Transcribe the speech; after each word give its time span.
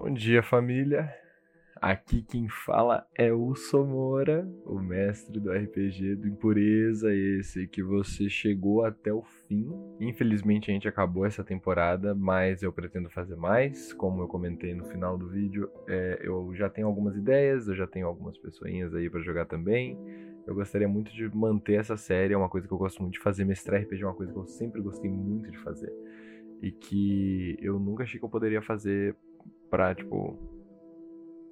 Bom 0.00 0.12
dia, 0.12 0.44
família. 0.44 1.12
Aqui 1.82 2.22
quem 2.22 2.48
fala 2.48 3.04
é 3.16 3.32
o 3.32 3.56
Somora, 3.56 4.48
o 4.64 4.78
mestre 4.78 5.40
do 5.40 5.50
RPG 5.50 6.14
do 6.14 6.28
Impureza, 6.28 7.12
esse 7.12 7.66
que 7.66 7.82
você 7.82 8.30
chegou 8.30 8.84
até 8.84 9.12
o 9.12 9.22
fim. 9.22 9.68
Infelizmente 9.98 10.70
a 10.70 10.74
gente 10.74 10.86
acabou 10.86 11.26
essa 11.26 11.42
temporada, 11.42 12.14
mas 12.14 12.62
eu 12.62 12.72
pretendo 12.72 13.10
fazer 13.10 13.34
mais. 13.34 13.92
Como 13.92 14.22
eu 14.22 14.28
comentei 14.28 14.72
no 14.72 14.84
final 14.84 15.18
do 15.18 15.28
vídeo, 15.28 15.68
é, 15.88 16.20
eu 16.22 16.54
já 16.54 16.70
tenho 16.70 16.86
algumas 16.86 17.16
ideias, 17.16 17.66
eu 17.66 17.74
já 17.74 17.86
tenho 17.86 18.06
algumas 18.06 18.38
pessoinhas 18.38 18.94
aí 18.94 19.10
para 19.10 19.20
jogar 19.20 19.46
também. 19.46 19.98
Eu 20.46 20.54
gostaria 20.54 20.88
muito 20.88 21.12
de 21.12 21.28
manter 21.34 21.74
essa 21.74 21.96
série, 21.96 22.34
é 22.34 22.38
uma 22.38 22.48
coisa 22.48 22.68
que 22.68 22.72
eu 22.72 22.78
gosto 22.78 23.02
muito 23.02 23.14
de 23.14 23.20
fazer. 23.20 23.44
Mestrar 23.44 23.82
RPG 23.82 24.04
é 24.04 24.06
uma 24.06 24.14
coisa 24.14 24.32
que 24.32 24.38
eu 24.38 24.46
sempre 24.46 24.80
gostei 24.80 25.10
muito 25.10 25.50
de 25.50 25.58
fazer. 25.58 25.92
E 26.62 26.70
que 26.70 27.58
eu 27.60 27.80
nunca 27.80 28.04
achei 28.04 28.20
que 28.20 28.24
eu 28.24 28.30
poderia 28.30 28.62
fazer 28.62 29.16
pra, 29.70 29.94
tipo, 29.94 30.38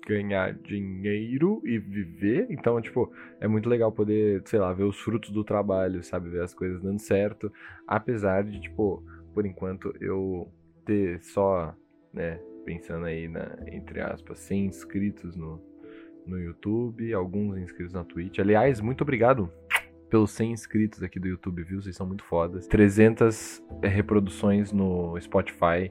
ganhar 0.07 0.55
dinheiro 0.55 1.61
e 1.65 1.79
viver. 1.79 2.47
Então, 2.51 2.81
tipo, 2.81 3.13
é 3.41 3.49
muito 3.49 3.69
legal 3.69 3.91
poder, 3.91 4.43
sei 4.45 4.61
lá, 4.61 4.73
ver 4.73 4.85
os 4.85 4.99
frutos 4.99 5.31
do 5.31 5.43
trabalho, 5.43 6.03
sabe? 6.03 6.31
Ver 6.31 6.43
as 6.43 6.55
coisas 6.55 6.81
dando 6.81 7.01
certo. 7.01 7.53
Apesar 7.87 8.45
de, 8.45 8.61
tipo, 8.61 9.03
por 9.35 9.45
enquanto 9.45 9.93
eu 10.01 10.51
ter 10.85 11.21
só, 11.21 11.75
né, 12.13 12.41
pensando 12.65 13.07
aí 13.07 13.29
na, 13.29 13.57
entre 13.67 14.01
aspas, 14.01 14.39
100 14.39 14.67
inscritos 14.67 15.37
no, 15.37 15.61
no 16.25 16.39
YouTube, 16.39 17.13
alguns 17.13 17.59
inscritos 17.59 17.93
na 17.93 18.05
Twitch. 18.05 18.39
Aliás, 18.39 18.81
muito 18.81 19.03
obrigado 19.03 19.51
pelos 20.09 20.31
100 20.31 20.53
inscritos 20.53 21.03
aqui 21.03 21.19
do 21.19 21.27
YouTube, 21.27 21.63
viu? 21.65 21.83
Vocês 21.83 21.97
são 21.97 22.07
muito 22.07 22.25
fodas. 22.25 22.67
300 22.69 23.63
é, 23.83 23.89
reproduções 23.89 24.73
no 24.73 25.19
Spotify, 25.21 25.91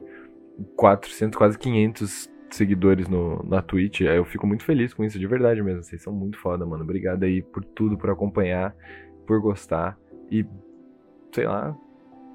400, 0.76 1.36
quase 1.36 1.58
500 1.58 2.30
seguidores 2.50 3.08
no, 3.08 3.42
na 3.44 3.62
Twitch. 3.62 4.00
Eu 4.00 4.24
fico 4.24 4.46
muito 4.46 4.64
feliz 4.64 4.94
com 4.94 5.04
isso, 5.04 5.18
de 5.18 5.26
verdade 5.26 5.62
mesmo. 5.62 5.82
Vocês 5.82 6.02
são 6.02 6.12
muito 6.12 6.38
foda, 6.38 6.64
mano. 6.64 6.82
Obrigado 6.82 7.24
aí 7.24 7.42
por 7.42 7.64
tudo, 7.64 7.96
por 7.96 8.10
acompanhar, 8.10 8.74
por 9.26 9.40
gostar 9.40 9.98
e, 10.30 10.46
sei 11.32 11.46
lá, 11.46 11.76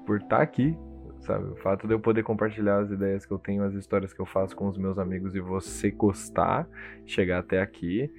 por 0.06 0.18
estar 0.18 0.36
tá 0.36 0.42
aqui, 0.42 0.76
sabe? 1.20 1.44
O 1.46 1.56
fato 1.56 1.86
de 1.86 1.94
eu 1.94 2.00
poder 2.00 2.22
compartilhar 2.22 2.80
as 2.80 2.90
ideias 2.90 3.24
que 3.24 3.32
eu 3.32 3.38
tenho, 3.38 3.64
as 3.64 3.74
histórias 3.74 4.12
que 4.12 4.20
eu 4.20 4.26
faço 4.26 4.54
com 4.54 4.68
os 4.68 4.78
meus 4.78 4.98
amigos 4.98 5.34
e 5.34 5.40
você 5.40 5.90
gostar, 5.90 6.68
chegar 7.06 7.38
até 7.38 7.60
aqui, 7.60 8.10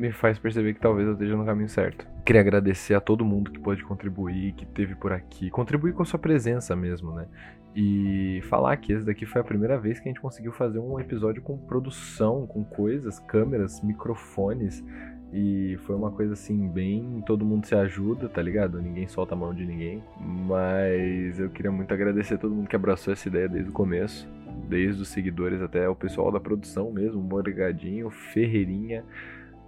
me 0.00 0.10
faz 0.10 0.38
perceber 0.38 0.72
que 0.72 0.80
talvez 0.80 1.06
eu 1.06 1.12
esteja 1.12 1.36
no 1.36 1.44
caminho 1.44 1.68
certo. 1.68 2.06
Queria 2.24 2.40
agradecer 2.40 2.94
a 2.94 3.00
todo 3.00 3.24
mundo 3.24 3.50
que 3.50 3.60
pôde 3.60 3.84
contribuir, 3.84 4.52
que 4.52 4.64
teve 4.64 4.94
por 4.94 5.12
aqui, 5.12 5.50
contribuir 5.50 5.92
com 5.92 6.02
a 6.02 6.06
sua 6.06 6.18
presença 6.18 6.74
mesmo, 6.74 7.12
né? 7.12 7.26
E 7.76 8.40
falar 8.48 8.76
que 8.78 8.92
esse 8.92 9.04
daqui 9.04 9.26
foi 9.26 9.42
a 9.42 9.44
primeira 9.44 9.78
vez 9.78 10.00
que 10.00 10.08
a 10.08 10.10
gente 10.10 10.20
conseguiu 10.20 10.52
fazer 10.52 10.78
um 10.78 10.98
episódio 10.98 11.42
com 11.42 11.56
produção, 11.56 12.46
com 12.46 12.64
coisas, 12.64 13.18
câmeras, 13.20 13.82
microfones. 13.82 14.82
E 15.32 15.78
foi 15.84 15.94
uma 15.94 16.10
coisa 16.10 16.32
assim, 16.32 16.66
bem. 16.66 17.22
Todo 17.24 17.44
mundo 17.44 17.66
se 17.66 17.74
ajuda, 17.74 18.28
tá 18.28 18.42
ligado? 18.42 18.82
Ninguém 18.82 19.06
solta 19.06 19.34
a 19.34 19.38
mão 19.38 19.54
de 19.54 19.64
ninguém. 19.64 20.02
Mas 20.18 21.38
eu 21.38 21.48
queria 21.50 21.70
muito 21.70 21.94
agradecer 21.94 22.34
a 22.34 22.38
todo 22.38 22.54
mundo 22.54 22.68
que 22.68 22.74
abraçou 22.74 23.12
essa 23.12 23.28
ideia 23.28 23.48
desde 23.48 23.70
o 23.70 23.72
começo. 23.72 24.28
Desde 24.68 25.00
os 25.02 25.08
seguidores 25.08 25.62
até 25.62 25.88
o 25.88 25.94
pessoal 25.94 26.32
da 26.32 26.40
produção 26.40 26.90
mesmo, 26.90 27.22
Morgadinho, 27.22 28.10
Ferreirinha, 28.10 29.04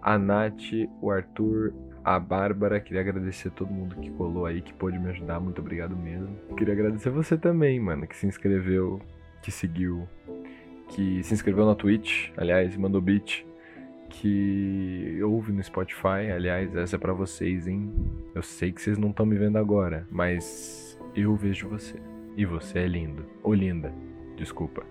a 0.03 0.19
Nath, 0.19 0.61
o 1.00 1.11
Arthur, 1.11 1.72
a 2.05 2.19
Bárbara. 2.19 2.81
Queria 2.81 3.00
agradecer 3.00 3.50
todo 3.50 3.72
mundo 3.72 3.97
que 3.97 4.11
colou 4.11 4.45
aí, 4.47 4.61
que 4.61 4.75
pôde 4.75 4.98
me 4.98 5.08
ajudar. 5.11 5.41
Muito 5.41 5.61
obrigado 5.61 5.97
mesmo. 5.97 6.36
Queria 6.56 6.75
agradecer 6.75 7.11
você 7.11 7.36
também, 7.39 7.78
mano, 7.78 8.06
que 8.06 8.17
se 8.17 8.27
inscreveu, 8.27 9.00
que 9.41 9.50
seguiu, 9.50 10.08
que 10.89 11.23
se 11.23 11.33
inscreveu 11.33 11.64
na 11.64 11.75
Twitch, 11.75 12.30
aliás, 12.36 12.77
mandou 12.77 13.00
beat, 13.00 13.47
que 14.08 15.19
ouve 15.23 15.53
no 15.53 15.62
Spotify. 15.62 16.30
Aliás, 16.34 16.74
essa 16.77 16.96
é 16.96 16.98
para 16.98 17.13
vocês, 17.13 17.67
hein? 17.67 17.90
Eu 18.34 18.42
sei 18.42 18.73
que 18.73 18.83
vocês 18.83 18.98
não 18.98 19.11
estão 19.11 19.24
me 19.24 19.36
vendo 19.36 19.57
agora, 19.57 20.07
mas 20.11 20.98
eu 21.14 21.34
vejo 21.34 21.69
você. 21.69 21.98
E 22.36 22.45
você 22.45 22.80
é 22.80 22.86
lindo. 22.86 23.24
Ou 23.42 23.55
linda. 23.55 23.92
Desculpa. 24.36 24.83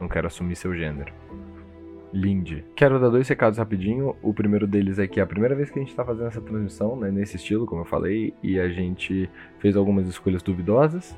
Não 0.00 0.08
quero 0.08 0.26
assumir 0.26 0.56
seu 0.56 0.74
gênero. 0.74 1.12
Lindy. 2.12 2.64
Quero 2.76 3.00
dar 3.00 3.08
dois 3.08 3.28
recados 3.28 3.58
rapidinho. 3.58 4.14
O 4.22 4.34
primeiro 4.34 4.66
deles 4.66 4.98
é 4.98 5.06
que 5.06 5.20
é 5.20 5.22
a 5.22 5.26
primeira 5.26 5.54
vez 5.54 5.70
que 5.70 5.78
a 5.78 5.82
gente 5.82 5.94
tá 5.94 6.04
fazendo 6.04 6.26
essa 6.26 6.40
transmissão, 6.40 6.96
né, 6.96 7.10
nesse 7.10 7.36
estilo, 7.36 7.66
como 7.66 7.82
eu 7.82 7.84
falei, 7.84 8.34
e 8.42 8.60
a 8.60 8.68
gente 8.68 9.30
fez 9.58 9.76
algumas 9.76 10.06
escolhas 10.06 10.42
duvidosas. 10.42 11.16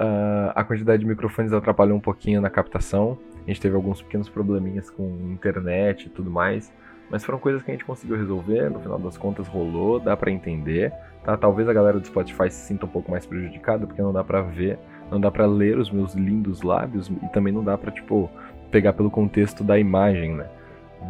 uh, 0.00 0.52
a 0.54 0.62
quantidade 0.64 1.00
de 1.02 1.08
microfones 1.08 1.52
atrapalhou 1.52 1.96
um 1.96 2.00
pouquinho 2.00 2.40
na 2.40 2.50
captação. 2.50 3.18
A 3.46 3.50
gente 3.50 3.60
teve 3.60 3.74
alguns 3.74 4.00
pequenos 4.02 4.28
probleminhas 4.28 4.90
com 4.90 5.04
internet 5.30 6.06
e 6.06 6.08
tudo 6.10 6.30
mais. 6.30 6.72
Mas 7.10 7.24
foram 7.24 7.38
coisas 7.38 7.62
que 7.62 7.70
a 7.70 7.74
gente 7.74 7.84
conseguiu 7.84 8.16
resolver, 8.16 8.70
no 8.70 8.80
final 8.80 8.98
das 8.98 9.18
contas 9.18 9.46
rolou, 9.46 10.00
dá 10.00 10.16
para 10.16 10.30
entender. 10.30 10.92
Tá? 11.22 11.36
Talvez 11.36 11.68
a 11.68 11.72
galera 11.72 12.00
do 12.00 12.06
Spotify 12.06 12.50
se 12.50 12.66
sinta 12.66 12.86
um 12.86 12.88
pouco 12.88 13.10
mais 13.10 13.26
prejudicada, 13.26 13.86
porque 13.86 14.00
não 14.00 14.12
dá 14.12 14.24
para 14.24 14.40
ver, 14.40 14.78
não 15.10 15.20
dá 15.20 15.30
para 15.30 15.44
ler 15.44 15.78
os 15.78 15.90
meus 15.90 16.14
lindos 16.14 16.62
lábios 16.62 17.08
e 17.08 17.28
também 17.28 17.52
não 17.52 17.62
dá 17.62 17.76
para 17.76 17.92
tipo 17.92 18.30
pegar 18.72 18.94
pelo 18.94 19.10
contexto 19.10 19.62
da 19.62 19.78
imagem, 19.78 20.34
né? 20.34 20.46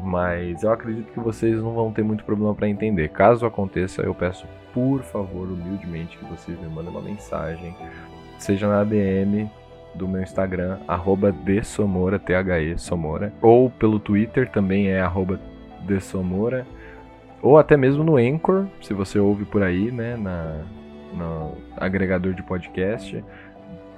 Mas 0.02 0.62
eu 0.62 0.72
acredito 0.72 1.12
que 1.12 1.20
vocês 1.20 1.56
não 1.62 1.74
vão 1.74 1.92
ter 1.92 2.02
muito 2.02 2.24
problema 2.24 2.54
para 2.54 2.68
entender. 2.68 3.08
Caso 3.08 3.46
aconteça, 3.46 4.02
eu 4.02 4.14
peço 4.14 4.46
por 4.74 5.02
favor, 5.02 5.48
humildemente, 5.48 6.18
que 6.18 6.24
vocês 6.24 6.58
me 6.58 6.66
mandem 6.66 6.90
uma 6.90 7.02
mensagem, 7.02 7.76
seja 8.38 8.66
na 8.66 8.82
DM 8.82 9.50
do 9.94 10.08
meu 10.08 10.22
Instagram, 10.22 10.78
T-H-E, 12.18 12.78
Somora, 12.78 13.32
ou 13.42 13.70
pelo 13.70 14.00
Twitter 14.00 14.50
também 14.50 14.88
é 14.88 15.00
arroba 15.00 15.38
ou 17.42 17.58
até 17.58 17.76
mesmo 17.76 18.02
no 18.02 18.16
Anchor, 18.16 18.66
se 18.80 18.94
você 18.94 19.18
ouve 19.18 19.44
por 19.44 19.62
aí, 19.62 19.90
né, 19.90 20.16
na, 20.16 20.62
no 21.12 21.58
agregador 21.76 22.32
de 22.32 22.42
podcast, 22.42 23.22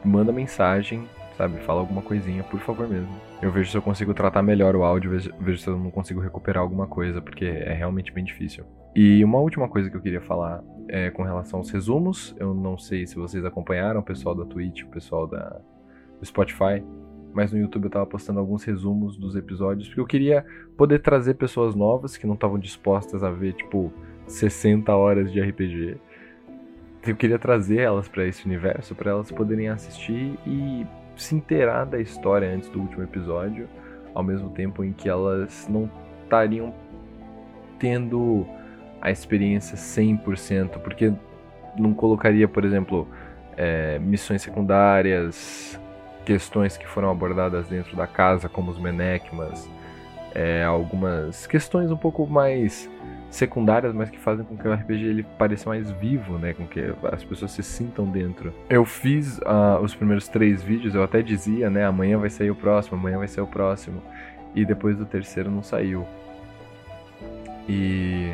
manda 0.05 0.33
mensagem, 0.33 1.09
sabe? 1.37 1.59
Fala 1.61 1.81
alguma 1.81 2.03
coisinha, 2.03 2.43
por 2.45 2.61
favor 2.61 2.89
mesmo. 2.89 3.09
Eu 3.43 3.51
vejo 3.51 3.71
se 3.71 3.77
eu 3.77 3.83
consigo 3.83 4.15
tratar 4.15 4.43
melhor 4.43 4.75
o 4.77 4.85
áudio, 4.85 5.11
vejo, 5.11 5.59
se 5.59 5.69
eu 5.69 5.79
não 5.79 5.91
consigo 5.91 6.21
recuperar 6.21 6.63
alguma 6.63 6.87
coisa, 6.87 7.21
porque 7.21 7.45
é 7.45 7.73
realmente 7.73 8.13
bem 8.13 8.25
difícil. 8.25 8.65
E 8.95 9.25
uma 9.25 9.39
última 9.39 9.69
coisa 9.69 9.91
que 9.91 9.97
eu 9.97 10.01
queria 10.01 10.21
falar 10.21 10.63
é 10.89 11.11
com 11.11 11.23
relação 11.23 11.59
aos 11.59 11.71
resumos. 11.71 12.35
Eu 12.39 12.55
não 12.55 12.79
sei 12.79 13.07
se 13.07 13.17
vocês 13.17 13.45
acompanharam, 13.45 14.01
o 14.01 14.05
pessoal 14.05 14.35
da 14.35 14.45
Twitch, 14.45 14.83
o 14.83 14.89
pessoal 14.89 15.27
da, 15.27 15.61
do 16.19 16.25
Spotify, 16.25 16.83
mas 17.35 17.53
no 17.53 17.59
YouTube 17.59 17.85
eu 17.85 17.91
tava 17.91 18.07
postando 18.07 18.39
alguns 18.39 18.63
resumos 18.63 19.17
dos 19.17 19.35
episódios, 19.35 19.89
porque 19.89 20.01
eu 20.01 20.07
queria 20.07 20.47
poder 20.77 21.01
trazer 21.01 21.35
pessoas 21.35 21.75
novas 21.75 22.17
que 22.17 22.27
não 22.27 22.35
estavam 22.35 22.59
dispostas 22.59 23.25
a 23.25 23.31
ver, 23.31 23.55
tipo, 23.55 23.93
60 24.27 24.95
horas 24.95 25.33
de 25.33 25.41
RPG. 25.41 25.97
Eu 27.07 27.17
queria 27.17 27.39
trazer 27.39 27.81
elas 27.81 28.09
para 28.09 28.25
esse 28.25 28.47
universo, 28.47 28.95
para 28.95 29.11
elas 29.11 29.31
poderem 29.31 29.69
assistir 29.69 30.39
e 30.47 30.87
se 31.17 31.35
inteirar 31.35 31.85
da 31.85 32.01
história 32.01 32.49
antes 32.49 32.69
do 32.69 32.81
último 32.81 33.03
episódio, 33.03 33.69
ao 34.15 34.23
mesmo 34.23 34.51
tempo 34.51 34.85
em 34.85 34.93
que 34.93 35.09
elas 35.09 35.67
não 35.69 35.91
estariam 36.23 36.75
tendo 37.79 38.47
a 39.01 39.11
experiência 39.11 39.77
100%, 39.77 40.79
porque 40.79 41.13
não 41.77 41.93
colocaria, 41.93 42.49
por 42.49 42.65
exemplo, 42.65 43.07
é, 43.57 43.99
missões 43.99 44.43
secundárias, 44.43 45.79
questões 46.25 46.77
que 46.77 46.87
foram 46.87 47.11
abordadas 47.11 47.69
dentro 47.69 47.97
da 47.97 48.07
casa, 48.07 48.49
como 48.49 48.71
os 48.71 48.79
menecmas, 48.79 49.69
é, 50.35 50.65
algumas 50.65 51.47
questões 51.47 51.91
um 51.91 51.97
pouco 51.97 52.27
mais 52.27 52.91
secundárias, 53.35 53.93
mas 53.93 54.11
que 54.11 54.19
fazem 54.19 54.45
com 54.45 54.57
que 54.57 54.67
o 54.67 54.73
RPG 54.73 55.05
ele 55.05 55.27
pareça 55.37 55.69
mais 55.69 55.91
vivo, 55.91 56.39
né? 56.39 56.55
Com 56.55 56.67
que 56.67 56.81
as 57.13 57.25
pessoas 57.25 57.51
se 57.51 57.63
sintam 57.63 58.07
dentro. 58.07 58.53
Eu 58.71 58.85
fiz 58.85 59.39
uh, 59.39 59.83
os 59.83 59.95
primeiros 59.95 60.29
três 60.29 60.63
vídeos, 60.63 60.95
eu 60.95 61.03
até 61.03 61.21
dizia, 61.21 61.69
né? 61.69 61.85
Amanhã 61.85 62.17
vai 62.17 62.31
sair 62.31 62.51
o 62.51 62.55
próximo, 62.55 62.97
amanhã 62.97 63.19
vai 63.19 63.29
ser 63.29 63.41
o 63.41 63.47
próximo. 63.47 64.01
E 64.55 64.65
depois 64.65 64.97
do 64.97 65.05
terceiro 65.05 65.51
não 65.51 65.63
saiu. 65.65 66.07
E 67.69 68.33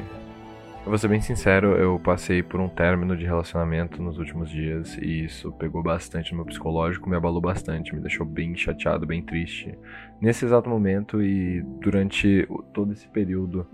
eu 0.84 0.88
vou 0.90 0.98
ser 0.98 1.08
bem 1.08 1.20
sincero, 1.20 1.76
eu 1.76 1.98
passei 1.98 2.42
por 2.42 2.60
um 2.60 2.69
término 2.69 3.16
de 3.16 3.25
relacionamento 3.25 4.02
nos 4.02 4.19
últimos 4.19 4.50
dias 4.50 4.98
e 4.98 5.25
isso 5.25 5.52
pegou 5.52 5.82
bastante 5.82 6.32
no 6.32 6.38
meu 6.38 6.46
psicológico, 6.46 7.08
me 7.08 7.16
abalou 7.16 7.40
bastante, 7.40 7.94
me 7.94 8.00
deixou 8.00 8.26
bem 8.26 8.56
chateado, 8.56 9.06
bem 9.06 9.22
triste. 9.22 9.78
Nesse 10.20 10.44
exato 10.44 10.69
momento 10.69 11.22
e 11.22 11.62
durante 11.80 12.46
todo 12.72 12.92
esse 12.92 13.06
período 13.08 13.66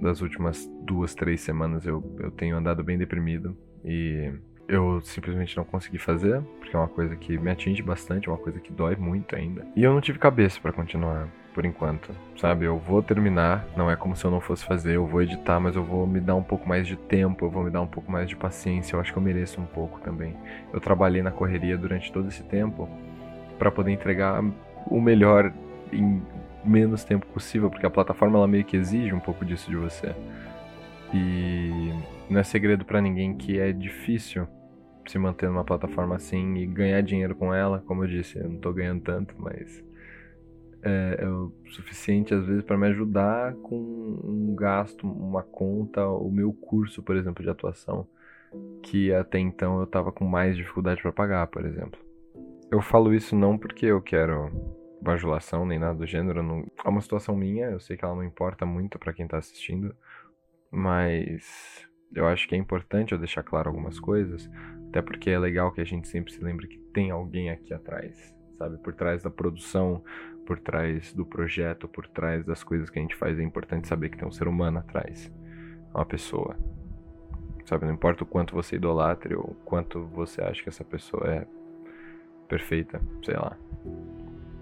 das 0.00 0.20
últimas 0.20 0.70
duas, 0.82 1.14
três 1.14 1.40
semanas 1.40 1.86
eu, 1.86 2.02
eu 2.18 2.30
tenho 2.30 2.56
andado 2.56 2.82
bem 2.82 2.98
deprimido 2.98 3.56
e 3.84 4.32
eu 4.66 5.00
simplesmente 5.02 5.56
não 5.56 5.64
consegui 5.64 5.98
fazer, 5.98 6.40
porque 6.58 6.74
é 6.74 6.78
uma 6.78 6.88
coisa 6.88 7.14
que 7.16 7.36
me 7.38 7.50
atinge 7.50 7.82
bastante, 7.82 8.28
é 8.28 8.32
uma 8.32 8.38
coisa 8.38 8.58
que 8.60 8.72
dói 8.72 8.96
muito 8.96 9.36
ainda. 9.36 9.66
E 9.76 9.82
eu 9.82 9.92
não 9.92 10.00
tive 10.00 10.18
cabeça 10.18 10.58
para 10.60 10.72
continuar 10.72 11.28
por 11.54 11.64
enquanto, 11.64 12.10
sabe? 12.36 12.64
Eu 12.64 12.78
vou 12.78 13.00
terminar, 13.00 13.64
não 13.76 13.88
é 13.88 13.94
como 13.94 14.16
se 14.16 14.24
eu 14.24 14.30
não 14.30 14.40
fosse 14.40 14.64
fazer, 14.64 14.96
eu 14.96 15.06
vou 15.06 15.22
editar, 15.22 15.60
mas 15.60 15.76
eu 15.76 15.84
vou 15.84 16.06
me 16.06 16.18
dar 16.18 16.34
um 16.34 16.42
pouco 16.42 16.68
mais 16.68 16.86
de 16.86 16.96
tempo, 16.96 17.44
eu 17.44 17.50
vou 17.50 17.62
me 17.62 17.70
dar 17.70 17.80
um 17.80 17.86
pouco 17.86 18.10
mais 18.10 18.28
de 18.28 18.34
paciência, 18.34 18.96
eu 18.96 19.00
acho 19.00 19.12
que 19.12 19.18
eu 19.18 19.22
mereço 19.22 19.60
um 19.60 19.66
pouco 19.66 20.00
também. 20.00 20.36
Eu 20.72 20.80
trabalhei 20.80 21.22
na 21.22 21.30
correria 21.30 21.78
durante 21.78 22.12
todo 22.12 22.28
esse 22.28 22.42
tempo 22.42 22.88
para 23.58 23.70
poder 23.70 23.92
entregar 23.92 24.42
o 24.86 25.00
melhor 25.00 25.52
em 25.92 26.20
menos 26.64 27.04
tempo 27.04 27.26
possível, 27.26 27.70
porque 27.70 27.86
a 27.86 27.90
plataforma 27.90 28.38
ela 28.38 28.48
meio 28.48 28.64
que 28.64 28.76
exige 28.76 29.12
um 29.12 29.20
pouco 29.20 29.44
disso 29.44 29.70
de 29.70 29.76
você. 29.76 30.14
E 31.12 31.92
não 32.28 32.40
é 32.40 32.42
segredo 32.42 32.84
para 32.84 33.00
ninguém 33.00 33.36
que 33.36 33.58
é 33.58 33.72
difícil 33.72 34.48
se 35.06 35.18
manter 35.18 35.48
numa 35.48 35.64
plataforma 35.64 36.16
assim 36.16 36.56
e 36.56 36.66
ganhar 36.66 37.00
dinheiro 37.02 37.34
com 37.34 37.52
ela. 37.52 37.82
Como 37.86 38.04
eu 38.04 38.08
disse, 38.08 38.38
eu 38.38 38.48
não 38.48 38.58
tô 38.58 38.72
ganhando 38.72 39.02
tanto, 39.02 39.34
mas 39.38 39.84
é, 40.82 41.18
é 41.20 41.28
o 41.28 41.52
suficiente 41.66 42.34
às 42.34 42.44
vezes 42.46 42.62
para 42.62 42.76
me 42.76 42.86
ajudar 42.88 43.54
com 43.54 43.76
um 43.76 44.54
gasto, 44.54 45.06
uma 45.06 45.42
conta, 45.42 46.06
o 46.06 46.30
meu 46.30 46.52
curso, 46.52 47.02
por 47.02 47.16
exemplo, 47.16 47.42
de 47.42 47.50
atuação, 47.50 48.06
que 48.82 49.12
até 49.12 49.38
então 49.38 49.80
eu 49.80 49.86
tava 49.86 50.12
com 50.12 50.24
mais 50.24 50.56
dificuldade 50.56 51.00
para 51.02 51.12
pagar, 51.12 51.46
por 51.46 51.64
exemplo. 51.64 51.98
Eu 52.70 52.80
falo 52.80 53.14
isso 53.14 53.36
não 53.36 53.56
porque 53.56 53.86
eu 53.86 54.00
quero 54.00 54.50
bajulação 55.04 55.66
nem 55.66 55.78
nada 55.78 55.94
do 55.94 56.06
gênero, 56.06 56.42
não... 56.42 56.66
é 56.82 56.88
uma 56.88 57.00
situação 57.00 57.36
minha, 57.36 57.66
eu 57.66 57.78
sei 57.78 57.96
que 57.96 58.04
ela 58.04 58.14
não 58.14 58.24
importa 58.24 58.64
muito 58.64 58.98
para 58.98 59.12
quem 59.12 59.28
tá 59.28 59.36
assistindo, 59.36 59.94
mas 60.70 61.86
eu 62.14 62.26
acho 62.26 62.48
que 62.48 62.54
é 62.54 62.58
importante 62.58 63.12
eu 63.12 63.18
deixar 63.18 63.42
claro 63.42 63.68
algumas 63.68 64.00
coisas, 64.00 64.50
até 64.88 65.02
porque 65.02 65.30
é 65.30 65.38
legal 65.38 65.72
que 65.72 65.80
a 65.80 65.84
gente 65.84 66.08
sempre 66.08 66.32
se 66.32 66.42
lembre 66.42 66.66
que 66.66 66.78
tem 66.92 67.10
alguém 67.10 67.50
aqui 67.50 67.74
atrás, 67.74 68.34
sabe? 68.56 68.78
Por 68.78 68.94
trás 68.94 69.22
da 69.22 69.30
produção, 69.30 70.02
por 70.46 70.58
trás 70.58 71.12
do 71.12 71.26
projeto, 71.26 71.86
por 71.86 72.08
trás 72.08 72.46
das 72.46 72.64
coisas 72.64 72.88
que 72.88 72.98
a 72.98 73.02
gente 73.02 73.16
faz, 73.16 73.38
é 73.38 73.42
importante 73.42 73.86
saber 73.86 74.08
que 74.08 74.16
tem 74.16 74.26
um 74.26 74.32
ser 74.32 74.48
humano 74.48 74.78
atrás, 74.78 75.30
uma 75.94 76.06
pessoa. 76.06 76.56
Sabe, 77.66 77.86
não 77.86 77.94
importa 77.94 78.24
o 78.24 78.26
quanto 78.26 78.54
você 78.54 78.76
idolatre 78.76 79.34
ou 79.34 79.56
quanto 79.64 80.04
você 80.06 80.42
acha 80.42 80.62
que 80.62 80.68
essa 80.68 80.84
pessoa 80.84 81.26
é 81.26 81.46
perfeita, 82.46 83.00
sei 83.22 83.36
lá. 83.36 83.56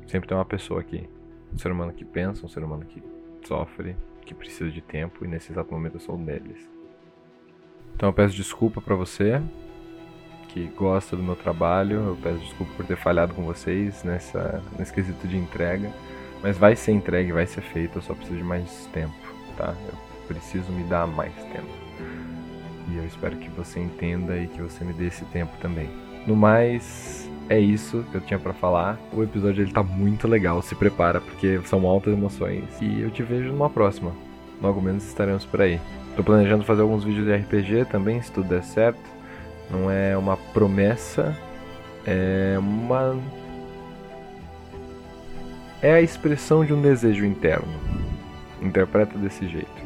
Sempre 0.07 0.29
tem 0.29 0.37
uma 0.37 0.45
pessoa 0.45 0.81
aqui, 0.81 1.09
um 1.53 1.59
ser 1.59 1.73
humano 1.73 1.93
que 1.93 2.05
pensa, 2.05 2.45
um 2.45 2.49
ser 2.49 2.63
humano 2.63 2.85
que 2.85 3.03
sofre, 3.47 3.97
que 4.25 4.35
precisa 4.35 4.71
de 4.71 4.81
tempo 4.81 5.25
e 5.25 5.29
nesse 5.29 5.53
exato 5.53 5.73
momento 5.73 5.95
eu 5.95 6.01
sou 6.01 6.17
um 6.17 6.25
deles. 6.25 6.69
Então 7.95 8.09
eu 8.09 8.13
peço 8.13 8.35
desculpa 8.35 8.81
para 8.81 8.95
você 8.95 9.41
que 10.53 10.67
gosta 10.77 11.17
do 11.17 11.23
meu 11.23 11.35
trabalho. 11.35 12.09
Eu 12.09 12.19
peço 12.23 12.39
desculpa 12.39 12.73
por 12.77 12.87
ter 12.87 12.97
falhado 12.97 13.35
com 13.35 13.43
vocês 13.43 14.05
nessa, 14.05 14.63
nesse 14.79 14.93
quesito 14.93 15.27
de 15.27 15.37
entrega. 15.37 15.91
Mas 16.43 16.59
vai 16.59 16.77
ser 16.77 16.93
entregue, 16.93 17.33
vai 17.33 17.47
ser 17.47 17.63
feito. 17.63 17.99
Eu 17.99 18.03
só 18.03 18.15
preciso 18.15 18.39
de 18.39 18.45
mais 18.45 18.87
tempo, 18.93 19.15
tá? 19.57 19.75
Eu 19.89 19.99
preciso 20.27 20.71
me 20.73 20.85
dar 20.85 21.07
mais 21.07 21.35
tempo. 21.35 21.69
E 22.91 22.97
eu 22.97 23.07
espero 23.07 23.37
que 23.37 23.49
você 23.51 23.81
entenda 23.81 24.37
e 24.37 24.49
que 24.49 24.61
você 24.61 24.85
me 24.85 24.93
dê 24.93 25.07
esse 25.07 25.25
tempo 25.27 25.57
também. 25.61 25.89
No 26.27 26.37
mais, 26.37 27.22
é 27.53 27.61
isso 27.61 28.03
que 28.11 28.15
eu 28.15 28.21
tinha 28.23 28.39
para 28.39 28.55
falar. 28.55 28.99
O 29.13 29.23
episódio 29.23 29.63
ele 29.63 29.73
tá 29.73 29.83
muito 29.83 30.27
legal, 30.27 30.63
se 30.63 30.75
prepara 30.75 31.21
porque 31.21 31.61
são 31.67 31.87
altas 31.87 32.15
emoções. 32.15 32.65
E 32.81 33.03
eu 33.03 33.11
te 33.11 33.23
vejo 33.23 33.53
numa 33.53 33.69
próxima. 33.69 34.13
Logo 34.63 34.81
menos 34.81 35.07
estaremos 35.07 35.45
por 35.45 35.61
aí. 35.61 35.79
Tô 36.17 36.25
planejando 36.25 36.65
fazer 36.65 36.81
alguns 36.81 37.05
vídeos 37.05 37.27
de 37.27 37.35
RPG 37.35 37.91
também, 37.91 38.23
se 38.23 38.33
tudo 38.33 38.49
der 38.49 38.63
certo. 38.63 39.03
Não 39.71 39.91
é 39.91 40.17
uma 40.17 40.37
promessa, 40.37 41.37
é 42.07 42.57
uma. 42.59 43.21
É 45.83 45.93
a 45.93 46.01
expressão 46.01 46.65
de 46.65 46.73
um 46.73 46.81
desejo 46.81 47.27
interno. 47.27 47.69
Interpreta 48.63 49.19
desse 49.19 49.47
jeito. 49.47 49.83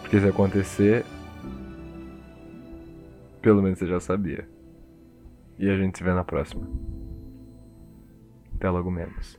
Porque 0.00 0.18
se 0.18 0.26
acontecer, 0.26 1.04
pelo 3.42 3.60
menos 3.60 3.78
você 3.78 3.86
já 3.86 4.00
sabia. 4.00 4.53
E 5.58 5.70
a 5.70 5.76
gente 5.76 5.98
se 5.98 6.04
vê 6.04 6.12
na 6.12 6.24
próxima. 6.24 6.66
Até 8.56 8.68
logo 8.70 8.90
menos. 8.90 9.38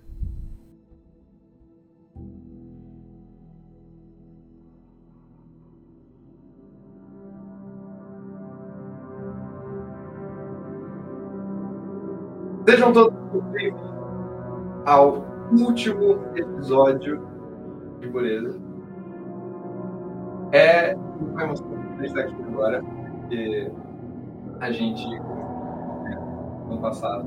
Sejam 12.68 12.94
todos 12.94 13.14
bem-vindos 13.52 13.82
ao 14.86 15.24
último 15.52 16.20
episódio 16.36 17.28
de 18.00 18.08
Pureza. 18.08 18.60
É 20.52 20.96
uma 20.96 21.44
emoção 21.44 21.76
estar 22.02 22.22
aqui 22.22 22.36
agora, 22.42 22.82
porque 22.84 23.72
a 24.60 24.72
gente, 24.72 25.04
no 26.70 26.80
passado, 26.80 27.26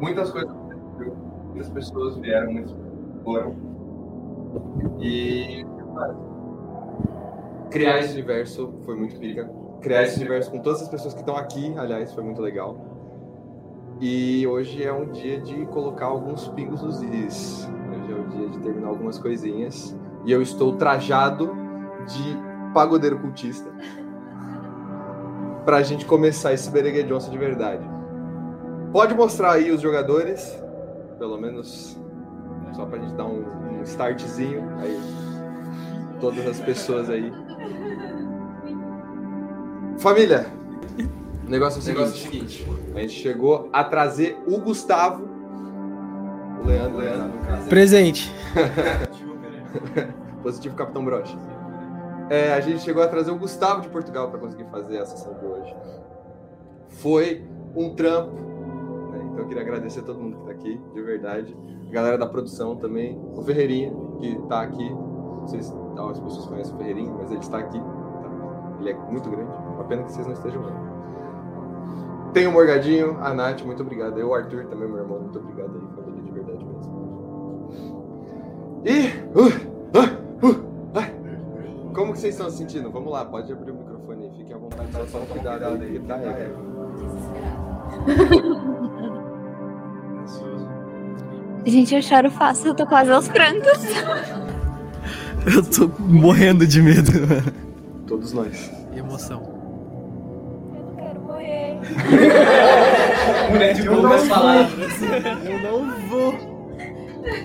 muitas 0.00 0.30
coisas 0.30 0.50
aconteceram, 0.50 1.16
muitas 1.48 1.68
pessoas 1.70 2.16
vieram, 2.18 2.52
muitas 2.52 2.74
foram. 3.24 3.54
E 5.00 5.64
criar 7.70 8.00
esse 8.00 8.14
universo 8.14 8.72
foi 8.84 8.96
muito 8.96 9.18
pica. 9.18 9.50
Criar 9.80 10.02
esse 10.04 10.18
universo 10.18 10.50
com 10.50 10.58
todas 10.58 10.82
as 10.82 10.88
pessoas 10.88 11.14
que 11.14 11.20
estão 11.20 11.36
aqui, 11.36 11.74
aliás, 11.76 12.12
foi 12.12 12.24
muito 12.24 12.40
legal. 12.40 12.76
E 14.00 14.46
hoje 14.46 14.84
é 14.84 14.92
um 14.92 15.10
dia 15.10 15.40
de 15.40 15.64
colocar 15.66 16.06
alguns 16.06 16.48
pingos 16.48 16.82
nos 16.82 17.02
is. 17.02 17.68
Hoje 17.90 18.12
é 18.12 18.14
o 18.14 18.28
dia 18.28 18.48
de 18.48 18.58
terminar 18.58 18.88
algumas 18.88 19.18
coisinhas. 19.18 19.96
E 20.24 20.32
eu 20.32 20.42
estou 20.42 20.76
trajado 20.76 21.50
de 22.06 22.72
pagodeiro 22.74 23.18
cultista. 23.18 23.70
Pra 25.64 25.82
gente 25.82 26.04
começar 26.04 26.52
esse 26.52 26.70
Beregue 26.70 27.02
Johnson 27.04 27.30
de 27.30 27.38
verdade. 27.38 27.95
Pode 28.92 29.14
mostrar 29.14 29.52
aí 29.52 29.70
os 29.70 29.80
jogadores. 29.80 30.58
Pelo 31.18 31.38
menos 31.38 31.96
só 32.74 32.84
pra 32.84 32.98
gente 32.98 33.14
dar 33.14 33.24
um, 33.26 33.44
um 33.78 33.82
startzinho. 33.82 34.62
Aí. 34.78 35.00
Todas 36.20 36.46
as 36.46 36.60
pessoas 36.60 37.10
aí. 37.10 37.32
Família, 39.98 40.46
o 41.46 41.50
negócio 41.50 41.78
é 41.78 41.80
o 41.80 41.82
seguinte. 41.82 41.98
Negócio 41.98 42.14
é 42.14 42.28
o 42.28 42.32
seguinte. 42.32 42.66
A 42.94 43.00
gente 43.00 43.12
chegou 43.12 43.70
a 43.72 43.84
trazer 43.84 44.36
o 44.46 44.58
Gustavo. 44.58 45.28
O 46.62 46.66
Leandro, 46.66 46.98
Leandro 46.98 47.28
no 47.28 47.46
caso. 47.46 47.68
Presente. 47.68 48.32
Positivo 50.42 50.74
Capitão 50.74 51.04
Brocha. 51.04 51.36
É, 52.28 52.52
a 52.52 52.60
gente 52.60 52.80
chegou 52.80 53.02
a 53.02 53.06
trazer 53.06 53.30
o 53.30 53.38
Gustavo 53.38 53.82
de 53.82 53.88
Portugal 53.88 54.28
para 54.28 54.40
conseguir 54.40 54.64
fazer 54.70 54.98
a 54.98 55.06
sessão 55.06 55.34
de 55.34 55.44
hoje. 55.44 55.74
Foi 56.88 57.46
um 57.76 57.94
trampo. 57.94 58.45
Então 59.36 59.44
eu 59.44 59.48
queria 59.48 59.62
agradecer 59.64 60.00
a 60.00 60.02
todo 60.02 60.18
mundo 60.18 60.36
que 60.36 60.40
está 60.40 60.52
aqui, 60.52 60.80
de 60.94 61.02
verdade. 61.02 61.54
A 61.90 61.92
galera 61.92 62.16
da 62.16 62.26
produção 62.26 62.74
também. 62.74 63.20
O 63.34 63.42
Ferreirinha, 63.42 63.92
que 64.18 64.28
está 64.28 64.62
aqui. 64.62 64.88
Não 64.88 65.46
sei 65.46 65.62
se 65.62 65.74
as 65.74 66.18
pessoas 66.18 66.46
conhecem 66.46 66.74
o 66.74 66.78
Ferreirinha, 66.78 67.12
mas 67.12 67.30
ele 67.30 67.40
está 67.40 67.58
aqui. 67.58 67.78
tá? 67.78 68.76
Ele 68.80 68.92
é 68.92 68.94
muito 68.94 69.28
grande. 69.28 69.50
Uma 69.74 69.84
pena 69.84 70.04
que 70.04 70.12
vocês 70.12 70.26
não 70.26 70.32
estejam 70.32 70.62
vendo. 70.62 72.32
Tem 72.32 72.46
o 72.46 72.52
Morgadinho, 72.52 73.18
a 73.20 73.34
Nath, 73.34 73.60
muito 73.62 73.82
obrigado. 73.82 74.18
Eu, 74.18 74.28
o 74.28 74.34
Arthur, 74.34 74.64
também, 74.68 74.88
meu 74.88 75.00
irmão, 75.00 75.20
muito 75.20 75.38
obrigado 75.38 75.76
aí, 75.76 75.86
família 75.94 76.22
de 76.22 76.30
verdade 76.30 76.64
mesmo. 76.64 77.70
E. 78.86 79.08
Uh, 79.36 79.48
uh, 79.98 80.48
uh, 80.48 80.56
ah. 80.94 81.10
como 81.94 82.14
que 82.14 82.20
vocês 82.20 82.32
estão 82.34 82.48
se 82.48 82.56
sentindo? 82.56 82.90
Vamos 82.90 83.12
lá, 83.12 83.22
pode 83.26 83.52
abrir 83.52 83.70
o 83.70 83.74
microfone 83.74 84.24
aí, 84.24 84.30
fiquem 84.30 84.54
à 84.54 84.58
vontade, 84.58 84.90
só 84.92 85.04
toma 85.04 85.26
cuidado 85.26 85.66
aí, 85.66 86.00
tá? 86.00 86.16
É. 86.22 86.50
Gente, 91.66 91.96
eu 91.96 92.00
choro 92.00 92.30
fácil, 92.30 92.68
eu 92.68 92.74
tô 92.74 92.86
quase 92.86 93.10
aos 93.10 93.28
prantos. 93.28 93.82
Eu 95.46 95.62
tô 95.62 95.86
morrendo 96.02 96.66
de 96.66 96.82
medo. 96.82 97.12
Todos 98.04 98.32
nós. 98.32 98.68
Emoção. 98.96 99.40
Eu 100.74 100.82
não 100.82 100.96
quero 100.96 101.20
morrer. 101.20 101.78
Mulher 103.52 103.74
de 103.74 103.86
poucas 103.86 104.26
palavras. 104.26 104.92
Eu 105.44 105.58
não 105.62 106.08
vou. 106.08 106.34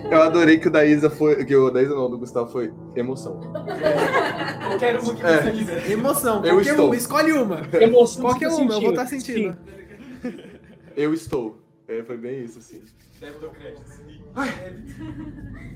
Eu 0.10 0.22
adorei 0.24 0.58
que 0.58 0.68
o 0.68 0.72
da 0.72 0.84
Isa 0.84 1.12
foi. 1.12 1.46
Que 1.46 1.56
o 1.56 1.70
da 1.70 1.84
Isa 1.84 1.94
não, 1.94 2.10
do 2.10 2.18
Gustavo 2.18 2.52
foi 2.52 2.74
emoção. 2.96 3.40
Qualquer 4.68 5.00
uma 5.00 5.14
que 5.14 5.22
você 5.22 5.52
quiser. 5.52 5.92
Emoção. 5.92 6.44
Eu 6.44 6.60
estou. 6.60 6.88
uma. 6.88 6.96
Escolhe 6.96 7.32
uma. 7.34 7.62
Emoção 7.80 8.22
Qualquer 8.24 8.50
que 8.50 8.56
você 8.56 8.62
uma, 8.64 8.74
eu 8.74 8.82
vou 8.82 8.90
estar 8.90 9.06
sentindo. 9.06 9.56
Eu 10.96 11.14
estou. 11.14 11.62
É, 11.88 12.02
foi 12.02 12.18
bem 12.18 12.44
isso, 12.44 12.58
assim. 12.58 12.82
Deve 13.22 13.40
dar 13.40 13.48
o 13.48 13.52
crédito. 13.52 13.86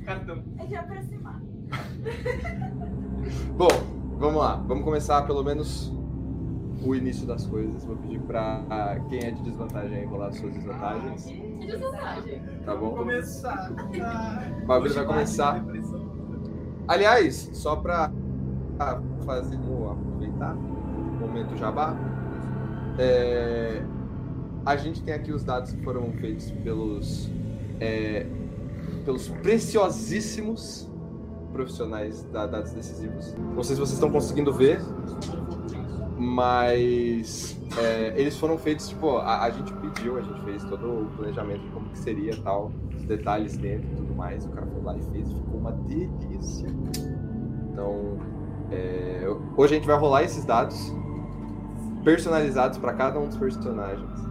Cartão. 0.03 0.43
É 0.57 0.65
de 0.65 0.75
aproximar. 0.75 1.39
Bom, 3.55 3.67
vamos 4.17 4.41
lá. 4.41 4.55
Vamos 4.67 4.83
começar 4.83 5.21
pelo 5.27 5.43
menos 5.43 5.93
o 6.83 6.95
início 6.95 7.27
das 7.27 7.45
coisas. 7.45 7.85
Vou 7.85 7.95
pedir 7.97 8.19
pra 8.21 8.99
quem 9.09 9.19
é 9.19 9.29
de 9.31 9.43
desvantagem 9.43 9.99
aí 9.99 10.05
rolar 10.05 10.31
suas 10.33 10.53
desvantagens. 10.53 11.25
Que 11.25 11.67
desvantagem. 11.67 12.41
Tá 12.65 12.75
bom? 12.75 12.95
Começar. 12.95 13.71
O 13.71 13.75
bagulho 14.65 14.93
vai 14.93 15.05
começar. 15.05 15.63
Aliás, 16.87 17.49
só 17.53 17.75
pra 17.75 18.11
pra 18.77 19.01
fazer, 19.25 19.57
vou 19.57 19.91
aproveitar 19.91 20.53
o 20.53 21.17
momento 21.19 21.57
jabá, 21.57 21.95
é, 22.99 23.81
a 24.65 24.75
gente 24.75 25.01
tem 25.03 25.13
aqui 25.13 25.31
os 25.31 25.43
dados 25.43 25.71
que 25.71 25.83
foram 25.83 26.11
feitos 26.13 26.49
pelos, 26.63 27.29
é, 27.79 28.25
pelos 29.05 29.27
preciosíssimos 29.27 30.89
profissionais 31.53 32.23
da 32.33 32.47
dados 32.47 32.71
decisivos. 32.71 33.33
Não 33.55 33.63
sei 33.63 33.75
se 33.75 33.79
vocês 33.79 33.93
estão 33.93 34.11
conseguindo 34.11 34.51
ver, 34.51 34.81
mas 36.17 37.55
é, 37.77 38.13
eles 38.19 38.37
foram 38.37 38.57
feitos, 38.57 38.89
tipo, 38.89 39.17
a, 39.17 39.43
a, 39.43 39.51
gente 39.51 39.71
pediu, 39.73 40.17
a 40.17 40.21
gente 40.21 40.41
fez 40.43 40.63
todo 40.63 41.03
o 41.03 41.05
planejamento 41.15 41.61
de 41.61 41.69
como 41.69 41.89
que 41.89 41.99
seria 41.99 42.35
tal, 42.41 42.71
os 42.95 43.03
detalhes 43.03 43.55
dentro 43.57 43.87
e 43.91 43.95
tudo 43.95 44.15
mais. 44.15 44.45
O 44.45 44.49
cara 44.49 44.65
foi 44.65 44.81
lá 44.81 44.97
e 44.97 45.01
fez, 45.11 45.31
ficou 45.31 45.59
uma 45.59 45.71
delícia. 45.71 46.67
Então, 47.71 48.17
é, 48.71 49.27
hoje 49.55 49.75
a 49.75 49.77
gente 49.77 49.87
vai 49.87 49.97
rolar 49.97 50.23
esses 50.23 50.43
dados 50.43 50.91
personalizados 52.03 52.77
para 52.77 52.93
cada 52.93 53.19
um 53.19 53.27
dos 53.27 53.37
personagens. 53.37 54.24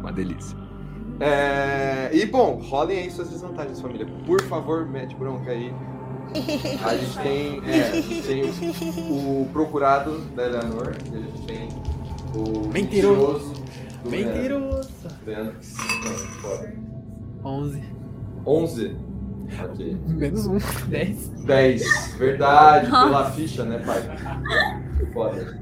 Uma 0.00 0.12
delícia. 0.12 0.56
É, 1.20 2.10
e 2.14 2.24
bom, 2.24 2.54
rolem 2.62 2.98
aí 2.98 3.10
suas 3.10 3.28
desvantagens, 3.28 3.80
família. 3.80 4.06
Por 4.26 4.40
favor, 4.42 4.86
mete 4.86 5.14
bronca 5.14 5.50
aí. 5.50 5.72
A 6.84 6.96
gente 6.96 7.18
tem, 7.18 7.60
é, 7.68 8.22
tem 8.22 8.42
o, 9.10 9.42
o, 9.42 9.48
procurado 9.52 10.18
da 10.34 10.46
Eleanor, 10.46 10.94
e 11.12 11.16
a 11.16 11.20
gente 11.20 11.42
tem 11.46 11.68
o 12.34 12.68
mentiroso. 12.68 13.52
Mentiroso. 14.04 14.90
Não, 15.26 15.52
11. 17.44 17.82
11? 18.46 18.96
Ok. 19.64 19.98
Menos 20.06 20.46
um. 20.46 20.58
10. 20.88 21.28
10. 21.44 22.14
Verdade, 22.16 22.86
pela 22.86 23.30
ficha, 23.32 23.64
né, 23.64 23.78
pai? 23.78 24.00
Foda. 25.12 25.60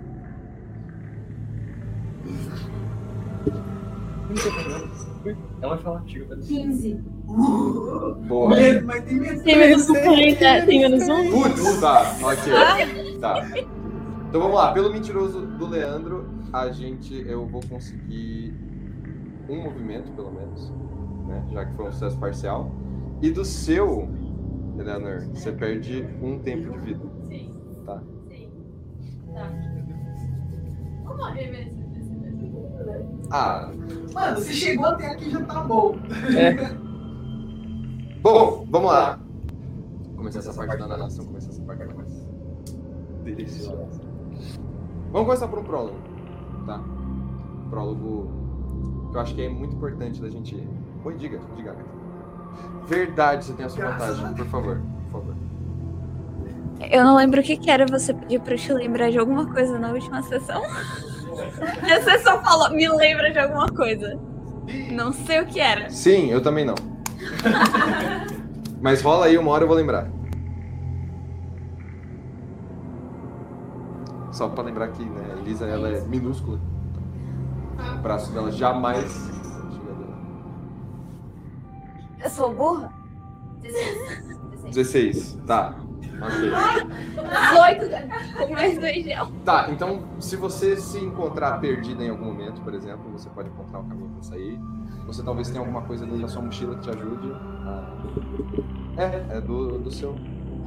Ela 5.60 5.74
vai 5.74 5.78
falar 5.78 6.00
contigo, 6.00 6.28
velho. 6.28 6.42
15. 6.42 6.94
Boa. 8.28 8.50
Mas 8.84 9.04
tem 9.04 9.18
medo. 9.18 9.42
Tem 9.42 9.58
menos 9.58 9.88
um 9.88 9.94
40, 9.94 10.66
tem 10.66 10.80
menos 10.80 11.08
um? 11.08 11.30
Putz, 11.30 11.80
tá, 11.80 12.16
ok. 12.22 13.18
Tá. 13.20 13.48
Então 14.28 14.40
vamos 14.40 14.56
lá, 14.56 14.72
pelo 14.72 14.92
mentiroso 14.92 15.46
do 15.46 15.66
Leandro, 15.66 16.28
a 16.52 16.70
gente. 16.70 17.14
Eu 17.26 17.46
vou 17.46 17.62
conseguir 17.68 18.54
um 19.48 19.62
movimento, 19.62 20.12
pelo 20.12 20.30
menos. 20.30 20.70
Né? 21.26 21.46
Já 21.50 21.64
que 21.64 21.74
foi 21.74 21.88
um 21.88 21.92
sucesso 21.92 22.18
parcial. 22.18 22.70
E 23.20 23.30
do 23.30 23.44
seu, 23.44 24.08
Eleanor, 24.78 25.26
você 25.34 25.50
perde 25.50 26.06
um 26.22 26.38
tempo 26.38 26.70
de 26.70 26.78
vida. 26.78 27.04
Sim. 27.26 27.50
Tá. 27.84 28.02
Sim. 28.28 28.50
Tá. 29.34 29.50
Vamos 31.04 31.18
morrer 31.18 31.50
mesmo. 31.50 31.77
Ah, 33.30 33.70
Mano, 34.12 34.36
você 34.36 34.52
chegou 34.52 34.86
até 34.86 35.08
aqui 35.08 35.30
já 35.30 35.42
tá 35.44 35.60
bom. 35.62 35.96
bom, 38.22 38.66
vamos 38.70 38.90
lá. 38.90 39.18
Começar 40.16 40.38
essa 40.40 40.52
parte 40.52 40.78
da 40.78 40.88
narração, 40.88 41.24
começar 41.26 41.50
essa 41.50 41.62
parte 41.62 41.84
mais 41.94 42.26
deliciosa. 43.24 44.00
Vamos 45.12 45.26
começar 45.26 45.48
por 45.48 45.58
um 45.58 45.64
prólogo, 45.64 45.96
tá? 46.66 46.82
Prólogo 47.70 48.30
que 49.10 49.16
eu 49.16 49.20
acho 49.20 49.34
que 49.34 49.42
é 49.42 49.48
muito 49.48 49.76
importante 49.76 50.20
da 50.20 50.28
gente. 50.28 50.56
Oi, 51.04 51.16
diga, 51.16 51.38
diga. 51.56 51.70
Agatha. 51.70 51.88
Verdade, 52.86 53.44
você 53.44 53.52
tem 53.52 53.66
a 53.66 53.68
sua 53.68 53.90
vantagem, 53.90 54.34
por 54.34 54.46
favor, 54.46 54.80
por 55.04 55.20
favor. 55.20 55.34
Eu 56.90 57.04
não 57.04 57.16
lembro 57.16 57.40
o 57.40 57.42
que, 57.42 57.56
que 57.56 57.70
era, 57.70 57.86
você 57.86 58.14
pediu 58.14 58.40
pra 58.40 58.54
eu 58.54 58.58
te 58.58 58.72
lembrar 58.72 59.10
de 59.10 59.18
alguma 59.18 59.46
coisa 59.52 59.78
na 59.78 59.92
última 59.92 60.22
sessão. 60.22 60.62
Você 62.02 62.18
só 62.20 62.42
falou, 62.42 62.70
me 62.70 62.88
lembra 62.88 63.30
de 63.30 63.38
alguma 63.38 63.68
coisa. 63.68 64.18
Não 64.90 65.12
sei 65.12 65.40
o 65.40 65.46
que 65.46 65.60
era. 65.60 65.88
Sim, 65.90 66.30
eu 66.30 66.42
também 66.42 66.64
não. 66.64 66.74
Mas 68.80 69.02
rola 69.02 69.26
aí, 69.26 69.38
uma 69.38 69.50
hora 69.50 69.64
eu 69.64 69.68
vou 69.68 69.76
lembrar. 69.76 70.08
Só 74.30 74.48
pra 74.48 74.62
lembrar 74.62 74.88
que 74.88 75.04
né, 75.04 75.34
a 75.34 75.38
Elisa 75.40 75.66
ela 75.66 75.88
é 75.88 76.00
minúscula. 76.02 76.60
O 77.94 77.98
braço 77.98 78.32
dela 78.32 78.52
jamais 78.52 79.10
chega 79.72 79.94
dela. 79.94 80.18
Eu 82.22 82.30
sou 82.30 82.54
burra? 82.54 82.92
16. 83.62 84.74
16, 84.74 85.38
tá. 85.46 85.74
Ok. 86.20 86.50
18 87.78 88.38
com 88.38 88.52
mais 88.52 88.78
dois 88.78 89.04
gel. 89.04 89.28
Tá, 89.44 89.68
então 89.70 90.02
se 90.18 90.36
você 90.36 90.76
se 90.76 90.98
encontrar 90.98 91.58
perdida 91.60 92.02
em 92.02 92.10
algum 92.10 92.24
momento, 92.26 92.60
por 92.62 92.74
exemplo, 92.74 93.10
você 93.12 93.28
pode 93.30 93.48
encontrar 93.48 93.78
um 93.80 93.88
caminho 93.88 94.10
pra 94.10 94.22
sair. 94.22 94.58
Você 95.06 95.22
talvez 95.22 95.48
tenha 95.48 95.60
alguma 95.60 95.82
coisa 95.82 96.04
dentro 96.04 96.20
da 96.22 96.28
sua 96.28 96.42
mochila 96.42 96.74
que 96.76 96.82
te 96.82 96.90
ajude. 96.90 97.32
a- 97.32 97.94
É, 98.96 99.36
é 99.36 99.40
do, 99.40 99.78
do 99.78 99.90
seu. 99.90 100.16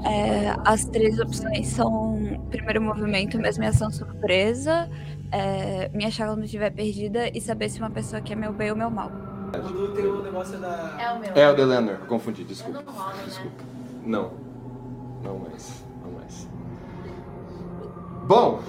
É, 0.06 0.56
as 0.66 0.86
três 0.86 1.20
opções 1.20 1.68
são 1.68 2.42
primeiro 2.50 2.82
movimento, 2.82 3.38
mesmo 3.38 3.64
em 3.64 3.68
ação 3.68 3.92
surpresa, 3.92 4.90
é, 5.32 5.90
me 5.94 6.06
achar 6.06 6.28
quando 6.28 6.44
estiver 6.46 6.72
perdida 6.72 7.30
e 7.38 7.40
saber 7.40 7.70
se 7.70 7.80
uma 7.80 7.90
pessoa 7.92 8.20
quer 8.22 8.36
meu 8.36 8.52
bem 8.52 8.72
ou 8.72 8.78
meu 8.78 8.90
mal. 8.90 9.12
Quando 9.52 9.94
tem 9.94 10.06
o 10.06 10.24
negócio 10.24 10.58
da. 10.60 10.98
É 11.00 11.12
o 11.12 11.20
meu. 11.20 11.32
É 11.36 11.94
o 12.04 12.06
confundi, 12.08 12.42
É 12.42 12.46
desculpa. 12.46 12.82
normal, 12.82 13.10
né? 13.10 13.24
Desculpa. 13.26 13.64
Não. 14.06 14.32
Não 15.24 15.40
mais. 15.40 15.86
Não 16.04 16.12
mais. 16.12 16.50
Bom! 18.28 18.60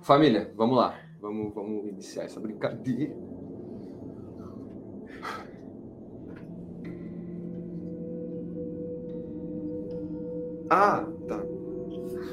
Família, 0.00 0.52
vamos 0.56 0.76
lá. 0.76 0.94
Vamos, 1.20 1.54
vamos 1.54 1.88
iniciar 1.88 2.24
essa 2.24 2.40
brincadeira. 2.40 3.14
Ah, 10.68 11.06
tá. 11.28 11.40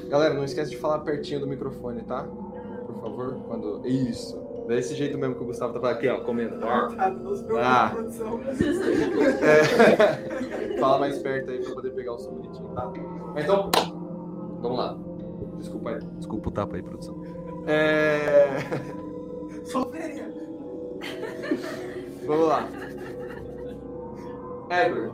Galera, 0.08 0.34
não 0.34 0.44
esquece 0.44 0.70
de 0.70 0.78
falar 0.78 1.00
pertinho 1.00 1.40
do 1.40 1.46
microfone, 1.46 2.02
tá? 2.02 2.24
Por 2.24 3.00
favor, 3.00 3.40
quando. 3.46 3.86
Isso. 3.86 4.49
Desse 4.70 4.94
jeito 4.94 5.18
mesmo 5.18 5.34
que 5.34 5.42
o 5.42 5.46
Gustavo 5.46 5.72
tá 5.72 5.80
falando 5.80 5.96
aqui, 5.96 6.08
ó, 6.08 6.20
comendo. 6.20 6.64
Ah, 6.64 6.88
Ah. 7.60 7.90
produção. 7.92 8.38
É. 9.42 10.78
Fala 10.78 11.00
mais 11.00 11.18
perto 11.18 11.50
aí 11.50 11.60
pra 11.60 11.74
poder 11.74 11.90
pegar 11.90 12.12
o 12.12 12.18
som 12.20 12.34
bonitinho, 12.34 12.68
tá? 12.68 12.92
Então, 13.36 13.68
vamos 14.62 14.78
lá. 14.78 14.96
Desculpa 15.58 15.90
aí. 15.90 15.98
Desculpa 16.18 16.48
o 16.48 16.52
tapa 16.52 16.76
aí, 16.76 16.82
produção. 16.84 17.20
É... 17.66 18.58
Sofreria. 19.64 20.32
Vamos 22.24 22.46
lá. 22.46 22.68
Edward. 24.70 25.12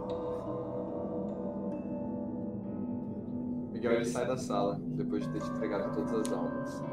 Miguel 3.73 3.93
ele 3.93 4.05
sai 4.05 4.27
da 4.27 4.37
sala 4.37 4.79
depois 4.83 5.25
de 5.25 5.31
ter 5.33 5.41
te 5.41 5.49
entregado 5.49 5.95
todas 5.95 6.13
as 6.13 6.31
almas 6.31 6.85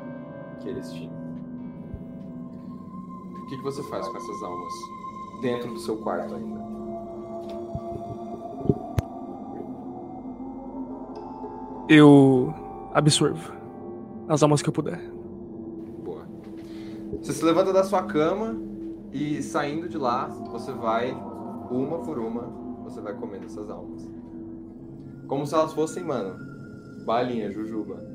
que 0.61 0.69
eles 0.69 0.89
tinham. 0.93 1.22
O 3.43 3.45
que, 3.45 3.57
que 3.57 3.63
você 3.63 3.83
faz 3.83 4.07
com 4.07 4.17
essas 4.17 4.41
almas 4.41 4.73
dentro 5.41 5.73
do 5.73 5.79
seu 5.79 5.97
quarto 5.97 6.33
ainda? 6.33 6.63
Eu 11.89 12.53
absorvo 12.93 13.51
as 14.29 14.41
almas 14.41 14.61
que 14.61 14.69
eu 14.69 14.73
puder. 14.73 14.97
Boa. 16.03 16.25
Você 17.21 17.33
se 17.33 17.43
levanta 17.43 17.73
da 17.73 17.83
sua 17.83 18.03
cama 18.03 18.55
e 19.11 19.43
saindo 19.43 19.89
de 19.89 19.97
lá, 19.97 20.27
você 20.27 20.71
vai, 20.71 21.11
uma 21.69 21.99
por 21.99 22.17
uma, 22.17 22.43
você 22.85 23.01
vai 23.01 23.13
comendo 23.13 23.45
essas 23.45 23.69
almas. 23.69 24.09
Como 25.27 25.45
se 25.45 25.53
elas 25.53 25.73
fossem, 25.73 26.05
mano, 26.05 26.35
balinha, 27.05 27.51
jujuba. 27.51 28.12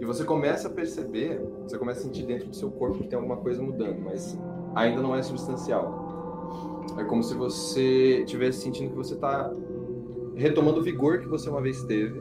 E 0.00 0.04
você 0.04 0.24
começa 0.24 0.68
a 0.68 0.70
perceber, 0.70 1.40
você 1.62 1.78
começa 1.78 2.00
a 2.00 2.02
sentir 2.02 2.24
dentro 2.24 2.48
do 2.48 2.56
seu 2.56 2.70
corpo 2.70 2.98
que 2.98 3.08
tem 3.08 3.16
alguma 3.16 3.36
coisa 3.36 3.62
mudando, 3.62 4.00
mas 4.00 4.38
ainda 4.74 5.00
não 5.00 5.14
é 5.14 5.22
substancial. 5.22 6.84
É 6.98 7.04
como 7.04 7.22
se 7.22 7.34
você 7.34 8.22
estivesse 8.22 8.60
sentindo 8.60 8.90
que 8.90 8.96
você 8.96 9.16
tá 9.16 9.52
retomando 10.34 10.80
o 10.80 10.82
vigor 10.82 11.20
que 11.20 11.28
você 11.28 11.48
uma 11.48 11.60
vez 11.60 11.82
teve 11.84 12.20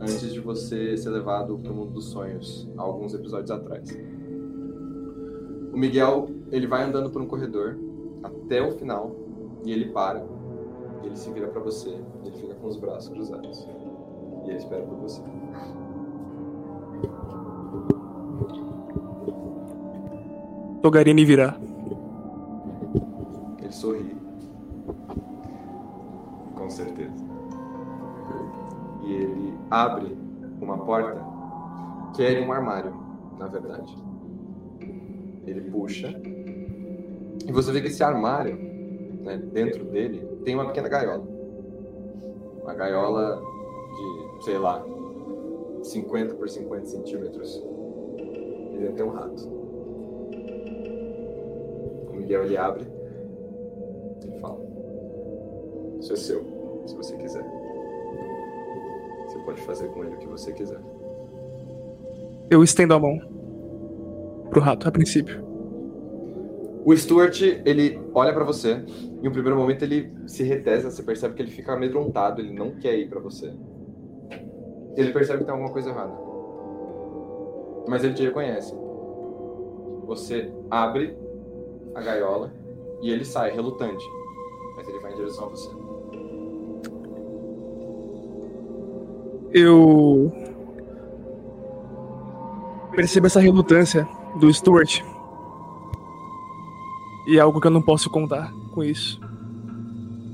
antes 0.00 0.32
de 0.32 0.40
você 0.40 0.96
ser 0.96 1.10
levado 1.10 1.58
para 1.58 1.70
o 1.70 1.74
mundo 1.74 1.92
dos 1.92 2.06
sonhos, 2.06 2.68
alguns 2.76 3.14
episódios 3.14 3.50
atrás. 3.50 3.88
O 5.72 5.76
Miguel, 5.76 6.28
ele 6.50 6.66
vai 6.66 6.82
andando 6.82 7.10
por 7.10 7.22
um 7.22 7.26
corredor 7.26 7.78
até 8.22 8.60
o 8.60 8.72
final 8.72 9.14
e 9.64 9.72
ele 9.72 9.90
para. 9.92 10.24
Ele 11.04 11.16
se 11.16 11.30
vira 11.30 11.48
para 11.48 11.60
você, 11.60 11.90
ele 12.24 12.36
fica 12.36 12.54
com 12.54 12.66
os 12.66 12.76
braços 12.76 13.08
cruzados. 13.10 13.68
E 14.44 14.48
ele 14.48 14.58
espera 14.58 14.82
por 14.82 14.98
você. 14.98 15.22
Togarini 20.82 21.24
virá. 21.24 21.56
Ele 23.60 23.72
sorri. 23.72 24.16
Com 26.54 26.70
certeza. 26.70 27.12
E 29.02 29.12
ele 29.12 29.58
abre 29.70 30.16
uma 30.60 30.78
porta 30.78 31.22
que 32.12 32.22
querem 32.22 32.46
um 32.46 32.52
armário, 32.52 32.94
na 33.38 33.46
verdade. 33.46 33.96
Ele 35.46 35.60
puxa. 35.70 36.08
E 37.46 37.52
você 37.52 37.72
vê 37.72 37.80
que 37.80 37.88
esse 37.88 38.02
armário, 38.02 38.56
né, 39.22 39.36
dentro 39.36 39.84
dele, 39.84 40.26
tem 40.44 40.54
uma 40.54 40.66
pequena 40.66 40.88
gaiola. 40.88 41.24
Uma 42.62 42.74
gaiola 42.74 43.42
de, 43.90 44.44
sei 44.44 44.58
lá, 44.58 44.82
50 45.82 46.34
por 46.34 46.48
50 46.48 46.86
centímetros. 46.86 47.62
E 48.72 48.78
dentro 48.78 48.94
tem 48.94 49.04
um 49.04 49.10
rato. 49.10 49.48
O 52.08 52.12
Miguel 52.16 52.44
ele 52.44 52.56
abre. 52.56 52.86
Ele 54.22 54.38
fala: 54.40 54.60
Isso 56.00 56.12
é 56.12 56.16
seu, 56.16 56.44
se 56.86 56.94
você 56.94 57.16
quiser. 57.16 57.44
Você 59.26 59.38
pode 59.40 59.60
fazer 59.62 59.88
com 59.88 60.04
ele 60.04 60.14
o 60.14 60.18
que 60.18 60.26
você 60.26 60.52
quiser. 60.52 60.80
Eu 62.50 62.62
estendo 62.64 62.94
a 62.94 62.98
mão 62.98 63.18
pro 64.50 64.60
rato, 64.60 64.88
a 64.88 64.90
princípio. 64.92 65.50
O 66.84 66.96
Stuart, 66.96 67.42
ele 67.42 68.00
olha 68.14 68.32
pra 68.32 68.42
você. 68.42 68.82
Em 69.22 69.28
um 69.28 69.32
primeiro 69.32 69.56
momento 69.56 69.82
ele 69.82 70.12
se 70.26 70.42
retesa, 70.42 70.90
você 70.90 71.02
percebe 71.02 71.34
que 71.34 71.42
ele 71.42 71.50
fica 71.50 71.74
amedrontado, 71.74 72.40
ele 72.40 72.52
não 72.52 72.70
quer 72.72 72.98
ir 72.98 73.08
pra 73.08 73.20
você. 73.20 73.52
Ele 74.96 75.12
percebe 75.12 75.40
que 75.40 75.44
tem 75.44 75.52
alguma 75.52 75.72
coisa 75.72 75.90
errada. 75.90 76.12
Mas 77.88 78.04
ele 78.04 78.14
te 78.14 78.22
reconhece. 78.22 78.74
Você 80.06 80.52
abre 80.70 81.16
a 81.94 82.00
gaiola 82.00 82.52
e 83.00 83.10
ele 83.10 83.24
sai 83.24 83.50
relutante. 83.50 84.04
Mas 84.76 84.88
ele 84.88 84.98
vai 84.98 85.12
em 85.12 85.16
direção 85.16 85.46
a 85.46 85.48
você. 85.48 85.70
Eu 89.52 90.32
percebo 92.94 93.26
essa 93.26 93.40
relutância 93.40 94.06
do 94.38 94.52
Stuart. 94.52 95.00
E 97.26 97.36
é 97.36 97.40
algo 97.40 97.60
que 97.60 97.66
eu 97.66 97.70
não 97.70 97.82
posso 97.82 98.10
contar 98.10 98.52
com 98.72 98.82
isso. 98.84 99.20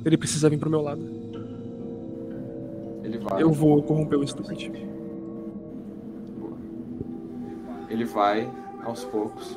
Ele 0.04 0.16
precisa 0.16 0.48
vir 0.48 0.58
pro 0.58 0.70
meu 0.70 0.82
lado. 0.82 1.15
Ele 3.06 3.18
vai. 3.18 3.40
Eu 3.40 3.52
vou 3.52 3.80
corromper 3.84 4.18
o 4.18 4.26
Stuart. 4.26 4.68
Ele 7.88 8.04
vai 8.04 8.50
aos 8.84 9.04
poucos. 9.04 9.56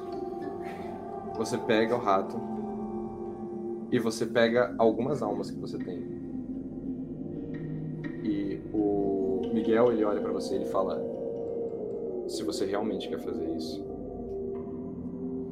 Você 1.35 1.57
pega 1.57 1.95
o 1.95 1.99
rato 1.99 2.39
e 3.91 3.97
você 3.97 4.27
pega 4.27 4.75
algumas 4.77 5.23
almas 5.23 5.49
que 5.49 5.59
você 5.59 5.79
tem. 5.79 5.97
E 8.23 8.61
o 8.71 9.41
Miguel 9.51 9.91
ele 9.93 10.03
olha 10.03 10.21
pra 10.21 10.31
você 10.31 10.53
e 10.53 10.57
ele 10.57 10.65
fala: 10.65 11.01
se 12.27 12.43
você 12.43 12.67
realmente 12.67 13.09
quer 13.09 13.19
fazer 13.19 13.49
isso, 13.55 13.83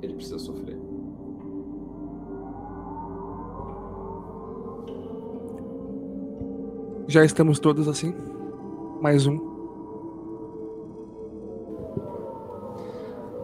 ele 0.04 0.13
precisa 0.13 0.38
sofrer. 0.38 0.77
Já 7.07 7.23
estamos 7.23 7.57
todos 7.57 7.87
assim. 7.87 8.13
Mais 8.99 9.25
um. 9.25 9.37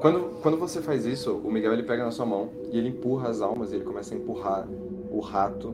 Quando, 0.01 0.41
quando 0.41 0.57
você 0.57 0.81
faz 0.81 1.05
isso, 1.05 1.37
o 1.37 1.49
Miguel 1.49 1.71
ele 1.71 1.83
pega 1.83 2.03
na 2.03 2.11
sua 2.11 2.25
mão 2.25 2.49
e 2.73 2.77
ele 2.77 2.89
empurra 2.89 3.29
as 3.29 3.41
almas 3.41 3.71
e 3.71 3.75
ele 3.75 3.85
começa 3.85 4.13
a 4.13 4.17
empurrar 4.17 4.67
o 5.09 5.21
rato 5.21 5.73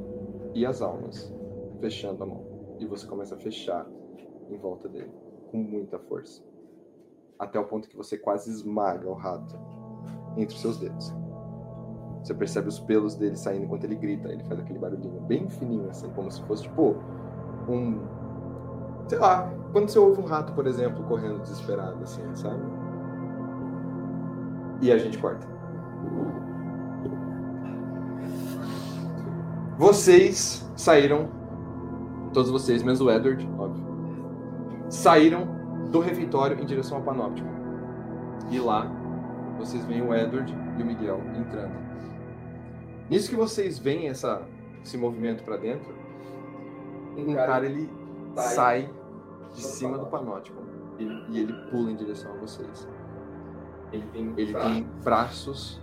e 0.53 0.67
as 0.67 0.83
almas, 0.83 1.33
fechando 1.81 2.21
a 2.21 2.27
mão. 2.27 2.45
E 2.79 2.85
você 2.85 3.07
começa 3.07 3.33
a 3.33 3.39
fechar 3.39 3.87
em 4.51 4.57
volta 4.57 4.87
dele, 4.87 5.09
com 5.49 5.57
muita 5.57 5.97
força. 5.97 6.43
Até 7.39 7.59
o 7.59 7.65
ponto 7.65 7.89
que 7.89 7.97
você 7.97 8.19
quase 8.19 8.51
esmaga 8.51 9.09
o 9.09 9.13
rato 9.13 9.55
entre 10.37 10.53
os 10.53 10.61
seus 10.61 10.77
dedos. 10.77 11.11
Você 12.23 12.35
percebe 12.35 12.67
os 12.67 12.79
pelos 12.79 13.15
dele 13.15 13.35
saindo 13.35 13.65
enquanto 13.65 13.85
ele 13.85 13.95
grita. 13.95 14.29
Ele 14.29 14.43
faz 14.43 14.59
aquele 14.59 14.77
barulhinho 14.77 15.21
bem 15.21 15.49
fininho, 15.49 15.89
assim, 15.89 16.07
como 16.11 16.29
se 16.29 16.39
fosse 16.43 16.63
tipo 16.63 16.95
um. 17.69 17.99
Sei 19.07 19.17
lá, 19.17 19.51
quando 19.71 19.89
você 19.89 19.99
ouve 19.99 20.21
um 20.21 20.25
rato, 20.25 20.53
por 20.53 20.67
exemplo, 20.67 21.03
correndo 21.05 21.39
desesperado, 21.41 21.97
assim, 22.03 22.23
sabe? 22.35 22.61
E 24.81 24.91
a 24.91 24.97
gente 24.97 25.17
corta. 25.17 25.47
Vocês 29.77 30.69
saíram, 30.75 31.29
todos 32.33 32.51
vocês, 32.51 32.83
menos 32.83 33.01
o 33.01 33.09
Edward, 33.09 33.49
óbvio, 33.57 33.83
saíram 34.89 35.47
do 35.91 35.99
refeitório 35.99 36.59
em 36.59 36.65
direção 36.65 36.97
ao 36.97 37.03
panóptico. 37.03 37.47
E 38.51 38.59
lá, 38.59 38.91
vocês 39.57 39.85
veem 39.85 40.01
o 40.01 40.13
Edward 40.13 40.53
e 40.77 40.81
o 40.81 40.85
Miguel 40.85 41.21
entrando. 41.37 41.73
Nisso 43.09 43.29
que 43.29 43.35
vocês 43.35 43.79
veem 43.79 44.07
essa, 44.07 44.41
esse 44.83 44.97
movimento 44.97 45.43
para 45.43 45.57
dentro, 45.57 45.93
um 47.27 47.35
cara 47.35 47.65
ele 47.65 47.89
sai 48.35 48.91
de 49.53 49.61
cima 49.61 49.97
do 49.97 50.05
panóptico 50.05 50.61
e, 50.99 51.03
e 51.03 51.39
ele 51.39 51.53
pula 51.69 51.91
em 51.91 51.95
direção 51.95 52.33
a 52.33 52.37
vocês. 52.37 52.87
Ele 53.91 54.05
tem, 54.11 54.33
ele 54.37 54.53
tem 54.53 54.83
braços 55.03 55.81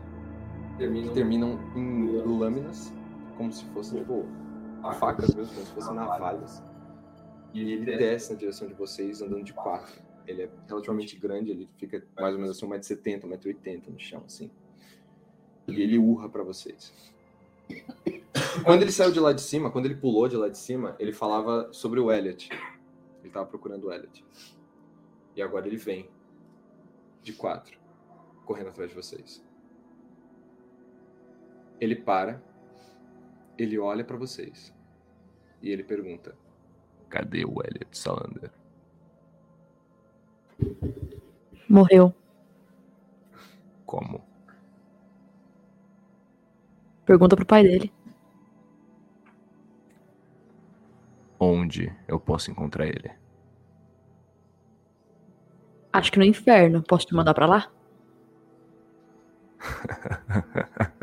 que 0.78 1.10
terminam 1.12 1.58
em 1.74 2.22
lâminas, 2.22 2.92
como 3.36 3.52
se 3.52 3.64
fossem 3.66 3.98
tipo, 4.00 4.26
facas 4.98 5.34
mesmo, 5.34 5.54
como 5.54 5.66
se 5.66 5.72
fossem 5.72 5.94
navalhas. 5.94 6.62
E 7.52 7.72
ele 7.72 7.96
desce 7.96 8.32
na 8.32 8.38
direção 8.38 8.68
de 8.68 8.74
vocês 8.74 9.22
andando 9.22 9.42
de 9.42 9.52
quatro. 9.52 10.00
Ele 10.26 10.42
é 10.42 10.50
relativamente 10.68 11.16
grande, 11.16 11.50
ele 11.50 11.68
fica 11.78 12.04
mais 12.18 12.34
ou 12.34 12.40
menos 12.40 12.56
assim, 12.56 12.68
1,70m, 12.68 13.22
1,80m 13.22 13.88
no 13.88 13.98
chão, 13.98 14.22
assim. 14.26 14.50
E 15.66 15.80
ele 15.80 15.98
urra 15.98 16.28
para 16.28 16.42
vocês. 16.42 16.92
Quando 18.64 18.82
ele 18.82 18.92
saiu 18.92 19.12
de 19.12 19.20
lá 19.20 19.32
de 19.32 19.42
cima, 19.42 19.70
quando 19.70 19.86
ele 19.86 19.96
pulou 19.96 20.28
de 20.28 20.36
lá 20.36 20.48
de 20.48 20.58
cima, 20.58 20.96
ele 20.98 21.12
falava 21.12 21.72
sobre 21.72 22.00
o 22.00 22.10
Elliot. 22.10 22.48
Ele 23.22 23.30
tava 23.30 23.46
procurando 23.46 23.86
o 23.86 23.92
Elliot. 23.92 24.24
E 25.34 25.42
agora 25.42 25.66
ele 25.66 25.76
vem 25.76 26.08
de 27.22 27.32
quatro, 27.32 27.78
correndo 28.44 28.68
atrás 28.68 28.90
de 28.90 28.96
vocês. 28.96 29.44
Ele 31.80 31.96
para, 31.96 32.42
ele 33.58 33.78
olha 33.78 34.04
para 34.04 34.16
vocês 34.16 34.72
e 35.60 35.70
ele 35.70 35.82
pergunta: 35.82 36.36
Cadê 37.08 37.44
o 37.44 37.62
Elliot 37.62 37.88
Salander? 37.92 38.50
Morreu. 41.68 42.14
Como? 43.84 44.24
Pergunta 47.04 47.36
pro 47.36 47.46
pai 47.46 47.62
dele. 47.62 47.95
Onde 51.38 51.94
eu 52.08 52.18
posso 52.18 52.50
encontrar 52.50 52.86
ele? 52.86 53.10
Acho 55.92 56.10
que 56.12 56.18
no 56.18 56.24
inferno. 56.24 56.82
Posso 56.82 57.06
te 57.06 57.14
mandar 57.14 57.34
pra 57.34 57.46
lá? 57.46 57.70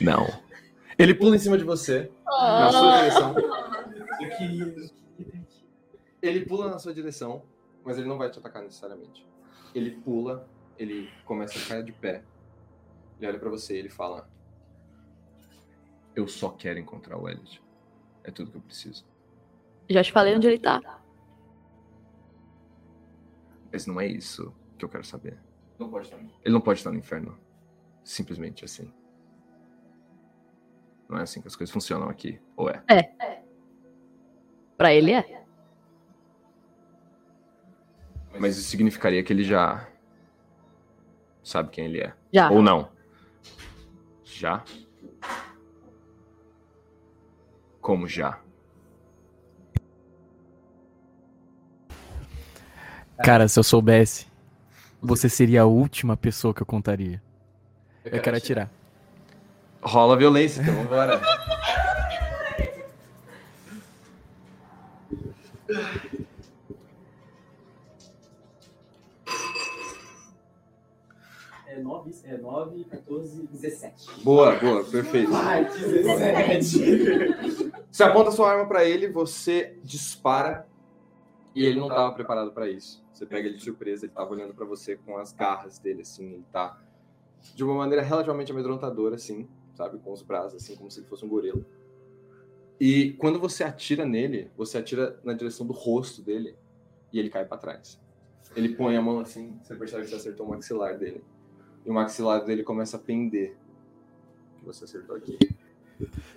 Não. 0.00 0.26
Ele 0.98 1.14
pula 1.14 1.36
em 1.36 1.38
cima 1.38 1.56
de 1.56 1.64
você, 1.64 2.10
na 2.26 2.72
sua 2.72 2.98
direção. 2.98 3.34
Ele 6.22 6.44
pula 6.44 6.70
na 6.70 6.78
sua 6.78 6.92
direção, 6.92 7.42
mas 7.84 7.98
ele 7.98 8.08
não 8.08 8.18
vai 8.18 8.30
te 8.30 8.38
atacar 8.38 8.62
necessariamente. 8.62 9.26
Ele 9.74 9.92
pula, 9.92 10.46
ele 10.78 11.10
começa 11.24 11.58
a 11.58 11.68
cair 11.68 11.84
de 11.84 11.92
pé. 11.92 12.22
Ele 13.18 13.28
olha 13.28 13.38
pra 13.38 13.50
você 13.50 13.76
e 13.76 13.78
ele 13.78 13.88
fala: 13.88 14.28
Eu 16.14 16.26
só 16.26 16.50
quero 16.50 16.78
encontrar 16.78 17.16
o 17.16 17.28
Elliot. 17.28 17.62
É 18.24 18.30
tudo 18.30 18.50
que 18.50 18.56
eu 18.56 18.62
preciso. 18.62 19.06
Já 19.88 20.02
te 20.02 20.12
falei 20.12 20.34
onde 20.34 20.46
ele 20.46 20.58
tá. 20.58 20.80
Mas 23.72 23.86
não 23.86 24.00
é 24.00 24.06
isso 24.06 24.54
que 24.76 24.84
eu 24.84 24.88
quero 24.88 25.04
saber. 25.04 25.38
Não 25.78 25.88
pode 25.88 26.06
estar. 26.06 26.18
Ele 26.18 26.52
não 26.52 26.60
pode 26.60 26.80
estar 26.80 26.90
no 26.90 26.98
inferno. 26.98 27.38
Simplesmente 28.04 28.64
assim. 28.64 28.92
Não 31.08 31.18
é 31.18 31.22
assim 31.22 31.40
que 31.40 31.48
as 31.48 31.56
coisas 31.56 31.72
funcionam 31.72 32.08
aqui. 32.08 32.40
Ou 32.56 32.68
é? 32.68 32.82
Pra 34.76 34.92
ele 34.92 35.12
é. 35.12 35.44
Mas 38.38 38.56
isso 38.56 38.68
significaria 38.68 39.22
que 39.22 39.32
ele 39.32 39.42
já 39.42 39.88
sabe 41.42 41.70
quem 41.70 41.86
ele 41.86 42.00
é. 42.00 42.14
Já. 42.32 42.50
Ou 42.50 42.62
não? 42.62 42.90
Já? 44.22 44.64
Como 47.90 48.06
já? 48.06 48.38
Cara, 53.20 53.48
se 53.48 53.58
eu 53.58 53.64
soubesse, 53.64 54.28
você 55.02 55.28
seria 55.28 55.62
a 55.62 55.66
última 55.66 56.16
pessoa 56.16 56.54
que 56.54 56.62
eu 56.62 56.66
contaria. 56.66 57.20
Eu 58.04 58.22
quero 58.22 58.36
atirar. 58.36 58.70
Rola 59.82 60.16
violência, 60.16 60.62
então 60.62 60.76
vambora. 60.76 61.20
9, 71.82 72.10
é 72.24 72.36
9, 72.36 72.84
14, 72.84 73.46
17. 73.46 74.22
Boa, 74.22 74.56
boa, 74.56 74.84
perfeito. 74.84 75.30
Ai, 75.34 75.64
17. 75.64 77.72
Você 77.90 78.02
aponta 78.02 78.30
sua 78.30 78.52
arma 78.52 78.66
pra 78.66 78.84
ele, 78.84 79.08
você 79.08 79.78
dispara 79.82 80.66
e 81.54 81.64
ele 81.64 81.78
não 81.78 81.88
estava 81.88 82.12
preparado 82.12 82.52
pra 82.52 82.68
isso. 82.68 83.04
Você 83.12 83.26
pega 83.26 83.48
ele 83.48 83.56
de 83.56 83.64
surpresa, 83.64 84.06
ele 84.06 84.12
tava 84.12 84.32
olhando 84.32 84.54
pra 84.54 84.64
você 84.64 84.96
com 84.96 85.18
as 85.18 85.32
garras 85.32 85.78
dele 85.78 86.02
assim, 86.02 86.34
ele 86.34 86.44
tá 86.52 86.80
de 87.54 87.64
uma 87.64 87.74
maneira 87.74 88.02
relativamente 88.02 88.52
amedrontadora 88.52 89.16
assim, 89.16 89.48
sabe, 89.74 89.98
com 89.98 90.12
os 90.12 90.22
braços 90.22 90.62
assim 90.62 90.76
como 90.76 90.90
se 90.90 91.00
ele 91.00 91.06
fosse 91.06 91.24
um 91.24 91.28
gorila. 91.28 91.60
E 92.80 93.12
quando 93.14 93.38
você 93.38 93.62
atira 93.62 94.06
nele, 94.06 94.50
você 94.56 94.78
atira 94.78 95.20
na 95.22 95.34
direção 95.34 95.66
do 95.66 95.72
rosto 95.72 96.22
dele 96.22 96.56
e 97.12 97.18
ele 97.18 97.28
cai 97.28 97.44
pra 97.44 97.58
trás. 97.58 98.00
Ele 98.56 98.74
põe 98.74 98.96
a 98.96 99.02
mão 99.02 99.20
assim, 99.20 99.58
você 99.62 99.74
percebe 99.74 100.04
que 100.04 100.10
você 100.10 100.16
acertou 100.16 100.46
o 100.46 100.50
maxilar 100.50 100.98
dele. 100.98 101.22
E 101.84 101.90
o 101.90 101.94
maxilar 101.94 102.44
dele 102.44 102.62
começa 102.62 102.96
a 102.96 103.00
pender. 103.00 103.56
Você 104.64 104.84
acertou 104.84 105.16
aqui. 105.16 105.38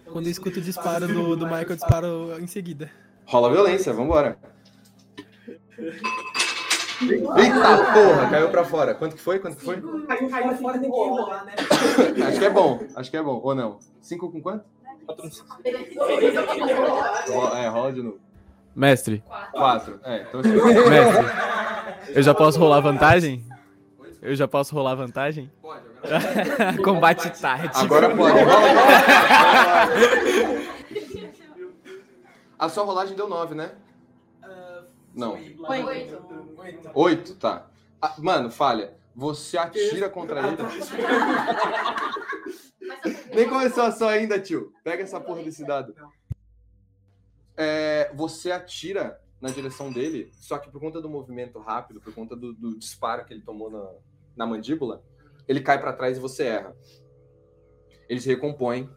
Quando 0.06 0.26
eu 0.26 0.32
escuto 0.32 0.60
o 0.60 0.62
disparo 0.62 1.08
do, 1.08 1.36
do 1.36 1.46
Michael, 1.46 1.70
eu 1.70 1.76
disparo 1.76 2.40
em 2.40 2.48
seguida. 2.48 2.90
Rola 3.26 3.52
violência, 3.52 3.94
vambora. 3.94 4.38
Eita 7.02 7.94
porra, 7.94 8.30
caiu 8.30 8.50
pra 8.50 8.64
fora. 8.64 8.94
Quanto 8.96 9.16
que 9.16 9.22
foi? 9.22 9.40
Quanto 9.40 9.58
que 9.58 9.64
foi? 9.66 9.82
Caiu, 10.08 10.30
caiu 10.30 10.56
fora, 10.58 10.80
tem 10.80 10.90
que 10.92 10.98
enrolar, 10.98 11.46
né? 11.46 11.54
Acho 12.28 12.40
que 12.40 12.46
é 12.46 12.50
bom, 12.50 12.80
acho 12.96 13.12
que 13.12 13.18
é 13.18 13.24
bom. 13.24 13.42
Ou 13.44 13.56
não? 13.56 13.80
Cinco 14.02 14.32
com 14.32 14.42
quanto? 14.42 14.64
Ro- 17.28 17.56
É, 17.58 17.68
rola 17.68 17.92
de 17.92 18.02
novo. 18.02 18.20
Mestre, 18.76 19.22
Quatro. 19.52 20.00
É, 20.04 20.24
então 20.28 20.42
mestre, 20.42 21.26
eu 22.16 22.24
já 22.24 22.34
posso 22.34 22.58
rolar 22.60 22.80
vantagem? 22.80 23.46
Eu 24.24 24.34
já 24.36 24.48
posso 24.48 24.74
rolar 24.74 24.96
vantagem? 24.96 25.52
Pode, 25.62 25.84
Combate 26.82 27.30
tático. 27.42 27.78
Agora 27.78 28.16
pode. 28.16 28.38
A 32.58 32.70
sua 32.70 32.86
rolagem 32.86 33.18
deu 33.18 33.28
nove, 33.28 33.54
né? 33.54 33.76
Não. 35.14 35.34
Oito. 35.34 36.90
Oito, 36.94 37.36
tá. 37.36 37.68
Ah, 38.02 38.16
mano, 38.18 38.50
falha. 38.50 38.96
Você 39.14 39.58
atira 39.58 40.10
contra 40.10 40.40
ele. 40.48 40.56
Nem 43.36 43.50
começou 43.50 43.84
a 43.84 43.92
só 43.92 44.08
ainda, 44.08 44.40
tio. 44.40 44.72
Pega 44.86 45.04
essa 45.04 45.20
porra 45.20 45.44
desse 45.44 45.66
dado. 45.66 45.94
É, 47.58 48.10
você 48.16 48.52
atira 48.52 49.20
na 49.42 49.50
direção 49.50 49.92
dele, 49.92 50.32
só 50.32 50.58
que 50.58 50.72
por 50.72 50.80
conta 50.80 51.02
do 51.02 51.10
movimento 51.10 51.60
rápido, 51.60 52.00
por 52.00 52.14
conta 52.14 52.34
do, 52.36 52.54
do 52.54 52.80
disparo 52.80 53.26
que 53.26 53.34
ele 53.34 53.42
tomou 53.42 53.70
na, 53.70 53.86
na 54.36 54.46
mandíbula, 54.46 55.04
ele 55.48 55.62
cai 55.62 55.80
pra 55.80 55.94
trás 55.94 56.18
e 56.18 56.22
você 56.22 56.44
erra. 56.46 56.76
Ele 58.08 58.20
se 58.20 58.30
recompõe 58.30 58.90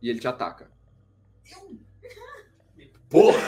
e 0.00 0.08
ele 0.10 0.20
te 0.20 0.28
ataca. 0.28 0.70
Porra! 3.08 3.38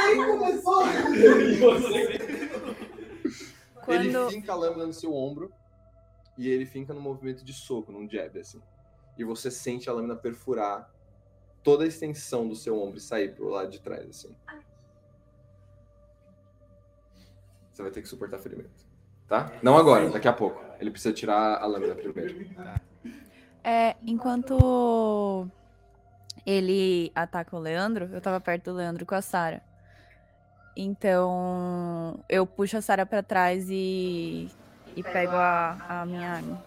Aí 0.00 0.16
começou. 0.16 0.84
Ele 3.88 4.30
finca 4.30 4.52
a 4.52 4.56
lâmina 4.56 4.86
no 4.86 4.92
seu 4.92 5.14
ombro 5.14 5.52
e 6.38 6.48
ele 6.48 6.66
finca 6.66 6.92
no 6.92 7.00
movimento 7.00 7.44
de 7.44 7.52
soco, 7.52 7.92
num 7.92 8.08
jab, 8.08 8.38
assim. 8.38 8.60
E 9.16 9.24
você 9.24 9.50
sente 9.50 9.88
a 9.88 9.92
lâmina 9.92 10.14
perfurar 10.14 10.90
toda 11.62 11.84
a 11.84 11.86
extensão 11.86 12.46
do 12.46 12.54
seu 12.54 12.80
ombro 12.80 12.98
e 12.98 13.00
sair 13.00 13.34
pro 13.34 13.48
lado 13.48 13.70
de 13.70 13.80
trás, 13.80 14.08
assim. 14.08 14.34
Você 17.76 17.82
vai 17.82 17.92
ter 17.92 18.00
que 18.00 18.08
suportar 18.08 18.38
ferimento. 18.38 18.70
Tá? 19.28 19.52
Não 19.62 19.76
agora, 19.76 20.08
daqui 20.08 20.26
a 20.26 20.32
pouco. 20.32 20.58
Ele 20.80 20.90
precisa 20.90 21.12
tirar 21.12 21.58
a 21.60 21.66
lâmina 21.66 21.94
primeiro. 21.94 22.46
É, 23.62 23.94
enquanto 24.06 25.46
ele 26.46 27.12
ataca 27.14 27.54
o 27.54 27.58
Leandro, 27.58 28.08
eu 28.10 28.20
tava 28.22 28.40
perto 28.40 28.70
do 28.70 28.76
Leandro 28.78 29.04
com 29.04 29.14
a 29.14 29.20
Sara. 29.20 29.60
Então, 30.74 32.18
eu 32.30 32.46
puxo 32.46 32.78
a 32.78 32.80
Sara 32.80 33.04
pra 33.04 33.22
trás 33.22 33.66
e, 33.68 34.48
e 34.96 35.02
pego 35.02 35.36
a, 35.36 35.76
a 35.86 36.06
minha 36.06 36.30
arma. 36.30 36.64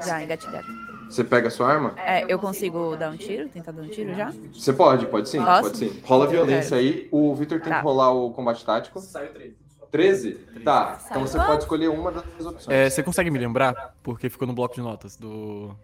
Já 0.00 0.22
engatilhado. 0.22 0.68
Você 1.08 1.24
pega 1.24 1.48
a 1.48 1.50
sua 1.50 1.72
arma? 1.72 1.94
É, 1.96 2.24
eu 2.32 2.38
consigo 2.38 2.94
dar 2.96 3.10
um 3.10 3.16
tiro? 3.16 3.48
Tentar 3.48 3.72
dar 3.72 3.82
um 3.82 3.88
tiro 3.88 4.14
já? 4.14 4.32
Você 4.54 4.72
pode, 4.72 5.06
pode 5.06 5.28
sim, 5.28 5.44
Posso? 5.44 5.62
pode 5.62 5.76
sim. 5.76 6.00
Rola 6.04 6.28
violência 6.28 6.76
aí. 6.76 7.08
O 7.10 7.34
Victor 7.34 7.60
tem 7.60 7.72
Tá. 7.72 7.80
que 7.80 7.84
rolar 7.84 8.12
o 8.12 8.30
combate 8.32 8.64
tático. 8.64 9.00
Saiu 9.00 9.32
13. 9.32 9.69
13? 9.90 10.32
Tá. 10.64 10.98
Então 11.08 11.22
você 11.22 11.38
pode 11.38 11.62
escolher 11.62 11.88
uma 11.88 12.12
das 12.12 12.24
opções. 12.46 12.68
É, 12.68 12.88
você 12.88 13.02
consegue 13.02 13.30
me 13.30 13.38
lembrar? 13.38 13.94
Porque 14.02 14.28
ficou 14.30 14.46
no 14.46 14.54
bloco 14.54 14.74
de 14.74 14.80
notas 14.80 15.16
do. 15.16 15.74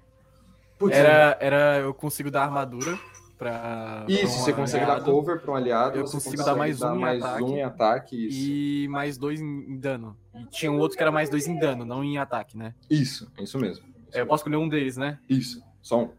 Putz, 0.78 0.96
Era, 0.96 1.36
era 1.40 1.78
eu 1.78 1.94
consigo 1.94 2.30
dar 2.30 2.42
armadura 2.44 2.98
pra. 3.38 4.04
pra 4.04 4.04
Isso, 4.08 4.26
um 4.26 4.44
você 4.44 4.52
consegue 4.52 4.84
dar 4.84 4.92
aliado 4.92 5.10
cover 5.10 5.40
para 5.40 5.50
um 5.50 5.54
aliado. 5.54 5.98
Eu 5.98 6.06
você 6.06 6.14
consigo 6.16 6.44
dar 6.44 6.54
mais 6.54 6.82
um 6.82 6.94
em 6.94 6.98
mais 7.00 7.24
ataque. 7.24 7.42
um 7.42 7.56
em 7.56 7.62
ataque. 7.62 8.26
Isso. 8.26 8.50
E 8.50 8.88
mais 8.88 9.18
dois 9.18 9.40
em 9.40 9.78
dano. 9.78 10.16
E 10.34 10.44
tinha 10.46 10.70
um 10.70 10.78
outro 10.78 10.96
que 10.96 11.02
era 11.02 11.10
mais 11.12 11.28
dois 11.30 11.46
em 11.46 11.58
dano, 11.58 11.84
não 11.84 12.04
em 12.04 12.18
ataque, 12.18 12.56
né? 12.56 12.74
Isso, 12.90 13.30
é 13.38 13.42
isso 13.42 13.58
mesmo. 13.58 13.84
É, 14.12 14.20
eu 14.20 14.26
posso 14.26 14.42
escolher 14.42 14.56
um 14.56 14.68
deles, 14.68 14.96
né? 14.96 15.18
Isso, 15.28 15.62
só 15.82 16.02
um. 16.04 16.10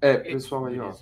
É, 0.00 0.16
pessoal 0.16 0.64
aí, 0.66 0.80
ó. 0.80 0.92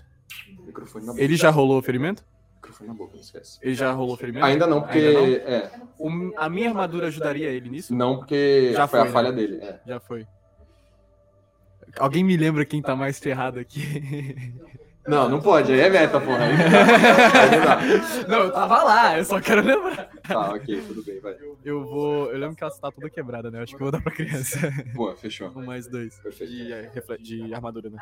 Microfone 0.66 1.06
na 1.06 1.12
boca. 1.12 1.24
Ele 1.24 1.36
já 1.36 1.50
rolou 1.50 1.78
o 1.78 1.82
ferimento? 1.82 2.24
Microfone 2.70 2.88
na 2.88 2.94
boca, 2.94 3.12
não 3.14 3.20
esquece. 3.20 3.58
Ele 3.62 3.74
já 3.74 3.90
rolou 3.92 4.16
ferimento? 4.16 4.44
Ainda 4.46 4.66
não, 4.66 4.80
porque. 4.82 4.98
Ainda 4.98 5.20
não? 5.20 5.26
É, 5.26 5.70
O- 5.98 6.32
a 6.36 6.48
minha 6.48 6.68
armadura 6.68 7.06
ajudaria 7.08 7.48
ele 7.50 7.68
nisso? 7.70 7.94
não, 7.94 8.18
porque 8.18 8.72
Já 8.74 8.86
foi, 8.86 9.00
foi, 9.00 9.08
a 9.08 9.12
falha 9.12 9.30
né? 9.30 9.36
dele. 9.36 9.58
É. 9.62 9.80
Já 9.86 10.00
foi. 10.00 10.26
Alguém 11.98 12.22
me 12.22 12.36
lembra 12.36 12.64
quem 12.64 12.80
tá 12.80 12.94
mais 12.94 13.18
ferrado 13.18 13.58
aqui? 13.58 13.80
Não, 15.08 15.30
não 15.30 15.40
pode, 15.40 15.72
aí 15.72 15.80
é 15.80 15.88
meta, 15.88 16.20
porra. 16.20 16.44
Aí 16.44 16.52
não 16.52 17.64
dá. 17.64 17.80
Não 18.28 18.38
eu 18.44 18.52
tava 18.52 18.82
lá, 18.84 19.16
eu 19.18 19.24
só 19.24 19.40
quero 19.40 19.62
lembrar. 19.62 20.08
Tá, 20.22 20.50
ok, 20.52 20.82
tudo 20.86 21.02
bem, 21.02 21.18
vai. 21.20 21.34
Eu 21.64 21.82
vou. 21.84 22.30
Eu 22.30 22.38
lembro 22.38 22.54
que 22.54 22.62
ela 22.62 22.70
tá 22.78 22.92
toda 22.92 23.08
quebrada, 23.08 23.50
né? 23.50 23.58
Eu 23.58 23.62
acho 23.62 23.74
que 23.74 23.82
eu 23.82 23.86
vou 23.86 23.90
dar 23.90 24.02
pra 24.02 24.12
criança. 24.12 24.58
Boa, 24.94 25.16
fechou. 25.16 25.50
Com 25.50 25.62
mais 25.64 25.88
dois. 25.88 26.20
Perfeito. 26.20 26.52
De, 26.52 26.72
refle- 26.94 27.18
de 27.18 27.52
armadura, 27.54 27.88
né? 27.88 27.96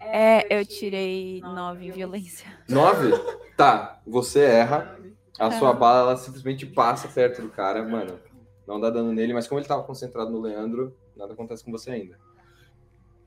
É, 0.00 0.58
eu 0.60 0.64
tirei 0.64 1.40
nove 1.40 1.86
em 1.86 1.90
violência. 1.90 2.46
Nove? 2.68 3.10
Tá, 3.56 4.00
você 4.06 4.40
erra. 4.40 4.98
A 5.38 5.50
Tá. 5.50 5.58
sua 5.58 5.72
bala 5.72 6.00
ela 6.10 6.16
simplesmente 6.16 6.64
passa 6.66 7.08
perto 7.08 7.42
do 7.42 7.48
cara, 7.48 7.82
mano. 7.86 8.18
Não 8.66 8.80
dá 8.80 8.90
dano 8.90 9.12
nele, 9.12 9.32
mas 9.34 9.46
como 9.46 9.60
ele 9.60 9.68
tava 9.68 9.82
concentrado 9.82 10.30
no 10.30 10.40
Leandro, 10.40 10.96
nada 11.16 11.32
acontece 11.34 11.64
com 11.64 11.70
você 11.70 11.90
ainda. 11.90 12.18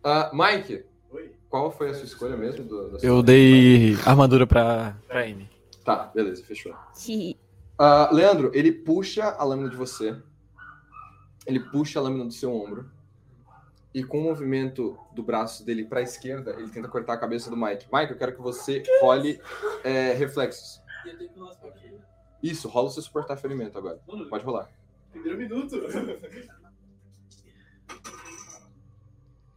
Ah, 0.04 0.32
Mike, 0.34 0.86
qual 1.50 1.72
foi 1.72 1.90
a 1.90 1.94
sua 1.94 2.06
escolha 2.06 2.36
mesmo? 2.38 2.64
do- 2.66 2.90
da 2.92 3.00
sua- 3.00 3.08
Eu 3.08 3.22
dei 3.22 3.96
armadura 4.06 4.46
pra, 4.48 4.98
pra 5.08 5.22
Amy. 5.24 5.50
Tá, 5.84 6.12
beleza, 6.14 6.44
fechou. 6.44 6.74
Ah, 7.78 8.10
Leandro, 8.12 8.52
ele 8.54 8.72
puxa 8.72 9.24
a 9.38 9.44
lâmina 9.44 9.70
de 9.70 9.76
você. 9.76 10.16
Ele 11.46 11.60
puxa 11.60 12.00
a 12.00 12.02
lâmina 12.02 12.26
do 12.26 12.34
seu 12.34 12.54
ombro. 12.54 12.90
E 13.94 14.04
com 14.04 14.20
o 14.20 14.24
movimento 14.24 14.98
do 15.14 15.24
braço 15.24 15.66
dele 15.66 15.84
pra 15.84 16.02
esquerda, 16.02 16.52
ele 16.52 16.70
tenta 16.70 16.88
cortar 16.88 17.14
a 17.14 17.18
cabeça 17.18 17.50
do 17.50 17.58
Mike. 17.58 17.88
Mike, 17.92 18.12
eu 18.12 18.18
quero 18.18 18.36
que 18.36 18.42
você 18.42 18.84
role 19.02 19.42
é, 19.84 20.14
reflexos. 20.14 20.82
Isso, 22.42 22.68
rola 22.68 22.88
o 22.88 22.92
seu 22.92 23.02
suportar 23.02 23.38
ferimento 23.38 23.78
agora. 23.78 24.00
Pode 24.30 24.46
rolar. 24.46 24.70
Primeiro 25.12 25.38
minuto. 25.38 25.76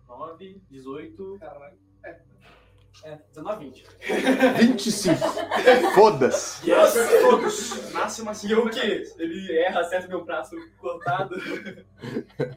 9, 0.09 0.63
18. 0.71 1.39
Caralho. 1.39 1.92
É. 3.05 3.11
É, 3.13 3.19
19, 3.35 3.65
20. 3.65 3.87
25. 4.59 5.19
Foda-se. 5.95 6.71
Yes! 6.71 6.95
Todos! 7.23 7.93
Máximo 7.93 8.31
assim. 8.31 8.49
E 8.49 8.55
o 8.55 8.69
quê? 8.71 9.03
Ele 9.19 9.59
erra, 9.59 9.81
acerta 9.81 10.09
meu 10.09 10.25
braço 10.25 10.55
cortado. 10.79 11.35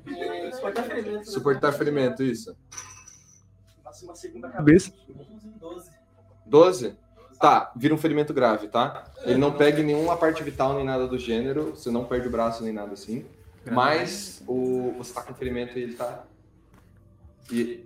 É, 0.07 0.51
Suportar 0.51 0.83
ferimento. 0.83 1.31
Suportar 1.31 1.71
ferimento, 1.71 2.23
isso. 2.23 2.55
Máximo 3.83 4.11
a 4.11 4.15
segunda 4.15 4.49
cabeça. 4.49 4.93
12. 5.59 5.91
12? 6.45 6.97
Tá, 7.39 7.71
vira 7.75 7.93
um 7.93 7.97
ferimento 7.97 8.33
grave, 8.33 8.67
tá? 8.67 9.05
Ele 9.23 9.37
não 9.37 9.51
pega 9.51 9.81
nenhuma 9.83 10.15
parte 10.15 10.41
vital 10.43 10.75
nem 10.75 10.85
nada 10.85 11.07
do 11.07 11.17
gênero. 11.17 11.71
Você 11.71 11.89
não 11.89 12.05
perde 12.05 12.27
o 12.27 12.31
braço 12.31 12.63
nem 12.63 12.71
nada 12.71 12.93
assim. 12.93 13.25
Mas 13.71 14.43
o, 14.47 14.93
você 14.97 15.13
tá 15.13 15.23
com 15.23 15.33
ferimento 15.33 15.77
e 15.77 15.83
ele 15.83 15.93
tá. 15.95 16.23
E, 17.51 17.85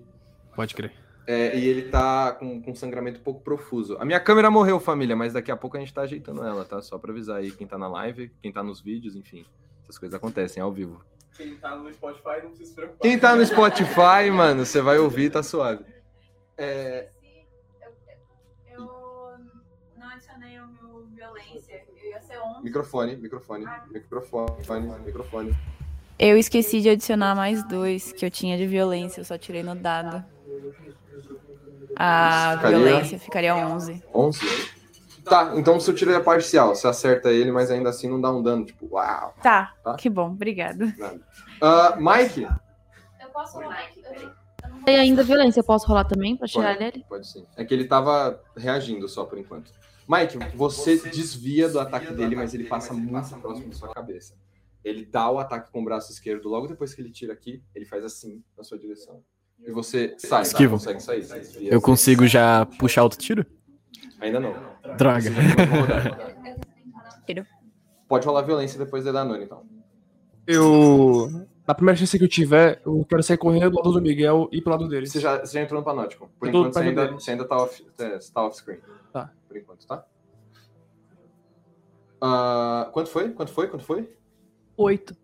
Pode 0.56 0.76
crer. 0.76 0.99
É, 1.30 1.56
e 1.56 1.68
ele 1.68 1.84
tá 1.84 2.32
com, 2.32 2.60
com 2.60 2.74
sangramento 2.74 3.20
um 3.20 3.24
pouco 3.24 3.42
profuso. 3.42 3.96
A 4.00 4.04
minha 4.04 4.20
câmera 4.20 4.50
morreu, 4.50 4.80
família, 4.80 5.16
mas 5.16 5.32
daqui 5.32 5.52
a 5.52 5.56
pouco 5.56 5.78
a 5.78 5.80
gente 5.80 5.94
tá 5.94 6.02
ajeitando 6.02 6.44
ela, 6.44 6.66
tá? 6.66 6.82
Só 6.82 6.98
pra 6.98 7.12
avisar 7.12 7.38
aí 7.38 7.52
quem 7.52 7.68
tá 7.68 7.78
na 7.78 7.88
live, 7.88 8.32
quem 8.42 8.52
tá 8.52 8.64
nos 8.64 8.82
vídeos, 8.82 9.16
enfim. 9.16 9.46
Essas 9.84 10.00
coisas 10.00 10.16
acontecem 10.16 10.64
ao 10.64 10.72
vivo. 10.72 11.06
Quem 11.38 11.56
tá 11.58 11.76
no 11.76 11.94
Spotify 11.94 12.42
não 12.42 12.50
precisa 12.50 12.70
se 12.70 12.76
preocupar. 12.76 13.02
Quem 13.02 13.20
tá 13.20 13.36
no 13.36 13.46
Spotify, 13.46 14.32
mano, 14.34 14.66
você 14.66 14.82
vai 14.82 14.98
ouvir, 14.98 15.30
tá 15.30 15.44
suave. 15.44 15.86
É, 16.58 17.10
Eu 18.72 18.86
o 20.64 20.68
meu 20.84 21.06
violência. 21.16 21.86
Eu 21.96 22.10
ia 22.10 22.22
ser 22.22 22.40
11. 22.40 22.64
Microfone, 22.64 23.16
microfone, 23.18 23.66
microfone, 23.92 25.00
microfone. 25.06 25.56
Eu 26.18 26.40
esqueci 26.40 26.82
de 26.82 26.90
adicionar 26.90 27.36
mais 27.36 27.64
dois 27.68 28.12
que 28.12 28.26
eu 28.26 28.32
tinha 28.32 28.58
de 28.58 28.66
violência, 28.66 29.22
eu 29.22 29.26
só 29.26 29.38
tirei 29.38 29.62
no 29.62 29.76
dado. 29.76 30.26
A 31.96 32.54
Ficaria- 32.58 32.78
violência 32.78 33.20
ficaria 33.20 33.56
11. 33.56 34.04
11? 34.14 34.40
Tá, 35.26 35.54
então 35.56 35.80
se 35.80 35.90
eu 35.92 35.96
tirei 35.96 36.16
a 36.16 36.22
parcial, 36.22 36.74
você 36.76 36.88
acerta 36.88 37.30
ele, 37.32 37.52
mas 37.52 37.70
ainda 37.70 37.90
assim 37.90 38.10
não 38.10 38.20
dá 38.20 38.32
um 38.32 38.42
dano, 38.42 38.66
tipo, 38.66 38.88
uau. 38.92 39.34
Tá, 39.44 39.74
Tá. 39.84 39.96
que 39.96 40.10
bom, 40.10 40.32
obrigada. 40.32 40.94
Nada. 40.98 41.20
Ah, 41.62 41.96
Mike? 42.00 42.44
Eu 43.22 43.30
posso 43.32 43.58
rolar 43.60 43.80
aqui. 43.80 44.02
Eu- 44.02 44.40
E 44.88 44.96
ainda 44.96 45.24
violência, 45.24 45.60
eu 45.60 45.64
posso 45.64 45.88
rolar 45.88 46.06
também 46.06 46.36
pra 46.36 46.48
tirar 46.48 46.76
Pode, 46.78 46.80
dele? 46.92 47.06
pode 47.08 47.28
sim. 47.28 47.46
É 47.56 47.64
que 47.66 47.74
ele 47.74 47.86
tava 47.86 48.42
reagindo 48.58 49.08
só 49.08 49.24
por 49.26 49.38
enquanto. 49.38 49.72
Mike, 50.08 50.40
você 50.56 50.98
desvia 50.98 51.70
do 51.70 51.80
ataque 51.80 52.12
dele, 52.14 52.36
mas 52.36 52.54
ele 52.56 52.64
passa 52.64 52.94
muito 52.94 53.30
próximo 53.40 53.70
da 53.70 53.76
sua 53.76 53.90
cabeça. 53.94 54.34
Ele 54.84 55.06
dá 55.06 55.30
o 55.30 55.38
ataque 55.38 55.70
com 55.72 55.82
o 55.82 55.86
braço 55.86 56.12
esquerdo, 56.12 56.48
logo 56.50 56.66
depois 56.68 56.94
que 56.94 57.02
ele 57.02 57.12
tira 57.12 57.34
aqui, 57.34 57.62
ele 57.76 57.86
faz 57.86 58.04
assim 58.04 58.42
na 58.58 58.64
sua 58.64 58.80
direção. 58.80 59.22
E 59.66 59.72
você 59.72 60.16
sai, 60.18 60.30
tá? 60.30 60.42
Esquivo. 60.42 60.74
consegue 60.74 61.02
sair. 61.02 61.24
você. 61.24 61.68
Eu 61.70 61.82
consigo 61.82 62.28
já 62.28 62.66
puxar 62.66 63.04
outro 63.04 63.20
tiro? 63.20 63.46
Ainda 64.20 64.40
não. 64.40 64.56
Droga. 64.98 65.30
Pode 68.08 68.26
rolar 68.26 68.42
violência 68.42 68.80
depois 68.80 69.04
da 69.06 69.12
Danone, 69.12 69.44
então. 69.44 69.64
Eu. 70.48 71.48
Na 71.68 71.76
primeira 71.76 71.96
chance 71.96 72.18
que 72.18 72.24
eu 72.24 72.28
tiver, 72.28 72.82
eu 72.84 73.06
quero 73.08 73.22
sair 73.22 73.38
correndo 73.38 73.70
do 73.70 73.78
lado 73.78 73.92
do 73.92 74.02
Miguel 74.02 74.50
e 74.52 74.60
pro 74.60 74.72
lado 74.72 74.88
dele. 74.88 75.06
Você 75.06 75.20
já, 75.20 75.38
você 75.38 75.54
já 75.54 75.62
entrou 75.62 75.80
no 75.80 75.86
Panótico. 75.86 76.28
Por 76.40 76.48
enquanto 76.48 76.74
você 76.74 76.80
ainda, 76.80 77.12
você 77.12 77.32
ainda 77.32 77.46
tá 77.46 77.58
off, 77.58 77.86
é, 78.00 78.20
você 78.20 78.34
tá 78.34 78.44
off 78.44 78.58
screen. 78.58 78.80
Tá. 79.14 79.32
Por 79.48 79.56
enquanto, 79.56 79.86
tá? 79.86 80.04
Ah, 82.20 82.90
quanto 82.92 83.12
foi? 83.12 83.30
Quanto 83.30 83.52
foi? 83.54 83.68
Quanto 83.68 83.86
foi? 83.86 84.12
Oito. 84.78 85.16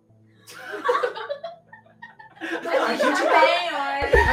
A 2.78 2.96
gente 2.96 3.22
ó. 3.24 3.55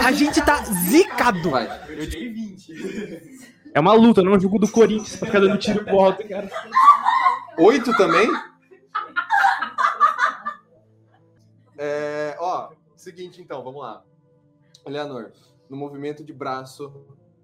A 0.04 0.12
gente 0.12 0.44
tá 0.44 0.62
zicado. 0.64 1.50
Vai. 1.50 1.66
Eu 1.88 2.08
tirei 2.08 2.32
20. 2.32 3.40
É 3.74 3.80
uma 3.80 3.94
luta, 3.94 4.22
não 4.22 4.34
é 4.34 4.36
um 4.36 4.40
jogo 4.40 4.58
do 4.58 4.70
Corinthians 4.70 5.16
pra 5.16 5.26
ficar 5.26 5.40
dando 5.40 5.58
tiro 5.58 5.84
pro 5.84 6.00
alto, 6.00 6.28
cara. 6.28 6.50
Oito 7.58 7.96
também? 7.96 8.28
É, 11.78 12.36
ó, 12.38 12.70
seguinte 12.96 13.40
então, 13.40 13.62
vamos 13.64 13.80
lá. 13.80 14.04
Eleanor, 14.86 15.32
no 15.70 15.76
movimento 15.76 16.22
de 16.22 16.32
braço 16.32 16.92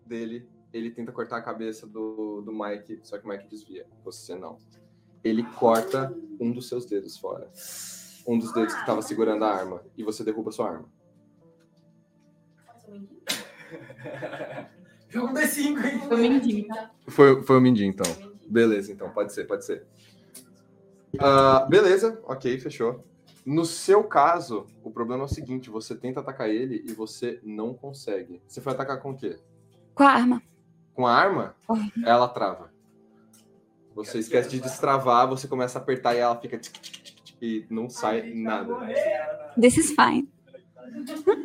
dele, 0.05 0.49
ele 0.73 0.91
tenta 0.91 1.13
cortar 1.13 1.39
a 1.39 1.43
cabeça 1.43 1.87
do, 1.87 2.43
do 2.43 2.53
Mike, 2.53 3.01
só 3.03 3.19
que 3.19 3.25
o 3.25 3.29
Mike 3.29 3.49
desvia. 3.49 3.87
Você 4.05 4.35
não. 4.35 4.59
Ele 5.25 5.43
corta 5.43 6.15
um 6.39 6.53
dos 6.53 6.69
seus 6.69 6.85
dedos 6.85 7.17
fora. 7.17 7.51
Um 8.27 8.39
dos 8.39 8.53
dedos 8.53 8.75
que 8.75 8.81
estava 8.81 9.01
segurando 9.01 9.45
a 9.45 9.53
arma. 9.53 9.83
E 9.97 10.03
você 10.03 10.23
derruba 10.23 10.53
sua 10.53 10.71
arma. 10.71 10.98
Jogo 15.09 15.29
um 15.29 15.35
D5, 15.35 15.85
hein? 15.85 16.01
Foi 16.07 16.29
mindinho, 16.29 16.67
tá? 16.69 16.91
Foi, 17.07 17.43
foi 17.43 17.57
o 17.57 17.61
Mindinho, 17.61 17.91
então. 17.91 18.07
Beleza, 18.47 18.93
então, 18.93 19.11
pode 19.11 19.33
ser, 19.33 19.45
pode 19.47 19.65
ser. 19.65 19.87
Ah, 21.19 21.67
beleza, 21.69 22.21
ok, 22.25 22.59
fechou. 22.59 23.05
No 23.45 23.65
seu 23.65 24.05
caso, 24.05 24.67
o 24.85 24.91
problema 24.91 25.23
é 25.23 25.25
o 25.25 25.29
seguinte: 25.29 25.71
você 25.71 25.95
tenta 25.95 26.21
atacar 26.21 26.51
ele 26.51 26.85
e 26.87 26.93
você 26.93 27.41
não 27.43 27.73
consegue. 27.73 28.43
Você 28.47 28.61
foi 28.61 28.73
atacar 28.75 29.01
com 29.01 29.13
o 29.13 29.17
quê? 29.17 29.39
Com 29.95 30.03
a 30.03 30.11
arma. 30.11 30.43
Com 30.93 31.07
a 31.07 31.15
arma? 31.15 31.57
Ela 32.05 32.29
trava. 32.29 32.71
Você 33.95 34.19
esquece 34.19 34.51
de 34.51 34.61
destravar, 34.61 35.27
você 35.27 35.49
começa 35.49 35.79
a 35.79 35.83
apertar 35.83 36.15
e 36.15 36.19
ela 36.19 36.37
fica. 36.37 36.59
tic, 36.59 36.73
tic, 36.75 37.03
tic, 37.03 37.21
tic, 37.23 37.37
E 37.41 37.67
não 37.71 37.89
sai 37.89 38.35
nada. 38.35 38.75
This 39.59 39.79
is 39.79 39.95
fine. 39.95 40.29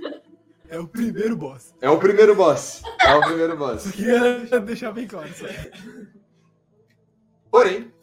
É 0.74 0.80
o 0.80 0.88
primeiro 0.88 1.38
boss. 1.38 1.76
É 1.80 1.88
o 1.88 2.00
primeiro 2.00 2.36
boss. 2.36 2.82
É 3.00 3.14
o 3.14 3.22
primeiro 3.22 3.56
boss. 3.56 3.92
Queria 3.92 4.60
deixar 4.60 4.92
bem 4.92 5.06
claro 5.06 5.30
isso. 5.30 5.46
Porém, 7.52 7.94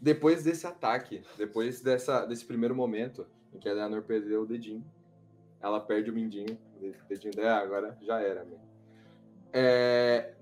depois 0.00 0.44
desse 0.44 0.68
ataque, 0.68 1.24
depois 1.36 1.80
dessa, 1.80 2.24
desse 2.26 2.44
primeiro 2.44 2.76
momento 2.76 3.26
em 3.52 3.58
que 3.58 3.68
a 3.68 3.72
Eleanor 3.72 4.02
perdeu 4.02 4.42
o 4.42 4.46
dedinho, 4.46 4.84
ela 5.60 5.80
perde 5.80 6.12
o 6.12 6.14
mindinho, 6.14 6.56
o 6.80 7.08
dedinho 7.08 7.34
dela, 7.34 7.58
"Ah, 7.58 7.62
agora 7.62 7.98
já 8.00 8.20
era. 8.20 8.44
Né? 8.44 8.56
É, 9.52 10.34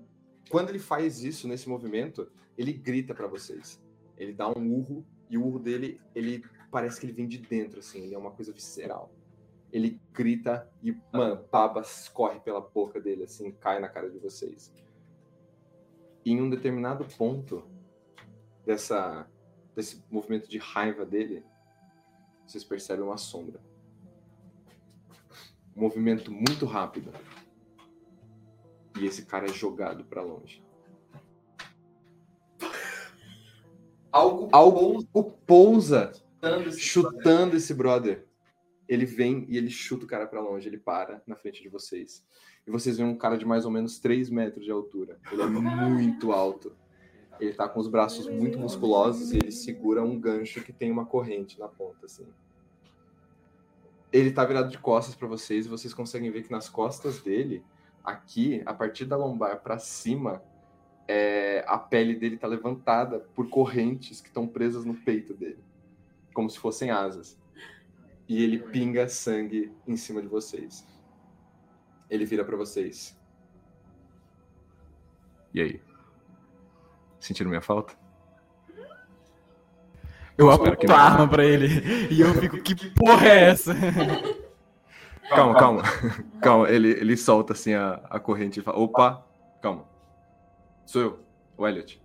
quando 0.51 0.69
ele 0.69 0.77
faz 0.77 1.23
isso 1.23 1.47
nesse 1.47 1.67
movimento, 1.67 2.31
ele 2.55 2.73
grita 2.73 3.15
pra 3.15 3.25
vocês. 3.25 3.81
Ele 4.15 4.33
dá 4.33 4.47
um 4.47 4.71
urro 4.71 5.03
e 5.27 5.35
o 5.35 5.43
urro 5.43 5.57
dele, 5.57 5.99
ele 6.13 6.45
parece 6.69 6.99
que 6.99 7.07
ele 7.07 7.13
vem 7.13 7.27
de 7.27 7.39
dentro, 7.39 7.79
assim, 7.79 8.03
ele 8.03 8.13
é 8.13 8.17
uma 8.19 8.29
coisa 8.29 8.53
visceral. 8.53 9.11
Ele 9.71 10.01
grita 10.11 10.69
e, 10.81 10.95
mano, 11.13 11.45
baba 11.51 11.81
escorre 11.81 12.39
pela 12.39 12.61
boca 12.61 12.99
dele, 12.99 13.23
assim, 13.23 13.51
cai 13.51 13.79
na 13.79 13.87
cara 13.87 14.09
de 14.09 14.17
vocês. 14.17 14.73
E 16.25 16.31
em 16.31 16.41
um 16.41 16.49
determinado 16.49 17.05
ponto, 17.17 17.63
dessa 18.65 19.27
desse 19.75 20.03
movimento 20.11 20.49
de 20.49 20.57
raiva 20.57 21.05
dele, 21.05 21.43
vocês 22.45 22.63
percebem 22.63 23.05
uma 23.05 23.17
sombra. 23.17 23.61
Um 25.75 25.81
movimento 25.81 26.31
muito 26.31 26.65
rápido. 26.65 27.13
E 28.99 29.05
esse 29.05 29.25
cara 29.25 29.45
é 29.45 29.53
jogado 29.53 30.03
pra 30.03 30.21
longe. 30.21 30.61
Algo, 34.11 34.49
algo 34.51 35.05
pousa 35.45 36.11
chutando 36.77 37.55
esse 37.55 37.73
brother. 37.73 38.27
Ele 38.89 39.05
vem 39.05 39.45
e 39.47 39.55
ele 39.55 39.69
chuta 39.69 40.03
o 40.03 40.07
cara 40.07 40.25
pra 40.25 40.41
longe, 40.41 40.67
ele 40.67 40.79
para 40.79 41.21
na 41.25 41.35
frente 41.35 41.61
de 41.61 41.69
vocês. 41.69 42.25
E 42.65 42.71
vocês 42.71 42.97
veem 42.97 43.07
um 43.07 43.17
cara 43.17 43.37
de 43.37 43.45
mais 43.45 43.63
ou 43.63 43.71
menos 43.71 43.99
3 43.99 44.29
metros 44.31 44.65
de 44.65 44.71
altura. 44.71 45.19
Ele 45.31 45.43
é 45.43 45.45
muito 45.45 46.31
alto. 46.31 46.75
Ele 47.39 47.53
tá 47.53 47.69
com 47.69 47.79
os 47.79 47.87
braços 47.87 48.27
muito 48.27 48.59
musculosos 48.59 49.31
e 49.31 49.37
ele 49.37 49.51
segura 49.51 50.03
um 50.03 50.19
gancho 50.19 50.61
que 50.61 50.73
tem 50.73 50.91
uma 50.91 51.05
corrente 51.05 51.57
na 51.57 51.67
ponta, 51.67 52.05
assim. 52.05 52.25
Ele 54.11 54.31
tá 54.31 54.43
virado 54.43 54.69
de 54.69 54.77
costas 54.79 55.15
para 55.15 55.27
vocês 55.27 55.65
e 55.65 55.69
vocês 55.69 55.93
conseguem 55.93 56.31
ver 56.31 56.43
que 56.43 56.51
nas 56.51 56.67
costas 56.67 57.21
dele, 57.21 57.63
aqui, 58.03 58.61
a 58.65 58.73
partir 58.73 59.05
da 59.05 59.15
lombar 59.15 59.61
para 59.61 59.77
cima, 59.77 60.43
é, 61.07 61.63
a 61.67 61.77
pele 61.77 62.15
dele 62.15 62.37
tá 62.37 62.47
levantada 62.47 63.19
por 63.33 63.47
correntes 63.49 64.19
que 64.19 64.27
estão 64.27 64.47
presas 64.47 64.83
no 64.83 64.95
peito 64.95 65.33
dele, 65.33 65.63
como 66.33 66.49
se 66.49 66.59
fossem 66.59 66.91
asas. 66.91 67.38
E 68.29 68.43
ele 68.43 68.59
pinga 68.59 69.09
sangue 69.09 69.73
em 69.87 69.97
cima 69.97 70.21
de 70.21 70.27
vocês. 70.27 70.87
Ele 72.07 72.25
vira 72.25 72.45
para 72.45 72.55
vocês. 72.55 73.19
E 75.51 75.59
aí? 75.59 75.81
Sentiram 77.19 77.49
minha 77.49 77.61
falta? 77.61 77.97
Eu 80.37 80.49
Espero 80.51 80.77
que 80.77 80.85
aponto 80.85 80.93
a 80.93 81.03
arma 81.03 81.27
pra 81.27 81.43
ele. 81.43 81.67
E 82.13 82.21
eu 82.21 82.33
fico, 82.35 82.61
que 82.61 82.75
porra 82.91 83.27
é 83.27 83.49
essa? 83.49 83.73
Calma, 85.27 85.53
calma. 85.53 85.83
calma, 86.41 86.69
ele, 86.71 86.89
ele 86.89 87.15
solta 87.15 87.53
assim 87.53 87.75
a, 87.75 88.01
a 88.09 88.19
corrente 88.19 88.59
e 88.59 88.63
fala: 88.63 88.79
opa, 88.79 89.23
calma. 89.61 89.87
Sou 90.87 91.01
eu, 91.01 91.19
o 91.55 91.67
Elliot. 91.67 92.01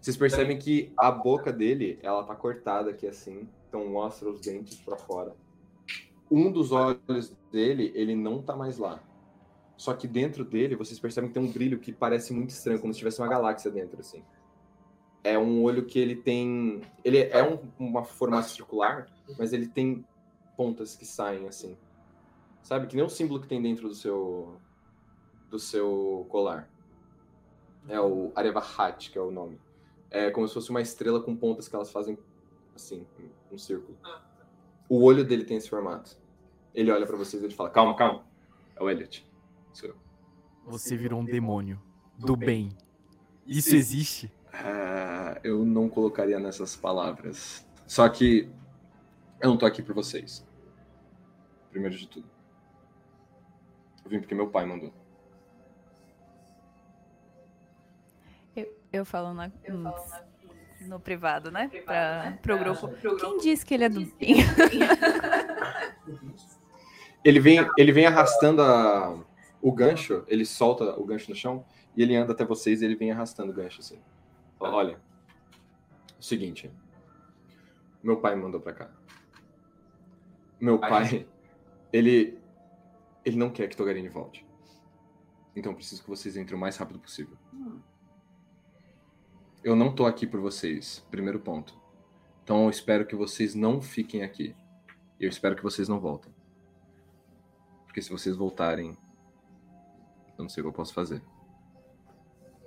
Vocês 0.00 0.16
percebem 0.16 0.58
que 0.58 0.90
a 0.96 1.10
boca 1.10 1.52
dele, 1.52 1.98
ela 2.02 2.24
tá 2.24 2.34
cortada 2.34 2.90
aqui 2.90 3.06
assim, 3.06 3.46
então 3.68 3.86
mostra 3.86 4.30
os 4.30 4.40
dentes 4.40 4.76
pra 4.78 4.96
fora. 4.96 5.34
Um 6.34 6.50
dos 6.50 6.72
olhos 6.72 7.32
dele, 7.52 7.92
ele 7.94 8.16
não 8.16 8.42
tá 8.42 8.56
mais 8.56 8.76
lá. 8.76 9.00
Só 9.76 9.94
que 9.94 10.08
dentro 10.08 10.44
dele, 10.44 10.74
vocês 10.74 10.98
percebem 10.98 11.28
que 11.30 11.34
tem 11.34 11.42
um 11.42 11.52
brilho 11.52 11.78
que 11.78 11.92
parece 11.92 12.34
muito 12.34 12.50
estranho, 12.50 12.80
como 12.80 12.92
se 12.92 12.98
tivesse 12.98 13.20
uma 13.20 13.28
galáxia 13.28 13.70
dentro, 13.70 14.00
assim. 14.00 14.20
É 15.22 15.38
um 15.38 15.62
olho 15.62 15.84
que 15.84 15.96
ele 15.96 16.16
tem. 16.16 16.82
Ele 17.04 17.18
é 17.18 17.40
um, 17.40 17.60
uma 17.78 18.02
formato 18.02 18.48
circular, 18.48 19.06
mas 19.38 19.52
ele 19.52 19.68
tem 19.68 20.04
pontas 20.56 20.96
que 20.96 21.06
saem, 21.06 21.46
assim. 21.46 21.78
Sabe? 22.64 22.88
Que 22.88 22.96
nem 22.96 23.04
o 23.04 23.08
símbolo 23.08 23.40
que 23.40 23.46
tem 23.46 23.62
dentro 23.62 23.88
do 23.88 23.94
seu. 23.94 24.56
do 25.48 25.60
seu 25.60 26.26
colar. 26.28 26.68
É 27.88 28.00
o 28.00 28.32
Arevahat, 28.34 29.08
que 29.12 29.18
é 29.18 29.20
o 29.20 29.30
nome. 29.30 29.60
É 30.10 30.32
como 30.32 30.48
se 30.48 30.54
fosse 30.54 30.70
uma 30.70 30.80
estrela 30.80 31.20
com 31.22 31.36
pontas 31.36 31.68
que 31.68 31.76
elas 31.76 31.92
fazem 31.92 32.18
assim, 32.74 33.06
um 33.52 33.56
círculo. 33.58 33.96
O 34.88 35.04
olho 35.04 35.24
dele 35.24 35.44
tem 35.44 35.56
esse 35.56 35.70
formato. 35.70 36.23
Ele 36.74 36.90
olha 36.90 37.06
pra 37.06 37.16
vocês 37.16 37.42
e 37.42 37.46
ele 37.46 37.54
fala: 37.54 37.70
Calma, 37.70 37.94
calma. 37.94 38.24
É 38.76 38.82
o 38.82 38.90
Elliot. 38.90 39.24
Sou 39.72 39.90
eu. 39.90 39.96
Você 40.66 40.96
virou 40.96 41.20
um 41.20 41.24
demônio. 41.24 41.80
Do 42.18 42.36
bem. 42.36 42.70
Isso 43.46 43.76
existe? 43.76 44.32
Ah, 44.52 45.38
eu 45.44 45.64
não 45.64 45.88
colocaria 45.88 46.38
nessas 46.38 46.74
palavras. 46.74 47.66
Só 47.86 48.08
que 48.08 48.48
eu 49.40 49.50
não 49.50 49.58
tô 49.58 49.66
aqui 49.66 49.82
por 49.82 49.94
vocês. 49.94 50.46
Primeiro 51.70 51.96
de 51.96 52.08
tudo. 52.08 52.26
Eu 54.04 54.10
vim 54.10 54.20
porque 54.20 54.34
meu 54.34 54.48
pai 54.48 54.64
mandou. 54.64 54.92
Eu 58.92 59.04
falo 59.04 59.34
na, 59.34 59.50
no 60.82 61.00
privado, 61.00 61.50
né? 61.50 61.68
Pra, 61.84 62.38
pro 62.40 62.56
grupo. 62.56 62.88
Quem 63.18 63.38
disse 63.38 63.66
que 63.66 63.74
ele 63.74 63.84
é 63.84 63.88
do 63.88 64.06
bem? 64.16 64.36
Ele 67.24 67.40
vem, 67.40 67.58
ele 67.78 67.92
vem 67.92 68.06
arrastando 68.06 68.60
a- 68.62 69.24
o 69.62 69.72
gancho, 69.72 70.24
ele 70.28 70.44
solta 70.44 70.98
o 70.98 71.04
gancho 71.04 71.30
no 71.30 71.36
chão 71.36 71.64
e 71.96 72.02
ele 72.02 72.14
anda 72.14 72.32
até 72.32 72.44
vocês 72.44 72.82
e 72.82 72.84
ele 72.84 72.96
vem 72.96 73.10
arrastando 73.10 73.50
o 73.50 73.54
gancho 73.54 73.80
assim. 73.80 73.98
Fala, 74.58 74.74
Olha, 74.76 74.92
é 74.92 76.20
o 76.20 76.22
seguinte, 76.22 76.70
meu 78.02 78.18
pai 78.18 78.34
me 78.36 78.42
mandou 78.42 78.60
pra 78.60 78.72
cá. 78.74 78.90
Meu 80.60 80.78
pai, 80.78 81.26
ele, 81.92 82.38
ele 83.24 83.36
não 83.36 83.50
quer 83.50 83.68
que 83.68 83.76
Togarini 83.76 84.08
volte. 84.08 84.44
Então 85.56 85.72
eu 85.72 85.76
preciso 85.76 86.02
que 86.02 86.10
vocês 86.10 86.36
entrem 86.36 86.56
o 86.58 86.60
mais 86.60 86.76
rápido 86.76 86.98
possível. 86.98 87.36
Eu 89.62 89.74
não 89.74 89.94
tô 89.94 90.04
aqui 90.04 90.26
por 90.26 90.40
vocês, 90.40 91.06
primeiro 91.10 91.40
ponto. 91.40 91.78
Então 92.42 92.64
eu 92.64 92.70
espero 92.70 93.06
que 93.06 93.16
vocês 93.16 93.54
não 93.54 93.80
fiquem 93.80 94.22
aqui. 94.22 94.54
Eu 95.18 95.28
espero 95.30 95.56
que 95.56 95.62
vocês 95.62 95.88
não 95.88 95.98
voltem. 95.98 96.33
Porque 97.94 98.02
se 98.02 98.10
vocês 98.10 98.34
voltarem, 98.34 98.98
eu 100.36 100.42
não 100.42 100.48
sei 100.48 100.60
o 100.60 100.64
que 100.64 100.68
eu 100.70 100.72
posso 100.72 100.92
fazer. 100.92 101.22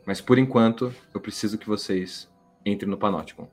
Mas 0.05 0.21
por 0.21 0.37
enquanto, 0.39 0.95
eu 1.13 1.19
preciso 1.19 1.57
que 1.57 1.67
vocês 1.67 2.31
entrem 2.65 2.89
no 2.89 2.97
Panopticon. 2.97 3.45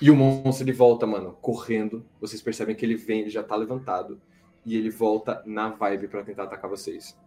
E 0.00 0.12
o 0.12 0.14
monstro 0.14 0.62
ele 0.64 0.72
volta, 0.72 1.08
mano, 1.08 1.32
correndo. 1.42 2.06
Vocês 2.20 2.40
percebem 2.40 2.76
que 2.76 2.86
ele 2.86 2.94
vem, 2.94 3.22
ele 3.22 3.30
já 3.30 3.42
tá 3.42 3.56
levantado. 3.56 4.20
E 4.64 4.76
ele 4.76 4.90
volta 4.90 5.42
na 5.44 5.70
vibe 5.70 6.06
pra 6.06 6.22
tentar 6.22 6.44
atacar 6.44 6.70
vocês. 6.70 7.18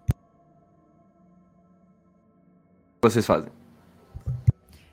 O 2.95 3.01
que 3.01 3.09
vocês 3.09 3.25
fazem? 3.25 3.51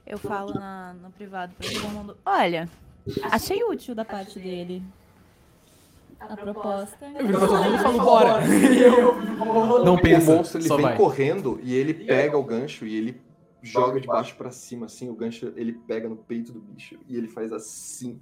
Eu 0.04 0.18
falo 0.18 0.54
na- 0.54 0.92
no 0.94 1.12
privado 1.12 1.54
pra 1.54 1.68
todo 1.70 1.88
mundo. 1.90 2.16
Olha, 2.26 2.68
achei 3.30 3.62
útil 3.62 3.94
da 3.94 4.04
parte 4.04 4.40
dele. 4.40 4.82
A 6.20 6.36
proposta. 6.36 7.06
Eu 7.18 7.26
viro 7.26 7.38
pra 7.38 7.48
todo 7.48 7.62
mundo 7.64 7.78
falo, 7.78 7.98
bora. 8.04 8.44
E 8.46 8.82
eu- 8.82 9.84
Não 9.84 9.96
pensa, 9.96 10.32
O 10.32 10.36
monstro 10.36 10.60
ele 10.60 10.68
só 10.68 10.76
vem 10.76 10.86
vai. 10.86 10.96
correndo 10.96 11.58
e 11.62 11.74
ele 11.74 11.94
pega 11.94 12.36
o 12.36 12.42
gancho 12.44 12.84
e 12.86 12.94
ele 12.96 13.20
joga 13.62 14.00
de 14.00 14.06
baixo 14.06 14.34
pra 14.36 14.50
cima, 14.50 14.86
assim. 14.86 15.08
O 15.08 15.14
gancho 15.14 15.52
ele 15.56 15.72
pega 15.72 16.08
no 16.08 16.16
peito 16.16 16.52
do 16.52 16.60
bicho 16.60 16.98
e 17.08 17.16
ele 17.16 17.28
faz 17.28 17.52
assim, 17.52 18.20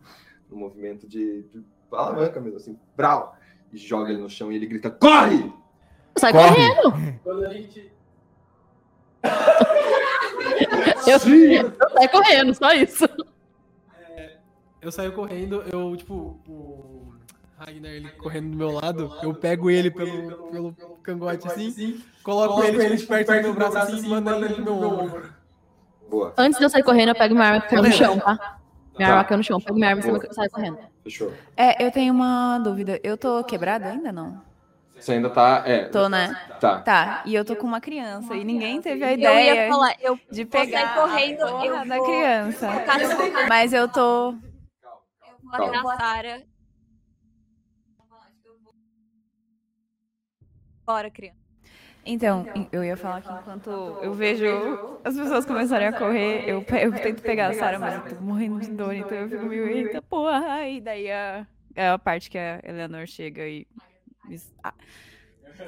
no 0.50 0.56
movimento 0.56 1.06
de, 1.09 1.42
de 1.44 1.64
alavanca 1.92 2.40
mesmo, 2.40 2.56
assim, 2.59 2.78
brau! 2.96 3.37
E 3.72 3.76
joga 3.78 4.11
ele 4.11 4.20
no 4.20 4.28
chão 4.30 4.52
e 4.52 4.56
ele 4.56 4.66
grita: 4.66 4.90
Corre! 4.90 5.52
Sai 6.16 6.32
Corre! 6.32 6.48
correndo! 6.54 7.18
Quando 7.24 7.44
a 7.46 7.52
gente. 7.52 7.92
Eu, 11.06 11.12
eu 11.12 11.20
saio 11.20 12.11
correndo, 12.11 12.54
só 12.54 12.72
isso. 12.72 13.04
Eu 14.80 14.92
saio 14.92 15.12
correndo, 15.12 15.62
eu, 15.72 15.96
tipo, 15.96 16.40
o 16.48 17.06
Ragnar, 17.59 17.90
ele 17.90 18.11
correndo 18.11 18.51
do 18.51 18.57
meu 18.57 18.71
lado, 18.71 19.11
eu 19.23 19.33
pego 19.35 19.71
ele 19.71 19.90
pelo, 19.90 20.51
pelo 20.51 20.73
cangote 21.03 21.47
assim, 21.47 22.03
coloco 22.23 22.62
ele 22.62 22.97
tipo, 22.99 23.09
perto 23.09 23.33
do 23.33 23.42
meu 23.42 23.55
braço 23.55 23.79
assim 23.79 24.05
e 24.05 24.09
mando 24.09 24.31
ele 24.45 24.57
no 24.57 24.64
meu 24.64 24.75
ombro. 24.75 25.33
Boa. 26.11 26.35
Antes 26.37 26.59
de 26.59 26.64
eu 26.64 26.69
sair 26.71 26.83
correndo, 26.83 27.09
eu 27.09 27.14
pego 27.14 27.35
minha 27.35 27.47
arma 27.47 27.61
que 27.62 27.69
caiu 27.69 27.83
no 27.83 27.90
chão, 27.92 28.19
tá? 28.19 28.59
Minha 28.99 29.09
Tá. 29.09 29.14
arma 29.14 29.25
caiu 29.25 29.38
no 29.38 29.45
chão. 29.45 29.61
Pego 29.61 29.75
minha 29.77 29.88
arma 29.88 30.01
e 30.03 30.35
saio 30.35 30.51
correndo. 30.51 30.79
Fechou. 31.03 31.33
É, 31.57 31.85
eu 31.85 31.90
tenho 31.90 32.12
uma 32.12 32.59
dúvida. 32.59 33.01
Eu 33.03 33.16
tô 33.16 33.42
quebrada 33.42 33.87
ainda, 33.88 34.12
não? 34.12 34.40
Você 34.99 35.12
ainda 35.12 35.29
tá. 35.31 35.62
É. 35.66 35.85
Tô, 35.87 36.09
né? 36.09 36.35
Tá. 36.61 36.79
Tá, 36.81 37.23
e 37.27 37.35
eu 37.35 37.45
tô 37.45 37.57
com 37.57 37.66
uma 37.66 37.81
criança 37.81 38.35
e 38.35 38.45
ninguém 38.45 38.81
teve 38.81 39.03
a 39.05 39.12
Eu 39.12 39.19
ideia 39.19 39.64
ia 39.64 39.71
falar, 39.71 39.95
eu 40.01 40.19
de 40.31 40.45
pegar 40.45 40.95
correndo, 40.95 41.42
a 41.42 41.51
porra 41.51 41.64
eu 41.66 41.88
da 41.88 41.97
vou- 41.97 42.05
criança. 42.07 42.69
Mas 43.49 43.73
eu 43.73 43.88
tô... 43.88 44.35
Vou 45.42 45.55
abraçar 45.64 46.25
a- 46.27 46.40
Bora, 50.87 51.11
criança. 51.11 51.37
Então, 52.05 52.49
eu 52.72 52.85
ia 52.85 52.96
falar 52.96 53.22
que 53.22 53.33
enquanto 53.33 53.99
eu 54.01 54.14
vejo 54.14 54.79
as 55.05 55.16
pessoas 55.16 55.44
começarem 55.44 55.87
a 55.88 55.92
correr, 55.92 56.44
eu, 56.46 56.62
pe- 56.62 56.85
eu 56.85 56.92
tento 56.94 57.22
pegar 57.22 57.49
a 57.49 57.53
Sarah, 57.53 57.79
mas 57.79 57.94
eu 57.96 58.03
tô 58.03 58.16
morrendo 58.16 58.61
de 58.61 58.70
dor, 58.72 58.94
então 58.94 59.18
eu 59.18 59.29
fico 59.29 59.46
meio, 59.46 59.66
eita 59.66 60.03
porra, 60.03 60.68
e 60.68 60.81
daí 60.81 61.11
a, 61.11 61.46
é 61.75 61.88
a 61.88 61.99
parte 61.99 62.31
que 62.31 62.38
a 62.38 62.61
Eleanor 62.64 63.07
chega 63.07 63.49
e... 63.49 63.66
A, 64.62 64.75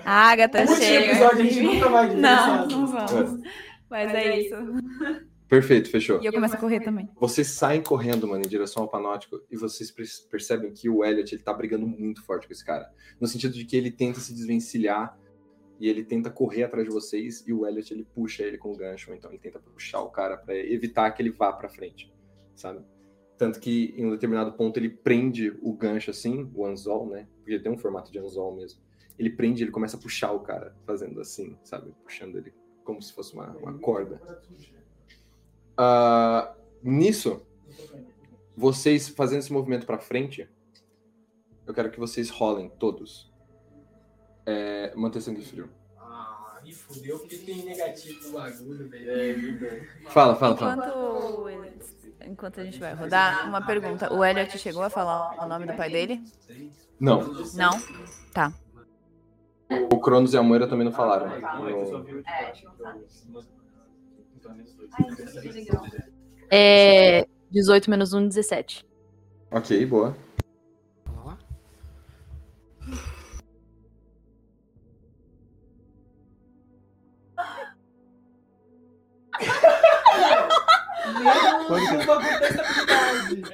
a 0.05 0.31
Agatha 0.31 0.61
Último 0.61 0.77
chega. 0.77 1.13
episódio, 1.13 1.41
a 1.41 1.45
gente 1.45 1.63
nunca 1.63 1.89
vai 1.89 2.15
Não, 2.15 2.67
não 2.67 2.87
vamos. 2.87 3.43
Mas 3.91 4.13
é 4.15 4.39
isso. 4.41 4.55
Perfeito, 5.49 5.91
fechou. 5.91 6.21
E 6.23 6.27
eu 6.27 6.33
começo 6.33 6.55
a 6.55 6.59
correr 6.59 6.81
também. 6.81 7.09
Vocês 7.19 7.49
saem 7.49 7.83
correndo, 7.83 8.29
mano, 8.29 8.45
em 8.45 8.49
direção 8.49 8.83
ao 8.83 8.89
Panótico 8.89 9.41
e 9.51 9.57
vocês 9.57 9.91
perce- 9.91 10.29
percebem 10.29 10.73
que 10.73 10.89
o 10.91 11.03
Elliot 11.05 11.35
ele 11.35 11.43
tá 11.43 11.55
brigando 11.55 11.87
muito 11.87 12.23
forte 12.25 12.47
com 12.47 12.53
esse 12.53 12.65
cara. 12.65 12.93
No 13.19 13.27
sentido 13.27 13.55
de 13.55 13.65
que 13.65 13.75
ele 13.77 13.91
tenta 13.91 14.21
se 14.21 14.35
desvencilhar 14.35 15.19
e 15.81 15.89
ele 15.89 16.05
tenta 16.05 16.29
correr 16.29 16.65
atrás 16.65 16.87
de 16.87 16.93
vocês 16.93 17.43
e 17.47 17.53
o 17.53 17.67
Elliot 17.67 17.95
ele 17.95 18.05
puxa 18.15 18.43
ele 18.43 18.59
com 18.59 18.73
o 18.73 18.77
gancho, 18.77 19.13
então 19.15 19.31
ele 19.31 19.39
tenta 19.39 19.59
puxar 19.59 20.01
o 20.03 20.11
cara 20.11 20.37
pra 20.37 20.55
evitar 20.55 21.11
que 21.13 21.23
ele 21.23 21.31
vá 21.31 21.51
pra 21.53 21.69
frente, 21.69 22.13
sabe? 22.55 22.85
Tanto 23.39 23.59
que 23.61 23.95
em 23.97 24.05
um 24.05 24.11
determinado 24.11 24.53
ponto 24.53 24.77
ele 24.79 24.91
prende 24.91 25.57
o 25.63 25.73
gancho 25.73 26.11
assim, 26.11 26.51
o 26.55 26.67
anzol, 26.67 27.09
né? 27.09 27.27
Porque 27.39 27.59
tem 27.59 27.73
um 27.73 27.79
formato 27.79 28.11
de 28.13 28.19
anzol 28.19 28.55
mesmo. 28.55 28.83
Ele 29.19 29.31
prende, 29.31 29.63
ele 29.63 29.71
começa 29.71 29.97
a 29.97 30.01
puxar 30.01 30.33
o 30.33 30.41
cara, 30.41 30.77
fazendo 30.85 31.21
assim, 31.21 31.57
sabe? 31.65 31.95
Puxando 32.05 32.37
ele 32.37 32.53
como 32.85 33.01
se 33.01 33.13
fosse 33.15 33.33
uma, 33.35 33.57
uma 33.57 33.79
corda. 33.79 34.21
Ah, 35.79 36.53
nisso, 36.83 37.41
vocês 38.57 39.09
fazendo 39.09 39.39
esse 39.39 39.53
movimento 39.53 39.87
pra 39.87 39.99
frente, 39.99 40.49
eu 41.67 41.73
quero 41.73 41.91
que 41.91 42.01
vocês 42.01 42.29
rolem 42.31 42.69
todos. 42.69 43.33
É, 44.45 44.93
manter 44.97 45.21
sangue 45.21 45.45
frio. 45.45 45.71
Ah, 45.97 46.59
me 46.65 46.73
fudeu 46.73 47.19
porque 47.21 47.37
tem 47.37 47.65
negativo 47.65 48.27
no 48.29 48.33
bagulho, 48.33 48.89
velho. 48.89 49.89
Fala, 50.09 50.35
fala, 50.35 50.57
fala. 50.57 50.75
Enquanto, 50.75 51.51
enquanto 52.27 52.61
a 52.61 52.65
gente 52.65 52.81
vai 52.81 52.95
rodar, 52.95 53.47
uma 53.49 53.65
pergunta. 53.65 54.13
O 54.13 54.25
Elliot 54.25 54.59
chegou 54.59 54.83
a 54.83 54.91
falar 54.91 55.45
o 55.45 55.47
nome 55.47 55.67
do 55.67 55.75
pai 55.75 55.91
dele? 55.91 56.25
Não, 56.99 57.21
Não? 57.55 57.71
Tá. 58.33 58.53
o 59.93 60.01
Cronos 60.01 60.33
e 60.35 60.37
a 60.39 60.43
Moira 60.43 60.67
também 60.67 60.85
não 60.87 60.93
falaram. 60.93 61.29
né? 61.29 61.39
No- 63.29 63.58
É. 66.51 67.27
18 67.51 67.91
menos 67.91 68.13
1, 68.13 68.29
17. 68.29 68.87
Ok, 69.51 69.87
boa. 69.87 70.17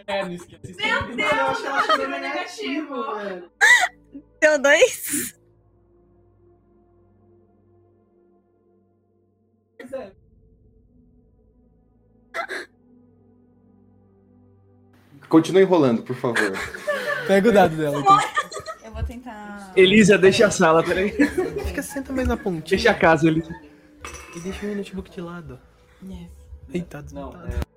É, 0.06 0.24
não 0.24 0.32
esquece. 0.32 0.74
Meu 0.74 1.16
Deus, 1.16 1.64
eu 1.64 1.74
acho 1.74 1.94
que 1.96 2.02
é 2.02 2.06
negativo. 2.08 3.04
Deu 4.40 4.62
dois? 4.62 5.34
Continue 15.28 15.62
enrolando, 15.62 16.02
por 16.02 16.14
favor. 16.16 16.52
Pega 17.26 17.48
o 17.48 17.52
dado 17.52 17.76
dela, 17.76 17.98
então. 17.98 18.18
Eu 18.84 18.92
vou 18.92 19.02
tentar. 19.02 19.72
Elisa, 19.74 20.16
deixa 20.16 20.46
a 20.46 20.50
sala, 20.50 20.82
peraí. 20.82 21.10
Fica, 21.66 21.82
senta 21.82 22.12
mais 22.12 22.28
na 22.28 22.36
pontinha. 22.36 22.76
Deixa 22.76 22.90
a 22.90 22.94
casa, 22.94 23.26
Elisa. 23.26 23.52
E 24.36 24.40
deixa 24.40 24.66
o 24.66 24.74
notebook 24.74 25.10
de 25.10 25.20
lado. 25.20 25.58
Eita, 26.72 27.02
desmontado. 27.02 27.48
É, 27.48 27.73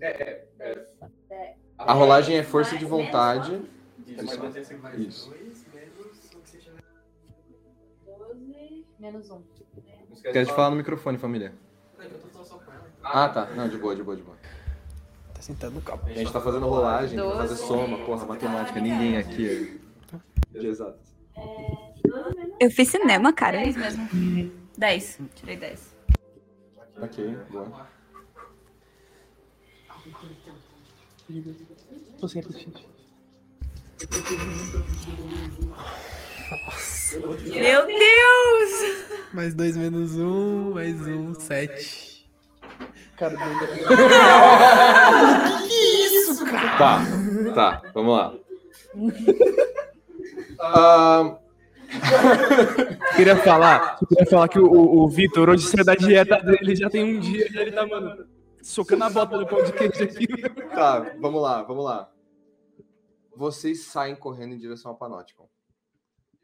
é. 0.00 1.54
A 1.78 1.92
rolagem 1.92 2.36
é 2.36 2.42
força 2.42 2.76
de 2.76 2.84
vontade. 2.84 3.60
Isso. 4.98 5.32
Menos 8.98 9.30
1. 9.30 9.42
Quero 10.22 10.46
te 10.46 10.52
falar 10.52 10.70
no 10.70 10.76
microfone, 10.76 11.16
família. 11.16 11.54
Ah, 13.02 13.28
tá. 13.28 13.46
Não, 13.46 13.68
de 13.68 13.78
boa, 13.78 13.96
de 13.96 14.02
boa, 14.02 14.16
de 14.16 14.22
boa. 14.22 14.36
Tá 15.32 15.40
sentado 15.40 15.72
no 15.72 15.80
cabo. 15.80 16.06
A 16.06 16.12
gente 16.12 16.30
tá 16.30 16.40
fazendo 16.40 16.66
rolagem, 16.66 17.18
pra 17.18 17.36
fazer 17.36 17.56
soma, 17.56 17.98
porra, 18.04 18.26
matemática. 18.26 18.78
Ninguém 18.78 19.16
aqui 19.16 19.80
é 20.54 20.58
de 20.58 20.66
exatas. 20.66 21.16
Eu 22.60 22.70
fiz 22.70 22.88
cinema, 22.88 23.32
cara. 23.32 23.56
10 23.58 23.76
mesmo. 23.76 24.52
10. 24.76 25.20
Tirei 25.34 25.56
10. 25.56 25.96
Ok, 27.00 27.38
boa. 27.50 27.88
Tô 32.18 32.28
sem 32.28 32.42
apetite. 32.42 32.86
Meu 37.46 37.86
Deus! 37.86 39.30
Mais 39.32 39.54
dois 39.54 39.76
menos 39.76 40.16
um, 40.16 40.72
mais 40.74 41.00
um, 41.06 41.34
sete. 41.34 42.26
Cara, 43.16 43.36
Tá, 46.78 47.04
tá, 47.54 47.82
vamos 47.92 48.16
lá. 48.16 48.34
Ah, 50.58 51.38
Queria 53.16 53.36
falar, 53.36 53.98
eu 54.00 54.06
queria 54.06 54.26
falar 54.26 54.48
que 54.48 54.58
o, 54.58 54.66
o, 54.66 55.04
o 55.04 55.08
Vitor, 55.08 55.50
hoje 55.50 55.66
saiu 55.66 55.84
da 55.84 55.94
dieta 55.94 56.40
dele, 56.40 56.76
já 56.76 56.88
tem 56.88 57.04
um 57.04 57.20
dia, 57.20 57.48
já 57.50 57.62
ele 57.62 57.72
tá, 57.72 57.86
mano, 57.86 58.24
socando 58.62 59.04
a 59.04 59.10
bota 59.10 59.38
do 59.38 59.46
pão 59.46 59.62
de 59.64 59.72
queijo 59.72 60.04
aqui. 60.04 60.26
tá, 60.74 61.00
vamos 61.18 61.42
lá, 61.42 61.62
vamos 61.62 61.84
lá. 61.84 62.12
Vocês 63.34 63.84
saem 63.84 64.16
correndo 64.16 64.54
em 64.54 64.58
direção 64.58 64.90
ao 64.90 64.96
Panopticon. 64.96 65.48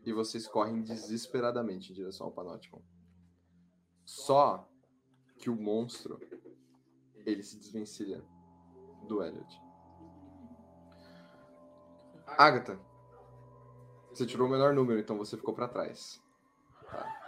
E 0.05 0.13
vocês 0.13 0.47
correm 0.47 0.83
desesperadamente 0.83 1.91
em 1.91 1.95
direção 1.95 2.27
ao 2.27 2.33
Panopticon. 2.33 2.83
Só 4.05 4.69
que 5.37 5.51
o 5.51 5.57
monstro, 5.57 6.21
ele 7.27 7.43
se 7.43 7.59
desvencilha 7.59 8.25
do 9.07 9.23
Elliot. 9.23 9.61
Agatha, 12.27 12.79
você 14.11 14.25
tirou 14.25 14.47
o 14.47 14.51
menor 14.51 14.73
número, 14.73 14.99
então 14.99 15.19
você 15.19 15.37
ficou 15.37 15.55
pra 15.55 15.69
trás. 15.69 16.23
Tá. 16.91 17.26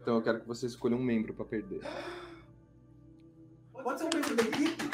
Então 0.00 0.16
eu 0.16 0.22
quero 0.22 0.40
que 0.40 0.48
você 0.48 0.66
escolha 0.66 0.96
um 0.96 1.02
membro 1.02 1.34
pra 1.34 1.44
perder. 1.44 1.80
Pode 3.72 4.00
ser 4.00 4.06
um 4.06 4.10
membro 4.14 4.34
da 4.34 4.42
equipe? 4.42 4.90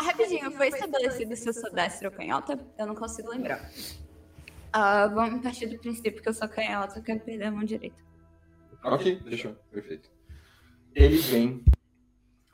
Rapidinho, 0.00 0.50
foi 0.52 0.68
estabelecido 0.68 1.36
se 1.36 1.48
eu 1.48 1.52
sou 1.52 1.70
destra 1.72 2.08
ou 2.08 2.14
canhota? 2.14 2.58
Eu 2.78 2.86
não 2.86 2.94
consigo 2.94 3.28
lembrar. 3.30 3.70
Ah, 4.72 5.06
vamos 5.08 5.42
partir 5.42 5.66
do 5.66 5.78
princípio 5.78 6.22
que 6.22 6.28
eu 6.28 6.34
sou 6.34 6.48
canhota, 6.48 6.98
eu 6.98 7.02
quero 7.02 7.20
perder 7.20 7.44
a 7.44 7.50
mão 7.50 7.64
direita. 7.64 7.96
Ok, 8.82 9.20
deixou. 9.20 9.54
Perfeito. 9.70 10.10
Ele 10.94 11.18
vem. 11.18 11.64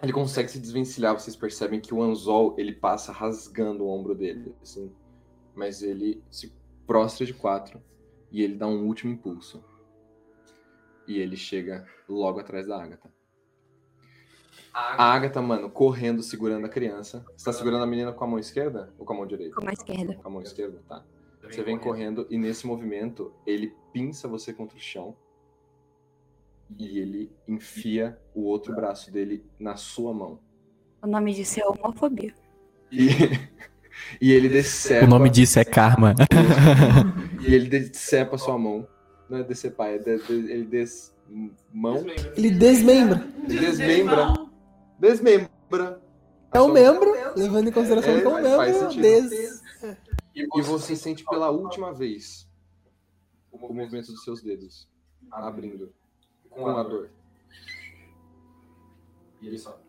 Ele 0.03 0.13
consegue 0.13 0.49
se 0.51 0.59
desvencilhar. 0.59 1.15
Vocês 1.15 1.37
percebem 1.37 1.81
que 1.81 1.95
o 1.95 2.03
anzol 2.03 2.57
ele 2.59 2.73
passa 2.73 3.13
rasgando 3.13 3.85
o 3.85 3.89
ombro 3.89 4.15
dele, 4.15 4.55
assim. 4.63 4.93
Mas 5.55 5.83
ele 5.83 6.23
se 6.31 6.53
prostra 6.87 7.25
de 7.25 7.35
quatro 7.35 7.81
e 8.33 8.43
ele 8.43 8.57
dá 8.57 8.66
um 8.66 8.87
último 8.87 9.12
impulso. 9.12 9.62
E 11.07 11.18
ele 11.18 11.37
chega 11.37 11.87
logo 12.09 12.41
atrás 12.41 12.66
da 12.66 12.83
Agatha. 12.83 13.12
A 14.72 15.12
Agatha, 15.12 15.43
mano, 15.43 15.70
correndo, 15.70 16.22
segurando 16.22 16.64
a 16.64 16.68
criança. 16.68 17.24
Você 17.37 17.45
tá 17.45 17.53
segurando 17.53 17.85
a 17.85 17.87
menina 17.87 18.12
com 18.12 18.24
a 18.24 18.26
mão 18.26 18.39
esquerda 18.39 18.93
ou 18.99 19.05
com 19.05 19.12
a 19.12 19.16
mão 19.16 19.26
direita? 19.26 19.55
Com 19.55 19.68
a 19.68 19.72
esquerda. 19.72 20.14
Com 20.14 20.28
a 20.28 20.30
mão 20.30 20.43
esquerda, 20.43 20.83
tá. 20.89 21.05
Você 21.43 21.62
vem 21.62 21.78
correndo 21.78 22.26
e 22.30 22.39
nesse 22.39 22.66
movimento 22.66 23.35
ele 23.45 23.74
pinça 23.93 24.28
você 24.28 24.53
contra 24.53 24.76
o 24.76 24.80
chão 24.80 25.16
e 26.78 26.99
ele 26.99 27.30
enfia 27.47 28.18
o 28.35 28.45
outro 28.45 28.74
braço 28.74 29.11
dele 29.12 29.45
na 29.59 29.76
sua 29.76 30.14
mão. 30.14 30.41
O 31.03 31.07
nome 31.07 31.35
disso 31.35 31.61
é 31.61 31.66
homofobia. 31.66 32.33
E, 32.91 33.09
e 34.20 34.32
ele 34.32 34.49
decepa. 34.49 35.05
O 35.05 35.09
nome 35.09 35.30
disso 35.30 35.59
é 35.59 35.64
karma. 35.64 36.14
E 37.40 37.55
ele 37.55 37.68
decepa 37.68 38.36
a 38.36 38.38
sua 38.38 38.59
mão. 38.59 38.86
Não 39.28 39.38
é 39.38 39.43
decepar, 39.43 39.88
é 39.88 39.99
de, 39.99 40.18
de- 40.18 40.53
ele 40.53 40.64
des. 40.64 41.12
Mão. 41.72 42.05
Ele 42.36 42.51
desmembra. 42.51 43.26
Ele 43.49 43.59
desmembra. 43.59 44.34
Desmembra. 44.99 46.03
É 46.53 46.61
um 46.61 46.68
membro, 46.68 47.11
levando 47.34 47.68
em 47.68 47.72
consideração 47.72 48.12
É, 48.12 48.20
que 48.20 48.26
é 48.26 48.28
um 48.28 48.43
membro 48.43 48.88
des... 49.01 49.62
E 50.34 50.62
você 50.62 50.95
sente 50.95 51.24
pela 51.24 51.51
última 51.51 51.93
vez 51.95 52.47
o 53.51 53.59
movimento 53.59 54.12
dos 54.12 54.22
seus 54.22 54.43
dedos 54.43 54.86
abrindo 55.30 55.93
com 56.51 56.68
a 56.68 56.82
dor. 56.82 57.11
E 59.40 59.47
ele 59.47 59.59
só. 59.59 59.80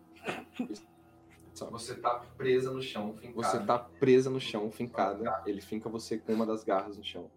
Só. 1.54 1.70
Você 1.70 1.94
tá 1.94 2.22
presa 2.36 2.70
no 2.72 2.82
chão, 2.82 3.14
fincada. 3.14 3.34
Você 3.34 3.58
tá 3.60 3.78
presa 3.78 4.28
no 4.30 4.40
chão, 4.40 4.70
fincada. 4.70 5.42
Ele 5.46 5.60
finca 5.60 5.88
você 5.88 6.18
com 6.18 6.32
uma 6.32 6.44
das 6.44 6.64
garras 6.64 6.96
no 6.98 7.04
chão. 7.04 7.30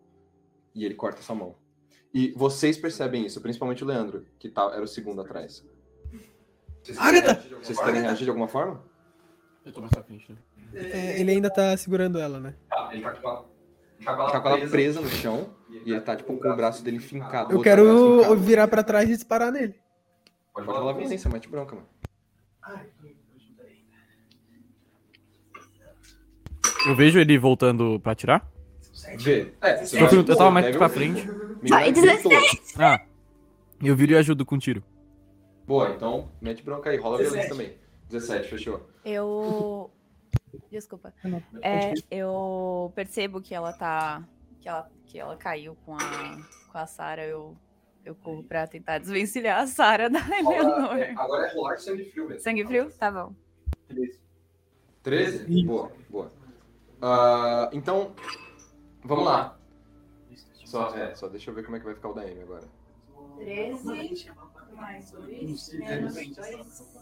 E 0.73 0.85
ele 0.85 0.95
corta 0.95 1.21
sua 1.21 1.35
mão. 1.35 1.55
E 2.13 2.31
vocês 2.31 2.77
percebem 2.77 3.25
isso, 3.25 3.39
principalmente 3.41 3.83
o 3.83 3.87
Leandro, 3.87 4.25
que 4.39 4.49
tá, 4.49 4.71
era 4.73 4.83
o 4.83 4.87
segundo 4.87 5.21
atrás. 5.21 5.63
Vocês 6.81 6.97
querem 6.97 7.19
Agatha! 7.19 7.33
reagir 7.33 7.47
de 7.47 7.53
alguma 7.53 7.63
Vocês 7.63 7.79
querem 7.79 8.01
reagir 8.01 8.23
de 8.23 8.29
alguma 8.29 8.47
forma? 8.47 8.83
Eu 9.65 9.73
tô 9.73 9.81
mais 9.81 9.91
pra 9.91 10.03
frente, 10.03 10.31
né? 10.31 10.37
É, 10.73 11.19
ele 11.19 11.31
ainda 11.31 11.49
tá 11.49 11.75
segurando 11.75 12.19
ela, 12.19 12.39
né? 12.39 12.55
Ele 12.91 13.01
tá 13.01 13.11
com 13.11 13.29
ela, 13.29 13.45
tá 14.31 14.39
com 14.39 14.49
ela 14.49 14.69
presa 14.69 15.01
no 15.01 15.09
chão 15.09 15.53
e 15.69 15.91
ele 15.91 16.01
tá 16.01 16.15
tipo 16.15 16.37
com 16.37 16.49
o 16.49 16.55
braço 16.55 16.83
dele 16.83 16.99
fincado. 16.99 17.53
Eu 17.53 17.61
quero 17.61 18.19
fincado. 18.19 18.37
virar 18.37 18.67
pra 18.67 18.83
trás 18.83 19.09
e 19.09 19.13
disparar 19.13 19.51
nele. 19.51 19.75
Pode 20.53 20.65
rolar 20.67 20.93
violência, 20.93 21.29
mete 21.29 21.47
bronca, 21.49 21.75
mano. 21.75 21.87
Eu 26.85 26.95
vejo 26.95 27.19
ele 27.19 27.37
voltando 27.37 27.99
pra 27.99 28.11
atirar? 28.11 28.49
Vê. 29.17 29.53
É, 29.61 29.85
você 29.85 29.97
Eu, 30.01 30.07
vai- 30.07 30.17
eu 30.19 30.25
tava 30.25 30.51
mais 30.51 30.65
pega 30.65 30.77
pra 30.77 30.89
frente. 30.89 31.27
Vai, 31.67 31.91
16! 31.91 32.73
Ah, 32.77 33.01
eu 33.83 33.95
viro 33.95 34.13
e 34.13 34.17
ajudo 34.17 34.45
com 34.45 34.55
um 34.55 34.59
tiro. 34.59 34.83
Boa, 35.65 35.89
então 35.91 36.29
mete 36.41 36.63
bronca 36.63 36.89
aí, 36.89 36.97
rola 36.97 37.17
violência 37.17 37.49
também. 37.49 37.73
17, 38.09 38.49
fechou. 38.49 38.87
Eu. 39.03 39.91
Desculpa. 40.71 41.13
É, 41.61 41.93
eu 42.09 42.91
percebo 42.95 43.41
que 43.41 43.53
ela 43.53 43.73
tá. 43.73 44.23
Que 44.61 44.69
ela, 44.69 44.89
que 45.05 45.19
ela 45.19 45.35
caiu 45.35 45.75
com 45.85 45.93
a, 45.95 46.37
com 46.71 46.77
a 46.77 46.85
Sarah. 46.87 47.25
Eu, 47.25 47.55
eu 48.05 48.15
corro 48.15 48.43
pra 48.43 48.65
tentar 48.65 48.97
desvencilhar 48.99 49.59
a 49.61 49.67
Sarah 49.67 50.07
da 50.09 50.19
Eleanor. 50.19 51.13
agora 51.17 51.47
é 51.47 51.53
rolar 51.53 51.77
sangue 51.77 52.05
frio 52.05 52.27
mesmo. 52.27 52.41
Sangue 52.41 52.65
frio? 52.65 52.89
Tá 52.97 53.11
bom. 53.11 53.33
13? 55.03 55.63
Boa, 55.63 55.91
boa. 56.09 56.31
Ah, 57.01 57.69
então, 57.73 58.13
vamos 59.03 59.25
lá. 59.25 59.57
Só, 60.65 60.93
é, 60.95 61.15
só 61.15 61.27
deixa 61.29 61.49
eu 61.49 61.55
ver 61.55 61.63
como 61.63 61.77
é 61.77 61.79
que 61.79 61.85
vai 61.85 61.95
ficar 61.95 62.09
o 62.09 62.13
da 62.13 62.21
Amy 62.21 62.41
agora. 62.41 62.67
13 63.37 64.31
mais 64.77 65.11
2 65.11 65.73
menos 65.73 66.15
2. 66.15 66.97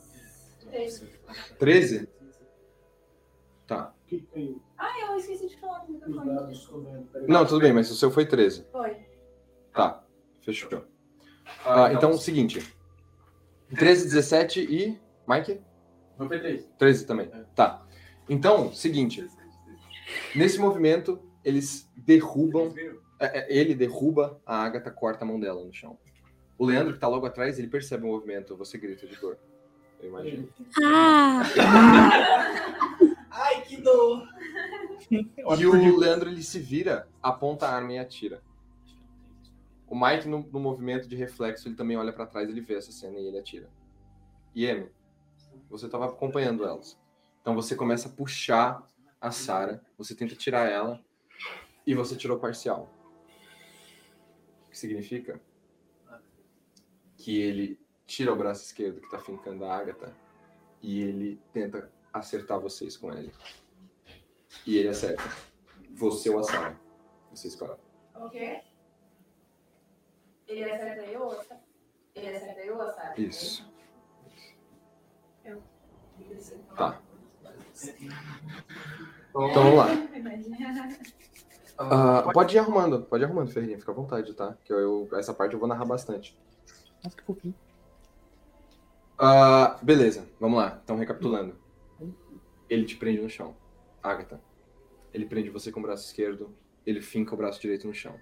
13. 0.69 1.19
13? 1.59 2.09
Tá. 3.67 3.93
Ah, 4.77 4.99
eu 5.01 5.17
esqueci 5.17 5.49
de 5.49 5.59
falar 5.59 5.85
no 5.87 5.93
microfone. 5.93 7.07
Não, 7.27 7.45
tudo 7.45 7.61
bem, 7.61 7.73
mas 7.73 7.89
o 7.89 7.95
seu 7.95 8.11
foi 8.11 8.25
13. 8.25 8.65
Foi. 8.71 8.95
Tá, 9.73 10.03
fechou. 10.41 10.85
Ah, 11.65 11.91
então, 11.91 12.11
o 12.11 12.17
seguinte. 12.17 12.75
13, 13.75 14.05
17 14.05 14.61
e... 14.61 14.99
Mike? 15.27 15.59
Não 16.17 16.27
foi 16.27 16.39
3. 16.39 16.65
13 16.77 17.05
também. 17.07 17.31
Tá. 17.55 17.83
Então, 18.29 18.71
seguinte. 18.71 19.27
Nesse 20.35 20.59
movimento, 20.59 21.19
eles 21.43 21.89
derrubam. 21.95 22.73
é, 23.19 23.39
é, 23.39 23.57
Ele 23.57 23.73
derruba 23.75 24.39
a 24.45 24.63
Agatha, 24.63 24.91
corta 24.91 25.23
a 25.23 25.27
mão 25.27 25.39
dela 25.39 25.63
no 25.63 25.73
chão. 25.73 25.97
O 26.57 26.65
Leandro, 26.65 26.93
que 26.93 26.99
tá 26.99 27.07
logo 27.07 27.25
atrás, 27.25 27.59
ele 27.59 27.67
percebe 27.67 28.03
o 28.05 28.07
movimento. 28.07 28.55
Você 28.55 28.77
grita 28.77 29.05
de 29.05 29.15
dor. 29.17 29.37
Eu 29.99 30.09
imagino. 30.09 30.49
Ah! 30.83 31.43
Ai, 33.31 33.61
que 33.61 33.77
dor. 33.77 34.27
E 35.11 35.65
o 35.65 35.97
Leandro, 35.97 36.29
ele 36.29 36.43
se 36.43 36.59
vira, 36.59 37.07
aponta 37.21 37.67
a 37.67 37.75
arma 37.75 37.93
e 37.93 37.99
atira. 37.99 38.41
O 39.87 39.95
Mike, 39.95 40.27
no, 40.27 40.39
no 40.51 40.59
movimento 40.59 41.07
de 41.07 41.15
reflexo, 41.15 41.67
ele 41.67 41.75
também 41.75 41.95
olha 41.97 42.11
pra 42.11 42.25
trás, 42.25 42.49
ele 42.49 42.61
vê 42.61 42.75
essa 42.75 42.91
cena 42.91 43.19
e 43.19 43.27
ele 43.27 43.37
atira. 43.37 43.69
E 44.55 44.67
Amy, 44.69 44.89
você 45.69 45.87
tava 45.87 46.05
acompanhando 46.05 46.63
elas. 46.65 46.97
Então 47.41 47.53
você 47.53 47.75
começa 47.75 48.07
a 48.07 48.11
puxar 48.11 48.83
a 49.25 49.31
Sarah, 49.31 49.81
você 49.97 50.13
tenta 50.13 50.35
tirar 50.35 50.69
ela 50.69 51.03
e 51.85 51.95
você 51.95 52.15
tirou 52.15 52.37
parcial. 52.37 52.93
O 54.67 54.69
que 54.69 54.77
significa? 54.77 55.41
Que 57.17 57.41
ele 57.41 57.79
tira 58.05 58.31
o 58.31 58.35
braço 58.35 58.65
esquerdo 58.65 59.01
que 59.01 59.09
tá 59.09 59.17
fincando 59.17 59.65
a 59.65 59.75
Agatha 59.75 60.15
e 60.79 61.01
ele 61.01 61.41
tenta 61.51 61.91
acertar 62.13 62.59
vocês 62.59 62.95
com 62.95 63.11
ele. 63.11 63.33
E 64.63 64.77
ele 64.77 64.89
acerta. 64.89 65.23
Você 65.89 66.29
ou 66.29 66.39
a 66.39 66.43
Sarah. 66.43 66.79
Você 67.31 67.47
escolhe. 67.47 67.79
O 68.13 68.29
quê? 68.29 68.61
Ele 70.47 70.63
acerta 70.65 71.01
eu 71.03 71.23
ou 71.23 71.45
Ele 72.13 72.35
acerta 72.35 72.61
eu 72.61 72.75
ou 72.75 72.81
a 72.83 72.93
Sarah? 72.93 73.19
Isso. 73.19 73.73
Eu. 75.43 75.63
Tá. 76.77 77.01
Então 79.35 79.63
vamos 79.63 79.75
lá. 79.77 79.87
Ah, 81.77 82.31
pode 82.33 82.55
ir 82.55 82.59
arrumando, 82.59 83.01
pode 83.03 83.23
ir 83.23 83.25
arrumando, 83.25 83.51
Ferreirinha, 83.51 83.77
fica 83.79 83.91
à 83.91 83.95
vontade, 83.95 84.33
tá? 84.33 84.57
Que 84.63 84.71
eu, 84.71 84.79
eu- 84.79 85.17
essa 85.19 85.33
parte 85.33 85.53
eu 85.53 85.59
vou 85.59 85.67
narrar 85.67 85.83
bastante. 85.85 86.37
Nossa, 87.03 87.17
que 87.17 87.23
fofinho. 87.23 87.53
Ah, 89.17 89.77
beleza, 89.81 90.27
vamos 90.39 90.57
lá. 90.57 90.79
Então, 90.83 90.97
recapitulando. 90.97 91.55
Ele 92.69 92.85
te 92.85 92.95
prende 92.95 93.21
no 93.21 93.29
chão. 93.29 93.55
Agatha. 94.01 94.41
Ele 95.13 95.25
prende 95.25 95.49
você 95.49 95.71
com 95.71 95.79
o 95.79 95.83
braço 95.83 96.05
esquerdo. 96.07 96.55
Ele 96.85 97.01
finca 97.01 97.33
o 97.33 97.37
braço 97.37 97.61
direito 97.61 97.87
no 97.87 97.93
chão. 97.93 98.19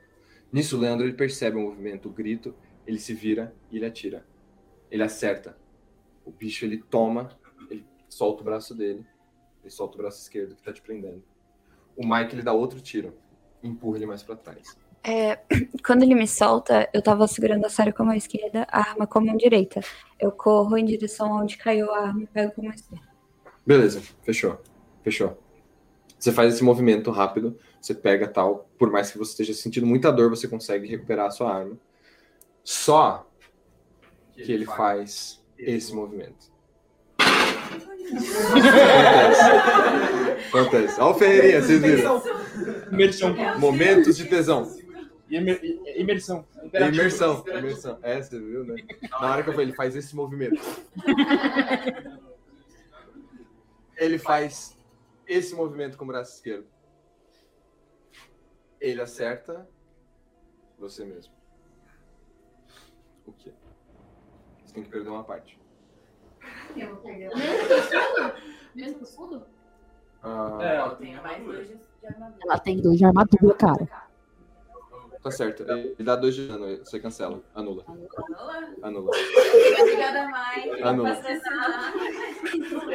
Nisso, 0.52 0.78
o 0.78 0.80
Leandro 0.80 1.06
ele 1.06 1.14
percebe 1.16 1.58
o 1.58 1.62
movimento, 1.62 2.10
o 2.10 2.12
grito. 2.12 2.56
Ele 2.86 3.00
se 3.00 3.14
vira 3.14 3.56
e 3.72 3.78
ele 3.78 3.86
atira. 3.86 4.26
Ele 4.92 5.02
acerta. 5.04 5.58
O 6.26 6.32
bicho 6.32 6.66
ele 6.66 6.78
toma, 6.78 7.30
ele 7.70 7.86
solta 8.10 8.42
o 8.42 8.46
braço 8.46 8.76
dele. 8.76 9.06
Ele 9.64 9.72
solta 9.72 9.96
o 9.96 9.98
braço 9.98 10.22
esquerdo 10.22 10.56
que 10.56 10.62
tá 10.62 10.74
te 10.74 10.82
prendendo. 10.82 11.24
O 11.96 12.06
Mike 12.06 12.36
ele 12.36 12.44
dá 12.44 12.52
outro 12.54 12.82
tiro. 12.82 13.14
Empurra 13.64 13.98
ele 13.98 14.06
mais 14.06 14.22
pra 14.22 14.36
trás. 14.36 14.78
É, 15.04 15.40
quando 15.86 16.04
ele 16.04 16.16
me 16.16 16.28
solta, 16.28 16.90
eu 16.94 17.02
tava 17.02 17.28
segurando 17.28 17.66
a 17.66 17.70
Sarah 17.70 17.92
com 17.92 18.04
a 18.04 18.08
mão 18.08 18.16
esquerda, 18.16 18.68
a 18.70 18.80
arma 18.80 19.08
com 19.08 19.20
a 19.20 19.22
mão 19.22 19.38
direita. 19.38 19.82
Eu 20.20 20.32
corro 20.32 20.78
em 20.78 20.86
direção 20.86 21.32
onde 21.32 21.58
caiu 21.58 21.92
a 21.92 22.08
arma 22.08 22.24
e 22.24 22.28
pego 22.28 22.54
com 22.54 22.62
a 22.62 22.66
mão 22.66 22.74
esquerda. 22.74 23.08
Beleza, 23.66 24.02
fechou. 24.24 24.60
Fechou. 25.02 25.38
Você 26.18 26.32
faz 26.32 26.54
esse 26.54 26.64
movimento 26.64 27.12
rápido, 27.12 27.58
você 27.82 27.94
pega 27.94 28.28
tal, 28.28 28.70
por 28.78 28.90
mais 28.90 29.12
que 29.12 29.18
você 29.18 29.32
esteja 29.32 29.54
sentindo 29.54 29.86
muita 29.86 30.10
dor, 30.10 30.30
você 30.30 30.48
consegue 30.48 30.88
recuperar 30.88 31.28
a 31.28 31.32
sua 31.32 31.54
arma. 31.54 31.78
Só 32.64 33.30
que 34.32 34.50
ele 34.50 34.66
faz 34.66 35.44
esse 35.58 35.94
movimento. 35.94 36.53
Acontece. 38.04 39.42
Acontece. 40.58 41.02
Olha 41.02 41.16
o 41.16 41.20
Ferreirinha, 41.20 41.62
vocês 41.62 41.82
viram? 41.82 42.22
Imersão. 42.92 43.36
Momentos 43.60 44.18
de 44.18 44.26
tesão. 44.26 44.70
Imer- 45.30 45.62
Imersão. 45.96 46.46
Imersão. 46.74 47.44
Imersão. 47.48 47.98
É, 48.04 48.22
você 48.22 48.38
viu, 48.40 48.64
né? 48.66 48.76
Na 49.20 49.32
hora 49.32 49.44
que 49.44 49.50
eu 49.50 49.54
falei, 49.54 49.68
ele 49.70 49.76
faz 49.76 49.96
esse 49.96 50.16
movimento. 50.16 50.60
Ele 53.98 54.18
faz 54.20 54.78
esse 55.28 55.56
movimento 55.56 55.98
com 55.98 56.04
o 56.04 56.08
braço 56.08 56.36
esquerdo. 56.36 56.66
Ele 58.80 59.02
acerta 59.02 59.68
você 60.78 61.06
mesmo. 61.06 61.34
O 63.26 63.32
quê? 63.32 63.52
Você 64.66 64.74
tem 64.74 64.84
que 64.84 64.90
perder 64.90 65.10
uma 65.10 65.24
parte. 65.24 65.58
Mesmo 66.76 66.98
com 66.98 67.10
escudo? 67.10 68.34
Mesmo 68.76 68.96
com 68.96 69.04
escudo? 69.04 69.46
Ah, 70.24 70.86
Eu 70.90 70.96
tenho 70.96 71.22
mais 71.22 71.44
dois 71.44 71.68
de 71.68 71.76
armadura. 72.08 72.40
Ela 72.44 72.60
tem 72.60 72.82
dois 72.82 72.98
de 72.98 73.06
armadura, 73.06 73.56
cara. 73.56 74.04
Tá 75.22 75.32
certo. 75.32 75.64
Ele 75.64 75.96
dá 76.00 76.18
dois 76.18 76.36
de 76.36 76.48
dano, 76.48 76.78
você 76.80 77.00
cancela. 77.00 77.42
Anula. 77.56 77.86
Anula. 77.88 78.76
Anula. 78.82 79.12
Obrigada, 79.80 80.28
Mike. 80.28 80.84
Anula. 80.84 81.22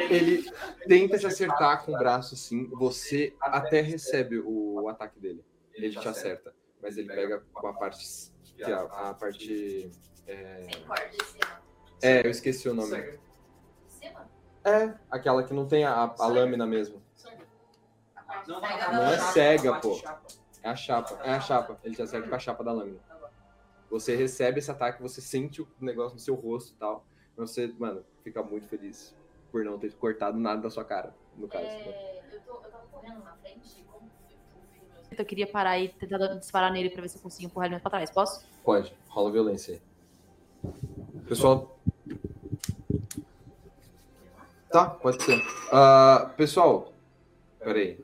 Ele 0.09 0.45
tenta 0.87 1.17
te 1.17 1.25
acertar 1.25 1.83
com 1.83 1.93
o 1.93 1.97
braço 1.97 2.35
assim, 2.35 2.67
você 2.67 3.33
até 3.41 3.81
recebe 3.81 4.39
o 4.45 4.87
ataque 4.89 5.19
dele. 5.19 5.43
Ele 5.73 5.89
te 5.89 6.07
acerta, 6.07 6.53
mas 6.81 6.97
ele 6.97 7.07
pega 7.07 7.43
com 7.51 7.67
a 7.67 7.73
parte 7.73 8.05
que 8.43 8.63
é 8.63 8.73
a, 8.73 8.81
a 8.81 9.13
parte 9.13 9.89
é... 10.27 10.67
É, 12.01 12.25
eu 12.25 12.29
esqueci 12.29 12.69
o 12.69 12.73
nome. 12.73 13.19
É, 14.63 14.93
aquela 15.09 15.43
que 15.43 15.53
não 15.53 15.65
tem 15.67 15.83
a, 15.85 16.13
a 16.19 16.27
lâmina 16.27 16.65
mesmo. 16.65 17.01
A 18.15 18.21
parte 18.23 18.49
Não, 18.49 19.05
é 19.05 19.17
cega, 19.17 19.79
pô. 19.79 19.99
É 20.61 20.69
a 20.69 20.75
chapa, 20.75 21.19
é 21.23 21.31
a 21.31 21.39
chapa. 21.39 21.79
Ele 21.83 21.95
te 21.95 22.01
acerta 22.01 22.27
com 22.27 22.35
a 22.35 22.39
chapa 22.39 22.63
da 22.63 22.71
lâmina. 22.71 22.99
Você 23.89 24.15
recebe 24.15 24.59
esse 24.59 24.69
ataque, 24.69 25.01
você 25.01 25.21
sente 25.21 25.61
o 25.61 25.67
negócio 25.79 26.13
no 26.13 26.19
seu 26.19 26.35
rosto 26.35 26.73
e 26.73 26.75
tal. 26.75 27.05
Você, 27.37 27.73
mano, 27.79 28.03
fica 28.23 28.43
muito 28.43 28.67
feliz 28.67 29.15
por 29.51 29.63
não 29.63 29.79
ter 29.79 29.93
cortado 29.93 30.37
nada 30.37 30.61
da 30.61 30.69
sua 30.69 30.83
cara, 30.83 31.15
no 31.35 31.47
caso. 31.47 31.63
né? 31.65 31.71
É, 31.71 32.23
eu, 32.31 32.41
tô, 32.41 32.53
eu 32.55 32.69
tava 32.69 32.85
correndo 32.91 33.23
na 33.23 33.33
frente. 33.37 33.83
Como 33.89 34.09
eu 35.17 35.25
queria 35.25 35.47
parar 35.47 35.79
e 35.79 35.89
tentar 35.89 36.17
disparar 36.35 36.71
nele 36.71 36.89
pra 36.91 37.01
ver 37.01 37.09
se 37.09 37.17
eu 37.17 37.21
consigo 37.21 37.47
empurrar 37.47 37.65
ele 37.65 37.75
mais 37.75 37.81
pra 37.81 37.89
trás. 37.91 38.11
Posso? 38.11 38.45
Pode, 38.63 38.93
rola 39.07 39.31
violência 39.31 39.75
aí. 39.75 39.81
Pessoal. 41.27 41.79
Tá, 44.71 44.85
pode 44.89 45.23
ser. 45.23 45.41
Ah, 45.71 46.31
pessoal, 46.37 46.93
peraí. 47.59 47.99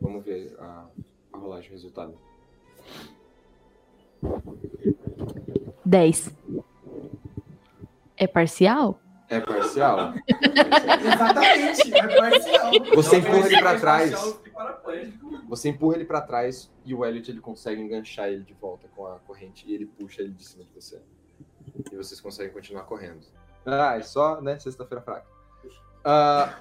Vamos 0.00 0.24
ver 0.24 0.56
a, 0.58 0.86
a 1.32 1.38
rolagem, 1.38 1.70
o 1.70 1.72
resultado. 1.72 2.14
10. 5.84 6.30
É 8.16 8.26
parcial? 8.26 9.00
É 9.28 9.40
parcial? 9.40 10.14
Exatamente, 11.04 11.94
é 11.94 12.16
parcial. 12.16 12.94
Você 12.94 13.16
empurra 13.18 13.46
ele 13.46 13.60
pra 13.60 13.72
É 13.72 13.78
trás. 13.78 14.38
Você 15.48 15.68
empurra 15.68 15.94
ele 15.96 16.04
pra 16.04 16.20
trás 16.20 16.70
e 16.84 16.94
o 16.94 17.04
Elliot 17.04 17.30
ele 17.30 17.40
consegue 17.40 17.80
enganchar 17.80 18.28
ele 18.28 18.42
de 18.42 18.54
volta 18.54 18.88
com 18.96 19.06
a 19.06 19.18
corrente 19.20 19.64
e 19.68 19.74
ele 19.74 19.86
puxa 19.86 20.22
ele 20.22 20.32
de 20.32 20.44
cima 20.44 20.64
de 20.64 20.70
você. 20.74 21.00
E 21.92 21.96
vocês 21.96 22.20
conseguem 22.20 22.52
continuar 22.52 22.82
correndo. 22.84 23.24
Ah, 23.64 23.96
é 23.96 24.02
só, 24.02 24.40
né? 24.40 24.58
Sexta-feira 24.58 25.02
fraca. 25.02 25.37
Ah, 26.10 26.58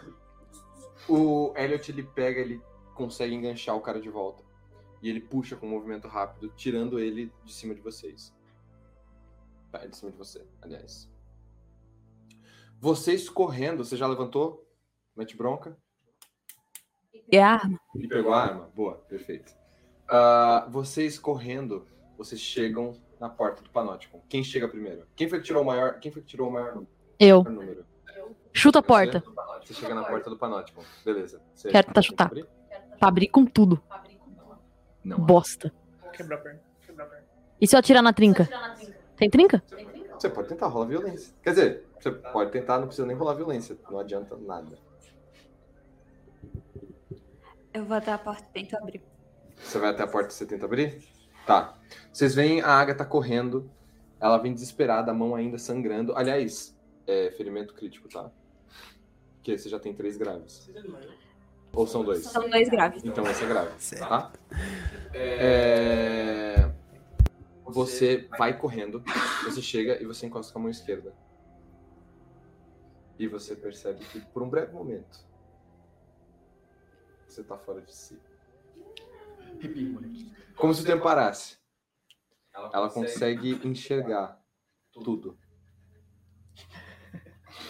o 1.07 1.53
Elliot 1.55 1.89
ele 1.89 2.03
pega, 2.03 2.41
ele 2.41 2.61
consegue 2.93 3.33
enganchar 3.33 3.77
o 3.77 3.81
cara 3.81 4.01
de 4.01 4.09
volta. 4.09 4.43
E 5.01 5.09
ele 5.09 5.21
puxa 5.21 5.55
com 5.55 5.65
um 5.65 5.69
movimento 5.69 6.05
rápido, 6.05 6.51
tirando 6.57 6.99
ele 6.99 7.31
de 7.45 7.53
cima 7.53 7.73
de 7.73 7.79
vocês. 7.79 8.35
Tá, 9.71 9.85
de 9.85 9.95
cima 9.95 10.11
de 10.11 10.17
você, 10.17 10.45
aliás. 10.61 11.09
Vocês 12.77 13.29
correndo, 13.29 13.85
você 13.85 13.95
já 13.95 14.05
levantou? 14.05 14.67
Mete 15.15 15.37
bronca? 15.37 15.77
É 17.31 17.41
a 17.41 17.53
arma. 17.53 17.79
E 17.95 18.05
pegou 18.05 18.33
a 18.33 18.41
arma? 18.43 18.69
Boa, 18.75 18.95
perfeito. 18.95 19.55
Ah, 20.09 20.67
vocês 20.69 21.17
correndo, 21.17 21.87
vocês 22.17 22.41
chegam 22.41 23.01
na 23.17 23.29
porta 23.29 23.61
do 23.61 23.69
Panótico. 23.69 24.21
Quem 24.27 24.43
chega 24.43 24.67
primeiro? 24.67 25.07
Quem 25.15 25.29
foi 25.29 25.39
que 25.39 25.45
tirou 25.45 25.63
o 25.63 25.65
maior? 25.65 26.01
Quem 26.01 26.11
foi 26.11 26.21
que 26.21 26.27
tirou 26.27 26.49
o 26.49 26.51
maior 26.51 26.83
Eu. 27.17 27.45
número? 27.45 27.85
Chuta 28.53 28.79
a 28.79 28.83
porta. 28.83 29.23
Você 29.63 29.73
chega 29.73 29.93
na 29.93 30.03
porta 30.03 30.29
do 30.29 30.37
Panótico. 30.37 30.83
Beleza. 31.03 31.41
Você 31.53 31.69
Quero 31.69 31.87
tentar 31.87 32.01
tenta 32.01 32.01
chutar. 32.01 32.27
abrir? 32.27 32.47
Pra 32.99 33.07
abrir 33.07 33.27
com 33.27 33.45
tudo. 33.45 33.81
Não. 35.03 35.19
Bosta. 35.19 35.71
Quebrar 36.13 36.37
a 36.37 36.41
perna. 36.41 36.61
Quebrar 36.85 37.05
a 37.05 37.07
perna. 37.07 37.25
E 37.59 37.67
se 37.67 37.75
eu 37.75 37.79
atirar 37.79 38.01
na 38.01 38.13
trinca? 38.13 38.49
Tem 39.15 39.29
trinca? 39.29 39.63
Você 40.13 40.29
pode 40.29 40.47
tentar 40.49 40.67
rolar 40.67 40.85
violência. 40.87 41.33
Quer 41.43 41.49
dizer, 41.51 41.85
você 41.99 42.11
pode 42.11 42.51
tentar, 42.51 42.79
não 42.79 42.87
precisa 42.87 43.05
nem 43.07 43.15
rolar 43.15 43.33
violência. 43.33 43.77
Não 43.89 43.99
adianta 43.99 44.35
nada. 44.37 44.77
Eu 47.73 47.85
vou 47.85 47.97
até 47.97 48.11
a 48.11 48.17
porta 48.17 48.43
e 48.43 48.53
tento 48.53 48.75
abrir. 48.75 49.01
Você 49.57 49.77
vai 49.79 49.89
até 49.89 50.03
a 50.03 50.07
porta 50.07 50.29
e 50.29 50.33
você 50.33 50.45
tenta 50.45 50.65
abrir? 50.65 51.03
Tá. 51.45 51.75
Vocês 52.11 52.33
veem 52.33 52.61
a 52.61 52.69
Agatha 52.69 53.05
correndo. 53.05 53.69
Ela 54.19 54.37
vem 54.37 54.53
desesperada, 54.53 55.11
a 55.11 55.13
mão 55.13 55.35
ainda 55.35 55.57
sangrando. 55.59 56.15
Aliás, 56.15 56.75
é 57.07 57.31
ferimento 57.31 57.73
crítico, 57.73 58.07
tá? 58.09 58.29
Porque 59.35 59.57
você 59.57 59.69
já 59.69 59.79
tem 59.79 59.95
três 59.95 60.17
graves. 60.17 60.69
Ou 61.73 61.87
são 61.87 62.03
dois? 62.03 62.23
São 62.23 62.49
dois 62.49 62.69
graves. 62.69 63.03
Então 63.03 63.25
esse 63.29 63.43
é 63.43 63.47
grave, 63.47 63.97
tá? 63.97 64.31
É... 65.13 66.71
Você 67.65 68.27
vai 68.37 68.57
correndo, 68.57 69.03
você 69.43 69.61
chega 69.61 70.01
e 70.01 70.05
você 70.05 70.25
encosta 70.25 70.51
com 70.51 70.59
a 70.59 70.61
mão 70.63 70.71
esquerda. 70.71 71.13
E 73.17 73.27
você 73.27 73.55
percebe 73.55 74.03
que 74.05 74.19
por 74.19 74.43
um 74.43 74.49
breve 74.49 74.73
momento 74.73 75.25
você 77.27 77.43
tá 77.43 77.57
fora 77.57 77.81
de 77.81 77.93
si. 77.93 78.19
Como 80.55 80.73
se 80.73 80.81
o 80.81 80.85
tempo 80.85 81.03
parasse. 81.03 81.57
Ela 82.73 82.89
consegue 82.89 83.59
enxergar 83.67 84.41
tudo. 84.91 85.37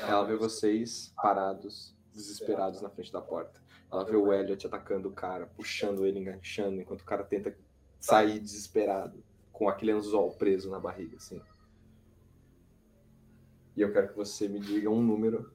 Ela 0.01 0.23
vê 0.23 0.35
vocês 0.35 1.13
parados, 1.15 1.95
desesperados 2.13 2.81
na 2.81 2.89
frente 2.89 3.11
da 3.11 3.21
porta. 3.21 3.61
Ela 3.91 4.03
vê 4.03 4.15
o 4.15 4.33
Elliot 4.33 4.67
atacando 4.67 5.09
o 5.09 5.13
cara, 5.13 5.47
puxando 5.47 6.05
ele, 6.05 6.19
enganchando, 6.19 6.81
enquanto 6.81 7.01
o 7.01 7.05
cara 7.05 7.23
tenta 7.23 7.57
sair 7.99 8.39
desesperado, 8.39 9.23
com 9.51 9.69
aquele 9.69 9.91
anzol 9.91 10.31
preso 10.31 10.69
na 10.69 10.79
barriga, 10.79 11.17
assim. 11.17 11.41
E 13.75 13.81
eu 13.81 13.91
quero 13.93 14.09
que 14.09 14.15
você 14.15 14.47
me 14.47 14.59
diga 14.59 14.89
um 14.89 15.01
número 15.01 15.51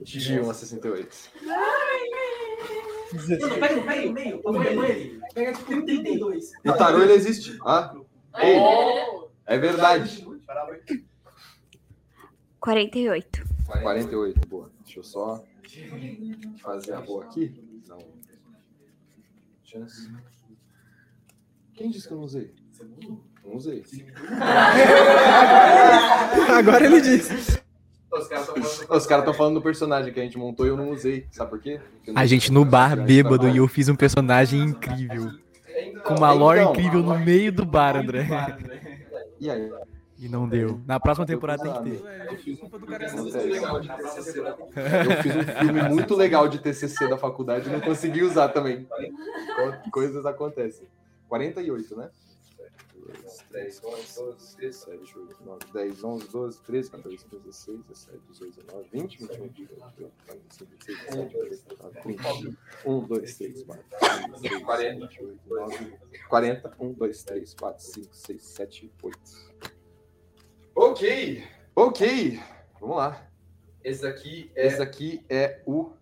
de 0.00 0.40
1 0.40 0.50
a 0.50 0.54
68. 0.54 1.30
Pega, 3.10 3.58
pega 3.58 3.80
o 3.80 4.12
meio, 4.52 4.82
ele. 4.82 5.20
Pega 5.34 5.52
tipo 5.52 5.84
32. 5.84 6.52
E 6.64 6.70
o 6.70 6.76
tarô, 6.76 7.02
ele 7.02 7.12
existe. 7.12 7.58
Ah? 7.64 7.94
Ei, 8.38 8.56
é 9.46 9.58
verdade. 9.58 10.24
48. 12.60 13.44
48, 13.66 14.46
boa. 14.48 14.70
Deixa 14.84 15.00
eu 15.00 15.04
só 15.04 15.44
fazer 16.62 16.92
a 16.94 17.00
boa 17.00 17.24
aqui. 17.24 17.54
Não. 17.88 17.98
Chance. 19.64 20.10
Quem 21.74 21.90
disse 21.90 22.06
que 22.08 22.14
eu 22.14 22.18
não 22.18 22.24
usei? 22.24 22.52
Não 23.44 23.56
usei. 23.56 23.84
Agora 26.58 26.84
ele 26.84 27.00
disse. 27.00 27.60
Os 28.12 28.26
caras 29.06 29.22
estão 29.22 29.32
falando 29.34 29.54
do 29.54 29.62
personagem 29.62 30.12
que 30.12 30.18
a 30.18 30.22
gente 30.22 30.36
montou 30.36 30.66
e 30.66 30.68
eu 30.68 30.76
não 30.76 30.90
usei. 30.90 31.26
Sabe 31.30 31.50
por 31.50 31.60
quê? 31.60 31.80
A 32.14 32.26
gente 32.26 32.52
no 32.52 32.64
bar 32.64 32.96
bêbado 33.00 33.48
e 33.48 33.56
eu 33.58 33.68
fiz 33.68 33.88
um 33.88 33.94
personagem 33.94 34.60
incrível. 34.60 35.30
Com 36.04 36.14
uma 36.14 36.32
lore 36.32 36.60
Então. 36.60 36.72
incrível 36.72 37.02
no 37.02 37.18
meio 37.20 37.52
do 37.52 37.64
bar, 37.64 37.96
André. 37.96 38.26
E 39.38 39.48
aí? 39.48 39.70
E 40.20 40.28
não 40.28 40.46
deu. 40.46 40.78
Na 40.86 41.00
próxima 41.00 41.24
temporada 41.26 41.62
tem 41.62 41.72
que 41.72 41.98
ter. 42.02 42.28
Eu 42.30 42.36
fiz 45.22 45.36
um 45.36 45.44
filme 45.64 45.82
muito 45.88 46.14
legal 46.14 46.46
de 46.46 46.58
TCC 46.58 47.08
da 47.08 47.16
faculdade 47.16 47.68
e 47.68 47.72
não 47.72 47.80
consegui 47.80 48.22
usar 48.22 48.50
também. 48.50 48.84
Co- 48.84 49.90
Coisas 49.90 50.26
acontecem. 50.26 50.86
48, 51.28 51.96
né? 51.96 52.10
3, 53.50 53.80
11, 53.82 54.14
12, 54.14 54.56
13, 54.56 54.86
17, 54.86 55.18
8, 55.18 55.36
9, 55.44 55.58
10, 55.72 56.04
11, 56.04 56.28
12, 56.28 56.62
13, 56.62 56.90
14, 56.90 57.24
15, 57.24 57.42
16, 57.44 57.78
17, 57.88 58.18
18, 58.30 58.60
19, 58.66 58.88
20, 58.92 59.18
21, 59.18 59.42
22, 59.42 59.68
23, 59.96 60.10
25, 60.42 60.68
26, 60.68 60.68
27, 60.70 61.26
28, 61.26 62.02
30, 62.02 62.56
1, 62.84 63.00
2, 63.06 63.34
3, 63.38 63.62
4, 63.64 63.84
5, 64.00 64.38
6, 64.38 64.66
7, 64.66 65.24
8, 65.24 65.40
9, 65.48 65.92
40, 66.28 66.72
1, 66.78 66.92
2, 66.92 67.22
3, 67.24 67.54
4, 67.54 67.82
5, 67.82 68.08
6, 68.12 68.42
7, 68.44 68.92
8. 69.02 69.18
Ok, 70.90 71.44
ok, 71.76 72.40
vamos 72.80 72.96
lá. 72.96 73.30
Esse 73.84 74.02
daqui 74.02 74.50
é. 74.56 74.66
Esse 74.66 74.78
daqui 74.78 75.24
é 75.28 75.62
o. 75.64 75.92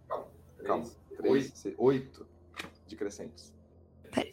Calma, 0.64 0.86
3, 1.14 1.74
8 1.76 2.26
de 2.86 2.97
crescentes. 2.97 3.53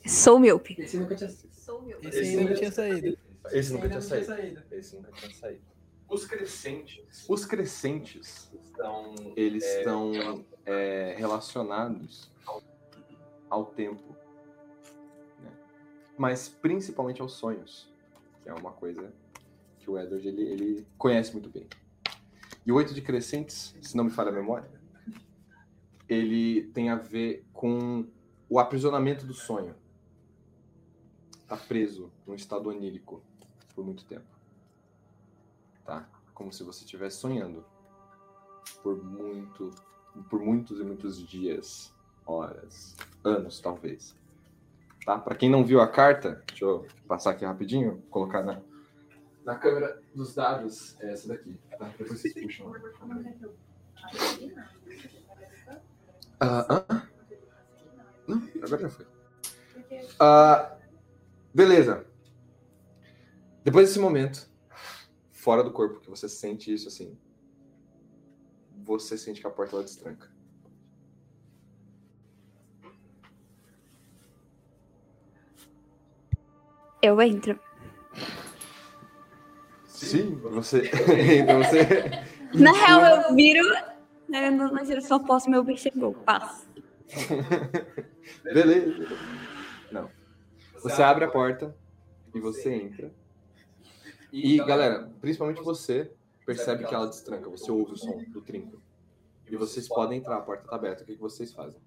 Sou 0.08 0.40
míope. 0.40 0.78
Esse 0.80 0.96
nunca 0.96 1.14
tinha 1.14 1.30
Esse 1.30 2.20
aí 2.20 2.38
nunca 2.38 2.54
tinha 2.54 2.72
saído. 2.72 3.18
Esse 3.52 3.74
nunca 3.74 3.90
tinha 3.90 4.00
Esse 4.00 4.00
nunca 4.00 4.00
tinha 4.00 4.02
saído. 4.24 4.64
Esse 4.72 4.96
nunca 4.96 5.12
tinha 5.12 5.34
saído. 5.34 5.62
Os 6.08 6.26
crescentes 6.26 7.26
Os 7.28 7.46
crescentes, 7.46 8.50
estão. 8.54 9.14
eles 9.36 9.64
é, 9.66 9.80
estão 9.80 10.46
é, 10.66 11.16
relacionados 11.18 12.32
ao 13.50 13.66
tempo, 13.66 14.16
né? 15.44 15.52
mas 16.18 16.48
principalmente 16.48 17.22
aos 17.22 17.34
sonhos, 17.34 17.94
que 18.42 18.48
é 18.48 18.54
uma 18.54 18.72
coisa 18.72 19.12
que 19.86 19.92
o 19.92 20.00
Edward 20.00 20.28
ele, 20.28 20.42
ele 20.42 20.88
conhece 20.98 21.32
muito 21.32 21.48
bem. 21.48 21.68
E 22.66 22.72
o 22.72 22.76
oito 22.76 22.94
de 22.94 23.02
crescentes, 23.02 23.76
se 23.80 23.96
não 23.96 24.06
me 24.06 24.10
falha 24.10 24.30
a 24.30 24.34
memória, 24.34 24.70
ele 26.10 26.64
tem 26.74 26.90
a 26.90 26.96
ver 26.96 27.46
com 27.54 28.08
o 28.50 28.60
aprisionamento 28.60 29.26
do 29.26 29.34
sonho. 29.34 29.76
Tá 31.48 31.56
preso 31.56 32.12
num 32.26 32.34
estado 32.34 32.70
onírico 32.70 33.22
por 33.76 33.86
muito 33.86 34.04
tempo. 34.06 34.26
Tá? 35.86 36.10
Como 36.34 36.52
se 36.52 36.64
você 36.64 36.84
estivesse 36.84 37.18
sonhando 37.18 37.64
por 38.82 39.04
muito, 39.04 39.70
por 40.28 40.40
muitos 40.40 40.80
e 40.80 40.84
muitos 40.84 41.24
dias, 41.28 41.94
horas, 42.26 42.96
anos 43.24 43.60
talvez. 43.60 44.16
Tá? 45.06 45.20
Para 45.20 45.36
quem 45.36 45.50
não 45.50 45.64
viu 45.64 45.80
a 45.80 45.88
carta, 45.88 46.44
deixa 46.48 46.66
eu 46.66 46.88
passar 47.08 47.32
aqui 47.32 47.46
rapidinho, 47.46 48.02
colocar 48.10 48.44
na, 48.44 48.60
na 49.46 49.56
câmera 49.56 50.02
dos 50.14 50.34
dados, 50.34 51.00
é 51.00 51.14
essa 51.14 51.28
daqui. 51.28 51.56
Tá? 51.78 51.88
Depois 51.98 52.20
vocês 52.20 52.34
puxam. 52.34 52.74
Ah, 56.40 56.84
ah? 56.90 57.08
Não, 58.28 58.50
agora 58.62 58.82
já 58.82 58.90
foi. 58.90 59.06
Ah, 60.20 60.78
beleza. 61.54 62.06
Depois 63.64 63.88
desse 63.88 64.00
momento, 64.00 64.50
fora 65.32 65.64
do 65.64 65.72
corpo, 65.72 66.00
que 66.00 66.10
você 66.10 66.28
sente 66.28 66.74
isso 66.74 66.88
assim, 66.88 67.18
você 68.84 69.18
sente 69.18 69.42
que 69.42 69.48
a 69.48 69.52
porta 69.52 69.76
ela 69.76 69.84
destranca. 69.84 70.34
Eu 77.02 77.22
entro. 77.22 77.60
Sim, 79.96 80.36
você. 80.36 80.92
então 81.40 81.64
você. 81.64 81.86
Na 82.54 82.72
real, 82.72 83.24
eu 83.24 83.36
viro 83.36 83.64
né, 84.28 84.50
na 84.50 84.72
na 84.72 84.84
direção 84.84 85.18
oposta, 85.18 85.50
meu 85.50 85.64
bem 85.64 85.78
chegou. 85.78 86.14
Passa. 86.14 86.66
Beleza. 88.44 89.08
Não. 89.92 90.10
Você 90.82 91.02
abre 91.02 91.26
a 91.26 91.28
porta 91.30 91.76
e 92.34 92.40
você 92.40 92.74
entra. 92.74 93.12
E, 94.32 94.58
galera, 94.58 95.10
principalmente 95.22 95.62
você 95.62 96.12
percebe 96.46 96.86
que 96.86 96.94
ela 96.94 97.08
destranca. 97.08 97.50
Você 97.50 97.72
ouve 97.72 97.94
o 97.94 97.98
som 97.98 98.18
do 98.30 98.42
trinco. 98.42 98.82
E 99.50 99.56
vocês 99.56 99.88
podem 99.88 100.20
entrar, 100.20 100.38
a 100.38 100.42
porta 100.42 100.68
tá 100.68 100.76
aberta. 100.76 101.04
O 101.04 101.06
que, 101.06 101.16
que 101.16 101.22
vocês 101.22 101.54
fazem? 101.54 101.80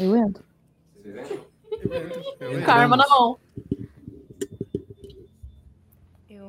Eu 0.00 0.16
entro. 0.16 0.44
Vocês 0.96 1.30
entram? 1.30 2.64
Com 2.64 2.70
a 2.70 2.74
arma 2.74 2.96
na 2.96 3.08
mão. 3.08 3.38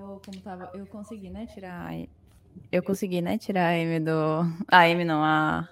Eu, 0.10 0.20
como 0.26 0.42
tava, 0.42 0.70
eu 0.74 0.88
consegui, 0.88 1.30
né, 1.30 1.46
tirar. 1.54 1.92
a- 1.92 2.08
Eu 2.72 2.82
consegui, 2.82 3.22
né, 3.22 3.38
tirar 3.38 3.68
a 3.68 3.78
M 3.78 4.00
do. 4.00 4.12
A 4.68 4.90
M 4.90 5.06
não, 5.06 5.24
a. 5.24 5.70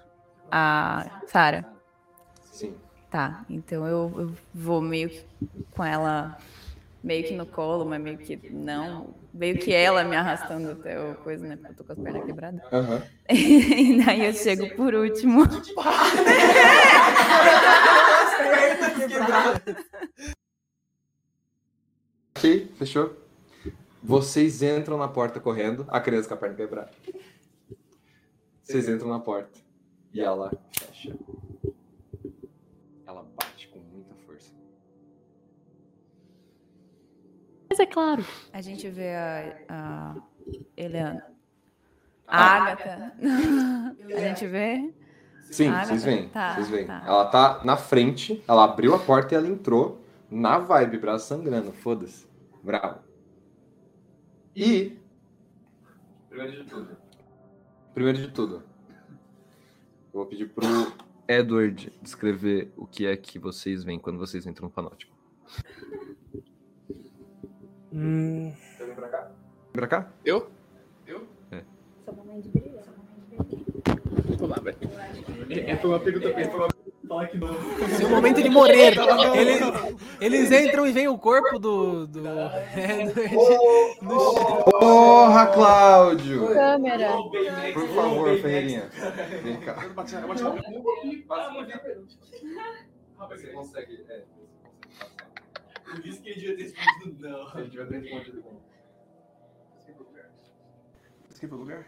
A 0.50 1.04
Sarah. 1.26 1.64
Sim. 2.52 2.74
Tá, 3.10 3.44
então 3.50 3.86
eu, 3.86 4.12
eu 4.16 4.32
vou 4.54 4.80
meio 4.80 5.08
que 5.10 5.24
com 5.72 5.84
ela, 5.84 6.38
meio 7.02 7.24
que 7.24 7.34
no 7.34 7.44
colo, 7.46 7.84
mas 7.84 8.00
meio 8.00 8.16
que 8.18 8.38
não. 8.50 9.12
Meio 9.34 9.58
que 9.58 9.72
ela 9.74 10.04
me 10.04 10.16
arrastando 10.16 10.70
até 10.70 10.98
o 11.00 11.14
coisa, 11.16 11.46
né? 11.46 11.56
Porque 11.56 11.72
eu 11.72 11.76
tô 11.76 11.84
com 11.84 11.92
as 11.92 11.98
pernas 11.98 12.24
quebradas. 12.24 12.60
Aham. 12.72 13.02
e 13.30 14.04
daí 14.04 14.24
eu 14.24 14.32
chego 14.34 14.68
por 14.68 14.94
último. 14.94 15.42
Ok, 22.36 22.68
fechou? 22.78 23.27
Vocês 24.08 24.62
entram 24.62 24.96
na 24.96 25.06
porta 25.06 25.38
correndo, 25.38 25.84
a 25.86 26.00
criança 26.00 26.26
com 26.26 26.32
a 26.32 26.36
perna 26.38 26.56
quebrada. 26.56 26.90
Vocês 28.62 28.88
entram 28.88 29.10
na 29.10 29.20
porta 29.20 29.60
e 30.14 30.18
ela 30.22 30.50
fecha. 30.72 31.14
Ela 33.06 33.22
bate 33.36 33.68
com 33.68 33.78
muita 33.78 34.14
força. 34.24 34.50
Mas 37.68 37.78
é 37.78 37.84
claro. 37.84 38.24
A 38.50 38.62
gente 38.62 38.88
vê 38.88 39.14
a, 39.14 39.58
a 39.68 40.16
Eliana. 40.74 41.26
A 42.26 42.62
Agatha. 42.62 43.12
A 44.16 44.20
gente 44.20 44.46
vê. 44.46 44.90
Sim, 45.50 45.70
vocês 45.70 46.02
veem. 46.02 46.28
Tá, 46.30 46.54
vocês 46.54 46.70
veem. 46.70 46.86
tá. 46.86 47.04
Ela 47.06 47.26
tá 47.26 47.60
na 47.62 47.76
frente, 47.76 48.42
ela 48.48 48.64
abriu 48.64 48.94
a 48.94 48.98
porta 48.98 49.34
e 49.34 49.36
ela 49.36 49.46
entrou 49.48 50.00
na 50.30 50.58
vibe, 50.58 50.96
braço 50.96 51.26
sangrando. 51.26 51.72
Foda-se. 51.72 52.26
Bravo. 52.62 53.07
E, 54.54 54.96
Primeiro 56.28 56.62
de 56.62 56.68
tudo. 56.70 56.96
primeiro 57.94 58.18
de 58.18 58.28
tudo, 58.30 58.54
eu 58.56 60.20
vou 60.20 60.26
pedir 60.26 60.48
pro 60.50 60.66
Edward 61.26 61.92
descrever 62.02 62.72
o 62.76 62.86
que 62.86 63.06
é 63.06 63.16
que 63.16 63.38
vocês 63.38 63.82
veem 63.84 63.98
quando 63.98 64.18
vocês 64.18 64.46
entram 64.46 64.68
no 64.68 64.72
panótico. 64.74 65.16
Hum, 67.92 68.52
Vem 68.78 68.94
pra 68.94 69.08
cá? 69.08 69.22
Vem 69.24 69.72
pra 69.72 69.86
cá? 69.86 70.12
eu? 70.24 70.50
É. 71.50 71.62
Vamos 74.38 74.50
lá, 74.50 74.56
velho. 74.62 74.76
É, 75.50 75.76
foi 75.76 75.90
uma 75.90 76.00
pergunta 76.00 76.30
pra 76.30 76.50
falar 76.50 76.68
que 76.68 76.77
não. 77.08 77.88
Seu 77.96 78.08
momento 78.10 78.42
de 78.42 78.48
morrer. 78.48 78.94
Eles, 79.34 79.60
eles 80.20 80.52
entram 80.52 80.86
e 80.86 80.92
vem 80.92 81.08
o 81.08 81.18
corpo 81.18 81.58
do. 81.58 82.06
do, 82.06 82.20
no 82.20 82.28
chão. 84.26 84.64
Porra, 84.80 85.46
Cláudio! 85.46 86.48
Câmera. 86.52 87.16
Por 87.72 87.88
favor, 87.88 88.38
Ferreirinha. 88.40 88.90
Vem 89.42 89.60
cá. 89.60 89.74
Você 93.28 93.46
consegue. 93.48 94.04
É. 94.08 94.22
Por 95.90 96.06
isso 96.06 96.20
que 96.20 96.30
ele 96.30 96.40
devia 96.40 96.56
ter 96.56 96.62
respondido 96.64 97.28
não. 97.28 97.58
Ele 97.58 97.68
devia 97.70 97.86
ter 97.86 98.00
respondido 98.00 98.42
bom. 98.42 98.60
Esquiva 101.30 101.54
o 101.54 101.58
lugar? 101.58 101.86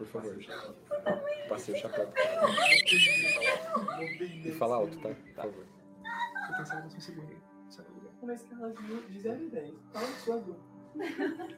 Por 0.00 0.06
favor. 0.06 0.34
Passei 1.46 1.74
o 1.74 1.78
chapéu. 1.78 2.10
E 4.46 4.50
fala 4.52 4.76
alto, 4.76 4.96
tá? 4.98 5.10
Por 5.10 5.34
favor. 5.34 5.66
Tô 6.46 6.56
pensando 6.56 6.80
mais 6.80 7.04
segundo. 7.04 7.32
Esquiva 7.68 7.90
o 7.90 7.94
lugar. 7.96 8.12
Mas 8.22 8.42
que 8.42 8.54
ela 8.54 8.68
viu 8.70 9.08
Gisele 9.10 9.50
10. 9.50 9.74
Fala 9.92 10.06
de 10.06 10.12
sua 10.12 10.36
dor. 10.38 10.56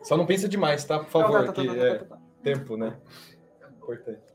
Só 0.03 0.16
não 0.16 0.26
pensa 0.26 0.49
demais, 0.49 0.84
tá? 0.84 0.99
Por 0.99 1.05
Tá, 1.05 1.11
favor, 1.12 1.47
tá, 1.47 1.53
tá, 1.53 1.62
que 1.62 1.68
tá, 1.68 1.72
é 1.76 1.99
tá, 1.99 2.05
tá, 2.05 2.16
tá. 2.16 2.22
tempo, 2.43 2.76
né? 2.76 3.01
Importante. 3.76 4.34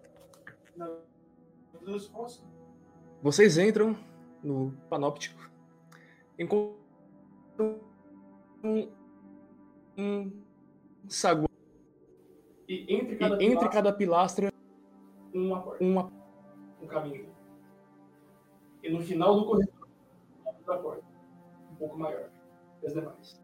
Vocês 3.22 3.58
entram 3.58 3.94
no 4.42 4.72
panóptico. 4.90 5.50
Encontram 6.40 7.82
um, 8.64 8.90
um 9.98 10.44
saguão. 11.10 11.47
E 12.68 12.94
entre 12.94 13.16
E 13.16 13.18
cada, 13.18 13.36
entre 13.36 13.48
pilastra, 13.48 13.70
cada 13.70 13.94
pilastra, 13.94 14.54
uma 15.34 15.62
porta, 15.62 15.84
uma. 15.84 16.12
um 16.82 16.88
caminho. 16.88 17.30
E 18.84 18.90
no 18.90 19.02
final 19.02 19.40
do 19.40 19.46
corredor, 19.46 19.88
da 20.66 20.78
porta. 20.78 21.04
Um 21.72 21.76
pouco 21.76 21.98
maior 21.98 22.30
as 22.86 22.94
demais. 22.94 23.42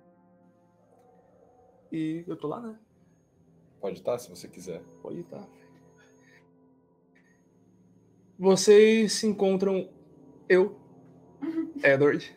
E 1.91 2.23
eu 2.27 2.35
tô 2.35 2.47
lá, 2.47 2.61
né? 2.61 2.79
Pode 3.79 3.99
estar, 3.99 4.17
se 4.17 4.29
você 4.29 4.47
quiser. 4.47 4.81
Pode 5.01 5.19
estar. 5.19 5.47
Vocês 8.37 9.13
se 9.13 9.27
encontram 9.27 9.89
eu, 10.49 10.77
Edward, 11.83 12.35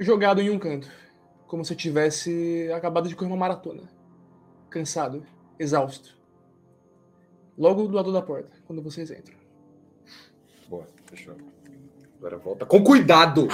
jogado 0.00 0.40
em 0.40 0.50
um 0.50 0.58
canto, 0.58 0.90
como 1.46 1.64
se 1.64 1.72
eu 1.72 1.76
tivesse 1.76 2.70
acabado 2.72 3.08
de 3.08 3.16
correr 3.16 3.30
uma 3.30 3.36
maratona, 3.36 3.88
cansado, 4.68 5.24
exausto. 5.58 6.16
Logo 7.56 7.88
do 7.88 7.94
lado 7.94 8.12
da 8.12 8.22
porta, 8.22 8.50
quando 8.66 8.82
vocês 8.82 9.10
entram. 9.10 9.36
Boa, 10.68 10.86
fechou. 11.06 11.34
Agora 12.18 12.36
volta 12.36 12.66
com 12.66 12.82
cuidado! 12.82 13.48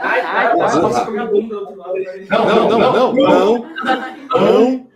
Ai, 0.00 0.20
ai, 0.20 0.46
ai, 0.46 0.56
posso 0.56 1.04
comer 1.04 1.20
a 1.20 1.26
bunda 1.26 1.54
do 1.54 1.60
outro 1.60 1.76
lado. 1.76 1.94
Não, 2.30 2.68
não, 2.68 2.78
não, 2.78 3.14
não, 3.14 3.66
não, 4.34 4.86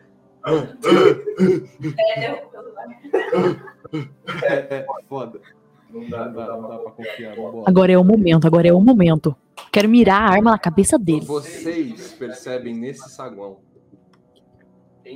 É, 4.43 4.76
é 4.76 4.87
foda. 5.09 5.41
Não 5.89 6.09
dá, 6.09 6.26
não 6.26 6.35
dá, 6.35 6.47
não 6.57 6.68
dá 6.68 6.78
pra 6.78 6.93
confiar. 6.93 7.35
Agora 7.66 7.93
é 7.93 7.99
o 7.99 8.05
momento, 8.05 8.47
agora 8.47 8.68
é 8.68 8.72
o 8.72 8.81
momento. 8.81 9.37
Quero 9.72 9.89
mirar 9.89 10.22
a 10.22 10.33
arma 10.33 10.51
na 10.53 10.59
cabeça 10.59 10.99
dele. 10.99 11.24
Vocês 11.24 12.12
percebem 12.12 12.74
nesse 12.74 13.09
saguão, 13.11 13.59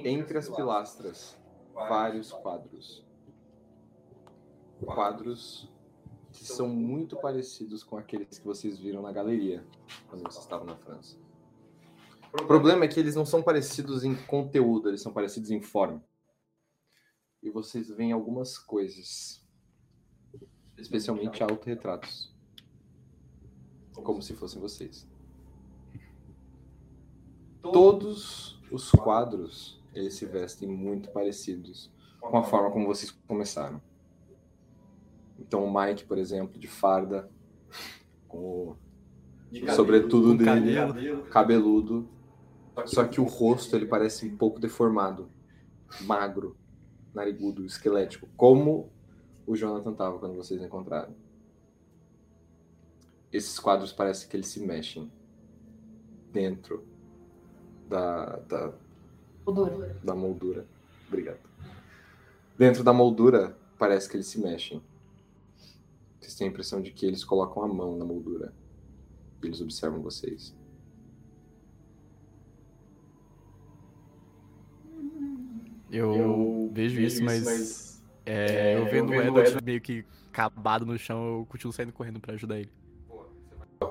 entre 0.05 0.39
as 0.39 0.49
pilastras, 0.49 1.39
vários 1.73 2.33
quadros. 2.33 3.05
Quadros 4.85 5.73
que 6.33 6.45
são 6.45 6.69
muito 6.69 7.17
parecidos 7.17 7.85
com 7.85 7.97
aqueles 7.97 8.39
que 8.39 8.45
vocês 8.45 8.79
viram 8.79 9.01
na 9.01 9.13
galeria 9.13 9.65
quando 10.09 10.23
vocês 10.23 10.43
estavam 10.43 10.67
na 10.67 10.77
França. 10.77 11.17
O 12.33 12.47
problema 12.47 12.85
é 12.85 12.89
que 12.89 12.99
eles 12.99 13.15
não 13.15 13.25
são 13.25 13.41
parecidos 13.41 14.03
em 14.03 14.17
conteúdo, 14.27 14.89
eles 14.89 15.01
são 15.01 15.13
parecidos 15.13 15.51
em 15.53 15.63
forma. 15.63 16.03
E 17.41 17.49
vocês 17.49 17.89
veem 17.89 18.11
algumas 18.11 18.59
coisas, 18.59 19.47
especialmente 20.77 21.43
autorretratos, 21.43 22.35
como 23.93 24.21
se 24.21 24.35
fossem 24.35 24.61
vocês. 24.61 25.07
Todos 27.63 28.61
os 28.71 28.91
quadros, 28.91 29.81
eles 29.95 30.15
se 30.15 30.27
vestem 30.27 30.69
muito 30.69 31.11
parecidos 31.11 31.91
com 32.21 32.37
a 32.37 32.43
forma 32.43 32.71
como 32.71 32.87
vocês 32.87 33.11
começaram. 33.27 33.81
Então 35.39 35.65
o 35.65 35.73
Mike, 35.73 36.05
por 36.05 36.19
exemplo, 36.19 36.59
de 36.59 36.67
farda, 36.67 37.31
com 38.29 38.39
o 38.71 38.77
sobretudo 39.75 40.31
com 40.31 40.37
dele, 40.37 40.75
cabelo. 40.75 41.23
cabeludo. 41.25 42.09
Só 42.87 43.05
que 43.05 43.21
o 43.21 43.25
rosto 43.25 43.77
ele 43.77 43.87
parece 43.87 44.27
um 44.27 44.37
pouco 44.37 44.59
deformado, 44.59 45.31
magro, 46.01 46.57
narigudo, 47.15 47.65
esquelético, 47.65 48.29
como 48.37 48.91
o 49.47 49.55
Jonathan 49.55 49.93
tava 49.93 50.19
quando 50.19 50.35
vocês 50.35 50.61
encontraram. 50.61 51.15
Esses 53.33 53.59
quadros 53.59 53.93
parecem 53.93 54.29
que 54.29 54.37
eles 54.37 54.49
se 54.49 54.61
mexem 54.61 55.11
dentro 56.33 56.85
da, 57.89 58.37
da, 58.41 58.75
Moldura. 59.47 60.01
da 60.03 60.15
moldura. 60.15 60.67
Obrigado. 61.09 61.39
Dentro 62.57 62.83
da 62.83 62.93
moldura, 62.93 63.57
parece 63.79 64.09
que 64.09 64.17
eles 64.17 64.27
se 64.27 64.41
mexem. 64.41 64.83
Vocês 66.21 66.35
têm 66.35 66.49
a 66.49 66.51
impressão 66.51 66.81
de 66.81 66.91
que 66.91 67.05
eles 67.05 67.23
colocam 67.25 67.63
a 67.63 67.69
mão 67.69 67.97
na 67.97 68.05
moldura. 68.05 68.53
E 69.43 69.47
eles 69.47 69.61
observam 69.61 70.01
vocês. 70.01 70.55
Eu, 75.91 76.71
vejo 76.73 77.01
isso, 77.01 77.23
mas. 77.23 78.03
é, 78.27 78.77
eu 78.77 78.85
vendo 78.87 79.11
o 79.11 79.15
Edward 79.15 79.63
meio 79.63 79.81
que 79.81 80.05
acabado 80.33 80.85
no 80.85 80.99
chão, 80.99 81.39
eu 81.39 81.47
continuo 81.47 81.73
saindo 81.73 81.93
correndo 81.93 82.19
pra 82.19 82.35
ajudar 82.35 82.59
ele. 82.59 82.71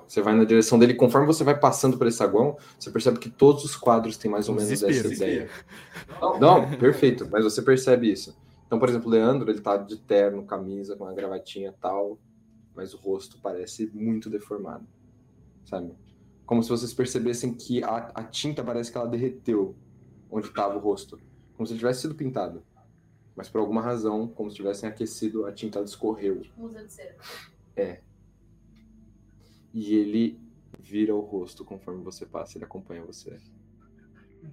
Você 0.07 0.21
vai 0.21 0.35
na 0.35 0.43
direção 0.43 0.79
dele, 0.79 0.93
conforme 0.93 1.27
você 1.27 1.43
vai 1.43 1.59
passando 1.59 1.97
por 1.97 2.07
esse 2.07 2.17
saguão, 2.17 2.57
você 2.79 2.89
percebe 2.89 3.19
que 3.19 3.29
todos 3.29 3.63
os 3.63 3.75
quadros 3.75 4.17
têm 4.17 4.29
mais 4.31 4.49
ou 4.49 4.55
menos 4.55 4.69
Desespero. 4.69 5.13
essa 5.13 5.13
ideia. 5.13 5.49
Não, 6.39 6.77
perfeito, 6.77 7.27
mas 7.31 7.43
você 7.43 7.61
percebe 7.61 8.11
isso. 8.11 8.35
Então, 8.65 8.79
por 8.79 8.89
exemplo, 8.89 9.07
o 9.07 9.11
Leandro, 9.11 9.51
ele 9.51 9.61
tá 9.61 9.77
de 9.77 9.97
terno, 9.97 10.45
camisa, 10.45 10.95
com 10.95 11.03
uma 11.03 11.13
gravatinha 11.13 11.69
e 11.69 11.81
tal, 11.81 12.17
mas 12.75 12.93
o 12.93 12.97
rosto 12.97 13.37
parece 13.41 13.89
muito 13.93 14.29
deformado, 14.29 14.85
sabe? 15.65 15.93
Como 16.45 16.63
se 16.63 16.69
vocês 16.69 16.93
percebessem 16.93 17.53
que 17.53 17.83
a, 17.83 18.11
a 18.15 18.23
tinta 18.23 18.63
parece 18.63 18.91
que 18.91 18.97
ela 18.97 19.07
derreteu 19.07 19.75
onde 20.29 20.47
estava 20.47 20.75
o 20.75 20.79
rosto, 20.79 21.19
como 21.55 21.67
se 21.67 21.75
tivesse 21.75 22.01
sido 22.01 22.15
pintado. 22.15 22.63
Mas 23.35 23.49
por 23.49 23.59
alguma 23.59 23.81
razão, 23.81 24.27
como 24.27 24.49
se 24.49 24.55
tivessem 24.55 24.87
aquecido, 24.87 25.45
a 25.45 25.51
tinta 25.51 25.79
ela 25.79 25.85
escorreu. 25.85 26.41
Museu 26.57 26.85
de 26.85 26.93
cera. 26.93 27.15
É. 27.75 27.99
E 29.73 29.95
ele 29.95 30.39
vira 30.79 31.15
o 31.15 31.21
rosto 31.21 31.65
conforme 31.65 32.03
você 32.03 32.25
passa, 32.25 32.57
ele 32.57 32.65
acompanha 32.65 33.03
você. 33.03 33.37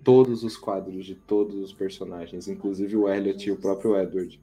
Todos 0.02 0.44
os 0.44 0.56
quadros 0.56 1.04
de 1.04 1.14
todos 1.14 1.56
os 1.56 1.72
personagens, 1.72 2.48
inclusive 2.48 2.96
o 2.96 3.08
Elliot 3.08 3.48
e 3.48 3.52
o 3.52 3.56
próprio 3.56 3.96
Edward, 3.96 4.40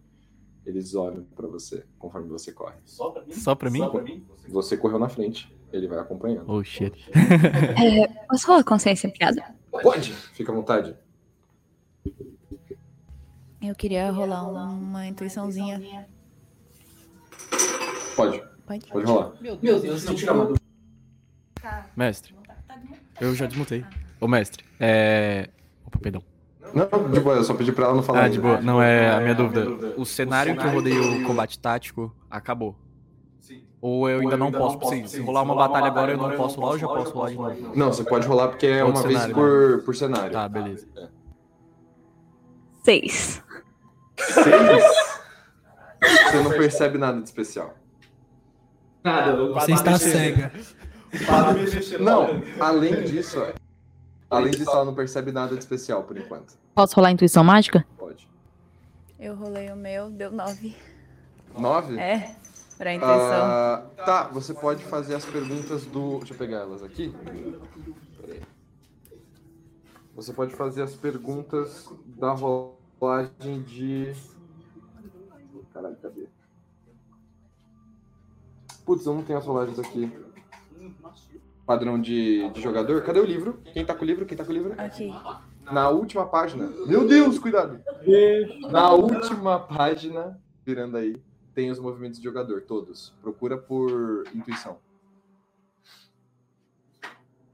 eles 0.65 0.93
olham 0.93 1.23
pra 1.35 1.47
você 1.47 1.85
conforme 1.97 2.27
você 2.27 2.51
corre. 2.51 2.75
Só 2.85 3.09
pra 3.09 3.23
mim? 3.23 3.33
Só 3.33 3.55
pra 3.55 3.69
mim? 3.69 3.79
Só 3.79 3.89
pra 3.89 4.01
mim? 4.01 4.25
Você 4.49 4.77
correu 4.77 4.99
na 4.99 5.07
frente, 5.07 5.51
ele 5.71 5.87
vai 5.87 5.99
acompanhando. 5.99 6.51
Oh 6.51 6.63
shit. 6.63 6.93
É, 7.77 8.07
posso 8.27 8.45
falar 8.45 8.63
consciência 8.63 9.09
piada? 9.09 9.55
Pode, 9.71 10.13
fica 10.13 10.51
à 10.51 10.55
vontade. 10.55 10.95
Eu 13.61 13.73
queria 13.75 14.11
rolar 14.11 14.43
uma 14.43 15.07
intuiçãozinha. 15.07 16.07
Pode. 18.15 18.43
Pode? 18.65 18.85
Pode 18.87 19.05
rolar. 19.05 19.33
Meu 19.41 19.55
Deus, 19.55 20.03
não 20.03 20.13
tira 20.13 20.33
uma 20.33 20.53
dúvida. 21.71 21.91
Mestre, 21.95 22.35
eu 23.19 23.35
já 23.35 23.45
desmutei. 23.45 23.85
Ô, 24.19 24.27
mestre, 24.27 24.63
é. 24.79 25.49
Opa, 25.85 25.99
perdão. 25.99 26.23
Não, 26.73 27.09
de 27.11 27.19
boa, 27.19 27.35
eu 27.35 27.43
só 27.43 27.53
pedi 27.53 27.71
pra 27.71 27.85
ela 27.85 27.95
não 27.95 28.03
falar. 28.03 28.25
Ah, 28.25 28.27
de 28.29 28.39
boa. 28.39 28.59
Não, 28.61 28.81
é 28.81 29.09
a 29.09 29.19
minha 29.21 29.35
dúvida. 29.35 29.93
O 29.95 30.05
cenário 30.05 30.55
que 30.57 30.65
eu 30.65 30.71
rodei 30.71 30.97
o 30.97 31.23
combate 31.25 31.57
tático 31.59 32.13
acabou. 32.29 32.75
Ou 33.79 34.09
eu 34.09 34.19
ainda 34.21 34.35
não 34.35 34.51
posso, 34.51 34.89
se, 34.89 35.07
se 35.07 35.21
rolar 35.21 35.43
uma 35.43 35.55
batalha 35.55 35.85
agora 35.85 36.11
eu 36.11 36.17
não 36.17 36.31
posso 36.31 36.59
rolar 36.59 36.71
ou 36.73 36.79
já 36.79 36.87
posso 36.87 37.13
rolar 37.13 37.29
de 37.29 37.37
novo? 37.37 37.77
Não, 37.77 37.93
você 37.93 38.03
pode 38.03 38.27
rolar 38.27 38.47
porque 38.47 38.65
é 38.65 38.83
uma 38.83 39.03
vez 39.03 39.27
por, 39.27 39.83
por 39.83 39.95
cenário. 39.95 40.31
Tá, 40.31 40.49
beleza. 40.49 40.87
Seis. 42.83 43.43
Seis? 44.17 44.83
Você 46.01 46.41
não 46.41 46.51
percebe 46.51 46.97
nada 46.97 47.19
de 47.21 47.25
especial. 47.25 47.75
Nada, 49.03 49.35
Você 49.53 49.73
está 49.73 49.97
cega. 49.97 50.51
Não, 51.99 52.27
além 52.59 53.03
disso, 53.03 53.37
além 54.29 54.51
disso, 54.51 54.69
ela 54.69 54.85
não 54.85 54.93
percebe 54.93 55.31
nada 55.31 55.53
de 55.53 55.59
especial 55.59 56.03
por 56.03 56.17
enquanto. 56.17 56.53
Posso 56.75 56.95
rolar 56.95 57.11
intuição 57.11 57.43
mágica? 57.43 57.85
Pode. 57.97 58.27
Eu 59.19 59.35
rolei 59.35 59.71
o 59.71 59.75
meu, 59.75 60.09
deu 60.09 60.31
nove. 60.31 60.75
Nove? 61.57 61.97
É, 61.97 62.35
pra 62.77 62.93
intuição. 62.93 63.17
Ah, 63.17 63.85
tá, 64.05 64.23
você 64.27 64.53
pode 64.53 64.83
fazer 64.83 65.15
as 65.15 65.25
perguntas 65.25 65.85
do. 65.85 66.19
Deixa 66.19 66.33
eu 66.33 66.37
pegar 66.37 66.57
elas 66.57 66.83
aqui. 66.83 67.13
Peraí. 68.21 68.41
Você 70.15 70.33
pode 70.33 70.55
fazer 70.55 70.81
as 70.81 70.95
perguntas 70.95 71.89
da 72.05 72.31
rolagem 72.31 73.61
de. 73.63 74.13
Caralho, 75.73 75.95
cadê? 76.01 76.27
Putz, 78.85 79.05
eu 79.05 79.13
não 79.13 79.23
tenho 79.23 79.37
as 79.37 79.45
rolagens 79.45 79.79
aqui. 79.79 80.26
Padrão 81.65 81.99
de, 81.99 82.49
de 82.51 82.61
jogador. 82.61 83.03
Cadê 83.03 83.19
o 83.19 83.25
livro? 83.25 83.61
Quem 83.73 83.85
tá 83.85 83.93
com 83.93 84.03
o 84.03 84.07
livro? 84.07 84.25
Quem 84.25 84.37
tá 84.37 84.45
com 84.45 84.51
o 84.51 84.53
livro? 84.53 84.73
Aqui. 84.77 85.11
Na 85.63 85.89
última 85.89 86.25
página. 86.25 86.67
Meu 86.85 87.05
Deus, 87.05 87.37
cuidado! 87.37 87.81
Na 88.71 88.91
última 88.91 89.59
página, 89.59 90.41
virando 90.65 90.95
aí, 90.95 91.21
tem 91.53 91.69
os 91.69 91.79
movimentos 91.79 92.19
de 92.19 92.23
jogador, 92.23 92.61
todos. 92.61 93.13
Procura 93.21 93.57
por 93.57 94.23
intuição. 94.33 94.77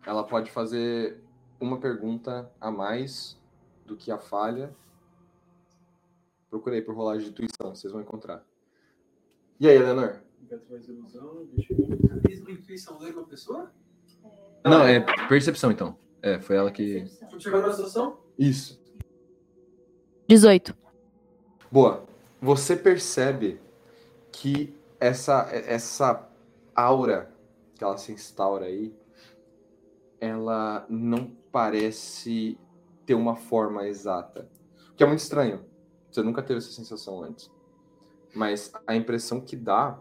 Ela 0.06 0.24
pode 0.24 0.52
fazer 0.52 1.20
uma 1.60 1.80
pergunta 1.80 2.52
a 2.60 2.70
mais 2.70 3.40
do 3.86 3.96
que 3.96 4.12
a 4.12 4.18
falha. 4.18 4.76
Procurei 6.50 6.82
por 6.82 6.94
rolagem 6.94 7.24
de 7.24 7.30
intuição, 7.30 7.74
vocês 7.74 7.92
vão 7.92 8.02
encontrar. 8.02 8.44
E 9.60 9.68
aí, 9.68 9.76
Eleanor? 9.76 10.22
Carisma 10.48 12.50
e 12.50 12.54
intuição 12.54 13.00
lê 13.00 13.12
uma 13.12 13.26
pessoa? 13.26 13.72
Não, 14.64 14.86
é 14.86 15.00
percepção 15.28 15.72
então. 15.72 15.98
É, 16.22 16.40
foi 16.40 16.56
ela 16.56 16.72
que. 16.72 17.06
Chegou 17.38 17.62
na 17.62 17.72
situação? 17.72 18.18
Isso. 18.38 18.82
18. 20.28 20.76
Boa. 21.72 22.06
Você 22.42 22.76
percebe 22.76 23.60
que 24.32 24.74
essa, 25.00 25.48
essa 25.52 26.30
aura 26.76 27.34
que 27.76 27.84
ela 27.84 27.98
se 27.98 28.12
instaura 28.12 28.66
aí, 28.66 28.94
ela 30.20 30.86
não 30.90 31.32
parece 31.52 32.58
ter 33.06 33.16
uma 33.16 33.36
forma 33.36 33.88
exata. 33.88 34.50
O 34.92 34.96
que 34.96 35.04
é 35.04 35.06
muito 35.06 35.20
estranho. 35.20 35.66
Você 36.10 36.22
nunca 36.22 36.42
teve 36.42 36.60
essa 36.60 36.72
sensação 36.72 37.22
antes. 37.22 37.52
Mas 38.34 38.72
a 38.88 38.96
impressão 38.96 39.42
que 39.42 39.56
dá 39.56 40.00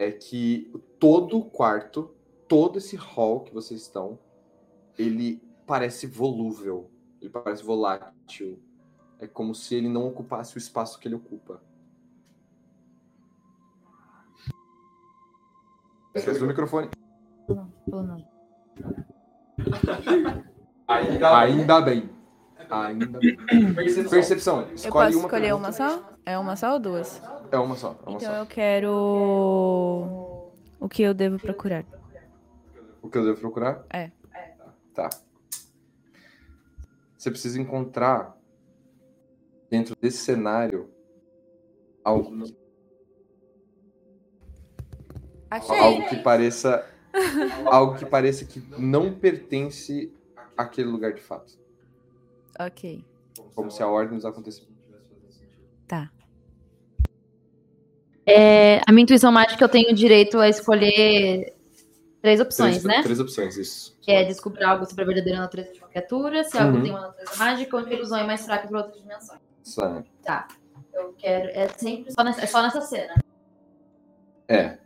é 0.00 0.10
que 0.10 0.72
todo 0.98 1.36
o 1.36 1.44
quarto, 1.44 2.10
todo 2.48 2.78
esse 2.78 2.96
hall 2.96 3.40
que 3.40 3.52
vocês 3.52 3.82
estão, 3.82 4.18
ele 4.98 5.42
parece 5.66 6.06
volúvel, 6.06 6.90
ele 7.20 7.28
parece 7.28 7.62
volátil. 7.62 8.58
É 9.18 9.26
como 9.26 9.54
se 9.54 9.74
ele 9.74 9.90
não 9.90 10.08
ocupasse 10.08 10.56
o 10.56 10.58
espaço 10.58 10.98
que 10.98 11.06
ele 11.06 11.16
ocupa. 11.16 11.62
Esquece 16.14 16.40
do 16.40 16.46
microfone. 16.46 16.88
Ainda, 20.88 21.38
Ainda 21.40 21.80
bem. 21.82 22.08
Ainda 22.70 23.18
bem. 23.18 23.36
Percepção. 23.74 24.10
Percepção. 24.10 24.60
Eu 24.62 24.74
Escolhe 24.74 24.92
posso 25.12 25.18
uma 25.18 25.26
escolher 25.26 25.48
pergunta. 25.48 25.68
uma 25.68 25.72
só? 25.72 26.09
É 26.24 26.38
uma 26.38 26.56
só 26.56 26.74
ou 26.74 26.78
duas? 26.80 27.20
É 27.50 27.56
uma 27.58 27.76
só. 27.76 27.96
É 28.06 28.08
uma 28.08 28.16
Então 28.16 28.32
só. 28.34 28.36
eu 28.38 28.46
quero. 28.46 28.92
O 30.78 30.88
que 30.88 31.02
eu 31.02 31.12
devo 31.14 31.38
procurar? 31.38 31.84
O 33.02 33.08
que 33.08 33.18
eu 33.18 33.24
devo 33.24 33.40
procurar? 33.40 33.84
É. 33.92 34.10
Tá. 34.94 35.08
Você 37.16 37.30
precisa 37.30 37.60
encontrar 37.60 38.36
dentro 39.68 39.94
desse 40.00 40.18
cenário 40.18 40.90
algo 42.02 42.44
que, 42.44 42.56
Achei. 45.50 45.78
algo 45.78 46.08
que 46.08 46.16
pareça 46.16 46.86
algo 47.70 47.96
que 47.98 48.06
pareça 48.06 48.44
que 48.44 48.60
não 48.78 49.14
pertence 49.14 50.12
àquele 50.56 50.88
lugar 50.88 51.12
de 51.12 51.20
fato, 51.20 51.58
Ok. 52.58 53.04
como 53.54 53.70
se 53.70 53.82
a 53.82 53.86
ordem 53.88 54.16
dos 54.16 54.24
acontecimentos 54.24 54.69
Tá. 55.90 56.08
É, 58.24 58.80
a 58.86 58.92
minha 58.92 59.02
intuição 59.02 59.32
mágica 59.32 59.64
eu 59.64 59.68
tenho 59.68 59.92
direito 59.92 60.38
a 60.38 60.48
escolher 60.48 61.52
três 62.22 62.40
opções, 62.40 62.78
três, 62.80 62.84
né? 62.84 63.02
Três 63.02 63.18
opções, 63.18 63.56
isso. 63.56 63.98
Que 64.00 64.12
é 64.12 64.22
descobrir 64.24 64.62
algo 64.62 64.86
sobre 64.86 65.02
a 65.02 65.06
verdadeira 65.08 65.40
natureza 65.40 65.72
de 65.72 65.80
uma 65.80 65.88
criatura, 65.88 66.44
se 66.44 66.56
algo 66.56 66.76
Uhum. 66.76 66.82
tem 66.84 66.92
uma 66.92 67.00
natureza 67.00 67.36
mágica 67.36 67.76
ou 67.76 67.84
a 67.84 67.92
ilusão 67.92 68.18
é 68.18 68.24
mais 68.24 68.44
fraca 68.44 68.68
para 68.68 68.78
outras 68.78 69.02
dimensões. 69.02 69.40
Sabe? 69.64 70.04
Tá. 70.22 70.46
Eu 70.94 71.12
quero. 71.18 71.48
É 71.50 71.66
sempre 71.70 72.12
só 72.12 72.22
nessa, 72.22 72.40
é 72.42 72.46
só 72.46 72.62
nessa 72.62 72.80
cena. 72.82 73.14
É. 74.48 74.78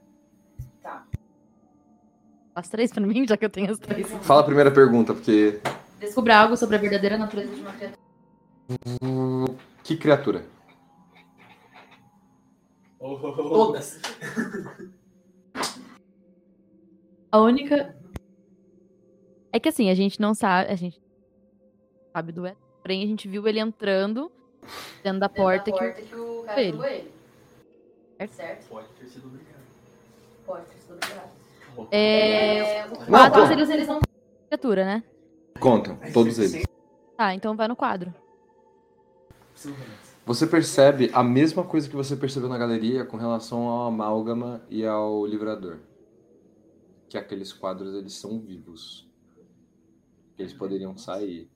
As 2.55 2.69
três 2.69 2.91
pra 2.93 3.05
mim, 3.05 3.27
já 3.29 3.37
que 3.37 3.45
eu 3.45 3.51
tenho 3.51 3.71
as 3.71 3.79
três. 3.79 4.09
Fala 4.23 4.41
a 4.41 4.45
primeira 4.45 4.71
pergunta, 4.71 5.13
porque 5.13 5.61
Descobrir 6.01 6.33
algo 6.33 6.57
sobre 6.57 6.77
a 6.77 6.79
verdadeira 6.79 7.19
natureza 7.19 7.53
de 7.55 7.61
uma 7.61 7.73
criatura. 7.73 7.99
que 9.83 9.97
criatura? 9.97 10.54
Todas. 13.05 14.01
A 17.31 17.39
única. 17.39 17.95
É 19.53 19.61
que 19.61 19.69
assim, 19.69 19.91
a 19.91 19.95
gente 19.95 20.21
não 20.21 20.33
sabe. 20.35 20.73
A 20.73 20.75
gente 20.75 21.01
sabe 22.13 22.33
do 22.33 22.47
Ed. 22.47 22.57
Porém, 22.81 23.03
a 23.03 23.07
gente 23.07 23.29
viu 23.29 23.47
ele 23.47 23.61
entrando 23.61 24.33
dentro 25.03 25.21
da 25.21 25.29
porta, 25.29 25.71
que, 25.71 25.77
o 25.77 26.45
cara 26.45 26.61
ele. 26.61 26.73
pegou 26.73 26.85
ele. 26.87 27.13
Certo? 28.29 28.69
Pode 28.69 28.89
ter 28.99 29.07
sido 29.07 29.27
obrigado. 29.27 29.65
Pode 30.47 30.65
ter 30.67 30.79
sido 30.79 30.95
obrigado. 30.95 31.31
É. 31.91 32.87
Os 32.87 32.99
Não, 33.01 33.07
quadros, 33.07 33.47
pô. 33.47 33.53
eles, 33.53 33.71
eles 33.71 33.89
não. 33.89 34.01
Criatura, 34.49 34.85
né? 34.85 35.05
Conta, 35.61 35.99
todos 36.13 36.39
eles. 36.39 36.65
Tá, 37.17 37.35
então 37.35 37.55
vai 37.55 37.69
no 37.69 37.77
quadro. 37.77 38.15
Você 40.27 40.47
percebe 40.47 41.11
a 41.13 41.23
mesma 41.23 41.65
coisa 41.65 41.89
que 41.89 41.95
você 41.95 42.17
percebeu 42.17 42.49
na 42.49 42.57
galeria 42.57 43.05
com 43.05 43.19
relação 43.19 43.69
ao 43.69 43.89
amálgama 43.89 44.63
e 44.71 44.85
ao 44.85 45.27
livrador. 45.27 45.81
Que 47.11 47.19
aqueles 47.19 47.53
quadros 47.53 47.95
eles 47.95 48.15
são 48.15 48.41
vivos. 48.41 49.07
Eles 50.39 50.55
poderiam 50.55 50.97
sair. 50.97 51.51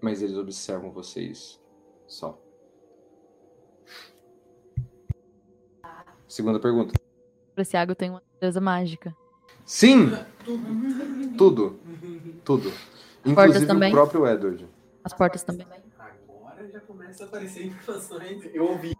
Mas 0.00 0.22
eles 0.22 0.36
observam 0.36 0.90
vocês 0.90 1.60
só. 2.06 2.40
Segunda 6.26 6.58
pergunta. 6.58 6.94
Esse 7.54 7.76
água 7.76 7.94
tem 7.94 8.08
uma 8.08 8.22
natureza 8.32 8.60
mágica. 8.62 9.14
Sim! 9.66 10.10
Tudo. 11.36 11.78
Tudo. 12.42 12.72
Inclusive 13.24 13.66
também? 13.66 13.90
o 13.90 13.92
próprio 13.92 14.26
Edward. 14.26 14.66
As 15.04 15.12
portas 15.12 15.42
também. 15.42 15.66
Começa 16.92 17.24
a 17.24 17.26
aparecer 17.26 17.66
informações. 17.66 18.44
Eu 18.52 18.68
ouvi. 18.68 18.92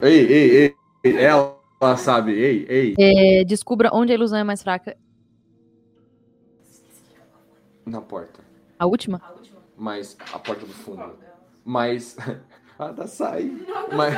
Ei, 0.00 0.20
ei, 0.20 0.50
ei, 0.56 0.76
ei. 1.02 1.16
Ela, 1.16 1.58
sabe. 1.96 2.30
Ei, 2.30 2.64
ei. 2.68 2.94
É, 2.96 3.44
descubra 3.44 3.90
onde 3.92 4.12
a 4.12 4.14
ilusão 4.14 4.38
é 4.38 4.44
mais 4.44 4.62
fraca. 4.62 4.96
Na 7.84 8.00
porta. 8.00 8.44
A 8.78 8.86
última? 8.86 9.20
Mas 9.76 10.16
a 10.32 10.38
porta 10.38 10.64
do 10.64 10.72
fundo. 10.72 11.18
Mas. 11.64 12.16
A 12.78 12.92
da 12.92 13.06
sai. 13.08 13.50
Mas, 13.92 14.14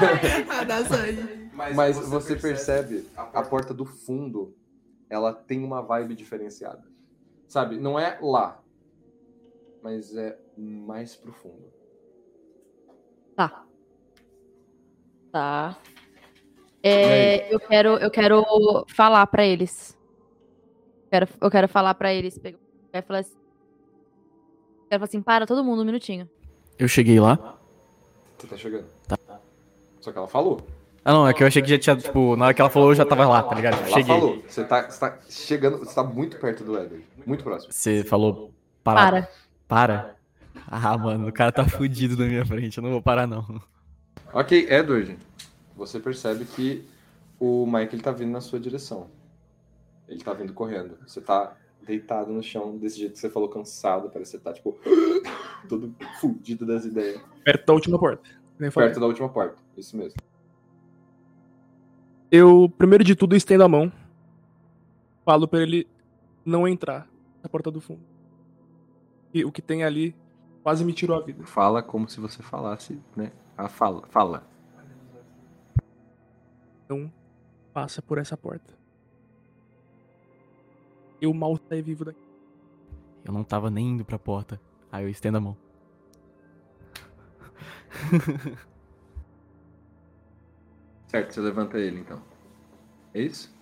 A 0.50 0.64
da 0.64 0.76
açaí. 0.78 1.50
mas 1.74 1.98
você 2.08 2.36
percebe 2.36 3.06
a 3.14 3.42
porta 3.42 3.74
do 3.74 3.84
fundo, 3.84 4.56
ela 5.10 5.30
tem 5.30 5.62
uma 5.62 5.82
vibe 5.82 6.14
diferenciada. 6.14 6.82
Sabe? 7.46 7.76
Não 7.78 7.98
é 7.98 8.18
lá. 8.20 8.62
Mas 9.82 10.16
é 10.16 10.38
mais 10.56 11.14
profundo. 11.14 11.75
Tá. 13.36 13.62
Tá. 15.32 15.76
É, 16.82 17.52
eu 17.52 17.60
quero, 17.60 17.88
eu 17.96 18.10
quero 18.10 18.44
falar 18.88 19.26
pra 19.26 19.44
eles. 19.44 19.96
Quero, 21.10 21.28
eu 21.40 21.50
quero 21.50 21.68
falar 21.68 21.94
pra 21.94 22.12
eles. 22.12 22.38
Pega- 22.38 22.58
Quero 22.92 23.06
falar 23.06 23.18
assim. 23.20 23.36
Quero 24.88 25.00
falar 25.00 25.04
assim, 25.04 25.22
para 25.22 25.46
todo 25.46 25.64
mundo 25.64 25.82
um 25.82 25.84
minutinho. 25.84 26.28
Eu 26.78 26.88
cheguei 26.88 27.18
lá. 27.20 27.58
Você 28.38 28.46
tá 28.46 28.56
chegando. 28.56 28.86
Tá. 29.06 29.18
Só 30.00 30.12
que 30.12 30.18
ela 30.18 30.28
falou. 30.28 30.60
Ah, 31.04 31.12
não, 31.12 31.28
é 31.28 31.32
que 31.34 31.42
eu 31.42 31.46
achei 31.46 31.62
que 31.62 31.68
já 31.68 31.78
tinha, 31.78 31.96
tipo, 31.96 32.34
na 32.36 32.46
hora 32.46 32.54
que 32.54 32.60
ela 32.60 32.70
falou, 32.70 32.90
eu 32.90 32.94
já 32.94 33.04
tava 33.04 33.26
lá, 33.28 33.42
tá 33.42 33.54
ligado? 33.54 33.74
Ela 33.78 33.86
Cheguei. 33.88 34.04
falou. 34.18 34.42
Você 34.48 34.64
tá, 34.64 34.88
você 34.90 34.98
tá 35.00 35.18
chegando. 35.28 35.78
Você 35.78 35.94
tá 35.94 36.02
muito 36.02 36.38
perto 36.38 36.64
do 36.64 36.76
Edward. 36.78 37.04
Muito 37.24 37.44
próximo. 37.44 37.72
Você 37.72 38.02
falou 38.04 38.52
parar. 38.82 39.10
Para. 39.10 39.28
Para. 39.68 40.15
Ah, 40.66 40.96
mano, 40.96 41.28
o 41.28 41.32
cara 41.32 41.52
tá 41.52 41.66
fudido 41.68 42.16
na 42.16 42.26
minha 42.26 42.44
frente, 42.44 42.78
eu 42.78 42.82
não 42.82 42.90
vou 42.90 43.02
parar 43.02 43.26
não. 43.26 43.60
Ok, 44.32 44.66
Edward. 44.70 45.16
Você 45.76 46.00
percebe 46.00 46.44
que 46.44 46.84
o 47.38 47.66
Mike 47.66 47.94
ele 47.94 48.02
tá 48.02 48.10
vindo 48.10 48.30
na 48.30 48.40
sua 48.40 48.58
direção. 48.58 49.08
Ele 50.08 50.20
tá 50.20 50.32
vindo 50.32 50.52
correndo. 50.52 50.98
Você 51.06 51.20
tá 51.20 51.56
deitado 51.86 52.32
no 52.32 52.42
chão, 52.42 52.76
desse 52.76 52.98
jeito 52.98 53.12
que 53.12 53.18
você 53.18 53.30
falou, 53.30 53.48
cansado. 53.48 54.10
Parece 54.10 54.32
que 54.32 54.38
você 54.38 54.44
tá, 54.44 54.52
tipo, 54.52 54.76
todo 55.68 55.94
fudido 56.20 56.64
das 56.66 56.84
ideias. 56.84 57.20
Perto 57.44 57.66
da 57.66 57.72
última 57.72 57.98
porta. 57.98 58.28
Perto 58.74 59.00
da 59.00 59.06
última 59.06 59.28
porta. 59.28 59.56
Isso 59.76 59.96
mesmo. 59.96 60.16
Eu, 62.30 62.72
primeiro 62.76 63.04
de 63.04 63.14
tudo, 63.14 63.36
estendo 63.36 63.64
a 63.64 63.68
mão. 63.68 63.92
Falo 65.24 65.46
pra 65.46 65.62
ele 65.62 65.86
não 66.44 66.66
entrar 66.66 67.08
na 67.42 67.48
porta 67.48 67.70
do 67.70 67.80
fundo. 67.80 68.02
E 69.32 69.44
o 69.44 69.52
que 69.52 69.60
tem 69.60 69.84
ali 69.84 70.14
quase 70.66 70.84
me 70.84 70.92
tirou 70.92 71.16
a 71.16 71.20
vida. 71.20 71.46
Fala 71.46 71.80
como 71.80 72.08
se 72.08 72.18
você 72.18 72.42
falasse, 72.42 73.00
né? 73.14 73.30
A 73.56 73.68
fala, 73.68 74.04
fala. 74.08 74.44
Não 76.88 77.12
passa 77.72 78.02
por 78.02 78.18
essa 78.18 78.36
porta. 78.36 78.74
Eu 81.20 81.32
mal 81.32 81.56
saí 81.68 81.80
vivo 81.80 82.04
daqui. 82.04 82.18
Eu 83.24 83.32
não 83.32 83.44
tava 83.44 83.70
nem 83.70 83.90
indo 83.90 84.04
pra 84.04 84.18
porta. 84.18 84.60
Aí 84.90 85.04
eu 85.04 85.08
estendo 85.08 85.38
a 85.38 85.40
mão. 85.40 85.56
Certo, 91.06 91.32
você 91.32 91.40
levanta 91.40 91.78
ele 91.78 92.00
então. 92.00 92.20
É 93.14 93.22
isso? 93.22 93.56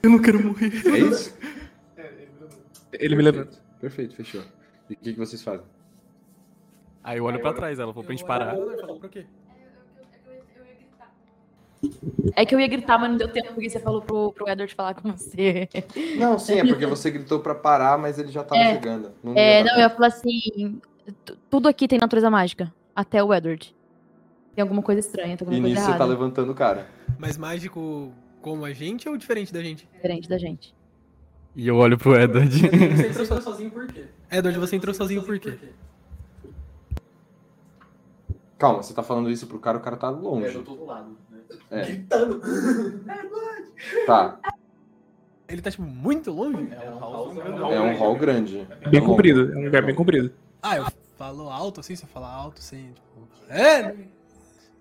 Eu 0.00 0.10
não 0.10 0.22
quero 0.22 0.44
morrer. 0.44 0.70
É 0.86 0.98
isso? 0.98 1.36
Ele 2.92 3.16
me 3.16 3.22
levanta. 3.24 3.60
Perfeito, 3.80 4.14
fechou. 4.14 4.44
E 4.88 4.94
o 4.94 4.96
que, 4.96 5.12
que 5.12 5.18
vocês 5.18 5.42
fazem? 5.42 5.64
Aí 7.02 7.18
eu 7.18 7.24
olho 7.24 7.40
pra 7.40 7.52
trás, 7.52 7.78
ela 7.78 7.92
falou 7.92 8.04
pra 8.04 8.14
gente 8.14 8.24
parar. 8.26 8.54
Falou 8.56 8.98
pra 8.98 9.08
quê? 9.08 9.26
É 12.34 12.46
que 12.46 12.54
eu 12.54 12.60
ia 12.60 12.66
gritar, 12.66 12.98
mas 12.98 13.10
não 13.10 13.18
deu 13.18 13.28
tempo, 13.28 13.48
porque 13.52 13.68
você 13.68 13.78
falou 13.78 14.00
pro, 14.00 14.32
pro 14.32 14.48
Edward 14.48 14.74
falar 14.74 14.94
com 14.94 15.12
você. 15.12 15.68
Não, 16.18 16.38
sim, 16.38 16.54
é 16.60 16.64
porque 16.66 16.86
você 16.86 17.10
gritou 17.10 17.40
pra 17.40 17.54
parar, 17.54 17.98
mas 17.98 18.18
ele 18.18 18.32
já 18.32 18.42
tava 18.42 18.60
É. 18.62 18.72
chegando. 18.74 19.12
Não 19.22 19.34
É, 19.36 19.62
não, 19.62 19.74
eu 19.74 19.78
ia 19.80 19.88
tempo. 19.88 19.96
falar 19.96 20.06
assim. 20.08 20.80
tu- 21.24 21.36
Tudo 21.50 21.68
aqui 21.68 21.86
tem 21.86 21.98
natureza 21.98 22.30
mágica. 22.30 22.72
Até 22.96 23.22
o 23.22 23.34
Edward. 23.34 23.74
Tem 24.54 24.62
alguma 24.62 24.82
coisa 24.82 25.00
estranha, 25.00 25.36
tem 25.36 25.46
E 25.46 25.50
alguma 25.50 25.60
coisa 25.60 25.74
nisso 25.80 25.92
você 25.92 25.98
tá 25.98 26.04
levantando 26.04 26.52
o 26.52 26.54
cara. 26.54 26.86
Mas 27.18 27.36
mágico 27.36 28.12
como 28.40 28.64
a 28.64 28.72
gente 28.72 29.06
ou 29.08 29.16
diferente 29.16 29.52
da 29.52 29.62
gente? 29.62 29.86
Diferente 29.92 30.28
da 30.28 30.38
gente. 30.38 30.74
E 31.54 31.68
eu 31.68 31.76
olho 31.76 31.98
pro 31.98 32.18
Edward. 32.18 32.50
Você 32.50 33.08
entrou 33.22 33.42
sozinho 33.42 33.70
por 33.70 33.86
quê? 33.88 34.06
Edward, 34.36 34.58
você 34.58 34.76
entrou 34.76 34.94
sozinho 34.94 35.22
por 35.22 35.38
quê? 35.38 35.58
Calma, 38.58 38.82
você 38.82 38.94
tá 38.94 39.02
falando 39.02 39.30
isso 39.30 39.46
pro 39.46 39.58
cara, 39.58 39.78
o 39.78 39.80
cara 39.80 39.96
tá 39.96 40.08
longe. 40.08 40.46
É, 40.46 40.56
eu 40.56 40.62
tô 40.64 40.74
do 40.74 40.84
lado. 40.84 41.16
Né? 41.30 41.38
É. 41.70 41.84
Gritando. 41.84 42.40
Tá. 44.06 44.38
Ele 45.48 45.60
tá, 45.60 45.70
tipo, 45.70 45.82
muito 45.82 46.30
longe? 46.30 46.68
É 46.72 46.90
um 46.90 46.98
hall, 46.98 47.32
É 47.72 47.80
um 47.80 47.98
hall 47.98 48.16
grande. 48.16 48.66
Bem 48.88 49.00
Tá 49.00 49.06
comprido, 49.06 49.52
é 49.52 49.56
um 49.56 49.64
lugar 49.64 49.84
bem 49.84 49.94
comprido. 49.94 50.32
Ah, 50.62 50.76
eu 50.76 50.86
falo 51.18 51.50
alto 51.50 51.80
assim, 51.80 51.94
você 51.94 52.06
fala 52.06 52.32
alto 52.32 52.60
sem, 52.62 52.92
tipo... 52.92 53.28
É! 53.48 53.94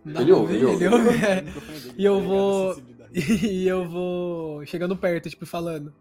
Não 0.05 0.21
Ele 0.21 0.31
ouve, 0.31 0.63
ouvir, 0.63 0.85
ele 0.85 0.95
ouve. 0.95 1.09
é. 1.25 1.43
E 1.97 2.05
eu 2.05 2.21
vou... 2.21 2.81
E 3.13 3.67
eu 3.67 3.87
vou 3.89 4.65
chegando 4.65 4.95
perto, 4.95 5.29
tipo, 5.29 5.45
falando. 5.45 5.93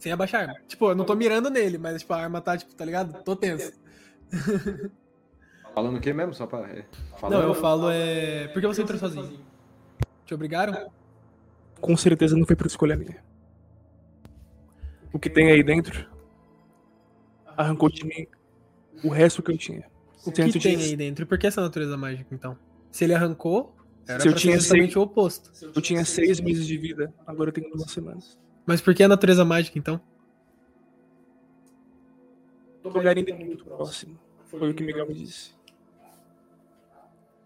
Sem 0.00 0.10
abaixar 0.10 0.40
a 0.40 0.52
arma. 0.52 0.60
Tipo, 0.66 0.90
eu 0.90 0.94
não 0.96 1.04
tô 1.04 1.14
mirando 1.14 1.48
nele, 1.50 1.78
mas, 1.78 2.00
tipo, 2.00 2.12
a 2.12 2.16
arma 2.22 2.40
tá, 2.40 2.56
tipo, 2.58 2.74
tá 2.74 2.84
ligado? 2.84 3.22
Tô 3.22 3.36
tenso. 3.36 3.72
Falando 5.74 5.98
o 5.98 6.00
quê 6.00 6.12
mesmo? 6.12 6.34
Só 6.34 6.46
pra. 6.46 6.60
é, 6.68 6.84
Não, 7.12 7.18
falando- 7.18 7.42
eu 7.44 7.54
falo, 7.54 7.90
é... 7.90 8.48
Por 8.48 8.60
que 8.60 8.66
você 8.66 8.82
entrou 8.82 8.98
sozinho? 8.98 9.38
Te 10.26 10.34
obrigaram? 10.34 10.90
Com 11.80 11.96
certeza 11.96 12.36
não 12.36 12.44
foi 12.44 12.56
por 12.56 12.66
escolha 12.66 12.96
minha. 12.96 13.22
O 15.12 15.18
que 15.18 15.30
tem 15.30 15.50
aí 15.50 15.62
dentro 15.62 16.08
arrancou 17.56 17.88
de 17.90 18.04
mim 18.04 18.26
o 19.04 19.08
resto 19.08 19.42
que 19.42 19.50
eu 19.52 19.58
tinha. 19.58 19.84
O 20.24 20.32
que 20.32 20.58
tem 20.58 20.76
aí 20.76 20.96
dentro? 20.96 21.24
E 21.24 21.26
por 21.26 21.38
que 21.38 21.46
essa 21.46 21.60
natureza 21.60 21.96
mágica, 21.96 22.34
então? 22.34 22.56
Se 22.90 23.04
ele 23.04 23.14
arrancou, 23.14 23.74
era 24.06 24.20
Se 24.20 24.28
eu 24.28 24.32
pra 24.32 24.40
tinha 24.40 24.54
ser 24.54 24.60
justamente 24.60 24.92
seis- 24.92 24.96
o 24.96 25.00
oposto. 25.02 25.50
Eu 25.74 25.82
tinha 25.82 26.04
seis 26.04 26.40
meses 26.40 26.66
de 26.66 26.76
vida, 26.76 27.12
agora 27.26 27.48
eu 27.50 27.54
tenho 27.54 27.70
duas 27.70 27.90
semanas. 27.90 28.38
Mas 28.66 28.80
por 28.80 28.94
que 28.94 29.02
a 29.02 29.08
natureza 29.08 29.44
mágica, 29.44 29.78
então? 29.78 30.00
O 32.82 32.88
lugar 32.88 33.16
ainda 33.16 33.30
é 33.30 33.34
muito 33.34 33.64
próximo. 33.64 34.18
Foi 34.46 34.70
o 34.70 34.74
que 34.74 34.82
Miguel 34.82 35.06
me 35.06 35.14
disse. 35.14 35.54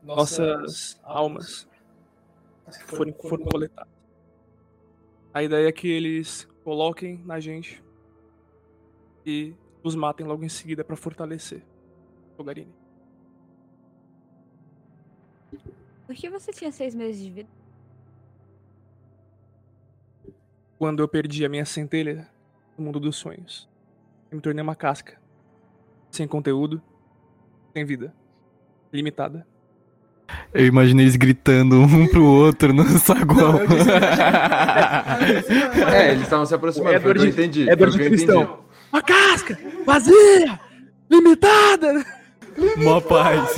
Nossas 0.03 1.01
almas 1.03 1.69
foram, 2.87 3.13
foram 3.15 3.45
coletadas. 3.45 3.93
A 5.33 5.43
ideia 5.43 5.69
é 5.69 5.73
que 5.73 5.89
eles 5.89 6.47
coloquem 6.63 7.23
na 7.25 7.41
gente 7.41 7.83
e 9.27 9.55
os 9.83 9.95
matem 9.95 10.27
logo 10.27 10.45
em 10.45 10.49
seguida 10.49 10.85
pra 10.85 10.97
fortalecer 10.97 11.63
o 12.39 12.45
Garini. 12.45 12.73
Por 16.07 16.15
que 16.15 16.29
você 16.29 16.53
tinha 16.53 16.71
seis 16.71 16.95
meses 16.95 17.23
de 17.23 17.31
vida? 17.31 17.49
Quando 20.79 21.03
eu 21.03 21.09
perdi 21.09 21.45
a 21.45 21.49
minha 21.49 21.65
centelha 21.65 22.29
no 22.77 22.85
mundo 22.85 22.99
dos 22.99 23.17
sonhos, 23.17 23.69
eu 24.31 24.37
me 24.37 24.43
tornei 24.43 24.63
uma 24.63 24.75
casca. 24.75 25.17
Sem 26.11 26.27
conteúdo, 26.27 26.83
sem 27.73 27.85
vida. 27.85 28.15
Limitada. 28.93 29.47
Eu 30.53 30.67
imaginei 30.67 31.05
eles 31.05 31.17
gritando 31.17 31.77
um 31.77 32.07
pro 32.09 32.25
outro 32.25 32.73
no 32.73 32.85
saguão. 32.99 33.61
É, 35.93 36.11
eles 36.11 36.23
estavam 36.25 36.45
se 36.45 36.55
aproximando. 36.55 37.01
Foi 37.01 37.13
o 37.13 37.15
que 37.15 37.21
eu 37.21 37.27
entendi. 37.27 37.65
Que 37.65 37.71
eu 37.71 37.89
entendi. 37.89 37.99
Cristão. 37.99 38.65
Uma 38.93 39.03
casca! 39.03 39.59
Vazia! 39.87 40.61
Limitada! 41.11 42.05
Mó 42.77 43.01
paz. 43.01 43.57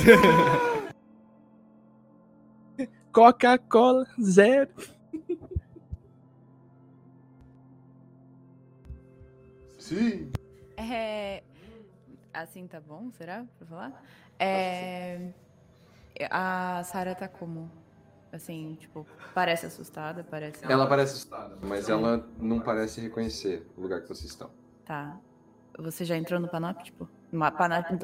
Coca-Cola 3.11 4.05
zero. 4.21 4.69
Sim. 9.87 10.29
É. 10.75 11.41
Assim 12.33 12.67
tá 12.67 12.81
bom, 12.81 13.09
será? 13.17 13.45
Pra 13.57 13.67
falar? 13.67 14.03
É. 14.37 15.29
A 16.29 16.83
Sarah 16.83 17.15
tá 17.15 17.29
como? 17.29 17.71
Assim, 18.33 18.75
tipo, 18.81 19.07
parece 19.33 19.65
assustada, 19.65 20.25
parece. 20.29 20.65
Ela 20.69 20.85
parece 20.87 21.13
assustada, 21.13 21.57
mas 21.61 21.87
ela 21.87 22.27
não 22.37 22.59
parece 22.59 22.99
reconhecer 22.99 23.65
o 23.77 23.81
lugar 23.81 24.01
que 24.01 24.09
vocês 24.09 24.29
estão. 24.29 24.49
Tá. 24.83 25.17
Você 25.79 26.03
já 26.03 26.17
entrou 26.17 26.37
no 26.39 26.49
Panop, 26.49 26.83
tipo? 26.83 27.07
Ma- 27.31 27.49
Panop. 27.51 27.85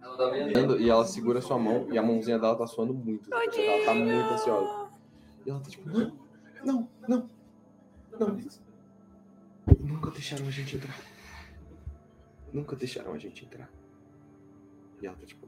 Ela 0.00 0.16
tá 0.16 0.24
andando 0.24 0.80
e 0.80 0.88
ela 0.88 1.04
segura 1.04 1.40
sua 1.42 1.58
mão 1.58 1.86
e 1.92 1.98
a 1.98 2.02
mãozinha 2.02 2.38
dela 2.38 2.56
tá 2.56 2.66
suando 2.66 2.94
muito. 2.94 3.28
Ela 3.32 3.84
tá 3.84 3.94
muito 3.94 4.32
ansiosa. 4.32 4.88
E 5.44 5.50
ela 5.50 5.60
tá 5.60 5.68
tipo, 5.70 5.90
não, 6.66 6.88
não, 7.08 7.30
não, 8.18 8.28
não. 8.28 8.40
Nunca 9.80 10.10
deixaram 10.10 10.46
a 10.46 10.50
gente 10.50 10.76
entrar. 10.76 11.00
Nunca 12.52 12.74
deixaram 12.74 13.12
a 13.12 13.18
gente 13.18 13.44
entrar. 13.44 13.70
E 15.00 15.06
ela 15.06 15.16
tá 15.16 15.26
tipo, 15.26 15.46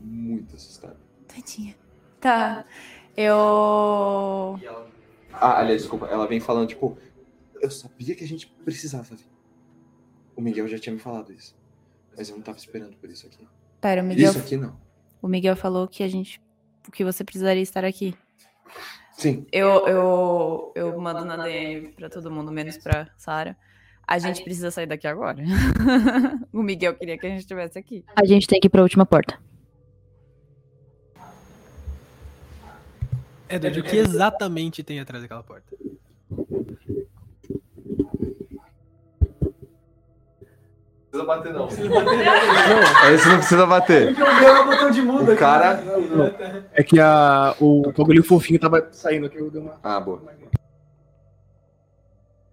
muito 0.00 0.56
assustada. 0.56 0.98
Tadinha. 1.28 1.76
Tá. 2.20 2.64
Eu. 3.16 4.58
Ah, 5.32 5.58
aliás, 5.58 5.82
desculpa, 5.82 6.06
ela 6.06 6.26
vem 6.26 6.40
falando, 6.40 6.68
tipo, 6.68 6.96
eu 7.60 7.70
sabia 7.70 8.14
que 8.14 8.24
a 8.24 8.28
gente 8.28 8.46
precisava 8.64 9.14
vir. 9.14 9.28
O 10.34 10.40
Miguel 10.40 10.68
já 10.68 10.78
tinha 10.78 10.94
me 10.94 11.00
falado 11.00 11.32
isso. 11.32 11.54
Mas 12.16 12.30
eu 12.30 12.36
não 12.36 12.42
tava 12.42 12.56
esperando 12.56 12.96
por 12.96 13.10
isso 13.10 13.26
aqui. 13.26 13.46
Pera, 13.80 14.02
o 14.02 14.06
Miguel. 14.06 14.30
Isso 14.30 14.38
aqui 14.38 14.56
não. 14.56 14.78
O 15.20 15.28
Miguel 15.28 15.56
falou 15.56 15.86
que 15.86 16.02
a 16.02 16.08
gente. 16.08 16.40
que 16.92 17.04
você 17.04 17.24
precisaria 17.24 17.62
estar 17.62 17.84
aqui. 17.84 18.14
Sim. 19.16 19.46
Eu, 19.50 19.86
eu, 19.86 20.72
eu 20.74 21.00
mando 21.00 21.24
na 21.24 21.36
DM 21.36 21.88
pra 21.92 22.10
todo 22.10 22.30
mundo, 22.30 22.52
menos 22.52 22.76
pra 22.76 23.08
Sarah. 23.16 23.56
A 24.06 24.18
gente 24.18 24.44
precisa 24.44 24.70
sair 24.70 24.86
daqui 24.86 25.06
agora. 25.06 25.42
o 26.52 26.62
Miguel 26.62 26.94
queria 26.94 27.18
que 27.18 27.26
a 27.26 27.30
gente 27.30 27.40
estivesse 27.40 27.78
aqui. 27.78 28.04
A 28.14 28.24
gente 28.24 28.46
tem 28.46 28.60
que 28.60 28.66
ir 28.66 28.70
pra 28.70 28.82
última 28.82 29.04
porta. 29.04 29.38
Edward, 33.48 33.80
o 33.80 33.82
que 33.82 33.96
exatamente 33.96 34.82
tem 34.82 35.00
atrás 35.00 35.22
daquela 35.22 35.42
porta? 35.42 35.76
Precisa 41.16 41.24
bater, 41.24 41.52
não. 41.52 41.68
Esse 43.14 43.28
não 43.28 43.36
precisa 43.38 43.66
bater. 43.66 44.12
o 44.12 44.64
botão 44.64 44.90
de 44.90 45.02
muda 45.02 45.32
O 45.32 45.36
cara. 45.36 45.82
É 46.74 46.82
que 46.82 47.00
a, 47.00 47.54
o 47.60 47.92
bagulho 47.92 48.22
fofinho 48.22 48.60
tava 48.60 48.88
saindo 48.92 49.26
aqui. 49.26 49.38
Eu 49.38 49.50
dei 49.50 49.60
uma... 49.60 49.78
Ah, 49.82 49.98
boa. 49.98 50.22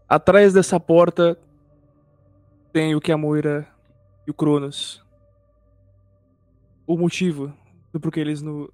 Atrás 0.07 0.53
dessa 0.53 0.79
porta 0.79 1.37
tem 2.71 2.95
o 2.95 3.01
que 3.01 3.11
a 3.11 3.17
Moira 3.17 3.67
e 4.25 4.31
o 4.31 4.33
Cronos. 4.33 5.03
O 6.87 6.97
motivo 6.97 7.53
do 7.91 7.99
porquê 7.99 8.19
eles 8.19 8.41
no. 8.41 8.71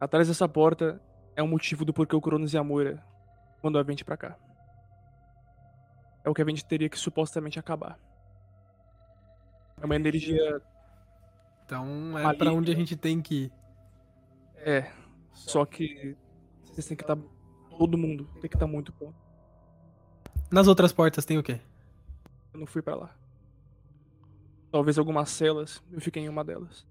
Atrás 0.00 0.28
dessa 0.28 0.48
porta 0.48 1.00
é 1.36 1.42
o 1.42 1.48
motivo 1.48 1.84
do 1.84 1.92
porquê 1.92 2.16
o 2.16 2.20
Cronos 2.20 2.54
e 2.54 2.58
a 2.58 2.64
Moira 2.64 3.02
mandou 3.62 3.80
a 3.80 3.84
gente 3.84 4.04
pra 4.04 4.16
cá. 4.16 4.36
É 6.24 6.30
o 6.30 6.34
que 6.34 6.42
a 6.42 6.44
gente 6.44 6.64
teria 6.64 6.88
que 6.88 6.98
supostamente 6.98 7.58
acabar. 7.58 7.98
É 9.80 9.84
uma 9.84 9.96
energia. 9.96 10.60
Então 11.64 12.18
é 12.18 12.34
pra 12.34 12.52
onde 12.52 12.70
a 12.70 12.74
gente 12.74 12.96
tem 12.96 13.22
que 13.22 13.44
ir. 13.44 13.52
É. 14.56 14.90
Só 15.32 15.64
que 15.64 16.16
vocês 16.62 16.86
têm 16.86 16.96
que 16.96 17.02
estar. 17.02 17.16
Todo 17.78 17.96
mundo 17.96 18.28
tem 18.40 18.50
que 18.50 18.56
estar 18.56 18.66
muito 18.66 18.92
bom. 18.92 19.12
Nas 20.50 20.68
outras 20.68 20.92
portas 20.92 21.24
tem 21.24 21.38
o 21.38 21.42
quê? 21.42 21.60
Eu 22.52 22.60
não 22.60 22.66
fui 22.66 22.82
pra 22.82 22.94
lá. 22.94 23.16
Talvez 24.70 24.98
algumas 24.98 25.30
celas, 25.30 25.82
eu 25.90 26.00
fiquei 26.00 26.22
em 26.22 26.28
uma 26.28 26.44
delas. 26.44 26.86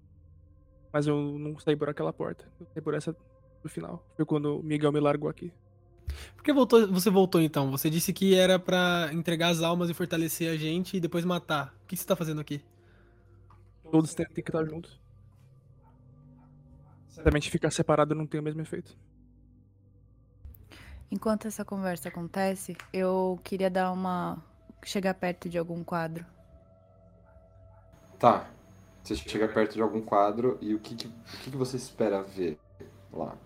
Mas 0.92 1.06
eu 1.06 1.38
não 1.38 1.58
saí 1.58 1.76
por 1.76 1.88
aquela 1.88 2.12
porta. 2.12 2.50
Eu 2.58 2.66
saí 2.66 2.82
por 2.82 2.94
essa 2.94 3.16
do 3.62 3.68
final. 3.68 4.04
Foi 4.16 4.24
quando 4.24 4.58
o 4.58 4.62
Miguel 4.62 4.92
me 4.92 5.00
largou 5.00 5.30
aqui. 5.30 5.52
Por 6.34 6.44
que 6.44 6.52
voltou, 6.52 6.86
você 6.88 7.10
voltou 7.10 7.40
então? 7.40 7.70
Você 7.70 7.90
disse 7.90 8.12
que 8.12 8.34
era 8.34 8.58
pra 8.58 9.10
entregar 9.12 9.48
as 9.48 9.62
almas 9.62 9.90
e 9.90 9.94
fortalecer 9.94 10.50
a 10.50 10.56
gente 10.56 10.96
e 10.96 11.00
depois 11.00 11.24
matar. 11.24 11.74
O 11.84 11.86
que 11.86 11.96
você 11.96 12.06
tá 12.06 12.16
fazendo 12.16 12.40
aqui? 12.40 12.62
Todos 13.90 14.14
têm, 14.14 14.26
têm 14.26 14.44
que 14.44 14.50
estar 14.50 14.64
juntos. 14.64 15.00
Certamente 17.08 17.50
ficar 17.50 17.70
separado 17.70 18.14
não 18.14 18.26
tem 18.26 18.40
o 18.40 18.42
mesmo 18.42 18.60
efeito. 18.62 18.96
Enquanto 21.10 21.48
essa 21.48 21.64
conversa 21.64 22.08
acontece, 22.08 22.76
eu 22.92 23.38
queria 23.42 23.68
dar 23.68 23.90
uma. 23.90 24.42
chegar 24.84 25.12
perto 25.14 25.48
de 25.48 25.58
algum 25.58 25.82
quadro. 25.82 26.24
Tá. 28.18 28.48
Você 29.02 29.16
chega 29.16 29.48
perto 29.48 29.74
de 29.74 29.82
algum 29.82 30.00
quadro 30.00 30.56
e 30.60 30.74
o 30.74 30.78
que, 30.78 30.94
que, 30.94 31.08
o 31.08 31.38
que, 31.42 31.50
que 31.50 31.56
você 31.56 31.76
espera 31.76 32.22
ver 32.22 32.58
lá? 33.12 33.36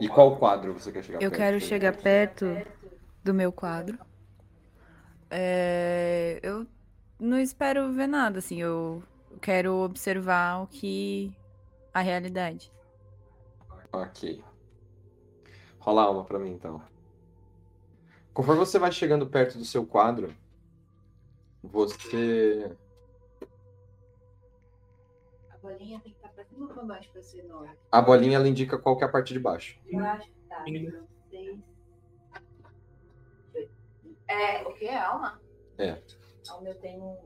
E 0.00 0.08
qual 0.08 0.36
quadro 0.36 0.72
você 0.72 0.90
quer 0.92 1.02
chegar 1.04 1.22
Eu 1.22 1.30
perto? 1.30 1.40
quero 1.40 1.60
chegar 1.60 1.96
perto 1.96 2.46
do 3.22 3.34
meu 3.34 3.52
quadro. 3.52 3.98
É, 5.30 6.40
eu 6.42 6.66
não 7.18 7.38
espero 7.38 7.92
ver 7.92 8.06
nada, 8.06 8.38
assim. 8.38 8.60
Eu 8.60 9.02
quero 9.40 9.74
observar 9.76 10.62
o 10.62 10.66
que. 10.66 11.32
a 11.94 12.00
realidade. 12.00 12.72
Ok. 13.92 14.42
Rola 15.78 16.10
uma 16.10 16.24
pra 16.24 16.38
mim, 16.38 16.50
então. 16.52 16.82
Conforme 18.32 18.60
você 18.60 18.78
vai 18.78 18.92
chegando 18.92 19.26
perto 19.26 19.58
do 19.58 19.64
seu 19.64 19.84
quadro, 19.86 20.34
você. 21.62 22.76
A 25.50 25.56
bolinha 25.58 26.00
tem 26.00 26.14
que 26.66 26.72
ou 26.72 26.74
pra 26.78 26.82
baixo 26.84 27.10
pra 27.12 27.22
ser 27.22 27.42
nove? 27.44 27.70
A 27.90 28.00
bolinha 28.02 28.36
ela 28.36 28.48
indica 28.48 28.78
qual 28.78 28.96
que 28.96 29.04
é 29.04 29.06
a 29.06 29.10
parte 29.10 29.32
de 29.32 29.38
baixo. 29.40 29.78
Baixo, 29.92 30.28
tá. 30.48 30.64
Então, 30.66 31.06
seis. 31.30 31.58
É, 34.28 34.62
o 34.62 34.72
que 34.74 34.84
é 34.86 34.96
alma? 34.98 35.40
É. 35.78 35.98
Alma 36.48 36.68
eu 36.68 36.74
tenho. 36.76 37.16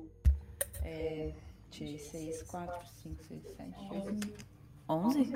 É. 0.82 1.32
De 1.70 1.98
6, 1.98 2.42
4, 2.44 2.86
5, 3.02 3.24
6, 3.24 3.42
7, 3.56 4.34
11? 4.88 5.32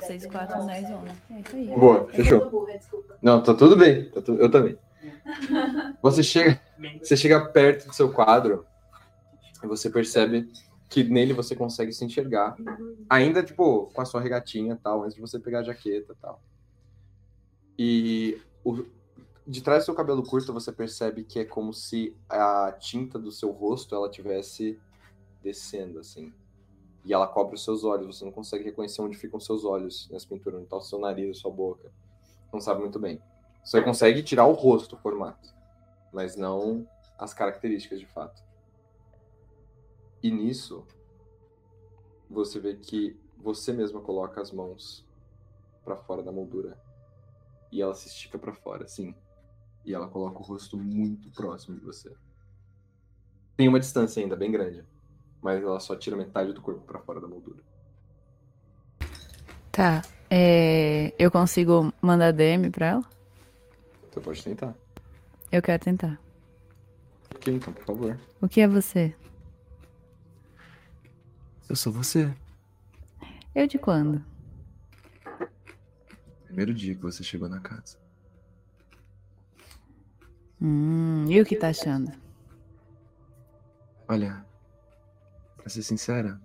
6, 0.00 0.26
4, 0.26 0.66
10, 0.66 0.90
11. 0.90 1.10
É 1.30 1.40
isso 1.40 1.56
aí. 1.56 1.66
Boa, 1.78 2.08
fechou. 2.08 2.66
Não, 3.20 3.42
tá 3.42 3.52
tudo 3.52 3.76
bem. 3.76 4.08
tá 4.10 4.22
tu- 4.22 4.36
Eu 4.36 4.50
também. 4.50 4.78
Você 6.02 6.22
chega, 6.22 6.60
você 7.02 7.16
chega 7.16 7.44
perto 7.50 7.88
do 7.88 7.94
seu 7.94 8.10
quadro 8.12 8.66
e 9.62 9.66
você 9.66 9.90
percebe 9.90 10.50
que 10.88 11.02
nele 11.04 11.32
você 11.32 11.54
consegue 11.56 11.92
se 11.92 12.04
enxergar. 12.04 12.56
Ainda, 13.10 13.42
tipo, 13.42 13.86
com 13.92 14.00
a 14.00 14.04
sua 14.04 14.20
regatinha 14.20 14.74
e 14.74 14.76
tal, 14.76 15.02
antes 15.02 15.14
de 15.14 15.20
você 15.20 15.38
pegar 15.38 15.60
a 15.60 15.64
jaqueta 15.64 16.12
e 16.12 16.16
tal. 16.16 16.40
E 17.78 18.40
o- 18.64 18.84
de 19.46 19.62
trás 19.62 19.82
do 19.82 19.86
seu 19.86 19.94
cabelo 19.94 20.22
curto 20.22 20.52
você 20.52 20.72
percebe 20.72 21.22
que 21.24 21.38
é 21.38 21.44
como 21.44 21.72
se 21.72 22.16
a 22.28 22.72
tinta 22.72 23.18
do 23.18 23.30
seu 23.30 23.50
rosto 23.52 23.94
ela 23.94 24.10
tivesse 24.10 24.78
descendo, 25.42 25.98
assim. 26.00 26.32
E 27.04 27.12
ela 27.12 27.28
cobre 27.28 27.54
os 27.54 27.62
seus 27.62 27.84
olhos. 27.84 28.16
Você 28.18 28.24
não 28.24 28.32
consegue 28.32 28.64
reconhecer 28.64 29.00
onde 29.02 29.16
ficam 29.16 29.38
os 29.38 29.44
seus 29.46 29.64
olhos 29.64 30.08
nessa 30.10 30.26
pintura, 30.26 30.56
onde 30.56 30.66
tá 30.66 30.76
o 30.76 30.82
seu 30.82 30.98
nariz, 30.98 31.36
a 31.36 31.40
sua 31.40 31.50
boca. 31.52 31.90
Não 32.52 32.60
sabe 32.60 32.80
muito 32.80 32.98
bem. 32.98 33.20
Você 33.64 33.80
consegue 33.82 34.22
tirar 34.22 34.46
o 34.46 34.52
rosto, 34.52 34.96
o 34.96 34.98
formato, 34.98 35.54
mas 36.12 36.36
não 36.36 36.88
as 37.18 37.32
características 37.32 38.00
de 38.00 38.06
fato. 38.06 38.42
E 40.26 40.30
nisso, 40.32 40.84
você 42.28 42.58
vê 42.58 42.74
que 42.74 43.16
você 43.38 43.72
mesma 43.72 44.00
coloca 44.00 44.40
as 44.40 44.50
mãos 44.50 45.06
pra 45.84 45.94
fora 45.94 46.20
da 46.20 46.32
moldura 46.32 46.76
e 47.70 47.80
ela 47.80 47.94
se 47.94 48.08
estica 48.08 48.36
pra 48.36 48.52
fora, 48.52 48.82
assim. 48.82 49.14
E 49.84 49.94
ela 49.94 50.08
coloca 50.08 50.40
o 50.40 50.42
rosto 50.42 50.76
muito 50.76 51.30
próximo 51.30 51.78
de 51.78 51.84
você. 51.84 52.12
Tem 53.56 53.68
uma 53.68 53.78
distância 53.78 54.20
ainda 54.20 54.34
bem 54.34 54.50
grande, 54.50 54.84
mas 55.40 55.62
ela 55.62 55.78
só 55.78 55.94
tira 55.94 56.16
metade 56.16 56.52
do 56.52 56.60
corpo 56.60 56.80
pra 56.80 56.98
fora 56.98 57.20
da 57.20 57.28
moldura. 57.28 57.62
Tá. 59.70 60.02
É, 60.28 61.14
eu 61.20 61.30
consigo 61.30 61.94
mandar 62.02 62.32
DM 62.32 62.68
pra 62.70 62.86
ela? 62.86 63.04
Você 64.10 64.20
pode 64.20 64.42
tentar. 64.42 64.74
Eu 65.52 65.62
quero 65.62 65.84
tentar. 65.84 66.20
Ok, 67.32 67.54
então, 67.54 67.72
por 67.72 67.84
favor. 67.84 68.18
O 68.42 68.48
que 68.48 68.60
é 68.60 68.66
você? 68.66 69.14
Eu 71.68 71.74
sou 71.74 71.92
você. 71.92 72.32
Eu 73.54 73.66
de 73.66 73.78
quando? 73.78 74.24
Primeiro 76.44 76.72
dia 76.72 76.94
que 76.94 77.02
você 77.02 77.24
chegou 77.24 77.48
na 77.48 77.60
casa. 77.60 77.98
Hum, 80.60 81.26
e 81.28 81.40
o 81.40 81.44
que 81.44 81.56
tá 81.56 81.68
achando? 81.68 82.10
Olha, 84.08 84.46
pra 85.56 85.68
ser 85.68 85.82
sincera, 85.82 86.40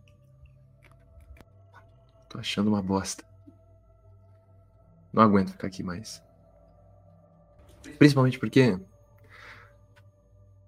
tô 2.27 2.39
achando 2.39 2.67
uma 2.67 2.81
bosta. 2.81 3.23
Não 5.13 5.21
aguento 5.21 5.51
ficar 5.51 5.67
aqui 5.67 5.83
mais. 5.83 6.21
Principalmente 7.99 8.39
porque 8.39 8.79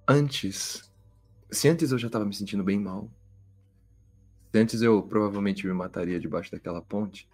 antes, 0.07 0.91
se 1.51 1.67
antes 1.67 1.91
eu 1.91 1.97
já 1.97 2.09
tava 2.09 2.25
me 2.25 2.33
sentindo 2.33 2.63
bem 2.63 2.79
mal, 2.79 3.09
antes 4.59 4.81
eu 4.81 5.01
provavelmente 5.01 5.65
me 5.65 5.73
mataria 5.73 6.19
debaixo 6.19 6.51
daquela 6.51 6.81
ponte, 6.81 7.27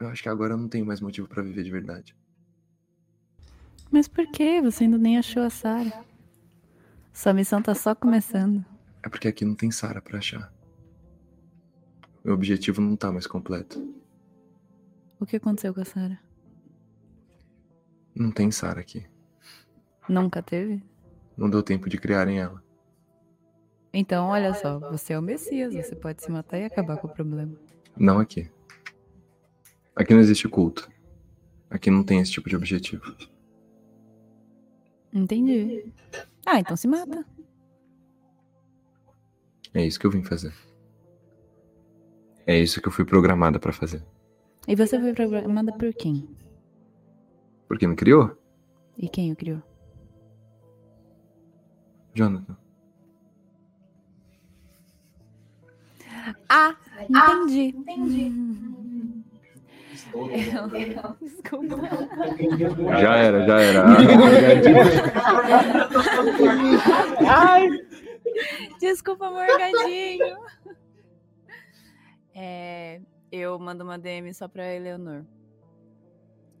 eu 0.00 0.08
acho 0.08 0.22
que 0.22 0.28
agora 0.28 0.54
eu 0.54 0.58
não 0.58 0.68
tenho 0.68 0.84
mais 0.84 1.00
motivo 1.00 1.28
pra 1.28 1.42
viver 1.42 1.62
de 1.62 1.70
verdade. 1.70 2.16
Mas 3.90 4.08
por 4.08 4.26
que? 4.32 4.60
Você 4.62 4.84
ainda 4.84 4.98
nem 4.98 5.18
achou 5.18 5.42
a 5.42 5.50
Sarah. 5.50 6.04
Sua 7.12 7.32
missão 7.32 7.62
tá 7.62 7.74
só 7.74 7.94
começando. 7.94 8.64
É 9.02 9.08
porque 9.08 9.28
aqui 9.28 9.44
não 9.44 9.54
tem 9.54 9.70
Sara 9.70 10.00
pra 10.00 10.18
achar. 10.18 10.52
Meu 12.24 12.34
objetivo 12.34 12.80
não 12.80 12.96
tá 12.96 13.12
mais 13.12 13.26
completo. 13.26 13.94
O 15.20 15.26
que 15.26 15.36
aconteceu 15.36 15.74
com 15.74 15.80
a 15.80 15.84
Sarah? 15.84 16.20
Não 18.14 18.30
tem 18.30 18.50
Sara 18.50 18.80
aqui. 18.80 19.06
Nunca 20.08 20.42
teve? 20.42 20.82
Não 21.36 21.48
deu 21.48 21.62
tempo 21.62 21.88
de 21.88 21.98
criarem 21.98 22.40
ela. 22.40 22.62
Então, 23.92 24.28
olha 24.28 24.54
só, 24.54 24.78
você 24.78 25.12
é 25.12 25.18
o 25.18 25.22
Messias, 25.22 25.74
você 25.74 25.94
pode 25.94 26.22
se 26.22 26.30
matar 26.30 26.58
e 26.58 26.64
acabar 26.64 26.96
com 26.96 27.06
o 27.06 27.12
problema. 27.12 27.54
Não 27.96 28.18
aqui. 28.18 28.50
Aqui 29.94 30.14
não 30.14 30.20
existe 30.20 30.48
culto. 30.48 30.90
Aqui 31.68 31.90
não 31.90 32.02
tem 32.02 32.18
esse 32.20 32.32
tipo 32.32 32.48
de 32.48 32.56
objetivo. 32.56 33.14
Entendi. 35.12 35.92
Ah, 36.46 36.58
então 36.58 36.74
se 36.74 36.88
mata. 36.88 37.24
É 39.74 39.84
isso 39.84 40.00
que 40.00 40.06
eu 40.06 40.10
vim 40.10 40.22
fazer. 40.22 40.54
É 42.46 42.58
isso 42.58 42.80
que 42.80 42.88
eu 42.88 42.92
fui 42.92 43.04
programada 43.04 43.58
pra 43.58 43.72
fazer. 43.72 44.02
E 44.66 44.74
você 44.74 44.98
foi 44.98 45.12
programada 45.12 45.72
por 45.72 45.92
quem? 45.92 46.28
Porque 47.68 47.86
me 47.86 47.94
criou? 47.94 48.36
E 48.96 49.08
quem 49.08 49.32
o 49.32 49.36
criou? 49.36 49.62
Jonathan. 52.14 52.61
Ah, 56.48 56.76
entendi. 57.08 57.74
entendi. 57.76 58.32
Eu... 60.14 61.16
Desculpa. 61.20 61.76
Já 63.00 63.16
era, 63.16 63.46
já 63.46 63.60
era. 63.60 63.84
Ai. 67.28 67.68
Desculpa, 68.78 69.30
morgadinho. 69.30 70.36
É, 72.34 73.00
eu 73.30 73.58
mando 73.58 73.84
uma 73.84 73.98
DM 73.98 74.32
só 74.34 74.48
pra 74.48 74.74
Eleonor. 74.74 75.24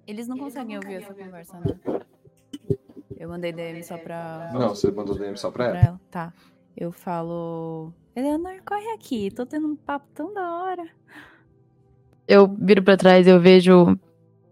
Eles 0.06 0.26
não 0.26 0.36
conseguem 0.36 0.76
ouvir 0.76 0.94
essa 0.94 1.14
conversa, 1.14 1.60
né? 1.60 2.00
Eu 3.16 3.28
mandei 3.28 3.52
DM 3.52 3.82
só 3.84 3.96
pra. 3.96 4.50
Não, 4.52 4.70
você 4.70 4.90
mandou 4.90 5.16
DM 5.16 5.36
só 5.36 5.50
pra 5.50 5.66
ela. 5.66 5.72
Pra 5.78 5.88
ela. 5.88 6.00
Tá. 6.10 6.32
Eu 6.76 6.90
falo. 6.90 7.92
Eleonor, 8.14 8.60
corre 8.66 8.88
aqui. 8.94 9.30
Tô 9.30 9.46
tendo 9.46 9.66
um 9.68 9.76
papo 9.76 10.06
tão 10.14 10.32
da 10.32 10.56
hora. 10.62 10.86
Eu 12.28 12.46
viro 12.48 12.82
pra 12.82 12.96
trás 12.96 13.26
e 13.26 13.30
eu 13.30 13.40
vejo. 13.40 13.98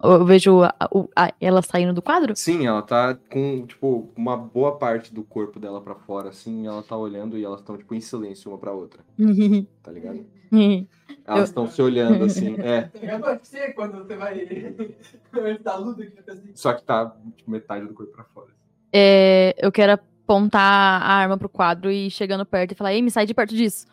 Eu 0.02 0.24
vejo 0.24 0.62
a- 0.62 0.74
a- 1.14 1.32
ela 1.38 1.60
saindo 1.60 1.92
do 1.92 2.00
quadro? 2.00 2.34
Sim, 2.34 2.66
ela 2.66 2.80
tá 2.80 3.14
com, 3.30 3.66
tipo, 3.66 4.08
uma 4.16 4.34
boa 4.34 4.78
parte 4.78 5.12
do 5.12 5.22
corpo 5.22 5.60
dela 5.60 5.78
pra 5.78 5.94
fora, 5.94 6.30
assim, 6.30 6.62
e 6.62 6.66
ela 6.66 6.82
tá 6.82 6.96
olhando 6.96 7.36
e 7.36 7.44
elas 7.44 7.60
estão, 7.60 7.76
tipo, 7.76 7.94
em 7.94 8.00
silêncio 8.00 8.50
uma 8.50 8.56
pra 8.56 8.72
outra, 8.72 9.00
tá 9.82 9.92
ligado? 9.92 10.24
Elas 11.24 11.48
estão 11.50 11.68
se 11.68 11.80
olhando, 11.82 12.24
assim, 12.24 12.56
é. 12.60 12.82
Tá 13.18 13.38
ser 13.44 13.72
quando 13.74 13.98
você 13.98 14.16
vai. 14.16 14.46
Só 16.54 16.72
que 16.72 16.82
tá, 16.82 17.14
tipo, 17.36 17.50
metade 17.50 17.86
do 17.86 17.92
corpo 17.94 18.10
pra 18.12 18.24
fora. 18.24 18.48
É, 18.92 19.54
eu 19.58 19.70
quero 19.70 19.92
apontar 20.30 21.02
a 21.02 21.12
arma 21.12 21.36
pro 21.36 21.48
quadro 21.48 21.90
e 21.90 22.08
chegando 22.08 22.46
perto 22.46 22.72
e 22.72 22.74
falar: 22.76 22.94
Ei, 22.94 23.02
me 23.02 23.10
sai 23.10 23.26
de 23.26 23.34
perto 23.34 23.54
disso. 23.54 23.86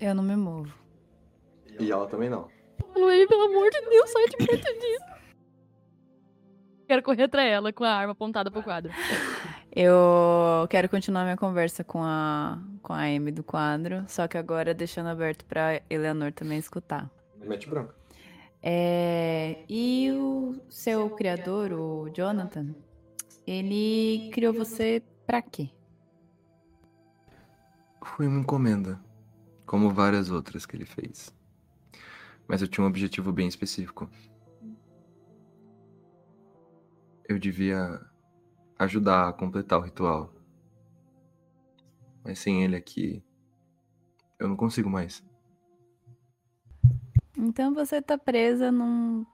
Eu 0.00 0.14
não 0.14 0.22
me 0.22 0.36
movo. 0.36 0.72
E 1.80 1.90
ela 1.90 2.06
também 2.06 2.30
não. 2.30 2.48
Luí, 2.94 3.26
pelo 3.26 3.42
amor 3.42 3.68
de 3.70 3.80
Deus, 3.88 4.10
sai 4.10 4.26
de 4.28 4.36
perto 4.36 4.72
disso. 4.80 5.16
Quero 6.86 7.02
correr 7.02 7.24
atrás 7.24 7.50
ela 7.50 7.72
com 7.72 7.82
a 7.82 7.90
arma 7.90 8.12
apontada 8.12 8.50
pro 8.50 8.62
quadro. 8.62 8.92
Eu 9.74 10.66
quero 10.70 10.88
continuar 10.88 11.24
minha 11.24 11.36
conversa 11.36 11.82
com 11.82 12.00
a, 12.02 12.58
com 12.80 12.92
a 12.92 13.02
Amy 13.02 13.32
do 13.32 13.42
quadro, 13.42 14.04
só 14.06 14.28
que 14.28 14.38
agora 14.38 14.72
deixando 14.72 15.08
aberto 15.08 15.44
pra 15.44 15.82
Eleanor 15.90 16.32
também 16.32 16.58
escutar. 16.58 17.10
Mete 17.44 17.68
branco. 17.68 17.92
É, 18.62 19.58
e 19.68 20.10
o 20.12 20.54
seu 20.70 21.10
criador, 21.10 21.72
o 21.72 22.08
Jonathan, 22.14 22.74
ele 23.46 24.30
criou 24.32 24.52
você 24.52 25.02
pra 25.26 25.42
quê? 25.42 25.70
Foi 28.04 28.26
uma 28.26 28.40
encomenda, 28.40 29.00
como 29.66 29.90
várias 29.90 30.30
outras 30.30 30.64
que 30.64 30.76
ele 30.76 30.86
fez. 30.86 31.34
Mas 32.48 32.62
eu 32.62 32.68
tinha 32.68 32.84
um 32.84 32.88
objetivo 32.88 33.32
bem 33.32 33.48
específico. 33.48 34.08
Eu 37.28 37.38
devia 37.38 38.00
ajudar 38.78 39.28
a 39.28 39.32
completar 39.32 39.78
o 39.80 39.82
ritual. 39.82 40.32
Mas 42.22 42.38
sem 42.38 42.62
ele 42.62 42.76
aqui, 42.76 43.22
eu 44.38 44.48
não 44.48 44.56
consigo 44.56 44.88
mais. 44.88 45.24
Então 47.36 47.74
você 47.74 48.00
tá 48.00 48.16
presa 48.16 48.70
num. 48.70 49.26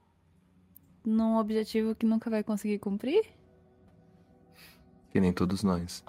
num 1.04 1.36
objetivo 1.36 1.94
que 1.94 2.06
nunca 2.06 2.30
vai 2.30 2.42
conseguir 2.42 2.78
cumprir? 2.78 3.41
Que 5.12 5.20
nem 5.20 5.32
todos 5.32 5.62
nós. 5.62 6.02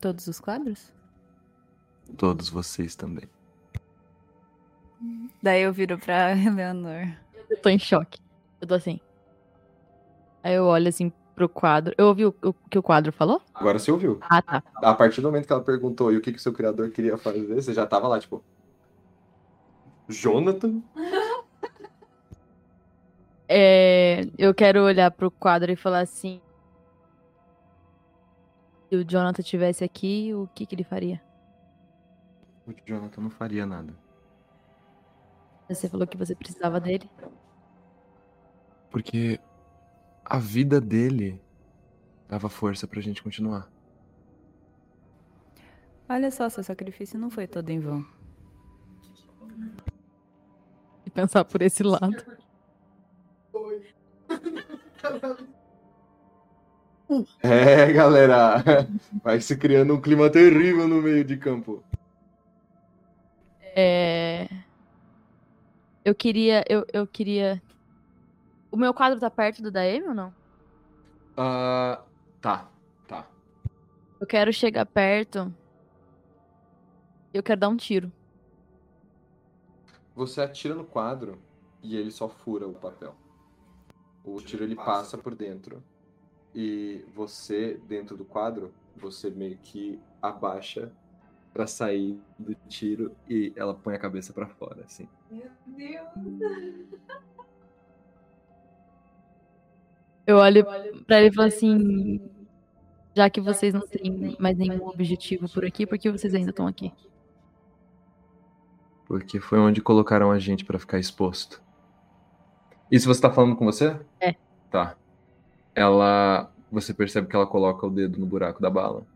Todos 0.00 0.26
os 0.26 0.38
quadros? 0.38 0.92
Todos 2.16 2.48
vocês 2.48 2.94
também. 2.94 3.24
Daí 5.42 5.62
eu 5.62 5.72
viro 5.72 5.98
pra 5.98 6.32
Eleanor. 6.36 7.08
Eu 7.48 7.56
tô 7.60 7.68
em 7.68 7.78
choque. 7.78 8.20
Eu 8.60 8.68
tô 8.68 8.74
assim. 8.74 9.00
Aí 10.42 10.54
eu 10.54 10.64
olho 10.64 10.88
assim 10.88 11.10
pro 11.34 11.48
quadro. 11.48 11.94
Eu 11.96 12.08
ouvi 12.08 12.26
o, 12.26 12.34
o 12.42 12.52
que 12.52 12.78
o 12.78 12.82
quadro 12.82 13.12
falou? 13.12 13.40
Agora 13.54 13.78
você 13.78 13.90
ouviu. 13.90 14.18
Ah, 14.22 14.42
tá. 14.42 14.62
A 14.76 14.94
partir 14.94 15.20
do 15.20 15.28
momento 15.28 15.46
que 15.46 15.52
ela 15.52 15.62
perguntou 15.62 16.12
e 16.12 16.16
o 16.16 16.20
que, 16.20 16.32
que 16.32 16.38
o 16.38 16.40
seu 16.40 16.52
criador 16.52 16.90
queria 16.90 17.16
fazer, 17.16 17.54
você 17.54 17.72
já 17.72 17.86
tava 17.86 18.08
lá, 18.08 18.18
tipo. 18.20 18.44
Jonathan? 20.08 20.82
É, 23.48 24.26
eu 24.36 24.52
quero 24.54 24.82
olhar 24.82 25.10
pro 25.10 25.30
quadro 25.30 25.72
e 25.72 25.76
falar 25.76 26.00
assim. 26.00 26.40
Se 28.88 28.96
o 28.96 29.04
Jonathan 29.04 29.42
tivesse 29.42 29.84
aqui, 29.84 30.32
o 30.32 30.48
que, 30.54 30.64
que 30.64 30.74
ele 30.74 30.84
faria? 30.84 31.20
O 32.66 32.72
Jonathan 32.86 33.20
não 33.20 33.30
faria 33.30 33.66
nada. 33.66 33.94
Você 35.68 35.88
falou 35.88 36.06
que 36.06 36.16
você 36.16 36.34
precisava 36.34 36.80
dele. 36.80 37.10
Porque 38.90 39.38
a 40.24 40.38
vida 40.38 40.80
dele 40.80 41.42
dava 42.26 42.48
força 42.48 42.86
pra 42.86 43.02
gente 43.02 43.22
continuar. 43.22 43.70
Olha 46.08 46.30
só, 46.30 46.48
seu 46.48 46.64
sacrifício 46.64 47.18
não 47.18 47.28
foi 47.28 47.46
todo 47.46 47.68
em 47.68 47.80
vão. 47.80 48.06
E 51.04 51.10
pensar 51.10 51.44
por 51.44 51.60
esse 51.60 51.82
lado. 51.82 52.16
É, 57.42 57.92
galera. 57.92 58.62
Vai 59.22 59.40
se 59.40 59.56
criando 59.56 59.94
um 59.94 60.00
clima 60.00 60.30
terrível 60.30 60.86
no 60.86 61.00
meio 61.00 61.24
de 61.24 61.36
campo. 61.36 61.82
É. 63.62 64.48
Eu 66.04 66.14
queria. 66.14 66.64
Eu, 66.68 66.86
eu 66.92 67.06
queria. 67.06 67.62
O 68.70 68.76
meu 68.76 68.92
quadro 68.92 69.18
tá 69.18 69.30
perto 69.30 69.62
do 69.62 69.70
da 69.70 69.80
Amy 69.80 70.08
ou 70.08 70.14
não? 70.14 70.34
Ah, 71.36 72.02
tá, 72.40 72.68
tá. 73.06 73.26
Eu 74.20 74.26
quero 74.26 74.52
chegar 74.52 74.84
perto. 74.84 75.52
Eu 77.32 77.42
quero 77.42 77.60
dar 77.60 77.68
um 77.68 77.76
tiro. 77.76 78.12
Você 80.14 80.40
atira 80.40 80.74
no 80.74 80.84
quadro 80.84 81.38
e 81.82 81.96
ele 81.96 82.10
só 82.10 82.28
fura 82.28 82.66
o 82.66 82.74
papel. 82.74 83.14
O 84.24 84.40
tiro 84.40 84.64
ele 84.64 84.74
passa 84.74 85.16
por 85.16 85.34
dentro. 85.34 85.82
E 86.60 87.04
você, 87.14 87.80
dentro 87.86 88.16
do 88.16 88.24
quadro, 88.24 88.74
você 88.96 89.30
meio 89.30 89.56
que 89.58 89.96
abaixa 90.20 90.90
pra 91.54 91.68
sair 91.68 92.20
do 92.36 92.52
tiro 92.68 93.14
e 93.30 93.52
ela 93.54 93.72
põe 93.72 93.94
a 93.94 93.98
cabeça 93.98 94.32
pra 94.32 94.48
fora, 94.48 94.82
assim. 94.84 95.08
Meu 95.30 95.48
Deus. 95.64 96.88
Eu 100.26 100.38
olho 100.38 100.66
pra 101.06 101.20
ele 101.20 101.28
e 101.28 101.32
falo 101.32 101.46
assim. 101.46 102.20
Já 103.14 103.30
que 103.30 103.40
vocês 103.40 103.72
não 103.72 103.86
têm 103.86 104.36
mais 104.40 104.58
nenhum 104.58 104.88
objetivo 104.88 105.48
por 105.48 105.64
aqui, 105.64 105.86
por 105.86 105.96
que 105.96 106.10
vocês 106.10 106.34
ainda 106.34 106.50
estão 106.50 106.66
aqui? 106.66 106.92
Porque 109.06 109.38
foi 109.38 109.60
onde 109.60 109.80
colocaram 109.80 110.32
a 110.32 110.40
gente 110.40 110.64
pra 110.64 110.76
ficar 110.76 110.98
exposto. 110.98 111.62
Isso 112.90 113.06
você 113.06 113.20
tá 113.20 113.30
falando 113.30 113.54
com 113.54 113.64
você? 113.64 113.96
É. 114.18 114.34
Tá. 114.72 114.96
Ela. 115.78 116.50
Você 116.70 116.92
percebe 116.92 117.28
que 117.28 117.36
ela 117.36 117.46
coloca 117.46 117.86
o 117.86 117.90
dedo 117.90 118.18
no 118.18 118.26
buraco 118.26 118.60
da 118.60 118.68
bala. 118.68 119.06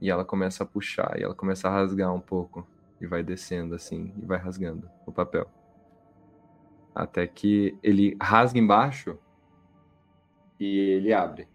E 0.00 0.10
ela 0.10 0.24
começa 0.24 0.62
a 0.62 0.66
puxar, 0.66 1.18
e 1.18 1.22
ela 1.22 1.34
começa 1.34 1.68
a 1.68 1.70
rasgar 1.70 2.12
um 2.14 2.20
pouco. 2.20 2.66
E 3.00 3.06
vai 3.06 3.22
descendo 3.22 3.74
assim, 3.74 4.12
e 4.20 4.26
vai 4.26 4.38
rasgando 4.38 4.90
o 5.06 5.12
papel. 5.12 5.46
Até 6.94 7.26
que 7.26 7.78
ele 7.82 8.16
rasga 8.20 8.58
embaixo 8.58 9.16
e 10.58 10.66
ele 10.66 11.12
abre, 11.12 11.48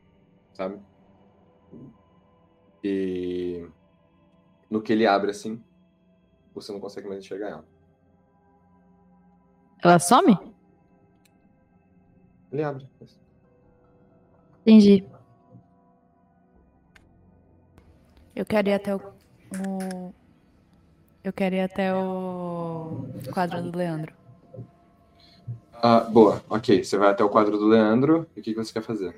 sabe? 0.54 0.80
E 2.82 3.68
no 4.70 4.82
que 4.82 4.94
ele 4.94 5.06
abre 5.06 5.32
assim, 5.32 5.62
você 6.56 6.72
não 6.72 6.80
consegue 6.80 7.10
mais 7.10 7.20
enxergar 7.20 7.50
ela. 7.50 7.66
Ela 9.84 10.00
some? 10.00 10.38
Ele 12.52 12.64
abre. 12.64 12.88
Entendi. 14.65 15.03
Eu 18.35 18.45
quero 18.45 18.68
ir 18.69 18.73
até 18.73 18.95
o. 18.95 18.99
o- 18.99 20.14
Eu 21.23 21.31
quero 21.31 21.56
ir 21.56 21.61
até 21.61 21.94
o 21.95 23.06
quadro 23.31 23.61
do 23.61 23.77
Leandro. 23.77 24.14
Ah, 25.73 25.99
boa, 26.02 26.44
ok. 26.49 26.84
Você 26.84 26.98
vai 26.98 27.10
até 27.11 27.23
o 27.23 27.30
quadro 27.30 27.57
do 27.57 27.68
Leandro. 27.68 28.27
E 28.35 28.40
o 28.40 28.44
que 28.44 28.53
que 28.53 28.64
você 28.64 28.73
quer 28.73 28.81
fazer? 28.81 29.15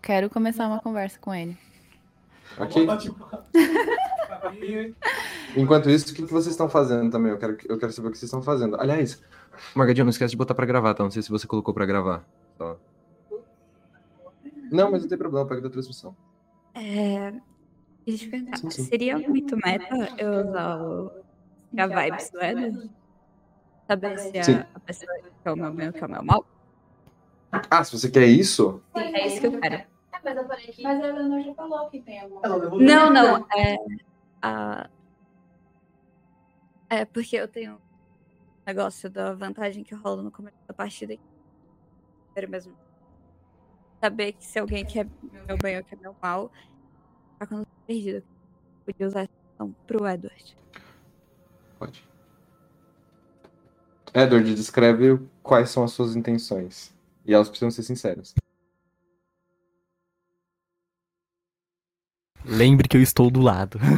Quero 0.00 0.30
começar 0.30 0.66
uma 0.66 0.80
conversa 0.80 1.18
com 1.20 1.34
ele. 1.34 1.56
Ok. 2.58 2.86
Enquanto 5.56 5.90
isso, 5.90 6.12
o 6.12 6.16
que 6.16 6.22
que 6.22 6.32
vocês 6.32 6.52
estão 6.54 6.68
fazendo 6.68 7.10
também? 7.10 7.30
Eu 7.32 7.38
quero, 7.38 7.56
eu 7.68 7.78
quero 7.78 7.92
saber 7.92 8.08
o 8.08 8.10
que 8.10 8.18
vocês 8.18 8.28
estão 8.28 8.42
fazendo. 8.42 8.80
Aliás, 8.80 9.20
Margadinho, 9.74 10.04
não 10.04 10.10
esquece 10.10 10.30
de 10.32 10.36
botar 10.36 10.54
pra 10.54 10.66
gravar, 10.66 10.94
tá? 10.94 11.02
Não 11.04 11.10
sei 11.10 11.22
se 11.22 11.30
você 11.30 11.46
colocou 11.46 11.72
pra 11.74 11.86
gravar. 11.86 12.24
Só. 12.58 12.76
Não, 14.72 14.90
mas 14.90 15.02
não 15.02 15.08
tem 15.08 15.18
problema, 15.18 15.46
pega 15.46 15.60
da 15.60 15.70
transmissão. 15.70 16.16
É, 16.74 17.32
deixa 18.06 18.24
eu 18.24 18.30
perguntar, 18.30 18.56
Sim, 18.56 18.70
sim. 18.70 18.84
seria 18.84 19.18
muito 19.18 19.56
meta 19.56 19.94
eu 20.18 20.48
usar 20.48 20.82
o, 20.82 21.12
a 21.76 21.86
vibes 21.86 22.30
do 22.30 22.42
Eder? 22.42 22.90
Saber 23.86 24.18
se 24.18 24.42
Sim. 24.42 24.54
a, 24.54 24.66
a 24.74 24.80
pessoa 24.80 25.12
que 25.20 25.48
é 25.48 25.52
o 25.52 25.56
meu 25.56 25.72
bem 25.72 25.88
ou 25.88 25.92
que 25.92 26.02
é 26.02 26.06
o 26.06 26.10
meu 26.10 26.22
mal? 26.22 26.46
Ah, 27.70 27.84
se 27.84 27.98
você 27.98 28.10
quer 28.10 28.26
isso, 28.26 28.82
Sim, 28.96 29.02
é 29.02 29.26
isso 29.26 29.40
que 29.40 29.46
eu 29.46 29.60
quero. 29.60 29.74
É, 29.74 29.86
mas 30.24 30.36
eu 30.36 30.46
falei 30.46 30.66
que. 30.66 30.82
Mas 30.82 31.02
a 31.02 31.08
Eleanor 31.08 31.42
já 31.42 31.54
falou 31.54 31.90
que 31.90 32.00
tem 32.00 32.20
alguma 32.20 32.40
coisa. 32.40 32.70
Não, 32.70 33.12
não, 33.12 33.46
é... 33.54 33.76
A... 34.40 34.88
É 36.88 37.04
porque 37.04 37.36
eu 37.36 37.48
tenho 37.48 37.74
um 37.74 37.78
negócio 38.66 39.10
da 39.10 39.34
vantagem 39.34 39.84
que 39.84 39.94
rola 39.94 40.22
no 40.22 40.30
começo 40.30 40.56
da 40.66 40.72
partida. 40.74 41.16
Quero 42.34 42.50
mesmo 42.50 42.74
saber 44.02 44.32
que 44.32 44.44
se 44.44 44.58
alguém 44.58 44.84
quer 44.84 45.06
meu 45.46 45.56
bem 45.56 45.78
ou 45.78 45.84
quer 45.84 45.96
meu 45.96 46.16
mal, 46.20 46.50
tá 47.38 47.46
quando 47.46 47.60
eu 47.60 47.66
tô 47.66 47.72
perdido. 47.86 48.24
Podia 48.84 49.06
usar 49.06 49.20
essa 49.20 49.32
ação 49.54 49.72
pro 49.86 50.04
Edward. 50.08 50.56
pode. 51.78 52.04
Edward, 54.12 54.54
descreve 54.56 55.20
quais 55.40 55.70
são 55.70 55.84
as 55.84 55.92
suas 55.92 56.16
intenções. 56.16 56.92
E 57.24 57.32
elas 57.32 57.48
precisam 57.48 57.70
ser 57.70 57.84
sinceras. 57.84 58.34
Lembre 62.44 62.88
que 62.88 62.96
eu 62.96 63.02
estou 63.02 63.30
do 63.30 63.40
lado. 63.40 63.78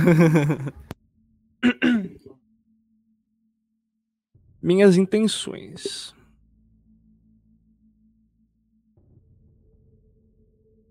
Minhas 4.60 4.98
intenções. 4.98 6.13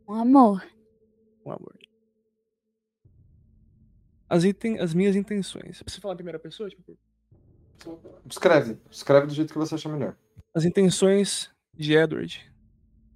Um 0.07 0.13
amor. 0.15 0.65
Um 1.45 1.51
amor. 1.51 1.77
As, 4.30 4.43
inten- 4.43 4.80
as 4.80 4.93
minhas 4.93 5.15
intenções. 5.15 5.81
Você 5.85 5.99
falar 6.01 6.13
em 6.13 6.17
primeira 6.17 6.39
pessoa? 6.39 6.69
Tipo, 6.69 6.97
Descreve. 8.25 8.75
Descreve 8.89 9.27
do 9.27 9.34
jeito 9.34 9.51
que 9.51 9.59
você 9.59 9.75
achar 9.75 9.89
melhor. 9.89 10.17
as 10.55 10.63
intenções 10.65 11.51
de 11.73 11.93
Edward 11.93 12.51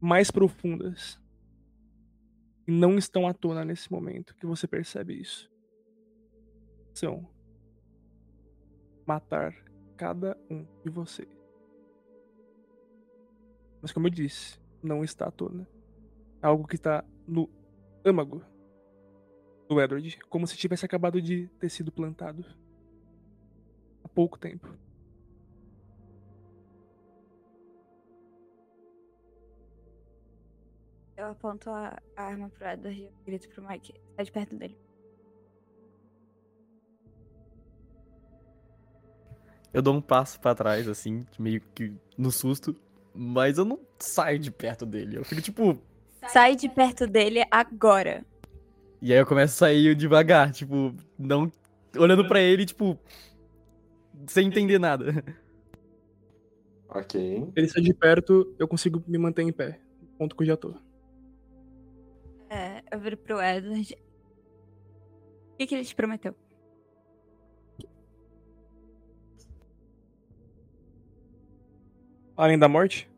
mais 0.01 0.29
profundas 0.29 1.19
e 2.67 2.71
não 2.71 2.97
estão 2.97 3.27
à 3.27 3.33
tona 3.33 3.63
nesse 3.63 3.91
momento 3.91 4.35
que 4.35 4.45
você 4.45 4.67
percebe 4.67 5.13
isso. 5.19 5.49
São 6.93 7.29
matar 9.05 9.53
cada 9.95 10.37
um 10.49 10.65
de 10.83 10.89
vocês. 10.89 11.29
Mas 13.81 13.91
como 13.91 14.07
eu 14.07 14.11
disse, 14.11 14.59
não 14.83 15.03
está 15.03 15.27
à 15.27 15.31
tona. 15.31 15.67
Algo 16.41 16.67
que 16.67 16.75
está 16.75 17.03
no 17.27 17.49
âmago 18.05 18.43
do 19.67 19.81
Edward, 19.81 20.19
como 20.29 20.47
se 20.47 20.57
tivesse 20.57 20.85
acabado 20.85 21.21
de 21.21 21.47
ter 21.59 21.69
sido 21.69 21.91
plantado. 21.91 22.45
Há 24.03 24.07
pouco 24.07 24.37
tempo. 24.37 24.67
Eu 31.17 31.25
aponto 31.25 31.69
a, 31.71 31.99
arma 32.15 32.49
pro 32.49 32.67
Edward 32.67 33.01
e 33.01 33.25
grito 33.25 33.49
pro 33.49 33.67
Mike. 33.67 33.93
Sai 34.15 34.25
de 34.25 34.31
perto 34.31 34.55
dele. 34.55 34.77
Eu 39.73 39.81
dou 39.81 39.95
um 39.95 40.01
passo 40.01 40.39
pra 40.39 40.55
trás, 40.55 40.87
assim, 40.87 41.25
meio 41.37 41.59
que 41.73 41.93
no 42.17 42.31
susto, 42.31 42.75
mas 43.13 43.57
eu 43.57 43.65
não 43.65 43.79
saio 43.99 44.39
de 44.39 44.51
perto 44.51 44.85
dele. 44.85 45.17
Eu 45.17 45.25
fico 45.25 45.41
tipo. 45.41 45.81
Sai 46.27 46.55
de 46.55 46.67
perto 46.69 47.07
dele 47.07 47.43
agora. 47.49 48.25
E 49.01 49.13
aí 49.13 49.19
eu 49.19 49.25
começo 49.25 49.53
a 49.55 49.67
sair 49.67 49.95
devagar, 49.95 50.51
tipo, 50.51 50.93
não. 51.17 51.51
Olhando 51.97 52.27
pra 52.27 52.39
ele, 52.39 52.65
tipo. 52.65 52.97
Sem 54.27 54.47
entender 54.47 54.79
nada. 54.79 55.23
Ok. 56.89 57.47
Ele 57.55 57.67
sai 57.67 57.81
de 57.81 57.93
perto, 57.93 58.55
eu 58.57 58.67
consigo 58.67 59.03
me 59.07 59.17
manter 59.17 59.43
em 59.43 59.51
pé. 59.51 59.79
Ponto 60.17 60.35
que 60.35 60.43
eu 60.43 60.47
já 60.47 60.57
tô. 60.57 60.73
É, 62.49 62.81
eu 62.91 62.99
viro 62.99 63.17
pro 63.17 63.41
Edward. 63.41 63.95
O 65.53 65.57
que, 65.57 65.67
que 65.67 65.75
ele 65.75 65.85
te 65.85 65.95
prometeu? 65.95 66.35
Além 72.35 72.57
da 72.57 72.67
morte? 72.67 73.09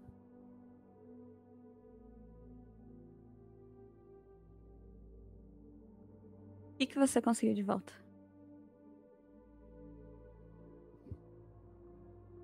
Que, 6.79 6.87
que 6.87 6.97
você 6.97 7.21
conseguiu 7.21 7.53
de 7.53 7.61
volta? 7.61 7.93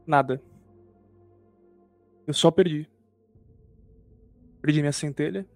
Nada. 0.05 0.43
Eu 2.27 2.33
só 2.33 2.51
perdi. 2.51 2.89
Perdi 4.61 4.81
minha 4.81 4.91
centelha. 4.91 5.47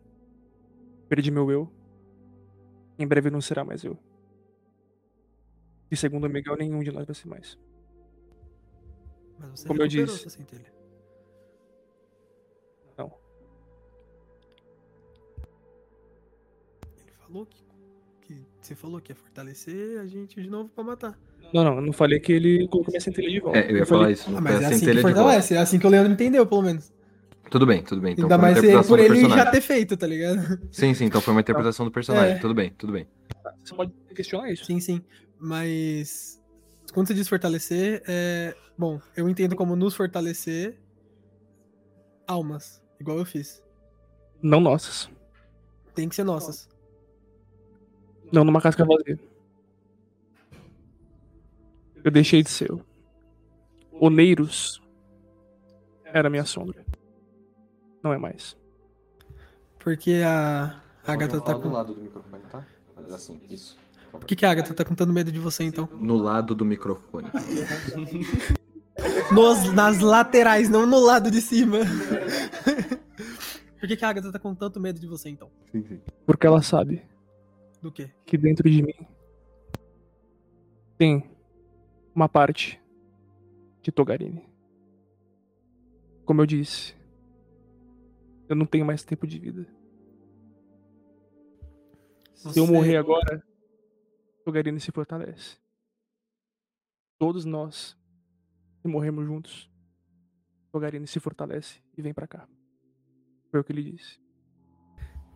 Perdi 1.09 1.29
meu 1.29 1.51
eu. 1.51 1.69
Em 2.97 3.05
breve 3.05 3.29
não 3.29 3.41
será 3.41 3.65
mais 3.65 3.83
eu. 3.83 3.97
E 5.91 5.97
segundo 5.97 6.25
o 6.25 6.29
Miguel, 6.29 6.55
nenhum 6.55 6.81
de 6.81 6.91
nós 6.91 7.05
vai 7.05 7.15
ser 7.15 7.27
mais. 7.27 7.59
Mas 9.37 9.59
você 9.59 9.67
Como 9.67 9.81
eu 9.81 9.87
disse. 9.87 10.19
sua 10.19 10.29
centelha. 10.29 10.73
Não. 12.97 13.11
Ele 16.97 17.11
falou 17.11 17.45
que 17.45 17.68
você 18.69 18.75
falou 18.75 19.01
que 19.01 19.11
ia 19.11 19.15
fortalecer 19.15 19.99
a 19.99 20.05
gente 20.05 20.41
de 20.41 20.49
novo 20.49 20.69
pra 20.69 20.83
matar. 20.83 21.17
Não, 21.53 21.63
não, 21.63 21.75
eu 21.77 21.81
não 21.81 21.93
falei 21.93 22.19
que 22.19 22.31
ele 22.31 22.67
colocou 22.67 22.91
minha 22.91 23.01
centelha 23.01 23.29
de 23.29 23.39
volta. 23.39 23.57
É, 23.59 23.71
eu 23.71 23.77
ia 23.77 23.85
falei- 23.85 23.85
falar 23.85 24.11
isso. 24.11 24.29
Ah, 24.37 24.41
mas 24.41 24.61
é 24.61 24.65
a 24.65 24.69
assim 24.69 24.85
que 24.85 25.01
fortalece, 25.01 25.53
é 25.55 25.57
assim 25.57 25.79
que 25.79 25.87
o 25.87 25.89
Leandro 25.89 26.13
entendeu, 26.13 26.45
pelo 26.45 26.61
menos. 26.61 26.93
Tudo 27.49 27.65
bem, 27.65 27.81
tudo 27.83 27.99
bem. 27.99 28.13
Então 28.13 28.25
Ainda 28.25 28.35
foi 28.35 28.37
uma 28.37 28.41
mais 28.43 28.57
interpretação 28.57 28.89
por 28.89 28.97
do 28.97 29.03
ele 29.03 29.13
personagem. 29.15 29.45
já 29.45 29.51
ter 29.51 29.61
feito, 29.61 29.97
tá 29.97 30.05
ligado? 30.05 30.59
Sim, 30.71 30.93
sim, 30.93 31.05
então 31.05 31.19
foi 31.19 31.33
uma 31.33 31.41
interpretação 31.41 31.83
do 31.85 31.91
personagem. 31.91 32.35
É. 32.35 32.39
Tudo 32.39 32.53
bem, 32.53 32.71
tudo 32.77 32.93
bem. 32.93 33.07
Você 33.63 33.73
pode 33.73 33.91
questionar 34.13 34.51
isso. 34.51 34.65
Sim, 34.65 34.79
sim. 34.79 35.01
Mas 35.39 36.39
quando 36.93 37.07
você 37.07 37.15
diz 37.15 37.27
fortalecer, 37.27 38.03
é. 38.07 38.55
Bom, 38.77 39.01
eu 39.17 39.27
entendo 39.27 39.55
como 39.55 39.75
nos 39.75 39.95
fortalecer 39.95 40.77
almas, 42.27 42.79
igual 42.99 43.17
eu 43.17 43.25
fiz. 43.25 43.63
Não 44.41 44.61
nossas. 44.61 45.09
Tem 45.95 46.07
que 46.07 46.15
ser 46.15 46.23
nossas. 46.23 46.68
Não 48.31 48.43
numa 48.43 48.61
casca 48.61 48.85
vazia. 48.85 49.19
Eu 52.03 52.11
deixei 52.11 52.43
de 52.43 52.49
ser. 52.49 52.71
Oneiros 53.91 54.81
era 56.05 56.29
minha 56.29 56.45
sombra. 56.45 56.85
Não 58.03 58.13
é 58.13 58.17
mais. 58.17 58.55
Porque 59.79 60.21
a 60.25 60.79
a 61.05 61.13
Agatha 61.13 61.41
tá 61.41 61.53
do 61.53 61.61
com. 61.61 61.69
lado 61.69 61.93
do 61.93 62.01
microfone, 62.01 62.43
tá? 62.51 62.65
Faz 62.95 63.11
assim, 63.11 63.41
isso. 63.49 63.77
Por 64.11 64.25
que, 64.25 64.35
que 64.35 64.45
a 64.45 64.51
Agatha 64.51 64.73
tá 64.73 64.85
com 64.85 64.93
tanto 64.93 65.11
medo 65.11 65.31
de 65.31 65.39
você, 65.39 65.63
então? 65.63 65.89
No 65.99 66.17
lado 66.17 66.53
do 66.53 66.63
microfone. 66.63 67.29
Nos, 69.31 69.73
nas 69.73 69.99
laterais, 69.99 70.67
não 70.67 70.85
no 70.85 70.99
lado 70.99 71.31
de 71.31 71.39
cima. 71.39 71.77
Por 73.79 73.87
que, 73.87 73.95
que 73.95 74.03
a 74.03 74.09
Agatha 74.09 74.29
tá 74.29 74.37
com 74.37 74.53
tanto 74.53 74.77
medo 74.77 74.99
de 74.99 75.07
você, 75.07 75.29
então? 75.29 75.49
Sim, 75.71 75.85
sim. 75.87 76.01
Porque 76.25 76.45
ela 76.45 76.61
sabe 76.61 77.01
Do 77.81 77.91
quê? 77.91 78.11
que 78.25 78.37
dentro 78.37 78.69
de 78.69 78.81
mim 78.83 79.07
tem 80.97 81.23
uma 82.13 82.27
parte 82.27 82.81
de 83.81 83.91
Togarini. 83.91 84.47
Como 86.25 86.41
eu 86.41 86.45
disse, 86.45 86.93
eu 88.49 88.55
não 88.55 88.65
tenho 88.65 88.85
mais 88.85 89.03
tempo 89.03 89.25
de 89.25 89.39
vida. 89.39 89.65
Se 92.35 92.59
eu 92.59 92.65
Você- 92.65 92.71
morrer 92.71 92.97
agora, 92.97 93.43
Togarini 94.43 94.79
se 94.79 94.91
fortalece. 94.91 95.57
Todos 97.17 97.45
nós, 97.45 97.97
se 98.81 98.87
morrermos 98.87 99.25
juntos, 99.25 99.69
Togarini 100.71 101.07
se 101.07 101.19
fortalece 101.19 101.81
e 101.97 102.01
vem 102.01 102.13
pra 102.13 102.27
cá. 102.27 102.47
Foi 103.51 103.59
o 103.59 103.63
que 103.63 103.71
ele 103.71 103.83
disse. 103.91 104.19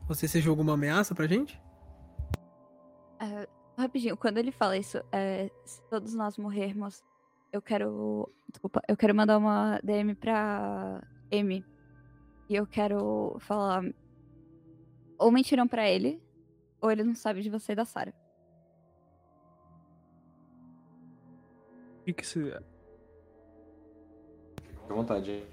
Você 0.07 0.27
se 0.27 0.39
jogou 0.41 0.63
uma 0.63 0.73
ameaça 0.73 1.15
pra 1.15 1.25
gente? 1.27 1.59
É, 3.23 3.47
rapidinho, 3.77 4.17
quando 4.17 4.37
ele 4.37 4.51
fala 4.51 4.77
isso, 4.77 5.01
é, 5.09 5.49
se 5.63 5.81
todos 5.83 6.13
nós 6.13 6.37
morrermos, 6.37 7.01
eu 7.53 7.61
quero. 7.61 8.29
Desculpa, 8.51 8.81
eu 8.85 8.97
quero 8.97 9.15
mandar 9.15 9.37
uma 9.37 9.79
DM 9.81 10.13
pra 10.13 11.01
Amy. 11.31 11.65
E 12.49 12.55
eu 12.55 12.67
quero 12.67 13.37
falar. 13.39 13.81
Ou 15.17 15.31
mentiram 15.31 15.65
pra 15.67 15.89
ele, 15.89 16.21
ou 16.81 16.91
ele 16.91 17.03
não 17.03 17.15
sabe 17.15 17.41
de 17.41 17.49
você 17.49 17.71
e 17.71 17.75
da 17.75 17.85
Sarah. 17.85 18.13
O 22.01 22.03
que, 22.03 22.13
que 22.13 22.27
você. 22.27 22.59
Fica 24.81 24.91
à 24.91 24.93
vontade? 24.93 25.45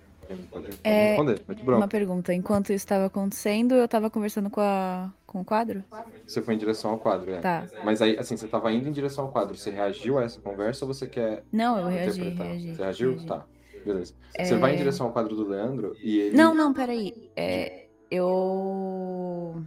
Pode, 0.50 0.68
É, 0.84 1.16
responder, 1.16 1.42
Uma 1.66 1.88
pergunta. 1.88 2.32
Enquanto 2.32 2.66
isso 2.66 2.84
estava 2.84 3.06
acontecendo, 3.06 3.74
eu 3.74 3.88
tava 3.88 4.08
conversando 4.08 4.48
com, 4.48 4.60
a, 4.60 5.12
com 5.30 5.40
o 5.42 5.44
quadro? 5.44 5.84
Você 6.26 6.42
foi 6.42 6.54
em 6.54 6.58
direção 6.58 6.90
ao 6.90 6.98
quadro, 6.98 7.32
é. 7.32 7.38
Tá. 7.40 7.64
Mas 7.84 8.02
aí, 8.02 8.18
assim, 8.18 8.36
você 8.36 8.48
tava 8.48 8.72
indo 8.72 8.88
em 8.88 8.92
direção 8.92 9.26
ao 9.26 9.30
quadro. 9.30 9.56
Você 9.56 9.70
reagiu 9.70 10.18
a 10.18 10.24
essa 10.24 10.40
conversa 10.40 10.84
ou 10.84 10.92
você 10.92 11.06
quer 11.06 11.44
Não, 11.52 11.78
eu 11.78 11.86
reagi, 11.86 12.20
reagi, 12.30 12.74
Você 12.74 12.82
reagiu? 12.82 13.10
reagi. 13.12 13.26
Tá. 13.26 13.46
Beleza. 13.84 14.12
Você 14.36 14.56
vai 14.56 14.72
em 14.72 14.74
É. 14.74 14.78
direção 14.78 15.06
ao 15.06 15.12
quadro 15.12 15.36
do 15.36 15.46
Leandro 15.48 15.96
e 16.02 16.18
ele. 16.18 16.36
Não, 16.36 16.52
não, 16.52 16.74
peraí. 16.74 17.30
É, 17.36 17.86
eu. 18.10 19.62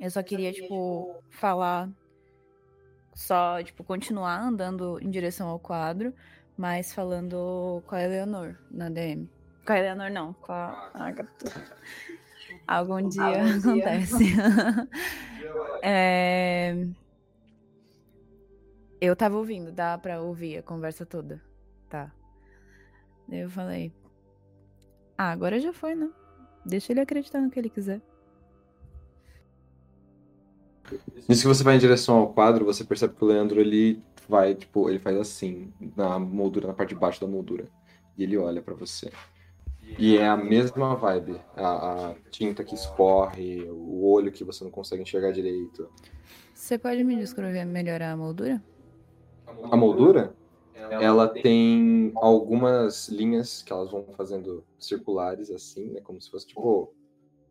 Eu 0.00 0.10
só 0.10 0.22
queria, 0.22 0.52
tipo, 0.52 1.14
falar. 1.30 1.88
Só, 3.14 3.62
tipo, 3.62 3.82
continuar 3.84 4.38
andando 4.42 4.98
em 5.00 5.08
direção 5.08 5.48
ao 5.48 5.58
quadro, 5.58 6.12
mas 6.58 6.92
falando 6.92 7.82
com 7.86 7.94
a 7.94 8.02
Eleanor 8.02 8.56
na 8.70 8.90
DM. 8.90 9.30
Com 9.64 9.72
a 9.72 9.78
Eleanor, 9.78 10.10
não, 10.10 10.32
com 10.34 10.52
a 10.52 10.90
Agatha. 10.92 11.52
Algum 12.66 13.08
dia 13.08 13.22
Algum 13.22 13.58
dia. 13.58 13.84
acontece. 13.84 14.24
É, 15.82 16.74
Eu 19.00 19.14
tava 19.14 19.36
ouvindo, 19.36 19.70
dá 19.70 19.96
pra 19.96 20.20
ouvir 20.20 20.58
a 20.58 20.62
conversa 20.62 21.06
toda. 21.06 21.40
Tá. 21.88 22.12
Daí 23.28 23.40
eu 23.40 23.50
falei. 23.50 23.92
Ah, 25.16 25.30
agora 25.30 25.60
já 25.60 25.72
foi, 25.72 25.94
né? 25.94 26.10
Deixa 26.64 26.92
ele 26.92 27.00
acreditar 27.00 27.40
no 27.40 27.50
que 27.50 27.58
ele 27.58 27.70
quiser. 27.70 28.00
Nisso 31.28 31.42
que 31.42 31.48
você 31.48 31.62
vai 31.64 31.76
em 31.76 31.78
direção 31.80 32.16
ao 32.18 32.32
quadro, 32.32 32.64
você 32.64 32.84
percebe 32.84 33.14
que 33.14 33.24
o 33.24 33.26
Leandro 33.28 33.60
ele 33.60 34.02
vai, 34.28 34.54
tipo, 34.54 34.88
ele 34.88 34.98
faz 34.98 35.16
assim, 35.16 35.72
na 35.96 36.18
moldura, 36.18 36.68
na 36.68 36.74
parte 36.74 36.90
de 36.90 37.00
baixo 37.00 37.20
da 37.20 37.26
moldura. 37.26 37.68
E 38.16 38.22
ele 38.22 38.36
olha 38.36 38.62
pra 38.62 38.74
você. 38.74 39.10
E 39.98 40.16
é 40.16 40.26
a 40.28 40.36
mesma 40.36 40.94
vibe. 40.94 41.40
A, 41.54 42.10
a 42.10 42.14
tinta 42.30 42.64
que 42.64 42.74
escorre, 42.74 43.68
o 43.70 44.04
olho 44.10 44.30
que 44.32 44.44
você 44.44 44.62
não 44.64 44.70
consegue 44.70 45.02
enxergar 45.02 45.32
direito. 45.32 45.88
Você 46.54 46.78
pode 46.78 47.02
me 47.04 47.16
descrever 47.16 47.64
melhor 47.64 48.02
a 48.02 48.16
moldura? 48.16 48.62
A 49.70 49.76
moldura, 49.76 50.34
ela 51.02 51.28
tem 51.28 52.12
algumas 52.16 53.08
linhas 53.08 53.62
que 53.62 53.72
elas 53.72 53.90
vão 53.90 54.04
fazendo 54.16 54.64
circulares, 54.78 55.50
assim, 55.50 55.90
né? 55.92 56.00
Como 56.00 56.20
se 56.20 56.30
fosse, 56.30 56.46
tipo... 56.46 56.92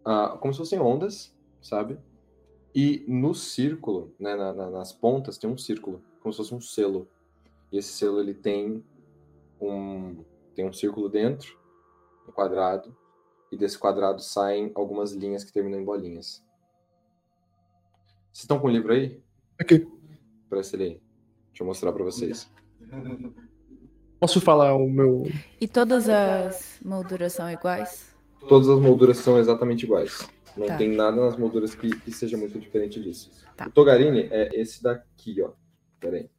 ah, 0.03 0.37
como 0.39 0.53
se 0.53 0.59
fossem 0.59 0.79
ondas, 0.79 1.33
sabe? 1.61 1.97
E 2.73 3.05
no 3.07 3.33
círculo, 3.33 4.13
né, 4.19 4.35
na- 4.35 4.53
na- 4.53 4.69
nas 4.69 4.91
pontas, 4.91 5.37
tem 5.37 5.49
um 5.49 5.57
círculo, 5.57 6.03
como 6.21 6.33
se 6.33 6.37
fosse 6.37 6.53
um 6.53 6.59
selo. 6.61 7.07
E 7.71 7.77
esse 7.77 7.89
selo, 7.93 8.19
ele 8.19 8.33
tem 8.33 8.83
um, 9.61 10.17
tem 10.53 10.67
um 10.67 10.73
círculo 10.73 11.07
dentro, 11.09 11.57
um 12.27 12.31
quadrado, 12.31 12.95
e 13.51 13.57
desse 13.57 13.77
quadrado 13.77 14.21
saem 14.21 14.71
algumas 14.75 15.11
linhas 15.13 15.43
que 15.43 15.53
terminam 15.53 15.79
em 15.79 15.85
bolinhas. 15.85 16.43
Vocês 18.31 18.43
estão 18.43 18.59
com 18.59 18.67
o 18.67 18.71
livro 18.71 18.93
aí? 18.93 19.21
Aqui. 19.59 19.87
Parece 20.49 20.75
ele 20.75 20.83
aí. 20.83 21.01
Deixa 21.49 21.63
eu 21.63 21.67
mostrar 21.67 21.91
pra 21.93 22.03
vocês. 22.03 22.51
Posso 24.19 24.41
falar 24.41 24.73
o 24.75 24.89
meu. 24.89 25.23
E 25.59 25.67
todas 25.67 26.09
as 26.09 26.79
molduras 26.83 27.33
são 27.33 27.49
iguais? 27.49 28.13
Todas 28.47 28.67
as 28.69 28.79
molduras 28.79 29.17
são 29.17 29.37
exatamente 29.37 29.83
iguais. 29.85 30.27
Não 30.57 30.67
Tá. 30.67 30.77
tem 30.77 30.89
nada 30.95 31.17
nas 31.17 31.37
molduras 31.37 31.75
que, 31.75 31.89
que 31.99 32.11
seja 32.11 32.37
muito 32.37 32.57
diferente 32.59 33.01
disso. 33.01 33.29
Tá. 33.57 33.67
O 33.67 33.71
Togarini 33.71 34.21
é 34.31 34.49
esse 34.59 34.81
daqui, 34.81 35.41
ó. 35.41 35.51
Pera 35.99 36.17
aí. 36.17 36.29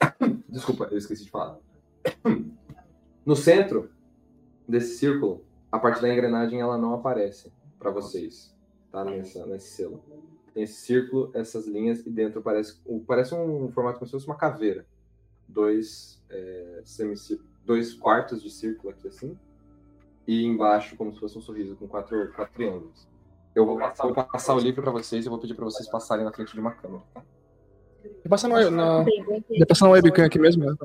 Desculpa, 0.48 0.88
eu 0.90 0.98
esqueci 0.98 1.24
de 1.24 1.30
falar. 1.30 1.58
No 3.24 3.34
centro 3.34 3.90
desse 4.68 4.96
círculo, 4.96 5.44
a 5.70 5.78
parte 5.78 6.00
da 6.00 6.12
engrenagem 6.12 6.60
ela 6.60 6.78
não 6.78 6.94
aparece 6.94 7.52
para 7.78 7.90
vocês, 7.90 8.54
tá? 8.90 9.04
Nessa, 9.04 9.46
nesse 9.46 9.68
selo. 9.76 10.02
Tem 10.54 10.62
esse 10.62 10.80
círculo, 10.80 11.30
essas 11.34 11.66
linhas 11.66 12.04
e 12.06 12.10
dentro 12.10 12.40
parece, 12.40 12.80
parece 13.06 13.34
um 13.34 13.70
formato 13.70 13.98
como 13.98 14.06
se 14.06 14.12
fosse 14.12 14.26
uma 14.26 14.36
caveira. 14.36 14.86
Dois, 15.46 16.22
é, 16.30 16.82
dois 17.64 17.94
quartos 17.94 18.42
de 18.42 18.50
círculo 18.50 18.90
aqui 18.90 19.06
assim 19.06 19.38
e 20.26 20.44
embaixo 20.44 20.96
como 20.96 21.12
se 21.12 21.20
fosse 21.20 21.38
um 21.38 21.40
sorriso 21.40 21.76
com 21.76 21.86
quatro, 21.86 22.32
quatro 22.32 22.54
triângulos. 22.54 23.06
Eu 23.54 23.64
vou 23.64 23.78
passar, 23.78 24.04
vou 24.04 24.14
passar 24.14 24.54
o 24.54 24.58
livro 24.58 24.82
para 24.82 24.90
vocês 24.90 25.24
e 25.24 25.28
vou 25.28 25.38
pedir 25.38 25.54
para 25.54 25.64
vocês 25.64 25.88
passarem 25.88 26.24
na 26.24 26.32
frente 26.32 26.52
de 26.52 26.60
uma 26.60 26.72
câmera. 26.72 27.02
Tá? 27.14 27.22
Vai 28.02 28.28
passar 28.28 28.48
na, 28.48 28.70
na... 28.70 29.02
Vai 29.02 29.66
passar 29.66 29.86
na 29.86 29.92
webcam 29.92 30.26
aqui 30.26 30.38
mesmo? 30.38 30.64
né? 30.64 30.76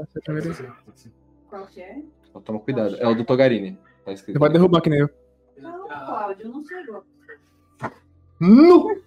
Qual 1.50 1.68
que 1.68 1.82
é? 1.82 2.02
Então 2.32 2.42
toma 2.42 2.60
cuidado. 2.60 2.96
É 2.96 3.08
o 3.08 3.14
do 3.14 3.24
Togarini. 3.26 3.78
Tá 4.06 4.14
escrito. 4.14 4.34
Você 4.36 4.40
vai 4.40 4.50
derrubar 4.50 4.82
que 4.82 4.90
nem 4.90 5.00
eu. 5.02 5.10
Não, 5.60 5.88
Cláudio, 5.88 6.50
não 6.50 6.66
chegou. 6.66 7.04
No! 8.40 9.02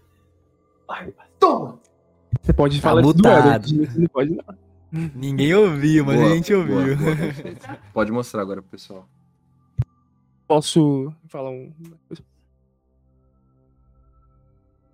Toma! 1.41 1.81
Você 2.41 2.53
pode 2.53 2.81
Tá 2.81 2.89
falar 2.89 3.01
isso 3.01 3.13
do 3.15 3.17
mutado. 3.29 3.67
Não 3.97 4.07
pode 4.09 4.31
não. 4.31 4.45
Ninguém 5.17 5.53
ouviu, 5.55 6.05
mas 6.05 6.21
Boa, 6.21 6.31
a 6.31 6.35
gente 6.37 6.55
ouviu. 6.55 6.77
boa, 6.77 6.97
boa. 6.97 7.79
Pode 7.93 8.13
mostrar 8.13 8.43
agora 8.43 8.63
pro 8.63 8.71
pessoal. 8.71 9.09
Posso 10.47 11.13
falar 11.27 11.51
um. 11.51 11.73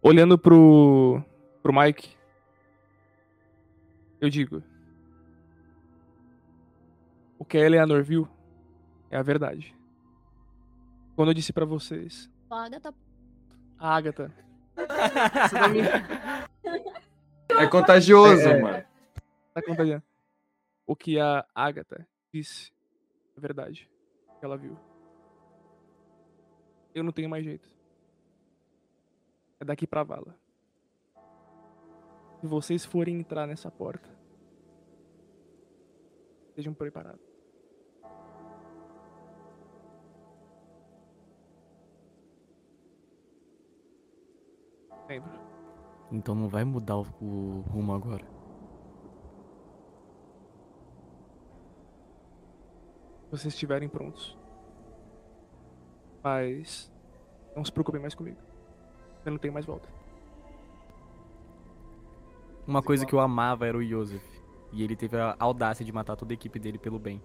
Olhando 0.00 0.38
pro. 0.38 1.22
pro 1.62 1.72
Mike. 1.78 2.16
Eu 4.20 4.30
digo. 4.30 4.62
O 7.50 7.52
que 7.52 7.58
a 7.58 7.66
Eleanor 7.66 8.00
viu 8.04 8.28
é 9.10 9.16
a 9.16 9.22
verdade. 9.24 9.76
Quando 11.16 11.30
eu 11.30 11.34
disse 11.34 11.52
pra 11.52 11.64
vocês, 11.64 12.30
Agatha. 12.48 12.94
a 13.76 13.96
Agatha. 13.96 14.32
É 17.58 17.66
contagioso, 17.66 18.42
É, 18.48 18.52
é. 18.52 18.62
mano. 18.62 18.84
Tá 19.52 19.60
contagiando. 19.62 20.04
O 20.86 20.94
que 20.94 21.18
a 21.18 21.44
Agatha 21.52 22.06
disse 22.32 22.72
é 23.36 23.40
verdade. 23.40 23.90
Que 24.38 24.44
ela 24.44 24.56
viu. 24.56 24.78
Eu 26.94 27.02
não 27.02 27.10
tenho 27.10 27.28
mais 27.28 27.44
jeito. 27.44 27.68
É 29.58 29.64
daqui 29.64 29.88
pra 29.88 30.04
vala. 30.04 30.36
Se 32.40 32.46
vocês 32.46 32.84
forem 32.84 33.18
entrar 33.18 33.44
nessa 33.48 33.72
porta, 33.72 34.08
sejam 36.54 36.72
preparados. 36.72 37.28
Lembro. 45.10 45.32
Então 46.12 46.36
não 46.36 46.48
vai 46.48 46.62
mudar 46.62 46.96
o, 46.96 47.06
o 47.20 47.64
rumo 47.68 47.92
agora. 47.92 48.24
Vocês 53.28 53.52
estiverem 53.52 53.88
prontos. 53.88 54.38
Mas 56.22 56.92
não 57.56 57.64
se 57.64 57.72
preocupem 57.72 58.00
mais 58.00 58.14
comigo. 58.14 58.38
Eu 59.24 59.32
não 59.32 59.38
tenho 59.38 59.52
mais 59.52 59.66
volta. 59.66 59.88
Uma 62.64 62.80
coisa 62.80 63.04
que 63.04 63.12
eu 63.12 63.18
amava 63.18 63.66
era 63.66 63.76
o 63.76 63.84
Joseph. 63.84 64.22
E 64.72 64.84
ele 64.84 64.94
teve 64.94 65.16
a 65.16 65.34
audácia 65.40 65.84
de 65.84 65.90
matar 65.90 66.14
toda 66.14 66.32
a 66.32 66.34
equipe 66.34 66.60
dele 66.60 66.78
pelo 66.78 67.00
bem. 67.00 67.20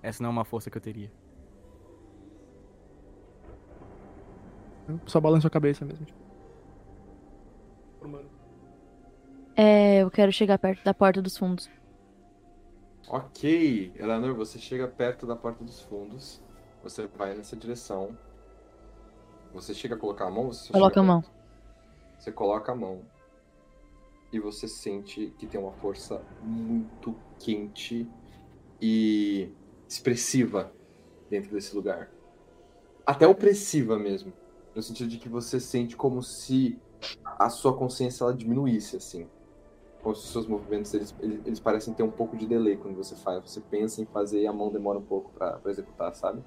Essa 0.00 0.22
não 0.22 0.30
é 0.30 0.32
uma 0.32 0.44
força 0.44 0.70
que 0.70 0.76
eu 0.78 0.82
teria. 0.82 1.10
Só 5.06 5.20
balança 5.20 5.48
a 5.48 5.50
cabeça 5.50 5.84
mesmo. 5.84 6.06
tipo. 6.06 6.19
É, 9.56 10.02
eu 10.02 10.10
quero 10.10 10.32
chegar 10.32 10.58
perto 10.58 10.82
da 10.84 10.94
porta 10.94 11.20
dos 11.20 11.36
fundos. 11.36 11.68
Ok, 13.08 13.92
Eleanor, 13.96 14.34
você 14.34 14.58
chega 14.58 14.86
perto 14.86 15.26
da 15.26 15.34
porta 15.34 15.64
dos 15.64 15.80
fundos. 15.80 16.40
Você 16.82 17.06
vai 17.08 17.34
nessa 17.34 17.56
direção. 17.56 18.16
Você 19.52 19.74
chega 19.74 19.96
a 19.96 19.98
colocar 19.98 20.26
a 20.26 20.30
mão? 20.30 20.46
Você 20.46 20.66
só 20.66 20.72
Coloca 20.72 21.00
a 21.00 21.02
mão. 21.02 21.24
Você 22.18 22.30
coloca 22.30 22.72
a 22.72 22.74
mão. 22.74 23.02
E 24.32 24.38
você 24.38 24.68
sente 24.68 25.34
que 25.38 25.46
tem 25.46 25.60
uma 25.60 25.72
força 25.72 26.22
muito 26.40 27.16
quente 27.38 28.08
e 28.80 29.52
expressiva 29.88 30.72
dentro 31.28 31.50
desse 31.50 31.74
lugar. 31.74 32.10
Até 33.04 33.26
opressiva 33.26 33.98
mesmo. 33.98 34.32
No 34.74 34.82
sentido 34.82 35.08
de 35.08 35.18
que 35.18 35.28
você 35.28 35.58
sente 35.58 35.96
como 35.96 36.22
se 36.22 36.78
a 37.24 37.48
sua 37.48 37.76
consciência 37.76 38.24
ela 38.24 38.34
diminuísse, 38.34 38.96
assim. 38.96 39.26
Como 40.02 40.14
se 40.14 40.24
os 40.24 40.32
seus 40.32 40.46
movimentos, 40.46 40.92
eles, 40.94 41.14
eles, 41.20 41.40
eles 41.44 41.60
parecem 41.60 41.92
ter 41.92 42.02
um 42.02 42.10
pouco 42.10 42.36
de 42.36 42.46
delay 42.46 42.76
quando 42.76 42.96
você 42.96 43.14
faz. 43.16 43.42
Você 43.42 43.60
pensa 43.60 44.00
em 44.00 44.06
fazer 44.06 44.40
e 44.40 44.46
a 44.46 44.52
mão 44.52 44.70
demora 44.70 44.98
um 44.98 45.04
pouco 45.04 45.30
pra 45.32 45.60
executar, 45.66 46.14
sabe? 46.14 46.42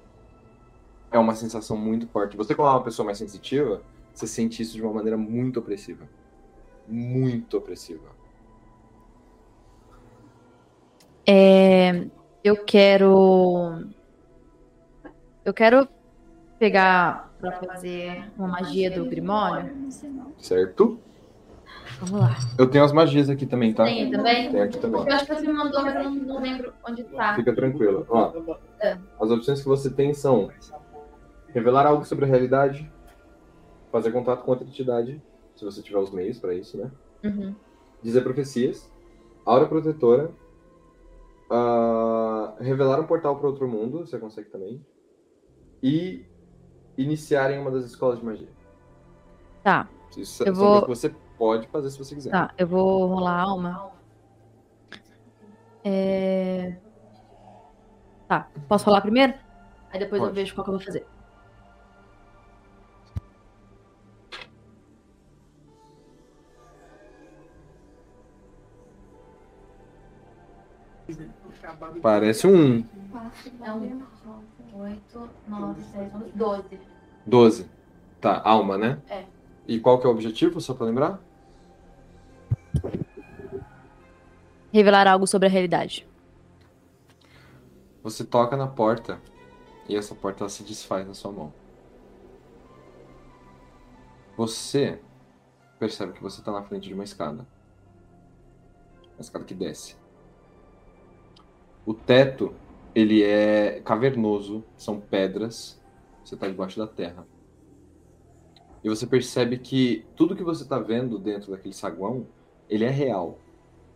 É 1.10 1.18
uma 1.18 1.34
sensação 1.34 1.76
muito 1.76 2.08
forte. 2.08 2.36
Você, 2.36 2.54
como 2.54 2.68
é 2.68 2.72
uma 2.72 2.82
pessoa 2.82 3.06
mais 3.06 3.18
sensitiva, 3.18 3.82
você 4.12 4.26
sente 4.26 4.62
isso 4.62 4.74
de 4.74 4.82
uma 4.82 4.92
maneira 4.92 5.16
muito 5.16 5.60
opressiva. 5.60 6.08
Muito 6.88 7.56
opressiva. 7.56 8.08
É, 11.26 12.06
eu 12.42 12.56
quero. 12.64 13.88
Eu 15.44 15.54
quero 15.54 15.88
pegar 16.58 17.33
pra 17.52 17.74
fazer 17.74 18.30
uma 18.36 18.48
magia 18.48 18.90
do 18.90 19.04
Grimório. 19.06 19.72
Certo? 20.38 20.98
Vamos 22.00 22.20
lá. 22.20 22.36
Eu 22.58 22.68
tenho 22.68 22.84
as 22.84 22.92
magias 22.92 23.28
aqui 23.30 23.46
também, 23.46 23.72
tá? 23.72 23.84
Tem 23.84 24.10
também? 24.10 24.50
Tem 24.50 24.60
aqui 24.62 24.78
também. 24.78 25.00
Eu 25.00 25.14
acho 25.14 25.26
que 25.26 25.34
você 25.34 25.46
me 25.46 25.52
mandou, 25.52 25.82
mas 25.82 25.94
eu 25.94 26.04
não, 26.04 26.14
não 26.14 26.42
lembro 26.42 26.72
onde 26.86 27.04
tá. 27.04 27.34
Fica 27.36 27.54
tranquilo. 27.54 28.06
Ó, 28.08 28.32
É. 28.80 28.98
as 29.20 29.30
opções 29.30 29.60
que 29.62 29.68
você 29.68 29.90
tem 29.90 30.12
são 30.12 30.50
revelar 31.48 31.86
algo 31.86 32.04
sobre 32.04 32.24
a 32.24 32.28
realidade, 32.28 32.90
fazer 33.92 34.10
contato 34.10 34.42
com 34.42 34.50
outra 34.50 34.66
entidade, 34.66 35.22
se 35.54 35.64
você 35.64 35.80
tiver 35.82 35.98
os 35.98 36.10
meios 36.10 36.38
pra 36.38 36.52
isso, 36.52 36.76
né? 36.76 36.90
Uhum. 37.22 37.54
Dizer 38.02 38.22
profecias, 38.22 38.90
aura 39.46 39.66
protetora, 39.66 40.30
ah, 41.50 42.54
revelar 42.60 43.00
um 43.00 43.06
portal 43.06 43.36
para 43.36 43.48
outro 43.48 43.68
mundo, 43.68 44.00
você 44.06 44.18
consegue 44.18 44.48
também, 44.50 44.84
e 45.82 46.24
iniciar 46.96 47.50
em 47.50 47.58
uma 47.58 47.70
das 47.70 47.84
escolas 47.84 48.18
de 48.18 48.24
magia. 48.24 48.48
Tá. 49.62 49.88
Isso 50.16 50.44
Eu 50.44 50.54
vou- 50.54 50.82
que 50.82 50.88
você 50.88 51.14
pode 51.36 51.66
fazer 51.68 51.90
se 51.90 51.98
você 51.98 52.14
quiser. 52.14 52.30
Tá, 52.30 52.52
eu 52.56 52.66
vou 52.66 53.06
rolar 53.06 53.32
a 53.32 53.42
alma. 53.42 53.90
É... 55.82 56.76
Tá, 58.28 58.48
posso 58.68 58.86
rolar 58.86 59.00
primeiro? 59.00 59.34
Aí 59.92 59.98
depois 59.98 60.20
eu 60.20 60.28
Pode. 60.28 60.34
vejo 60.40 60.54
qual 60.54 60.64
que 60.64 60.70
eu 60.70 60.76
vou 60.78 60.84
fazer. 60.84 61.06
Parece 72.02 72.46
um 72.46 72.84
É 73.62 73.72
um, 73.72 74.02
oito, 74.84 75.30
nove, 75.48 75.82
dez, 75.82 76.14
onze, 76.14 76.30
doze. 76.32 76.80
12. 77.26 77.70
Tá, 78.20 78.40
alma, 78.44 78.76
né? 78.76 79.00
É. 79.08 79.24
E 79.66 79.80
qual 79.80 79.98
que 79.98 80.06
é 80.06 80.08
o 80.08 80.12
objetivo, 80.12 80.60
só 80.60 80.74
pra 80.74 80.86
lembrar? 80.86 81.20
Revelar 84.72 85.06
algo 85.06 85.26
sobre 85.26 85.48
a 85.48 85.50
realidade. 85.50 86.06
Você 88.02 88.24
toca 88.24 88.56
na 88.56 88.66
porta 88.66 89.20
e 89.88 89.96
essa 89.96 90.14
porta 90.14 90.42
ela 90.42 90.50
se 90.50 90.62
desfaz 90.62 91.06
na 91.06 91.14
sua 91.14 91.32
mão. 91.32 91.52
Você 94.36 95.00
percebe 95.78 96.12
que 96.12 96.22
você 96.22 96.40
está 96.40 96.52
na 96.52 96.62
frente 96.62 96.88
de 96.88 96.94
uma 96.94 97.04
escada. 97.04 97.46
Uma 99.14 99.20
escada 99.20 99.44
que 99.44 99.54
desce. 99.54 99.96
O 101.86 101.94
teto, 101.94 102.54
ele 102.94 103.22
é 103.22 103.80
cavernoso, 103.80 104.64
são 104.76 105.00
pedras. 105.00 105.80
Você 106.24 106.34
está 106.36 106.46
debaixo 106.46 106.78
da 106.78 106.86
terra. 106.86 107.26
E 108.82 108.88
você 108.88 109.06
percebe 109.06 109.58
que 109.58 110.06
tudo 110.14 110.36
que 110.36 110.44
você 110.44 110.62
está 110.62 110.78
vendo 110.78 111.18
dentro 111.18 111.50
daquele 111.50 111.74
saguão 111.74 112.26
Ele 112.68 112.84
é 112.84 112.90
real. 112.90 113.38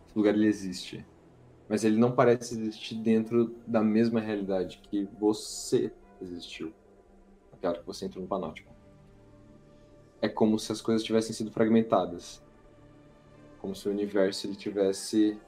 Esse 0.05 0.17
lugar 0.17 0.33
ele 0.33 0.47
existe. 0.47 1.05
Mas 1.67 1.83
ele 1.83 1.97
não 1.97 2.11
parece 2.11 2.59
existir 2.59 2.95
dentro 2.95 3.55
da 3.65 3.81
mesma 3.83 4.19
realidade 4.19 4.81
que 4.89 5.07
você 5.19 5.91
existiu. 6.19 6.73
Naquela 7.51 7.73
hora 7.73 7.81
que 7.81 7.87
você 7.87 8.05
entrou 8.05 8.23
no 8.23 8.27
Panótico. 8.27 8.73
É 10.21 10.27
como 10.27 10.59
se 10.59 10.71
as 10.71 10.81
coisas 10.81 11.03
tivessem 11.03 11.33
sido 11.33 11.51
fragmentadas. 11.51 12.43
Como 13.59 13.75
se 13.75 13.87
o 13.87 13.91
universo 13.91 14.47
ele 14.47 14.55
tivesse 14.55 15.39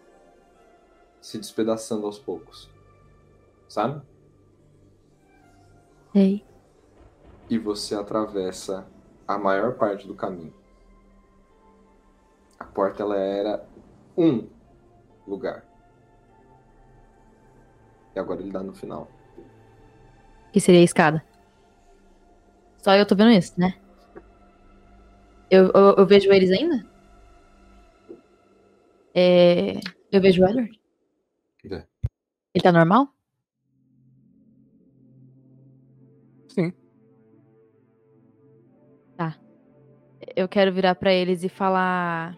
se 1.20 1.38
despedaçando 1.38 2.06
aos 2.06 2.20
poucos. 2.20 2.70
Sabe? 3.72 4.02
Sei. 6.12 6.46
E 7.50 7.58
você 7.58 7.96
atravessa 7.96 8.86
a 9.26 9.38
maior 9.38 9.78
parte 9.78 10.06
do 10.06 10.14
caminho. 10.14 10.54
A 12.60 12.66
porta 12.66 13.02
ela 13.02 13.16
era 13.16 13.66
um 14.18 14.46
lugar. 15.26 15.66
E 18.14 18.20
agora 18.20 18.42
ele 18.42 18.52
dá 18.52 18.62
no 18.62 18.74
final. 18.74 19.10
Que 20.52 20.60
seria 20.60 20.82
a 20.82 20.84
escada. 20.84 21.26
Só 22.80 22.94
eu 22.94 23.06
tô 23.06 23.16
vendo 23.16 23.32
isso, 23.32 23.58
né? 23.58 23.80
Eu, 25.50 25.72
eu, 25.72 25.96
eu 25.98 26.06
vejo 26.06 26.30
eles 26.30 26.52
ainda? 26.52 26.86
É, 29.16 29.80
eu 30.12 30.20
vejo 30.20 30.44
o 30.44 30.46
Edward. 30.46 30.78
É. 31.72 31.86
Ele 32.54 32.62
tá 32.62 32.74
normal? 32.74 33.16
Eu 40.36 40.48
quero 40.48 40.72
virar 40.72 40.96
pra 40.96 41.14
eles 41.14 41.44
e 41.44 41.50
falar. 41.50 42.38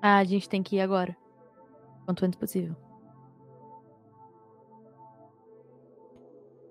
Ah, 0.00 0.18
a 0.18 0.24
gente 0.24 0.48
tem 0.48 0.62
que 0.62 0.76
ir 0.76 0.80
agora. 0.80 1.16
Quanto 2.04 2.24
antes 2.24 2.38
possível. 2.38 2.74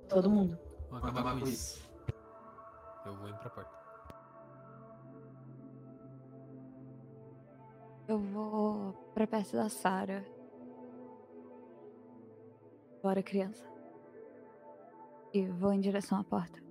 Todo 0.09 0.29
mundo. 0.29 0.57
Vou 0.89 0.97
acabar 0.97 1.39
com 1.39 1.45
isso. 1.45 1.89
Eu 3.05 3.15
vou 3.15 3.29
indo 3.29 3.37
pra 3.37 3.49
porta. 3.49 3.71
Eu 8.07 8.19
vou 8.19 8.91
pra 9.13 9.25
perto 9.25 9.53
da 9.53 9.69
Sarah. 9.69 10.23
Bora, 13.01 13.23
criança. 13.23 13.65
E 15.33 15.47
vou 15.47 15.71
em 15.71 15.79
direção 15.79 16.19
à 16.19 16.23
porta. 16.25 16.61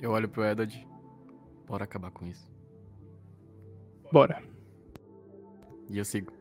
Eu 0.00 0.12
olho 0.12 0.28
pro 0.28 0.44
Edward. 0.44 0.91
Bora 1.66 1.84
acabar 1.84 2.10
com 2.10 2.26
isso. 2.26 2.50
Bora. 4.12 4.42
E 5.88 5.98
eu 5.98 6.04
sigo. 6.04 6.32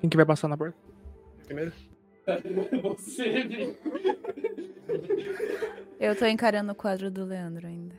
Quem 0.00 0.10
que 0.10 0.16
vai 0.16 0.26
passar 0.26 0.48
na 0.48 0.56
porta? 0.56 0.76
Primeiro? 1.44 1.72
Você, 2.82 3.76
Eu 5.98 6.16
tô 6.16 6.26
encarando 6.26 6.72
o 6.72 6.74
quadro 6.74 7.10
do 7.10 7.24
Leandro 7.24 7.66
ainda. 7.66 7.94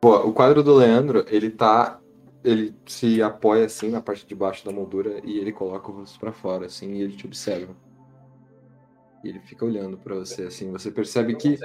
Boa, 0.00 0.26
o 0.26 0.32
quadro 0.32 0.62
do 0.62 0.74
Leandro, 0.74 1.24
ele 1.28 1.50
tá. 1.50 2.00
Ele 2.42 2.74
se 2.86 3.22
apoia 3.22 3.64
assim 3.64 3.88
na 3.88 4.02
parte 4.02 4.26
de 4.26 4.34
baixo 4.34 4.64
da 4.66 4.72
moldura 4.72 5.20
e 5.24 5.38
ele 5.38 5.50
coloca 5.50 5.90
o 5.90 5.94
rosto 5.94 6.20
pra 6.20 6.30
fora, 6.30 6.66
assim, 6.66 6.92
e 6.92 7.02
ele 7.02 7.16
te 7.16 7.26
observa. 7.26 7.74
E 9.22 9.28
ele 9.30 9.40
fica 9.40 9.64
olhando 9.64 9.96
pra 9.96 10.14
você, 10.14 10.42
assim. 10.42 10.70
Você 10.70 10.90
percebe 10.90 11.34
que 11.36 11.58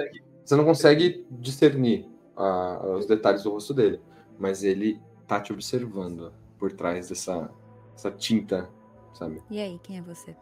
você 0.50 0.56
não 0.56 0.64
consegue 0.64 1.24
discernir 1.30 2.10
ah, 2.36 2.82
os 2.98 3.06
detalhes 3.06 3.44
do 3.44 3.52
rosto 3.52 3.72
dele, 3.72 4.00
mas 4.36 4.64
ele 4.64 5.00
tá 5.24 5.40
te 5.40 5.52
observando 5.52 6.32
por 6.58 6.72
trás 6.72 7.08
dessa, 7.08 7.48
dessa 7.92 8.10
tinta, 8.10 8.68
sabe? 9.14 9.40
E 9.48 9.60
aí, 9.60 9.78
quem 9.78 9.98
é 9.98 10.02
você? 10.02 10.34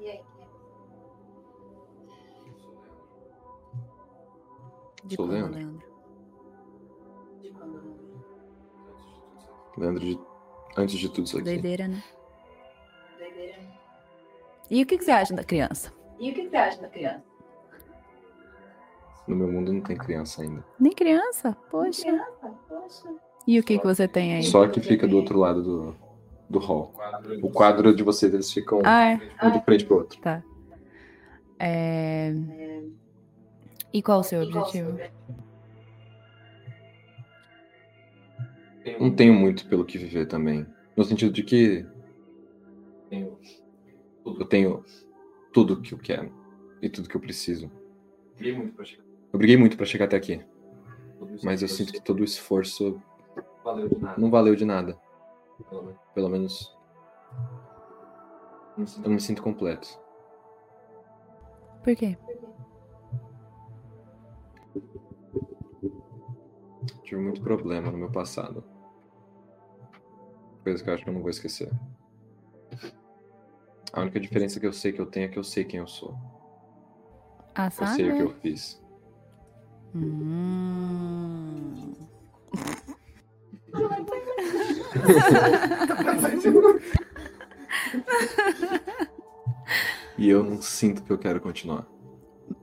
De 5.05 5.15
Sou 5.15 5.27
quando, 5.27 5.55
Leandro. 5.55 5.59
Leandro? 5.59 5.89
Leandro, 9.77 10.05
de- 10.07 10.21
antes 10.79 10.99
de 10.99 11.09
tudo 11.11 11.27
isso 11.27 11.37
aqui. 11.37 11.45
Doideira, 11.45 11.87
né? 11.87 12.03
E 14.71 14.83
o 14.83 14.87
que, 14.87 14.97
que 14.97 15.05
você 15.05 15.11
acha 15.11 15.35
da 15.35 15.45
criança? 15.45 15.93
E 16.19 16.31
o 16.31 16.35
que 16.35 16.49
você 16.49 16.57
acha 16.57 16.81
da 16.81 16.89
criança? 16.89 17.29
No 19.29 19.37
meu 19.37 19.47
mundo 19.47 19.73
não 19.75 19.83
tem 19.83 19.95
criança 19.97 20.41
ainda. 20.43 20.65
Nem 20.81 20.93
criança? 20.93 21.55
Poxa. 21.71 22.27
Poxa. 22.67 23.09
E 23.47 23.61
o 23.61 23.63
que, 23.63 23.79
que 23.79 23.85
você 23.85 24.09
tem 24.09 24.35
aí? 24.37 24.43
Só 24.43 24.67
que 24.67 24.81
fica 24.81 25.07
do 25.07 25.17
outro 25.17 25.39
lado 25.39 25.63
do, 25.63 25.97
do 26.49 26.59
hall. 26.59 26.95
O 27.43 27.51
quadro 27.51 27.95
de 27.95 28.03
vocês, 28.03 28.33
eles 28.33 28.51
ficam 28.51 28.81
Ah, 28.85 29.13
é? 29.13 29.21
um 29.43 29.51
de 29.53 29.63
frente 29.65 29.85
pro 29.85 29.99
outro. 29.99 30.19
Tá. 30.21 30.43
É... 31.59 32.33
E 33.93 34.03
qual 34.03 34.21
o 34.21 34.23
seu 34.23 34.43
objetivo? 34.43 34.99
Não 38.99 39.15
tenho 39.15 39.35
muito 39.35 39.67
pelo 39.69 39.85
que 39.85 39.99
viver 39.99 40.27
também. 40.27 40.67
No 40.97 41.05
sentido 41.05 41.33
de 41.33 41.43
que 41.43 41.85
eu 43.11 44.45
tenho 44.49 44.85
tudo 45.53 45.81
que 45.81 45.93
eu 45.93 45.99
quero 45.99 46.33
e 46.81 46.89
tudo 46.89 47.09
que 47.09 47.17
eu 47.17 47.21
preciso. 47.21 47.71
Eu 49.33 49.39
briguei 49.39 49.57
muito 49.57 49.77
pra 49.77 49.87
chegar 49.87 50.07
até 50.07 50.17
aqui. 50.17 50.45
Mas 51.43 51.63
eu 51.63 51.69
sinto 51.69 51.93
que 51.93 52.01
todo 52.01 52.21
o 52.21 52.25
esforço 52.25 53.01
não 54.17 54.31
valeu 54.31 54.57
de 54.57 54.65
nada. 54.65 54.99
Pelo 56.15 56.29
menos 56.29 56.77
eu 58.79 59.05
não 59.05 59.15
me 59.15 59.21
sinto 59.21 59.43
completo. 59.43 60.01
Por 61.83 61.97
quê? 61.97 62.17
Tive 67.03 67.21
muito 67.21 67.41
problema 67.43 67.91
no 67.91 67.99
meu 67.99 68.11
passado. 68.11 68.63
Coisa 70.63 70.83
que 70.85 70.91
eu 70.91 70.95
acho 70.95 71.05
que 71.05 71.11
eu 71.11 71.15
não 71.15 71.23
vou 71.23 71.31
esquecer. 71.31 71.71
A 73.93 74.03
única 74.03 74.21
diferença 74.21 74.61
que 74.61 74.67
eu 74.67 74.73
sei 74.73 74.93
que 74.93 75.01
eu 75.01 75.07
tenho 75.07 75.27
é 75.27 75.29
que 75.29 75.39
eu 75.39 75.45
sei 75.45 75.65
quem 75.65 75.81
eu 75.81 75.87
sou. 75.87 76.15
A 77.55 77.67
Eu 77.67 77.87
sei 77.89 78.11
o 78.11 78.17
que 78.17 78.23
eu 78.23 78.31
fiz. 78.41 78.81
Hum... 79.95 81.95
E 90.17 90.29
eu 90.29 90.43
não 90.43 90.61
sinto 90.61 91.03
que 91.03 91.13
eu 91.13 91.19
quero 91.19 91.41
continuar. 91.41 91.87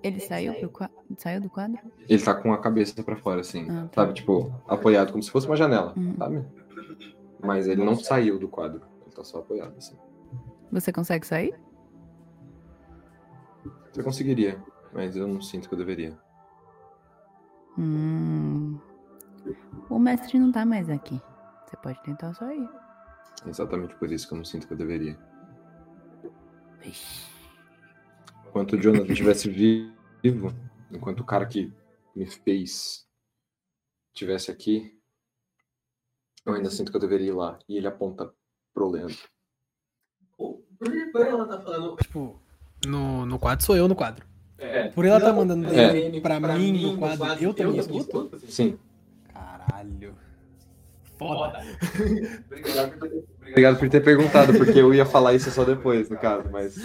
Ele 0.03 0.19
saiu, 0.19 0.53
pro 0.55 0.69
qua- 0.69 0.89
saiu 1.17 1.39
do 1.41 1.49
quadro? 1.49 1.79
Ele 2.09 2.21
tá 2.21 2.33
com 2.35 2.51
a 2.51 2.57
cabeça 2.57 3.01
pra 3.03 3.15
fora, 3.15 3.41
assim. 3.41 3.67
Ah, 3.69 3.87
tá. 3.91 4.01
Sabe, 4.01 4.13
tipo, 4.13 4.51
apoiado 4.67 5.11
como 5.11 5.23
se 5.23 5.31
fosse 5.31 5.47
uma 5.47 5.55
janela, 5.55 5.93
Uhum. 5.95 6.15
sabe? 6.17 6.45
Mas 7.41 7.67
ele 7.67 7.83
não 7.83 7.95
saiu 7.95 8.37
do 8.39 8.47
quadro. 8.47 8.81
Ele 9.05 9.15
tá 9.15 9.23
só 9.23 9.39
apoiado, 9.39 9.75
assim. 9.77 9.95
Você 10.71 10.91
consegue 10.91 11.25
sair? 11.25 11.53
Eu 13.95 14.03
conseguiria, 14.03 14.61
mas 14.91 15.15
eu 15.15 15.27
não 15.27 15.41
sinto 15.41 15.69
que 15.69 15.73
eu 15.73 15.77
deveria. 15.79 16.17
Hum... 17.77 18.79
O 19.89 19.99
mestre 19.99 20.39
não 20.39 20.51
tá 20.51 20.65
mais 20.65 20.89
aqui. 20.89 21.21
Você 21.65 21.77
pode 21.77 22.01
tentar 22.03 22.33
sair. 22.33 22.67
Exatamente 23.45 23.95
por 23.95 24.11
isso 24.11 24.27
que 24.27 24.33
eu 24.33 24.37
não 24.37 24.45
sinto 24.45 24.67
que 24.67 24.73
eu 24.73 24.77
deveria. 24.77 25.17
Enquanto 28.47 28.73
o 28.73 28.81
Jonathan 28.81 29.11
estivesse 29.11 29.49
vivo, 29.49 30.53
enquanto 30.91 31.19
o 31.19 31.25
cara 31.25 31.45
que 31.45 31.73
me 32.15 32.25
fez 32.25 33.05
estivesse 34.13 34.49
aqui, 34.49 34.97
eu 36.45 36.53
ainda 36.53 36.69
sinto 36.69 36.91
que 36.91 36.97
eu 36.97 37.01
deveria 37.01 37.27
ir 37.27 37.33
lá. 37.33 37.59
E 37.67 37.77
ele 37.77 37.87
aponta 37.87 38.33
pro 38.73 38.89
Leandro. 38.89 39.17
Por 40.37 40.91
que 40.91 41.17
ela 41.17 41.47
tá 41.47 41.61
falando, 41.61 41.95
tipo, 41.97 42.39
no, 42.85 43.25
no 43.25 43.39
quadro 43.39 43.65
sou 43.65 43.75
eu 43.75 43.87
no 43.87 43.95
quadro. 43.95 44.25
É. 44.57 44.87
Por 44.89 45.05
ela 45.05 45.19
tá 45.19 45.33
mandando 45.33 45.67
É. 45.67 45.91
DM 45.91 46.21
pra, 46.21 46.39
mim 46.39 46.81
no 46.81 46.97
quadro, 46.97 47.25
eu 47.43 47.53
também 47.53 47.79
escuto? 47.79 48.39
Sim. 48.47 48.77
Caralho. 49.33 50.15
Foda. 51.17 51.61
Obrigado 53.41 53.79
por 53.79 53.89
ter 53.89 54.03
perguntado, 54.03 54.53
porque 54.53 54.79
eu 54.79 54.93
ia 54.93 55.05
falar 55.05 55.33
isso 55.33 55.49
só 55.51 55.63
depois, 55.63 56.09
no 56.09 56.17
caso, 56.17 56.49
mas. 56.51 56.75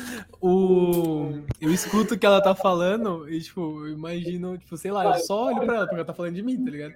O... 0.41 1.41
Eu 1.61 1.73
escuto 1.73 2.15
o 2.15 2.19
que 2.19 2.27
ela 2.27 2.41
tá 2.41 2.55
falando 2.55 3.29
e, 3.29 3.41
tipo, 3.41 3.87
eu 3.87 3.93
imagino, 3.93 4.57
tipo, 4.59 4.77
sei 4.77 4.91
lá, 4.91 5.17
eu 5.17 5.25
só 5.25 5.47
olho 5.47 5.65
pra 5.65 5.77
ela, 5.77 5.85
porque 5.85 5.97
ela 5.97 6.05
tá 6.05 6.15
falando 6.15 6.35
de 6.35 6.43
mim, 6.43 6.65
tá 6.65 6.71
ligado? 6.71 6.95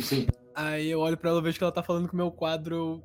Sim. 0.00 0.26
Aí 0.54 0.90
eu 0.90 1.00
olho 1.00 1.16
pra 1.16 1.30
ela, 1.30 1.38
eu 1.38 1.42
vejo 1.42 1.58
que 1.58 1.64
ela 1.64 1.72
tá 1.72 1.82
falando 1.82 2.08
com 2.08 2.14
o 2.14 2.16
meu 2.16 2.30
quadro, 2.30 3.02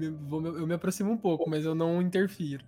eu 0.00 0.66
me 0.66 0.74
aproximo 0.74 1.10
um 1.10 1.16
pouco, 1.18 1.50
mas 1.50 1.64
eu 1.64 1.74
não 1.74 2.00
interfiro. 2.00 2.64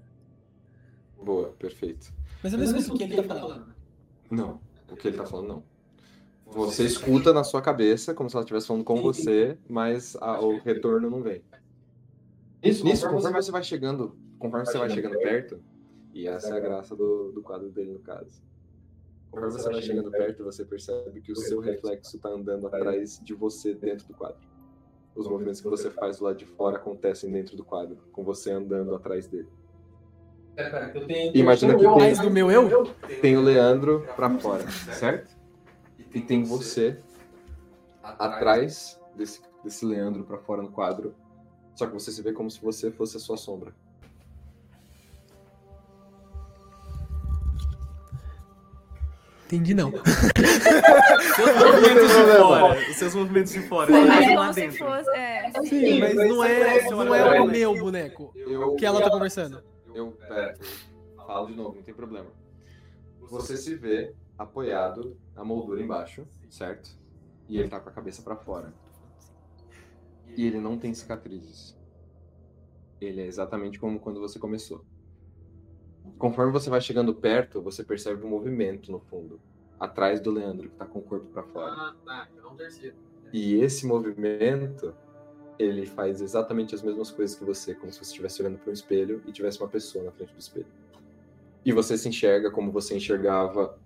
Boa, 1.22 1.54
perfeito. 1.58 2.12
Mas 2.42 2.52
eu 2.52 2.58
não 2.58 2.64
escuto 2.76 2.94
o 2.94 2.98
que 2.98 3.04
ele 3.14 3.22
tá 3.28 3.34
falando. 3.34 3.74
Não, 4.30 4.60
o 4.90 4.96
que 4.96 5.08
ele 5.08 5.16
tá 5.16 5.26
falando, 5.26 5.48
não. 5.48 5.64
Você 6.46 6.84
escuta 6.84 7.32
na 7.32 7.44
sua 7.44 7.62
cabeça, 7.62 8.12
como 8.12 8.28
se 8.28 8.34
ela 8.36 8.42
estivesse 8.42 8.66
falando 8.66 8.84
com 8.84 9.00
você, 9.00 9.56
mas 9.68 10.16
a- 10.16 10.40
o 10.40 10.58
retorno 10.58 11.08
não 11.08 11.22
vem. 11.22 11.42
Nisso, 12.62 12.84
nisso, 12.84 13.08
conforme 13.08 13.40
você 13.42 13.50
vai 13.52 13.62
chegando, 13.62 14.16
conforme 14.38 14.66
você 14.66 14.76
vai 14.78 14.90
chegando 14.90 15.18
perto, 15.18 15.60
e 16.12 16.26
essa 16.26 16.48
é 16.48 16.56
a 16.56 16.60
graça 16.60 16.96
do, 16.96 17.30
do 17.32 17.40
quadro 17.42 17.70
dele 17.70 17.92
no 17.92 18.00
caso. 18.00 18.42
Conforme 19.30 19.52
você 19.52 19.70
vai 19.70 19.82
chegando 19.82 20.10
perto, 20.10 20.42
você 20.44 20.64
percebe 20.64 21.20
que 21.20 21.30
o 21.32 21.36
seu 21.36 21.60
reflexo 21.60 22.16
está 22.16 22.28
andando 22.30 22.66
atrás 22.66 23.20
de 23.22 23.32
você 23.32 23.72
dentro 23.74 24.06
do 24.08 24.14
quadro. 24.14 24.40
Os 25.14 25.26
movimentos 25.28 25.60
que 25.60 25.68
você 25.68 25.88
faz 25.90 26.18
do 26.18 26.24
lado 26.24 26.36
de 26.36 26.46
fora 26.46 26.76
acontecem 26.76 27.30
dentro 27.30 27.56
do 27.56 27.64
quadro, 27.64 27.96
com 28.12 28.24
você 28.24 28.50
andando 28.50 28.92
atrás 28.94 29.26
dele. 29.28 29.48
Imagina 31.34 31.74
que 31.74 31.80
tem, 31.98 32.14
do 32.14 32.30
meu 32.30 32.50
eu? 32.50 32.94
tem 33.20 33.36
o 33.36 33.40
Leandro 33.40 34.06
pra 34.16 34.30
fora, 34.38 34.68
certo? 34.70 35.34
E 36.14 36.20
tem 36.20 36.42
você 36.42 36.98
atrás 38.02 39.00
desse, 39.16 39.40
desse 39.62 39.84
Leandro 39.86 40.24
pra 40.24 40.38
fora 40.38 40.62
no 40.62 40.70
quadro. 40.70 41.14
Só 41.74 41.86
que 41.86 41.94
você 41.94 42.10
se 42.10 42.20
vê 42.22 42.32
como 42.32 42.50
se 42.50 42.60
você 42.60 42.90
fosse 42.90 43.16
a 43.16 43.20
sua 43.20 43.36
sombra. 43.36 43.72
Entendi 49.46 49.74
não. 49.74 49.90
Seus 51.34 51.56
movimentos 51.56 52.08
de 52.08 52.38
fora. 52.38 52.78
Os 52.88 52.96
seus 52.96 53.14
movimentos 53.16 53.52
de 53.52 53.60
fora. 53.62 53.90
Mais 53.90 54.06
fazem 54.08 54.36
lá 54.36 54.42
como 54.42 54.54
se 54.54 54.60
dentro. 54.60 54.78
fosse. 54.78 55.10
É. 55.10 55.50
Sim, 55.64 56.00
mas 56.00 56.14
não 56.14 56.44
é, 56.44 56.90
não 56.90 57.14
é 57.14 57.40
o 57.40 57.46
meu 57.46 57.74
boneco. 57.74 58.32
Eu, 58.36 58.76
Que 58.76 58.86
ela 58.86 59.02
tá 59.02 59.10
conversando. 59.10 59.60
Eu, 59.94 60.12
pera, 60.12 60.54
eu 60.60 61.24
falo 61.24 61.46
de 61.46 61.54
novo, 61.54 61.76
não 61.76 61.82
tem 61.82 61.94
problema. 61.94 62.30
Você 63.20 63.56
se 63.56 63.74
vê 63.74 64.14
apoiado 64.38 65.16
na 65.34 65.44
moldura 65.44 65.82
embaixo, 65.82 66.26
certo? 66.48 66.98
E 67.48 67.58
ele 67.58 67.68
tá 67.68 67.80
com 67.80 67.88
a 67.88 67.92
cabeça 67.92 68.22
pra 68.22 68.36
fora. 68.36 68.72
E 70.36 70.46
ele 70.46 70.60
não 70.60 70.78
tem 70.78 70.94
cicatrizes. 70.94 71.76
Ele 73.00 73.20
é 73.20 73.26
exatamente 73.26 73.78
como 73.78 73.98
quando 73.98 74.20
você 74.20 74.38
começou. 74.38 74.84
Conforme 76.18 76.52
você 76.52 76.68
vai 76.68 76.80
chegando 76.80 77.14
perto, 77.14 77.62
você 77.62 77.82
percebe 77.82 78.24
um 78.24 78.28
movimento 78.28 78.92
no 78.92 79.00
fundo, 79.00 79.40
atrás 79.78 80.20
do 80.20 80.30
Leandro, 80.30 80.68
que 80.68 80.76
tá 80.76 80.86
com 80.86 80.98
o 80.98 81.02
corpo 81.02 81.26
pra 81.26 81.42
fora. 81.42 81.72
Ah, 81.72 81.96
tá. 82.04 82.28
É 82.36 82.46
um 82.46 82.56
terceiro. 82.56 82.96
E 83.32 83.54
esse 83.54 83.86
movimento, 83.86 84.94
ele 85.60 85.86
faz 85.86 86.20
exatamente 86.20 86.74
as 86.74 86.82
mesmas 86.82 87.10
coisas 87.10 87.36
que 87.36 87.44
você, 87.44 87.74
como 87.74 87.92
se 87.92 87.98
você 87.98 88.04
estivesse 88.04 88.42
olhando 88.42 88.58
para 88.58 88.70
um 88.70 88.72
espelho 88.72 89.22
e 89.26 89.32
tivesse 89.32 89.60
uma 89.60 89.68
pessoa 89.68 90.04
na 90.04 90.10
frente 90.10 90.32
do 90.32 90.38
espelho. 90.38 90.66
E 91.64 91.72
você 91.72 91.98
se 91.98 92.08
enxerga 92.08 92.50
como 92.50 92.72
você 92.72 92.96
enxergava 92.96 93.78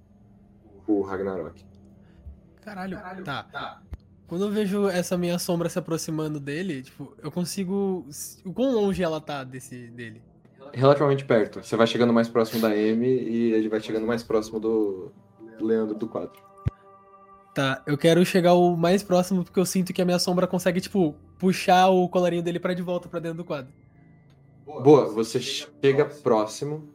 o 0.87 1.03
Ragnarok. 1.03 1.65
Caralho. 2.63 2.99
Tá. 3.25 3.83
Quando 4.27 4.45
eu 4.45 4.51
vejo 4.51 4.89
essa 4.89 5.19
minha 5.19 5.39
sombra 5.39 5.69
se 5.69 5.79
aproximando 5.79 6.41
dele, 6.41 6.83
tipo, 6.83 7.15
eu 7.23 7.31
consigo. 7.31 8.07
O 8.45 8.53
quão 8.53 8.73
longe 8.73 9.03
ela 9.03 9.21
tá 9.21 9.45
desse 9.45 9.89
dele? 9.89 10.23
Relativamente 10.73 11.25
perto. 11.25 11.63
Você 11.63 11.77
vai 11.77 11.87
chegando 11.87 12.13
mais 12.13 12.29
próximo 12.29 12.63
da 12.63 12.69
Amy 12.69 13.07
e 13.07 13.53
ele 13.53 13.69
vai 13.69 13.81
chegando 13.81 14.07
mais 14.07 14.23
próximo 14.23 14.59
do 14.59 15.13
Leandro 15.61 15.95
do 15.95 16.09
quadro. 16.09 16.43
Tá, 17.55 17.83
eu 17.87 17.97
quero 17.97 18.25
chegar 18.25 18.55
o 18.55 18.77
mais 18.77 19.03
próximo 19.03 19.45
porque 19.45 19.61
eu 19.61 19.67
sinto 19.67 19.93
que 19.93 20.03
a 20.03 20.05
minha 20.05 20.19
sombra 20.19 20.47
consegue, 20.47 20.81
tipo, 20.81 21.15
puxar 21.39 21.89
o 21.89 22.09
colarinho 22.09 22.43
dele 22.43 22.59
pra 22.59 22.75
de 22.75 22.83
volta 22.83 23.09
pra 23.09 23.21
dentro 23.21 23.39
do 23.39 23.45
quadro. 23.45 23.73
Boa, 24.67 25.07
você 25.07 25.41
chega 25.41 26.05
próximo 26.05 26.89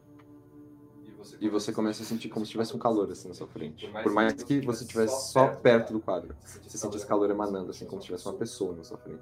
e 1.39 1.47
você 1.47 1.71
começa 1.71 2.03
a 2.03 2.05
sentir 2.05 2.29
como 2.29 2.45
se 2.45 2.51
tivesse 2.51 2.75
um 2.75 2.79
calor 2.79 3.09
assim 3.11 3.27
na 3.27 3.33
sua 3.33 3.47
frente. 3.47 3.87
Por 4.03 4.11
mais 4.11 4.43
que 4.43 4.59
você 4.61 4.83
estivesse 4.83 5.31
só 5.31 5.47
perto 5.47 5.93
do 5.93 5.99
quadro, 5.99 6.35
você 6.43 6.77
sente 6.77 6.97
esse 6.97 7.05
calor 7.05 7.29
emanando 7.29 7.69
assim 7.69 7.85
como 7.85 8.01
se 8.01 8.07
tivesse 8.07 8.27
uma 8.27 8.35
pessoa 8.35 8.75
na 8.75 8.83
sua 8.83 8.97
frente. 8.97 9.21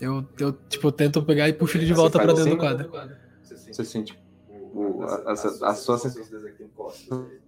Eu, 0.00 0.24
eu 0.38 0.52
tipo, 0.68 0.90
tento 0.90 1.22
pegar 1.22 1.48
e 1.48 1.52
puxo 1.52 1.76
ele 1.76 1.86
de 1.86 1.92
Você 1.92 2.00
volta 2.00 2.18
faz 2.18 2.26
pra 2.26 2.34
dentro 2.34 2.56
do 2.56 2.58
quadro. 2.58 3.16
Você 3.42 3.84
sente 3.84 4.18
o, 4.74 5.02
a, 5.02 5.30
a, 5.30 5.32
a 5.70 5.74
sua 5.74 5.98
sensação. 5.98 6.40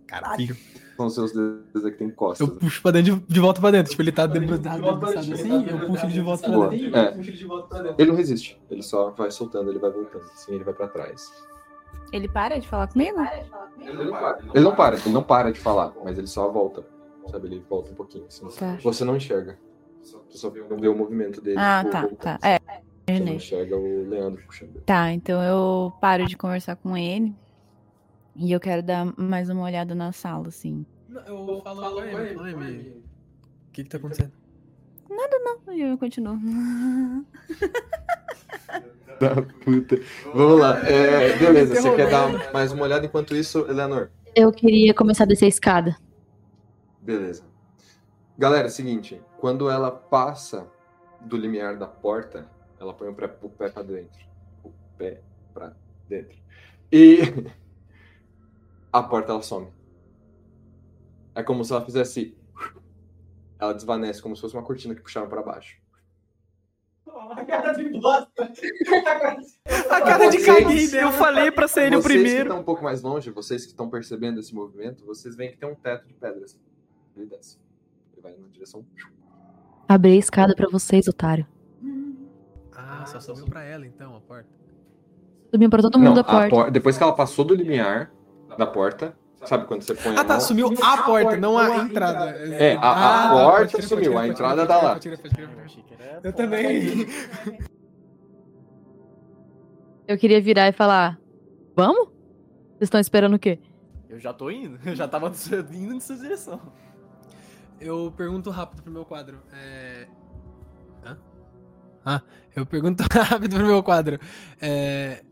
Caralho. 0.07 0.57
Com 0.97 1.07
os 1.07 1.15
seus 1.15 1.33
dedos 1.33 1.85
aqui 1.87 1.97
tem 1.97 2.11
costas. 2.11 2.47
Eu 2.47 2.55
puxo 2.55 2.83
pra 2.83 2.91
dentro 2.91 3.17
de, 3.17 3.27
de 3.27 3.41
volta 3.41 3.61
pra 3.61 3.71
dentro. 3.71 3.91
Tipo, 3.91 4.03
ele 4.03 4.13
tá 4.13 4.27
debruçado, 4.27 5.19
assim, 5.19 5.67
eu 5.69 5.87
puxo 5.87 6.05
ele 6.05 6.13
de 6.13 6.21
volta 6.21 6.51
pra 6.51 6.69
dentro. 6.69 6.97
É. 6.97 7.95
Ele 7.99 8.11
não 8.11 8.17
resiste. 8.17 8.61
Ele 8.71 8.83
só 8.83 9.11
vai 9.11 9.31
soltando, 9.31 9.71
ele 9.71 9.79
vai 9.79 9.91
voltando. 9.91 10.25
Assim, 10.25 10.55
ele 10.55 10.65
vai 10.65 10.75
pra 10.75 10.89
trás. 10.89 11.33
Ele 12.13 12.29
para 12.29 12.59
de 12.59 12.69
falar 12.69 12.89
comigo? 12.89 13.19
Ele 13.81 14.05
não 14.05 14.11
para. 14.13 14.39
Ele 14.55 14.65
não 14.65 14.75
para, 14.75 14.97
ele 14.97 15.11
não 15.11 15.23
para 15.23 15.53
de 15.53 15.61
falar, 15.61 15.95
mas 16.05 16.19
ele 16.19 16.27
só 16.27 16.51
volta. 16.51 16.85
Sabe, 17.31 17.47
ele 17.47 17.65
volta 17.69 17.91
um 17.91 17.95
pouquinho. 17.95 18.27
Assim. 18.27 18.47
Tá. 18.49 18.77
Você 18.83 19.05
não 19.05 19.17
enxerga. 19.17 19.59
Você 20.03 20.37
só 20.37 20.51
vê 20.51 20.61
o 20.61 20.97
movimento 20.97 21.41
dele. 21.41 21.59
Ah, 21.59 21.85
tá, 21.91 22.01
voltando. 22.03 22.19
tá. 22.19 22.39
É, 22.43 22.61
Você 23.07 23.21
não 23.21 23.33
enxerga 23.35 23.77
o 23.77 24.09
Leandro 24.09 24.43
puxando. 24.45 24.81
Tá, 24.83 25.13
então 25.13 25.43
eu 25.43 25.93
paro 26.01 26.27
de 26.27 26.37
conversar 26.37 26.77
com 26.77 26.97
ele. 26.97 27.35
E 28.37 28.51
eu 28.53 28.61
quero 28.61 28.83
dar 28.83 29.13
mais 29.17 29.51
uma 29.51 29.63
olhada 29.63 29.95
na 29.95 30.13
sala, 30.13 30.49
assim. 30.49 30.87
Não, 31.09 31.23
Eu 31.27 31.61
falo, 31.63 31.97
oi, 31.97 32.15
oi, 32.15 32.37
oi, 32.37 32.55
oi. 32.55 33.03
O 33.69 33.73
que 33.73 33.85
que 33.85 33.91
tá 33.91 33.99
acontecendo? 33.99 34.33
Nada 35.11 35.39
não, 35.39 35.75
eu 35.75 35.99
continuo. 35.99 36.39
Da 39.21 39.41
puta. 39.41 40.01
Vamos 40.35 40.59
lá. 40.59 40.79
É, 40.85 41.37
beleza, 41.39 41.77
você 41.77 41.95
quer 41.95 42.11
dar 42.11 42.53
mais 42.53 42.73
uma 42.73 42.83
olhada 42.83 43.07
enquanto 43.07 43.37
isso, 43.37 43.61
Eleanor? 43.69 44.11
Eu 44.35 44.51
queria 44.51 44.93
começar 44.93 45.23
a 45.23 45.27
descer 45.29 45.45
a 45.45 45.49
escada. 45.49 45.97
Beleza. 47.01 47.45
Galera, 48.37 48.67
é 48.67 48.71
o 48.71 48.73
seguinte, 48.73 49.23
quando 49.39 49.71
ela 49.71 49.93
passa 49.93 50.67
do 51.21 51.37
limiar 51.37 51.79
da 51.79 51.87
porta, 51.87 52.49
ela 52.83 52.93
põe 52.93 53.09
o 53.09 53.15
pé, 53.15 53.31
o 53.41 53.49
pé 53.49 53.69
pra 53.69 53.83
dentro. 53.83 54.21
O 54.65 54.71
pé 54.99 55.23
pra 55.55 55.73
dentro. 56.09 56.37
E 56.91 57.19
a 58.93 59.03
porta 59.03 59.33
ela 59.33 59.43
some. 59.43 59.69
É 61.35 61.43
como 61.43 61.65
se 61.65 61.73
ela 61.73 61.85
fizesse. 61.85 62.37
Ela 63.59 63.73
desvanece, 63.73 64.21
como 64.21 64.35
se 64.35 64.43
fosse 64.43 64.55
uma 64.55 64.65
cortina 64.65 64.95
que 64.95 65.01
puxava 65.01 65.29
pra 65.29 65.43
baixo. 65.43 65.81
A 67.07 67.45
cara 67.45 67.73
de 67.73 67.89
bosta. 68.01 68.53
A 69.91 70.01
cara 70.01 70.29
de 70.29 70.45
caguei 70.45 70.89
dele. 70.89 71.05
Eu 71.05 71.13
falei 71.13 71.51
pra 71.53 71.69
ser 71.69 71.85
ele 71.87 71.97
o 71.97 72.03
Vocês 72.03 72.13
que 72.13 72.19
primeiro. 72.19 72.49
estão 72.49 72.61
um 72.61 72.65
pouco 72.65 72.83
mais 72.83 73.01
longe, 73.01 73.31
vocês 73.31 73.63
que 73.65 73.71
estão 73.71 73.89
percebendo 73.89 74.41
esse 74.41 74.53
movimento, 74.53 75.05
vocês 75.07 75.37
veem 75.37 75.53
que 75.53 75.57
tem 75.57 75.69
um 75.69 75.75
teto 75.75 76.09
de 76.09 76.15
pedras. 76.15 76.59
Ele 77.17 77.27
desce. 77.27 77.59
Ele 78.13 78.23
vai 78.23 78.37
na 78.37 78.49
direção. 78.49 78.85
Abri 79.89 80.13
a 80.13 80.17
escada 80.17 80.55
pra 80.57 80.69
vocês, 80.69 81.07
otário. 81.07 81.47
Ah, 83.03 83.07
só 83.07 83.21
subiu 83.21 83.45
pra 83.47 83.63
ela 83.65 83.87
então 83.87 84.17
a 84.17 84.21
porta. 84.21 84.49
Subiu 85.51 85.69
pra 85.71 85.83
todo 85.83 85.99
mundo 85.99 86.09
Não, 86.09 86.15
da 86.15 86.21
a 86.23 86.25
porta. 86.25 86.49
por- 86.51 86.71
Depois 86.71 86.97
que 86.97 87.03
ela 87.03 87.13
passou 87.15 87.45
do 87.45 87.55
limiar 87.55 88.11
da 88.57 88.67
porta, 88.67 89.15
sabe 89.45 89.67
quando 89.67 89.83
você 89.83 89.95
põe 89.95 90.17
a 90.17 90.21
Ah, 90.21 90.25
tá, 90.25 90.35
mão? 90.35 90.41
sumiu 90.41 90.69
a 90.83 91.03
porta, 91.03 91.37
não 91.37 91.59
a 91.59 91.77
entrada. 91.79 92.31
É, 92.31 92.77
a, 92.77 92.81
a 92.81 92.91
Ah, 92.91 93.29
tá, 93.29 93.35
porta 93.35 93.83
sumiu, 93.83 94.19
a 94.19 94.27
entrada 94.29 94.67
tá 94.67 94.81
lá. 94.81 94.99
Eu 96.23 96.33
também. 96.33 97.07
Eu 100.07 100.19
queria 100.19 100.41
virar 100.41 100.69
e 100.69 100.73
falar: 100.73 101.19
Vamos? 101.77 102.09
Vocês 102.73 102.83
estão 102.89 103.01
esperando 103.01 103.35
o 103.35 103.39
quê? 103.39 103.59
Eu 104.09 104.19
já 104.19 104.33
tô 104.33 104.51
indo. 104.51 104.79
Eu 104.85 104.95
já 104.95 105.07
tava 105.09 105.33
indo 105.73 105.95
nessa 105.95 106.17
direção. 106.17 106.61
Eu 107.81 108.13
pergunto 108.17 108.51
rápido 108.51 108.83
pro 108.83 108.93
meu 108.93 109.05
quadro. 109.05 109.39
É... 109.53 110.07
Ah, 112.05 112.21
eu 112.55 112.67
pergunto 112.67 113.03
rápido 113.11 113.57
pro 113.57 113.67
meu 113.67 113.83
quadro. 113.83 114.19
É... 114.61 115.23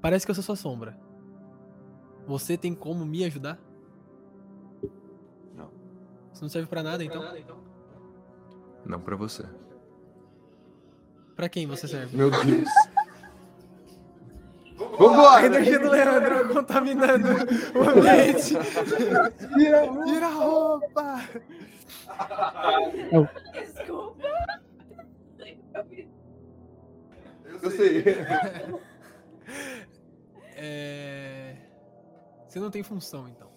Parece 0.00 0.24
que 0.24 0.30
eu 0.30 0.34
sou 0.34 0.44
sua 0.44 0.56
sombra. 0.56 0.96
Você 2.26 2.56
tem 2.56 2.74
como 2.74 3.04
me 3.04 3.24
ajudar? 3.24 3.58
Não. 5.54 5.70
Isso 6.32 6.42
não 6.42 6.48
serve 6.48 6.68
pra 6.68 6.82
nada, 6.82 7.04
então? 7.04 7.22
Não 8.84 9.00
pra 9.00 9.16
você. 9.16 9.44
Pra 11.34 11.48
quem 11.48 11.66
você 11.66 11.86
serve? 11.86 12.16
Meu 12.16 12.30
Deus. 12.30 12.68
A 14.78 14.96
Vambora! 14.98 15.46
energia 15.46 15.78
do 15.78 15.90
Leandro 15.90 16.48
contaminando 16.54 17.28
o 17.74 17.82
ambiente. 17.82 18.54
Tira, 19.54 20.04
tira 20.04 20.26
a 20.26 20.30
roupa! 20.30 21.20
Desculpa. 23.52 24.65
Eu 27.66 27.70
sei. 27.70 28.04
É... 30.58 31.54
Você 32.48 32.58
não 32.58 32.70
tem 32.70 32.82
função, 32.82 33.28
então. 33.28 33.50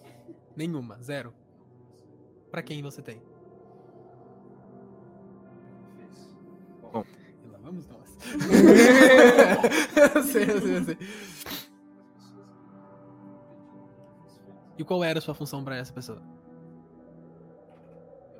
Nenhuma, 0.54 1.02
zero. 1.02 1.32
Pra 2.50 2.62
quem 2.62 2.82
você 2.82 3.00
tem? 3.00 3.22
Bom. 6.82 7.02
E 7.42 7.48
lá 7.48 7.58
vamos 7.62 7.88
nós. 7.88 8.18
eu 10.14 10.22
sei, 10.24 10.42
eu 10.42 10.60
sei, 10.60 10.76
eu 10.76 10.84
sei. 10.84 10.98
E 14.76 14.84
qual 14.84 15.02
era 15.02 15.18
a 15.18 15.22
sua 15.22 15.34
função 15.34 15.64
pra 15.64 15.78
essa 15.78 15.94
pessoa? 15.94 16.22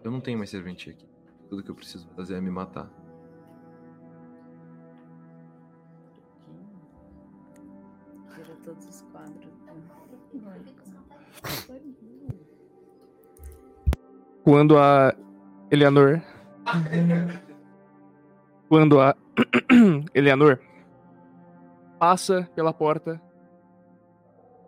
Eu 0.04 0.10
não 0.10 0.20
tenho 0.20 0.36
mais 0.36 0.50
serventia 0.50 0.92
aqui. 0.92 1.08
Tudo 1.48 1.62
que 1.62 1.70
eu 1.70 1.74
preciso 1.74 2.06
fazer 2.10 2.34
é 2.34 2.40
me 2.42 2.50
matar. 2.50 2.90
Todos 8.64 8.86
os 8.86 9.02
quadros. 9.12 9.50
Quando 14.44 14.78
a 14.78 15.14
Eleanor. 15.70 16.22
Quando 18.68 19.00
a 19.00 19.16
Eleanor 20.14 20.60
passa 21.98 22.48
pela 22.54 22.72
porta, 22.72 23.20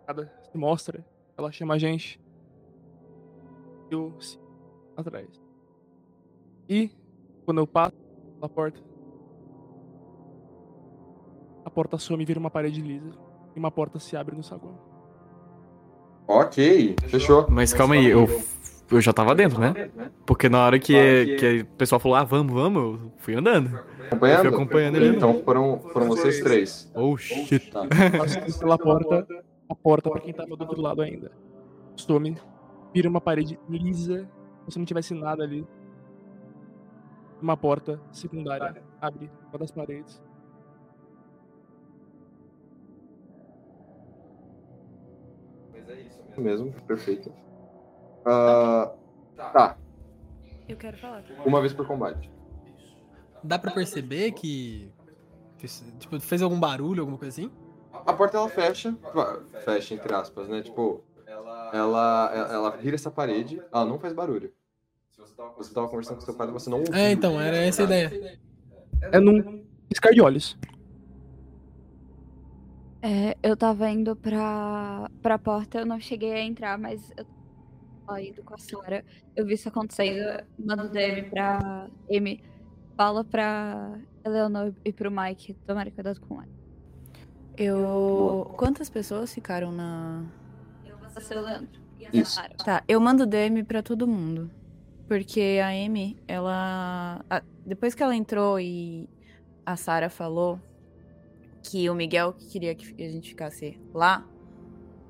ela 0.07 0.31
se 0.51 0.57
mostra, 0.57 1.05
ela 1.37 1.51
chama 1.51 1.73
a 1.75 1.77
gente. 1.77 2.21
Eu 3.89 4.13
atrás. 4.95 5.27
E 6.69 6.91
quando 7.45 7.59
eu 7.59 7.67
passo 7.67 7.95
pela 8.35 8.49
porta, 8.49 8.79
a 11.65 11.69
porta 11.69 11.97
some 11.97 12.23
e 12.23 12.25
vira 12.25 12.39
uma 12.39 12.51
parede 12.51 12.81
lisa. 12.81 13.22
E 13.55 13.59
uma 13.59 13.71
porta 13.71 13.99
se 13.99 14.15
abre 14.15 14.35
no 14.35 14.43
saguão. 14.43 14.77
Ok, 16.27 16.95
fechou. 17.07 17.45
Mas 17.49 17.73
calma 17.73 17.95
aí, 17.95 18.07
eu, 18.07 18.27
eu 18.89 19.01
já 19.01 19.11
tava 19.11 19.35
dentro, 19.35 19.59
né? 19.59 19.91
Porque 20.25 20.47
na 20.47 20.65
hora 20.65 20.79
que, 20.79 21.35
que 21.37 21.61
o 21.61 21.65
pessoal 21.77 21.99
falou, 21.99 22.17
ah, 22.17 22.23
vamos, 22.23 22.53
vamos, 22.53 23.01
eu 23.01 23.11
fui 23.17 23.35
andando. 23.35 23.79
Acompanhando? 24.07 24.45
Eu 24.45 24.51
fui 24.51 24.61
acompanhando 24.61 24.95
ele. 24.95 25.15
Então 25.15 25.41
foram, 25.43 25.79
foram 25.91 26.07
vocês 26.07 26.39
três. 26.39 26.91
Oh, 26.95 27.15
shit. 27.17 27.71
Tá. 27.71 27.81
Passando 28.17 28.59
pela 28.59 28.77
porta, 28.77 29.27
a 29.69 29.75
porta 29.75 30.09
pra 30.09 30.21
quem 30.21 30.33
tava 30.33 30.55
do 30.55 30.61
outro 30.61 30.81
lado 30.81 31.01
ainda. 31.01 31.31
Some, 31.95 32.37
vira 32.93 33.09
uma 33.09 33.21
parede 33.21 33.59
lisa, 33.69 34.27
como 34.59 34.71
se 34.71 34.79
não 34.79 34.85
tivesse 34.85 35.13
nada 35.13 35.43
ali. 35.43 35.67
Uma 37.41 37.57
porta 37.57 37.99
secundária 38.11 38.81
abre 39.01 39.29
uma 39.49 39.59
das 39.59 39.71
paredes. 39.71 40.21
Mesmo, 46.37 46.71
perfeito. 46.87 47.31
Ah, 48.25 48.91
tá, 49.35 49.77
Eu 50.67 50.77
quero 50.77 50.97
falar. 50.97 51.23
uma 51.45 51.59
vez 51.61 51.73
por 51.73 51.85
combate. 51.85 52.31
Dá 53.43 53.59
pra 53.59 53.71
perceber 53.71 54.31
que. 54.31 54.89
tipo, 55.99 56.19
fez 56.19 56.41
algum 56.41 56.59
barulho, 56.59 57.01
alguma 57.01 57.17
coisa 57.17 57.29
assim? 57.41 57.51
A 57.91 58.13
porta 58.13 58.37
ela 58.37 58.49
fecha, 58.49 58.95
fecha 59.63 59.93
entre 59.93 60.13
aspas, 60.13 60.47
né? 60.47 60.61
Tipo, 60.61 61.03
ela, 61.27 61.71
ela, 61.73 62.31
ela 62.51 62.69
vira 62.71 62.95
essa 62.95 63.11
parede, 63.11 63.61
ela 63.71 63.85
não 63.85 63.99
faz 63.99 64.13
barulho. 64.13 64.51
Você 65.57 65.73
tava 65.73 65.87
conversando 65.87 66.17
com 66.17 66.21
seu 66.21 66.33
pai, 66.33 66.47
você 66.47 66.69
não 66.69 66.79
ouviu. 66.79 66.93
É, 66.93 67.11
então, 67.11 67.39
era 67.39 67.57
essa 67.57 67.83
a 67.83 67.85
ideia. 67.85 68.39
É 69.01 69.19
num 69.19 69.65
piscar 69.89 70.11
de 70.11 70.21
olhos. 70.21 70.57
É, 73.05 73.35
eu 73.43 73.57
tava 73.57 73.89
indo 73.89 74.15
pra, 74.15 75.09
pra 75.21 75.37
porta, 75.37 75.79
eu 75.79 75.85
não 75.85 75.99
cheguei 75.99 76.31
a 76.33 76.41
entrar, 76.41 76.77
mas 76.77 77.11
eu 77.17 77.25
tava 78.07 78.21
indo 78.21 78.41
com 78.43 78.53
a 78.53 78.57
Sarah. 78.57 79.03
Eu 79.35 79.45
vi 79.45 79.55
isso 79.55 79.67
acontecendo, 79.67 80.41
mando 80.57 80.87
DM 80.89 81.23
pra 81.29 81.89
Amy. 82.09 82.41
Fala 82.95 83.23
pra 83.25 83.99
Eleanor 84.23 84.73
e 84.85 84.93
pro 84.93 85.11
Mike 85.11 85.53
tomarem 85.65 85.91
cuidado 85.91 86.21
com 86.21 86.35
ela. 86.41 86.47
Eu. 87.57 88.53
Quantas 88.57 88.89
pessoas 88.89 89.33
ficaram 89.33 89.71
na. 89.71 90.23
Eu 90.85 90.97
vou 90.97 91.09
ser 91.21 91.37
o 91.37 91.41
Leandro 91.41 91.81
e 91.99 92.05
a. 92.05 92.49
Tá, 92.63 92.83
eu 92.87 93.01
mando 93.01 93.25
DM 93.25 93.63
pra 93.63 93.83
todo 93.83 94.07
mundo. 94.07 94.49
Porque 95.07 95.59
a 95.61 95.67
Amy, 95.69 96.17
ela. 96.27 97.19
a- 97.29 97.43
Depois 97.65 97.93
que 97.93 98.01
ela 98.01 98.15
entrou 98.15 98.59
e 98.59 99.09
a 99.65 99.75
Sarah 99.75 100.09
falou 100.09 100.59
que 101.63 101.89
o 101.89 101.95
Miguel 101.95 102.33
queria 102.33 102.75
que 102.75 103.01
a 103.01 103.09
gente 103.09 103.29
ficasse 103.29 103.79
lá, 103.93 104.27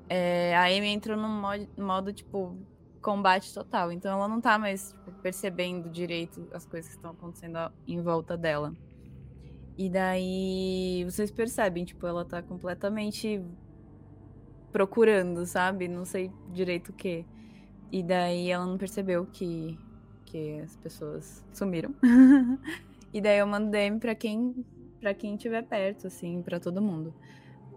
é, 0.08 0.54
a 0.56 0.66
Amy 0.66 0.88
entrou 0.88 1.16
num 1.16 1.28
modo, 1.28 1.68
modo, 1.76 2.12
tipo, 2.12 2.56
combate 3.02 3.52
total. 3.52 3.90
Então 3.92 4.16
ela 4.16 4.28
não 4.28 4.40
tá 4.40 4.58
mais 4.58 4.92
tipo, 4.92 5.12
percebendo 5.20 5.90
direito 5.90 6.48
as 6.52 6.64
coisas 6.64 6.90
que 6.90 6.96
estão 6.96 7.10
acontecendo 7.10 7.58
em 7.86 8.00
volta 8.00 8.36
dela. 8.36 8.72
E 9.76 9.90
daí 9.90 11.04
vocês 11.04 11.30
percebem, 11.30 11.84
tipo, 11.84 12.06
ela 12.06 12.24
tá 12.24 12.40
completamente 12.40 13.42
procurando, 14.70 15.44
sabe? 15.44 15.88
Não 15.88 16.04
sei 16.04 16.30
direito 16.52 16.90
o 16.90 16.92
que. 16.92 17.26
E 17.90 18.02
daí 18.02 18.50
ela 18.50 18.64
não 18.66 18.78
percebeu 18.78 19.26
que, 19.26 19.78
que 20.24 20.60
as 20.60 20.76
pessoas 20.76 21.44
sumiram. 21.52 21.94
e 23.12 23.20
daí 23.20 23.38
eu 23.38 23.46
mando 23.46 23.70
DM 23.70 23.98
pra 23.98 24.14
quem 24.14 24.64
para 25.04 25.12
quem 25.12 25.34
estiver 25.34 25.62
perto, 25.62 26.06
assim, 26.06 26.40
pra 26.40 26.58
todo 26.58 26.80
mundo. 26.80 27.12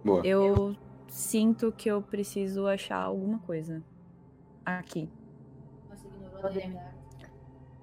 Boa. 0.01 0.25
Eu 0.25 0.73
sinto 1.09 1.73
que 1.73 1.91
eu 1.91 2.01
preciso 2.01 2.65
achar 2.67 2.95
alguma 3.01 3.37
coisa 3.39 3.83
aqui. 4.65 5.09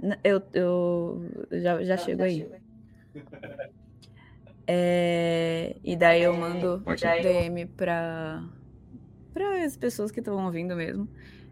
N- 0.02 0.18
Eu, 0.24 0.42
eu 0.54 1.30
já, 1.52 1.84
já 1.84 1.96
chego 1.98 2.22
aí. 2.22 2.48
É, 4.66 5.76
e 5.84 5.94
daí 5.94 6.22
eu 6.22 6.32
mando 6.32 6.78
DM 7.22 7.66
pra, 7.66 8.42
pra 9.34 9.62
as 9.62 9.76
pessoas 9.76 10.10
que 10.10 10.20
estão 10.20 10.42
ouvindo 10.42 10.74
mesmo. 10.74 11.06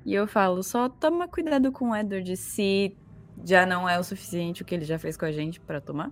E 0.06 0.14
eu 0.14 0.27
falo, 0.27 0.62
só 0.62 0.89
toma 0.89 1.28
cuidado 1.28 1.70
com 1.70 1.90
o 1.90 1.94
Edward 1.94 2.35
se 2.39 2.97
já 3.44 3.66
não 3.66 3.86
é 3.86 3.98
o 3.98 4.02
suficiente 4.02 4.62
o 4.62 4.64
que 4.64 4.74
ele 4.74 4.86
já 4.86 4.98
fez 4.98 5.14
com 5.19 5.27
a 5.27 5.31
gente 5.31 5.60
pra 5.60 5.78
tomar. 5.78 6.10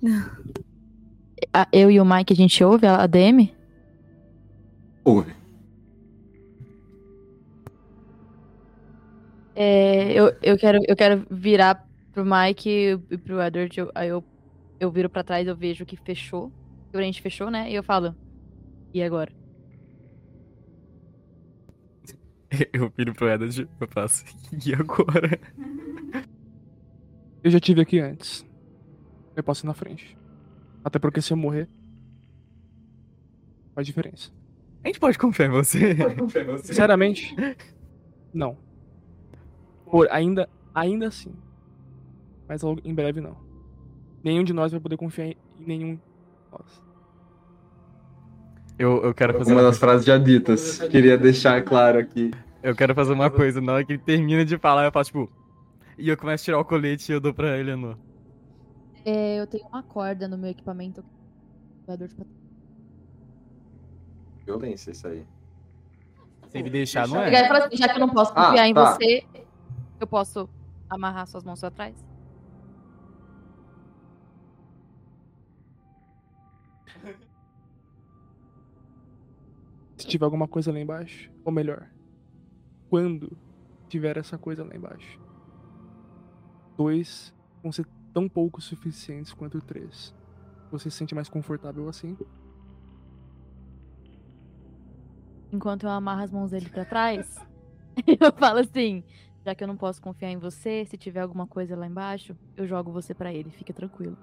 Eu 1.72 1.90
e 1.90 2.00
o 2.00 2.04
Mike, 2.04 2.32
a 2.32 2.36
gente 2.36 2.62
ouve 2.64 2.86
a 2.86 3.02
a 3.02 3.06
DM? 3.06 3.52
Ouve. 5.04 5.32
É, 9.54 10.12
eu, 10.12 10.32
eu, 10.42 10.56
quero, 10.56 10.78
eu 10.86 10.94
quero 10.96 11.26
virar 11.30 11.84
pro 12.12 12.24
Mike 12.24 12.68
e 13.10 13.18
pro 13.18 13.40
Edward. 13.42 13.78
eu- 13.80 13.90
aí 13.94 14.08
eu, 14.08 14.22
eu 14.78 14.90
viro 14.90 15.10
pra 15.10 15.24
trás, 15.24 15.46
eu 15.46 15.56
vejo 15.56 15.84
que 15.84 15.96
fechou. 15.96 16.52
Que 16.90 16.96
a 16.96 17.02
gente 17.02 17.20
fechou, 17.22 17.50
né? 17.50 17.70
E 17.70 17.74
eu 17.74 17.82
falo. 17.82 18.14
E 18.94 19.02
agora? 19.02 19.30
Eu 22.72 22.90
viro 22.96 23.12
pro 23.14 23.28
Edward 23.28 23.68
eu 23.78 23.88
faço. 23.88 24.24
E 24.66 24.74
agora? 24.74 25.38
Eu 27.44 27.50
já 27.50 27.60
tive 27.60 27.82
aqui 27.82 28.00
antes. 28.00 28.44
Eu 29.36 29.44
posso 29.44 29.64
ir 29.64 29.68
na 29.68 29.74
frente. 29.74 30.17
Até 30.84 30.98
porque 30.98 31.20
se 31.20 31.32
eu 31.32 31.36
morrer. 31.36 31.68
Faz 33.74 33.86
diferença. 33.86 34.30
A 34.84 34.88
gente 34.88 35.00
pode 35.00 35.18
confiar 35.18 35.46
em 35.46 35.50
você. 35.50 35.96
Sinceramente, 36.62 37.34
não. 38.32 38.56
Por 39.90 40.08
ainda, 40.10 40.48
ainda 40.74 41.08
assim. 41.08 41.32
Mas 42.48 42.62
logo- 42.62 42.80
em 42.84 42.94
breve 42.94 43.20
não. 43.20 43.36
Nenhum 44.22 44.42
de 44.44 44.52
nós 44.52 44.72
vai 44.72 44.80
poder 44.80 44.96
confiar 44.96 45.28
em 45.28 45.36
nenhum 45.58 45.94
de 45.94 46.00
nós. 46.50 46.82
Eu, 48.78 49.02
eu 49.02 49.14
quero 49.14 49.36
fazer 49.36 49.52
Uma 49.52 49.62
das 49.62 49.78
frases 49.78 50.06
já 50.06 50.16
ditas. 50.18 50.78
Queria 50.88 51.18
deixar 51.18 51.62
claro 51.64 51.98
aqui. 51.98 52.30
Eu 52.62 52.74
quero 52.76 52.94
fazer 52.94 53.12
uma 53.12 53.30
coisa. 53.30 53.60
Na 53.60 53.74
hora 53.74 53.84
que 53.84 53.92
ele 53.92 54.02
termina 54.02 54.44
de 54.44 54.56
falar, 54.58 54.84
eu 54.84 54.92
faço 54.92 55.10
tipo. 55.10 55.30
E 55.96 56.08
eu 56.08 56.16
começo 56.16 56.42
a 56.42 56.44
tirar 56.44 56.58
o 56.60 56.64
colete 56.64 57.10
e 57.10 57.14
eu 57.14 57.20
dou 57.20 57.34
pra 57.34 57.58
Eleanor. 57.58 57.96
É, 59.10 59.40
eu 59.40 59.46
tenho 59.46 59.66
uma 59.66 59.82
corda 59.82 60.28
no 60.28 60.36
meu 60.36 60.50
equipamento. 60.50 61.02
De 61.86 62.08
Violência 64.44 64.90
isso 64.90 65.08
aí. 65.08 65.26
Se 66.48 66.58
ele 66.58 66.68
deixar, 66.68 67.08
não 67.08 67.16
é. 67.22 67.34
assim, 67.34 67.76
já 67.78 67.88
que 67.88 67.94
eu 67.96 68.06
não 68.06 68.10
posso 68.10 68.32
Ah, 68.34 68.48
confiar 68.48 68.68
em 68.68 68.74
tá. 68.74 68.92
você, 68.92 69.26
eu 69.98 70.06
posso 70.06 70.46
amarrar 70.90 71.26
suas 71.26 71.42
mãos 71.42 71.64
atrás? 71.64 71.94
Se 79.96 80.06
tiver 80.06 80.26
alguma 80.26 80.46
coisa 80.46 80.70
lá 80.70 80.78
embaixo, 80.78 81.30
ou 81.46 81.52
melhor, 81.52 81.88
quando 82.90 83.34
tiver 83.88 84.18
essa 84.18 84.36
coisa 84.36 84.64
lá 84.64 84.76
embaixo, 84.76 85.18
dois 86.76 87.34
vão 87.62 87.72
ser 87.72 87.86
tão 88.18 88.28
pouco 88.28 88.60
suficientes 88.60 89.32
quanto 89.32 89.60
três. 89.60 90.12
Você 90.72 90.90
se 90.90 90.96
sente 90.96 91.14
mais 91.14 91.28
confortável 91.28 91.88
assim? 91.88 92.18
Enquanto 95.52 95.84
eu 95.84 95.90
amarro 95.90 96.24
as 96.24 96.32
mãos 96.32 96.50
dele 96.50 96.68
pra 96.68 96.84
trás, 96.84 97.38
eu 98.20 98.32
falo 98.32 98.58
assim: 98.58 99.04
já 99.44 99.54
que 99.54 99.62
eu 99.62 99.68
não 99.68 99.76
posso 99.76 100.02
confiar 100.02 100.30
em 100.30 100.36
você, 100.36 100.84
se 100.84 100.98
tiver 100.98 101.20
alguma 101.20 101.46
coisa 101.46 101.76
lá 101.76 101.86
embaixo, 101.86 102.36
eu 102.56 102.66
jogo 102.66 102.90
você 102.90 103.14
pra 103.14 103.32
ele, 103.32 103.50
fica 103.50 103.72
tranquilo. 103.72 104.18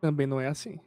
Também 0.00 0.26
não 0.28 0.40
é 0.40 0.46
assim. 0.46 0.78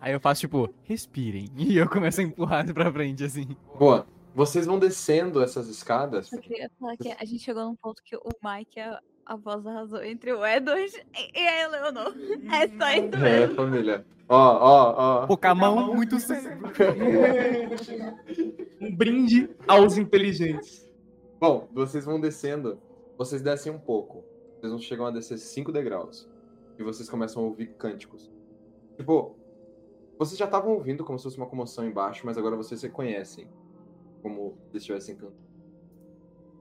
Aí 0.00 0.12
eu 0.12 0.20
faço 0.20 0.40
tipo, 0.40 0.74
respirem. 0.82 1.48
E 1.56 1.76
eu 1.76 1.88
começo 1.88 2.20
a 2.20 2.24
empurrar 2.24 2.74
pra 2.74 2.92
frente 2.92 3.22
assim. 3.22 3.56
Boa. 3.78 4.06
Vocês 4.34 4.66
vão 4.66 4.80
descendo 4.80 5.40
essas 5.40 5.68
escadas. 5.68 6.32
Eu 6.32 6.40
queria 6.40 6.68
falar 6.80 6.96
que 6.96 7.12
a 7.12 7.24
gente 7.24 7.38
chegou 7.38 7.64
num 7.64 7.76
ponto 7.76 8.02
que 8.02 8.16
o 8.16 8.30
Mike 8.42 8.80
é 8.80 8.98
a 9.26 9.36
voz 9.36 9.62
da 9.62 9.72
razão 9.72 10.02
entre 10.02 10.32
o 10.32 10.44
Edward 10.46 10.92
e 11.34 11.38
a 11.38 11.62
Eleanor. 11.62 12.14
É 12.52 12.68
só 12.68 12.90
isso 12.90 13.16
É, 13.16 13.40
mesmo. 13.40 13.54
família. 13.54 14.04
Ó, 14.28 14.36
ó, 14.36 14.94
ó. 15.22 15.26
Pokémon, 15.26 15.94
muito 15.94 16.18
cérebro. 16.18 16.70
Um 18.80 18.94
brinde 18.94 19.50
aos 19.66 19.96
inteligentes. 19.96 20.88
Bom, 21.40 21.68
vocês 21.72 22.04
vão 22.04 22.20
descendo. 22.20 22.78
Vocês 23.16 23.42
descem 23.42 23.72
um 23.72 23.78
pouco. 23.78 24.24
Vocês 24.58 24.70
vão 24.72 24.80
chegam 24.80 25.06
a 25.06 25.10
descer 25.10 25.38
5 25.38 25.72
degraus. 25.72 26.28
E 26.78 26.82
vocês 26.82 27.08
começam 27.08 27.42
a 27.42 27.46
ouvir 27.46 27.68
cânticos. 27.74 28.30
Tipo, 28.96 29.36
vocês 30.18 30.38
já 30.38 30.44
estavam 30.46 30.72
ouvindo 30.72 31.04
como 31.04 31.18
se 31.18 31.24
fosse 31.24 31.36
uma 31.36 31.46
comoção 31.46 31.86
embaixo, 31.86 32.24
mas 32.26 32.36
agora 32.36 32.56
vocês 32.56 32.82
reconhecem 32.82 33.48
como 34.22 34.56
se 34.70 34.78
estivessem 34.78 35.16
cantando. 35.16 35.36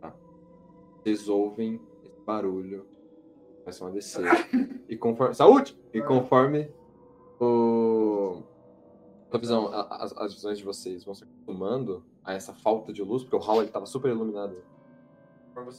Tá? 0.01 0.13
Vocês 1.01 1.27
ouvem 1.27 1.79
barulho, 2.25 2.85
começam 3.59 3.87
a 3.87 3.91
descer. 3.91 4.23
E 4.89 4.97
conforme. 4.97 5.33
Saúde! 5.33 5.75
E 5.93 6.01
conforme 6.01 6.69
o. 7.39 8.43
A 9.31 9.37
visão, 9.39 9.67
a- 9.69 9.81
a- 9.81 10.03
as, 10.25 10.33
visões 10.33 10.59
de 10.59 10.63
vocês 10.63 11.03
vão 11.03 11.15
se 11.15 11.23
acostumando 11.23 12.03
a 12.23 12.33
essa 12.33 12.53
falta 12.53 12.93
de 12.93 13.01
luz, 13.01 13.23
porque 13.23 13.35
o 13.35 13.39
hall 13.39 13.63
estava 13.63 13.85
super 13.87 14.11
iluminado. 14.11 14.55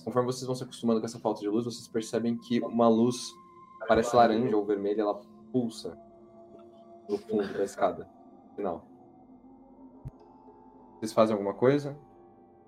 Conforme 0.04 0.26
vocês 0.26 0.46
vão 0.46 0.54
se 0.56 0.64
acostumando 0.64 0.98
com 1.00 1.06
essa 1.06 1.20
falta 1.20 1.40
de 1.40 1.48
luz, 1.48 1.64
vocês 1.64 1.86
percebem 1.86 2.36
que 2.36 2.60
uma 2.60 2.88
luz 2.88 3.32
parece 3.86 4.16
laranja 4.16 4.56
ou 4.56 4.64
vermelha, 4.64 5.02
ela 5.02 5.20
pulsa 5.52 5.96
no 7.08 7.16
fundo 7.18 7.52
da 7.52 7.62
escada 7.62 8.08
final. 8.56 8.84
Vocês 10.98 11.12
fazem 11.12 11.34
alguma 11.34 11.54
coisa? 11.54 11.96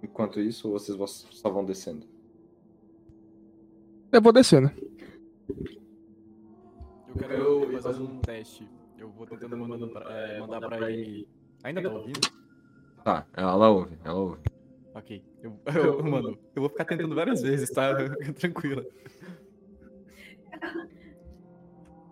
Enquanto 0.03 0.39
isso, 0.41 0.71
vocês 0.71 0.97
só 1.33 1.49
vão 1.51 1.65
descendo? 1.65 2.07
Eu 4.13 4.23
vou 4.23 4.33
descendo. 4.33 4.71
Eu 7.09 7.15
quero 7.19 7.83
fazer 7.83 8.03
um 8.03 8.19
teste. 8.21 8.69
Eu 8.99 9.11
vou 9.11 9.27
tentando 9.27 9.57
mandando 9.57 9.89
pra, 9.89 10.11
é, 10.11 10.41
mandar 10.41 10.61
pra 10.61 10.91
ele. 10.91 11.29
Ainda 11.65 11.83
tá 11.83 11.91
ouvindo? 11.91 12.21
Tá, 13.05 13.27
ela 13.35 13.69
ouve, 13.69 13.99
ela 14.05 14.19
ouve. 14.19 14.41
Ok. 14.95 15.23
Eu, 15.43 15.59
eu, 15.75 16.03
mano, 16.03 16.39
eu 16.55 16.63
vou 16.63 16.69
ficar 16.69 16.85
tentando 16.85 17.15
várias 17.15 17.43
vezes, 17.43 17.71
tá? 17.71 17.95
Tranquila. 18.39 18.85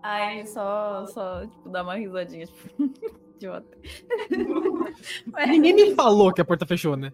Aí 0.03 0.47
só, 0.47 1.07
só, 1.07 1.47
tipo, 1.47 1.69
dá 1.71 1.83
uma 1.83 1.95
risadinha, 1.95 2.47
tipo, 2.47 2.69
idiota. 3.37 3.79
Ué, 5.35 5.47
Ninguém 5.47 5.75
me 5.75 5.95
falou 5.95 6.33
que 6.33 6.41
a 6.41 6.45
porta 6.45 6.67
fechou, 6.67 6.97
né? 6.97 7.13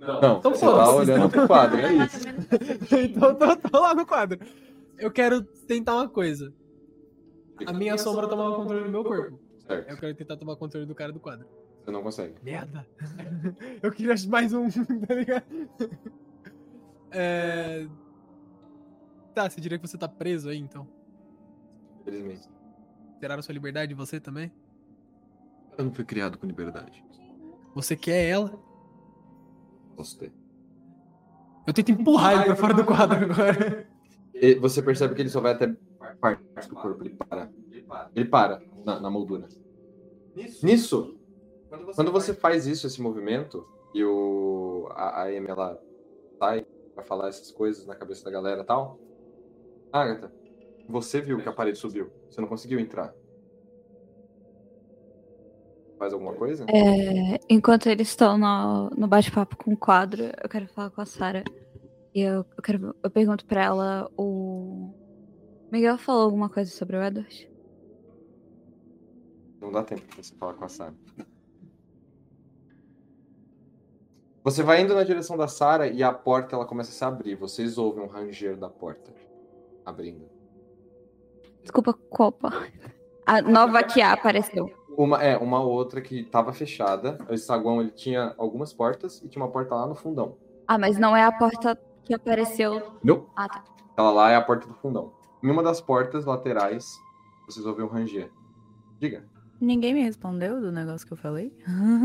Não, 0.00 0.38
Então 0.38 0.50
você 0.50 0.64
tá 0.64 0.94
olhando 0.94 1.28
pro 1.28 1.46
quadro, 1.46 1.78
é 1.78 1.92
isso. 1.92 2.28
então 3.04 3.34
tô, 3.34 3.56
tô 3.56 3.80
lá 3.80 3.94
no 3.94 4.06
quadro. 4.06 4.40
Eu 4.98 5.10
quero 5.10 5.42
tentar 5.42 5.94
uma 5.94 6.08
coisa. 6.08 6.52
A 7.66 7.72
minha 7.72 7.98
sombra 7.98 8.26
tomava 8.26 8.56
controle 8.56 8.84
do 8.84 8.90
meu 8.90 9.04
corpo. 9.04 9.38
Certo. 9.66 9.90
Eu 9.90 9.96
quero 9.98 10.14
tentar 10.14 10.36
tomar 10.38 10.56
controle 10.56 10.86
do 10.86 10.94
cara 10.94 11.12
do 11.12 11.20
quadro. 11.20 11.46
Você 11.84 11.90
não 11.90 12.02
consegue. 12.02 12.34
Merda. 12.42 12.86
Eu 13.82 13.92
queria 13.92 14.14
mais 14.28 14.52
um, 14.52 14.68
tá 15.06 15.14
ligado? 15.14 15.44
É... 17.10 17.86
Tá, 19.34 19.48
você 19.48 19.60
diria 19.60 19.78
que 19.78 19.86
você 19.86 19.98
tá 19.98 20.08
preso 20.08 20.48
aí, 20.48 20.58
então? 20.58 20.88
Infelizmente. 22.00 22.48
Tiraram 23.18 23.42
sua 23.42 23.52
liberdade 23.52 23.90
de 23.90 23.94
você 23.94 24.18
também? 24.18 24.50
Eu 25.76 25.84
não 25.84 25.92
fui 25.92 26.04
criado 26.04 26.38
com 26.38 26.46
liberdade. 26.46 27.04
Você 27.74 27.96
quer 27.96 28.28
ela? 28.28 28.58
Posso 30.00 30.18
ter. 30.18 30.32
Eu 31.66 31.74
tento 31.74 31.92
empurrar 31.92 32.32
ele 32.32 32.44
pra 32.44 32.56
fora 32.56 32.72
do 32.72 32.86
quadro 32.86 33.18
agora. 33.30 33.86
E 34.32 34.54
você 34.54 34.80
percebe 34.80 35.14
que 35.14 35.20
ele 35.20 35.28
só 35.28 35.42
vai 35.42 35.52
até 35.52 35.76
partes 36.18 36.66
do 36.66 36.74
corpo, 36.74 37.04
ele 37.04 37.14
para. 37.14 37.50
Ele 38.16 38.24
para 38.24 38.62
na, 38.82 38.98
na 38.98 39.10
moldura. 39.10 39.46
Nisso, 40.62 41.18
quando 41.94 42.10
você 42.10 42.32
faz 42.32 42.66
isso, 42.66 42.86
esse 42.86 43.02
movimento, 43.02 43.68
e 43.92 44.02
o, 44.02 44.88
a, 44.92 45.20
a 45.20 45.24
Amy, 45.24 45.48
ela 45.48 45.78
sai 46.38 46.66
pra 46.94 47.04
falar 47.04 47.28
essas 47.28 47.50
coisas 47.50 47.86
na 47.86 47.94
cabeça 47.94 48.24
da 48.24 48.30
galera 48.30 48.62
e 48.62 48.64
tal. 48.64 48.98
Agatha, 49.92 50.32
você 50.88 51.20
viu 51.20 51.42
que 51.42 51.48
a 51.48 51.52
parede 51.52 51.76
subiu. 51.76 52.10
Você 52.30 52.40
não 52.40 52.48
conseguiu 52.48 52.80
entrar. 52.80 53.14
Faz 56.00 56.14
alguma 56.14 56.32
coisa? 56.32 56.64
É, 56.64 57.38
enquanto 57.46 57.86
eles 57.86 58.08
estão 58.08 58.38
no, 58.38 58.88
no 58.96 59.06
bate-papo 59.06 59.54
com 59.54 59.74
o 59.74 59.76
quadro, 59.76 60.30
eu 60.42 60.48
quero 60.48 60.66
falar 60.68 60.88
com 60.88 61.02
a 61.02 61.04
Sarah. 61.04 61.44
E 62.14 62.22
eu, 62.22 62.46
eu, 62.56 62.62
quero, 62.62 62.96
eu 63.02 63.10
pergunto 63.10 63.44
pra 63.44 63.62
ela 63.62 64.10
o. 64.16 64.94
Miguel 65.70 65.98
falou 65.98 66.22
alguma 66.22 66.48
coisa 66.48 66.70
sobre 66.70 66.96
o 66.96 67.02
Edward? 67.02 67.52
Não 69.60 69.70
dá 69.70 69.84
tempo 69.84 70.00
pra 70.06 70.22
você 70.22 70.34
falar 70.36 70.54
com 70.54 70.64
a 70.64 70.68
Sarah. 70.70 70.94
Você 74.42 74.62
vai 74.62 74.80
indo 74.80 74.94
na 74.94 75.04
direção 75.04 75.36
da 75.36 75.48
Sarah 75.48 75.86
e 75.86 76.02
a 76.02 76.14
porta 76.14 76.56
ela 76.56 76.64
começa 76.64 76.88
a 76.88 76.94
se 76.94 77.04
abrir. 77.04 77.34
Vocês 77.34 77.76
ouvem 77.76 78.02
um 78.02 78.08
ranger 78.08 78.56
da 78.56 78.70
porta 78.70 79.12
abrindo. 79.84 80.30
Desculpa, 81.60 81.92
porta? 81.92 82.48
A 83.26 83.42
nova 83.42 83.82
que 83.82 84.00
apareceu. 84.00 84.79
Uma, 85.02 85.22
é, 85.22 85.34
uma 85.38 85.62
outra 85.62 86.00
que 86.02 86.24
tava 86.24 86.52
fechada. 86.52 87.16
O 87.26 87.36
saguão 87.38 87.80
ele 87.80 87.90
tinha 87.90 88.34
algumas 88.36 88.70
portas 88.70 89.22
e 89.22 89.28
tinha 89.28 89.42
uma 89.42 89.50
porta 89.50 89.74
lá 89.74 89.86
no 89.86 89.94
fundão. 89.94 90.36
Ah, 90.68 90.76
mas 90.76 90.98
não 90.98 91.16
é 91.16 91.24
a 91.24 91.32
porta 91.32 91.78
que 92.04 92.12
apareceu. 92.12 92.92
Não? 93.02 93.26
Ah, 93.34 93.48
tá. 93.48 93.64
Aquela 93.92 94.10
lá 94.10 94.30
é 94.30 94.36
a 94.36 94.42
porta 94.42 94.66
do 94.66 94.74
fundão. 94.74 95.10
Em 95.42 95.50
uma 95.50 95.62
das 95.62 95.80
portas 95.80 96.26
laterais, 96.26 96.86
vocês 97.46 97.64
ouvem 97.64 97.82
um 97.86 97.88
ranger. 97.88 98.30
Diga. 98.98 99.24
Ninguém 99.58 99.94
me 99.94 100.02
respondeu 100.02 100.60
do 100.60 100.70
negócio 100.70 101.06
que 101.06 101.14
eu 101.14 101.16
falei? 101.16 101.50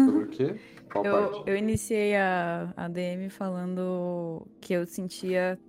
Sobre 0.05 0.23
o 0.23 0.27
quê? 0.27 0.55
Qual 0.89 1.03
Eu, 1.05 1.31
parte? 1.31 1.43
eu 1.49 1.57
iniciei 1.57 2.15
a, 2.15 2.73
a 2.77 2.87
DM 2.87 3.29
falando 3.29 4.47
que 4.61 4.71
eu 4.73 4.85
sentia 4.85 5.59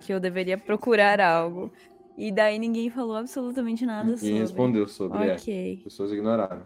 que 0.00 0.12
eu 0.12 0.18
deveria 0.18 0.58
procurar 0.58 1.20
algo. 1.20 1.70
E 2.16 2.30
daí 2.32 2.58
ninguém 2.58 2.88
falou 2.90 3.16
absolutamente 3.16 3.84
nada 3.84 4.10
sobre. 4.10 4.26
Ninguém 4.26 4.40
respondeu 4.42 4.86
sobre. 4.88 5.28
é. 5.28 5.34
Ok. 5.34 5.74
As 5.78 5.82
pessoas 5.84 6.12
ignoraram. 6.12 6.62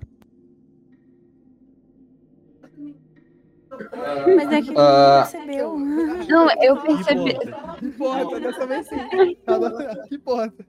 Mas 4.37 4.53
é 4.53 4.61
que 4.63 4.69
ninguém 4.69 4.75
Ah. 4.79 5.29
percebeu. 5.31 5.77
Não, 5.79 6.49
eu 6.63 6.77
percebi. 6.83 7.39
Que 7.79 7.87
importa, 7.87 8.41
dessa 8.41 8.67
vez 8.67 8.89
sim. 8.89 8.97
Que 10.09 10.15
importa. 10.17 10.67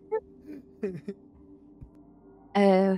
É, 2.54 2.98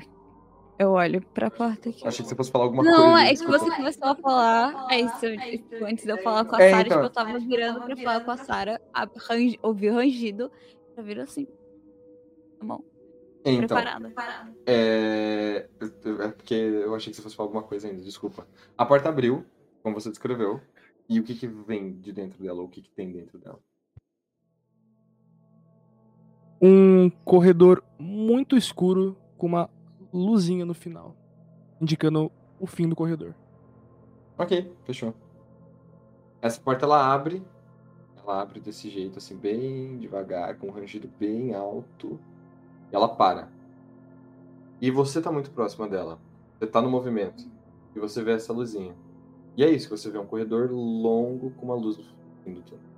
eu 0.80 0.91
olho 0.91 1.22
pra 1.34 1.49
porta 1.52 1.90
aqui. 1.90 2.08
Achei 2.08 2.24
que 2.24 2.30
você 2.30 2.36
fosse 2.36 2.52
falar 2.52 2.66
alguma 2.66 2.84
não, 2.84 3.12
coisa. 3.14 3.26
é 3.28 3.34
que 3.36 3.45
você 3.45 3.70
começou 3.76 4.08
a 4.08 4.16
falar. 4.16 4.88
É 4.91 4.99
isso, 5.02 5.20
tipo, 5.20 5.86
antes 5.86 6.03
de 6.06 6.12
eu 6.12 6.18
falar 6.20 6.45
com 6.45 6.56
a 6.56 6.62
É, 6.62 6.70
Sarah, 6.72 6.82
então. 6.84 6.98
tipo, 6.98 7.06
eu 7.06 7.10
tava 7.10 7.40
virando 7.40 7.82
pra 7.82 7.95
falar 7.95 8.20
com 8.22 8.32
a 8.32 8.38
Sarah, 8.38 8.82
a 8.94 9.08
rangi- 9.30 9.60
ouvi 9.62 9.90
o 9.90 9.94
rangido, 9.95 10.52
já 10.95 11.02
virou 11.03 11.24
assim. 11.24 11.48
Tá 12.62 12.68
bom. 12.68 12.84
Então, 13.44 13.58
Preparada. 13.58 14.14
É... 14.68 15.68
é 15.80 16.28
porque 16.28 16.54
eu 16.54 16.94
achei 16.94 17.10
que 17.10 17.18
você 17.18 17.24
fosse 17.24 17.36
falar 17.36 17.48
alguma 17.48 17.64
coisa 17.64 17.88
ainda, 17.88 18.04
desculpa. 18.04 18.48
A 18.78 18.86
porta 18.86 19.10
abriu, 19.10 19.44
como 19.82 20.00
você 20.00 20.12
descreveu. 20.12 20.62
E 21.10 21.20
o 21.20 21.24
que, 21.24 21.34
que 21.34 21.48
vem 21.48 21.94
de 22.00 22.14
dentro 22.14 22.42
dela? 22.42 22.60
ou 22.60 22.68
O 22.68 22.70
que, 22.70 22.84
que 22.84 22.92
tem 22.92 23.12
dentro 23.12 23.40
dela? 23.40 23.60
Um 26.62 27.10
corredor 27.26 27.84
muito 27.98 28.56
escuro 28.56 29.18
com 29.40 29.48
uma 29.48 29.68
luzinha 30.14 30.64
no 30.64 30.76
final, 30.76 31.18
indicando 31.82 32.32
o 32.60 32.68
fim 32.68 32.88
do 32.88 32.96
corredor. 32.96 33.34
Ok, 34.38 34.72
fechou. 34.84 35.16
Essa 36.40 36.62
porta 36.62 36.86
ela 36.86 37.12
abre. 37.12 37.44
Ela 38.16 38.40
abre 38.40 38.60
desse 38.60 38.88
jeito, 38.88 39.18
assim, 39.18 39.36
bem 39.36 39.98
devagar, 39.98 40.58
com 40.58 40.68
um 40.68 40.72
rangido 40.72 41.10
bem 41.20 41.56
alto. 41.56 42.20
Ela 42.92 43.08
para. 43.08 43.50
E 44.80 44.90
você 44.90 45.22
tá 45.22 45.32
muito 45.32 45.52
próxima 45.52 45.88
dela. 45.88 46.20
Você 46.58 46.68
tá 46.68 46.82
no 46.82 46.90
movimento. 46.90 47.46
E 47.96 48.00
você 48.00 48.24
vê 48.24 48.34
essa 48.34 48.52
luzinha. 48.52 48.96
E 49.56 49.64
é 49.64 49.70
isso 49.70 49.90
que 49.90 49.98
você 49.98 50.10
vê, 50.10 50.18
um 50.18 50.26
corredor 50.26 50.72
longo 50.72 51.52
com 51.52 51.66
uma 51.66 51.76
luz 51.76 51.98
no 51.98 52.04
fim 52.44 52.54
do 52.54 52.62
túnel. 52.62 52.92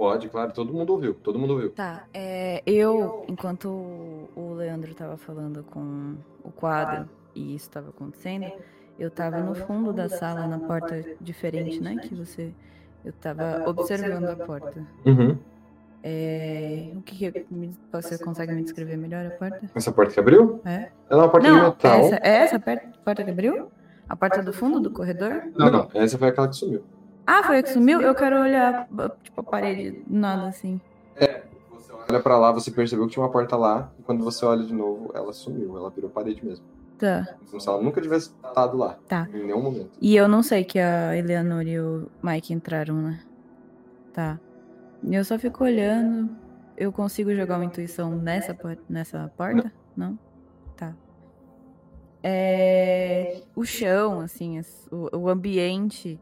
Pode, 0.00 0.30
claro, 0.30 0.50
todo 0.52 0.72
mundo 0.72 0.94
ouviu, 0.94 1.12
todo 1.12 1.38
mundo 1.38 1.52
ouviu. 1.52 1.72
Tá, 1.72 2.06
é, 2.14 2.62
eu, 2.64 3.26
enquanto 3.28 3.68
o 3.68 4.54
Leandro 4.56 4.94
tava 4.94 5.18
falando 5.18 5.62
com 5.62 6.16
o 6.42 6.50
quadro 6.50 7.06
e 7.34 7.54
isso 7.54 7.68
tava 7.68 7.90
acontecendo, 7.90 8.50
eu 8.98 9.10
tava 9.10 9.40
no 9.40 9.54
fundo 9.54 9.92
da 9.92 10.08
sala, 10.08 10.46
na 10.46 10.58
porta 10.58 11.04
diferente, 11.20 11.80
né? 11.80 11.96
Que 11.96 12.14
você. 12.14 12.50
Eu 13.04 13.12
tava 13.14 13.62
observando 13.68 14.26
a 14.26 14.36
porta. 14.36 14.86
Uhum. 15.06 15.36
É... 16.02 16.90
O 16.96 17.02
que, 17.02 17.30
que 17.30 17.46
me- 17.54 17.76
você 17.92 18.18
consegue 18.18 18.52
me 18.52 18.62
descrever 18.62 18.96
melhor 18.96 19.26
a 19.26 19.30
porta? 19.30 19.60
Essa 19.74 19.92
porta 19.92 20.12
que 20.12 20.20
abriu? 20.20 20.60
É? 20.64 20.90
Ela 21.08 21.22
é 21.22 21.24
uma 21.24 21.28
porta 21.30 21.46
de 21.48 21.54
Não, 21.56 21.64
metal. 21.68 21.92
essa, 22.00 22.16
é 22.16 22.28
essa 22.36 22.58
porta 22.58 23.24
que 23.24 23.30
abriu? 23.30 23.70
A 24.08 24.16
porta 24.16 24.42
do 24.42 24.52
fundo 24.52 24.80
do 24.80 24.90
corredor? 24.90 25.44
Não, 25.56 25.70
não. 25.70 25.88
Essa 25.94 26.18
foi 26.18 26.28
aquela 26.28 26.48
que 26.48 26.56
sumiu. 26.56 26.82
Ah, 27.26 27.42
foi 27.44 27.58
a 27.58 27.62
que 27.62 27.68
sumiu? 27.70 28.00
Eu 28.00 28.14
quero 28.14 28.40
olhar, 28.40 28.88
tipo, 29.22 29.40
a 29.40 29.44
parede, 29.44 30.02
nada 30.08 30.48
assim. 30.48 30.80
Olha 32.08 32.18
pra 32.20 32.36
lá, 32.36 32.50
você 32.50 32.72
percebeu 32.72 33.06
que 33.06 33.12
tinha 33.12 33.22
uma 33.24 33.30
porta 33.30 33.56
lá. 33.56 33.92
E 33.96 34.02
quando 34.02 34.24
você 34.24 34.44
olha 34.44 34.64
de 34.64 34.74
novo, 34.74 35.12
ela 35.14 35.32
sumiu. 35.32 35.76
Ela 35.76 35.90
virou 35.90 36.10
parede 36.10 36.44
mesmo. 36.44 36.64
Tá. 37.00 37.34
Como 37.48 37.58
se 37.60 37.66
ela 37.68 37.82
nunca 37.82 38.00
tivesse 38.00 38.26
estado 38.46 38.76
lá. 38.76 38.98
Tá. 39.08 39.26
Em 39.32 39.44
nenhum 39.46 39.62
momento. 39.62 39.90
E 40.00 40.14
eu 40.14 40.28
não 40.28 40.42
sei 40.42 40.62
que 40.64 40.78
a 40.78 41.16
Eleanor 41.16 41.66
e 41.66 41.80
o 41.80 42.08
Mike 42.22 42.52
entraram, 42.52 42.94
né? 43.00 43.20
Tá. 44.12 44.38
Eu 45.02 45.24
só 45.24 45.38
fico 45.38 45.64
olhando. 45.64 46.28
Eu 46.76 46.92
consigo 46.92 47.34
jogar 47.34 47.56
uma 47.56 47.64
intuição 47.64 48.14
nessa, 48.16 48.56
nessa 48.88 49.32
porta? 49.36 49.72
Não? 49.96 50.18
Tá. 50.76 50.94
É... 52.22 53.42
O 53.56 53.64
chão, 53.64 54.20
assim, 54.20 54.58
as- 54.58 54.86
o, 54.90 55.16
o 55.16 55.28
ambiente, 55.28 56.18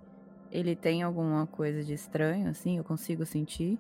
ele 0.51 0.77
tem 0.77 1.03
alguma 1.03 1.47
coisa 1.47 1.83
de 1.83 1.93
estranho, 1.95 2.49
assim? 2.49 2.79
Eu 2.79 2.85
consigo 2.85 3.27
sentir? 3.27 3.79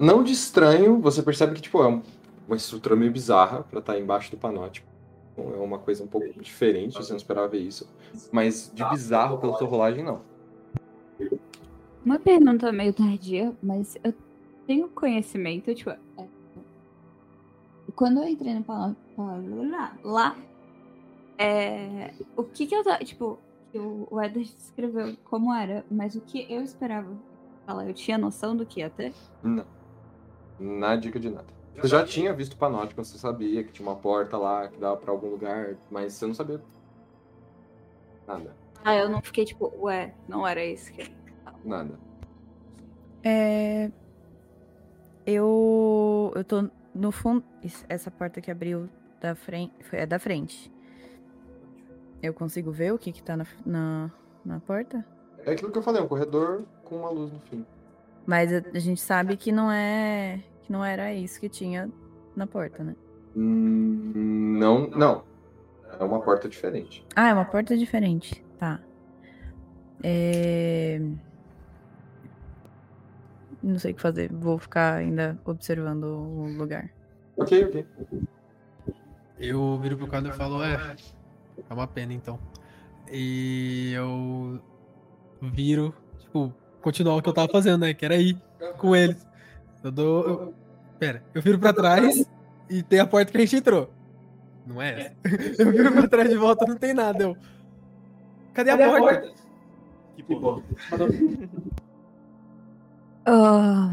Não 0.00 0.22
de 0.22 0.32
estranho, 0.32 0.98
você 1.00 1.22
percebe 1.22 1.54
que, 1.54 1.60
tipo, 1.60 1.82
é 1.82 1.86
um- 1.88 2.02
uma 2.46 2.56
estrutura 2.56 2.96
meio 2.96 3.12
bizarra 3.12 3.62
pra 3.62 3.80
estar 3.80 3.98
embaixo 3.98 4.30
do 4.30 4.36
panótipo. 4.38 4.90
É 5.36 5.40
uma 5.40 5.78
coisa 5.78 6.04
um 6.04 6.06
pouco 6.06 6.28
diferente, 6.40 6.94
você 6.94 7.10
não 7.12 7.16
esperava 7.16 7.48
ver 7.48 7.60
isso. 7.60 7.88
Mas 8.30 8.70
de 8.74 8.84
bizarro 8.84 9.38
pela 9.38 9.56
sua 9.56 9.66
rolagem, 9.66 10.04
não. 10.04 10.20
Uma 12.04 12.18
pergunta 12.18 12.70
meio 12.72 12.92
tardia, 12.92 13.54
mas 13.62 13.96
eu 14.02 14.12
tenho 14.66 14.88
conhecimento, 14.88 15.74
tipo. 15.74 15.90
é, 15.90 15.98
Quando 17.94 18.18
eu 18.18 18.28
entrei 18.28 18.54
no 18.54 18.64
palácio 18.64 18.96
lá, 19.70 19.96
lá 20.02 20.36
é, 21.38 22.12
o 22.36 22.44
que 22.44 22.66
que 22.66 22.74
eu 22.74 22.84
tava. 22.84 23.04
Tipo, 23.04 23.38
que 23.70 23.78
o 23.78 24.06
o 24.10 24.20
Edward 24.20 24.52
descreveu 24.54 25.16
como 25.24 25.52
era, 25.52 25.84
mas 25.90 26.14
o 26.14 26.20
que 26.20 26.46
eu 26.52 26.62
esperava 26.62 27.08
falar, 27.66 27.88
eu 27.88 27.94
tinha 27.94 28.18
noção 28.18 28.56
do 28.56 28.66
que 28.66 28.80
ia 28.80 28.90
ter? 28.90 29.14
Não. 29.42 29.64
Na 30.58 30.94
dica 30.94 31.18
de 31.18 31.30
nada. 31.30 31.61
Você 31.76 31.88
já 31.88 32.04
tinha 32.04 32.32
visto 32.32 32.52
o 32.52 32.56
panótipo, 32.56 33.04
você 33.04 33.18
sabia 33.18 33.64
que 33.64 33.72
tinha 33.72 33.88
uma 33.88 33.96
porta 33.96 34.36
lá 34.36 34.68
que 34.68 34.78
dava 34.78 34.96
pra 34.96 35.10
algum 35.10 35.28
lugar, 35.28 35.76
mas 35.90 36.14
você 36.14 36.26
não 36.26 36.34
sabia 36.34 36.60
nada. 38.26 38.54
Ah, 38.84 38.96
eu 38.96 39.08
não 39.08 39.22
fiquei 39.22 39.44
tipo, 39.44 39.72
ué, 39.78 40.14
não 40.28 40.46
era 40.46 40.64
isso 40.64 40.92
que. 40.92 41.14
Nada. 41.64 41.98
É. 43.22 43.90
Eu. 45.24 46.32
Eu 46.34 46.44
tô 46.44 46.68
no 46.94 47.12
fundo. 47.12 47.44
Essa 47.88 48.10
porta 48.10 48.40
que 48.40 48.50
abriu 48.50 48.88
da 49.20 49.34
frente. 49.34 49.72
É 49.92 50.04
da 50.04 50.18
frente. 50.18 50.70
Eu 52.22 52.34
consigo 52.34 52.70
ver 52.70 52.92
o 52.92 52.98
que 52.98 53.12
que 53.12 53.22
tá 53.22 53.36
na, 53.36 53.46
na, 53.64 54.10
na 54.44 54.60
porta? 54.60 55.04
É 55.44 55.52
aquilo 55.52 55.72
que 55.72 55.78
eu 55.78 55.82
falei, 55.82 56.00
um 56.00 56.08
corredor 56.08 56.64
com 56.84 56.96
uma 56.96 57.10
luz 57.10 57.32
no 57.32 57.40
fim. 57.40 57.66
Mas 58.26 58.52
a, 58.52 58.62
a 58.74 58.78
gente 58.78 59.00
sabe 59.00 59.36
que 59.36 59.50
não 59.50 59.70
é. 59.70 60.40
Que 60.62 60.72
não 60.72 60.84
era 60.84 61.12
isso 61.12 61.40
que 61.40 61.48
tinha 61.48 61.90
na 62.36 62.46
porta, 62.46 62.82
né? 62.84 62.94
Hum, 63.36 64.56
Não, 64.58 64.88
não. 64.90 65.24
É 65.98 66.04
uma 66.04 66.20
porta 66.20 66.48
diferente. 66.48 67.04
Ah, 67.14 67.28
é 67.28 67.34
uma 67.34 67.44
porta 67.44 67.76
diferente. 67.76 68.44
Tá. 68.58 68.80
É. 70.02 71.00
Não 73.62 73.78
sei 73.78 73.92
o 73.92 73.94
que 73.94 74.02
fazer. 74.02 74.32
Vou 74.32 74.58
ficar 74.58 74.94
ainda 74.94 75.38
observando 75.44 76.04
o 76.04 76.46
lugar. 76.56 76.90
Ok, 77.36 77.64
ok. 77.64 77.86
Eu 79.38 79.78
viro 79.80 79.96
pro 79.96 80.06
quadro 80.06 80.30
e 80.30 80.32
falo, 80.32 80.62
é, 80.62 80.96
é 81.68 81.74
uma 81.74 81.86
pena 81.86 82.12
então. 82.12 82.38
E 83.10 83.92
eu 83.94 84.60
viro, 85.40 85.94
tipo, 86.18 86.52
continuar 86.80 87.16
o 87.16 87.22
que 87.22 87.28
eu 87.28 87.32
tava 87.34 87.48
fazendo, 87.50 87.80
né? 87.82 87.94
Que 87.94 88.04
era 88.04 88.16
ir 88.16 88.36
com 88.78 88.94
eles. 88.96 89.26
Eu 89.82 89.90
dou. 89.90 90.24
eu- 90.28 90.54
Pera, 90.98 91.22
eu 91.34 91.42
viro 91.42 91.58
pra 91.58 91.72
trás 91.72 92.24
e 92.70 92.82
tem 92.82 93.00
a 93.00 93.06
porta 93.06 93.32
que 93.32 93.36
a 93.38 93.40
gente 93.40 93.56
entrou. 93.56 93.90
Não 94.64 94.80
é 94.80 95.00
essa? 95.00 95.16
Eu 95.60 95.72
viro 95.72 95.90
pra 95.92 96.06
trás 96.06 96.28
de 96.30 96.36
volta, 96.36 96.64
não 96.64 96.76
tem 96.76 96.94
nada. 96.94 97.24
Eu. 97.24 97.36
Cadê 98.54 98.70
a 98.70 98.76
porta? 98.78 99.32
Que 100.14 100.22
bom. 100.36 100.62
Ah, 103.26 103.90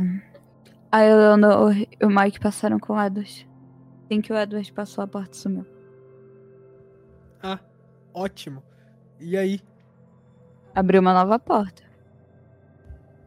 a 0.91 1.03
Eleanor 1.03 1.75
e 1.75 1.87
o 2.03 2.07
Mike 2.09 2.39
passaram 2.39 2.79
com 2.79 2.93
o 2.93 3.01
Edward. 3.03 3.49
Assim 4.05 4.21
que 4.21 4.31
o 4.31 4.37
Edward 4.37 4.71
passou, 4.73 5.03
a 5.03 5.07
porta 5.07 5.35
sumiu. 5.35 5.65
Ah, 7.41 7.59
ótimo. 8.13 8.61
E 9.19 9.35
aí? 9.37 9.61
Abriu 10.75 11.01
uma 11.01 11.13
nova 11.13 11.39
porta. 11.39 11.81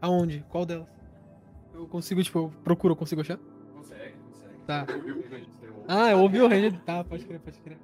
Aonde? 0.00 0.44
Qual 0.48 0.64
delas? 0.66 0.86
Eu 1.82 1.88
consigo, 1.88 2.22
tipo, 2.22 2.38
eu 2.38 2.52
procuro, 2.62 2.92
eu 2.92 2.96
consigo 2.96 3.22
achar? 3.22 3.38
Consegue, 3.74 4.14
consegue. 4.28 4.54
Tá. 4.64 4.86
Ah, 5.88 6.12
eu 6.12 6.20
ouvi 6.20 6.40
o 6.40 6.46
range. 6.46 6.78
Tá, 6.86 7.02
pode 7.02 7.24
crer, 7.24 7.40
pode 7.40 7.58
crer. 7.58 7.76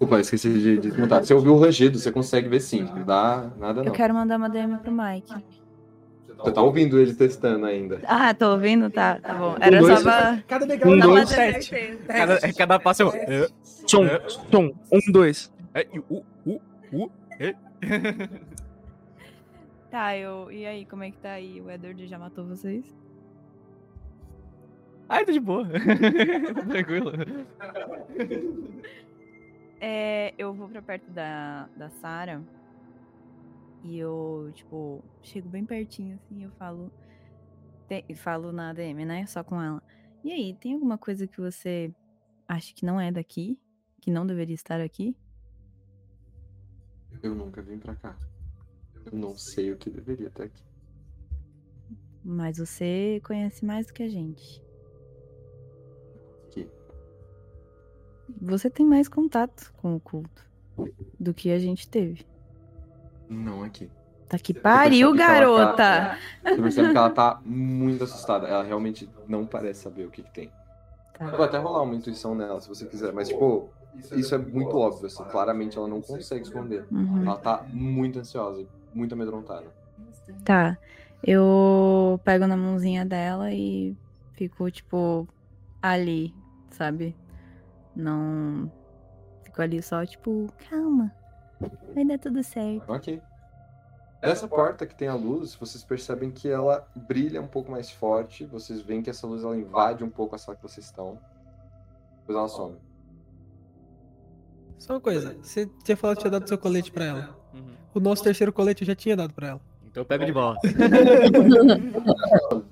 Opa, 0.00 0.18
esqueci 0.18 0.52
de, 0.52 0.78
desmontar. 0.78 1.24
Você 1.24 1.32
ouviu 1.32 1.54
o 1.54 1.58
rangido, 1.58 1.96
você 1.96 2.10
consegue 2.10 2.48
ver 2.48 2.58
sim. 2.58 2.82
Não 2.82 3.04
dá 3.04 3.48
nada 3.56 3.82
não. 3.82 3.86
Eu 3.86 3.92
quero 3.92 4.12
mandar 4.12 4.36
uma 4.36 4.48
DM 4.50 4.78
pro 4.78 4.90
Mike. 4.90 5.32
Você 6.38 6.52
tá 6.52 6.60
ouvindo 6.60 6.98
ele 6.98 7.14
testando 7.14 7.66
ainda. 7.66 8.00
Ah, 8.04 8.34
tô 8.34 8.50
ouvindo? 8.50 8.90
Tá, 8.90 9.20
tá 9.20 9.32
bom. 9.32 9.54
Era 9.60 9.78
dois, 9.78 9.98
só 10.00 10.02
pra. 10.02 10.42
Cada 10.48 10.66
degrau 10.66 10.92
Um, 10.92 10.98
dois, 10.98 11.28
sete. 11.28 11.98
Cada, 12.04 12.52
cada 12.52 12.78
passo 12.80 13.02
eu. 13.04 13.12
É, 13.14 13.48
Som, 13.62 14.06
é, 14.06 14.28
som. 14.28 14.72
Um, 14.92 15.12
dois. 15.12 15.52
é, 15.72 15.86
e, 15.92 15.98
uh, 16.00 16.24
uh, 16.44 16.60
uh, 16.92 17.10
é. 17.38 17.54
Tá, 19.88 20.16
eu. 20.18 20.50
E 20.50 20.66
aí, 20.66 20.84
como 20.84 21.04
é 21.04 21.10
que 21.12 21.18
tá 21.18 21.30
aí? 21.30 21.60
O 21.60 21.70
Edward 21.70 22.06
já 22.06 22.18
matou 22.18 22.44
vocês? 22.44 22.84
Ai, 25.08 25.24
tá 25.24 25.32
de 25.32 25.40
boa. 25.40 25.66
Tranquilo. 26.68 27.12
É, 29.80 30.34
eu 30.38 30.52
vou 30.54 30.68
pra 30.68 30.82
perto 30.82 31.10
da, 31.10 31.68
da 31.76 31.90
Sarah 31.90 32.42
e 33.84 33.98
eu, 33.98 34.50
tipo, 34.54 35.04
chego 35.22 35.48
bem 35.48 35.64
pertinho 35.64 36.16
assim 36.16 36.42
eu 36.42 36.50
falo. 36.52 36.90
te- 37.88 38.04
e 38.08 38.14
falo 38.14 38.50
na 38.52 38.72
DM, 38.72 39.04
né? 39.04 39.26
Só 39.26 39.44
com 39.44 39.60
ela. 39.62 39.82
E 40.24 40.32
aí, 40.32 40.54
tem 40.54 40.74
alguma 40.74 40.98
coisa 40.98 41.26
que 41.26 41.40
você 41.40 41.94
acha 42.48 42.74
que 42.74 42.84
não 42.84 43.00
é 43.00 43.12
daqui? 43.12 43.58
Que 44.00 44.10
não 44.10 44.26
deveria 44.26 44.54
estar 44.54 44.80
aqui? 44.80 45.16
Eu 47.22 47.34
nunca 47.34 47.62
vim 47.62 47.78
pra 47.78 47.94
cá. 47.94 48.16
Eu 49.04 49.16
não 49.16 49.36
sei 49.36 49.70
o 49.72 49.76
que 49.76 49.88
deveria 49.88 50.26
estar 50.28 50.44
aqui. 50.44 50.64
Mas 52.24 52.58
você 52.58 53.20
conhece 53.24 53.64
mais 53.64 53.86
do 53.86 53.92
que 53.92 54.02
a 54.02 54.08
gente. 54.08 54.60
Você 58.40 58.68
tem 58.70 58.84
mais 58.86 59.08
contato 59.08 59.72
com 59.76 59.94
o 59.96 60.00
culto 60.00 60.42
do 61.18 61.32
que 61.32 61.50
a 61.50 61.58
gente 61.58 61.88
teve. 61.88 62.26
Não 63.28 63.62
aqui. 63.62 63.90
Tá 64.28 64.38
que 64.38 64.52
pariu, 64.52 65.14
que 65.14 65.22
ela 65.22 65.34
garota! 65.34 65.76
tá- 65.76 66.18
Você 66.44 66.62
percebe 66.62 66.90
que 66.90 66.96
ela 66.96 67.10
tá 67.10 67.40
muito 67.44 68.02
assustada. 68.02 68.46
Ela 68.48 68.62
realmente 68.64 69.08
não 69.28 69.46
parece 69.46 69.82
saber 69.82 70.04
o 70.06 70.10
que, 70.10 70.22
que 70.22 70.30
tem. 70.32 70.50
Tá. 71.16 71.26
Eu 71.26 71.36
vou 71.36 71.44
até 71.44 71.58
rolar 71.58 71.82
uma 71.82 71.94
intuição 71.94 72.34
nela, 72.34 72.60
se 72.60 72.68
você 72.68 72.86
quiser. 72.86 73.12
Mas, 73.12 73.28
tipo, 73.28 73.70
isso 74.12 74.34
é 74.34 74.38
muito 74.38 74.76
óbvio, 74.76 75.06
assim. 75.06 75.22
Claramente 75.30 75.78
ela 75.78 75.88
não 75.88 76.00
consegue 76.00 76.42
esconder. 76.42 76.84
Uhum. 76.90 77.22
Ela 77.22 77.36
tá 77.36 77.64
muito 77.72 78.18
ansiosa, 78.18 78.66
muito 78.92 79.12
amedrontada. 79.12 79.66
Tá. 80.44 80.76
Eu 81.22 82.20
pego 82.24 82.46
na 82.46 82.56
mãozinha 82.56 83.04
dela 83.04 83.52
e 83.52 83.96
fico, 84.34 84.70
tipo, 84.70 85.26
ali, 85.80 86.34
sabe? 86.70 87.14
Não. 87.96 88.70
Fico 89.42 89.62
ali 89.62 89.82
só, 89.82 90.04
tipo, 90.04 90.46
calma. 90.68 91.10
Vai 91.94 92.04
dar 92.04 92.18
tudo 92.18 92.42
certo. 92.42 92.92
Ok. 92.92 93.20
Essa 94.20 94.48
porta 94.48 94.86
que 94.86 94.94
tem 94.94 95.08
a 95.08 95.14
luz, 95.14 95.54
vocês 95.54 95.84
percebem 95.84 96.30
que 96.30 96.48
ela 96.48 96.86
brilha 96.94 97.40
um 97.40 97.46
pouco 97.46 97.70
mais 97.70 97.90
forte. 97.90 98.44
Vocês 98.44 98.80
veem 98.80 99.02
que 99.02 99.08
essa 99.10 99.26
luz 99.26 99.42
ela 99.42 99.56
invade 99.56 100.04
um 100.04 100.10
pouco 100.10 100.34
a 100.34 100.38
sala 100.38 100.56
que 100.56 100.62
vocês 100.62 100.86
estão. 100.86 101.18
Depois 102.20 102.36
ela 102.36 102.48
some. 102.48 102.76
Só 104.78 104.94
uma 104.94 105.00
coisa, 105.00 105.34
você 105.40 105.66
tinha 105.84 105.96
falado 105.96 106.16
que 106.16 106.22
tinha 106.22 106.30
dado 106.30 106.46
seu 106.48 106.58
colete 106.58 106.90
pra 106.90 107.04
ela. 107.04 107.38
Uhum. 107.54 107.74
O 107.94 108.00
nosso 108.00 108.22
terceiro 108.22 108.52
colete 108.52 108.82
eu 108.82 108.86
já 108.86 108.94
tinha 108.94 109.16
dado 109.16 109.32
pra 109.32 109.48
ela. 109.48 109.60
Então 109.86 110.02
eu 110.02 110.06
pego 110.06 110.26
de 110.26 110.32
volta. 110.32 110.60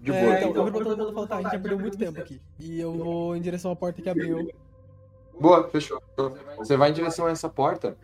De 0.03 0.13
boa, 0.13 0.23
É, 0.23 0.45
então, 0.45 0.67
eu 0.67 1.13
falo, 1.15 1.27
tá, 1.27 1.37
a 1.37 1.43
gente 1.43 1.53
já 1.53 1.59
perdeu 1.59 1.79
muito 1.79 1.97
tempo 1.97 2.21
aqui. 2.21 2.43
E 2.59 2.79
eu 2.79 2.93
vou 2.93 3.35
em 3.35 3.41
direção 3.41 3.71
à 3.71 3.77
porta 3.77 4.03
que 4.03 4.11
abriu. 4.11 4.51
Boa, 5.41 5.69
fechou. 5.69 6.01
Você 6.59 6.77
vai 6.77 6.91
em 6.91 6.95
direção 6.95 7.27
a 7.27 7.31
essa 7.31 7.49
porta 7.49 7.97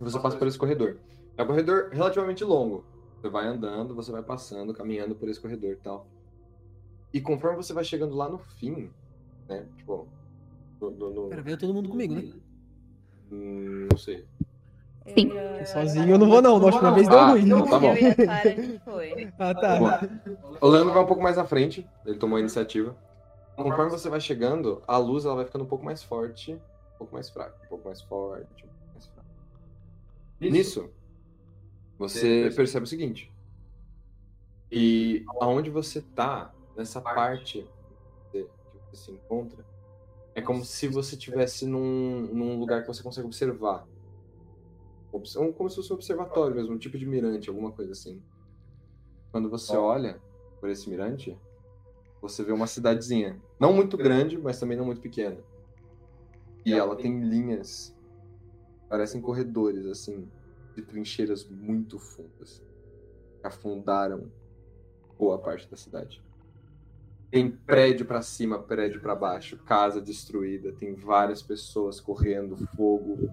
e 0.00 0.04
você 0.04 0.18
passa 0.18 0.36
por 0.36 0.46
esse 0.46 0.58
corredor. 0.58 0.98
É 1.36 1.42
um 1.42 1.46
corredor 1.46 1.88
relativamente 1.92 2.44
longo. 2.44 2.84
Você 3.20 3.28
vai 3.28 3.46
andando, 3.46 3.94
você 3.94 4.12
vai 4.12 4.22
passando, 4.22 4.74
caminhando 4.74 5.14
por 5.14 5.28
esse 5.28 5.40
corredor 5.40 5.72
e 5.72 5.76
tal. 5.76 6.06
E 7.12 7.20
conforme 7.20 7.56
você 7.56 7.72
vai 7.72 7.84
chegando 7.84 8.14
lá 8.14 8.28
no 8.28 8.38
fim, 8.38 8.90
né? 9.48 9.66
Tipo, 9.76 10.06
no. 10.80 10.90
no, 10.90 11.10
no- 11.10 11.28
Pera, 11.28 11.42
veio 11.42 11.56
todo 11.58 11.72
mundo 11.72 11.88
comigo, 11.88 12.14
né? 12.14 12.32
Hum, 13.32 13.88
não 13.90 13.96
sei. 13.98 14.26
Sim. 15.06 15.30
Sozinho 15.66 16.10
eu 16.10 16.18
não 16.18 16.28
vou, 16.28 16.40
não. 16.42 16.58
Da 16.58 16.66
última 16.66 16.92
vez 16.92 17.08
deu 17.08 17.18
Ah, 17.18 17.30
ruim. 17.30 17.42
então 17.44 17.64
tá 17.64 17.78
bom. 17.78 17.94
Ah, 19.38 19.54
tá. 19.54 19.78
Bom, 19.78 20.56
o 20.60 20.68
Leandro 20.68 20.92
vai 20.94 21.02
um 21.02 21.06
pouco 21.06 21.22
mais 21.22 21.36
à 21.38 21.44
frente, 21.44 21.86
ele 22.06 22.18
tomou 22.18 22.36
a 22.36 22.40
iniciativa. 22.40 22.96
Conforme 23.62 23.90
você 23.90 24.08
vai 24.10 24.20
chegando, 24.20 24.82
a 24.86 24.96
luz 24.98 25.24
ela 25.24 25.36
vai 25.36 25.44
ficando 25.46 25.64
um 25.64 25.68
pouco 25.68 25.84
mais 25.84 26.02
forte, 26.02 26.54
um 26.54 26.98
pouco 26.98 27.14
mais 27.14 27.30
fraca, 27.30 27.56
um 27.64 27.68
pouco 27.68 27.86
mais 27.88 28.02
forte, 28.02 28.66
um 28.66 28.68
pouco 28.68 28.92
mais 28.94 29.06
fraca. 29.06 29.28
Nisso, 30.40 30.90
você 31.98 32.50
percebe 32.56 32.84
o 32.84 32.88
seguinte. 32.88 33.34
E 34.70 35.24
aonde 35.40 35.70
você 35.70 36.02
tá, 36.02 36.52
nessa 36.76 37.00
parte 37.00 37.62
que 38.32 38.50
você 38.90 38.96
se 38.96 39.12
encontra, 39.12 39.64
é 40.34 40.42
como 40.42 40.64
se 40.64 40.88
você 40.88 41.14
estivesse 41.16 41.66
num, 41.66 42.22
num 42.32 42.58
lugar 42.58 42.82
que 42.82 42.88
você 42.88 43.02
consegue 43.02 43.26
observar. 43.26 43.88
Obs- 45.12 45.34
Como 45.56 45.70
se 45.70 45.76
fosse 45.76 45.92
um 45.92 45.96
observatório 45.96 46.56
mesmo, 46.56 46.74
um 46.74 46.78
tipo 46.78 46.98
de 46.98 47.06
mirante, 47.06 47.48
alguma 47.48 47.72
coisa 47.72 47.92
assim. 47.92 48.22
Quando 49.30 49.48
você 49.50 49.76
olha 49.76 50.20
por 50.60 50.68
esse 50.70 50.88
mirante, 50.88 51.38
você 52.24 52.42
vê 52.42 52.52
uma 52.52 52.66
cidadezinha. 52.66 53.38
Não 53.60 53.72
muito 53.72 53.98
grande, 53.98 54.38
mas 54.38 54.58
também 54.58 54.78
não 54.78 54.86
muito 54.86 55.00
pequena. 55.00 55.36
E 56.64 56.72
ela 56.72 56.96
tem 56.96 57.20
linhas, 57.20 57.94
parecem 58.88 59.20
corredores, 59.20 59.84
assim, 59.84 60.26
de 60.74 60.80
trincheiras 60.80 61.46
muito 61.46 61.98
fundas. 61.98 62.64
Que 63.40 63.46
afundaram 63.46 64.32
boa 65.18 65.38
parte 65.38 65.70
da 65.70 65.76
cidade. 65.76 66.24
Tem 67.30 67.50
prédio 67.50 68.06
pra 68.06 68.22
cima, 68.22 68.58
prédio 68.58 69.00
pra 69.02 69.14
baixo, 69.14 69.58
casa 69.58 70.00
destruída, 70.00 70.72
tem 70.72 70.94
várias 70.94 71.42
pessoas 71.42 72.00
correndo, 72.00 72.56
fogo. 72.74 73.28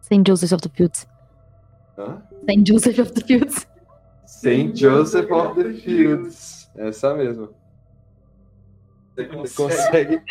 Saint 0.00 0.26
Joseph 0.28 0.52
of 0.52 0.68
the 0.68 0.68
Fields. 0.68 1.08
Hã? 1.98 2.22
Saint 2.46 2.68
Joseph 2.68 2.98
of 3.00 3.12
the 3.12 3.20
Fields. 3.20 3.66
Saint 4.26 4.76
Joseph 4.76 5.30
of 5.32 5.60
the 5.60 5.72
Fields. 5.72 6.70
Essa 6.76 7.14
mesmo. 7.14 7.63
Você 9.16 9.26
consegue, 9.26 10.22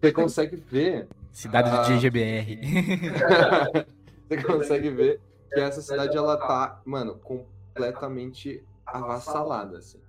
você 0.00 0.12
consegue 0.12 0.56
ver. 0.56 1.08
Cidade 1.32 1.70
ah, 1.70 1.82
de 1.82 1.98
GBR. 1.98 2.60
você 4.28 4.42
consegue 4.42 4.90
ver 4.90 5.20
que 5.52 5.60
essa 5.60 5.82
cidade 5.82 6.16
ela 6.16 6.36
tá, 6.36 6.80
mano, 6.84 7.16
completamente 7.16 8.64
avassalada, 8.86 9.78
assim. 9.78 10.00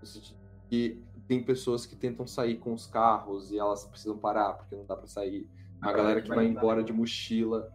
No 0.00 0.06
sentido 0.06 0.38
que 0.68 1.02
tem 1.26 1.42
pessoas 1.42 1.84
que 1.84 1.96
tentam 1.96 2.26
sair 2.26 2.56
com 2.56 2.72
os 2.72 2.86
carros 2.86 3.50
e 3.50 3.58
elas 3.58 3.84
precisam 3.84 4.16
parar 4.16 4.52
porque 4.54 4.76
não 4.76 4.84
dá 4.84 4.96
pra 4.96 5.06
sair. 5.06 5.48
A 5.80 5.92
galera 5.92 6.20
que 6.20 6.28
vai 6.28 6.44
embora 6.44 6.82
de 6.82 6.92
mochila 6.92 7.68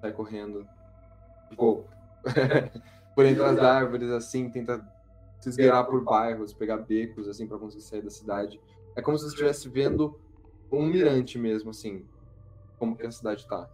sai 0.00 0.12
correndo. 0.12 0.66
Tipo, 1.48 1.84
por 3.14 3.24
entre 3.24 3.42
as 3.42 3.58
árvores, 3.58 4.10
assim, 4.10 4.50
tenta 4.50 4.84
se 5.40 5.48
esgueirar 5.48 5.86
por 5.86 6.02
bairros, 6.04 6.52
pegar 6.52 6.78
becos, 6.78 7.26
assim, 7.28 7.46
pra 7.46 7.58
conseguir 7.58 7.84
sair 7.84 8.02
da 8.02 8.10
cidade. 8.10 8.60
É 8.94 9.02
como 9.02 9.16
se 9.16 9.24
você 9.24 9.30
estivesse 9.30 9.68
vendo 9.68 10.18
um 10.70 10.84
mirante 10.86 11.38
mesmo, 11.38 11.70
assim, 11.70 12.06
como 12.78 12.96
que 12.96 13.06
a 13.06 13.10
cidade 13.10 13.46
tá. 13.46 13.68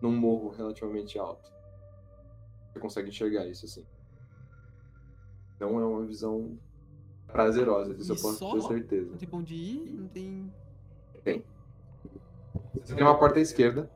Num 0.00 0.12
morro 0.12 0.50
relativamente 0.50 1.18
alto. 1.18 1.50
Você 2.72 2.78
consegue 2.78 3.08
enxergar 3.08 3.46
isso, 3.46 3.64
assim. 3.66 3.84
Não 5.58 5.80
é 5.80 5.84
uma 5.84 6.04
visão 6.04 6.56
prazerosa, 7.26 7.94
disso 7.94 8.12
eu 8.12 8.16
E 8.16 8.22
posso 8.22 8.38
só? 8.38 8.52
ter 8.52 8.62
certeza. 8.62 9.10
Não 9.10 9.18
tem 9.18 9.28
pra 9.28 9.38
onde 9.38 9.54
ir, 9.54 9.92
não 9.92 10.08
tem. 10.08 10.52
Tem. 11.24 11.44
Você 12.80 12.94
tem 12.94 13.02
uma 13.04 13.18
porta 13.18 13.38
à 13.38 13.42
esquerda. 13.42 13.90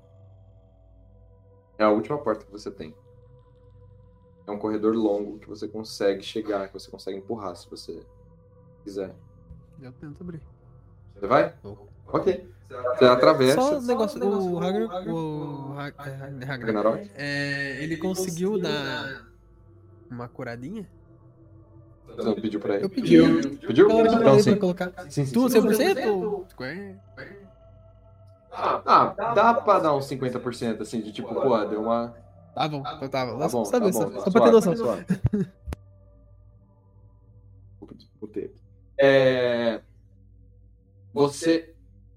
É 1.79 1.85
a 1.85 1.91
última 1.91 2.19
porta 2.19 2.45
que 2.45 2.51
você 2.51 2.71
tem. 2.71 2.95
É 4.47 4.51
um 4.51 4.59
corredor 4.59 4.95
longo 4.95 5.39
que 5.39 5.49
você 5.49 5.69
consegue 5.69 6.23
chegar, 6.23 6.67
que 6.67 6.75
você 6.75 6.91
consegue 6.91 7.19
empurrar 7.19 7.55
se 7.55 7.71
você 7.71 8.05
quiser. 8.83 9.15
Eu 9.81 9.93
tento 9.93 10.21
abrir. 10.21 10.43
Você 11.15 11.27
vai? 11.27 11.53
Ok. 12.09 12.49
Você 12.69 13.05
atravessa. 13.05 13.61
Só 13.61 13.79
o 13.79 13.83
negócio. 13.83 14.25
O 14.25 14.59
Ragnar. 14.59 15.09
O 15.09 15.75
é, 15.79 15.83
Ragnar. 15.83 16.49
Ragnarok? 16.49 17.11
É, 17.15 17.83
ele 17.83 17.97
conseguiu 17.97 18.59
dar 18.59 19.27
uma 20.11 20.29
curadinha? 20.29 20.89
Você 22.07 22.23
não 22.23 22.35
pediu 22.35 22.61
pra 22.61 22.75
ele? 22.75 22.85
Eu 22.85 22.91
pedi. 22.91 23.19
Pediu? 23.67 23.89
Pra 23.89 24.13
Então 24.13 24.35
ele 24.35 24.43
sim. 24.43 24.57
colocar. 24.57 24.93
Sim, 25.09 25.27
sim, 25.27 25.33
Tu, 25.33 25.49
sim. 25.49 25.61
100%? 25.61 26.45
Ah, 28.55 29.15
dá 29.35 29.55
pra 29.55 29.79
dar 29.79 29.95
uns 29.95 30.07
50% 30.07 30.83
assim, 30.83 31.01
de 31.01 31.11
tipo, 31.13 31.35
pô, 31.35 31.65
deu 31.65 31.81
uma. 31.83 32.15
Tá 32.55 32.69
bom, 32.69 32.81
então 32.81 33.09
tá 33.09 33.25
bom. 33.27 33.39
Tá 33.39 33.49
bom, 33.49 33.49
tá 33.49 33.49
só, 33.49 33.81
bom, 33.81 34.21
só 34.21 34.31
pra 34.31 34.43
ter 34.43 34.51
noção. 34.51 34.77
suave. 34.77 35.07
É... 38.99 39.81
Você. 41.13 41.75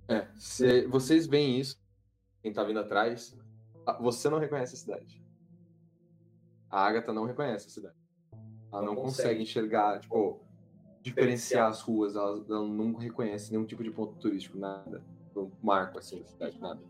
É, 0.07 0.27
cê- 0.38 0.88
vocês 0.88 1.26
veem 1.26 1.59
isso, 1.59 1.80
quem 2.41 2.53
tá 2.53 2.63
vindo 2.63 2.80
atrás, 2.80 3.35
você 3.99 4.30
não 4.30 4.38
reconhece 4.38 4.76
a 4.76 4.77
cidade. 4.77 5.23
A 6.69 6.85
Agatha 6.85 7.11
não 7.11 7.26
reconhece 7.26 7.67
a 7.67 7.69
cidade. 7.69 7.95
Ela 8.72 8.81
não 8.84 8.95
consegue 8.95 9.41
enxergar, 9.41 9.99
tipo, 9.99 10.41
diferenciar 11.01 11.69
as 11.69 11.81
ruas, 11.81 12.15
ela, 12.15 12.43
ela 12.47 12.67
não 12.67 12.93
reconhece 12.93 13.51
nenhum 13.51 13.65
tipo 13.65 13.84
de 13.84 13.89
ponto 13.91 14.15
turístico, 14.15 14.57
nada. 14.57 15.03
Um 15.35 15.51
marco 15.61 15.97
assim 15.97 16.19
da 16.19 16.26
cidade, 16.27 16.59
nada. 16.59 16.81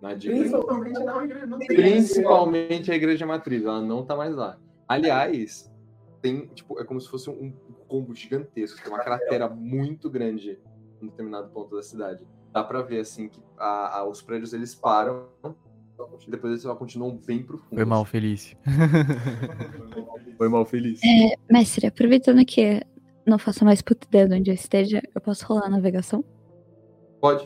Nadinha. 0.00 0.34
Principalmente 0.34 0.96
igreja 1.00 1.46
matriz. 1.46 1.66
Principalmente 1.76 2.90
a 2.92 2.94
igreja 2.94 3.26
matriz, 3.26 3.64
ela 3.64 3.80
não 3.80 4.04
tá 4.04 4.16
mais 4.16 4.34
lá. 4.34 4.58
Aliás, 4.86 5.72
tem, 6.22 6.46
tipo, 6.48 6.78
é 6.80 6.84
como 6.84 7.00
se 7.00 7.08
fosse 7.08 7.28
um 7.28 7.52
combo 7.88 8.14
gigantesco, 8.14 8.80
tem 8.82 8.92
uma 8.92 9.02
cratera 9.02 9.48
muito 9.48 10.08
grande 10.08 10.58
em 11.02 11.06
determinado 11.06 11.48
ponto 11.50 11.74
da 11.76 11.82
cidade. 11.82 12.26
Dá 12.52 12.62
pra 12.64 12.82
ver, 12.82 13.00
assim, 13.00 13.28
que 13.28 13.40
a- 13.58 13.98
a- 13.98 14.08
os 14.08 14.22
prédios 14.22 14.52
eles 14.52 14.74
param 14.74 15.26
e 16.26 16.30
depois 16.30 16.52
eles 16.52 16.62
só 16.62 16.74
continuam 16.74 17.16
bem 17.16 17.42
profundos. 17.42 17.74
Foi 17.76 17.84
mal, 17.84 18.04
Felício. 18.04 18.56
Foi 20.38 20.48
mal, 20.48 20.64
feliz. 20.64 21.00
É, 21.02 21.34
mestre, 21.52 21.86
aproveitando 21.88 22.44
que 22.44 22.80
não 23.26 23.38
faço 23.40 23.64
mais 23.64 23.82
puta 23.82 24.06
ideia 24.06 24.28
de 24.28 24.34
onde 24.36 24.50
eu 24.52 24.54
esteja, 24.54 25.02
eu 25.12 25.20
posso 25.20 25.44
rolar 25.44 25.66
a 25.66 25.68
navegação? 25.68 26.24
Pode, 27.20 27.44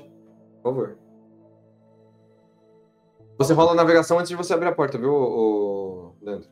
por 0.62 0.62
favor. 0.62 0.98
Você 3.38 3.54
rola 3.54 3.72
a 3.72 3.74
navegação 3.74 4.18
antes 4.18 4.28
de 4.28 4.36
você 4.36 4.52
abrir 4.52 4.68
a 4.68 4.74
porta, 4.74 4.98
viu, 4.98 5.10
ô, 5.10 6.14
Leandro? 6.20 6.48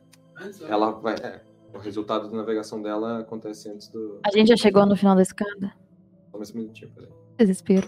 Ela 0.67 0.89
vai. 0.91 1.13
É, 1.13 1.41
o 1.73 1.77
resultado 1.77 2.27
da 2.29 2.35
navegação 2.35 2.81
dela 2.81 3.19
acontece 3.19 3.69
antes 3.69 3.87
do. 3.89 4.19
A 4.25 4.31
gente 4.31 4.47
já 4.47 4.57
chegou 4.57 4.83
no 4.87 4.95
final 4.95 5.15
da 5.15 5.21
escada. 5.21 5.71
Um 6.49 6.57
minutinho, 6.57 6.91
peraí. 6.91 7.11
Desespero. 7.37 7.87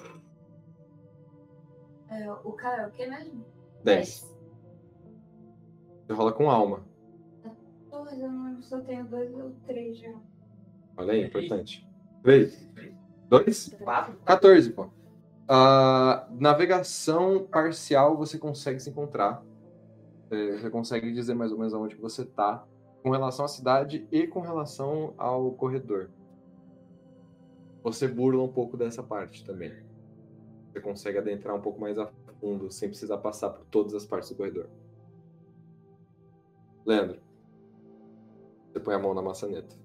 É, 2.10 2.32
o 2.32 2.52
cara 2.52 2.84
é 2.84 2.88
o 2.88 2.92
quê 2.92 3.08
mesmo? 3.08 3.44
10. 3.84 4.38
Você 6.06 6.14
rola 6.14 6.32
com 6.32 6.50
alma. 6.50 6.86
Dois, 7.90 8.20
eu 8.20 8.32
não 8.32 8.46
lembro 8.46 8.62
se 8.64 8.74
eu 8.74 8.84
tenho 8.84 9.06
dois 9.06 9.34
ou 9.34 9.52
três 9.66 9.98
já. 9.98 10.14
Olha 10.98 11.14
aí, 11.14 11.26
importante. 11.26 11.88
3. 12.24 12.70
2? 13.30 13.76
14, 14.26 14.72
pô. 14.72 14.90
Ah, 15.48 16.28
navegação 16.32 17.46
parcial 17.46 18.16
você 18.16 18.38
consegue 18.38 18.80
se 18.80 18.90
encontrar. 18.90 19.44
É, 20.32 20.58
Você 20.58 20.70
consegue 20.70 21.12
dizer 21.14 21.34
mais 21.34 21.52
ou 21.52 21.58
menos 21.58 21.74
aonde 21.74 21.96
que 21.96 22.02
você 22.02 22.26
tá 22.26 22.66
com 23.02 23.10
relação 23.12 23.46
à 23.46 23.48
cidade 23.48 24.08
e 24.12 24.26
com 24.28 24.40
relação 24.40 25.14
ao 25.18 25.52
corredor. 25.52 26.10
Você 27.84 28.08
burla 28.08 28.42
um 28.42 28.52
pouco 28.52 28.78
dessa 28.78 29.04
parte 29.04 29.44
também. 29.44 29.74
Você 30.72 30.80
consegue 30.80 31.18
adentrar 31.18 31.56
um 31.56 31.62
pouco 31.62 31.80
mais 31.80 32.00
a 32.00 32.10
fundo 32.40 32.72
sem 32.72 32.90
precisar 32.90 33.18
passar 33.18 33.50
por 33.50 33.66
todas 33.66 33.94
as 33.94 34.06
partes 34.06 34.30
do 34.30 34.36
corredor. 34.36 34.68
Leandro, 36.86 37.22
você 38.72 38.80
põe 38.80 38.96
a 38.96 39.00
mão 39.00 39.14
na 39.14 39.22
maçaneta. 39.22 39.76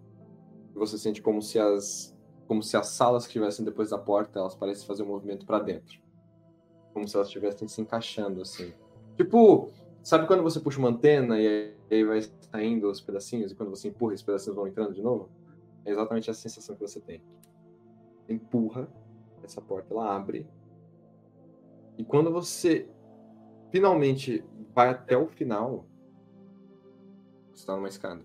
E 0.75 0.79
você 0.79 0.97
sente 0.97 1.20
como 1.20 1.43
se 1.43 1.59
as 1.59 2.16
como 2.47 2.62
se 2.62 2.79
as 2.79 2.89
salas 2.89 3.25
que 3.25 3.29
estivessem 3.29 3.62
depois 3.62 3.91
da 3.91 3.99
porta, 3.99 4.39
elas 4.39 4.55
parecem 4.55 4.87
fazer 4.87 5.03
um 5.03 5.09
movimento 5.09 5.45
para 5.45 5.59
dentro. 5.59 6.01
Como 6.95 7.07
se 7.07 7.15
elas 7.15 7.29
estivessem 7.29 7.69
se 7.69 7.83
encaixando 7.83 8.41
assim. 8.41 8.73
Tipo, 9.16 9.69
sabe 10.03 10.27
quando 10.27 10.43
você 10.43 10.59
puxa 10.59 10.79
uma 10.79 10.89
antena 10.89 11.39
e 11.39 11.75
aí 11.91 12.05
vai 12.05 12.23
saindo 12.51 12.91
os 12.91 13.03
pedacinhos 13.03 13.53
e 13.53 13.55
quando 13.55 13.69
você 13.69 13.89
empurra, 13.89 14.15
os 14.15 14.23
pedacinhos 14.23 14.57
vão 14.57 14.66
entrando 14.66 14.95
de 14.95 15.03
novo? 15.03 15.29
É 15.85 15.91
exatamente 15.91 16.31
essa 16.31 16.41
sensação 16.41 16.75
que 16.75 16.81
você 16.81 17.01
tem. 17.01 17.20
Empurra 18.28 18.88
essa 19.42 19.60
porta, 19.60 19.92
ela 19.92 20.14
abre. 20.14 20.46
E 21.96 22.05
quando 22.05 22.30
você 22.30 22.88
finalmente 23.70 24.44
vai 24.74 24.90
até 24.90 25.16
o 25.16 25.26
final, 25.26 25.86
você 27.50 27.62
está 27.62 27.74
numa 27.74 27.88
escada. 27.88 28.22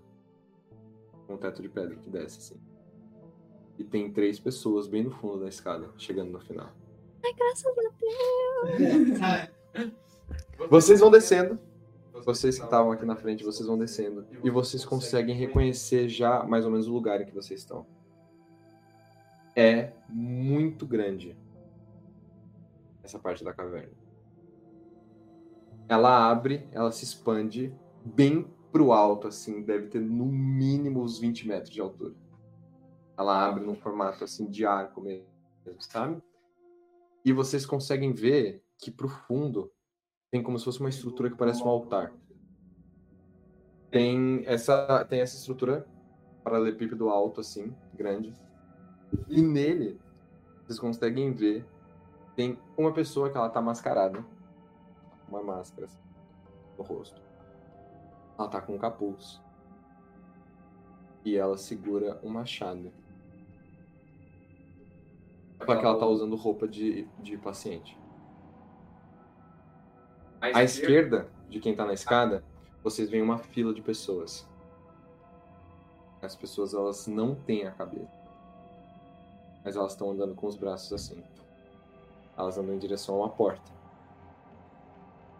Com 1.26 1.34
um 1.34 1.38
teto 1.38 1.62
de 1.62 1.68
pedra 1.68 1.96
que 1.96 2.10
desce 2.10 2.38
assim. 2.38 2.60
E 3.78 3.84
tem 3.84 4.12
três 4.12 4.38
pessoas 4.38 4.86
bem 4.86 5.02
no 5.02 5.10
fundo 5.10 5.40
da 5.40 5.48
escada, 5.48 5.90
chegando 5.96 6.30
no 6.30 6.40
final. 6.40 6.70
Ai, 7.24 7.32
graças 7.34 7.66
a 7.66 7.82
Deus. 9.78 9.98
Vocês 10.70 11.00
vão 11.00 11.10
descendo. 11.10 11.58
Vocês 12.24 12.58
que 12.58 12.64
estavam 12.64 12.92
aqui 12.92 13.04
na 13.04 13.16
frente, 13.16 13.44
vocês 13.44 13.66
vão 13.66 13.76
descendo. 13.76 14.24
E 14.42 14.48
vocês 14.48 14.84
conseguem 14.84 15.34
reconhecer 15.34 16.08
já 16.08 16.44
mais 16.44 16.64
ou 16.64 16.70
menos 16.70 16.86
o 16.86 16.92
lugar 16.92 17.20
em 17.20 17.26
que 17.26 17.34
vocês 17.34 17.60
estão. 17.60 17.86
É 19.56 19.92
muito 20.08 20.86
grande 20.86 21.36
essa 23.02 23.18
parte 23.18 23.44
da 23.44 23.52
caverna. 23.52 23.92
Ela 25.88 26.30
abre, 26.30 26.66
ela 26.72 26.90
se 26.90 27.04
expande 27.04 27.74
bem 28.04 28.50
pro 28.72 28.92
alto, 28.92 29.28
assim, 29.28 29.62
deve 29.62 29.86
ter 29.86 30.00
no 30.00 30.24
mínimo 30.24 31.02
uns 31.02 31.18
20 31.18 31.46
metros 31.46 31.70
de 31.70 31.80
altura. 31.80 32.14
Ela 33.16 33.46
abre 33.46 33.64
num 33.64 33.76
formato 33.76 34.24
assim 34.24 34.50
de 34.50 34.66
arco 34.66 35.00
mesmo, 35.00 35.26
sabe? 35.78 36.20
E 37.24 37.32
vocês 37.32 37.64
conseguem 37.64 38.12
ver 38.12 38.64
que 38.78 38.90
pro 38.90 39.08
fundo 39.08 39.72
tem 40.30 40.42
como 40.42 40.58
se 40.58 40.64
fosse 40.64 40.80
uma 40.80 40.88
estrutura 40.88 41.30
que 41.30 41.36
parece 41.36 41.62
um 41.62 41.68
altar. 41.68 42.12
Tem 43.90 44.42
essa, 44.46 45.04
tem 45.04 45.20
essa 45.20 45.36
estrutura 45.36 45.86
paralelepípedo 46.42 47.08
alto, 47.08 47.40
assim, 47.40 47.72
grande. 47.94 48.34
E 49.28 49.42
nele, 49.42 50.00
vocês 50.62 50.78
conseguem 50.78 51.32
ver, 51.32 51.66
tem 52.34 52.58
uma 52.76 52.92
pessoa 52.92 53.30
que 53.30 53.36
ela 53.36 53.48
tá 53.48 53.60
mascarada. 53.60 54.24
Uma 55.28 55.42
máscara, 55.42 55.86
assim, 55.86 55.98
no 56.76 56.84
rosto. 56.84 57.20
Ela 58.38 58.48
tá 58.48 58.60
com 58.60 58.74
um 58.74 58.78
capuz. 58.78 59.40
E 61.24 61.36
ela 61.36 61.56
segura 61.56 62.20
um 62.22 62.28
machado. 62.28 62.92
Só 65.64 65.76
que 65.76 65.84
ela 65.84 65.98
tá 65.98 66.06
usando 66.06 66.36
roupa 66.36 66.68
de, 66.68 67.08
de 67.20 67.38
paciente. 67.38 67.98
À 70.40 70.62
esquerda 70.62 71.30
de 71.48 71.58
quem 71.58 71.74
tá 71.74 71.86
na 71.86 71.94
escada, 71.94 72.44
vocês 72.82 73.08
veem 73.08 73.22
uma 73.22 73.38
fila 73.38 73.72
de 73.72 73.80
pessoas. 73.80 74.46
As 76.20 76.36
pessoas 76.36 76.74
elas 76.74 77.06
não 77.06 77.34
têm 77.34 77.66
a 77.66 77.70
cabeça. 77.70 78.23
Mas 79.64 79.76
elas 79.76 79.92
estão 79.92 80.10
andando 80.10 80.34
com 80.34 80.46
os 80.46 80.56
braços 80.56 80.92
assim. 80.92 81.22
Elas 82.36 82.58
andam 82.58 82.74
em 82.74 82.78
direção 82.78 83.16
a 83.16 83.18
uma 83.18 83.28
porta. 83.30 83.72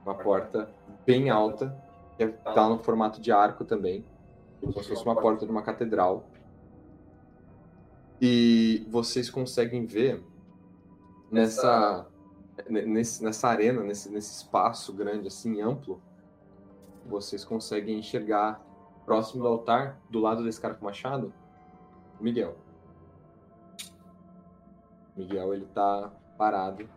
Uma 0.05 0.15
porta 0.15 0.71
bem 1.05 1.31
alta, 1.31 1.77
que 2.17 2.27
tá 2.27 2.69
no 2.69 2.79
formato 2.79 3.21
de 3.21 3.31
arco 3.31 3.65
também. 3.65 4.05
Como 4.61 4.73
se 4.73 4.89
fosse 4.89 5.05
uma 5.05 5.17
porta 5.17 5.45
de 5.45 5.53
uma 5.53 5.63
catedral. 5.63 6.25
E 8.21 8.87
vocês 8.89 9.29
conseguem 9.29 9.85
ver 9.85 10.25
nessa 11.31 12.07
nesse, 12.69 13.23
nessa 13.23 13.49
arena, 13.49 13.83
nesse, 13.83 14.09
nesse 14.11 14.33
espaço 14.43 14.93
grande, 14.93 15.27
assim, 15.27 15.61
amplo, 15.61 16.01
vocês 17.05 17.45
conseguem 17.45 17.99
enxergar 17.99 18.63
próximo 19.05 19.43
do 19.43 19.49
altar, 19.49 20.01
do 20.09 20.21
lado 20.21 20.43
desse 20.43 20.61
cara 20.61 20.75
com 20.75 20.85
machado, 20.85 21.33
Miguel. 22.21 22.57
Miguel, 25.17 25.55
ele 25.55 25.67
tá 25.67 26.11
parado 26.37 26.89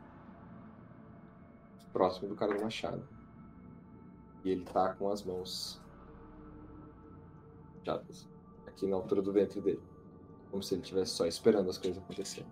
próximo 1.94 2.28
do 2.30 2.36
cara 2.36 2.54
do 2.54 2.62
machado. 2.62 3.08
E 4.44 4.52
ele 4.52 4.64
tá 4.64 4.94
com 4.94 5.10
as 5.10 5.24
mãos 5.24 5.82
fechadas 7.74 8.28
aqui 8.68 8.86
na 8.86 8.96
altura 8.96 9.22
do 9.22 9.34
ventre 9.34 9.60
dele. 9.60 9.82
Como 10.52 10.62
se 10.62 10.76
ele 10.76 10.82
estivesse 10.82 11.12
só 11.12 11.26
esperando 11.26 11.70
as 11.70 11.78
coisas 11.78 12.02
acontecerem. 12.02 12.50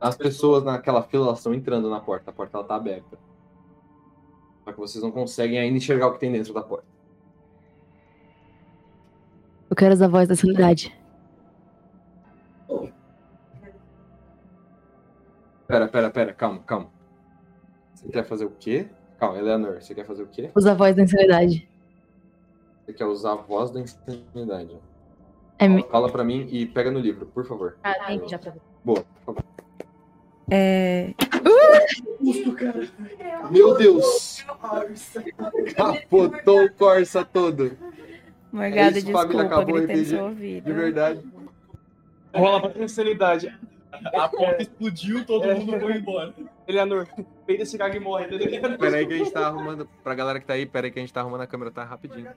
As 0.00 0.16
pessoas 0.16 0.64
naquela 0.64 1.02
fila 1.02 1.26
elas 1.26 1.38
estão 1.38 1.54
entrando 1.54 1.88
na 1.88 2.00
porta, 2.00 2.30
a 2.30 2.32
porta 2.32 2.56
ela 2.56 2.66
tá 2.66 2.74
aberta. 2.74 3.18
Só 4.64 4.72
que 4.72 4.78
vocês 4.78 5.02
não 5.02 5.12
conseguem 5.12 5.58
ainda 5.58 5.76
enxergar 5.76 6.08
o 6.08 6.14
que 6.14 6.20
tem 6.20 6.32
dentro 6.32 6.52
da 6.52 6.62
porta. 6.62 6.86
Eu 9.70 9.76
quero 9.76 10.02
a 10.04 10.08
voz 10.08 10.28
da 10.28 10.34
sanidade. 10.34 11.01
Pera, 15.72 15.88
pera, 15.88 16.10
pera, 16.10 16.32
calma, 16.34 16.58
calma. 16.66 16.90
Você 17.94 18.06
quer 18.10 18.24
fazer 18.26 18.44
o 18.44 18.50
quê? 18.60 18.88
Calma, 19.18 19.38
Eleanor, 19.38 19.80
você 19.80 19.94
quer 19.94 20.04
fazer 20.04 20.22
o 20.22 20.26
quê? 20.26 20.50
Usa 20.54 20.72
a 20.72 20.74
voz 20.74 20.94
da 20.94 21.02
insanidade. 21.02 21.66
Você 22.84 22.92
quer 22.92 23.06
usar 23.06 23.32
a 23.32 23.36
voz 23.36 23.70
da 23.70 23.80
insanidade. 23.80 24.76
É 25.58 25.66
mi- 25.66 25.82
Fala 25.90 26.12
pra 26.12 26.22
mim 26.24 26.46
e 26.50 26.66
pega 26.66 26.90
no 26.90 26.98
livro, 26.98 27.24
por 27.24 27.46
favor. 27.46 27.78
Ah, 27.82 27.94
tem 28.06 28.28
já 28.28 28.38
pra. 28.38 28.52
Boa, 28.84 29.02
por 29.24 29.34
favor. 29.34 29.44
É. 30.50 31.14
Meu 33.50 33.74
Deus! 33.78 34.44
Capotou 35.74 36.64
o 36.66 36.72
Corsa 36.74 37.24
todo. 37.24 37.78
Morgada, 38.52 38.98
é 38.98 39.00
isso, 39.00 39.10
família, 39.10 39.24
desculpa, 39.26 39.42
acabou 39.44 39.74
gritei 39.76 39.96
no 39.96 40.02
RPG. 40.02 40.04
seu 40.10 40.24
ouvido. 40.24 40.64
De 40.66 40.72
verdade. 40.74 41.20
Rola 42.34 42.60
pra 42.60 42.72
sinceridade. 42.82 43.58
A 43.92 44.28
porta 44.28 44.62
explodiu, 44.62 45.24
todo 45.24 45.46
mundo 45.54 45.78
foi 45.78 45.96
embora. 45.96 46.34
Eleanor, 46.66 47.06
peida 47.46 47.62
esse 47.62 47.76
caga 47.76 47.96
e 47.96 48.00
morre. 48.00 48.26
entendeu? 48.26 48.78
Pera 48.78 48.96
aí 48.96 49.06
que 49.06 49.12
a 49.14 49.18
gente 49.18 49.30
tá 49.30 49.46
arrumando. 49.46 49.88
Pra 50.02 50.14
galera 50.14 50.40
que 50.40 50.46
tá 50.46 50.54
aí, 50.54 50.64
pera 50.64 50.86
aí 50.86 50.90
que 50.90 50.98
a 50.98 51.02
gente 51.02 51.12
tá 51.12 51.20
arrumando 51.20 51.42
a 51.42 51.46
câmera, 51.46 51.70
tá 51.70 51.84
rapidinho. 51.84 52.30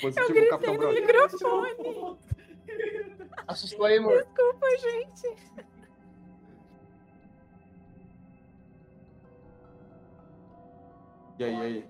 Positivo, 0.00 0.38
Eu 0.38 0.48
Capitão 0.50 0.76
gritei 0.76 1.00
no 1.00 1.06
microfone. 1.06 2.18
Assustou 3.46 3.86
aí, 3.86 3.98
amor. 3.98 4.22
Desculpa, 4.22 4.66
gente. 4.78 5.36
E 11.38 11.44
aí, 11.44 11.54
e 11.54 11.60
aí? 11.60 11.84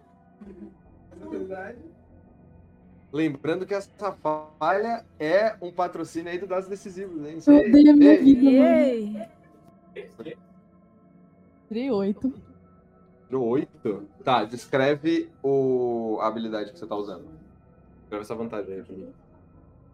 Lembrando 3.14 3.64
que 3.64 3.72
essa 3.72 4.10
falha 4.58 5.06
é 5.20 5.56
um 5.62 5.70
patrocínio 5.70 6.32
aí 6.32 6.36
do 6.36 6.48
Dados 6.48 6.68
Decisivos, 6.68 7.24
hein? 7.24 7.38
Isso 7.38 7.48
Eu 7.48 7.58
aí. 7.58 7.68
odeio 7.68 7.92
a 7.92 7.96
minha 7.96 8.18
vida, 8.18 8.42
mano. 8.50 10.34
Tirei 11.68 11.90
oito. 11.92 12.34
Tirou 13.28 13.46
8? 13.46 14.08
Tá, 14.24 14.44
descreve 14.44 15.30
o... 15.44 16.18
a 16.20 16.26
habilidade 16.26 16.72
que 16.72 16.78
você 16.78 16.88
tá 16.88 16.96
usando. 16.96 17.28
Descreve 18.00 18.22
essa 18.24 18.34
vantagem 18.34 18.74
aí 18.74 18.96
mim. 18.96 19.12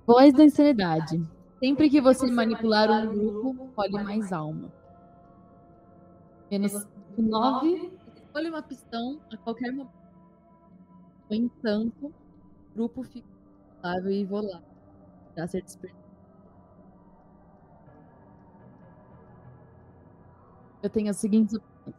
Voz 0.06 0.32
da 0.32 0.44
insanidade. 0.44 1.22
Sempre 1.58 1.90
que 1.90 2.00
você 2.00 2.26
manipular 2.26 2.90
um 2.90 3.14
grupo, 3.14 3.70
role 3.76 4.02
mais 4.02 4.32
alma. 4.32 4.72
Menos 6.50 6.86
9. 7.18 7.92
Escolha 8.16 8.48
uma 8.48 8.62
pistão 8.62 9.20
a 9.30 9.36
qualquer 9.36 9.72
momento. 9.72 9.92
No 11.28 11.36
entanto, 11.36 12.14
grupo 12.80 13.02
fica 13.02 13.28
estável 13.76 14.10
e 14.10 14.24
volátil. 14.24 14.70
Pra 15.34 15.46
ser 15.46 15.62
despertado. 15.62 16.00
Eu 20.82 20.88
tenho 20.88 21.10
as 21.10 21.18
seguintes 21.18 21.54
opções. 21.54 21.94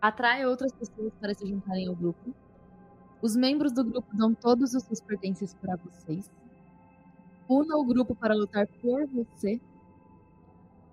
Atrai 0.00 0.46
outras 0.46 0.72
pessoas 0.72 1.12
para 1.20 1.34
se 1.34 1.46
juntarem 1.46 1.88
ao 1.88 1.96
grupo. 1.96 2.34
Os 3.20 3.34
membros 3.34 3.72
do 3.72 3.84
grupo 3.84 4.16
dão 4.16 4.32
todos 4.32 4.74
os 4.74 4.84
seus 4.84 5.00
pertences 5.00 5.54
para 5.54 5.74
vocês. 5.76 6.30
Una 7.48 7.76
o 7.76 7.84
grupo 7.84 8.14
para 8.14 8.34
lutar 8.34 8.68
por 8.80 9.06
você. 9.08 9.60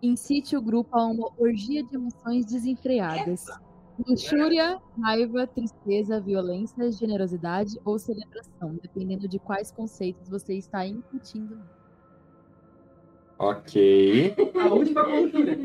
Incite 0.01 0.57
o 0.57 0.61
grupo 0.61 0.97
a 0.97 1.05
uma 1.05 1.29
orgia 1.37 1.83
de 1.83 1.95
emoções 1.95 2.45
desenfreadas. 2.45 3.45
Luxúria, 4.07 4.81
raiva, 4.99 5.45
tristeza, 5.45 6.19
violência, 6.19 6.91
generosidade 6.91 7.79
ou 7.85 7.99
celebração, 7.99 8.79
dependendo 8.81 9.27
de 9.27 9.37
quais 9.37 9.71
conceitos 9.71 10.27
você 10.27 10.55
está 10.55 10.85
incutindo. 10.85 11.59
Ok. 13.37 14.35
A 14.59 14.73
última 14.73 15.05
cultura. 15.05 15.59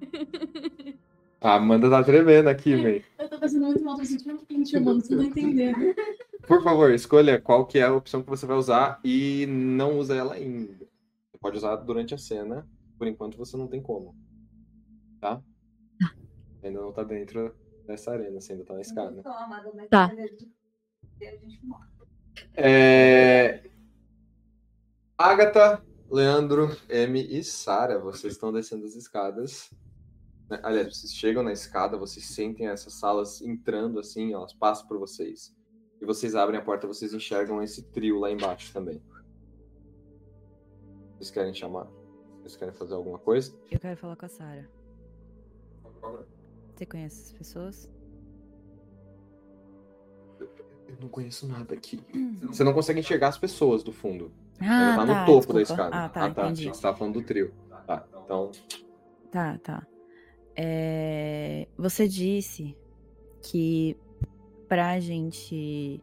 A 1.42 1.56
Amanda 1.56 1.90
tá 1.90 2.04
tremendo 2.04 2.48
aqui, 2.48 2.76
velho. 2.76 3.04
Eu 3.18 3.28
tô 3.28 3.36
fazendo 3.36 3.66
muito 3.66 3.84
mal, 3.84 3.96
tô 3.96 4.04
sentindo 4.04 4.34
um 4.34 4.44
pinch, 4.44 4.72
mano, 4.78 5.00
você 5.00 5.16
não 5.16 5.24
entendendo. 5.24 5.92
Por 6.46 6.62
favor, 6.62 6.92
escolha 6.92 7.40
qual 7.40 7.66
que 7.66 7.80
é 7.80 7.82
a 7.82 7.92
opção 7.92 8.22
que 8.22 8.30
você 8.30 8.46
vai 8.46 8.56
usar 8.56 9.00
e 9.04 9.44
não 9.48 9.98
usa 9.98 10.14
ela 10.14 10.34
ainda. 10.34 10.72
Você 10.74 11.38
pode 11.40 11.56
usar 11.56 11.74
durante 11.76 12.14
a 12.14 12.18
cena, 12.18 12.64
por 12.96 13.08
enquanto 13.08 13.36
você 13.36 13.56
não 13.56 13.66
tem 13.66 13.82
como. 13.82 14.14
Tá? 15.20 15.42
Ainda 16.62 16.80
não 16.80 16.92
tá 16.92 17.02
dentro 17.02 17.54
dessa 17.86 18.12
arena, 18.12 18.40
você 18.40 18.52
ainda 18.52 18.64
tá 18.64 18.74
na 18.74 18.80
escada. 18.80 19.22
Tá. 19.90 20.10
É... 22.54 23.70
Agatha, 25.18 25.82
Leandro, 26.10 26.76
M 26.88 27.20
e 27.20 27.42
Sara, 27.44 27.98
vocês 27.98 28.34
estão 28.34 28.52
descendo 28.52 28.84
as 28.86 28.94
escadas. 28.94 29.70
né? 30.48 30.60
Aliás, 30.62 30.96
vocês 30.96 31.12
chegam 31.14 31.42
na 31.42 31.52
escada, 31.52 31.96
vocês 31.96 32.26
sentem 32.26 32.68
essas 32.68 32.94
salas 32.94 33.40
entrando 33.40 33.98
assim, 33.98 34.34
ó, 34.34 34.38
elas 34.38 34.52
passam 34.54 34.86
por 34.86 34.98
vocês. 34.98 35.54
E 36.00 36.04
vocês 36.04 36.34
abrem 36.34 36.58
a 36.58 36.64
porta, 36.64 36.86
vocês 36.86 37.14
enxergam 37.14 37.62
esse 37.62 37.82
trio 37.90 38.18
lá 38.18 38.30
embaixo 38.30 38.72
também. 38.72 39.00
Vocês 41.16 41.30
querem 41.30 41.54
chamar? 41.54 41.88
Vocês 42.40 42.56
querem 42.56 42.74
fazer 42.74 42.94
alguma 42.94 43.18
coisa? 43.18 43.54
Eu 43.70 43.78
quero 43.78 43.96
falar 43.96 44.16
com 44.16 44.26
a 44.26 44.28
Sarah. 44.28 44.68
Você 46.82 46.86
conhece 46.86 47.22
as 47.22 47.32
pessoas? 47.32 47.90
Eu 50.40 50.96
não 51.00 51.08
conheço 51.08 51.46
nada 51.46 51.74
aqui. 51.74 52.00
Você 52.42 52.64
não 52.64 52.72
consegue 52.72 52.98
enxergar 52.98 53.28
as 53.28 53.38
pessoas 53.38 53.84
do 53.84 53.92
fundo. 53.92 54.32
Ah, 54.60 54.94
Ela 54.94 54.96
tá 54.96 55.06
no 55.06 55.12
tá, 55.14 55.26
topo 55.26 55.52
da 55.52 55.60
desculpa. 55.60 55.82
escada. 55.84 55.96
Ah, 56.04 56.08
tá, 56.08 56.28
entendi. 56.28 56.50
Achei 56.62 56.70
que 56.70 56.76
Você 56.76 56.82
tava 56.82 56.96
falando 56.96 57.14
do 57.14 57.22
trio. 57.22 57.54
Tá, 57.86 58.04
então. 58.24 58.50
Tá, 59.30 59.58
tá. 59.58 59.86
É, 60.56 61.68
Você 61.78 62.08
disse 62.08 62.76
que 63.40 63.96
pra 64.68 64.98
gente. 64.98 66.02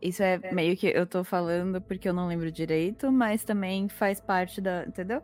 Isso 0.00 0.22
é 0.22 0.38
meio 0.52 0.74
que 0.74 0.86
eu 0.86 1.06
tô 1.06 1.22
falando 1.22 1.82
porque 1.82 2.08
eu 2.08 2.14
não 2.14 2.28
lembro 2.28 2.50
direito, 2.50 3.12
mas 3.12 3.44
também 3.44 3.90
faz 3.90 4.22
parte 4.22 4.58
da. 4.58 4.86
Entendeu? 4.86 5.20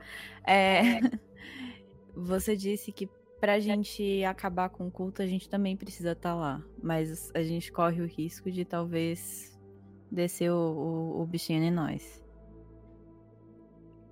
É, 0.46 1.00
Você 2.14 2.54
disse 2.54 2.92
que 2.92 3.08
pra 3.44 3.60
gente 3.60 4.24
acabar 4.24 4.70
com 4.70 4.86
o 4.86 4.90
culto, 4.90 5.20
a 5.20 5.26
gente 5.26 5.50
também 5.50 5.76
precisa 5.76 6.12
estar 6.12 6.34
lá. 6.34 6.64
Mas 6.82 7.30
a 7.34 7.42
gente 7.42 7.70
corre 7.70 8.00
o 8.00 8.06
risco 8.06 8.50
de 8.50 8.64
talvez 8.64 9.60
descer 10.10 10.50
o, 10.50 10.56
o, 10.56 11.20
o 11.20 11.26
bichinho 11.26 11.62
em 11.62 11.70
nós. 11.70 12.24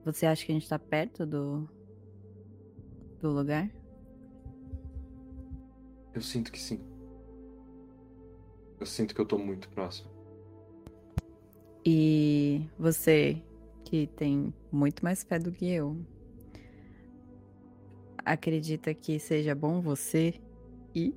Você 0.05 0.27
acha 0.27 0.45
que 0.45 0.53
a 0.53 0.55
gente 0.55 0.69
tá 0.69 0.79
perto 0.79 1.25
do. 1.25 1.67
do 3.23 3.31
lugar? 3.31 3.71
Eu 6.13 6.21
sinto 6.21 6.53
que 6.53 6.61
sim. 6.61 6.79
Eu 8.79 8.85
sinto 8.85 9.15
que 9.15 9.21
eu 9.23 9.27
tô 9.27 9.39
muito 9.39 9.67
próximo. 9.71 10.11
E 11.87 12.69
você, 12.79 13.43
que 13.83 14.09
tem 14.09 14.53
muito 14.71 15.03
mais 15.03 15.23
fé 15.23 15.39
do 15.39 15.51
que 15.51 15.71
eu, 15.71 15.97
acredita 18.25 18.95
que 18.95 19.19
seja 19.19 19.55
bom 19.55 19.81
você 19.81 20.35
ir? 20.95 21.15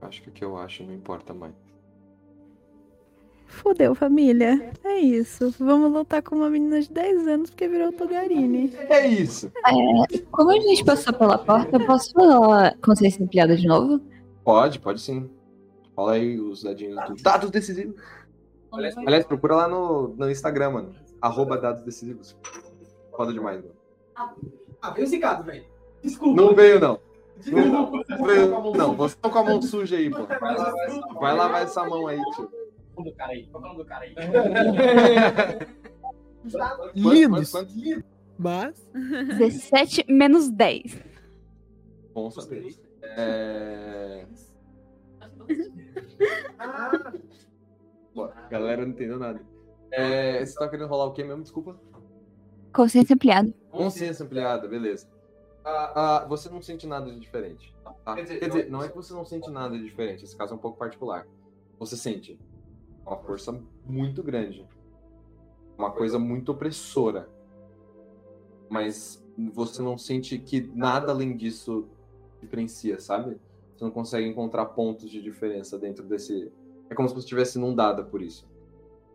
Acho 0.00 0.22
que 0.22 0.28
o 0.28 0.32
que 0.32 0.44
eu 0.44 0.56
acho 0.56 0.84
não 0.84 0.94
importa 0.94 1.34
mais. 1.34 1.54
Fudeu, 3.48 3.94
família. 3.94 4.70
É 4.84 4.98
isso. 4.98 5.52
Vamos 5.58 5.90
lutar 5.90 6.22
com 6.22 6.36
uma 6.36 6.50
menina 6.50 6.80
de 6.80 6.90
10 6.90 7.26
anos 7.26 7.50
porque 7.50 7.66
virou 7.66 7.92
Togarine. 7.92 8.72
É 8.88 9.06
isso. 9.06 9.50
É, 9.66 10.18
como 10.30 10.50
a 10.50 10.60
gente 10.60 10.84
passou 10.84 11.12
pela 11.14 11.38
porta, 11.38 11.76
eu 11.76 11.86
posso 11.86 12.12
falar 12.12 12.76
consciência 12.78 13.24
ampliada 13.24 13.56
de 13.56 13.66
novo? 13.66 14.00
Pode, 14.44 14.78
pode 14.78 15.00
sim. 15.00 15.28
Rola 15.96 16.12
aí 16.12 16.38
os 16.38 16.62
dadinhos 16.62 16.96
do 17.08 17.16
Dados 17.22 17.50
Decisivos. 17.50 17.96
Aliás, 18.70 18.96
aliás, 18.98 19.24
procura 19.24 19.56
lá 19.56 19.68
no, 19.68 20.08
no 20.08 20.30
Instagram, 20.30 20.70
mano. 20.70 20.94
Arroba 21.20 21.56
Dados 21.58 21.82
Decisivos. 21.82 22.36
Foda 23.16 23.32
demais, 23.32 23.60
mano. 23.60 23.77
Ah, 24.80 24.90
veio 24.90 25.06
zicado, 25.06 25.44
velho. 25.44 25.64
Desculpa. 26.02 26.40
Não 26.40 26.54
veio, 26.54 26.80
não. 26.80 27.00
Desculpa. 27.36 28.04
Não, 28.08 28.24
veio, 28.24 28.48
não, 28.76 28.96
você 28.96 29.16
tá 29.16 29.28
com 29.28 29.38
a 29.38 29.44
mão 29.44 29.62
suja 29.62 29.96
aí, 29.96 30.10
pô. 30.10 30.26
Vai 31.20 31.36
lavar 31.36 31.62
essa 31.62 31.84
mão 31.84 32.06
aí, 32.06 32.20
tio. 32.34 32.50
Qual 32.94 32.96
o 32.96 33.04
nome 33.04 33.10
do 33.10 33.16
cara 33.16 33.32
aí? 33.32 33.46
Qual 33.46 33.62
o 33.62 33.66
nome 33.66 33.78
do 33.78 33.84
cara 33.84 34.04
aí? 34.04 34.14
Lindos. 36.94 37.52
Mas. 38.38 38.90
17 38.92 40.04
menos 40.08 40.50
10. 40.50 40.98
Bom 42.14 42.30
saber. 42.30 42.74
É... 43.02 44.26
Pô, 48.14 48.24
a 48.24 48.48
galera 48.48 48.82
não 48.82 48.92
entendeu 48.92 49.18
nada. 49.18 49.40
É, 49.90 50.44
você 50.44 50.54
tá 50.54 50.68
querendo 50.68 50.88
rolar 50.88 51.06
o 51.06 51.12
quê 51.12 51.24
mesmo? 51.24 51.42
Desculpa. 51.42 51.80
Consciência 52.72 53.14
ampliada. 53.14 53.52
Consciência 53.70 54.24
ampliada, 54.24 54.68
beleza. 54.68 55.08
Ah, 55.64 55.92
ah, 56.22 56.26
você 56.26 56.48
não 56.48 56.62
sente 56.62 56.86
nada 56.86 57.10
de 57.10 57.18
diferente. 57.18 57.74
tá? 58.04 58.14
Quer 58.14 58.22
dizer, 58.48 58.70
não 58.70 58.82
é 58.82 58.88
que 58.88 58.96
você 58.96 59.12
não 59.12 59.24
sente 59.24 59.50
nada 59.50 59.76
de 59.76 59.84
diferente, 59.84 60.24
esse 60.24 60.36
caso 60.36 60.54
é 60.54 60.56
um 60.56 60.60
pouco 60.60 60.78
particular. 60.78 61.26
Você 61.78 61.96
sente 61.96 62.38
uma 63.04 63.16
força 63.18 63.58
muito 63.84 64.22
grande. 64.22 64.66
Uma 65.76 65.90
coisa 65.90 66.18
muito 66.18 66.52
opressora. 66.52 67.28
Mas 68.68 69.24
você 69.52 69.80
não 69.82 69.96
sente 69.96 70.38
que 70.38 70.60
nada 70.74 71.12
além 71.12 71.36
disso 71.36 71.88
diferencia, 72.40 72.98
sabe? 72.98 73.38
Você 73.76 73.84
não 73.84 73.90
consegue 73.90 74.26
encontrar 74.26 74.66
pontos 74.66 75.10
de 75.10 75.22
diferença 75.22 75.78
dentro 75.78 76.04
desse. 76.04 76.50
É 76.90 76.94
como 76.94 77.08
se 77.08 77.14
você 77.14 77.20
estivesse 77.20 77.58
inundada 77.58 78.02
por 78.02 78.20
isso. 78.20 78.48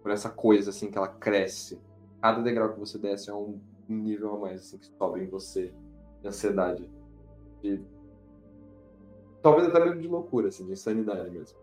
Por 0.02 0.12
essa 0.12 0.30
coisa, 0.30 0.70
assim, 0.70 0.90
que 0.90 0.98
ela 0.98 1.08
cresce. 1.08 1.80
Cada 2.24 2.42
degrau 2.42 2.72
que 2.72 2.80
você 2.80 2.98
desce 2.98 3.30
é 3.30 3.34
um 3.34 3.60
nível 3.86 4.36
a 4.36 4.40
mais, 4.40 4.62
assim, 4.62 4.78
que 4.78 4.86
sobe 4.86 5.20
em 5.20 5.28
você. 5.28 5.74
De 6.22 6.30
ansiedade. 6.30 6.90
De. 7.62 7.82
Talvez 9.42 9.68
até 9.68 9.84
mesmo 9.84 10.00
de 10.00 10.08
loucura, 10.08 10.48
assim, 10.48 10.66
de 10.66 10.72
insanidade 10.72 11.30
mesmo. 11.30 11.60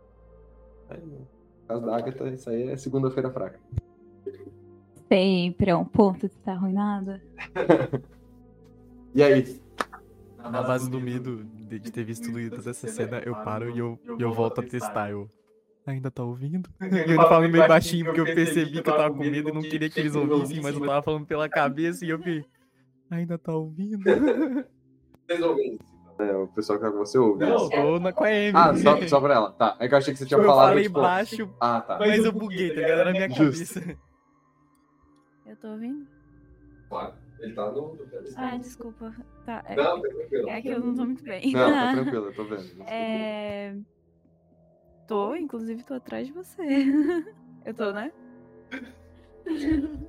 Aí, 0.90 1.00
no 1.00 1.26
caso 1.66 1.86
da 1.86 1.96
Agatha, 1.96 2.28
isso 2.28 2.50
aí 2.50 2.68
é 2.68 2.76
segunda-feira 2.76 3.30
fraca. 3.30 3.58
Sempre 5.08 5.70
é 5.70 5.74
um 5.74 5.86
ponto 5.86 6.28
que 6.28 6.38
tá 6.40 6.52
arruinado. 6.52 7.18
E 9.12 9.24
aí? 9.24 9.60
Na 10.38 10.62
base 10.62 10.88
do 10.88 11.00
medo 11.00 11.42
de, 11.42 11.80
de 11.80 11.90
ter 11.90 12.04
visto 12.04 12.30
toda 12.48 12.70
essa 12.70 12.86
cena, 12.86 13.18
eu 13.26 13.34
paro 13.34 13.68
e 13.68 13.80
eu, 13.80 13.98
e 14.16 14.22
eu 14.22 14.32
volto 14.32 14.60
a 14.60 14.62
testar. 14.62 15.10
Eu. 15.10 15.28
Ainda 15.90 16.10
tá 16.10 16.22
ouvindo? 16.22 16.68
Eu 16.80 17.16
falando 17.16 17.50
meio 17.50 17.66
baixinho 17.66 18.06
porque 18.06 18.20
eu 18.20 18.24
percebi 18.26 18.80
que 18.82 18.88
eu 18.88 18.96
tava 18.96 19.10
com 19.14 19.18
medo 19.18 19.48
e 19.48 19.52
não 19.52 19.60
queria 19.62 19.90
que 19.90 19.98
eles 20.00 20.14
ouvissem, 20.14 20.60
mas 20.62 20.74
eu 20.74 20.80
tava 20.86 21.02
falando 21.02 21.26
pela 21.26 21.48
cabeça 21.48 22.04
e 22.04 22.10
eu 22.10 22.18
vi. 22.18 22.44
Ainda 23.10 23.36
tá 23.36 23.52
ouvindo? 23.52 23.98
Vocês 25.26 25.42
ouvem? 25.42 25.78
É, 26.18 26.36
o 26.36 26.46
pessoal 26.48 26.78
que 26.78 26.84
tá 26.84 26.90
com 26.90 26.98
você 26.98 27.16
ouve. 27.16 27.46
Não, 27.46 27.68
tô 27.70 27.98
na, 27.98 28.12
com 28.12 28.24
a 28.24 28.28
Amy. 28.28 28.52
Ah, 28.54 28.74
só, 28.76 29.08
só 29.08 29.20
pra 29.22 29.34
ela. 29.34 29.52
Tá. 29.52 29.74
É 29.80 29.88
que 29.88 29.94
eu 29.94 29.98
achei 29.98 30.12
que 30.12 30.18
você 30.18 30.26
tinha 30.26 30.38
Eu 30.38 30.44
falado. 30.44 30.68
falei 30.68 30.82
tipo... 30.84 31.00
baixo, 31.00 31.50
Ah, 31.58 31.80
tá. 31.80 31.98
mas 31.98 32.22
eu 32.24 32.32
buguei, 32.32 32.68
tá 32.74 32.80
ligado? 32.82 33.04
Na 33.06 33.12
minha 33.12 33.28
Justo. 33.30 33.80
cabeça. 33.80 33.98
Eu 35.46 35.56
tô 35.56 35.68
ouvindo? 35.68 36.06
Claro. 36.90 37.14
Ele 37.40 37.54
tá 37.54 37.70
no. 37.72 37.98
Ah, 38.36 38.56
desculpa. 38.58 39.14
Tá, 39.46 39.64
é, 39.66 39.76
Não, 39.76 40.02
tá 40.02 40.08
tranquilo. 40.08 40.48
é 40.50 40.60
que 40.60 40.68
eu 40.68 40.80
não 40.80 40.94
tô 40.94 41.04
muito 41.06 41.24
bem. 41.24 41.52
Não, 41.52 41.70
tá 41.72 41.92
tranquilo, 41.96 42.26
eu 42.26 42.34
tô 42.34 42.44
vendo. 42.44 42.82
É... 42.86 43.74
Tô, 45.10 45.34
inclusive 45.34 45.82
tô 45.82 45.94
atrás 45.94 46.28
de 46.28 46.32
você. 46.32 46.62
Eu 47.66 47.74
tô, 47.74 47.90
né? 47.90 48.12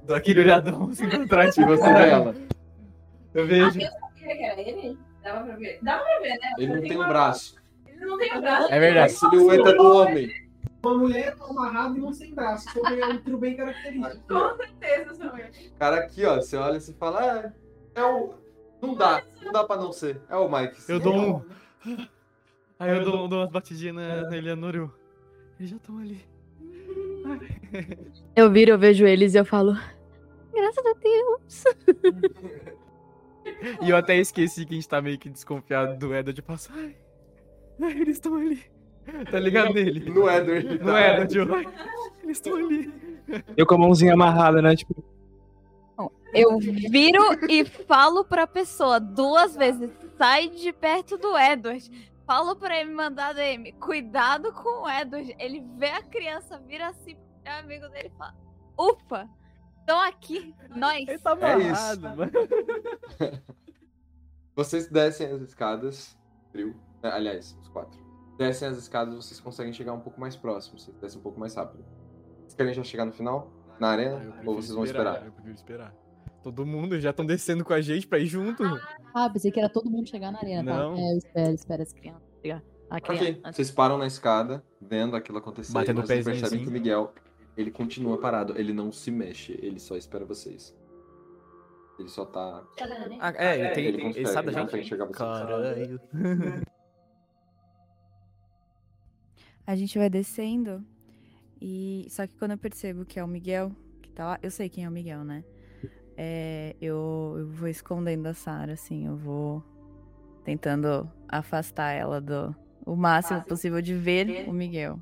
Dá 0.04 0.18
aquele 0.18 0.42
olhadão 0.42 0.90
assim 0.94 1.10
pra 1.10 1.28
trás 1.28 1.56
de 1.56 1.66
você 1.66 1.82
dela. 1.82 2.06
ela. 2.06 2.36
Eu 3.34 3.48
vejo. 3.48 3.82
Eu 3.82 3.90
sabia 3.90 4.38
que 4.38 4.44
era 4.44 4.62
ele? 4.62 5.00
Dava 5.24 5.44
pra 5.44 5.56
ver? 5.56 5.80
Dava 5.82 6.04
pra 6.04 6.20
ver, 6.20 6.38
né? 6.38 6.54
Ele 6.56 6.76
não 6.76 6.82
tem 6.84 6.98
um 7.00 7.08
braço. 7.08 7.56
Ele 7.88 8.06
não 8.06 8.16
tem 8.20 8.38
um 8.38 8.42
braço. 8.42 8.72
É 8.72 8.80
verdade. 8.80 9.14
A 9.16 9.18
silhueta 9.18 9.74
do 9.74 9.92
homem. 9.92 10.52
Uma 10.86 10.98
mulher 11.00 11.36
amarrada 11.50 11.98
e 11.98 12.00
não 12.00 12.14
sem 12.14 12.36
braço. 12.36 12.70
Foi 12.70 13.04
um 13.04 13.18
trio 13.24 13.40
bem 13.40 13.58
característico. 13.58 14.28
Com 14.28 14.56
certeza 14.56 15.34
eles. 15.36 15.74
Cara, 15.80 15.98
aqui, 15.98 16.24
ó, 16.28 16.36
você 16.36 16.56
olha 16.58 16.78
e 16.78 16.80
você 16.80 16.94
fala, 16.94 17.22
ah, 17.24 17.54
é 17.96 18.04
o. 18.04 18.36
Não 18.80 18.94
dá, 18.94 19.24
não 19.42 19.52
dá 19.52 19.64
pra 19.64 19.78
não 19.78 19.92
ser. 19.92 20.22
É 20.30 20.36
o 20.36 20.48
Mike. 20.48 20.80
Eu 20.88 21.00
dou 21.00 21.16
um. 21.16 21.46
Aí 22.82 22.98
eu 22.98 23.04
dou, 23.06 23.28
dou 23.28 23.40
umas 23.42 23.52
batidinhas 23.52 23.96
na, 23.96 24.28
na 24.28 24.36
Eleanor 24.36 24.74
e 24.74 24.78
eu. 24.80 24.92
Eles 25.60 25.70
já 25.70 25.78
estão 25.78 26.00
ali. 26.00 26.26
Eu 28.36 28.50
viro, 28.50 28.72
eu 28.72 28.80
vejo 28.80 29.06
eles 29.06 29.36
e 29.36 29.38
eu 29.38 29.46
falo. 29.46 29.78
Graças 30.52 30.86
a 30.86 30.94
Deus. 30.94 31.64
E 33.82 33.90
eu 33.90 33.98
até 33.98 34.16
esqueci 34.18 34.66
que 34.66 34.74
a 34.74 34.76
gente 34.76 34.88
tá 34.88 35.02
meio 35.02 35.18
que 35.18 35.30
desconfiado 35.30 35.98
do 35.98 36.08
Edward 36.08 36.34
de 36.34 36.42
passar. 36.42 36.74
Ai, 36.76 36.96
ai, 37.82 37.92
eles 37.92 38.18
estão 38.18 38.36
ali. 38.36 38.60
Tá 39.30 39.40
ligado 39.40 39.74
nele? 39.74 40.10
No 40.10 40.30
Edward. 40.30 40.80
No 40.80 40.98
Edward, 40.98 41.38
eu, 41.38 41.56
ai, 41.56 41.66
eles 42.24 42.38
estão 42.38 42.56
ali. 42.56 42.92
Eu 43.58 43.66
com 43.66 43.76
a 43.76 43.78
mãozinha 43.78 44.14
amarrada, 44.14 44.62
né? 44.62 44.76
Tipo, 44.76 45.04
Eu 46.34 46.58
viro 46.60 47.22
e 47.50 47.66
falo 47.66 48.24
pra 48.24 48.48
pessoa 48.48 49.00
duas 49.00 49.56
vezes: 49.56 49.90
sai 50.18 50.50
de 50.50 50.72
perto 50.72 51.18
do 51.18 51.38
Edward. 51.38 52.11
Falo 52.32 52.56
pra 52.56 52.80
ele 52.80 52.94
mandar 52.94 53.34
DM: 53.34 53.74
cuidado 53.74 54.54
com 54.54 54.84
o 54.84 54.90
Edward. 54.90 55.36
Ele 55.38 55.60
vê 55.78 55.90
a 55.90 56.02
criança, 56.02 56.58
vira 56.60 56.88
assim, 56.88 57.18
é 57.44 57.60
amigo 57.60 57.90
dele 57.90 58.08
e 58.08 58.18
fala: 58.18 58.34
ufa, 58.80 59.30
estão 59.82 60.00
aqui, 60.00 60.56
nós. 60.74 61.06
Ele 61.10 61.20
tá 61.20 61.32
É 61.42 61.58
isso. 61.58 61.68
amarrado, 61.68 62.02
mano. 62.16 62.32
Vocês 64.56 64.88
descem 64.88 65.28
as 65.28 65.42
escadas, 65.42 66.18
trio. 66.54 66.74
né, 67.04 67.12
Aliás, 67.12 67.54
os 67.60 67.68
quatro. 67.68 68.00
Descem 68.38 68.70
as 68.70 68.78
escadas, 68.78 69.14
vocês 69.14 69.42
conseguem 69.42 69.74
chegar 69.74 69.92
um 69.92 70.00
pouco 70.00 70.18
mais 70.18 70.38
próximo. 70.38 70.80
Vocês 70.80 70.96
descem 71.00 71.20
um 71.20 71.24
pouco 71.24 71.38
mais 71.38 71.54
rápido. 71.56 71.84
Vocês 72.40 72.54
querem 72.54 72.74
já 72.74 72.82
chegar 72.82 73.04
no 73.04 73.12
final? 73.12 73.52
Na 73.78 73.90
Ah, 73.90 73.92
arena? 73.92 74.20
prefiro 74.22 74.50
Ou 74.50 74.56
vocês 74.56 74.74
vão 74.74 74.86
esperar? 74.86 75.26
Eu 75.26 75.34
prefiro 75.34 75.56
esperar. 75.56 75.94
Todo 76.44 76.66
mundo 76.66 77.00
já 77.00 77.12
estão 77.12 77.26
descendo 77.26 77.64
com 77.64 77.74
a 77.74 77.82
gente 77.82 78.08
pra 78.08 78.18
ir 78.18 78.26
junto. 78.26 78.64
Ah, 79.14 79.30
pensei 79.30 79.52
que 79.52 79.60
era 79.60 79.70
todo 79.70 79.90
mundo 79.90 80.10
chegar 80.10 80.32
na 80.32 80.40
arena, 80.40 80.72
tá? 80.72 80.78
Não. 80.80 80.96
É, 80.98 81.12
eu 81.14 81.18
espero, 81.18 81.54
espero 81.54 81.82
as 81.84 81.94
crianças 81.94 82.24
chegar. 82.42 82.64
A 82.90 82.98
Ok, 82.98 83.42
vocês 83.54 83.72
param 83.72 83.98
na 83.98 84.06
escada, 84.08 84.64
vendo 84.82 85.16
aquilo 85.16 85.38
acontecer. 85.38 85.72
Batendo 85.72 86.02
o 86.02 86.06
vocês 86.06 86.26
percebem 86.26 86.48
assim. 86.48 86.64
que 86.64 86.68
o 86.70 86.72
Miguel, 86.72 87.14
ele 87.56 87.72
continua 87.72 88.18
parado. 88.18 88.58
Ele 88.60 88.74
não 88.74 88.92
se 88.92 89.10
mexe, 89.12 89.58
ele 89.62 89.80
só 89.80 89.96
espera 89.96 90.26
vocês. 90.26 90.76
Ele 92.00 92.10
só 92.10 92.26
tá... 92.26 92.64
Ah, 93.20 93.34
é, 93.38 93.60
ele 93.60 93.70
tem. 93.70 93.86
Ele 93.86 93.98
Ele, 93.98 94.04
consegue, 94.08 94.28
sabe 94.28 94.46
da 94.48 94.52
ele 94.52 94.60
gente. 94.60 94.66
consegue 94.66 94.84
enxergar 94.84 95.06
vocês. 95.06 95.18
Caralho. 95.18 96.02
A 99.66 99.76
gente 99.76 99.98
vai 99.98 100.10
descendo. 100.10 100.84
E 101.62 102.08
só 102.10 102.26
que 102.26 102.36
quando 102.38 102.52
eu 102.52 102.58
percebo 102.58 103.06
que 103.06 103.20
é 103.20 103.24
o 103.24 103.28
Miguel 103.28 103.72
que 104.02 104.12
tá 104.12 104.26
lá, 104.26 104.40
eu 104.42 104.50
sei 104.50 104.68
quem 104.68 104.84
é 104.84 104.90
o 104.90 104.92
Miguel, 104.92 105.24
né? 105.24 105.44
É, 106.18 106.76
eu, 106.82 107.36
eu 107.38 107.48
vou 107.48 107.68
escondendo 107.68 108.28
a 108.28 108.34
Sarah, 108.34 108.74
assim, 108.74 109.08
eu 109.08 109.16
vou 109.16 109.64
tentando 110.44 111.10
afastar 111.28 111.92
ela 111.92 112.20
do 112.20 112.56
o 112.86 112.96
máximo 112.96 113.44
possível 113.44 113.82
de 113.82 113.94
ver 113.94 114.48
o 114.50 114.54
Miguel. 114.54 115.00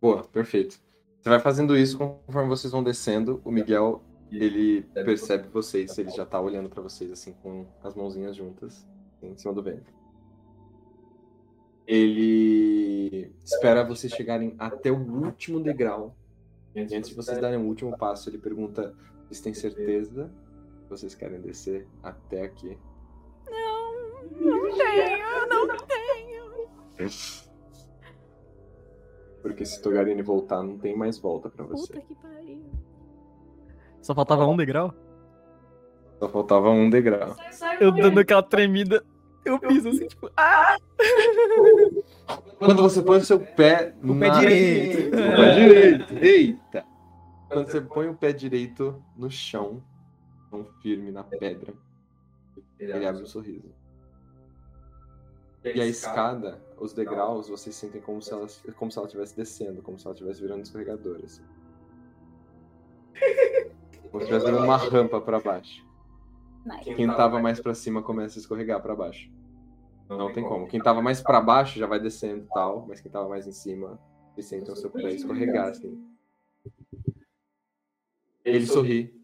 Boa, 0.00 0.22
perfeito. 0.24 0.80
Você 1.20 1.28
vai 1.28 1.40
fazendo 1.40 1.76
isso 1.76 1.98
conforme 1.98 2.48
vocês 2.48 2.72
vão 2.72 2.82
descendo. 2.82 3.40
O 3.44 3.50
Miguel, 3.50 4.02
ele 4.30 4.82
percebe 4.92 5.48
vocês. 5.48 5.96
Ele 5.96 6.10
já 6.10 6.26
tá 6.26 6.40
olhando 6.40 6.68
pra 6.68 6.82
vocês, 6.82 7.10
assim, 7.10 7.32
com 7.42 7.66
as 7.82 7.94
mãozinhas 7.94 8.36
juntas, 8.36 8.86
assim, 9.16 9.32
em 9.32 9.36
cima 9.36 9.54
do 9.54 9.62
vento. 9.62 9.92
Ele 11.86 13.32
espera 13.42 13.84
vocês 13.84 14.12
chegarem 14.12 14.54
até 14.58 14.90
o 14.90 14.98
último 14.98 15.60
degrau. 15.60 16.16
E 16.74 16.80
antes 16.80 17.08
de 17.08 17.14
vocês 17.14 17.40
darem 17.40 17.58
o 17.58 17.66
último 17.66 17.96
passo, 17.96 18.28
ele 18.28 18.38
pergunta: 18.38 18.94
Vocês 19.34 19.40
têm 19.40 19.54
certeza 19.54 20.30
que 20.84 20.90
vocês 20.90 21.12
querem 21.12 21.40
descer 21.40 21.88
até 22.04 22.42
aqui? 22.42 22.78
Não 24.40 24.70
tenho, 24.76 25.48
não 25.48 25.76
tenho. 25.76 27.10
Porque 29.42 29.66
se 29.66 29.82
Togarini 29.82 30.22
voltar, 30.22 30.62
não 30.62 30.78
tem 30.78 30.96
mais 30.96 31.18
volta 31.18 31.50
pra 31.50 31.64
você. 31.64 31.94
Puta 31.94 32.06
que 32.06 32.14
pariu. 32.14 32.62
Só 34.00 34.14
faltava 34.14 34.46
um 34.46 34.56
degrau? 34.56 34.94
Só 36.20 36.28
faltava 36.28 36.70
um 36.70 36.88
degrau. 36.88 37.34
Eu 37.80 37.90
dando 37.90 38.20
aquela 38.20 38.42
tremida. 38.42 39.04
Eu 39.44 39.58
piso 39.58 39.88
assim, 39.88 40.06
tipo. 40.06 40.30
Ah! 40.36 40.78
Quando 42.58 42.82
você 42.82 43.02
põe 43.02 43.18
o 43.18 43.24
seu 43.24 43.40
pé 43.40 43.96
O 44.00 44.16
pé 44.16 44.30
direito. 44.30 45.10
O 45.18 45.36
pé 45.36 45.54
direito. 45.54 46.24
Eita! 46.24 46.93
Quando 47.54 47.70
você 47.70 47.80
põe 47.80 48.08
o 48.08 48.14
pé 48.14 48.32
direito 48.32 49.02
no 49.16 49.30
chão, 49.30 49.82
tão 50.50 50.64
firme 50.82 51.10
na 51.10 51.24
pedra, 51.24 51.72
ele 52.78 53.06
abre 53.06 53.22
um 53.22 53.26
sorriso. 53.26 53.72
E 55.64 55.80
a 55.80 55.86
escada, 55.86 56.60
os 56.78 56.92
degraus, 56.92 57.48
vocês 57.48 57.74
sentem 57.74 58.00
como 58.00 58.20
se 58.20 58.32
ela 58.32 58.46
como 58.76 58.90
se 58.90 58.98
ela 58.98 59.06
estivesse 59.06 59.34
descendo, 59.34 59.80
como 59.80 59.98
se 59.98 60.06
ela 60.06 60.14
estivesse 60.14 60.42
virando 60.42 60.62
escorregador, 60.62 61.20
assim. 61.24 61.42
Como 64.10 64.22
se 64.22 64.24
estivesse 64.24 64.44
virando 64.44 64.64
uma 64.64 64.76
rampa 64.76 65.20
pra 65.20 65.40
baixo. 65.40 65.86
Quem 66.96 67.06
tava 67.06 67.40
mais 67.40 67.60
pra 67.60 67.74
cima 67.74 68.02
começa 68.02 68.38
a 68.38 68.40
escorregar 68.40 68.82
pra 68.82 68.94
baixo. 68.94 69.30
Não 70.08 70.32
tem 70.32 70.44
como. 70.44 70.66
Quem 70.66 70.80
tava 70.80 71.00
mais 71.00 71.22
pra 71.22 71.40
baixo 71.40 71.78
já 71.78 71.86
vai 71.86 71.98
descendo 71.98 72.44
e 72.44 72.48
tal, 72.48 72.84
mas 72.86 73.00
quem 73.00 73.10
tava 73.10 73.28
mais 73.28 73.46
em 73.46 73.52
cima, 73.52 73.98
vocês 74.34 74.46
sentem 74.46 74.72
o 74.72 74.76
seu 74.76 74.90
pé 74.90 75.10
escorregar, 75.14 75.68
assim. 75.68 76.13
Ele 78.44 78.66
sorri 78.66 79.18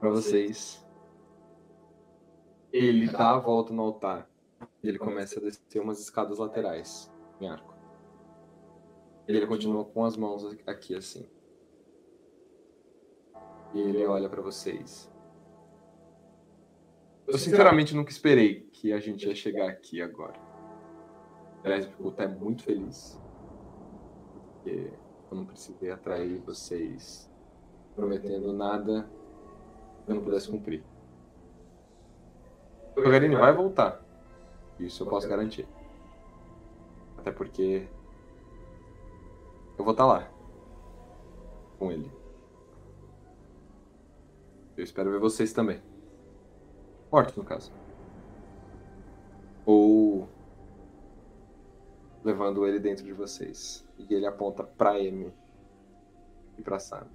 pra 0.00 0.10
vocês. 0.10 0.84
Ele 2.72 3.06
dá 3.08 3.36
a 3.36 3.38
volta 3.38 3.72
no 3.72 3.82
altar. 3.82 4.28
Ele 4.82 4.98
começa 4.98 5.38
a 5.38 5.42
descer 5.42 5.80
umas 5.80 6.00
escadas 6.00 6.38
laterais 6.38 7.12
em 7.40 7.48
arco. 7.48 7.72
Ele 9.28 9.46
continua 9.46 9.84
com 9.84 10.04
as 10.04 10.16
mãos 10.16 10.44
aqui 10.66 10.96
assim. 10.96 11.30
E 13.72 13.80
ele 13.80 14.04
olha 14.04 14.28
pra 14.28 14.42
vocês. 14.42 15.08
Eu 17.26 17.38
sinceramente 17.38 17.94
nunca 17.94 18.10
esperei 18.10 18.62
que 18.72 18.92
a 18.92 18.98
gente 18.98 19.28
ia 19.28 19.34
chegar 19.34 19.68
aqui 19.68 20.02
agora. 20.02 20.40
Fico 21.88 22.08
até 22.08 22.26
muito 22.26 22.64
feliz. 22.64 23.16
Porque 24.32 24.92
eu 25.30 25.36
não 25.36 25.46
precisei 25.46 25.92
atrair 25.92 26.40
vocês 26.40 27.31
prometendo 27.94 28.52
nada 28.52 29.08
que 30.04 30.10
eu 30.10 30.14
não 30.16 30.22
pudesse 30.22 30.50
cumprir. 30.50 30.84
O 32.96 33.00
Garini 33.00 33.36
vai 33.36 33.52
voltar. 33.52 34.02
Isso 34.78 35.02
eu 35.02 35.06
posso 35.08 35.28
garantir. 35.28 35.66
Até 37.16 37.30
porque 37.30 37.88
eu 39.78 39.84
vou 39.84 39.92
estar 39.92 40.06
lá 40.06 40.28
com 41.78 41.90
ele. 41.90 42.10
Eu 44.76 44.84
espero 44.84 45.10
ver 45.10 45.20
vocês 45.20 45.52
também. 45.52 45.82
Mortos, 47.10 47.36
no 47.36 47.44
caso. 47.44 47.72
Ou 49.64 50.28
levando 52.24 52.66
ele 52.66 52.78
dentro 52.78 53.04
de 53.04 53.12
vocês. 53.12 53.86
E 53.98 54.12
ele 54.14 54.26
aponta 54.26 54.64
pra 54.64 54.92
Amy 54.92 55.32
e 56.58 56.62
pra 56.62 56.78
Sam. 56.78 57.06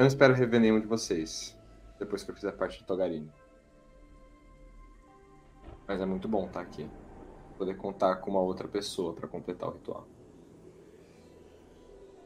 Eu 0.00 0.04
não 0.04 0.08
espero 0.08 0.32
rever 0.32 0.58
nenhum 0.58 0.80
de 0.80 0.86
vocês 0.86 1.54
depois 1.98 2.24
que 2.24 2.30
eu 2.30 2.34
fizer 2.34 2.52
parte 2.52 2.78
do 2.78 2.86
Togarini. 2.86 3.30
Mas 5.86 6.00
é 6.00 6.06
muito 6.06 6.26
bom 6.26 6.46
estar 6.46 6.62
aqui. 6.62 6.88
Poder 7.58 7.76
contar 7.76 8.16
com 8.16 8.30
uma 8.30 8.40
outra 8.40 8.66
pessoa 8.66 9.12
pra 9.12 9.28
completar 9.28 9.68
o 9.68 9.72
ritual. 9.72 10.08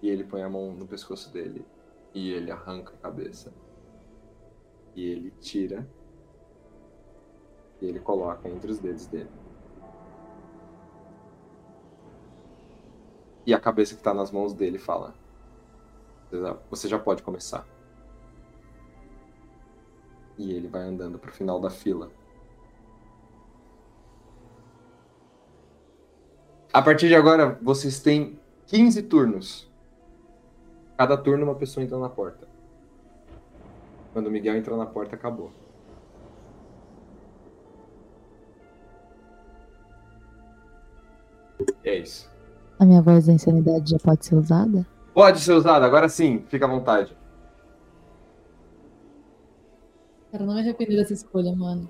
E 0.00 0.08
ele 0.08 0.22
põe 0.22 0.44
a 0.44 0.48
mão 0.48 0.72
no 0.72 0.86
pescoço 0.86 1.32
dele. 1.32 1.66
E 2.14 2.30
ele 2.30 2.52
arranca 2.52 2.94
a 2.94 2.96
cabeça. 2.96 3.52
E 4.94 5.04
ele 5.10 5.32
tira. 5.40 5.84
E 7.82 7.86
ele 7.86 7.98
coloca 7.98 8.48
entre 8.48 8.70
os 8.70 8.78
dedos 8.78 9.08
dele. 9.08 9.30
E 13.44 13.52
a 13.52 13.58
cabeça 13.58 13.96
que 13.96 14.02
tá 14.04 14.14
nas 14.14 14.30
mãos 14.30 14.54
dele 14.54 14.78
fala: 14.78 15.12
"Você 16.70 16.88
já- 16.88 16.98
pode 16.98 17.22
começar. 17.22 17.66
E 20.36 20.52
ele 20.52 20.68
vai 20.68 20.82
andando 20.82 21.18
pro 21.18 21.32
final 21.32 21.60
da 21.60 21.70
fila. 21.70 22.10
A 26.72 26.82
partir 26.82 27.06
de 27.06 27.14
agora, 27.14 27.56
vocês 27.62 28.00
têm 28.00 28.38
15 28.66 29.02
turnos. 29.02 29.70
Cada 30.98 31.16
turno 31.16 31.44
uma 31.44 31.54
pessoa 31.54 31.84
entra 31.84 31.98
na 31.98 32.08
porta. 32.08 32.48
Quando 34.12 34.26
o 34.26 34.30
Miguel 34.30 34.56
entrou 34.56 34.76
na 34.76 34.86
porta, 34.86 35.14
acabou. 35.14 35.52
É 41.84 41.96
isso. 41.98 42.30
A 42.78 42.84
minha 42.84 43.02
voz 43.02 43.26
da 43.26 43.32
insanidade 43.32 43.90
já 43.92 43.98
pode 43.98 44.26
ser 44.26 44.34
usada? 44.34 44.86
Pode 45.14 45.38
ser 45.40 45.52
usado, 45.52 45.84
agora 45.84 46.08
sim, 46.08 46.44
fica 46.48 46.64
à 46.66 46.68
vontade. 46.68 47.16
Cara, 50.32 50.44
não 50.44 50.54
me 50.54 50.60
arrependo 50.60 50.96
dessa 50.96 51.12
escolha, 51.12 51.54
mano. 51.54 51.88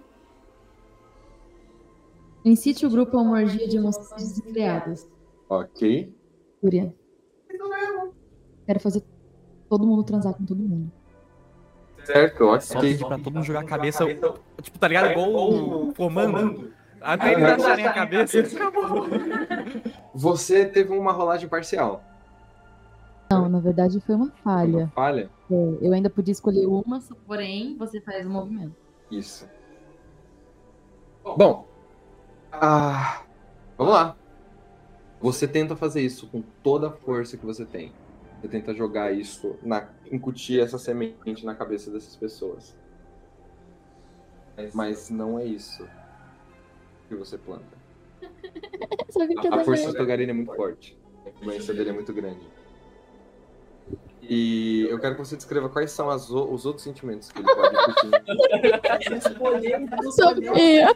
Incite 2.44 2.84
o 2.84 2.90
grupo 2.90 3.16
a 3.16 3.22
uma 3.22 3.38
orgia 3.40 3.66
de 3.66 3.78
emoções 3.78 4.22
desenfreadas. 4.22 5.08
Ok. 5.48 6.14
Fúria. 6.60 6.94
Quero 8.66 8.80
fazer 8.80 9.02
todo 9.70 9.86
mundo 9.86 10.04
transar 10.04 10.34
com 10.34 10.44
todo 10.44 10.62
mundo. 10.62 10.92
Certo, 12.04 12.44
Só 12.60 12.78
ok. 12.78 12.90
pedir 12.92 13.06
pra 13.06 13.16
todo 13.18 13.32
mundo 13.32 13.44
jogar 13.44 13.60
a 13.60 13.64
cabeça. 13.64 14.04
Tipo, 14.60 14.78
tá 14.78 14.88
ligado? 14.88 15.12
Igual 15.12 15.88
o 15.88 15.94
comando. 15.94 16.70
Até 17.00 17.32
eles 17.32 17.44
acharem 17.44 17.86
a 17.86 17.92
cabeça. 17.94 18.40
Acabou. 18.40 19.06
Você 20.14 20.66
teve 20.66 20.94
uma 20.94 21.12
rolagem 21.12 21.48
parcial. 21.48 22.02
Não, 23.30 23.48
na 23.48 23.58
verdade 23.58 24.00
foi 24.00 24.14
uma 24.14 24.30
falha. 24.42 24.90
Falha? 24.94 25.30
É, 25.50 25.78
eu 25.80 25.92
ainda 25.92 26.10
podia 26.10 26.32
escolher 26.32 26.66
uma, 26.66 27.00
porém 27.26 27.76
você 27.76 28.00
faz 28.00 28.26
o 28.26 28.30
movimento. 28.30 28.74
Isso. 29.10 29.48
Bom. 31.24 31.66
Ah, 32.52 33.22
vamos 33.76 33.94
lá. 33.94 34.16
Você 35.20 35.48
tenta 35.48 35.74
fazer 35.74 36.02
isso 36.02 36.28
com 36.28 36.42
toda 36.62 36.88
a 36.88 36.90
força 36.90 37.36
que 37.36 37.46
você 37.46 37.64
tem. 37.64 37.92
Você 38.40 38.48
tenta 38.48 38.74
jogar 38.74 39.12
isso, 39.12 39.56
na, 39.62 39.88
incutir 40.12 40.60
essa 40.60 40.78
semente 40.78 41.44
na 41.44 41.54
cabeça 41.54 41.90
dessas 41.90 42.14
pessoas. 42.14 42.76
Mas 44.74 45.10
não 45.10 45.38
é 45.38 45.44
isso 45.44 45.88
que 47.08 47.14
você 47.14 47.38
planta. 47.38 47.84
A, 49.50 49.64
força 49.64 49.82
do 49.82 49.86
merda. 49.86 49.98
Togarina 49.98 50.32
é 50.32 50.34
muito 50.34 50.54
forte. 50.54 50.98
A 51.24 51.30
influência 51.30 51.74
dele 51.74 51.90
é 51.90 51.92
muito 51.92 52.12
grande. 52.12 52.46
E 54.28 54.86
eu 54.88 54.98
quero 54.98 55.14
que 55.16 55.24
você 55.24 55.36
descreva 55.36 55.68
quais 55.68 55.90
são 55.90 56.08
as 56.10 56.30
o- 56.30 56.50
os 56.52 56.64
outros 56.64 56.82
sentimentos 56.84 57.30
que 57.30 57.38
ele 57.40 57.54
pode 57.54 57.76
curtir. 57.84 58.10
Sofia. 60.12 60.88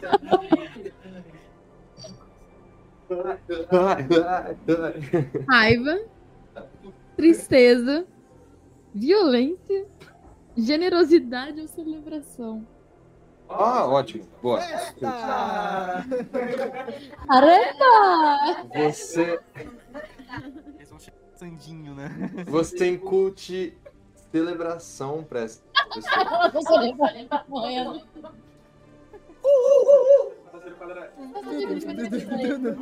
Raiva, 5.49 5.99
tristeza, 7.15 8.05
violência, 8.93 9.85
generosidade 10.55 11.59
ou 11.61 11.67
celebração. 11.67 12.65
Ah, 13.47 13.87
ótimo. 13.87 14.25
Boa. 14.43 14.59
Caramba! 17.27 18.67
Você, 18.75 19.39
Sandinho, 21.39 21.95
né? 21.95 22.09
você 22.45 22.89
incute 22.89 23.73
celebração 24.29 25.23
pra 25.23 25.43
essa 25.43 25.61
pessoa. 25.93 26.83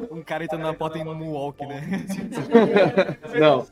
Um 0.10 0.24
cara 0.24 0.44
entrando 0.44 0.64
na 0.64 0.74
porta 0.74 0.98
em 0.98 1.08
um 1.08 1.14
moonwalk, 1.14 1.64
né? 1.68 1.82
Não. 3.40 3.68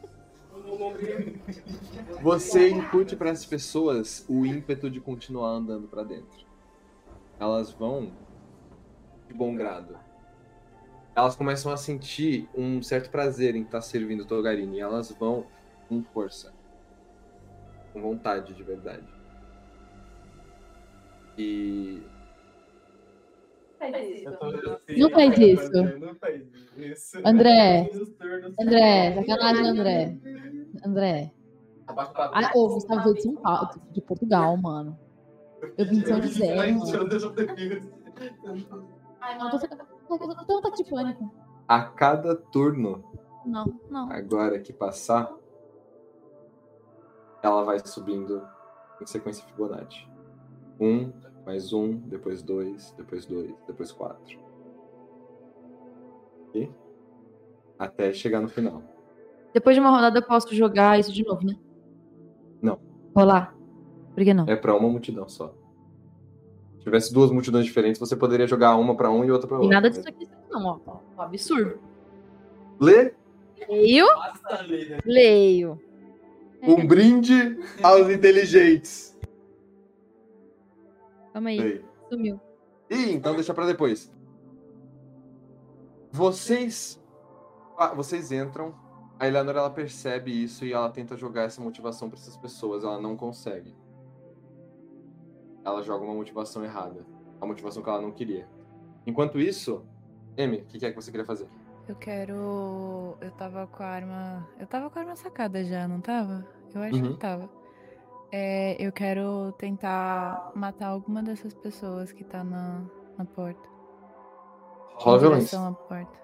Você 2.22 2.70
incute 2.70 3.16
para 3.16 3.32
as 3.32 3.44
pessoas 3.44 4.24
o 4.30 4.46
ímpeto 4.46 4.88
de 4.88 5.02
continuar 5.02 5.50
andando 5.50 5.88
para 5.88 6.04
dentro. 6.04 6.46
Elas 7.40 7.72
vão 7.72 8.12
de 9.28 9.34
bom 9.34 9.56
grado. 9.56 10.05
Elas 11.16 11.36
começam 11.36 11.72
a 11.72 11.78
sentir 11.78 12.50
um 12.54 12.82
certo 12.82 13.10
prazer 13.10 13.56
em 13.56 13.62
estar 13.62 13.82
servindo 13.82 14.22
o 14.22 14.26
Togarini. 14.26 14.78
E 14.78 14.82
elas 14.82 15.12
vão 15.12 15.48
com 15.88 16.04
força. 16.04 16.54
Com 17.94 18.02
vontade 18.02 18.54
de 18.54 18.64
verdade. 18.64 19.08
E. 21.38 22.02
Não 24.98 25.10
faz 25.10 25.38
isso. 25.38 25.72
André. 27.24 27.90
André, 28.60 29.24
sacanagem, 29.26 29.68
André. 29.68 30.18
André. 30.86 31.32
Ah, 31.88 32.52
ô, 32.56 32.70
Gustavo 32.70 33.04
veio 33.04 33.16
de 33.16 33.22
São 33.22 33.36
Paulo, 33.36 33.70
de 33.92 34.02
Portugal, 34.02 34.58
mano. 34.58 35.00
Eu 35.78 35.86
vim 35.86 36.00
de 36.00 36.08
São 36.08 36.22
José, 36.22 36.56
mano. 36.72 36.84
Ai, 39.22 39.38
não, 39.38 39.50
tô 39.52 39.60
tô 40.08 40.56
um 40.56 40.58
ataque 40.60 40.84
de 40.84 40.90
pânico. 40.90 41.32
A 41.68 41.84
cada 41.84 42.36
turno 42.36 43.04
Não, 43.46 43.66
não. 43.90 44.12
agora 44.12 44.60
que 44.60 44.72
passar, 44.72 45.34
ela 47.42 47.64
vai 47.64 47.80
subindo 47.86 48.48
em 49.02 49.06
sequência 49.06 49.46
Fibonacci. 49.46 50.08
Um, 50.80 51.12
mais 51.46 51.74
um, 51.74 51.98
depois 51.98 52.42
dois, 52.42 52.92
depois 52.98 53.26
dois, 53.26 53.54
depois 53.68 53.92
quatro. 53.92 54.40
E 56.54 56.70
até 57.78 58.14
chegar 58.14 58.42
no 58.42 58.48
final. 58.48 58.82
Depois 59.54 59.76
de 59.76 59.80
uma 59.80 59.90
rodada 59.90 60.20
eu 60.20 60.24
posso 60.26 60.54
jogar 60.54 61.00
isso 61.00 61.12
de 61.14 61.24
novo, 61.26 61.46
né? 61.46 61.56
Não. 62.62 62.80
Rolar. 63.16 63.56
Por 64.14 64.24
que 64.24 64.34
não? 64.34 64.46
É 64.48 64.56
pra 64.56 64.76
uma 64.76 64.90
multidão 64.90 65.28
só. 65.28 65.54
Se 66.86 66.92
tivesse 66.92 67.12
duas 67.12 67.32
multidões 67.32 67.66
diferentes, 67.66 68.00
você 68.00 68.16
poderia 68.16 68.46
jogar 68.46 68.76
uma 68.76 68.96
pra 68.96 69.10
um 69.10 69.26
e 69.26 69.32
outra 69.32 69.48
pra 69.48 69.58
E 69.58 69.62
outra. 69.62 69.74
nada 69.76 69.90
disso 69.90 70.08
aqui 70.08 70.30
não, 70.52 70.64
ó. 70.86 71.00
ó, 71.18 71.22
absurdo. 71.24 71.80
Lê 72.80 73.12
Leio. 73.68 74.06
Leio. 75.04 75.82
um 76.62 76.86
brinde 76.86 77.58
aos 77.82 78.08
inteligentes. 78.08 79.18
Calma 81.34 81.50
aí. 81.50 81.60
Lê. 81.60 81.82
Sumiu. 82.08 82.40
Ih, 82.92 83.14
então 83.14 83.34
deixa 83.34 83.52
pra 83.52 83.66
depois. 83.66 84.14
Vocês. 86.12 87.02
ah, 87.80 87.96
vocês 87.96 88.32
entram. 88.32 88.76
A 89.20 89.28
Eleanor 89.28 89.56
ela 89.56 89.70
percebe 89.72 90.30
isso 90.44 90.64
e 90.64 90.72
ela 90.74 90.90
tenta 90.92 91.18
jogar 91.18 91.44
essa 91.46 91.60
motivação 91.62 92.12
pra 92.12 92.20
essas 92.20 92.38
pessoas. 92.38 92.84
Ela 92.84 93.02
não 93.02 93.18
consegue. 93.18 93.74
Ela 95.66 95.82
joga 95.82 96.06
uma 96.06 96.14
motivação 96.14 96.64
errada. 96.64 97.06
A 97.42 97.46
motivação 97.46 97.82
que 97.84 97.90
ela 97.90 98.02
não 98.02 98.12
queria. 98.12 98.48
Enquanto 99.06 99.40
isso, 99.40 99.84
Amy, 100.38 100.58
o 100.60 100.66
que, 100.66 100.80
que 100.80 100.86
é 100.86 100.90
que 100.92 100.96
você 100.96 101.10
queria 101.12 101.26
fazer? 101.26 101.48
Eu 101.88 101.96
quero. 101.96 103.18
Eu 103.20 103.32
tava 103.38 103.68
com 103.68 103.84
a 103.84 103.88
arma. 103.88 104.50
Eu 104.60 104.66
tava 104.68 104.90
com 104.90 104.98
a 105.00 105.02
arma 105.02 105.16
sacada 105.16 105.64
já, 105.64 105.88
não 105.88 106.00
tava? 106.02 106.46
Eu 106.74 106.82
acho 106.82 106.96
Uhum. 106.96 107.14
que 107.14 107.20
tava. 107.20 107.50
É, 108.32 108.76
eu 108.84 108.92
quero 108.92 109.52
tentar 109.58 110.52
matar 110.56 110.88
alguma 110.88 111.22
dessas 111.24 111.54
pessoas 111.54 112.12
que 112.12 112.24
tá 112.24 112.44
na, 112.44 112.82
na 113.18 113.26
porta. 113.26 113.70
Rola 114.96 115.20
violência. 115.20 115.60
à 115.60 115.72
porta. 115.72 116.20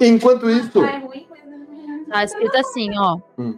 Enquanto 0.00 0.48
isso. 0.50 0.80
Tá 2.08 2.24
escrito 2.24 2.56
assim, 2.56 2.90
ó. 2.98 3.18
Hum. 3.38 3.56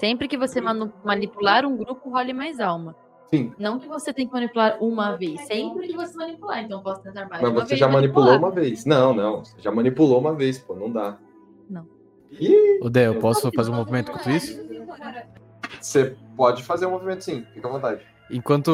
Sempre 0.00 0.26
que 0.28 0.38
você 0.38 0.62
manipular 1.04 1.66
um 1.66 1.76
grupo, 1.76 2.08
role 2.08 2.32
mais 2.32 2.58
alma. 2.58 2.96
Sim. 3.28 3.52
Não 3.58 3.78
que 3.78 3.86
você 3.86 4.14
tem 4.14 4.26
que 4.26 4.32
manipular 4.32 4.82
uma 4.82 5.14
vez. 5.14 5.42
Sempre 5.42 5.88
que 5.88 5.94
você 5.94 6.16
manipular. 6.16 6.64
Então 6.64 6.78
eu 6.78 6.82
posso 6.82 7.02
tentar 7.02 7.28
mais 7.28 7.42
Mas 7.42 7.50
uma 7.50 7.60
você 7.60 7.66
vez 7.68 7.80
já 7.80 7.86
e 7.86 7.92
manipulou 7.92 8.28
manipular. 8.30 8.52
uma 8.52 8.60
vez. 8.60 8.84
Não, 8.86 9.12
não. 9.14 9.44
Você 9.44 9.60
já 9.60 9.70
manipulou 9.70 10.18
uma 10.18 10.34
vez, 10.34 10.58
pô. 10.58 10.74
Não 10.74 10.90
dá. 10.90 11.18
Não. 11.68 11.86
Ih, 12.32 12.80
Ô, 12.82 12.88
Dé, 12.88 13.08
eu 13.08 13.18
posso 13.18 13.50
fazer 13.54 13.70
um 13.70 13.74
movimento 13.74 14.10
enquanto 14.10 14.30
isso? 14.30 14.58
você 15.78 16.16
pode 16.34 16.62
fazer 16.62 16.86
um 16.86 16.92
movimento 16.92 17.22
sim. 17.22 17.44
Fica 17.52 17.68
à 17.68 17.70
vontade. 17.70 18.04
Enquanto 18.30 18.70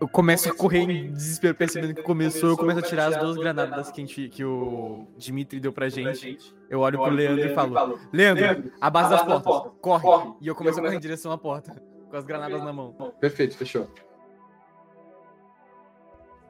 eu 0.00 0.08
começo 0.08 0.48
a 0.48 0.54
correr 0.54 0.80
em 0.80 1.12
desespero, 1.12 1.54
percebendo 1.54 1.94
que 1.94 2.02
começou, 2.02 2.50
eu 2.50 2.56
começo 2.56 2.80
a 2.80 2.82
tirar 2.82 3.06
as 3.06 3.16
duas 3.16 3.36
granadas 3.36 3.90
que, 3.90 4.02
a 4.02 4.04
gente, 4.04 4.28
que 4.28 4.44
o 4.44 5.06
Dimitri 5.16 5.60
deu 5.60 5.72
pra 5.72 5.88
gente. 5.88 6.38
Eu 6.68 6.80
olho 6.80 7.00
pro 7.00 7.10
Leandro 7.10 7.46
e 7.46 7.54
falo: 7.54 7.98
Leandro, 8.12 8.72
a 8.80 8.90
base 8.90 9.10
das 9.10 9.22
portas, 9.22 9.72
corre! 9.80 10.34
E 10.40 10.48
eu 10.48 10.54
começo 10.54 10.80
a 10.80 10.82
correr 10.82 10.96
em 10.96 11.00
direção 11.00 11.30
à 11.30 11.38
porta, 11.38 11.80
com 12.10 12.16
as 12.16 12.24
granadas 12.24 12.62
na 12.62 12.72
mão. 12.72 12.94
Perfeito, 13.20 13.56
fechou. 13.56 13.88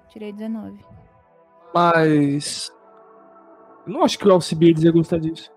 Tirei 0.08 0.32
19. 0.32 0.78
Mas. 1.74 2.72
Eu 3.86 3.92
não 3.92 4.02
acho 4.02 4.18
que 4.18 4.26
o 4.26 4.32
Alcibiades 4.32 4.82
ia 4.82 4.90
gostar 4.90 5.18
disso. 5.18 5.52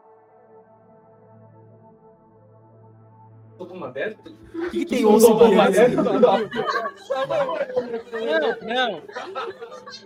Uma 3.59 3.91
dessa? 3.91 4.17
O 4.19 4.69
que, 4.69 4.85
tem 4.85 5.05
Uma 5.05 5.13
Alcibiades? 5.13 5.75
dessa? 5.75 6.03
Não, 6.03 6.19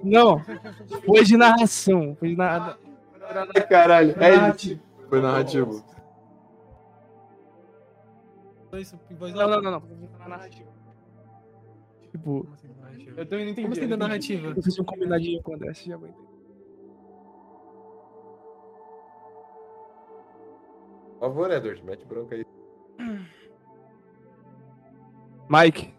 não. 0.03 0.37
Não. 0.37 0.45
Foi 1.05 1.23
de 1.23 1.37
narração. 1.37 2.15
Foi 2.19 2.29
de 2.29 2.35
narração. 2.35 2.79
Caralho, 3.69 4.11
é 4.19 4.35
Narrativo. 4.37 4.81
Foi 5.09 5.21
narrativo. 5.21 5.85
Não, 8.71 9.47
não, 9.47 9.61
não, 9.61 9.71
não. 9.71 9.81
Foi 9.81 10.27
narrativa. 10.27 10.69
Tipo. 12.11 12.47
Eu 13.15 13.25
também 13.25 13.45
não 13.45 13.51
entendi. 13.51 13.61
Como 13.61 13.73
assim 13.73 13.87
da 13.87 13.97
narrativa? 13.97 14.53
Eu 14.55 14.63
fiz 14.63 14.79
um 14.79 14.83
combinadinho 14.83 15.41
com 15.43 15.51
o 15.51 15.55
André, 15.55 15.73
você 15.73 15.89
já 15.89 15.97
vai 15.97 16.09
entender. 16.09 16.27
Por 21.13 21.19
favor, 21.19 21.51
Edward, 21.51 21.83
mete 21.85 22.05
bronca 22.05 22.35
aí. 22.35 22.45
Mike. 25.53 25.93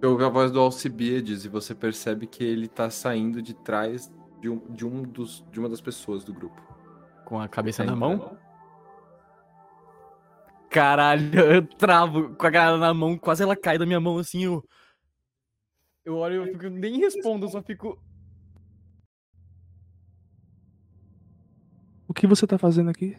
Você 0.00 0.06
ouve 0.06 0.24
a 0.24 0.28
voz 0.30 0.50
do 0.50 0.58
Alcibiades 0.58 1.44
e 1.44 1.48
você 1.50 1.74
percebe 1.74 2.26
que 2.26 2.42
ele 2.42 2.66
tá 2.66 2.88
saindo 2.88 3.42
de 3.42 3.52
trás 3.52 4.10
de, 4.40 4.48
um, 4.48 4.58
de, 4.72 4.86
um 4.86 5.02
dos, 5.02 5.44
de 5.50 5.60
uma 5.60 5.68
das 5.68 5.82
pessoas 5.82 6.24
do 6.24 6.32
grupo. 6.32 6.62
Com 7.26 7.38
a 7.38 7.46
cabeça 7.46 7.84
Tá 7.84 7.90
na 7.90 7.96
entrando. 7.96 8.18
mão? 8.20 8.38
Caralho, 10.70 11.28
eu 11.38 11.66
travo 11.66 12.34
com 12.36 12.46
a 12.46 12.50
granada 12.50 12.78
na 12.78 12.94
mão, 12.94 13.18
quase 13.18 13.42
ela 13.42 13.54
cai 13.56 13.76
da 13.76 13.84
minha 13.84 14.00
mão 14.00 14.16
assim, 14.16 14.44
eu. 14.44 14.64
Eu 16.06 16.16
olho 16.16 16.34
e 16.44 16.48
eu 16.48 16.52
fico, 16.54 16.70
nem 16.70 17.00
respondo, 17.00 17.44
eu 17.44 17.50
só 17.50 17.62
fico. 17.62 18.00
O 22.08 22.14
que 22.14 22.26
você 22.26 22.46
tá 22.46 22.56
fazendo 22.56 22.88
aqui? 22.88 23.18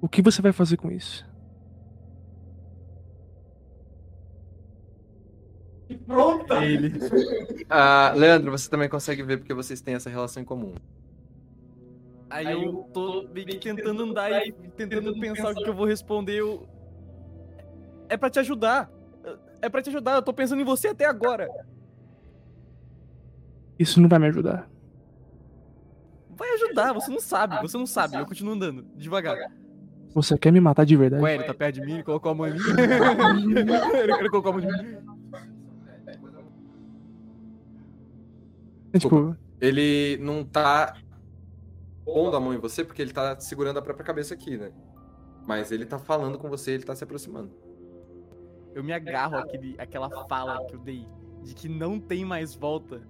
O 0.00 0.08
que 0.08 0.22
você 0.22 0.40
vai 0.42 0.52
fazer 0.52 0.76
com 0.76 0.92
isso? 0.92 1.33
Pronta! 5.98 6.64
Ele. 6.64 6.92
Ah, 7.68 8.12
Leandro, 8.14 8.50
você 8.50 8.68
também 8.68 8.88
consegue 8.88 9.22
ver 9.22 9.38
porque 9.38 9.54
vocês 9.54 9.80
têm 9.80 9.94
essa 9.94 10.10
relação 10.10 10.42
em 10.42 10.46
comum. 10.46 10.74
Aí 12.28 12.52
eu 12.52 12.88
tô 12.92 13.26
meio 13.32 13.46
que 13.46 13.58
tentando 13.58 14.02
andar 14.02 14.46
e 14.46 14.52
tentando 14.76 15.18
pensar 15.18 15.52
o 15.52 15.54
que 15.54 15.68
eu 15.68 15.74
vou 15.74 15.86
responder. 15.86 16.34
Eu... 16.40 16.68
É 18.08 18.16
pra 18.16 18.28
te 18.28 18.38
ajudar. 18.38 18.90
É 19.62 19.68
pra 19.68 19.80
te 19.80 19.88
ajudar. 19.88 20.16
Eu 20.16 20.22
tô 20.22 20.32
pensando 20.32 20.60
em 20.60 20.64
você 20.64 20.88
até 20.88 21.06
agora. 21.06 21.48
Isso 23.78 24.00
não 24.00 24.08
vai 24.08 24.18
me 24.18 24.26
ajudar. 24.26 24.68
Vai 26.36 26.48
ajudar, 26.54 26.92
você 26.92 27.10
não 27.10 27.20
sabe, 27.20 27.60
você 27.62 27.78
não 27.78 27.86
sabe. 27.86 28.16
Eu 28.16 28.26
continuo 28.26 28.54
andando, 28.54 28.84
devagar. 28.96 29.36
Você 30.14 30.38
quer 30.38 30.52
me 30.52 30.60
matar 30.60 30.84
de 30.84 30.96
verdade? 30.96 31.22
Ué, 31.22 31.34
ele 31.34 31.44
tá 31.44 31.54
perto 31.54 31.76
de 31.76 31.80
mim, 31.80 31.94
ele 31.94 32.02
colocou 32.02 32.30
a 32.30 32.34
mão 32.34 32.46
em 32.46 32.52
mim. 32.54 32.60
ele, 33.58 33.72
ele 34.20 34.28
colocou 34.30 34.52
a 34.52 34.54
mão 34.54 34.62
em 34.62 34.66
mim. 34.66 35.13
Tipo, 38.98 39.36
Ele 39.60 40.18
não 40.20 40.44
tá 40.44 40.96
pondo 42.04 42.36
a 42.36 42.40
mão 42.40 42.54
em 42.54 42.58
você 42.58 42.84
porque 42.84 43.00
ele 43.00 43.12
tá 43.12 43.38
segurando 43.40 43.78
a 43.78 43.82
própria 43.82 44.04
cabeça 44.04 44.34
aqui, 44.34 44.56
né? 44.56 44.70
Mas 45.46 45.72
ele 45.72 45.84
tá 45.84 45.98
falando 45.98 46.38
com 46.38 46.48
você, 46.48 46.72
ele 46.72 46.84
tá 46.84 46.94
se 46.94 47.04
aproximando. 47.04 47.50
Eu 48.74 48.82
me 48.82 48.92
agarro 48.92 49.36
àquele, 49.36 49.74
àquela 49.78 50.10
fala 50.26 50.64
que 50.66 50.74
eu 50.74 50.80
dei 50.80 51.06
de 51.42 51.54
que 51.54 51.68
não 51.68 52.00
tem 52.00 52.24
mais 52.24 52.54
volta. 52.54 53.02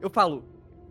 Eu 0.00 0.10
falo, 0.10 0.44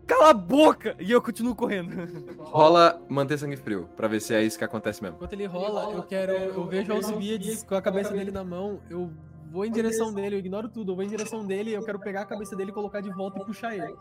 cala 0.06 0.30
a 0.30 0.34
boca! 0.34 0.96
E 0.98 1.10
eu 1.10 1.22
continuo 1.22 1.54
correndo. 1.54 1.92
Rola 2.38 3.00
manter 3.08 3.38
sangue 3.38 3.56
frio, 3.56 3.88
pra 3.96 4.08
ver 4.08 4.20
se 4.20 4.34
é 4.34 4.42
isso 4.42 4.58
que 4.58 4.64
acontece 4.64 5.02
mesmo. 5.02 5.16
Enquanto 5.16 5.32
ele 5.32 5.46
rola, 5.46 5.92
eu 5.92 6.02
quero. 6.02 6.32
Eu 6.32 6.66
vejo 6.66 6.92
o 6.92 6.96
Alcibiades 6.96 7.62
com 7.62 7.74
a 7.74 7.82
cabeça 7.82 8.12
dele 8.12 8.30
na 8.30 8.44
mão, 8.44 8.80
eu 8.90 9.10
vou 9.52 9.64
em 9.66 9.70
direção 9.70 10.12
dele, 10.12 10.36
eu 10.36 10.40
ignoro 10.40 10.68
tudo, 10.68 10.92
eu 10.92 10.96
vou 10.96 11.04
em 11.04 11.08
direção 11.08 11.46
dele, 11.46 11.72
eu 11.72 11.84
quero 11.84 12.00
pegar 12.00 12.22
a 12.22 12.26
cabeça 12.26 12.56
dele, 12.56 12.72
colocar 12.72 13.00
de 13.02 13.10
volta 13.10 13.38
e 13.38 13.44
puxar 13.44 13.76
ele. 13.76 13.94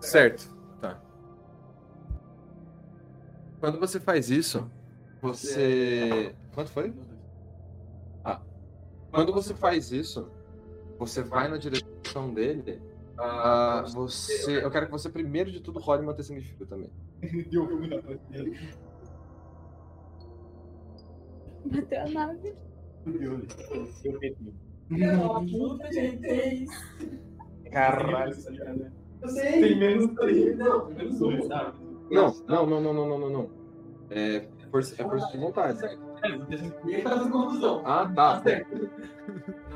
Certo, 0.00 0.56
tá. 0.80 0.98
Quando 3.60 3.78
você 3.78 4.00
faz 4.00 4.30
isso, 4.30 4.68
você. 5.20 6.34
Quanto 6.54 6.70
foi? 6.70 6.94
Ah. 8.24 8.40
Quando 9.10 9.32
você 9.32 9.54
faz 9.54 9.92
isso, 9.92 10.28
você 10.98 11.22
vai 11.22 11.46
na 11.46 11.58
direção 11.58 12.32
dele. 12.32 12.80
ah, 13.18 13.84
você. 13.92 14.64
Eu 14.64 14.70
quero 14.70 14.86
que 14.86 14.92
você 14.92 15.10
primeiro 15.10 15.52
de 15.52 15.60
tudo 15.60 15.78
role 15.78 16.04
manter 16.04 16.24
sangue 16.24 16.40
frio 16.40 16.66
também. 16.66 16.90
Bateu 21.64 22.00
a 22.00 22.08
nave. 22.08 22.54
Puta, 25.50 25.92
gente. 25.92 26.66
Caralho. 27.70 28.34
Tem 29.34 29.78
menos 29.78 30.14
três. 30.14 30.58
Não, 30.58 30.90
menos 30.90 31.18
dois, 31.18 31.46
sabe? 31.46 31.72
Não, 32.10 32.34
não, 32.46 32.66
não, 32.66 32.80
não, 32.80 32.92
não, 32.94 33.08
não, 33.08 33.18
não, 33.18 33.30
não. 33.30 33.50
É 34.10 34.44
força, 34.70 34.94
é 35.00 35.04
força 35.04 35.28
de 35.32 35.38
vontade. 35.38 35.78
E 36.86 36.94
aí 36.94 37.02
tá 37.02 37.10
fazendo 37.10 37.30
confusão. 37.30 37.82
Ah, 37.84 38.10
tá. 38.14 38.42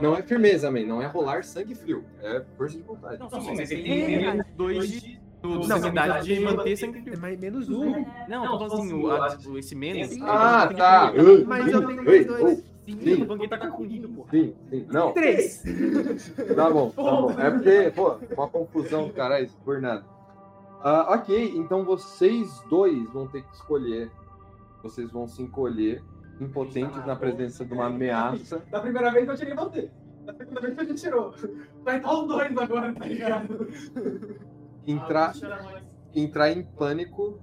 Não 0.00 0.14
é 0.14 0.22
firmeza, 0.22 0.70
man. 0.70 0.84
Não 0.84 1.00
é 1.00 1.06
rolar 1.06 1.42
sangue 1.44 1.74
frio. 1.74 2.04
É 2.22 2.42
força 2.56 2.76
de 2.76 2.82
vontade. 2.82 3.18
Não, 3.18 3.30
sim, 3.30 3.56
mas 3.56 3.70
ele 3.70 3.82
tem 3.82 4.18
menos 4.20 4.46
dois 4.56 4.90
de. 4.90 5.20
do- 5.40 5.66
da 5.66 5.76
habilidade 5.76 6.34
de 6.34 6.40
manter 6.40 6.76
sangue 6.76 7.00
frio. 7.00 7.14
É 7.14 7.36
menos 7.36 7.68
um. 7.70 8.04
Não, 8.28 8.44
eu 8.44 8.50
tô 8.50 8.58
falando 8.68 8.74
assim, 8.74 8.92
o, 9.02 9.10
a- 9.10 9.36
tipo, 9.36 9.58
esse 9.58 9.74
menos. 9.74 10.16
Ah, 10.22 10.68
tá. 10.76 11.12
Mas 11.46 11.72
eu 11.72 11.86
tenho 11.86 12.04
mais 12.04 12.26
dois. 12.26 12.64
Sim, 12.86 13.00
Sim. 13.00 13.22
o 13.22 13.26
banquete 13.26 13.50
tá 13.50 13.58
confundindo, 13.58 14.08
pô. 14.08 14.24
Sim, 14.30 14.54
sim. 14.70 14.86
Não. 14.88 15.12
Três. 15.12 15.62
Tá 16.54 16.70
bom, 16.70 16.90
tá 16.90 17.02
bom. 17.02 17.30
É 17.32 17.50
porque, 17.50 17.92
pô, 17.94 18.16
uma 18.36 18.48
confusão, 18.48 19.08
caralho, 19.10 19.50
por 19.64 19.80
nada. 19.80 20.04
Ah, 20.82 21.14
ok, 21.14 21.52
então 21.56 21.84
vocês 21.84 22.62
dois 22.70 23.12
vão 23.12 23.26
ter 23.26 23.42
que 23.42 23.52
escolher. 23.54 24.08
Vocês 24.84 25.10
vão 25.10 25.26
se 25.26 25.42
encolher, 25.42 26.00
impotentes 26.40 27.04
na 27.04 27.16
presença 27.16 27.64
de 27.64 27.74
uma 27.74 27.86
ameaça. 27.86 28.62
Da 28.70 28.80
primeira 28.80 29.10
vez 29.10 29.28
eu 29.28 29.36
tirei 29.36 29.54
você. 29.54 29.90
Da 30.24 30.34
segunda 30.34 30.60
vez 30.60 30.78
a 30.78 30.84
gente 30.84 31.00
tirou. 31.00 31.34
Vai 31.82 31.96
estar 31.96 32.12
os 32.12 32.28
dois 32.28 32.56
agora, 32.56 32.94
tá 32.94 33.04
ligado? 33.04 33.68
Entrar, 34.86 35.34
entrar 36.14 36.52
em 36.52 36.62
pânico, 36.62 37.40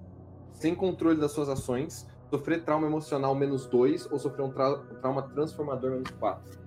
sem 0.54 0.74
controle 0.74 1.20
das 1.20 1.34
suas 1.34 1.50
ações, 1.50 2.08
sofrer 2.34 2.64
trauma 2.64 2.88
emocional 2.88 3.36
menos 3.36 3.68
2 3.68 4.12
ou 4.12 4.18
sofrer 4.18 4.44
um 4.44 4.50
trau- 4.52 4.80
trauma 5.02 5.22
transformador 5.22 5.92
menos 5.92 6.10
4. 6.20 6.60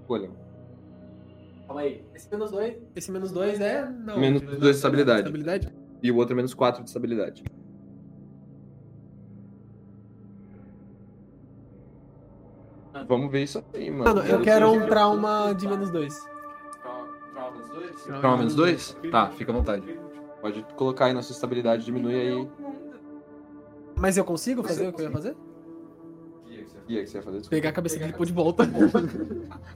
Escolham. 0.00 0.30
Calma 1.66 1.80
aí. 1.80 2.04
Esse 2.14 2.30
menos 2.30 2.52
dois. 2.52 2.76
Esse 2.94 3.10
menos 3.10 3.32
dois 3.32 3.60
é. 3.60 3.84
Não. 3.90 4.20
Menos 4.20 4.40
2 4.42 4.60
de 4.60 4.70
estabilidade. 4.70 5.20
Estabilidade? 5.22 5.74
E 6.00 6.12
o 6.12 6.16
outro 6.16 6.34
é 6.34 6.36
menos 6.36 6.54
4 6.54 6.84
de 6.84 6.88
estabilidade. 6.88 7.42
Vamos 13.08 13.30
ver 13.30 13.42
isso 13.42 13.62
aí, 13.74 13.90
mano. 13.90 14.04
Mano, 14.04 14.20
eu 14.28 14.40
quero 14.40 14.72
um 14.72 14.86
trauma 14.86 15.52
de 15.54 15.68
menos 15.68 15.90
dois. 15.90 16.24
Trauma 18.20 18.38
menos 18.38 18.54
2? 18.54 18.96
Tá, 19.10 19.28
fica 19.30 19.52
à 19.52 19.54
vontade. 19.54 19.98
Pode 20.40 20.62
colocar 20.76 21.06
aí 21.06 21.12
na 21.12 21.22
sua 21.22 21.34
estabilidade, 21.34 21.84
diminui 21.84 22.14
aí. 22.14 22.48
Mas 23.98 24.16
eu 24.16 24.24
consigo 24.24 24.62
fazer 24.62 24.88
o 24.88 24.92
que 24.92 25.00
eu 25.00 25.06
ia 25.06 25.10
fazer? 25.10 25.36
E 26.88 26.96
aí, 26.96 27.02
o 27.02 27.04
que 27.04 27.10
você 27.10 27.14
vai 27.14 27.22
fazer? 27.22 27.38
Desculpa. 27.38 27.56
Pegar 27.56 27.68
a 27.70 27.72
cabeça 27.72 27.98
dele 27.98 28.12
e 28.12 28.16
pôr 28.16 28.26
de 28.26 28.32
volta. 28.32 28.64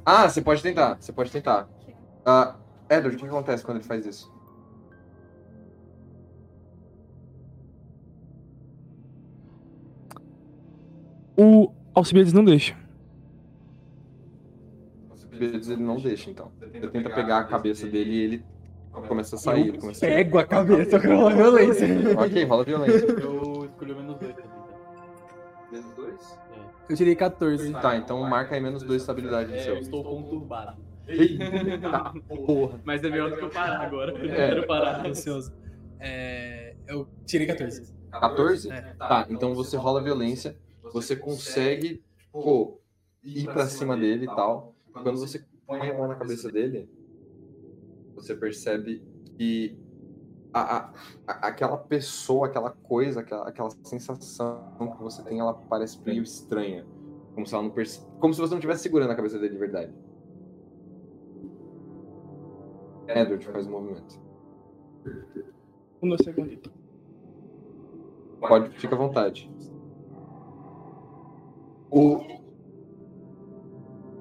Ah, 0.04 0.28
você 0.28 0.40
pode 0.40 0.62
tentar, 0.62 0.96
você 0.98 1.12
pode 1.12 1.30
tentar. 1.30 1.68
Ah, 2.24 2.56
Edward, 2.88 3.16
o 3.16 3.20
que 3.20 3.26
acontece 3.26 3.62
quando 3.62 3.76
ele 3.76 3.86
faz 3.86 4.06
isso? 4.06 4.32
o 11.40 11.72
Alcibiades 11.94 12.32
não 12.32 12.44
deixa. 12.44 12.76
Ele 15.32 15.76
não 15.76 15.96
deixa, 15.96 16.30
então. 16.30 16.52
Você 16.60 16.88
tenta 16.88 17.08
pegar 17.08 17.38
a 17.38 17.44
cabeça 17.44 17.86
dele 17.86 18.10
e 18.10 18.22
ele 18.24 18.44
começa 19.08 19.36
a 19.36 19.38
sair. 19.38 19.68
Ele 19.68 19.78
começa 19.78 20.04
a... 20.04 20.08
Pego 20.08 20.38
a 20.38 20.44
cabeça, 20.44 20.96
eu 20.96 21.16
rolar 21.16 21.34
violência. 21.34 21.86
Ok, 22.18 22.44
rola 22.44 22.64
violência. 22.64 23.06
Eu 23.06 23.49
Eu 26.90 26.96
tirei 26.96 27.14
14. 27.14 27.72
Tá, 27.74 27.96
então 27.96 28.20
marca 28.28 28.54
aí 28.56 28.60
menos 28.60 28.82
2 28.82 28.96
de 28.96 29.02
estabilidade 29.02 29.48
no 29.50 29.56
É, 29.56 29.60
seu. 29.60 29.74
eu 29.76 29.80
estou 29.80 30.02
conturbado. 30.02 30.76
Eita, 31.06 32.12
porra. 32.46 32.80
Mas 32.84 33.02
é 33.04 33.08
melhor 33.08 33.30
do 33.30 33.36
que 33.36 33.44
eu 33.44 33.50
parar 33.50 33.80
agora. 33.80 34.12
Eu 34.12 34.30
É. 34.30 34.34
quero 34.48 34.66
parar. 34.66 35.06
Ansioso. 35.06 35.52
É, 36.00 36.74
eu 36.88 37.06
tirei 37.24 37.46
14. 37.46 37.94
14? 38.10 38.72
É. 38.72 38.80
Tá, 38.98 39.26
então 39.30 39.54
você 39.54 39.76
rola 39.76 40.02
violência, 40.02 40.56
você 40.92 41.14
consegue, 41.14 42.02
pô, 42.32 42.80
ir 43.22 43.44
pra 43.44 43.66
cima 43.66 43.96
dele 43.96 44.24
e 44.24 44.34
tal. 44.34 44.74
Quando 44.92 45.18
você 45.18 45.44
põe 45.66 45.88
a 45.88 45.94
mão 45.96 46.08
na 46.08 46.16
cabeça 46.16 46.50
dele, 46.50 46.88
você 48.16 48.34
percebe 48.34 49.00
que 49.38 49.78
a, 50.52 50.86
a- 50.86 50.92
aquela 51.26 51.76
pessoa, 51.76 52.46
aquela 52.46 52.70
coisa, 52.70 53.20
aquela, 53.20 53.48
aquela 53.48 53.70
sensação 53.84 54.60
que 54.96 55.02
você 55.02 55.22
tem, 55.22 55.38
ela 55.38 55.54
parece 55.54 56.00
meio 56.04 56.22
estranha. 56.22 56.86
Como 57.34 57.46
se, 57.46 57.54
ela 57.54 57.62
não 57.62 57.70
perce... 57.70 58.04
como 58.18 58.34
se 58.34 58.40
você 58.40 58.50
não 58.50 58.58
estivesse 58.58 58.82
segurando 58.82 59.10
a 59.12 59.14
cabeça 59.14 59.38
dele 59.38 59.54
de 59.54 59.58
verdade. 59.58 59.94
Edward 63.06 63.44
faz 63.46 63.66
um 63.66 63.70
movimento. 63.70 64.20
Um 66.02 66.16
segundo. 66.18 66.72
Pode, 68.40 68.70
fica 68.78 68.94
à 68.94 68.98
vontade. 68.98 69.50
O... 71.90 72.40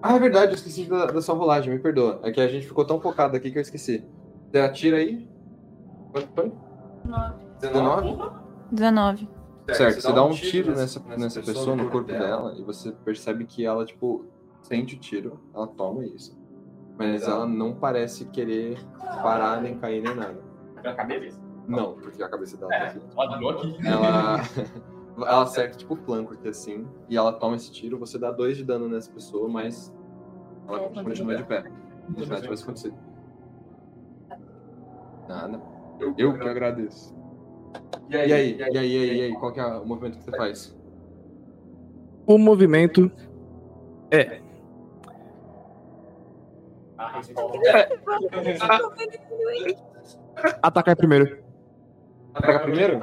Ah, 0.02 0.16
é 0.16 0.20
verdade, 0.20 0.52
eu 0.52 0.56
esqueci 0.56 0.86
da, 0.86 1.08
da 1.08 1.22
sua 1.22 1.36
rolagem, 1.36 1.74
me 1.74 1.80
perdoa. 1.80 2.20
É 2.24 2.32
que 2.32 2.42
a 2.42 2.48
gente 2.48 2.68
ficou 2.68 2.86
tão 2.86 3.00
focado 3.00 3.36
aqui 3.36 3.52
que 3.52 3.58
eu 3.58 3.62
esqueci. 3.62 4.06
Você 4.52 4.60
atira 4.60 4.98
aí? 4.98 5.30
Quanto 6.12 6.28
foi? 6.34 6.52
19? 7.62 8.18
19. 8.72 9.30
Certo, 9.74 10.02
você 10.02 10.14
dá 10.14 10.24
um 10.24 10.32
tiro 10.32 10.76
nessa, 10.76 11.00
nessa 11.18 11.42
pessoa, 11.42 11.76
no 11.76 11.90
corpo 11.90 12.08
dela, 12.08 12.56
e 12.58 12.64
você 12.64 12.92
percebe 12.92 13.46
que 13.46 13.66
ela, 13.66 13.86
tipo, 13.86 14.26
sente 14.64 14.96
o 14.96 15.00
tiro, 15.00 15.40
ela 15.54 15.68
toma 15.68 16.06
isso. 16.06 16.38
Mas 16.98 17.24
ela 17.24 17.46
não 17.46 17.74
parece 17.74 18.26
querer 18.26 18.78
parar, 19.22 19.62
nem 19.62 19.78
cair, 19.78 20.02
nem 20.02 20.16
nada. 20.16 20.42
Pela 20.82 20.96
cabeça? 20.96 21.40
Não, 21.68 21.94
porque 21.94 22.22
a 22.22 22.30
cabeça 22.30 22.58
dela 22.58 22.72
tá 22.72 22.86
aqui. 22.86 23.00
Ó, 23.16 23.38
virou 23.38 23.50
aqui. 23.52 23.78
Ela, 23.88 24.38
ela 25.18 25.44
acerta 25.44 25.78
tipo 25.78 25.94
o 25.94 25.98
flanco 25.98 26.34
aqui 26.34 26.48
assim, 26.48 26.88
e 27.08 27.16
ela 27.16 27.32
toma 27.32 27.56
esse 27.56 27.72
tiro, 27.72 27.98
você 27.98 28.18
dá 28.18 28.32
dois 28.32 28.58
de 28.58 28.64
dano 28.64 28.90
nessa 28.90 29.12
pessoa, 29.12 29.48
mas 29.48 29.96
ela 30.68 30.90
continua 30.90 31.36
de 31.36 31.44
pé. 31.44 31.64
Como 32.06 32.24
se 32.24 32.30
nada 32.30 32.42
tivesse 32.42 32.64
acontecido. 32.64 32.98
Nada. 35.28 35.62
Eu 36.18 36.38
que 36.38 36.48
agradeço. 36.48 37.16
E 38.10 38.16
aí, 38.16 38.30
e 38.30 38.34
aí, 38.34 38.58
e 38.58 38.78
aí, 38.78 39.18
e 39.18 39.22
aí, 39.22 39.34
qual 39.34 39.52
que 39.52 39.60
é 39.60 39.66
o 39.66 39.86
movimento 39.86 40.18
que 40.18 40.24
você 40.24 40.32
faz? 40.36 40.76
O 42.26 42.38
movimento 42.38 43.12
é. 44.12 44.42
Atacar 50.62 50.96
primeiro. 50.96 51.40
Ataca 52.34 52.60
primeiro? 52.60 53.00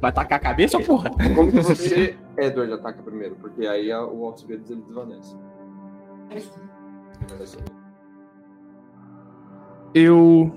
Vai 0.00 0.12
tacar 0.12 0.38
a 0.38 0.40
cabeça, 0.40 0.78
porra? 0.80 1.10
Como 1.34 1.50
que 1.50 1.60
você, 1.60 2.16
Edward, 2.36 2.72
ataca 2.72 3.02
primeiro? 3.02 3.34
Porque 3.36 3.66
aí 3.66 3.92
o 3.92 4.26
Alcibiades 4.26 4.70
ele 4.70 4.82
desvanece. 4.82 5.36
Eu. 9.94 10.52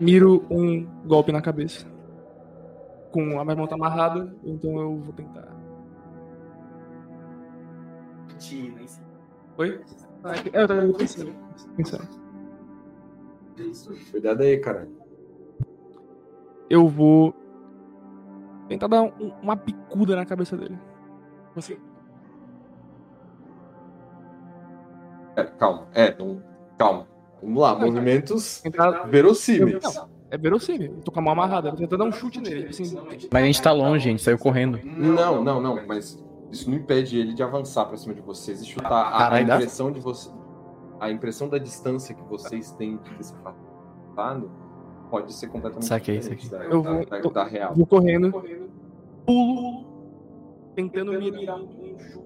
Miro 0.00 0.44
um 0.50 0.84
golpe 1.06 1.32
na 1.32 1.42
cabeça. 1.42 1.86
Com 3.12 3.40
a 3.40 3.44
minha 3.44 3.56
mão 3.56 3.66
tá 3.66 3.74
amarrada, 3.74 4.32
então 4.44 4.78
eu 4.78 4.96
vou 4.98 5.12
tentar. 5.12 5.48
Tina, 8.38 8.80
em 8.82 8.86
si. 8.86 9.02
Oi? 9.56 9.80
Ah, 10.22 10.32
é 10.52 10.62
eu 10.62 10.68
tava 10.68 10.92
pensando. 10.92 11.34
pensando. 11.76 12.08
Cuidado 14.12 14.42
aí, 14.42 14.58
cara. 14.58 14.88
Eu 16.70 16.86
vou 16.86 17.34
tentar 18.68 18.86
dar 18.86 19.02
um- 19.02 19.32
uma 19.42 19.56
picuda 19.56 20.14
na 20.14 20.24
cabeça 20.24 20.56
dele. 20.56 20.78
Assim. 21.56 21.76
É, 25.34 25.44
calma. 25.44 25.88
É, 25.94 26.14
não- 26.16 26.42
calma. 26.78 27.06
Vamos 27.42 27.62
lá, 27.62 27.74
movimentos 27.78 28.60
Tentar- 28.60 29.04
verossímeis. 29.06 29.82
Não, 29.82 30.08
é 30.30 30.36
verossímil. 30.38 30.94
Eu 30.96 31.02
tô 31.02 31.12
com 31.12 31.20
a 31.20 31.22
mão 31.22 31.32
amarrada. 31.32 31.70
Tô 31.70 31.76
tentando 31.76 31.98
dar 32.00 32.04
um 32.06 32.12
chute 32.12 32.40
nele. 32.40 32.68
Assim, 32.68 32.96
Mas 33.32 33.42
a 33.42 33.46
gente 33.46 33.62
tá 33.62 33.72
longe, 33.72 34.08
a 34.08 34.10
gente 34.10 34.22
saiu 34.22 34.38
correndo. 34.38 34.78
Não, 34.84 35.42
não, 35.42 35.60
não, 35.60 35.86
mas 35.86 36.22
isso 36.50 36.68
não 36.70 36.76
impede 36.76 37.18
ele 37.18 37.34
de 37.34 37.42
avançar 37.42 37.84
pra 37.86 37.96
cima 37.96 38.14
de 38.14 38.20
vocês 38.20 38.60
e 38.62 38.66
chutar 38.66 38.90
a, 38.90 39.34
a 39.34 39.40
impressão 39.40 39.92
de 39.92 40.00
você. 40.00 40.30
A 41.00 41.10
impressão 41.10 41.48
da 41.48 41.58
distância 41.58 42.14
que 42.14 42.22
vocês 42.24 42.72
têm 42.72 42.98
de 43.18 43.24
se 43.24 43.32
afastado 43.34 44.50
pode 45.10 45.32
ser 45.32 45.46
completamente 45.46 45.86
Saquei, 45.86 46.18
diferente 46.18 46.48
saquei. 46.48 46.68
Da, 46.68 46.74
Eu 46.74 46.82
vou, 46.82 47.06
da, 47.06 47.18
da- 47.20 47.30
da 47.30 47.44
real. 47.44 47.72
vou 47.74 47.86
correndo, 47.86 48.32
pulo, 49.24 49.86
tentando 50.74 51.12
mirar 51.12 51.56
um, 51.56 51.62
um 51.94 51.98
chute 51.98 52.24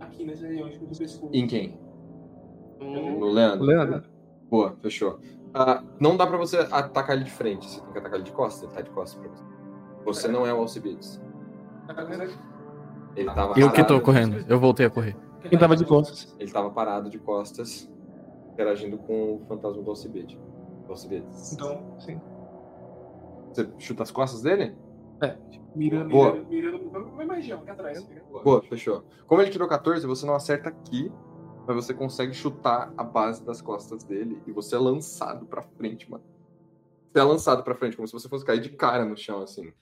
aqui 0.00 0.24
nessa 0.24 0.46
região, 0.46 0.66
acho 0.66 0.78
que 0.80 0.84
do 0.86 0.98
pescoço. 0.98 1.30
Em 1.32 1.46
quem? 1.46 1.78
No 2.80 3.26
Leandro? 3.30 3.64
Leandro. 3.64 4.02
Boa, 4.52 4.76
fechou. 4.82 5.18
Ah, 5.54 5.82
não 5.98 6.14
dá 6.14 6.26
pra 6.26 6.36
você 6.36 6.58
atacar 6.70 7.16
ele 7.16 7.24
de 7.24 7.30
frente, 7.30 7.66
você 7.66 7.80
tem 7.80 7.90
que 7.90 7.98
atacar 7.98 8.16
ele 8.16 8.24
de 8.24 8.32
costas, 8.32 8.64
ele 8.64 8.72
tá 8.72 8.82
de 8.82 8.90
costas 8.90 9.18
pra 9.18 9.30
você. 9.30 9.44
Você 10.04 10.28
não 10.28 10.46
é 10.46 10.52
o 10.52 10.58
Alcibiades. 10.58 11.18
Ele 13.16 13.32
tava 13.32 13.58
Eu 13.58 13.72
que 13.72 13.82
tô 13.82 13.98
correndo, 13.98 14.44
eu 14.46 14.60
voltei 14.60 14.84
a 14.84 14.90
correr. 14.90 15.16
Quem 15.48 15.58
tava 15.58 15.74
de 15.74 15.86
costas? 15.86 16.36
Ele 16.38 16.52
tava 16.52 16.68
parado 16.70 17.08
de 17.08 17.18
costas, 17.18 17.90
interagindo 18.52 18.98
com 18.98 19.36
o 19.36 19.42
fantasma 19.48 19.82
do 19.82 19.88
Alcibiades. 19.90 20.36
Então, 21.54 21.96
sim. 21.98 22.20
Você 23.54 23.70
chuta 23.78 24.02
as 24.02 24.10
costas 24.10 24.42
dele? 24.42 24.76
É, 25.22 25.34
mirando, 25.74 26.10
Boa. 26.10 26.34
mirando, 26.34 26.84
mirando, 26.84 27.12
mesma 27.16 27.34
região, 27.36 27.60
aqui 27.60 27.70
atrás. 27.70 28.06
Boa, 28.44 28.60
fechou. 28.60 29.02
Como 29.26 29.40
ele 29.40 29.50
tirou 29.50 29.66
14, 29.66 30.06
você 30.06 30.26
não 30.26 30.34
acerta 30.34 30.68
aqui, 30.68 31.10
mas 31.66 31.76
você 31.76 31.94
consegue 31.94 32.32
chutar 32.34 32.92
a 32.96 33.04
base 33.04 33.44
das 33.44 33.60
costas 33.60 34.02
dele 34.04 34.40
e 34.46 34.52
você 34.52 34.74
é 34.74 34.78
lançado 34.78 35.46
pra 35.46 35.62
frente, 35.62 36.10
mano. 36.10 36.24
Você 37.12 37.20
é 37.20 37.22
lançado 37.22 37.62
pra 37.62 37.74
frente, 37.74 37.96
como 37.96 38.06
se 38.08 38.12
você 38.12 38.28
fosse 38.28 38.44
cair 38.44 38.60
de 38.60 38.70
cara 38.70 39.04
no 39.04 39.16
chão, 39.16 39.42
assim. 39.42 39.72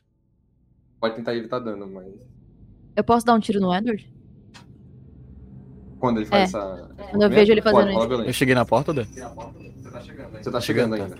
Pode 1.01 1.15
tentar 1.17 1.35
evitar 1.35 1.59
dano, 1.61 1.87
mas. 1.87 2.13
Eu 2.97 3.05
posso 3.05 3.25
dar 3.25 3.35
um 3.35 3.41
tiro 3.41 3.61
no 3.61 3.73
Edward? 3.73 4.13
Quando 5.99 6.19
ele 6.19 6.27
faz 6.27 6.55
É. 6.55 6.59
essa. 6.59 6.93
esse 6.99 7.11
Quando 7.11 7.23
eu 7.23 7.31
vejo 7.31 7.53
ele 7.53 7.63
fazendo 7.63 7.93
pode 7.93 8.15
isso. 8.15 8.23
Eu 8.25 8.33
cheguei 8.33 8.55
na 8.55 8.65
porta, 8.65 8.93
Dan? 8.93 9.05
Você 9.05 10.51
tá 10.51 10.61
chegando 10.61 10.61
Chegando, 10.61 10.95
ainda. 10.95 11.17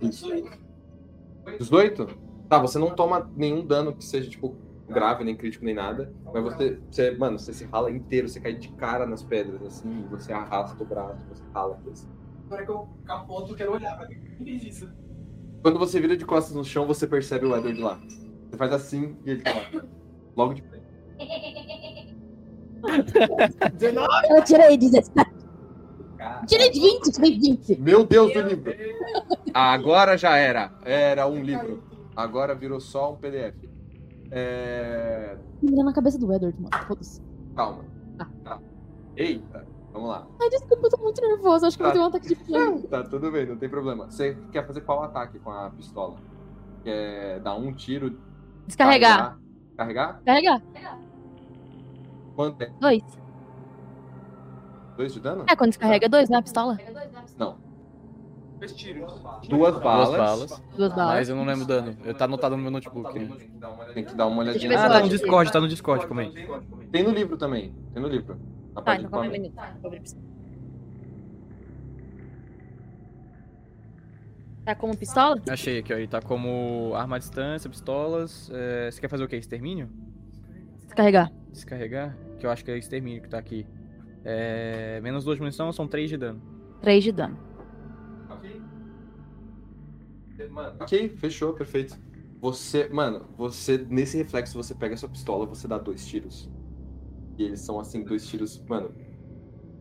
Isso. 0.00 0.28
18? 1.58 2.06
Tá, 2.48 2.58
você 2.58 2.78
não 2.78 2.94
toma 2.94 3.30
nenhum 3.36 3.64
dano 3.64 3.94
que 3.94 4.04
seja, 4.04 4.28
tipo, 4.28 4.54
grave, 4.88 5.24
nem 5.24 5.36
crítico, 5.36 5.64
nem 5.64 5.74
nada. 5.74 6.12
Mas 6.32 6.42
você, 6.42 6.80
você, 6.90 7.10
mano, 7.12 7.38
você 7.38 7.52
se 7.52 7.64
rala 7.64 7.90
inteiro, 7.90 8.28
você 8.28 8.40
cai 8.40 8.54
de 8.54 8.68
cara 8.72 9.06
nas 9.06 9.22
pedras, 9.22 9.62
assim, 9.62 10.06
você 10.10 10.32
arrasta 10.32 10.82
o 10.82 10.86
braço, 10.86 11.26
você 11.28 11.42
rala. 11.52 11.78
Assim. 11.90 12.08
Agora 12.46 12.64
que 12.64 12.70
eu 12.70 12.88
capoto, 13.04 13.52
eu 13.52 13.56
quero 13.56 13.72
olhar 13.72 13.96
pra 13.96 14.06
ver 14.06 14.18
o 14.18 14.44
que 14.44 14.50
é 14.50 14.54
isso. 14.54 14.90
Quando 15.62 15.78
você 15.78 16.00
vira 16.00 16.16
de 16.16 16.26
costas 16.26 16.54
no 16.54 16.64
chão, 16.64 16.86
você 16.86 17.06
percebe 17.06 17.46
o 17.46 17.56
Edward 17.56 17.80
lá. 17.80 18.00
Você 18.50 18.56
faz 18.56 18.72
assim 18.72 19.16
e 19.24 19.30
ele 19.30 19.42
tá 19.42 19.52
lá. 19.52 19.84
Logo 20.36 20.54
de 20.54 20.62
frente. 20.62 20.84
Eu 24.28 24.44
tirei 24.44 24.76
17. 24.76 25.34
Tirei 26.46 26.70
de 26.70 26.80
20, 26.80 27.12
tirei 27.12 27.38
20. 27.38 27.80
Meu 27.80 28.04
Deus 28.04 28.32
do 28.32 28.40
livro! 28.42 28.74
Agora 29.52 30.16
já 30.16 30.36
era. 30.36 30.72
Era 30.84 31.26
um 31.26 31.42
livro. 31.42 31.82
Agora 32.14 32.54
virou 32.54 32.80
só 32.80 33.12
um 33.12 33.16
PDF. 33.16 33.56
É... 34.30 35.36
Mirando 35.62 35.84
na 35.84 35.92
cabeça 35.92 36.18
do 36.18 36.32
Edward, 36.32 36.60
mano. 36.60 36.86
Foda-se. 36.86 37.22
Calma. 37.54 37.84
Tá. 38.44 38.60
Eita, 39.16 39.66
vamos 39.92 40.08
lá. 40.08 40.26
Ai, 40.40 40.50
desculpa, 40.50 40.86
eu 40.86 40.90
tô 40.90 40.96
muito 41.02 41.20
nervosa. 41.20 41.68
Acho 41.68 41.76
que 41.76 41.82
eu 41.82 41.86
vou 41.86 41.94
ter 41.94 42.00
um 42.00 42.06
ataque 42.06 42.28
de 42.28 42.34
pânico. 42.36 42.88
Tá, 42.88 43.02
tudo 43.04 43.30
bem, 43.30 43.46
não 43.46 43.56
tem 43.56 43.68
problema. 43.68 44.06
Você 44.06 44.36
quer 44.50 44.66
fazer 44.66 44.80
qual 44.80 45.02
ataque 45.02 45.38
com 45.38 45.50
a 45.50 45.70
pistola? 45.70 46.16
Quer 46.82 47.40
dar 47.40 47.54
um 47.54 47.72
tiro? 47.72 48.18
Descarregar. 48.66 49.38
Carregar? 49.76 50.20
Carregar. 50.24 50.62
Quanto 52.34 52.60
é? 52.62 52.72
Dois. 52.80 53.02
Dois 54.96 55.12
de 55.12 55.20
dano? 55.20 55.44
É, 55.48 55.56
quando 55.56 55.70
descarrega 55.70 56.08
dois, 56.08 56.28
né? 56.28 56.38
A 56.38 56.42
pistola? 56.42 56.78
Não. 57.38 57.56
Duas 59.48 59.78
balas. 59.78 60.08
Duas 60.08 60.18
balas. 60.18 60.62
Duas 60.76 60.94
balas. 60.94 61.14
Mas 61.14 61.28
eu 61.28 61.36
não 61.36 61.44
lembro 61.44 61.64
o 61.64 61.66
dano. 61.66 61.96
Eu- 62.04 62.14
Tá 62.14 62.24
anotado 62.24 62.56
no 62.56 62.62
meu 62.62 62.70
notebook. 62.70 63.12
Tem 63.94 64.04
que 64.04 64.14
dar 64.14 64.26
uma 64.26 64.42
olhadinha. 64.42 64.78
Ah, 64.78 64.88
tá 64.88 65.00
no 65.00 65.08
Discord, 65.08 65.52
tá 65.52 65.60
no 65.60 65.68
Discord, 65.68 66.06
calma 66.06 66.22
aí. 66.22 66.48
Tem 66.90 67.02
no 67.02 67.10
livro 67.10 67.36
também. 67.36 67.72
Tem 67.92 68.02
no 68.02 68.08
livro. 68.08 68.36
Na 68.74 68.82
Tá, 68.82 68.96
de 68.96 69.04
então 69.04 69.20
calma. 69.20 69.34
Tá 74.64 74.74
como 74.74 74.96
pistola? 74.96 75.40
Achei 75.50 75.78
aqui, 75.80 75.92
ó. 75.92 75.96
Ele 75.96 76.08
tá 76.08 76.22
como 76.22 76.92
arma 76.94 77.16
à 77.16 77.18
distância, 77.18 77.68
pistolas. 77.68 78.50
é, 78.52 78.90
Você 78.90 79.00
quer 79.00 79.08
fazer 79.08 79.24
o 79.24 79.28
quê? 79.28 79.36
Extermínio? 79.36 79.90
Descarregar. 80.86 81.30
Descarregar? 81.52 82.16
Que 82.38 82.46
eu 82.46 82.50
acho 82.50 82.64
que 82.64 82.70
é 82.70 82.78
extermínio 82.78 83.22
que 83.22 83.28
tá 83.28 83.38
aqui. 83.38 83.66
É... 84.24 85.00
Menos 85.02 85.24
duas 85.24 85.36
de 85.36 85.42
munição, 85.42 85.70
são 85.70 85.86
três 85.86 86.08
de 86.08 86.16
dano. 86.16 86.40
Três 86.80 87.04
de 87.04 87.12
dano. 87.12 87.36
Ok, 90.80 91.08
fechou, 91.16 91.52
perfeito. 91.52 91.98
Você, 92.40 92.88
mano, 92.88 93.26
você, 93.36 93.78
nesse 93.88 94.16
reflexo, 94.18 94.56
você 94.56 94.74
pega 94.74 94.94
a 94.94 94.96
sua 94.96 95.08
pistola, 95.08 95.46
você 95.46 95.66
dá 95.66 95.78
dois 95.78 96.06
tiros. 96.06 96.50
E 97.38 97.44
eles 97.44 97.60
são, 97.60 97.80
assim, 97.80 98.04
dois 98.04 98.26
tiros, 98.26 98.62
mano, 98.68 98.94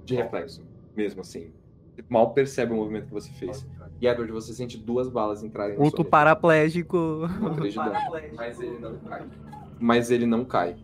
de 0.06 0.16
reflexo, 0.16 0.66
mesmo 0.96 1.22
assim. 1.22 1.52
Você 1.94 2.04
mal 2.10 2.34
percebe 2.34 2.74
o 2.74 2.76
movimento 2.76 3.08
que 3.08 3.14
você 3.14 3.32
fez. 3.32 3.68
E, 4.02 4.08
Edward, 4.08 4.32
você 4.32 4.54
sente 4.54 4.78
duas 4.78 5.10
balas 5.10 5.44
entrarem 5.44 5.78
na 5.78 5.84
Outro 5.84 6.04
paraplégico. 6.04 7.22
Mas 8.36 8.60
ele 8.60 8.80
não 8.80 8.98
cai. 9.00 9.30
Mas 9.80 10.12
ele 10.12 10.26
não 10.26 10.46
cai. 10.46 10.76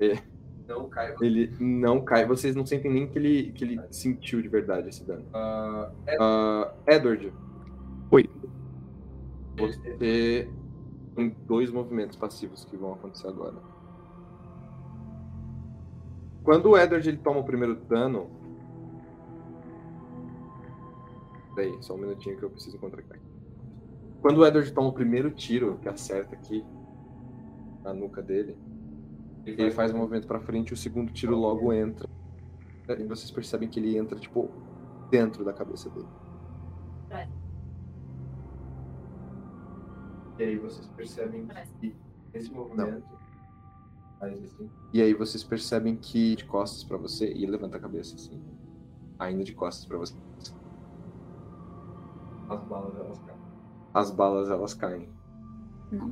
É. 0.00 0.18
Não 0.66 0.88
cai. 0.88 1.14
Ele 1.20 1.54
não 1.60 2.00
cai. 2.00 2.26
Vocês 2.26 2.56
não 2.56 2.66
sentem 2.66 2.92
nem 2.92 3.06
que 3.06 3.18
ele, 3.18 3.52
que 3.52 3.64
ele 3.64 3.80
sentiu 3.90 4.42
de 4.42 4.48
verdade 4.48 4.88
esse 4.88 5.04
dano. 5.04 5.24
Ah, 5.32 6.72
Edward. 6.86 7.32
Oi. 8.10 8.30
Você 9.58 10.48
tem 11.14 11.30
dois 11.46 11.70
movimentos 11.70 12.16
passivos 12.16 12.64
que 12.64 12.76
vão 12.76 12.92
acontecer 12.92 13.26
agora. 13.26 13.56
Quando 16.44 16.70
o 16.70 16.78
Edward 16.78 17.08
ele 17.08 17.18
toma 17.18 17.40
o 17.40 17.44
primeiro 17.44 17.74
dano. 17.74 18.30
Peraí, 21.56 21.76
só 21.82 21.94
um 21.94 21.98
minutinho 21.98 22.36
que 22.36 22.44
eu 22.44 22.50
preciso 22.50 22.76
encontrar 22.76 23.00
aqui. 23.00 23.18
Quando 24.20 24.38
o 24.38 24.46
Edward 24.46 24.72
toma 24.72 24.88
o 24.88 24.92
primeiro 24.92 25.30
tiro, 25.30 25.78
que 25.78 25.88
acerta 25.88 26.34
aqui 26.36 26.64
na 27.82 27.92
nuca 27.92 28.22
dele, 28.22 28.56
ele 29.44 29.70
faz 29.70 29.92
um 29.92 29.98
movimento 29.98 30.26
pra 30.26 30.40
frente 30.40 30.70
e 30.70 30.74
o 30.74 30.76
segundo 30.76 31.12
tiro 31.12 31.36
logo 31.36 31.72
entra. 31.72 32.08
E 32.88 33.04
vocês 33.04 33.30
percebem 33.30 33.68
que 33.68 33.80
ele 33.80 33.96
entra, 33.96 34.18
tipo, 34.18 34.48
dentro 35.10 35.44
da 35.44 35.52
cabeça 35.52 35.90
dele. 35.90 36.08
E 40.38 40.42
aí 40.42 40.58
vocês 40.58 40.86
percebem 40.88 41.48
que 41.80 41.96
esse 42.34 42.50
movimento. 42.52 43.06
faz 44.18 44.42
assim. 44.44 44.70
E 44.92 45.00
aí 45.00 45.14
vocês 45.14 45.42
percebem 45.42 45.96
que 45.96 46.36
de 46.36 46.44
costas 46.44 46.84
pra 46.84 46.96
você 46.96 47.32
e 47.32 47.46
levanta 47.46 47.76
a 47.76 47.80
cabeça 47.80 48.14
assim. 48.16 48.42
Ainda 49.18 49.44
de 49.44 49.54
costas 49.54 49.86
pra 49.86 49.96
você. 49.96 50.14
As 52.48 52.62
balas 52.64 52.94
elas 52.96 53.18
caem. 53.18 53.38
As 53.94 54.10
balas 54.10 54.50
elas 54.50 54.74
caem 54.74 55.08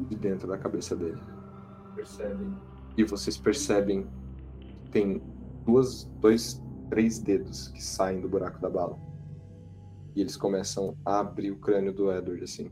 de 0.09 0.17
dentro 0.17 0.49
da 0.49 0.57
cabeça 0.57 0.97
dele. 0.97 1.21
Percebem. 1.95 2.57
E 2.97 3.05
vocês 3.05 3.37
percebem 3.37 4.07
que 4.61 4.91
tem 4.91 5.23
duas, 5.65 6.05
dois, 6.21 6.63
três 6.89 7.19
dedos 7.19 7.69
que 7.69 7.83
saem 7.83 8.21
do 8.21 8.29
buraco 8.29 8.61
da 8.61 8.71
bala. 8.71 8.99
E 10.15 10.21
eles 10.21 10.37
começam 10.37 10.97
a 11.05 11.21
abrir 11.21 11.51
o 11.51 11.59
crânio 11.59 11.93
do 11.93 12.11
Edward 12.11 12.43
assim. 12.43 12.71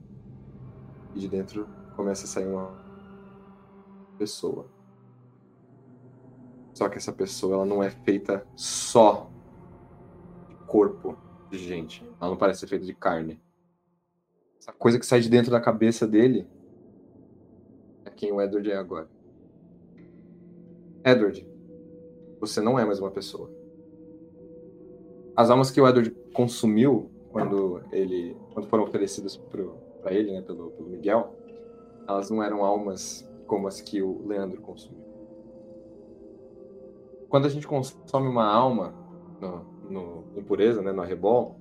E 1.15 1.21
de 1.21 1.29
dentro 1.29 1.69
começa 1.97 2.25
a 2.25 2.29
sair 2.29 2.47
uma 2.47 2.75
pessoa. 4.19 4.67
Só 6.73 6.89
que 6.89 6.97
essa 6.97 7.13
pessoa 7.13 7.55
ela 7.55 7.67
não 7.67 7.83
é 7.83 7.91
feita 7.91 8.47
só 8.57 9.31
de 10.49 10.55
corpo 10.67 11.17
de 11.51 11.59
gente. 11.59 12.03
Ela 12.21 12.31
não 12.31 12.37
parece 12.37 12.61
ser 12.61 12.67
feita 12.67 12.85
de 12.85 12.95
carne. 12.95 13.41
Essa 14.59 14.73
coisa 14.73 14.99
que 14.99 15.05
sai 15.05 15.21
de 15.21 15.29
dentro 15.29 15.51
da 15.51 15.61
cabeça 15.61 16.07
dele 16.07 16.47
é 18.05 18.11
quem 18.11 18.33
o 18.33 18.41
Edward 18.41 18.71
é 18.71 18.77
agora. 18.77 19.09
Edward, 21.05 21.47
você 22.41 22.61
não 22.61 22.79
é 22.79 22.85
mais 22.85 23.01
uma 23.01 23.11
pessoa. 23.11 23.51
As 25.37 25.51
almas 25.51 25.71
que 25.71 25.81
o 25.81 25.89
Edward 25.89 26.11
consumiu 26.33 27.11
quando 27.31 27.83
ele, 27.91 28.37
quando 28.53 28.69
foram 28.69 28.85
oferecidas 28.85 29.37
para 30.03 30.13
ele, 30.13 30.33
né, 30.33 30.43
pelo, 30.43 30.71
pelo 30.73 30.89
Miguel, 30.89 31.35
elas 32.09 32.29
não 32.31 32.43
eram 32.43 32.65
almas 32.65 33.27
como 33.47 33.69
as 33.69 33.81
que 33.81 34.03
o 34.03 34.27
Leandro 34.27 34.61
consumiu. 34.61 35.01
Quando 37.29 37.47
a 37.47 37.49
gente 37.49 37.67
consome 37.67 38.29
uma 38.29 38.45
alma 38.45 38.95
no, 39.41 39.65
no 39.89 40.25
impureza, 40.37 40.83
né, 40.83 40.93
no 40.93 41.01
arrebol, 41.01 41.57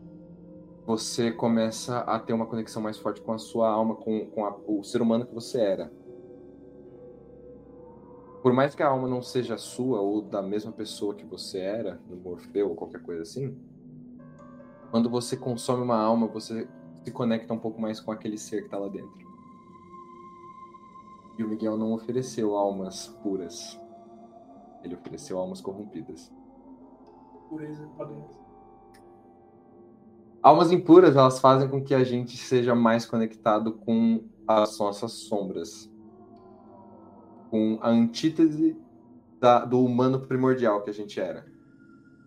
você 0.86 1.32
começa 1.32 2.00
a 2.00 2.20
ter 2.20 2.34
uma 2.34 2.46
conexão 2.46 2.82
mais 2.82 2.98
forte 2.98 3.22
com 3.22 3.32
a 3.32 3.38
sua 3.38 3.70
alma, 3.70 3.96
com, 3.96 4.26
com 4.26 4.46
a, 4.46 4.58
o 4.68 4.84
ser 4.84 5.02
humano 5.02 5.26
que 5.26 5.34
você 5.34 5.62
era. 5.62 5.92
Por 8.42 8.52
mais 8.52 8.74
que 8.74 8.82
a 8.82 8.88
alma 8.88 9.08
não 9.08 9.22
seja 9.22 9.58
sua 9.58 10.02
ou 10.02 10.22
da 10.22 10.42
mesma 10.42 10.72
pessoa 10.72 11.14
que 11.14 11.24
você 11.24 11.60
era, 11.60 12.02
no 12.10 12.18
Morfeu 12.18 12.70
ou 12.70 12.76
qualquer 12.76 13.02
coisa 13.04 13.22
assim, 13.22 13.56
quando 14.90 15.10
você 15.10 15.38
consome 15.38 15.84
uma 15.84 15.98
alma, 15.98 16.28
você 16.28 16.68
se 17.04 17.12
conecta 17.12 17.54
um 17.54 17.60
pouco 17.60 17.82
mais 17.82 18.00
com 18.00 18.12
aquele 18.12 18.38
ser 18.38 18.60
que 18.62 18.66
está 18.66 18.78
lá 18.78 18.88
dentro. 18.88 19.30
E 21.38 21.44
o 21.44 21.48
Miguel 21.48 21.78
não 21.78 21.94
ofereceu 21.94 22.56
almas 22.56 23.08
puras. 23.24 23.80
Ele 24.84 24.96
ofereceu 24.96 25.38
almas 25.40 25.62
corrompidas. 25.62 26.32
Pureza, 27.50 27.88
padrão. 27.98 28.30
Almas 30.42 30.72
impuras, 30.72 31.16
elas 31.16 31.40
fazem 31.40 31.70
com 31.70 31.84
que 31.84 31.94
a 31.94 32.04
gente 32.04 32.36
seja 32.38 32.74
mais 32.74 33.06
conectado 33.06 33.74
com 33.74 34.24
as 34.48 34.78
nossas 34.80 35.12
sombras. 35.14 35.92
Com 37.50 37.78
a 37.82 37.90
antítese 37.90 38.76
da- 39.40 39.66
do 39.66 39.84
humano 39.84 40.22
primordial 40.22 40.82
que 40.82 40.90
a 40.90 40.94
gente 40.94 41.20
era. 41.20 41.46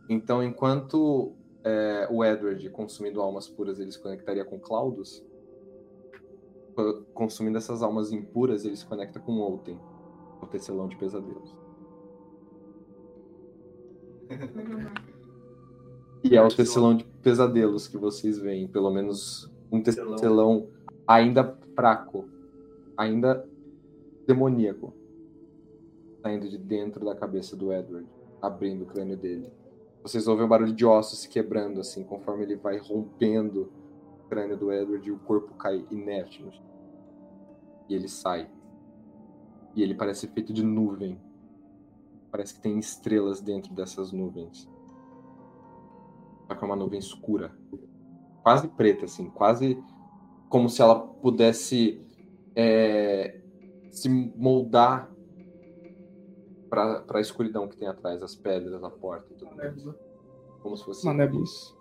Então, 0.08 0.42
enquanto 0.42 1.32
é, 1.64 2.06
o 2.10 2.22
Edward, 2.24 2.68
consumindo 2.70 3.20
almas 3.20 3.48
puras, 3.48 3.80
ele 3.80 3.90
se 3.90 3.98
conectaria 3.98 4.44
com 4.44 4.60
Claudos, 4.60 5.24
co- 6.74 7.02
consumindo 7.14 7.56
essas 7.58 7.82
almas 7.82 8.12
impuras, 8.12 8.64
ele 8.64 8.76
se 8.76 8.86
conecta 8.86 9.18
com 9.18 9.32
Outen, 9.38 9.78
o 10.42 10.46
tecelão 10.46 10.86
de 10.86 10.96
pesadelos. 10.96 11.56
E 16.22 16.36
é 16.36 16.42
o 16.42 16.48
tecelão 16.48 16.96
de 16.96 17.04
pesadelos 17.22 17.88
que 17.88 17.96
vocês 17.96 18.38
veem, 18.38 18.68
pelo 18.68 18.90
menos 18.90 19.50
um 19.70 19.82
tecelão 19.82 20.68
ainda 21.06 21.58
fraco, 21.74 22.28
ainda 22.96 23.46
demoníaco, 24.26 24.94
saindo 26.22 26.48
de 26.48 26.56
dentro 26.56 27.04
da 27.04 27.14
cabeça 27.14 27.54
do 27.56 27.72
Edward, 27.72 28.08
abrindo 28.40 28.82
o 28.82 28.86
crânio 28.86 29.16
dele. 29.16 29.52
Vocês 30.04 30.28
ouvem 30.28 30.44
o 30.44 30.48
barulho 30.48 30.74
de 30.74 30.84
ossos 30.84 31.20
se 31.20 31.28
quebrando, 31.30 31.80
assim, 31.80 32.04
conforme 32.04 32.42
ele 32.42 32.56
vai 32.56 32.76
rompendo 32.76 33.72
o 34.22 34.28
crânio 34.28 34.54
do 34.54 34.70
Edward 34.70 35.08
e 35.08 35.10
o 35.10 35.18
corpo 35.18 35.54
cai 35.54 35.82
inerte 35.90 36.42
no. 36.42 36.52
E 37.88 37.94
ele 37.94 38.06
sai. 38.06 38.50
E 39.74 39.82
ele 39.82 39.94
parece 39.94 40.28
feito 40.28 40.52
de 40.52 40.62
nuvem. 40.62 41.18
Parece 42.30 42.52
que 42.52 42.60
tem 42.60 42.78
estrelas 42.78 43.40
dentro 43.40 43.72
dessas 43.72 44.12
nuvens. 44.12 44.68
Só 46.46 46.54
que 46.54 46.62
é 46.62 46.66
uma 46.66 46.76
nuvem 46.76 46.98
escura. 46.98 47.56
Quase 48.42 48.68
preta, 48.68 49.06
assim. 49.06 49.30
Quase 49.30 49.82
como 50.50 50.68
se 50.68 50.82
ela 50.82 51.00
pudesse 51.00 52.06
é, 52.54 53.40
se 53.90 54.10
moldar 54.10 55.10
para 56.74 57.18
a 57.18 57.20
escuridão 57.20 57.68
que 57.68 57.76
tem 57.76 57.86
atrás, 57.86 58.22
as 58.22 58.34
pedras, 58.34 58.82
a 58.82 58.90
porta 58.90 59.32
e 59.32 59.36
tudo 59.36 59.54
mais. 59.54 59.74
Como 60.60 60.76
se 60.76 60.84
fosse 60.84 61.04
Uma 61.04 61.14
nébula. 61.14 61.44
isso. 61.44 61.76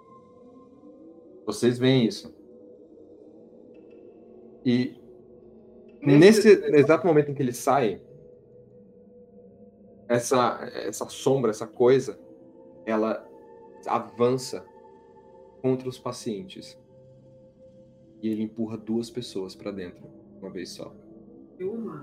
Vocês 1.45 1.79
veem 1.79 2.05
isso. 2.05 2.33
E 4.65 5.01
nesse 6.01 6.49
exato 6.75 7.05
momento 7.07 7.31
em 7.31 7.33
que 7.33 7.41
ele 7.41 7.53
sai, 7.53 8.01
essa, 10.07 10.59
essa 10.73 11.09
sombra, 11.09 11.49
essa 11.49 11.65
coisa, 11.65 12.19
ela 12.85 13.27
avança 13.87 14.65
contra 15.61 15.89
os 15.89 15.97
pacientes. 15.97 16.79
E 18.21 18.29
ele 18.29 18.43
empurra 18.43 18.77
duas 18.77 19.09
pessoas 19.09 19.55
pra 19.55 19.71
dentro, 19.71 20.03
uma 20.39 20.49
vez 20.49 20.69
só. 20.69 20.93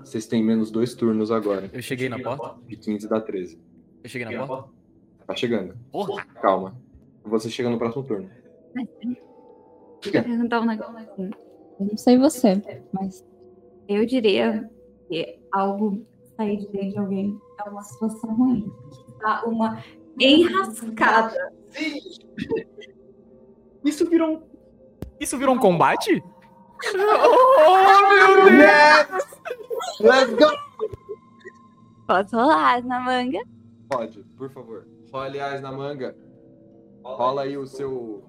Vocês 0.03 0.25
têm 0.25 0.43
menos 0.43 0.71
dois 0.71 0.93
turnos 0.93 1.31
agora. 1.31 1.69
Eu 1.73 1.81
cheguei 1.81 2.09
na 2.09 2.19
porta? 2.19 2.55
De 2.67 2.75
15 2.75 3.07
dá 3.07 3.19
13. 3.21 3.59
Eu 4.03 4.09
cheguei 4.09 4.37
na 4.37 4.45
porta? 4.45 4.69
Tá 5.27 5.35
chegando. 5.35 5.75
Porra! 5.91 6.25
Calma. 6.41 6.75
Você 7.23 7.49
chega 7.49 7.69
no 7.69 7.77
próximo 7.77 8.03
turno. 8.03 8.29
Eu 8.75 10.13
ia 10.13 10.23
perguntar 10.23 10.61
um 10.61 10.65
negócio. 10.65 11.05
Eu 11.79 11.85
não 11.85 11.97
sei 11.97 12.17
você, 12.17 12.61
mas 12.91 13.23
Eu 13.87 14.05
diria 14.05 14.69
que 15.07 15.39
algo 15.51 16.05
sair 16.35 16.57
de 16.57 16.67
dentro 16.67 16.89
de 16.91 16.97
alguém 16.97 17.39
é 17.59 17.69
uma 17.69 17.83
situação 17.83 18.33
ruim. 18.33 18.71
Tá 19.19 19.43
uma 19.45 19.83
enrascada. 20.19 21.53
Isso 23.83 24.09
virou 24.09 24.37
um. 24.37 24.41
Isso 25.19 25.37
virou 25.37 25.55
um 25.55 25.59
combate? 25.59 26.23
Oh, 26.93 28.09
meu 28.09 28.45
Deus! 28.45 29.25
Let's 29.99 30.33
go! 30.33 30.51
Posso 32.07 32.35
rolar 32.35 32.83
na 32.83 32.99
manga? 32.99 33.39
Pode, 33.89 34.23
por 34.37 34.49
favor. 34.51 34.85
Role 35.11 35.39
as 35.39 35.61
na 35.61 35.71
manga. 35.71 36.15
Rola 37.03 37.43
aí 37.43 37.57
o 37.57 37.65
seu 37.67 38.23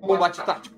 combate 0.00 0.44
tático. 0.44 0.74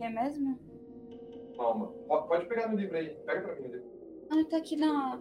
É 0.00 0.08
mesmo? 0.10 0.58
Calma. 1.56 1.86
Po- 2.08 2.22
Pode 2.22 2.46
pegar 2.46 2.68
no 2.68 2.76
livro 2.76 2.96
aí. 2.96 3.10
Pega 3.26 3.40
pra 3.42 3.54
mim 3.56 3.68
o 3.68 3.72
livro. 3.72 3.93
Ah, 4.30 4.44
tá 4.50 4.56
aqui 4.56 4.76
na, 4.76 5.18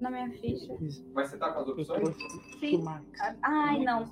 na 0.00 0.10
minha 0.10 0.30
ficha. 0.32 0.72
Mas 1.12 1.30
você 1.30 1.36
tá 1.38 1.52
com 1.52 1.60
as 1.60 1.68
opções? 1.68 2.16
Sim. 2.58 2.84
Ai, 3.42 3.78
não. 3.80 4.04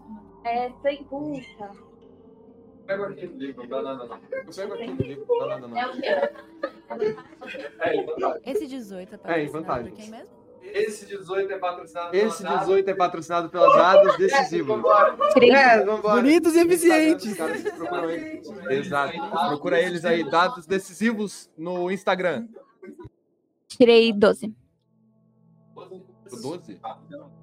É 0.44 0.70
sem 0.82 1.04
culpa. 1.04 1.72
Pega 2.86 3.06
aqui 3.08 3.26
no 3.26 3.38
livro. 3.38 3.68
Não, 3.68 3.82
não, 3.82 3.96
não. 3.96 4.04
Eu 4.30 4.54
pego 4.54 4.74
aqui 4.74 4.86
no 4.90 5.02
livro. 5.02 5.26
Não, 5.28 5.68
não. 5.68 5.76
É 5.78 5.86
o 5.86 5.92
quê? 6.00 6.30
É, 7.80 7.96
em 7.96 8.06
vantagem. 8.06 8.42
Esse 8.46 8.66
18 8.66 9.14
é 9.24 9.34
É, 9.34 9.44
em 9.44 9.48
vantagem. 9.48 9.92
quem 9.92 10.10
mesmo? 10.10 10.38
Esse 10.60 11.06
18 11.06 11.50
é 11.50 11.58
patrocinado 11.58 12.14
Esse 12.14 12.44
18 12.44 12.90
é 12.90 12.94
patrocinado 12.94 13.48
pela 13.48 13.74
Dados 13.74 14.16
Decisivos. 14.18 14.82
É, 15.40 15.82
vambora. 15.84 16.16
Bonitos 16.16 16.54
e 16.54 16.60
eficientes. 16.60 17.36
Procuram 17.76 18.10
ele. 18.10 18.42
Exato. 18.70 19.14
Procura 19.48 19.80
eles 19.80 20.04
aí, 20.04 20.28
Dados 20.28 20.66
Decisivos 20.66 21.50
no 21.56 21.90
Instagram. 21.90 22.46
Tirei 23.68 24.12
12. 24.12 24.54
O 25.76 26.36
12? 26.42 26.80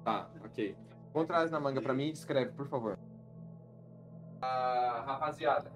Tá, 0.04 0.28
ok. 0.44 0.76
Contra 1.12 1.38
as 1.38 1.50
na 1.50 1.58
manga 1.58 1.80
pra 1.80 1.94
mim, 1.94 2.08
escreve, 2.10 2.52
por 2.52 2.68
favor. 2.68 2.98
Ah, 4.42 5.04
rapaziada. 5.06 5.72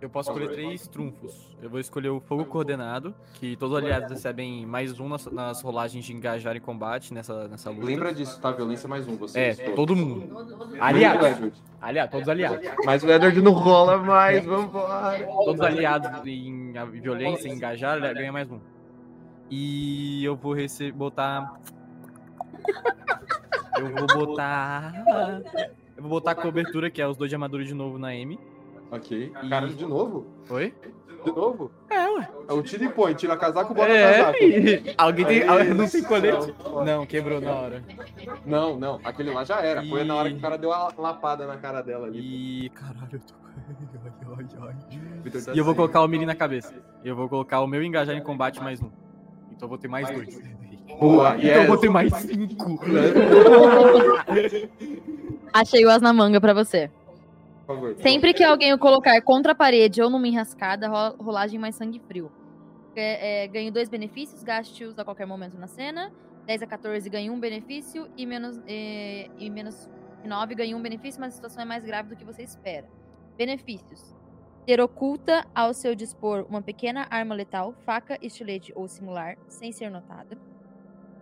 Eu 0.00 0.10
posso 0.10 0.30
escolher 0.30 0.52
três 0.52 0.86
trunfos. 0.86 1.56
Eu 1.60 1.70
vou 1.70 1.80
escolher 1.80 2.10
o 2.10 2.20
fogo 2.20 2.44
coordenado, 2.44 3.14
que 3.34 3.56
todos 3.56 3.76
os 3.76 3.82
aliados 3.82 4.10
recebem 4.10 4.66
mais 4.66 5.00
um 5.00 5.08
nas, 5.08 5.24
nas 5.26 5.62
rolagens 5.62 6.04
de 6.04 6.12
engajar 6.12 6.54
em 6.54 6.60
combate 6.60 7.14
nessa, 7.14 7.48
nessa 7.48 7.70
luta. 7.70 7.86
Lembra 7.86 8.12
disso, 8.14 8.38
tá? 8.38 8.52
Violência 8.52 8.86
mais 8.86 9.08
um, 9.08 9.14
É, 9.14 9.16
vocês. 9.16 9.56
todos. 9.58 9.74
todo 9.74 9.96
mundo. 9.96 10.20
Menos 10.20 10.80
Aliados. 10.80 11.22
o 11.22 11.26
Edward. 11.26 11.62
Aliados, 11.80 12.12
todos 12.12 12.28
aliados. 12.28 12.68
Mas 12.84 13.02
o 13.02 13.10
Edward 13.10 13.40
não 13.40 13.52
rola 13.52 13.96
mais, 13.96 14.44
vambora. 14.44 15.26
Todos 15.26 15.60
aliados 15.62 16.26
em 16.26 16.72
violência, 17.00 17.48
em 17.48 17.52
engajar, 17.52 17.98
ganha 18.14 18.30
mais 18.32 18.50
um. 18.50 18.60
E 19.50 20.24
eu 20.24 20.36
vou 20.36 20.52
receber, 20.54 20.92
botar... 20.92 21.54
Eu 23.78 23.88
vou 23.94 24.06
botar... 24.26 24.92
Eu 25.96 26.02
vou 26.02 26.10
botar 26.10 26.30
a 26.30 26.34
cobertura, 26.34 26.90
que 26.90 27.00
é 27.02 27.06
os 27.06 27.16
dois 27.16 27.28
de 27.28 27.34
armadura 27.34 27.62
de 27.64 27.74
novo 27.74 27.98
na 27.98 28.14
M. 28.14 28.38
Ok. 28.90 29.30
Cara, 29.50 29.68
de 29.68 29.84
novo? 29.86 30.26
Oi? 30.48 30.74
De 31.24 31.30
novo? 31.32 31.70
É, 31.90 32.08
ué. 32.08 32.28
É 32.48 32.52
o 32.52 32.62
tira 32.62 32.84
e 32.84 32.88
põe, 32.88 33.12
tira 33.14 33.36
casaco, 33.36 33.74
bota 33.74 33.90
É, 33.90 34.18
casaco. 34.18 34.38
fi. 34.38 34.94
Alguém 34.96 35.26
tem- 35.26 35.42
Aí, 35.48 35.74
não 35.74 35.88
tem 35.88 36.02
colete? 36.02 36.54
não, 36.64 36.84
Não, 36.84 37.06
quebrou 37.06 37.40
na 37.40 37.52
hora. 37.52 37.84
Não, 38.46 38.78
não, 38.78 39.00
aquele 39.04 39.30
lá 39.30 39.44
já 39.44 39.60
era. 39.60 39.84
Foi 39.84 40.04
na 40.04 40.14
hora 40.14 40.30
que 40.30 40.36
o 40.36 40.40
cara 40.40 40.56
deu 40.56 40.72
a 40.72 40.90
lapada 40.96 41.46
na 41.46 41.56
cara 41.56 41.82
dela 41.82 42.06
ali. 42.06 42.64
E 42.64 42.68
caralho, 42.70 43.08
eu 43.12 43.20
tô 43.20 43.34
Vitor 45.22 45.42
tá 45.44 45.52
E 45.54 45.58
eu 45.58 45.64
vou 45.64 45.72
sem. 45.74 45.76
colocar 45.76 46.00
o 46.02 46.08
Miri 46.08 46.24
na 46.26 46.34
cabeça. 46.34 46.74
E 47.04 47.08
eu 47.08 47.16
vou 47.16 47.28
colocar 47.28 47.60
o 47.60 47.66
meu 47.66 47.82
engajar 47.82 48.14
em 48.16 48.22
combate 48.22 48.62
mais 48.62 48.80
um. 48.80 48.90
Então 49.56 49.66
eu 49.66 49.68
vou 49.68 49.78
ter 49.78 49.88
mais 49.88 50.08
dois. 50.10 50.38
Boa, 51.00 51.36
Então 51.36 51.62
eu 51.62 51.66
vou 51.66 51.76
ter 51.78 51.90
mais 51.90 52.12
cinco. 52.14 52.78
Achei 55.52 55.84
o 55.84 55.90
as 55.90 56.00
na 56.02 56.12
manga 56.12 56.40
pra 56.40 56.54
você. 56.54 56.90
Por 57.66 57.74
favor. 57.74 57.96
Sempre 58.00 58.32
que 58.32 58.44
alguém 58.44 58.72
o 58.72 58.78
colocar 58.78 59.20
contra 59.22 59.52
a 59.52 59.54
parede 59.54 60.00
ou 60.00 60.08
numa 60.08 60.28
enrascada, 60.28 60.88
ro- 60.88 61.16
rolagem 61.22 61.58
mais 61.58 61.74
sangue 61.74 62.00
frio. 62.06 62.30
É, 62.94 63.44
é, 63.44 63.48
ganho 63.48 63.72
dois 63.72 63.88
benefícios, 63.88 64.42
gaste-os 64.42 64.98
a 64.98 65.04
qualquer 65.04 65.26
momento 65.26 65.58
na 65.58 65.66
cena. 65.66 66.12
10 66.46 66.62
a 66.62 66.66
14 66.66 67.10
ganha 67.10 67.30
um 67.32 67.40
benefício 67.40 68.08
e 68.16 68.24
menos, 68.24 68.60
é, 68.68 69.28
e 69.36 69.50
menos 69.50 69.90
9 70.24 70.54
ganha 70.54 70.76
um 70.76 70.80
benefício, 70.80 71.20
mas 71.20 71.32
a 71.32 71.36
situação 71.36 71.62
é 71.62 71.66
mais 71.66 71.84
grave 71.84 72.08
do 72.08 72.16
que 72.16 72.24
você 72.24 72.42
espera. 72.42 72.86
Benefícios. 73.36 74.14
Ter 74.66 74.80
oculta 74.80 75.46
ao 75.54 75.72
seu 75.72 75.94
dispor 75.94 76.44
uma 76.48 76.60
pequena 76.60 77.06
arma 77.08 77.36
letal, 77.36 77.72
faca, 77.84 78.18
estilete 78.20 78.72
ou 78.74 78.88
simular, 78.88 79.38
sem 79.46 79.70
ser 79.70 79.88
notada. 79.88 80.36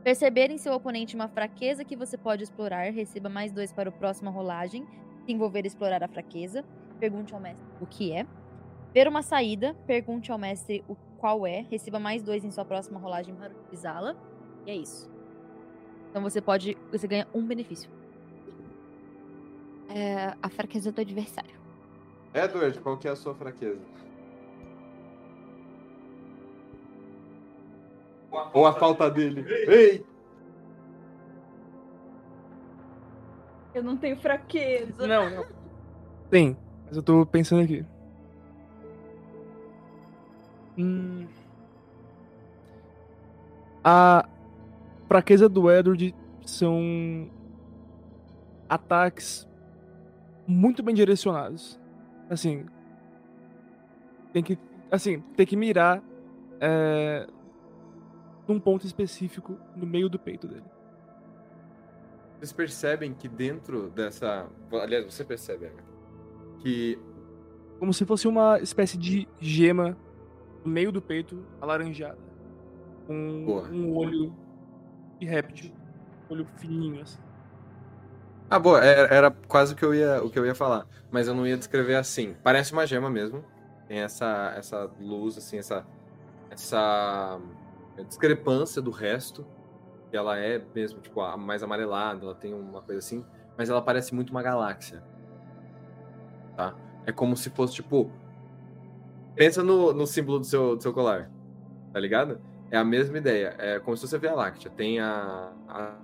Perceber 0.03 0.51
em 0.51 0.57
seu 0.57 0.73
oponente 0.73 1.15
uma 1.15 1.29
fraqueza 1.29 1.85
que 1.85 1.95
você 1.95 2.17
pode 2.17 2.43
explorar, 2.43 2.91
receba 2.91 3.29
mais 3.29 3.53
dois 3.53 3.71
para 3.71 3.91
a 3.91 3.93
próxima 3.93 4.31
rolagem. 4.31 4.87
Se 5.27 5.33
envolver 5.33 5.67
explorar 5.67 6.03
a 6.03 6.09
fraqueza, 6.09 6.65
pergunte 6.99 7.35
ao 7.35 7.41
mestre 7.41 7.63
o 7.83 7.87
que 7.87 8.13
é. 8.13 8.27
Ver 8.95 9.09
uma 9.09 9.21
saída, 9.21 9.75
pergunte 9.87 10.33
ao 10.33 10.39
mestre 10.39 10.83
o 10.89 10.97
qual 11.19 11.47
é, 11.47 11.67
receba 11.71 11.99
mais 11.99 12.23
dois 12.23 12.47
em 12.47 12.51
sua 12.51 12.65
próxima 12.65 12.99
rolagem 12.99 13.35
para 13.35 13.53
utilizá-la. 13.53 14.17
E 14.67 14.71
é 14.71 14.75
isso. 14.75 15.11
Então 16.09 16.23
você 16.23 16.41
pode. 16.41 16.79
Você 16.91 17.07
ganha 17.07 17.29
um 17.35 17.45
benefício. 17.47 17.91
É, 19.91 20.35
a 20.41 20.49
fraqueza 20.49 20.91
do 20.91 21.01
adversário. 21.03 21.64
Edward, 22.35 22.81
qual 22.81 22.99
que 22.99 23.07
é 23.07 23.13
a 23.13 23.17
sua 23.17 23.33
fraqueza? 23.33 23.81
Ou 28.53 28.67
a 28.67 28.73
falta 28.73 29.09
dele? 29.09 29.45
Ei! 29.69 30.05
Eu 33.73 33.85
não 33.85 33.97
tenho 33.97 34.17
fraqueza. 34.17 35.07
Não, 35.07 35.31
não. 35.31 35.47
Tem, 36.29 36.57
mas 36.87 36.97
eu 36.97 37.03
tô 37.03 37.25
pensando 37.25 37.63
aqui. 37.63 37.85
Hum. 40.77 41.27
A 43.85 44.29
fraqueza 45.07 45.49
do 45.49 45.71
Edward 45.71 46.15
são 46.45 47.31
ataques 48.69 49.49
muito 50.47 50.83
bem 50.83 50.95
direcionados. 50.95 51.79
Assim, 52.35 52.67
tem 54.33 54.43
que, 54.43 54.59
assim, 54.91 55.21
tem 55.37 55.47
que 55.47 55.57
mirar 55.57 56.03
é, 56.61 57.29
num 58.49 58.59
ponto 58.59 58.85
específico 58.85 59.57
no 59.77 59.87
meio 59.87 60.09
do 60.09 60.19
peito 60.19 60.49
dele. 60.49 60.65
Vocês 62.37 62.53
percebem 62.53 63.15
que 63.15 63.29
dentro 63.29 63.89
dessa. 63.91 64.49
Aliás, 64.73 65.05
você 65.05 65.25
percebe, 65.25 65.67
Eva, 65.67 65.83
que 66.59 66.99
Como 67.79 67.95
se 67.95 68.05
fosse 68.05 68.27
uma 68.27 68.59
espécie 68.59 68.99
de 68.99 69.29
gema 69.41 69.97
no 70.65 70.73
meio 70.73 70.91
do 70.91 71.01
peito, 71.01 71.47
alaranjada. 71.61 72.19
Com 73.07 73.45
Boa. 73.47 73.69
um 73.69 73.97
olho 73.97 74.35
de 75.21 75.27
réptil. 75.27 75.73
Olho 76.29 76.45
fininho, 76.57 77.01
assim. 77.01 77.23
Ah, 78.51 78.59
boa, 78.59 78.85
era, 78.85 79.15
era 79.15 79.31
quase 79.49 79.73
o 79.73 79.77
que, 79.77 79.85
eu 79.85 79.95
ia, 79.95 80.23
o 80.23 80.31
que 80.31 80.39
eu 80.39 80.45
ia 80.45 80.55
falar. 80.55 80.87
Mas 81.11 81.27
eu 81.27 81.35
não 81.35 81.47
ia 81.47 81.57
descrever 81.57 81.97
assim. 81.97 82.37
Parece 82.43 82.73
uma 82.73 82.87
gema 82.87 83.09
mesmo. 83.09 83.45
Tem 83.89 83.99
essa, 83.99 84.53
essa 84.57 84.91
luz, 85.01 85.39
assim, 85.39 85.59
essa, 85.59 85.87
essa 86.51 87.41
discrepância 88.07 88.83
do 88.83 88.91
resto. 88.91 89.47
Ela 90.13 90.39
é 90.39 90.63
mesmo, 90.75 91.01
tipo, 91.01 91.21
a 91.21 91.37
mais 91.37 91.63
amarelada, 91.63 92.25
ela 92.25 92.35
tem 92.35 92.55
uma 92.55 92.83
coisa 92.83 92.99
assim. 92.99 93.25
Mas 93.57 93.71
ela 93.71 93.83
parece 93.83 94.15
muito 94.15 94.31
uma 94.31 94.43
galáxia. 94.43 95.03
Tá? 96.57 96.75
É 97.07 97.13
como 97.13 97.37
se 97.37 97.51
fosse, 97.51 97.75
tipo. 97.75 98.11
Pensa 99.35 99.63
no, 99.63 99.93
no 99.93 100.07
símbolo 100.07 100.39
do 100.39 100.47
seu, 100.47 100.77
do 100.77 100.83
seu 100.83 100.93
colar. 100.93 101.31
Tá 101.93 101.99
ligado? 101.99 102.41
É 102.71 102.77
a 102.77 102.85
mesma 102.85 103.19
ideia. 103.19 103.57
É 103.59 103.81
como 103.81 103.97
se 103.97 104.03
fosse 104.03 104.15
a 104.15 104.19
Via 104.19 104.35
Láctea. 104.35 104.71
Tem 104.71 105.01
a, 105.01 105.53
a 105.69 105.95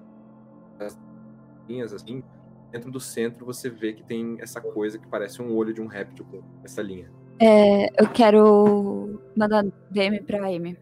linhas 1.69 1.93
assim, 1.93 2.23
dentro 2.71 2.91
do 2.91 3.01
centro 3.01 3.45
você 3.47 3.69
vê 3.71 3.93
que 3.93 4.03
tem 4.03 4.37
essa 4.41 4.61
coisa 4.61 4.99
que 4.99 5.07
parece 5.07 5.41
um 5.43 5.55
olho 5.57 5.73
de 5.75 5.81
um 5.81 5.87
réptil 5.87 6.25
com 6.31 6.43
essa 6.65 6.83
linha. 6.83 7.11
É, 7.41 7.87
eu 8.03 8.09
quero 8.11 9.21
mandar 9.37 9.65
DM 9.91 10.21
pra 10.23 10.47
Amy. 10.47 10.77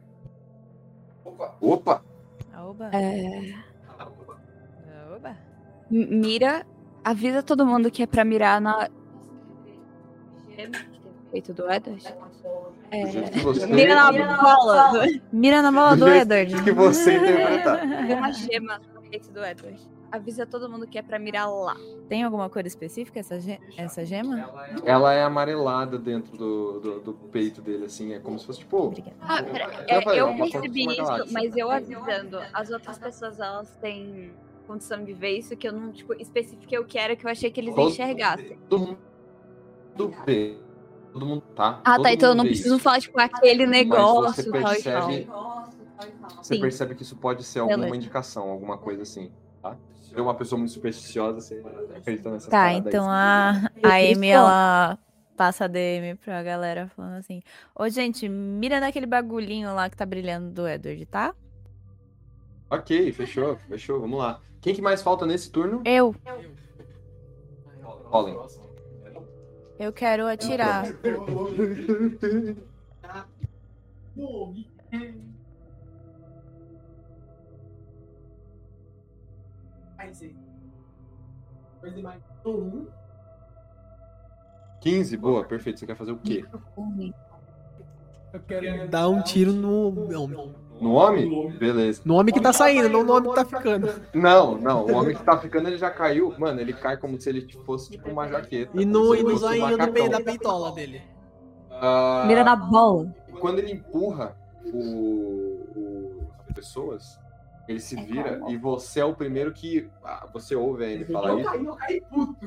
Opa! 1.61 2.03
Oba. 2.57 2.91
É, 2.93 3.55
Oba. 5.15 5.37
m- 5.91 6.07
mira, 6.07 6.67
avisa 7.05 7.43
todo 7.43 7.65
mundo 7.65 7.91
que 7.91 8.03
é 8.03 8.07
pra 8.07 8.25
mirar 8.25 8.61
na. 8.61 8.89
Feito 11.31 11.53
do 11.53 11.71
Edward. 11.71 12.05
É, 12.91 13.05
você- 13.43 13.67
Mira 13.67 13.95
na 13.95 14.11
bola. 14.43 14.93
Mira 15.33 15.63
na 15.63 15.71
bola 15.71 15.97
Do 15.97 16.09
Edward. 16.09 16.63
que 16.65 16.73
você 16.73 17.17
interpretar. 17.17 17.81
Tem 17.81 18.17
uma 18.17 18.33
gema 18.33 18.81
no 18.95 19.03
peito 19.03 19.31
do 19.31 19.45
Edward. 19.45 19.81
Avisa 20.11 20.47
todo 20.47 20.71
mundo 20.71 20.87
que 20.87 20.97
é 20.99 21.03
pra 21.03 21.19
mirar 21.19 21.47
lá. 21.51 21.77
Tem 22.09 22.23
alguma 22.25 22.49
cor 22.49 22.65
específica 22.67 23.21
essa, 23.21 23.39
ge- 23.39 23.61
essa 23.77 24.05
gema? 24.07 24.51
Ela 24.85 25.13
é 25.13 25.23
amarelada 25.23 25.99
dentro 25.99 26.37
do, 26.37 26.81
do, 26.81 27.01
do 27.01 27.13
peito 27.13 27.61
dele, 27.61 27.85
assim, 27.85 28.15
é 28.15 28.19
como 28.19 28.39
se 28.39 28.47
fosse 28.47 28.61
tipo. 28.61 28.95
Ah, 29.21 29.43
pera, 29.43 29.71
Já 29.71 29.85
é, 29.97 30.01
falei, 30.03 30.21
eu 30.21 30.35
percebi 30.35 30.87
isso, 30.87 30.97
galáxia. 30.97 31.33
mas 31.33 31.57
eu 31.57 31.71
avisando. 31.71 32.39
As 32.55 32.71
outras 32.71 32.99
pessoas, 32.99 33.39
elas 33.39 33.71
têm 33.83 34.33
condição 34.67 35.05
de 35.05 35.13
ver 35.13 35.39
isso, 35.39 35.55
que 35.57 35.69
eu 35.69 35.73
não, 35.73 35.93
tipo, 35.93 36.15
especifiquei 36.15 36.79
o 36.79 36.85
que 36.87 36.99
era, 36.99 37.15
que 37.15 37.27
eu 37.27 37.31
achei 37.31 37.51
que 37.51 37.61
eles 37.61 37.75
Todo- 37.75 37.91
enxergassem. 37.91 38.59
Todo 38.69 38.81
mundo 38.87 40.15
vê. 40.25 40.57
Todo 41.13 41.27
mundo 41.27 41.43
tá. 41.55 41.81
Ah, 41.85 42.01
tá, 42.01 42.13
então 42.13 42.31
eu 42.31 42.35
não 42.35 42.45
preciso 42.45 42.75
isso. 42.77 42.83
falar, 42.83 43.01
tipo, 43.01 43.19
aquele 43.21 43.67
Mas 43.67 43.77
negócio, 43.79 44.45
você 44.45 44.51
tal 44.51 44.61
e 44.75 44.83
tal. 44.83 45.07
percebe, 45.09 45.29
você 46.43 46.55
Sim. 46.55 46.61
percebe 46.61 46.95
que 46.95 47.03
isso 47.03 47.17
pode 47.17 47.43
ser 47.45 47.61
alguma 47.61 47.77
Beleza. 47.79 47.97
indicação, 47.97 48.51
alguma 48.51 48.77
coisa 48.79 49.03
assim, 49.03 49.33
tá? 49.63 49.77
Se 50.09 50.19
é 50.19 50.23
uma 50.23 50.35
pessoa 50.35 50.59
muito 50.59 50.73
supersticiosa, 50.73 51.41
você 51.41 51.63
acredita 51.95 52.31
nessas 52.31 52.49
Tá, 52.49 52.73
então 52.73 53.07
a, 53.09 53.71
a 53.83 53.97
Amy, 53.97 54.29
ela 54.29 54.99
passa 55.37 55.67
a 55.67 55.69
DM 55.69 56.15
pra 56.17 56.43
galera 56.43 56.89
falando 56.97 57.19
assim: 57.19 57.43
Ô, 57.75 57.87
gente, 57.91 58.27
mira 58.27 58.81
naquele 58.81 59.07
bagulhinho 59.07 59.75
lá 59.75 59.91
que 59.91 59.97
tá 59.97 60.07
brilhando 60.07 60.51
do 60.51 60.67
Edward, 60.67 61.05
tá? 61.07 61.35
Ok, 62.71 63.13
fechou, 63.13 63.57
fechou, 63.69 64.01
vamos 64.01 64.19
lá. 64.19 64.41
Quem 64.63 64.75
que 64.75 64.81
mais 64.81 65.03
falta 65.03 65.27
nesse 65.27 65.51
turno? 65.51 65.83
Eu. 65.85 66.15
Colin. 68.11 68.37
Eu 69.79 69.93
quero 69.93 70.27
atirar. 70.27 70.87
Coisa 81.81 82.03
mais 82.03 82.23
um. 82.47 82.87
15, 84.81 85.17
boa, 85.17 85.45
perfeito. 85.45 85.81
Você 85.81 85.87
quer 85.87 85.97
fazer 85.97 86.13
o 86.13 86.19
quê? 86.19 86.45
Eu 88.33 88.41
quero 88.47 88.89
dar 88.89 89.09
um 89.09 89.23
tiro 89.23 89.53
no 89.53 89.89
homem. 90.23 90.55
No 90.81 90.93
homem? 90.93 91.51
Beleza. 91.59 92.03
No 92.05 92.15
homem 92.15 92.33
que 92.33 92.41
tá 92.41 92.53
saindo, 92.53 92.89
não 92.89 93.03
no 93.03 93.13
homem 93.17 93.31
que 93.31 93.35
tá 93.35 93.45
ficando. 93.45 93.89
Não, 94.15 94.57
não, 94.57 94.87
o 94.87 94.93
homem 94.95 95.17
que 95.17 95.23
tá 95.25 95.37
ficando, 95.37 95.69
ele 95.69 95.79
já 95.79 95.91
caiu. 95.91 96.33
Mano, 96.39 96.61
ele 96.61 96.73
cai 96.73 96.97
como 96.97 97.21
se 97.21 97.29
ele 97.29 97.49
fosse 97.65 97.91
tipo 97.91 98.09
uma 98.09 98.29
jaqueta. 98.29 98.71
E 98.81 98.85
no, 98.85 99.15
e 99.17 99.23
no 99.25 99.35
um 99.35 100.09
da 100.09 100.21
peitola 100.21 100.71
dele. 100.73 101.03
Ah, 101.73 102.25
Mira 102.27 102.45
na 102.45 102.55
bola. 102.55 103.13
Quando 103.41 103.59
ele 103.59 103.73
empurra 103.73 104.37
o, 104.73 104.79
o- 105.77 106.27
as 106.49 106.55
pessoas, 106.55 107.19
ele 107.69 107.81
se 107.81 107.95
vira 107.97 108.41
e 108.49 108.57
você 108.57 109.01
é 109.01 109.05
o 109.05 109.15
primeiro 109.15 109.53
que. 109.53 109.89
ah, 110.03 110.27
você 110.33 110.57
ouve 110.57 110.85
a 110.85 110.89
Amy 110.89 111.05
falar 111.05 111.31
Eu 111.31 111.41
isso. 111.41 111.51
caí, 111.51 111.65
eu 111.67 111.77
caí, 111.77 112.01
puto. 112.01 112.47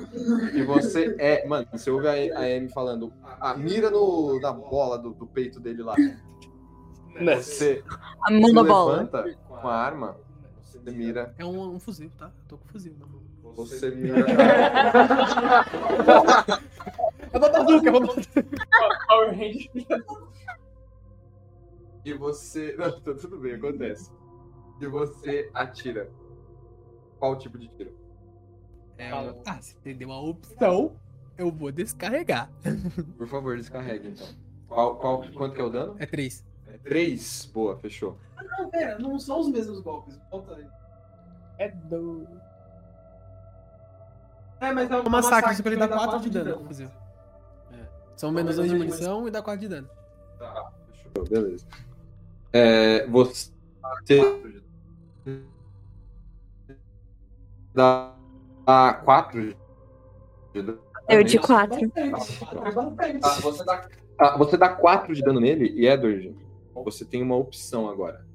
E 0.58 0.64
você 0.64 1.16
é. 1.19 1.48
Mano, 1.48 1.67
você 1.72 1.91
ouve 1.91 2.08
a, 2.08 2.11
a 2.40 2.43
Amy 2.43 2.67
falando. 2.69 3.14
Ah, 3.40 3.53
mira 3.56 3.91
no, 3.91 4.40
na 4.40 4.51
bola 4.51 4.98
do, 4.98 5.14
do 5.14 5.27
peito 5.27 5.59
dele 5.59 5.83
lá. 5.83 5.95
Você 7.38 7.83
A 8.24 8.32
mão 8.32 8.51
da 8.53 8.64
bola. 8.64 8.93
levanta 8.93 9.38
com 9.48 9.67
a 9.67 9.75
arma, 9.75 10.17
você 10.64 10.80
mira. 10.91 11.35
É 11.38 11.45
um, 11.45 11.75
um 11.75 11.80
fuzil, 11.80 12.09
tá? 12.17 12.25
Eu 12.25 12.48
tô 12.48 12.58
com 12.58 12.67
fuzil. 12.69 12.95
na 13.00 13.06
mão. 13.06 13.22
Você 13.56 13.91
mira. 13.91 14.25
É 17.33 17.38
uma 17.38 17.50
bazuca, 17.50 17.88
é 17.88 17.91
uma 17.91 18.00
bazuca. 18.00 18.45
Power 19.08 19.30
Ranger. 19.30 19.69
E 22.03 22.14
você. 22.14 22.75
Não, 22.77 22.91
tá 23.01 23.14
tudo 23.14 23.38
bem, 23.38 23.53
acontece. 23.56 24.09
E 24.82 24.88
você 24.88 25.50
atira. 25.53 26.10
Qual 27.19 27.38
tipo 27.38 27.58
de 27.60 27.68
tiro? 27.68 27.95
É, 28.98 29.11
ah, 29.45 29.61
se 29.61 29.76
você 29.76 29.93
deu 29.93 30.10
uma 30.10 30.19
opção, 30.19 30.95
Eu 31.38 31.51
vou 31.51 31.72
descarregar. 31.72 32.51
Por 33.18 33.27
favor, 33.27 33.56
descarregue 33.58 34.10
então. 34.10 34.27
Qual, 34.68 34.95
qual, 34.95 35.24
quanto 35.34 35.56
que 35.56 35.61
é 35.61 35.64
o 35.64 35.69
dano? 35.69 35.95
É 36.00 36.06
3. 36.06 36.45
É 36.68 36.77
3? 36.77 37.45
Boa, 37.53 37.77
fechou. 37.77 38.18
Não, 38.58 38.69
pera, 38.69 38.98
não 38.98 39.19
são 39.19 39.40
os 39.40 39.50
mesmos 39.50 39.80
golpes. 39.82 40.19
Volta 40.32 40.56
aí. 40.56 40.68
É 41.60 41.69
do. 41.69 42.27
É, 44.60 44.72
mas 44.72 44.90
é 44.90 44.98
O 44.98 45.10
massacre, 45.10 45.56
só 45.56 45.64
que 45.64 45.69
ele 45.69 45.77
dá 45.77 45.88
4 45.88 46.19
de 46.19 46.30
dano 46.30 46.58
com 46.58 46.64
o 46.64 46.68
fuzil. 46.68 46.90
É. 47.72 47.85
São 48.16 48.32
menos 48.32 48.56
2 48.56 48.72
de 48.72 48.77
munição 48.77 49.27
e 49.27 49.32
dá 49.32 49.42
4 49.42 49.61
de 49.61 49.68
dano. 49.68 49.90
Tá, 50.40 50.72
fechou, 50.92 51.27
beleza. 51.27 51.66
É, 52.53 53.08
você 53.08 53.51
dá 57.74 58.14
4 59.03 59.56
de 60.53 60.61
dano. 60.61 60.80
Eu 61.09 61.24
de 61.24 61.38
quatro. 61.40 61.91
Ah, 63.24 63.40
você 63.41 63.66
dá 63.66 63.90
Ah, 64.17 64.38
você 64.38 64.58
dá 64.58 64.69
4 64.69 65.14
de 65.14 65.22
dano 65.22 65.40
nele 65.40 65.67
e 65.75 65.88
Edward, 65.88 66.35
você 66.74 67.03
tem 67.03 67.22
uma 67.22 67.35
opção 67.35 67.90
agora, 67.90 68.25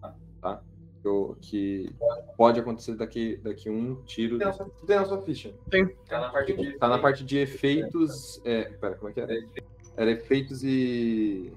tá? 0.40 0.60
Que, 1.02 1.36
que 1.40 1.94
pode 2.36 2.58
acontecer 2.58 2.97
daqui, 2.97 3.36
daqui 3.36 3.70
um 3.70 4.02
tiro. 4.02 4.39
Tem 4.39 4.97
na 4.97 5.05
sua 5.05 5.23
ficha. 5.23 5.55
Tem. 5.70 5.86
Tá 6.08 6.20
na 6.20 6.31
parte 6.31 6.56
de, 6.56 6.78
tá 6.78 6.89
na 6.89 6.98
parte 6.98 7.24
de 7.24 7.39
efeitos. 7.39 8.40
É, 8.44 8.65
pera, 8.65 8.97
como 8.97 9.10
é 9.10 9.12
que 9.12 9.20
era? 9.20 9.32
Era 9.97 10.10
efeitos 10.10 10.65
e. 10.65 11.52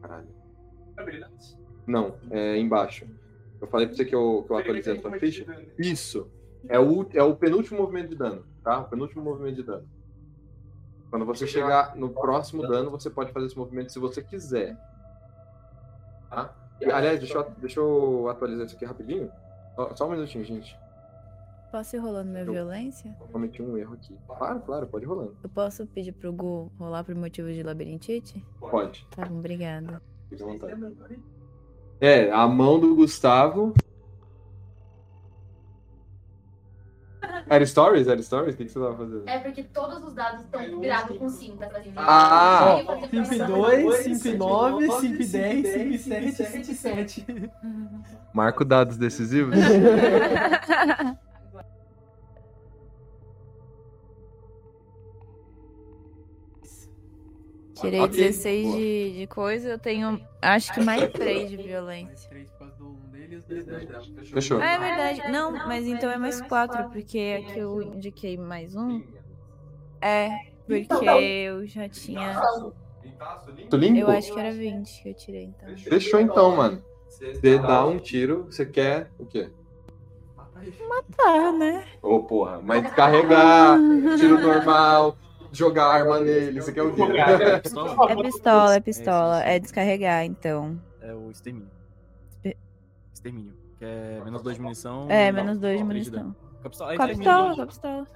Caralho. 0.00 0.28
Não, 1.86 2.14
é 2.30 2.56
embaixo. 2.56 3.06
Eu 3.60 3.66
falei 3.66 3.86
pra 3.86 3.96
você 3.96 4.04
que 4.04 4.14
eu, 4.14 4.44
que 4.46 4.52
eu 4.52 4.56
atualizei 4.56 4.96
a 4.96 5.00
sua 5.00 5.12
ficha. 5.18 5.44
Isso. 5.78 6.26
É 6.68 6.78
o, 6.78 7.06
é 7.14 7.22
o 7.22 7.34
penúltimo 7.34 7.80
movimento 7.80 8.10
de 8.10 8.16
dano, 8.16 8.44
tá? 8.62 8.80
O 8.80 8.84
penúltimo 8.84 9.22
movimento 9.22 9.56
de 9.56 9.62
dano. 9.62 9.88
Quando 11.10 11.24
você 11.24 11.46
chegar 11.46 11.96
no 11.96 12.10
próximo 12.10 12.66
dano, 12.66 12.90
você 12.90 13.10
pode 13.10 13.32
fazer 13.32 13.46
esse 13.46 13.58
movimento 13.58 13.92
se 13.92 13.98
você 13.98 14.22
quiser. 14.22 14.76
Tá? 16.28 16.54
E, 16.80 16.90
aliás, 16.90 17.18
deixa 17.18 17.38
eu, 17.38 17.50
deixa 17.58 17.80
eu 17.80 18.28
atualizar 18.28 18.66
isso 18.66 18.76
aqui 18.76 18.84
rapidinho. 18.84 19.30
Só, 19.74 19.94
só 19.96 20.06
um 20.06 20.12
minutinho, 20.12 20.44
gente. 20.44 20.78
Posso 21.70 21.94
ir 21.94 21.98
rolando 22.00 22.30
minha 22.30 22.44
violência? 22.44 23.16
Eu 23.20 23.26
cometi 23.28 23.62
um 23.62 23.76
erro 23.76 23.94
aqui. 23.94 24.16
Claro, 24.26 24.60
claro, 24.60 24.86
pode 24.86 25.04
ir 25.04 25.08
rolando. 25.08 25.36
Eu 25.42 25.48
posso 25.50 25.86
pedir 25.86 26.12
pro 26.12 26.32
Gu 26.32 26.70
rolar 26.78 27.04
por 27.04 27.14
motivo 27.14 27.52
de 27.52 27.62
labirintite? 27.62 28.44
Pode. 28.58 29.06
Tá 29.14 29.24
bom, 29.24 29.38
obrigada. 29.38 30.02
Fique 30.28 30.42
à 30.42 30.46
vontade. 30.46 31.20
É, 32.00 32.30
a 32.30 32.46
mão 32.48 32.80
do 32.80 32.94
Gustavo. 32.94 33.74
Era 37.50 37.66
Stories? 37.66 38.06
Era 38.06 38.22
Stories? 38.22 38.54
O 38.54 38.56
que, 38.58 38.64
que 38.64 38.70
você 38.70 38.78
tava 38.78 38.96
fazendo? 38.96 39.28
É 39.28 39.38
porque 39.40 39.64
todos 39.64 40.04
os 40.04 40.14
dados 40.14 40.42
estão 40.42 40.80
virados 40.80 41.18
com 41.18 41.28
5, 41.28 41.56
tá 41.56 41.68
fazendo 41.68 41.94
Ah! 41.96 42.76
5 43.10 43.34
e 43.34 43.38
2, 43.38 43.96
5 43.96 44.28
e 44.28 44.34
9, 44.38 44.90
5 44.92 45.22
e 45.22 45.26
10, 45.26 45.68
5 45.68 45.94
e 45.94 45.98
7, 45.98 46.32
5 46.44 46.70
e 46.70 46.74
7. 46.76 47.26
Marco 48.32 48.64
dados 48.64 48.96
decisivos. 48.96 49.56
Tirei 57.74 58.00
Ok, 58.00 58.16
16 58.16 58.66
boa. 58.66 58.76
de, 58.76 59.18
de 59.18 59.26
coisa, 59.26 59.68
eu 59.70 59.78
tenho 59.78 60.20
acho 60.42 60.72
que 60.74 60.80
mais 60.80 61.10
3 61.12 61.50
de 61.50 61.56
violência. 61.56 62.39
Fechou. 64.32 64.60
Ah, 64.60 64.74
é 64.74 64.78
verdade. 64.78 65.30
Não, 65.30 65.60
mas 65.66 65.86
então 65.86 66.10
é 66.10 66.16
mais 66.16 66.40
4, 66.40 66.88
porque 66.92 67.36
aqui 67.38 67.58
eu 67.58 67.82
indiquei 67.82 68.36
mais 68.36 68.76
um. 68.76 69.02
É, 70.00 70.30
porque 70.66 71.04
eu 71.04 71.66
já 71.66 71.88
tinha. 71.88 72.40
Tu 73.68 73.76
limpo? 73.76 73.98
Eu 73.98 74.08
acho 74.08 74.32
que 74.32 74.38
era 74.38 74.52
20 74.52 75.02
que 75.02 75.08
eu 75.08 75.14
tirei, 75.14 75.44
então. 75.44 75.68
Fechou 75.76 76.20
então, 76.20 76.56
mano. 76.56 76.82
Você 77.34 77.58
dá 77.58 77.84
um 77.86 77.98
tiro, 77.98 78.44
você 78.44 78.64
quer 78.64 79.10
o 79.18 79.26
quê? 79.26 79.48
Matar, 80.88 81.52
né? 81.52 81.84
Ô, 82.02 82.20
porra, 82.20 82.60
mas 82.62 82.82
descarregar, 82.82 83.78
tiro 84.18 84.40
normal, 84.40 85.16
jogar 85.52 85.86
arma 85.86 86.20
nele, 86.20 86.60
você 86.60 86.72
quer 86.72 86.82
o 86.82 86.94
quê? 86.94 87.02
É 87.02 87.58
pistola, 88.22 88.74
é 88.76 88.80
pistola. 88.80 89.42
É 89.42 89.58
descarregar, 89.58 90.24
então. 90.24 90.78
É 91.00 91.12
o 91.14 91.30
extermínio. 91.30 91.79
Extermínio. 93.20 93.52
Que 93.78 93.84
é 93.84 94.20
menos 94.24 94.42
2 94.42 94.56
de 94.56 94.62
munição. 94.62 95.06
É, 95.10 95.30
menos 95.30 95.58
2 95.58 95.78
de 95.78 95.84
munição. 95.84 96.34
Com 96.60 96.66
a 96.66 96.70
pistola, 96.70 96.90
aí 96.90 96.96
Com 96.96 97.02
a 97.02 97.06
termina 97.06 97.30
pistola, 97.30 97.46
dois. 97.46 97.56
com 97.56 97.62
a 97.62 97.66
pistola. 97.66 98.06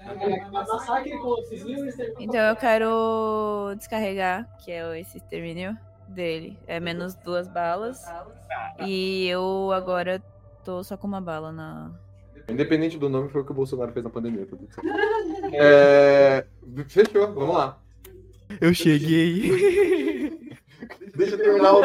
Massacre 0.52 1.18
com 1.18 1.28
o 1.28 1.42
fuzil 1.46 1.84
e 1.84 1.88
extermínio. 1.88 2.16
Então 2.20 2.40
eu 2.40 2.56
quero 2.56 3.74
descarregar, 3.78 4.48
que 4.62 4.70
é 4.70 5.00
esse 5.00 5.16
extermínio 5.16 5.76
dele. 6.08 6.58
É 6.66 6.78
menos 6.80 7.14
duas 7.14 7.48
balas. 7.48 8.02
E 8.86 9.26
eu 9.28 9.70
agora 9.72 10.22
tô 10.62 10.82
só 10.84 10.96
com 10.96 11.06
uma 11.06 11.20
bala 11.20 11.52
na. 11.52 11.90
Independente 12.48 12.98
do 12.98 13.08
nome, 13.08 13.30
foi 13.30 13.40
o 13.40 13.44
que 13.44 13.52
o 13.52 13.54
Bolsonaro 13.54 13.92
fez 13.92 14.04
na 14.04 14.10
pandemia. 14.10 14.46
Tá. 14.46 14.56
É... 15.56 16.46
Fechou, 16.88 17.32
vamos 17.32 17.54
lá. 17.54 17.78
Eu 18.60 18.72
cheguei. 18.74 20.12
Deixa 21.16 21.34
eu 21.34 21.38
terminar 21.38 21.72
o 21.74 21.80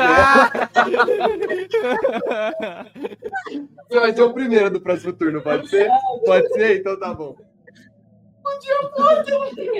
Você 3.89 3.99
vai 3.99 4.13
ser 4.13 4.21
o 4.21 4.33
primeiro 4.33 4.69
do 4.71 4.81
próximo 4.81 5.13
turno, 5.13 5.41
pode 5.41 5.67
ser? 5.69 5.89
Pode 6.25 6.47
ser? 6.53 6.79
Então 6.79 6.99
tá 6.99 7.13
bom. 7.13 7.35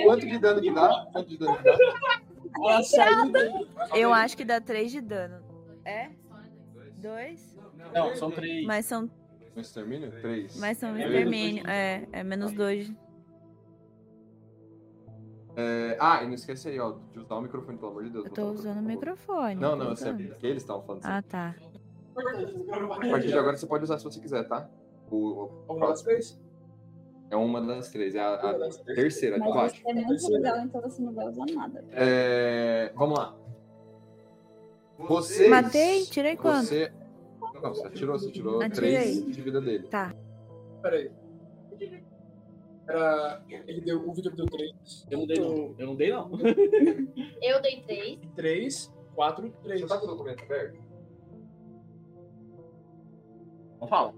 Quanto 0.04 0.26
de 0.26 0.38
dano 0.38 0.60
que 0.60 0.70
dá? 0.72 1.06
Quanto 1.12 1.28
de 1.28 1.38
dano 1.38 1.56
que 1.56 1.64
dá? 1.64 1.76
Eu 3.94 4.12
acho 4.12 4.36
que 4.36 4.44
dá 4.44 4.60
3 4.60 4.92
de 4.92 5.00
dano. 5.00 5.42
É? 5.84 6.10
Dois? 6.96 7.56
Não, 7.94 8.14
são 8.14 8.30
três. 8.30 8.64
Mas 8.66 8.84
são, 8.86 9.10
Um 9.56 9.60
extermínio? 9.60 10.12
Três. 10.20 10.56
mas 10.56 10.76
são 10.78 10.92
Três. 10.92 11.08
extermínio. 11.08 11.64
É, 11.66 12.06
é 12.12 12.22
menos 12.22 12.52
dois. 12.52 12.92
É, 15.56 15.96
Ah, 16.00 16.22
e 16.22 16.26
não 16.26 16.34
esquece 16.34 16.68
aí, 16.68 16.78
ó, 16.78 16.94
de 17.12 17.18
usar 17.18 17.34
o 17.36 17.40
microfone, 17.42 17.76
pelo 17.78 17.90
amor 17.90 18.04
de 18.04 18.10
Deus. 18.10 18.24
Eu 18.26 18.32
tô 18.32 18.50
usando 18.50 18.78
o 18.78 18.82
microfone. 18.82 19.54
Não, 19.56 19.76
não, 19.76 19.86
eu 19.86 19.92
usando. 19.92 20.22
porque 20.28 20.46
eles 20.46 20.62
estavam 20.62 20.82
falando. 20.82 21.02
Ah, 21.04 21.22
tá. 21.22 21.54
A 22.16 23.10
partir 23.10 23.28
de 23.28 23.38
agora 23.38 23.56
você 23.56 23.66
pode 23.66 23.84
usar 23.84 23.98
se 23.98 24.04
você 24.04 24.20
quiser, 24.20 24.46
tá? 24.46 24.68
O, 25.10 25.16
o, 25.68 25.74
Uma 25.74 25.88
das 25.88 26.02
três? 26.02 26.40
É 27.30 27.36
uma 27.36 27.60
das 27.60 27.88
três, 27.90 28.14
é 28.14 28.20
a, 28.20 28.34
a 28.34 28.68
terceira 28.94 29.36
de 29.36 29.40
Mas 29.40 29.54
baixo. 29.54 29.82
você 29.82 29.88
é 29.90 29.94
muito 29.94 30.28
legal, 30.32 30.58
então 30.60 30.80
você 30.80 31.02
não 31.02 31.12
vai 31.12 31.26
usar 31.28 31.44
nada. 31.54 31.84
É, 31.92 32.92
Vamos 32.96 33.18
lá. 33.18 33.36
Vocês... 34.98 35.48
Matei? 35.48 36.04
Tirei 36.06 36.36
quanto? 36.36 36.66
Você... 36.66 36.92
Não, 37.62 37.74
você 37.74 37.90
tirou, 37.90 38.18
você 38.18 38.30
tirou 38.30 38.60
Atirei. 38.60 38.92
três 38.92 39.26
de 39.26 39.42
vida 39.42 39.60
dele. 39.60 39.86
Tá. 39.88 40.14
Peraí. 40.82 41.10
Era. 42.90 43.42
Ele 43.48 43.80
deu. 43.80 44.08
O 44.08 44.12
Victor 44.12 44.34
deu 44.34 44.46
3. 44.46 45.06
Eu 45.10 45.18
não 45.18 45.26
dei, 45.26 45.38
não. 45.38 45.74
Eu 45.78 45.86
não 45.86 45.96
dei, 45.96 46.12
não. 46.12 46.30
Eu 47.40 47.62
dei 47.62 47.82
3. 47.82 48.18
3, 48.34 48.94
4, 49.14 49.50
3. 49.62 49.80
Você 49.80 49.86
tá 49.86 49.98
com 49.98 50.04
o 50.04 50.08
documento 50.08 50.42
aberto? 50.42 50.90
Não 53.80 53.88
fala. 53.88 54.12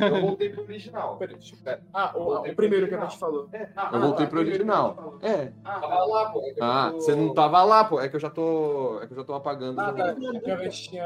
Eu 0.00 0.20
voltei 0.20 0.48
pro 0.50 0.62
original. 0.62 1.16
Peraí, 1.16 1.34
deixa 1.34 1.56
eu... 1.56 1.78
Ah, 1.92 2.16
o, 2.16 2.48
o 2.48 2.54
primeiro 2.54 2.86
que 2.86 2.94
a 2.94 3.00
gente 3.00 3.18
falou. 3.18 3.48
Eu 3.92 4.00
voltei 4.00 4.26
pro 4.28 4.38
original. 4.38 5.18
É. 5.22 5.52
Ah, 5.64 5.80
tava 5.80 6.04
lá, 6.04 6.30
pô. 6.30 6.42
Ah, 6.60 6.90
você 6.92 7.16
não 7.16 7.34
tava 7.34 7.64
lá, 7.64 7.84
pô. 7.84 8.00
É 8.00 8.08
que 8.08 8.14
eu 8.14 8.20
já 8.20 8.30
tô. 8.30 9.00
É 9.02 9.06
que 9.08 9.12
eu 9.12 9.16
já 9.16 9.24
tô 9.24 9.34
apagando. 9.34 9.80
Ah, 9.80 9.92
tá. 9.92 10.12
documentos. 10.12 10.48
Eu 10.48 10.54
a 10.54 10.64
gente 10.64 10.90
tinha. 10.90 11.04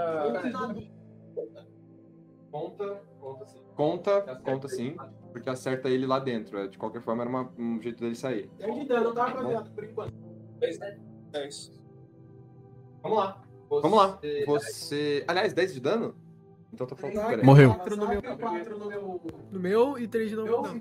Conta, 2.50 3.00
conta 3.22 3.46
sim. 3.46 3.58
Conta, 3.74 4.40
conta 4.44 4.68
sim. 4.68 4.96
Porque 5.32 5.48
acerta 5.48 5.88
ele 5.88 6.06
lá 6.06 6.18
dentro. 6.18 6.58
É, 6.58 6.66
De 6.66 6.76
qualquer 6.76 7.00
forma, 7.00 7.22
era 7.22 7.30
uma- 7.30 7.50
um 7.58 7.80
jeito 7.80 8.00
dele 8.00 8.14
sair. 8.14 8.50
10 8.58 8.74
de 8.80 8.84
dano, 8.86 9.14
tá, 9.14 9.26
rapaziada? 9.26 9.70
Por 9.70 9.84
enquanto. 9.84 10.12
10. 11.30 11.72
Vamos 13.02 13.18
lá. 13.18 13.42
Vamos 13.70 13.98
lá. 13.98 14.18
Você. 14.46 15.24
Aliás, 15.26 15.52
10 15.54 15.72
de 15.74 15.80
dano? 15.80 16.14
Então 16.72 16.86
tá 16.86 16.96
falando. 16.96 17.26
peraí. 17.26 17.44
Morreu. 17.44 17.74
4 17.74 17.96
no 17.96 18.08
meu. 18.08 18.22
4 18.22 18.78
no 18.78 18.86
meu. 18.86 19.20
No 19.50 19.60
meu 19.60 19.98
e 19.98 20.06
3 20.08 20.30
de 20.30 20.36
novo. 20.36 20.50
Não. 20.68 20.76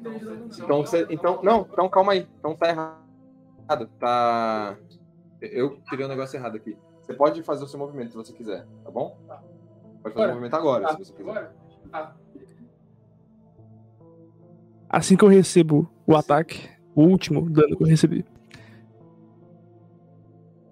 Então 0.48 0.78
você. 0.86 1.06
Então. 1.10 1.42
Não, 1.44 1.62
então 1.72 1.90
calma 1.90 2.12
aí. 2.14 2.28
Então 2.40 2.56
tá 2.56 2.70
errado. 2.70 3.88
Tá. 4.00 4.78
Eu 5.42 5.82
tirei 5.90 6.06
um 6.06 6.10
negócio 6.10 6.38
errado 6.38 6.56
aqui. 6.58 6.78
Você 7.02 7.14
pode 7.14 7.42
fazer 7.44 7.64
o 7.64 7.68
seu 7.68 7.80
movimento 7.80 8.12
se 8.12 8.16
você 8.18 8.32
quiser, 8.34 8.66
tá 8.84 8.92
bom? 8.92 9.18
Pode 10.04 10.14
fazer 10.14 10.26
o 10.28 10.30
movimento 10.30 10.54
agora, 10.56 10.84
Tá. 10.84 10.92
se 10.94 11.00
você 11.06 11.14
quiser. 11.14 11.30
Agora? 11.32 11.56
Ah. 11.92 12.14
Assim 14.94 15.16
que 15.16 15.24
eu 15.24 15.30
recebo 15.30 15.90
o 16.06 16.18
ataque, 16.18 16.68
o 16.94 17.04
último 17.04 17.50
dano 17.50 17.78
que 17.78 17.84
eu 17.84 17.88
recebi, 17.88 18.26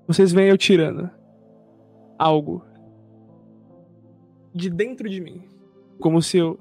vocês 0.05 0.33
veem 0.33 0.49
eu 0.49 0.57
tirando 0.57 1.09
algo 2.17 2.61
de 4.53 4.69
dentro 4.69 5.07
de 5.07 5.21
mim, 5.21 5.47
como 6.01 6.21
se 6.21 6.37
eu 6.37 6.59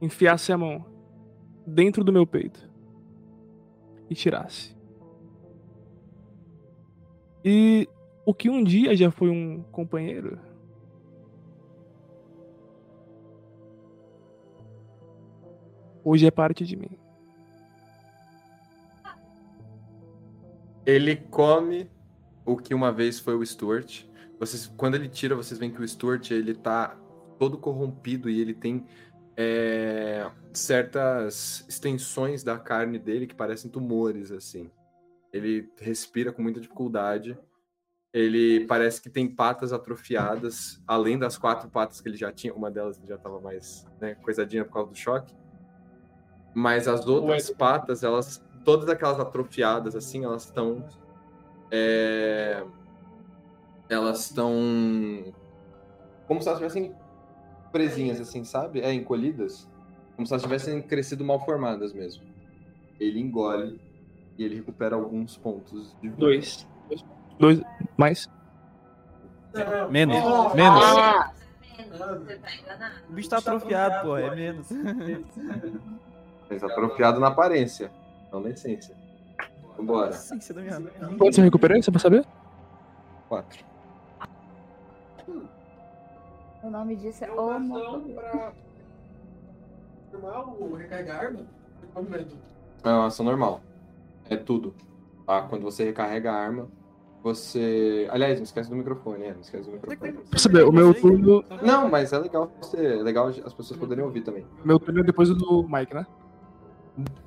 enfiasse 0.00 0.50
a 0.50 0.56
mão 0.56 0.82
dentro 1.66 2.02
do 2.02 2.10
meu 2.10 2.26
peito 2.26 2.66
e 4.08 4.14
tirasse. 4.14 4.74
E 7.44 7.86
o 8.24 8.32
que 8.32 8.48
um 8.48 8.64
dia 8.64 8.96
já 8.96 9.10
foi 9.10 9.28
um 9.28 9.62
companheiro. 9.64 10.38
Hoje 16.04 16.26
é 16.26 16.30
parte 16.30 16.64
de 16.64 16.76
mim. 16.76 16.98
Ele 20.84 21.16
come 21.16 21.88
o 22.44 22.56
que 22.56 22.74
uma 22.74 22.90
vez 22.90 23.20
foi 23.20 23.34
o 23.34 23.46
Stuart. 23.46 24.04
Vocês, 24.38 24.66
quando 24.76 24.96
ele 24.96 25.08
tira, 25.08 25.36
vocês 25.36 25.58
veem 25.60 25.70
que 25.70 25.80
o 25.80 25.86
Stuart 25.86 26.30
ele 26.32 26.54
tá 26.54 26.96
todo 27.38 27.56
corrompido 27.56 28.28
e 28.28 28.40
ele 28.40 28.52
tem 28.52 28.84
é, 29.36 30.28
certas 30.52 31.64
extensões 31.68 32.42
da 32.42 32.58
carne 32.58 32.98
dele 32.98 33.26
que 33.26 33.34
parecem 33.34 33.70
tumores 33.70 34.32
assim. 34.32 34.70
Ele 35.32 35.70
respira 35.78 36.32
com 36.32 36.42
muita 36.42 36.60
dificuldade. 36.60 37.38
Ele 38.12 38.66
parece 38.66 39.00
que 39.00 39.08
tem 39.08 39.26
patas 39.26 39.72
atrofiadas, 39.72 40.82
além 40.86 41.18
das 41.18 41.38
quatro 41.38 41.70
patas 41.70 42.00
que 42.00 42.08
ele 42.08 42.16
já 42.18 42.30
tinha. 42.30 42.52
Uma 42.52 42.70
delas 42.70 43.00
já 43.06 43.14
estava 43.14 43.40
mais 43.40 43.86
né, 44.00 44.16
coisadinha 44.16 44.64
por 44.64 44.72
causa 44.74 44.90
do 44.90 44.96
choque. 44.96 45.34
Mas 46.54 46.86
as 46.86 47.06
outras 47.06 47.50
patas, 47.50 48.02
elas, 48.02 48.44
todas 48.64 48.88
aquelas 48.88 49.18
atrofiadas, 49.18 49.94
assim, 49.96 50.24
elas 50.24 50.44
estão. 50.44 50.84
é, 51.70 52.62
elas 53.88 54.26
estão. 54.26 54.52
Como 56.26 56.40
se 56.42 56.48
elas 56.48 56.60
estivessem 56.60 56.94
presinhas, 57.70 58.20
assim, 58.20 58.44
sabe? 58.44 58.80
É, 58.80 58.92
encolhidas. 58.92 59.68
Como 60.16 60.26
se 60.26 60.32
elas 60.32 60.42
tivessem 60.42 60.80
crescido 60.82 61.24
mal 61.24 61.42
formadas 61.44 61.92
mesmo. 61.92 62.22
Ele 63.00 63.18
engole 63.18 63.80
e 64.38 64.44
ele 64.44 64.56
recupera 64.56 64.94
alguns 64.94 65.36
pontos 65.36 65.94
de 66.00 66.08
vida. 66.08 66.16
Dois. 66.18 66.66
Dois. 67.38 67.60
Mais? 67.96 68.28
Menos. 69.90 70.16
Oh, 70.22 70.54
Menos. 70.54 70.82
ah. 70.84 71.32
O 73.08 73.12
bicho 73.12 73.28
tá 73.28 73.38
atrofiado, 73.38 74.06
pô. 74.06 74.16
É 74.16 74.34
menos. 74.34 74.68
Mas 76.50 76.62
atrofiado 76.62 77.20
na 77.20 77.28
aparência, 77.28 77.90
não 78.32 78.40
na 78.40 78.50
essência. 78.50 78.94
Vambora. 79.76 80.10
Essência 80.10 80.54
da 80.54 80.60
minha 80.60 80.80
Quanto 81.18 81.34
você 81.34 81.42
recuperou? 81.42 81.82
Você 81.82 81.90
pra 81.90 82.00
saber? 82.00 82.26
Quatro. 83.28 83.64
O 86.62 86.70
nome 86.70 86.94
disso 86.96 87.24
é 87.24 87.30
Homo. 87.32 88.14
pra 88.14 88.52
normal, 90.12 90.56
recarregar 90.76 91.20
arma. 91.24 91.40
Movimento. 91.94 92.36
É 92.84 92.88
uma 92.88 93.06
ação 93.06 93.24
normal. 93.24 93.60
É 94.28 94.36
tudo. 94.36 94.74
Tá? 95.26 95.42
Quando 95.42 95.62
você 95.62 95.84
recarrega 95.84 96.30
a 96.30 96.36
arma, 96.36 96.68
você. 97.22 98.08
Aliás, 98.10 98.38
não 98.38 98.44
esquece 98.44 98.70
do 98.70 98.76
microfone, 98.76 99.24
é, 99.24 99.34
não 99.34 99.40
esquece 99.40 99.64
do 99.64 99.72
microfone. 99.72 100.18
Saber, 100.36 100.64
o 100.64 100.72
meu 100.72 100.94
turno. 100.94 101.44
Não, 101.62 101.88
mas 101.88 102.12
é 102.12 102.18
legal 102.18 102.50
você. 102.60 102.76
É 102.76 103.02
legal 103.02 103.28
as 103.28 103.54
pessoas 103.54 103.78
poderem 103.78 104.04
ouvir 104.04 104.22
também. 104.22 104.46
Meu 104.64 104.78
turno 104.78 105.00
é 105.00 105.04
depois 105.04 105.28
do 105.28 105.66
Mike, 105.68 105.94
né? 105.94 106.06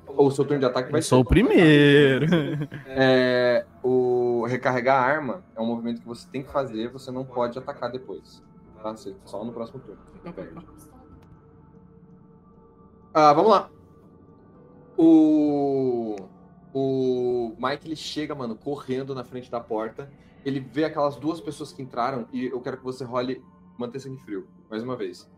O 0.06 0.30
seu 0.30 0.44
turno 0.44 0.60
de 0.60 0.66
ataque 0.66 0.90
vai 0.90 1.00
Eu 1.00 1.02
sou 1.02 1.20
o 1.20 1.24
primeiro. 1.24 2.26
É, 2.86 3.66
o 3.82 4.44
recarregar 4.46 5.02
a 5.02 5.04
arma 5.06 5.44
é 5.54 5.60
um 5.60 5.66
movimento 5.66 6.00
que 6.00 6.06
você 6.06 6.26
tem 6.28 6.42
que 6.42 6.50
fazer, 6.50 6.88
você 6.90 7.10
não 7.10 7.24
pode 7.24 7.58
atacar 7.58 7.90
depois. 7.90 8.42
Tá? 8.82 8.92
Você- 8.92 9.14
Só 9.24 9.44
no 9.44 9.52
próximo 9.52 9.80
turno. 9.80 10.00
Ah, 13.12 13.32
vamos 13.32 13.50
lá. 13.50 13.70
O. 14.96 16.16
O 16.72 17.54
Mike 17.58 17.86
ele 17.88 17.96
chega, 17.96 18.34
mano, 18.34 18.54
correndo 18.54 19.14
na 19.14 19.24
frente 19.24 19.50
da 19.50 19.58
porta. 19.60 20.10
Ele 20.44 20.60
vê 20.60 20.84
aquelas 20.84 21.16
duas 21.16 21.40
pessoas 21.40 21.72
que 21.72 21.82
entraram 21.82 22.26
e 22.32 22.46
eu 22.46 22.60
quero 22.60 22.76
que 22.76 22.84
você 22.84 23.02
role 23.02 23.42
manter 23.78 23.98
sangue 23.98 24.18
frio, 24.22 24.46
mais 24.70 24.82
uma 24.82 24.94
vez. 24.94 25.28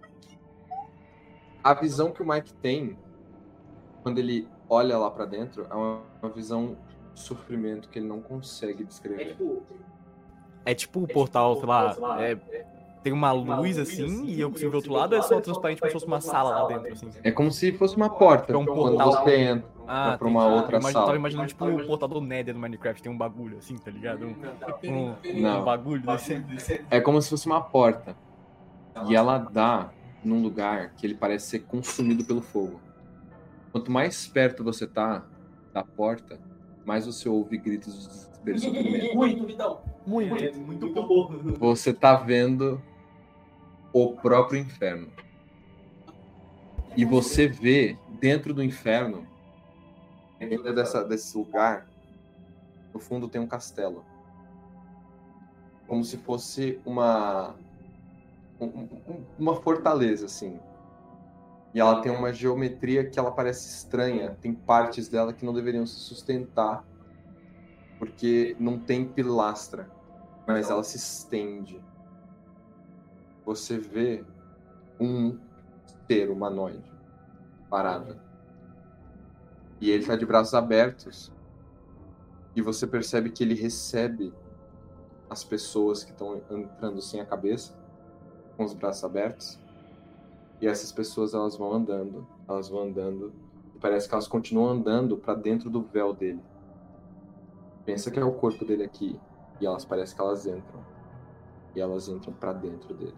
A 1.63 1.75
visão 1.75 2.11
que 2.11 2.23
o 2.23 2.29
Mike 2.29 2.53
tem 2.55 2.99
quando 4.03 4.19
ele 4.19 4.49
olha 4.69 4.97
lá 4.99 5.11
pra 5.11 5.25
dentro 5.25 5.67
é 5.71 5.75
uma, 5.75 6.01
uma 6.23 6.31
visão 6.31 6.77
de 7.15 7.21
sofrimento 7.21 7.89
que 7.89 7.99
ele 7.99 8.07
não 8.07 8.21
consegue 8.21 8.85
descrever. 8.85 9.37
É 10.65 10.75
tipo 10.75 11.01
o 11.03 11.09
portal, 11.09 11.57
sei 11.57 11.67
lá, 11.67 12.23
é, 12.23 12.37
tem 13.03 13.13
uma 13.13 13.33
luz 13.33 13.79
assim 13.79 14.25
e 14.27 14.41
eu 14.41 14.51
consigo 14.51 14.71
ver 14.71 14.77
o 14.77 14.79
outro 14.79 14.93
lado, 14.93 15.15
é 15.15 15.23
só 15.23 15.41
transparente 15.41 15.81
como 15.81 15.91
se 15.91 15.95
fosse 15.95 16.07
uma 16.07 16.21
sala 16.21 16.63
lá 16.63 16.69
dentro, 16.69 16.93
assim. 16.93 17.11
É 17.23 17.31
como 17.31 17.51
se 17.51 17.73
fosse 17.73 17.97
uma 17.97 18.11
porta 18.11 18.53
É 18.53 18.57
um 18.57 18.65
quando 18.67 18.97
portal. 18.97 19.13
você 19.25 19.37
entra 19.37 19.69
Ah, 19.87 20.17
pra 20.19 20.29
uma 20.29 20.47
outra 20.47 20.77
eu 20.77 20.81
imagino, 20.81 20.93
sala. 20.93 21.07
Tava 21.07 21.17
imaginando 21.19 21.49
tipo 21.49 21.65
o 21.65 21.87
portal 21.87 22.09
do 22.09 22.21
Nether 22.21 22.53
do 22.53 22.61
Minecraft, 22.61 23.03
tem 23.03 23.11
um 23.11 23.17
bagulho 23.17 23.57
assim, 23.59 23.77
tá 23.79 23.91
ligado? 23.91 24.27
Um, 24.27 24.35
um, 24.85 25.59
um 25.59 25.65
bagulho 25.65 26.03
desse. 26.03 26.45
É 26.91 27.01
como 27.01 27.21
se 27.23 27.31
fosse 27.31 27.47
uma 27.47 27.63
porta. 27.63 28.15
E 29.07 29.15
ela 29.17 29.39
dá 29.39 29.89
num 30.23 30.43
lugar 30.43 30.91
que 30.97 31.07
ele 31.07 31.15
parece 31.15 31.47
ser 31.51 31.61
consumido 31.61 32.25
pelo 32.25 32.43
fogo. 32.43 32.81
Quanto 33.73 33.91
mais 33.91 34.27
perto 34.27 34.65
você 34.65 34.87
tá 34.87 35.25
da 35.73 35.83
porta, 35.85 36.41
mais 36.85 37.07
você 37.07 37.29
ouve 37.29 37.59
gritos 37.59 37.93
de 37.95 38.07
desespero 38.09 38.57
e 38.57 38.61
sofrimento. 38.61 39.15
Muito, 39.15 39.47
Vidal. 39.47 39.85
Muito, 40.07 40.59
muito 40.59 40.93
bom. 40.93 41.29
Você 41.59 41.93
tá 41.93 42.17
vendo 42.17 42.81
o 43.93 44.13
próprio 44.17 44.61
inferno. 44.61 45.09
E 46.97 47.05
você 47.05 47.47
vê 47.47 47.97
dentro 48.19 48.53
do 48.55 48.63
inferno, 48.63 49.27
dentro 50.39 50.75
dessa, 50.75 51.05
desse 51.05 51.37
lugar, 51.37 51.87
no 52.93 52.99
fundo 52.99 53.29
tem 53.29 53.41
um 53.41 53.47
castelo. 53.47 54.05
Como 55.87 56.03
se 56.05 56.17
fosse 56.17 56.81
uma 56.85 57.55
um- 58.61 58.67
um- 58.67 59.25
uma 59.39 59.55
fortaleza 59.55 60.27
assim. 60.27 60.59
E 61.75 61.81
ela 61.81 62.01
tem 62.01 62.11
uma 62.11 62.33
geometria 62.33 63.09
que 63.09 63.19
ela 63.19 63.31
parece 63.31 63.69
estranha, 63.69 64.37
tem 64.41 64.55
partes 64.55 65.09
dela 65.09 65.33
que 65.33 65.45
não 65.45 65.53
deveriam 65.53 65.87
se 65.87 65.97
sustentar 65.97 66.85
porque 67.99 68.57
não 68.59 68.79
tem 68.79 69.07
pilastra, 69.07 69.91
mas 70.47 70.71
ela 70.71 70.85
se 70.85 70.97
estende. 70.97 71.83
Você 73.45 73.79
vê 73.79 74.25
um 75.01 75.39
ser 76.07 76.31
humanoide 76.31 76.91
parado. 77.69 78.19
E 79.81 79.91
ele 79.91 80.03
está 80.03 80.17
de 80.17 80.25
braços 80.25 80.55
abertos. 80.55 81.33
E 82.55 82.63
você 82.63 82.87
percebe 82.87 83.31
que 83.31 83.43
ele 83.43 83.55
recebe 83.55 84.33
as 85.29 85.45
pessoas 85.45 86.03
que 86.03 86.11
estão 86.11 86.41
entrando 86.51 87.01
sem 87.03 87.21
a 87.21 87.27
cabeça, 87.27 87.75
com 88.57 88.65
os 88.65 88.75
braços 88.75 89.05
abertos. 89.05 89.59
E 90.61 90.67
essas 90.67 90.91
pessoas 90.91 91.35
elas 91.35 91.57
vão 91.57 91.73
andando, 91.73 92.27
elas 92.49 92.69
vão 92.69 92.83
andando. 92.83 93.33
E 93.75 93.79
parece 93.79 94.09
que 94.09 94.15
elas 94.15 94.27
continuam 94.27 94.69
andando 94.69 95.17
para 95.17 95.35
dentro 95.35 95.71
do 95.71 95.83
véu 95.83 96.13
dele. 96.13 96.41
Pensa 97.85 98.11
que 98.11 98.19
é 98.19 98.25
o 98.25 98.33
corpo 98.33 98.65
dele 98.65 98.83
aqui. 98.83 99.19
E 99.61 99.67
elas 99.67 99.85
parecem 99.85 100.17
que 100.17 100.23
elas 100.23 100.47
entram. 100.47 100.85
E 101.75 101.81
elas 101.81 102.09
entram 102.09 102.33
para 102.33 102.53
dentro 102.53 102.93
dele. 102.95 103.17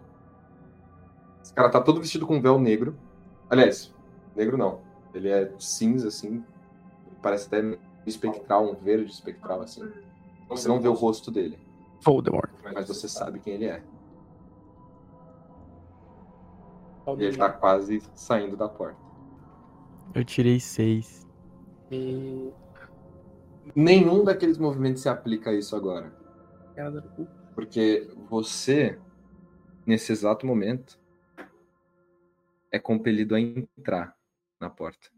Esse 1.43 1.53
cara 1.53 1.69
tá 1.69 1.81
todo 1.81 1.99
vestido 1.99 2.27
com 2.27 2.39
véu 2.39 2.59
negro. 2.59 2.95
Aliás, 3.49 3.93
negro 4.35 4.57
não. 4.57 4.79
Ele 5.13 5.29
é 5.29 5.51
cinza, 5.59 6.07
assim. 6.07 6.43
Parece 7.21 7.47
até 7.47 7.77
espectral, 8.05 8.69
um 8.69 8.75
verde 8.75 9.11
espectral, 9.11 9.61
assim. 9.61 9.83
Você 10.47 10.67
não 10.67 10.79
vê 10.79 10.87
o 10.87 10.93
rosto 10.93 11.31
dele. 11.31 11.57
Voldemort. 12.01 12.49
Mas 12.73 12.87
você 12.87 13.07
sabe 13.07 13.39
quem 13.39 13.55
ele 13.55 13.65
é. 13.65 13.83
Ele 17.17 17.37
tá 17.37 17.49
quase 17.49 18.01
saindo 18.13 18.55
da 18.55 18.69
porta. 18.69 18.99
Eu 20.13 20.25
tirei 20.25 20.59
seis. 20.59 21.27
Nenhum 23.75 24.23
daqueles 24.23 24.57
movimentos 24.57 25.01
se 25.01 25.09
aplica 25.09 25.49
a 25.49 25.53
isso 25.53 25.75
agora. 25.75 26.13
Porque 27.53 28.09
você, 28.29 28.99
nesse 29.85 30.11
exato 30.11 30.45
momento, 30.45 30.99
é 32.71 32.79
compelido 32.79 33.35
a 33.35 33.39
entrar 33.39 34.15
na 34.59 34.69
porta. 34.69 35.09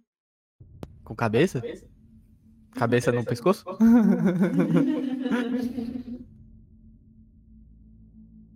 Com 1.03 1.15
cabeça? 1.15 1.61
Cabeça 2.71 3.11
no 3.11 3.23
pescoço? 3.23 3.63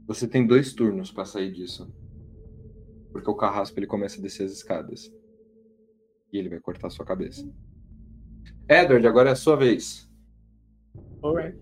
Você 0.07 0.27
tem 0.27 0.47
dois 0.47 0.73
turnos 0.73 1.11
pra 1.11 1.25
sair 1.25 1.51
disso. 1.51 1.93
Porque 3.17 3.31
o 3.31 3.35
carrasco 3.35 3.79
ele 3.79 3.87
começa 3.87 4.19
a 4.19 4.21
descer 4.21 4.43
as 4.43 4.51
escadas. 4.51 5.11
E 6.31 6.37
ele 6.37 6.49
vai 6.49 6.59
cortar 6.59 6.91
sua 6.91 7.03
cabeça. 7.03 7.43
Edward, 8.69 9.07
agora 9.07 9.29
é 9.29 9.31
a 9.31 9.35
sua 9.35 9.55
vez. 9.55 10.07
Alright. 11.23 11.57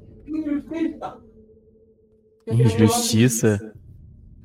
Injustiça. 2.45 3.74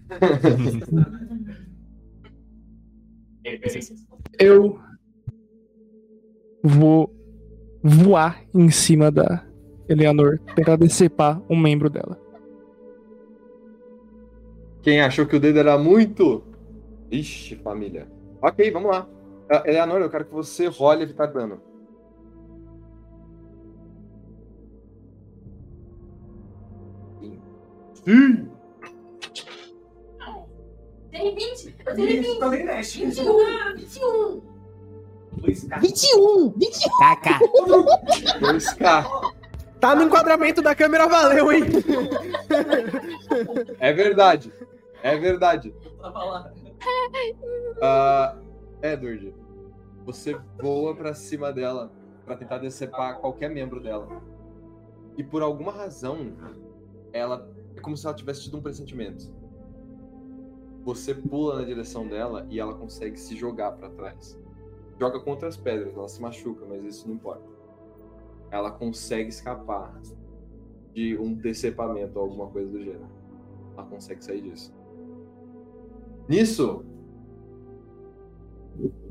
Eu 4.39 4.79
vou 6.63 7.13
voar 7.83 8.45
em 8.55 8.71
cima 8.71 9.11
da 9.11 9.45
Eleanor 9.89 10.39
tentar 10.55 10.77
decepar 10.77 11.43
um 11.51 11.57
membro 11.57 11.91
dela. 11.91 12.17
Quem 14.81 15.01
achou 15.01 15.27
que 15.27 15.35
o 15.35 15.41
dedo 15.41 15.59
era 15.59 15.77
muito? 15.77 16.49
Ixi, 17.11 17.57
família. 17.57 18.09
Ok, 18.41 18.71
vamos 18.71 18.91
lá. 18.91 19.09
Ah, 19.51 19.63
Eleanor, 19.67 20.01
eu 20.01 20.11
quero 20.11 20.25
que 20.25 20.33
você 20.33 20.67
role 20.67 21.03
evitar 21.03 21.27
dano. 21.27 21.61
Sim! 28.05 28.49
Tem 31.11 31.35
20. 31.35 31.77
Eu 31.85 31.95
tenho 31.95 32.23
20. 32.23 32.39
Também 32.39 32.65
mexe. 32.65 33.05
21. 33.05 33.77
21. 33.77 34.43
21! 35.81 36.51
21! 36.57 36.99
Caca. 36.99 37.39
2K. 38.41 39.33
Tá 39.81 39.95
no 39.95 40.03
enquadramento 40.03 40.61
da 40.63 40.75
câmera, 40.75 41.09
valeu, 41.09 41.51
hein? 41.51 41.63
É 43.79 43.93
verdade. 43.93 44.53
É 45.03 45.17
verdade. 45.17 45.75
Ah, 47.83 48.37
Edward, 48.83 49.35
você 50.05 50.39
voa 50.61 50.95
pra 50.95 51.15
cima 51.15 51.51
dela 51.53 51.91
pra 52.27 52.37
tentar 52.37 52.59
decepar 52.59 53.19
qualquer 53.21 53.49
membro 53.49 53.81
dela. 53.81 54.23
E 55.17 55.25
por 55.25 55.43
alguma 55.43 55.73
razão, 55.73 56.35
ela 57.13 57.49
é 57.77 57.81
como 57.81 57.97
se 57.97 58.07
ela 58.07 58.15
tivesse 58.15 58.43
tido 58.45 58.59
um 58.59 58.63
pressentimento. 58.63 59.33
Você 60.85 61.15
pula 61.15 61.61
na 61.61 61.65
direção 61.65 62.07
dela 62.07 62.47
e 62.51 62.59
ela 62.59 62.75
consegue 62.75 63.19
se 63.19 63.37
jogar 63.37 63.73
pra 63.73 63.91
trás. 63.91 64.39
Joga 64.99 65.21
contra 65.21 65.49
as 65.49 65.57
pedras, 65.57 65.95
ela 65.95 66.09
se 66.09 66.21
machuca, 66.21 66.65
mas 66.67 66.85
isso 66.85 67.09
não 67.09 67.15
importa. 67.15 67.49
Ela 68.51 68.71
consegue 68.71 69.29
escapar 69.29 69.99
de 70.93 71.17
um 71.19 71.35
decepamento 71.35 72.19
ou 72.19 72.25
alguma 72.25 72.49
coisa 72.49 72.71
do 72.71 72.79
gênero. 72.83 73.09
Ela 73.77 73.87
consegue 73.87 74.25
sair 74.25 74.43
disso. 74.43 74.75
Nisso, 76.31 76.85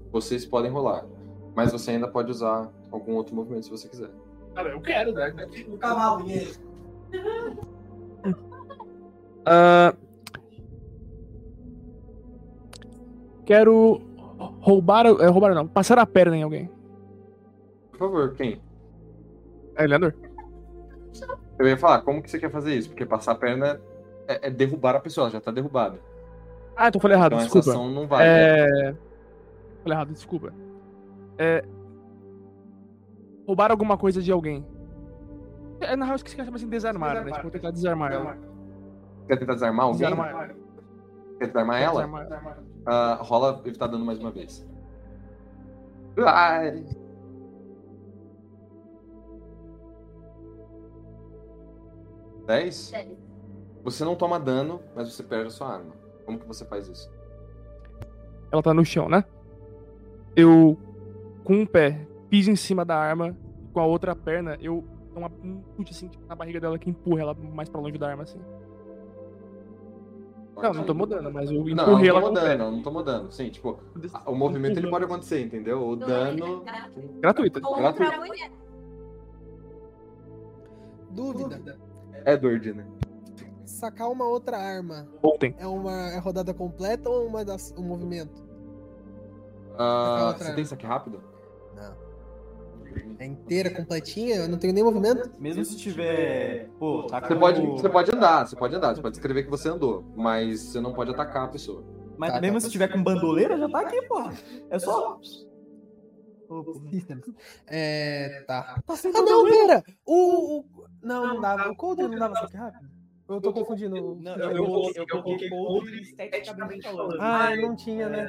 vocês 0.09 0.45
podem 0.45 0.71
rolar. 0.71 1.05
Mas 1.53 1.69
você 1.69 1.91
ainda 1.91 2.07
pode 2.07 2.31
usar 2.31 2.71
algum 2.89 3.15
outro 3.15 3.35
movimento 3.35 3.65
se 3.65 3.69
você 3.69 3.89
quiser. 3.89 4.09
Cara, 4.55 4.69
eu 4.69 4.79
quero, 4.79 5.11
né? 5.11 5.35
O 5.67 5.77
cavalo, 5.77 6.29
ele. 6.31 6.55
Ah, 9.45 9.95
quero 13.45 13.99
roubar. 14.59 15.05
É, 15.07 15.27
roubar 15.27 15.55
não, 15.55 15.67
passar 15.67 15.97
a 15.97 16.05
perna 16.05 16.37
em 16.37 16.43
alguém. 16.43 16.69
Por 17.91 17.97
favor, 17.97 18.33
quem? 18.35 18.61
É, 19.75 19.87
Leandro? 19.87 20.13
Eu 21.57 21.67
ia 21.67 21.77
falar, 21.77 22.01
como 22.01 22.21
que 22.21 22.29
você 22.29 22.37
quer 22.37 22.51
fazer 22.51 22.75
isso? 22.75 22.89
Porque 22.89 23.05
passar 23.05 23.31
a 23.31 23.35
perna 23.35 23.81
é, 24.27 24.47
é 24.47 24.49
derrubar 24.51 24.95
a 24.95 24.99
pessoa, 24.99 25.25
ela 25.25 25.31
já 25.31 25.41
tá 25.41 25.51
derrubada. 25.51 25.99
Ah, 26.81 26.87
então 26.87 27.01
falei 27.01 27.17
errado, 27.17 27.33
Então 27.33 27.39
essa 27.45 27.59
desculpa. 27.59 27.77
ação 27.77 27.91
não 27.91 28.07
vale, 28.07 28.23
É... 28.25 28.95
Falei 29.83 29.97
errado, 29.97 30.13
desculpa. 30.13 30.53
É... 31.37 31.61
Roubar 33.45 33.69
alguma 33.69 33.97
coisa 33.97 34.21
de 34.21 34.31
alguém. 34.31 34.65
É, 35.81 35.93
na 35.97 36.05
real, 36.05 36.13
eu 36.13 36.15
esqueci 36.15 36.37
que 36.37 36.43
chama 36.45 36.55
assim 36.55 36.69
desarmar, 36.69 37.25
né? 37.25 37.31
Tipo, 37.33 37.51
tentar 37.51 37.71
desarmar 37.71 38.13
ela. 38.13 38.37
Quer 39.27 39.37
tentar 39.37 39.55
desarmar 39.55 39.85
alguém? 39.87 39.99
Desarmar. 39.99 40.55
Quer 41.37 41.47
desarmar 41.47 41.81
ela? 41.81 42.07
Desarmar. 42.07 42.59
Ah, 42.85 43.19
rola 43.21 43.61
evitar 43.65 43.87
dano 43.87 44.05
mais 44.05 44.17
uma 44.19 44.31
vez. 44.31 44.65
Ai. 46.17 46.85
Dez? 52.45 52.91
Você 53.83 54.05
não 54.05 54.15
toma 54.15 54.39
dano, 54.39 54.79
mas 54.95 55.13
você 55.13 55.23
perde 55.23 55.47
a 55.47 55.51
sua 55.51 55.73
arma. 55.73 55.98
Como 56.29 56.37
que 56.37 56.47
você 56.47 56.63
faz 56.63 56.87
isso? 56.87 57.11
Ela 58.51 58.61
tá 58.61 58.71
no 58.71 58.85
chão, 58.85 59.09
né? 59.09 59.25
Eu, 60.35 60.77
com 61.43 61.55
um 61.55 61.65
pé, 61.65 62.05
piso 62.29 62.51
em 62.51 62.55
cima 62.55 62.85
da 62.85 62.95
arma, 62.95 63.35
com 63.73 63.79
a 63.79 63.85
outra 63.85 64.15
perna, 64.15 64.55
eu 64.61 64.83
dou 65.11 65.23
uma, 65.23 65.31
um 65.43 65.63
chute 65.75 65.91
assim 65.91 66.07
tipo, 66.07 66.23
na 66.27 66.35
barriga 66.35 66.59
dela 66.59 66.77
que 66.77 66.87
empurra 66.87 67.21
ela 67.21 67.33
mais 67.33 67.67
pra 67.67 67.81
longe 67.81 67.97
da 67.97 68.09
arma, 68.09 68.21
assim. 68.23 68.39
Não, 70.55 70.71
não 70.71 70.83
tomou 70.83 71.07
dano, 71.07 71.31
mas 71.31 71.49
eu 71.49 71.63
Não, 71.63 71.67
empurrei 71.69 72.09
não 72.09 72.17
ela 72.17 72.21
tomou 72.21 72.21
com 72.21 72.29
o 72.29 72.33
pé. 72.43 72.57
dano, 72.57 72.71
não 72.71 72.83
tomou 72.83 73.03
dano. 73.03 73.31
Sim, 73.31 73.49
tipo, 73.49 73.79
o 74.27 74.35
movimento 74.35 74.77
ele 74.77 74.89
pode 74.89 75.05
acontecer, 75.05 75.41
entendeu? 75.41 75.81
O 75.81 75.95
dano. 75.95 76.63
Gratuito. 77.19 77.59
Gratuito. 77.59 78.19
Dúvida. 81.09 81.79
Edward, 82.23 82.73
né? 82.73 82.85
Sacar 83.69 84.09
uma 84.09 84.25
outra 84.25 84.57
arma. 84.57 85.07
Ontem. 85.23 85.55
É 85.57 85.67
uma 85.67 86.09
é 86.11 86.17
rodada 86.19 86.53
completa 86.53 87.09
ou 87.09 87.27
uma 87.27 87.45
das, 87.45 87.71
um 87.77 87.83
movimento? 87.83 88.43
Ah, 89.77 90.33
você 90.37 90.43
arma. 90.45 90.55
tem 90.55 90.65
saque 90.65 90.85
rápido? 90.85 91.21
É 93.19 93.25
inteira, 93.25 93.69
completinha? 93.69 94.37
Eu 94.37 94.49
não 94.49 94.57
tenho 94.57 94.73
nem 94.73 94.83
movimento? 94.83 95.29
Mesmo 95.39 95.63
se 95.63 95.77
tiver. 95.77 96.69
Pô, 96.79 97.03
tá 97.03 97.19
Você 97.21 97.33
com- 97.35 97.39
pode, 97.39 97.61
você 97.65 97.89
pode 97.89 98.15
andar, 98.15 98.47
você 98.47 98.55
pode 98.55 98.75
andar, 98.75 98.95
você 98.95 99.01
pode 99.01 99.15
escrever 99.17 99.43
que 99.43 99.49
você 99.49 99.69
andou, 99.69 100.03
mas 100.15 100.59
você 100.61 100.81
não 100.81 100.93
pode 100.93 101.11
atacar 101.11 101.45
a 101.45 101.47
pessoa. 101.49 101.83
Mas 102.17 102.31
Tá, 102.33 102.41
mesmo 102.41 102.55
tá. 102.59 102.61
se 102.65 102.71
tiver 102.71 102.87
com 102.87 103.03
bandoleira, 103.03 103.57
já 103.57 103.69
tá 103.69 103.81
aqui, 103.81 104.01
porra. 104.07 104.33
É 104.71 104.79
só. 104.79 105.19
É. 107.67 108.43
Tá. 108.47 108.81
Tá 108.85 108.93
Ah, 108.93 108.97
não, 109.13 109.23
bandoleira. 109.25 109.81
pera! 109.83 109.83
O. 110.05 110.59
o- 110.61 110.65
Não, 111.03 111.27
não 111.35 111.41
dava. 111.41 111.71
O 111.77 111.95
não 111.95 112.09
dava 112.17 112.35
saque 112.35 112.57
rápido? 112.57 112.89
Eu 113.29 113.39
tô 113.39 113.53
confundindo. 113.53 114.17
Não, 114.21 114.35
eu, 114.37 114.51
eu, 114.51 114.65
coloquei- 114.65 115.01
eu 115.03 115.21
coloquei 115.21 115.49
coldre 115.49 116.01
esteticamente 116.01 116.81
falando. 116.81 117.21
Ah, 117.21 117.55
não 117.55 117.75
tinha, 117.75 118.09
né? 118.09 118.27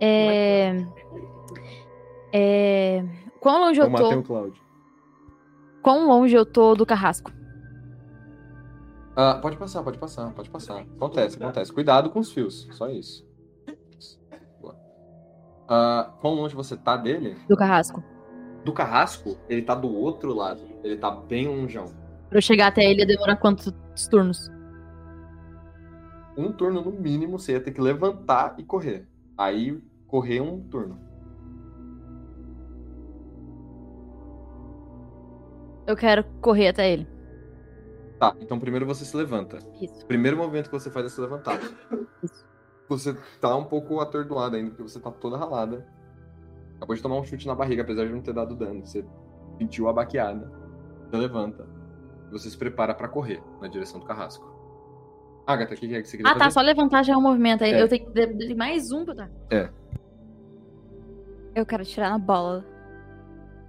É... 0.00 0.70
É... 2.32 3.04
Quão 3.40 3.60
longe 3.60 3.80
eu 3.80 3.86
Eu 3.86 3.90
matei 3.90 4.06
o 4.16 4.22
tô? 4.22 4.26
Cloud. 4.28 4.62
Quão 5.82 6.06
longe 6.06 6.34
eu 6.34 6.46
tô 6.46 6.74
do 6.74 6.86
carrasco? 6.86 7.32
Ah, 9.16 9.38
pode 9.40 9.56
passar, 9.56 9.82
pode 9.82 9.98
passar, 9.98 10.32
pode 10.32 10.50
passar. 10.50 10.80
Acontece, 10.80 11.36
acontece. 11.42 11.72
Cuidado 11.72 12.10
com 12.10 12.20
os 12.20 12.32
fios, 12.32 12.68
só 12.72 12.88
isso. 12.88 13.26
Boa. 14.60 14.76
Ah, 15.68 16.12
quão 16.20 16.34
longe 16.34 16.54
você 16.54 16.76
tá 16.76 16.96
dele? 16.96 17.36
Do 17.48 17.56
carrasco. 17.56 18.02
Do 18.64 18.72
carrasco, 18.72 19.36
ele 19.48 19.62
tá 19.62 19.74
do 19.74 19.88
outro 19.88 20.32
lado. 20.32 20.62
Ele 20.82 20.96
tá 20.96 21.10
bem 21.10 21.46
longeão. 21.46 21.86
Pra 22.28 22.38
eu 22.38 22.42
chegar 22.42 22.68
até 22.68 22.82
ele, 22.82 23.04
demora 23.04 23.36
quantos 23.36 23.72
turnos? 24.10 24.50
Um 26.36 26.50
turno 26.50 26.80
no 26.80 26.90
mínimo, 26.90 27.38
você 27.38 27.52
ia 27.52 27.60
ter 27.60 27.72
que 27.72 27.80
levantar 27.80 28.54
e 28.58 28.64
correr. 28.64 29.06
Aí, 29.36 29.80
correr 30.06 30.40
um 30.40 30.60
turno. 30.60 30.98
Eu 35.86 35.96
quero 35.96 36.24
correr 36.40 36.68
até 36.68 36.90
ele. 36.90 37.06
Tá, 38.18 38.34
então 38.40 38.58
primeiro 38.58 38.86
você 38.86 39.04
se 39.04 39.16
levanta. 39.16 39.58
Isso. 39.80 40.02
O 40.02 40.06
primeiro 40.06 40.36
movimento 40.36 40.70
que 40.70 40.78
você 40.78 40.90
faz 40.90 41.06
é 41.06 41.08
se 41.08 41.20
levantar. 41.20 41.60
Você 42.88 43.16
tá 43.40 43.54
um 43.56 43.64
pouco 43.64 44.00
atordoada 44.00 44.56
ainda, 44.56 44.70
porque 44.70 44.82
você 44.82 44.98
tá 44.98 45.10
toda 45.10 45.36
ralada. 45.36 45.86
Acabou 46.76 46.94
de 46.96 47.02
tomar 47.02 47.16
um 47.16 47.24
chute 47.24 47.46
na 47.46 47.54
barriga, 47.54 47.82
apesar 47.82 48.06
de 48.06 48.12
não 48.12 48.20
ter 48.20 48.32
dado 48.34 48.54
dano. 48.54 48.84
Você 48.84 49.04
sentiu 49.58 49.88
a 49.88 49.92
baqueada. 49.92 50.50
Você 51.08 51.16
levanta. 51.16 51.66
Você 52.30 52.50
se 52.50 52.56
prepara 52.56 52.94
pra 52.94 53.08
correr 53.08 53.42
na 53.60 53.68
direção 53.68 54.00
do 54.00 54.06
carrasco. 54.06 54.52
Agatha, 55.46 55.74
o 55.74 55.76
que 55.76 55.86
que 55.88 55.94
é 55.94 56.02
que 56.02 56.08
você 56.08 56.16
queria 56.16 56.32
Ah, 56.32 56.34
tá. 56.34 56.44
fazer? 56.44 56.54
Só 56.54 56.60
levantar 56.62 57.02
já 57.04 57.12
é 57.12 57.16
um 57.16 57.20
movimento. 57.20 57.62
Aí 57.64 57.72
É. 57.72 57.82
eu 57.82 57.88
tenho 57.88 58.10
que 58.10 58.54
mais 58.54 58.90
um 58.90 59.04
pra 59.04 59.14
tá. 59.14 59.28
É. 59.50 59.68
Eu 61.54 61.64
quero 61.64 61.84
tirar 61.84 62.10
na 62.10 62.18
bola 62.18 62.64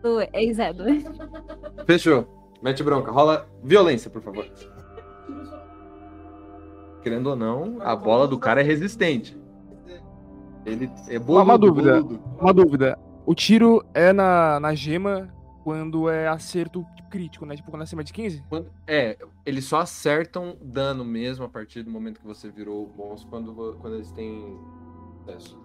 do 0.02 0.22
ex-Edward. 0.34 1.06
Fechou. 1.86 2.28
Mete 2.62 2.82
bronca. 2.82 3.12
Rola 3.12 3.48
violência, 3.64 4.10
por 4.10 4.22
favor. 4.22 4.46
Querendo 7.04 7.28
ou 7.28 7.36
não, 7.36 7.78
a 7.82 7.96
bola 7.96 8.28
do 8.28 8.40
cara 8.40 8.62
é 8.62 8.64
resistente. 8.64 9.38
Ele 10.66 10.90
é 11.08 11.18
Uma, 11.18 11.26
boludo, 11.26 11.44
uma 11.44 11.58
dúvida. 11.58 12.02
boludo. 12.02 12.24
Uma 12.42 12.54
dúvida. 12.54 13.00
O 13.26 13.36
tiro 13.36 13.84
é 13.94 14.12
na, 14.14 14.60
na 14.60 14.74
gema 14.76 15.34
quando 15.64 16.10
é 16.10 16.28
acerto 16.28 16.86
crítico, 17.10 17.46
né? 17.46 17.56
Tipo, 17.56 17.72
quando 17.72 17.82
é 17.82 17.84
acima 17.84 18.04
de 18.04 18.12
15? 18.14 18.44
Quando- 18.50 18.68
é, 18.88 19.18
eles 19.46 19.66
só 19.66 19.80
acertam 19.80 20.58
dano 20.62 21.04
mesmo 21.06 21.46
a 21.46 21.50
partir 21.50 21.84
do 21.84 21.90
momento 21.92 22.20
que 22.20 22.26
você 22.28 22.50
virou 22.50 22.86
o 22.86 22.98
monstro 22.98 23.30
quando, 23.30 23.76
quando 23.80 23.96
eles 23.96 24.12
têm 24.12 24.58
sucesso. 25.20 25.60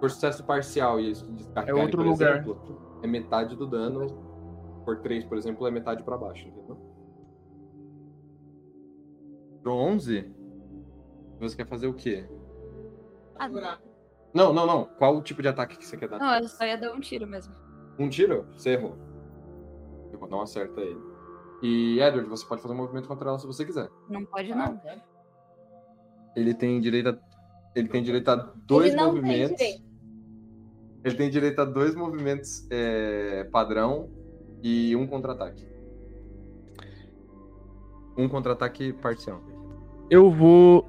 Por 0.00 0.10
sucesso 0.10 0.44
parcial 0.44 1.00
e 1.00 1.06
eles 1.06 1.22
descarregarem, 1.22 1.80
É 1.80 1.82
outro 1.84 2.02
por 2.02 2.06
lugar. 2.10 2.34
exemplo, 2.36 2.58
é 3.02 3.06
metade 3.06 3.56
do 3.56 3.66
dano. 3.66 4.24
Por 4.84 4.98
3, 4.98 5.24
por 5.24 5.36
exemplo, 5.38 5.66
é 5.66 5.70
metade 5.70 6.02
pra 6.04 6.16
baixo, 6.16 6.46
entendeu? 6.46 6.76
Pro 9.62 9.72
11, 9.74 10.30
você 11.40 11.56
quer 11.56 11.66
fazer 11.66 11.88
o 11.88 11.94
quê? 11.94 12.24
Ah, 13.38 13.78
Não, 14.34 14.52
não, 14.52 14.66
não. 14.66 14.84
Qual 14.98 15.16
o 15.16 15.22
tipo 15.22 15.42
de 15.42 15.48
ataque 15.48 15.76
que 15.76 15.86
você 15.86 15.96
quer 15.96 16.08
dar? 16.08 16.18
não, 16.18 16.34
eu 16.36 16.48
só 16.48 16.64
ia 16.64 16.76
dar 16.76 16.92
um 16.92 17.00
tiro 17.00 17.26
mesmo. 17.26 17.54
Um 17.98 18.08
tiro? 18.08 18.46
Você 18.56 18.70
errou. 18.70 18.96
Eu 20.12 20.26
não 20.28 20.40
acerta 20.42 20.80
ele. 20.80 21.00
E 21.62 21.98
Edward, 22.00 22.28
você 22.28 22.44
pode 22.46 22.60
fazer 22.62 22.74
um 22.74 22.76
movimento 22.76 23.08
contra 23.08 23.28
ela 23.28 23.38
se 23.38 23.46
você 23.46 23.64
quiser. 23.64 23.88
Não 24.08 24.24
pode, 24.24 24.54
não. 24.54 24.80
Ele 26.34 26.52
tem 26.54 26.80
direito 26.80 27.08
a, 27.08 27.18
ele 27.74 27.88
tem 27.88 28.02
direito 28.02 28.28
a 28.28 28.34
dois 28.36 28.88
Ele 28.88 28.96
não 28.96 29.12
tem 29.12 29.22
movimentos. 29.22 29.56
direito. 29.56 29.86
Ele 31.04 31.14
tem 31.16 31.30
direito 31.30 31.60
a 31.60 31.64
dois 31.64 31.94
movimentos 31.94 32.66
é, 32.70 33.44
padrão 33.44 34.10
e 34.62 34.94
um 34.96 35.06
contra-ataque. 35.06 35.66
Um 38.16 38.28
contra-ataque 38.28 38.92
parcial. 38.94 39.40
Eu 40.10 40.30
vou 40.30 40.88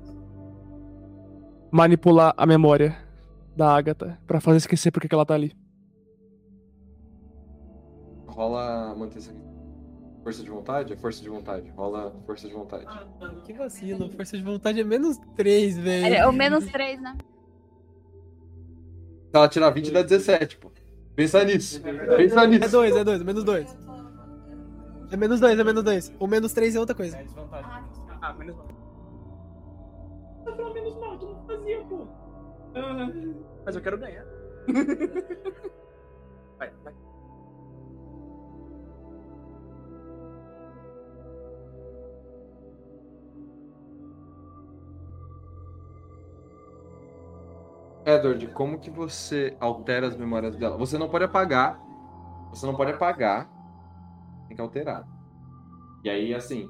manipular 1.72 2.34
a 2.38 2.46
memória 2.46 2.98
da 3.56 3.76
Agatha 3.76 4.18
para 4.26 4.40
fazer 4.40 4.58
esquecer 4.58 4.92
porque 4.92 5.08
que 5.08 5.16
ela 5.16 5.26
tá 5.26 5.34
ali. 5.34 5.56
Rola 8.28 8.96
manter 8.96 9.18
essa 9.18 9.34
força 10.24 10.44
de 10.44 10.50
vontade? 10.50 10.94
É 10.94 10.96
força 10.96 11.22
de 11.22 11.30
vontade. 11.30 11.70
Rola 11.70 12.14
força 12.26 12.48
de 12.48 12.54
vontade. 12.54 12.86
Que 13.46 13.54
vacilo. 13.54 14.12
Força 14.12 14.38
de 14.38 14.44
vontade 14.44 14.80
é 14.80 14.84
menos 14.84 15.18
3, 15.36 15.78
velho. 15.80 16.06
É, 16.06 16.18
é, 16.18 16.28
o 16.28 16.32
menos 16.32 16.66
3, 16.66 17.02
né? 17.02 17.18
Se 19.32 19.36
ela 19.36 19.50
tirar 19.50 19.70
20, 19.72 19.92
dá 19.92 20.04
17, 20.04 20.58
pô. 20.58 20.72
Pensa 21.16 21.44
nisso. 21.44 21.82
Pensa 21.82 22.44
é 22.44 22.48
nisso. 22.48 22.66
É 22.66 22.70
2, 22.70 22.96
é 22.96 23.04
2, 23.04 23.24
menos 23.24 23.44
2. 23.44 23.78
É 25.10 25.18
menos 25.18 25.40
2, 25.40 25.60
é 25.60 25.64
menos 25.64 25.84
2. 25.84 26.14
O 26.20 26.28
menos 26.28 26.54
3 26.54 26.76
é 26.76 26.80
outra 26.80 26.96
coisa. 26.96 27.18
É 27.18 27.26
ah, 28.22 28.34
menos 28.34 28.56
1 28.56 28.77
pô. 31.90 32.08
Ah, 32.76 33.08
Mas 33.66 33.76
eu 33.76 33.82
quero 33.82 33.98
ganhar. 33.98 34.26
Vai, 36.58 36.72
vai. 36.84 36.94
Edward, 48.06 48.48
como 48.54 48.80
que 48.80 48.90
você 48.90 49.56
altera 49.60 50.08
as 50.08 50.16
memórias 50.16 50.56
dela? 50.56 50.78
Você 50.78 50.98
não 50.98 51.10
pode 51.10 51.26
apagar. 51.26 51.78
Você 52.52 52.66
não 52.66 52.76
pode 52.76 52.92
apagar. 52.92 53.50
Tem 54.48 54.56
que 54.56 54.62
alterar. 54.62 55.06
E 56.04 56.10
aí, 56.10 56.34
assim. 56.34 56.70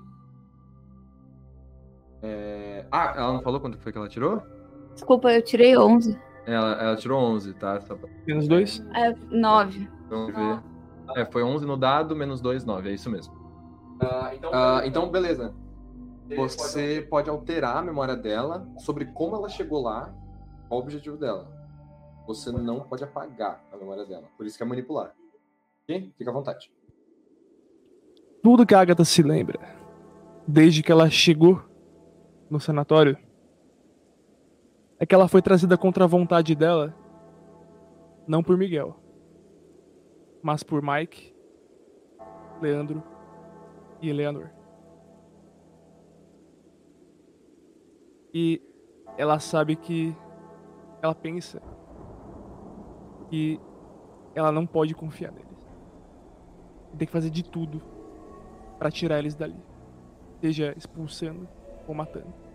é, 2.24 2.86
Ah, 2.92 3.14
ela 3.16 3.34
não 3.34 3.42
falou 3.42 3.60
quanto 3.60 3.78
foi 3.78 3.92
que 3.92 3.98
ela 3.98 4.10
tirou? 4.10 4.42
Desculpa, 4.98 5.32
eu 5.32 5.44
tirei 5.44 5.78
11. 5.78 6.20
Ela, 6.48 6.72
ela 6.82 6.96
tirou 6.96 7.22
11, 7.22 7.54
tá? 7.54 7.80
Menos 8.26 8.48
2? 8.48 8.84
É, 8.96 9.14
9. 9.30 9.88
Vamos 10.10 10.34
ver. 10.34 10.64
É, 11.16 11.24
foi 11.26 11.44
11 11.44 11.68
no 11.68 11.78
dado, 11.78 12.16
menos 12.16 12.42
2, 12.42 12.66
9. 12.66 12.90
É 12.90 12.94
isso 12.94 13.08
mesmo. 13.08 13.32
Ah, 14.52 14.82
então, 14.86 15.10
beleza. 15.10 15.54
Você 16.36 17.06
pode 17.08 17.30
alterar 17.30 17.78
a 17.78 17.82
memória 17.84 18.16
dela 18.16 18.68
sobre 18.80 19.06
como 19.06 19.36
ela 19.36 19.48
chegou 19.50 19.84
lá, 19.84 20.12
qual 20.68 20.80
o 20.80 20.84
objetivo 20.84 21.16
dela. 21.16 21.48
Você 22.26 22.52
não 22.52 22.80
pode 22.80 23.04
apagar 23.04 23.64
a 23.72 23.78
memória 23.78 24.04
dela. 24.04 24.26
Por 24.36 24.48
isso 24.48 24.58
que 24.58 24.64
é 24.64 24.66
manipular. 24.66 25.14
Ok? 25.84 26.12
Fica 26.18 26.32
à 26.32 26.34
vontade. 26.34 26.72
Tudo 28.42 28.66
que 28.66 28.74
a 28.74 28.82
Agatha 28.82 29.06
se 29.06 29.22
lembra, 29.22 29.60
desde 30.48 30.82
que 30.82 30.92
ela 30.92 31.08
chegou 31.08 31.62
no 32.50 32.60
sanatório, 32.60 33.16
é 35.00 35.06
que 35.06 35.14
ela 35.14 35.28
foi 35.28 35.42
trazida 35.42 35.78
contra 35.78 36.04
a 36.04 36.08
vontade 36.08 36.56
dela, 36.56 36.94
não 38.28 38.44
por 38.44 38.58
Miguel, 38.58 38.96
mas 40.42 40.64
por 40.64 40.82
Mike, 40.82 41.36
Leandro 42.62 43.04
e 44.02 44.10
Eleanor. 44.10 44.50
E 48.34 48.62
ela 49.18 49.40
sabe 49.40 49.76
que 49.76 50.16
ela 51.02 51.16
pensa 51.16 51.62
que 53.30 53.60
ela 54.34 54.52
não 54.52 54.66
pode 54.66 54.94
confiar 54.94 55.32
neles. 55.32 55.48
Tem 56.98 57.06
que 57.06 57.12
fazer 57.12 57.30
de 57.30 57.44
tudo 57.44 57.82
pra 58.80 58.92
tirar 58.92 59.20
eles 59.20 59.36
dali, 59.36 59.60
seja 60.42 60.74
expulsando 60.76 61.48
ou 61.88 61.94
matando. 61.94 62.47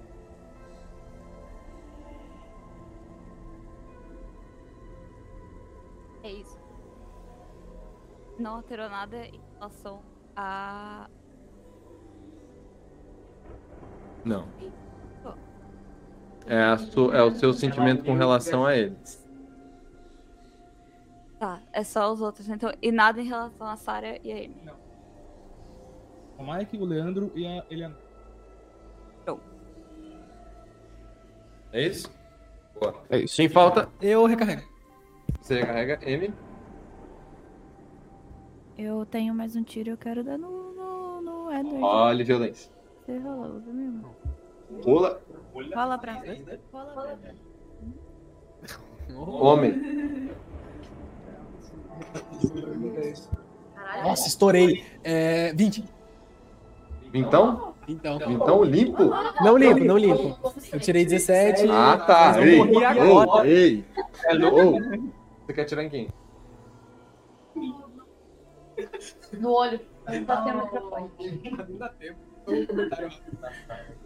É 6.22 6.30
isso. 6.30 6.60
Não 8.38 8.56
alterou 8.56 8.88
nada 8.88 9.26
em 9.26 9.40
relação 9.58 10.02
a. 10.36 11.08
Não. 14.24 14.46
É, 16.46 16.60
a 16.62 16.78
su- 16.78 17.12
é 17.12 17.22
o 17.22 17.30
seu 17.32 17.52
sentimento 17.52 18.04
com 18.04 18.14
relação 18.14 18.64
a 18.66 18.76
eles. 18.76 19.22
Tá, 21.38 21.60
é 21.72 21.82
só 21.84 22.12
os 22.12 22.20
outros, 22.20 22.48
então. 22.48 22.72
E 22.80 22.90
nada 22.92 23.20
em 23.20 23.24
relação 23.24 23.66
a 23.66 23.76
Sarah 23.76 24.16
e 24.22 24.32
a 24.32 24.36
Amy. 24.36 24.56
O 26.38 26.44
Mike, 26.52 26.76
o 26.76 26.84
Leandro 26.84 27.30
e 27.34 27.46
a 27.46 27.64
Eleanor. 27.70 27.98
É 31.72 31.86
isso? 31.86 32.12
Boa. 32.78 33.02
É 33.08 33.18
isso. 33.20 33.36
Quem 33.36 33.48
falta? 33.48 33.88
Eu 34.00 34.26
recarrego. 34.26 34.68
Você 35.40 35.60
recarrega 35.60 35.98
M. 36.02 36.32
Eu 38.78 39.04
tenho 39.06 39.34
mais 39.34 39.54
um 39.56 39.62
tiro, 39.62 39.90
eu 39.90 39.96
quero 39.96 40.24
dar 40.24 40.38
no, 40.38 40.72
no, 40.72 41.20
no 41.20 41.52
Edward. 41.52 41.82
Olha 41.82 42.24
violência. 42.24 42.72
Você 43.04 43.18
rolou, 43.18 43.60
viu, 43.60 43.74
meu 43.74 43.84
irmão? 43.84 44.16
Rola. 44.84 45.22
Rola 45.74 45.98
pra 45.98 46.22
Rola 46.72 47.16
pra 47.16 47.34
Homem. 49.14 50.32
Nossa, 54.02 54.28
estourei. 54.28 54.84
É, 55.04 55.52
20. 55.54 55.84
Então? 57.12 57.71
Então. 57.88 58.18
Então 58.28 58.62
limpo? 58.64 59.04
Não 59.42 59.56
limpo, 59.56 59.84
não 59.84 59.98
limpo. 59.98 60.38
Eu 60.72 60.80
tirei 60.80 61.04
17. 61.04 61.68
Ah, 61.70 61.98
tá. 61.98 62.24
mas 62.28 62.36
eu 62.36 62.44
Ei, 62.44 62.58
morri 62.58 62.84
agora. 62.84 63.48
ei, 63.48 63.54
ei. 63.56 63.84
É 64.26 64.34
louco? 64.34 64.60
Ô, 64.60 65.10
Você 65.46 65.52
quer 65.52 65.62
atirar 65.62 65.84
em 65.84 65.88
quem? 65.88 66.08
No 69.32 69.50
olho. 69.52 69.80
Tá. 70.26 70.44
Não 71.68 71.78
dá 71.78 71.88
tempo. 71.90 72.18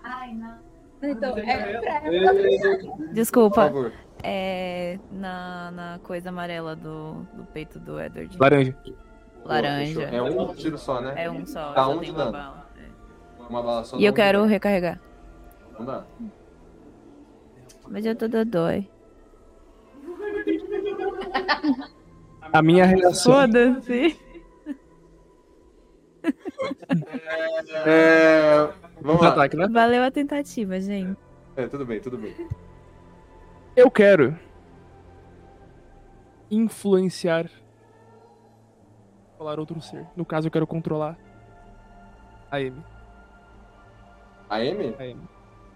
Ai, 0.03 0.35
não. 0.35 0.59
Então, 1.03 1.37
é 1.39 1.81
pra 1.81 2.33
Desculpa. 3.13 3.71
Por 3.71 3.73
favor. 3.73 3.93
É. 4.23 4.99
Na, 5.13 5.71
na 5.71 6.01
coisa 6.03 6.31
amarela 6.31 6.75
do, 6.75 7.27
do 7.35 7.45
peito 7.53 7.79
do 7.79 8.01
Edward. 8.01 8.37
Laranja. 8.39 8.77
Laranja. 9.45 10.03
É 10.05 10.23
um 10.23 10.55
tiro 10.55 10.79
só, 10.79 11.01
né? 11.01 11.15
É 11.17 11.31
um 11.31 11.47
só. 11.47 11.73
Um 11.91 11.99
tem 11.99 12.11
de 12.13 12.17
uma 12.17 12.33
dano. 12.33 12.66
Uma 13.49 13.63
bala 13.63 13.85
só 13.85 13.99
E 13.99 14.05
eu 14.05 14.13
quero 14.13 14.45
recarregar. 14.45 15.01
Não 15.79 15.85
dá. 15.85 16.05
Mas 17.89 18.05
eu 18.05 18.17
tô 18.17 18.29
dodói. 18.29 18.89
A 22.53 22.63
minha 22.63 22.85
reação. 22.85 23.33
Foda-se. 23.33 24.19
É. 27.85 28.69
Vamos 29.01 29.23
lá. 29.23 29.29
Ataque, 29.29 29.57
né? 29.57 29.69
Valeu 29.69 30.03
a 30.03 30.11
tentativa, 30.11 30.81
gente. 30.81 31.17
É, 31.57 31.67
tudo 31.69 31.87
bem, 31.87 32.01
tudo 32.01 32.19
bem. 32.19 32.35
Eu 33.77 33.91
quero 33.91 34.37
influenciar 36.51 37.51
falar 39.37 39.59
outro 39.59 39.81
ser. 39.81 40.07
No 40.17 40.25
caso, 40.25 40.49
eu 40.49 40.51
quero 40.51 40.67
controlar 40.67 41.17
a 42.51 42.57
Amy. 42.57 42.83
A 44.49 44.65
M? 44.65 44.95
A 44.99 45.03
Amy. 45.03 45.21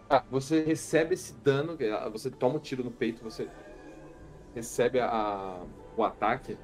Ah, 0.09 0.25
você 0.31 0.63
recebe 0.63 1.15
esse 1.15 1.33
dano, 1.35 1.77
ah, 1.99 2.09
você 2.09 2.31
toma 2.31 2.57
um 2.57 2.59
tiro 2.59 2.83
no 2.83 2.91
peito, 2.91 3.23
você 3.23 3.49
recebe 4.55 4.99
a, 4.99 5.07
a- 5.09 5.63
o 5.97 6.03
ataque 6.05 6.59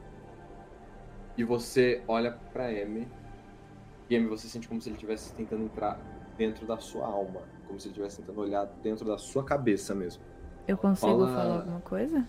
e 1.36 1.44
você 1.44 2.02
olha 2.08 2.32
pra 2.52 2.72
M 2.72 3.06
e 4.10 4.14
M 4.16 4.26
você 4.28 4.48
sente 4.48 4.66
como 4.68 4.80
se 4.80 4.88
ele 4.88 4.96
estivesse 4.96 5.32
tentando 5.34 5.62
entrar 5.64 6.00
dentro 6.36 6.66
da 6.66 6.78
sua 6.78 7.06
alma, 7.06 7.42
como 7.66 7.78
se 7.78 7.86
ele 7.86 7.92
estivesse 7.92 8.20
tentando 8.20 8.40
olhar 8.40 8.64
dentro 8.82 9.04
da 9.04 9.16
sua 9.18 9.44
cabeça 9.44 9.94
mesmo. 9.94 10.22
Eu 10.66 10.76
consigo 10.76 11.12
Fala- 11.12 11.26
falar 11.28 11.54
alguma 11.58 11.80
coisa? 11.80 12.26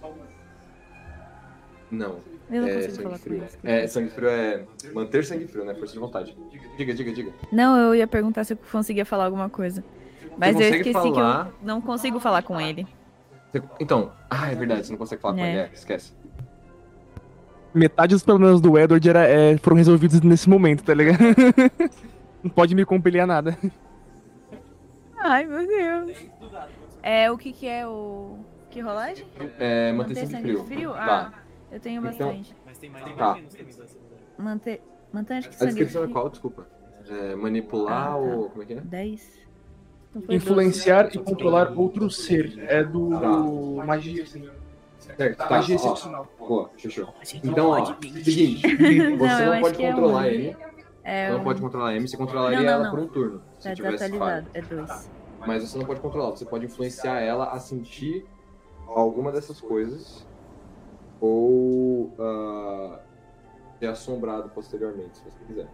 Não. 1.90 2.20
Eu 2.50 2.62
não 2.62 2.68
é 2.70 2.74
consigo 2.76 2.92
sangue 2.94 3.04
falar 3.04 3.18
com 3.18 3.24
frio. 3.24 3.38
eles. 3.38 3.60
É, 3.64 3.88
sangue 3.88 4.10
frio 4.10 4.30
é 4.30 4.64
manter 4.94 5.26
sangue 5.26 5.48
frio, 5.48 5.66
né? 5.66 5.74
Força 5.76 5.94
de 5.94 6.00
vontade. 6.00 6.38
Diga, 6.78 6.94
diga, 6.94 7.12
diga. 7.12 7.32
Não, 7.52 7.78
eu 7.78 7.96
ia 7.96 8.08
perguntar 8.08 8.44
se 8.44 8.54
eu 8.54 8.58
conseguia 8.72 9.06
falar 9.06 9.26
alguma 9.26 9.50
coisa. 9.50 9.84
Mas 10.38 10.56
eu 10.56 10.62
esqueci 10.62 10.94
falar? 10.94 11.46
que 11.46 11.52
eu 11.52 11.54
não 11.68 11.82
consigo 11.82 12.20
falar 12.20 12.44
com 12.44 12.60
ele. 12.62 12.88
Você- 13.52 13.64
Então, 13.80 14.12
ah, 14.30 14.52
é 14.52 14.56
verdade, 14.56 14.86
você 14.86 14.92
não 14.92 14.98
consegue 15.00 15.22
falar 15.22 15.34
com 15.34 15.40
É. 15.42 15.50
ele, 15.50 15.60
é, 15.62 15.70
esquece. 15.74 16.14
Metade 17.74 18.16
dos 18.16 18.24
problemas 18.24 18.62
do 18.62 18.78
Edward 18.78 19.08
era, 19.10 19.28
é, 19.28 19.58
foram 19.58 19.78
resolvidos 19.78 20.22
nesse 20.22 20.50
momento, 20.50 20.84
tá 20.84 20.94
ligado? 20.94 21.18
Não 22.44 22.50
pode 22.52 22.74
me 22.76 22.86
compelir 22.86 23.20
a 23.22 23.28
nada. 23.28 23.58
Ai, 25.20 25.46
meu 25.46 25.66
Deus. 25.68 26.18
É, 27.04 27.30
o 27.32 27.38
que 27.38 27.52
que 27.52 27.68
é 27.68 27.86
o... 27.88 28.38
Que 28.70 28.80
rolagem? 28.80 29.26
É, 29.60 29.92
manter 29.92 30.16
sangue 30.16 30.32
sangue 30.32 30.58
frio. 30.68 30.94
Ah, 30.94 31.06
Tá. 31.06 31.34
Eu 31.72 31.80
tenho 31.80 32.00
Então- 32.06 32.28
bastante. 32.28 32.56
Mas 32.66 32.78
tem 32.78 32.90
mais 32.90 33.16
Tá. 33.16 33.38
Manter... 34.38 34.82
Manter 35.12 35.34
acho 35.36 35.50
que 35.50 35.64
A 35.64 35.66
descrição 35.68 36.04
é 36.04 36.08
qual? 36.08 36.30
Desculpa. 36.30 36.68
É, 37.10 37.36
manipular 37.36 38.08
Ah, 38.08 38.12
tá. 38.12 38.18
ou. 38.18 38.50
Como 38.50 38.64
é 38.64 38.66
que 38.66 38.74
é? 38.74 38.82
10. 38.82 39.40
Então 40.10 40.22
foi 40.24 40.36
Influenciar 40.36 41.10
e 41.16 41.20
controlar 41.20 41.72
outro 41.78 42.10
ser. 42.10 42.58
É 42.68 42.84
do, 42.84 43.10
Tá. 43.12 43.86
magia, 43.86 44.24
assim. 44.24 44.50
Certo, 45.00 45.38
tá. 45.38 45.50
Magia 45.50 45.76
ó. 45.76 45.80
excepcional. 45.80 46.28
Boa, 46.38 46.70
fechou. 46.78 47.14
Então, 47.44 47.70
ó, 47.70 47.86
seguinte, 47.86 48.62
Não, 48.68 49.18
você 49.18 49.46
não 49.46 49.62
pode 49.62 49.78
que 49.78 49.86
é 49.86 49.90
controlar 49.92 50.22
um. 50.22 50.26
ele. 50.26 50.58
É 51.04 51.32
Não 51.32 51.40
um- 51.40 51.44
pode 51.46 51.62
controlar 51.62 51.90
a 51.90 51.96
M, 51.96 52.06
você 52.08 52.18
controlaria 52.18 52.58
Não, 52.58 52.66
não, 52.66 52.72
ela 52.74 52.84
não. 52.84 52.92
por 52.92 53.00
um 53.00 53.08
turno. 53.08 53.42
Se 53.60 53.70
Tá 53.70 53.76
tivesse. 53.76 54.04
É 54.54 54.62
2. 54.62 55.10
Mas 55.48 55.64
você 55.70 55.78
não 55.78 55.86
pode 55.86 56.02
controlar, 56.02 56.32
você 56.32 56.44
pode 56.46 56.66
influenciar 56.66 57.22
ela 57.22 57.46
a 57.54 57.60
sentir 57.60 58.26
alguma 58.86 59.32
dessas 59.32 59.62
coisas 59.62 60.27
ou 61.20 62.14
ah, 62.20 63.00
ser 63.80 63.88
assombrado 63.88 64.50
posteriormente, 64.50 65.18
se 65.18 65.24
você 65.24 65.46
quiser. 65.46 65.68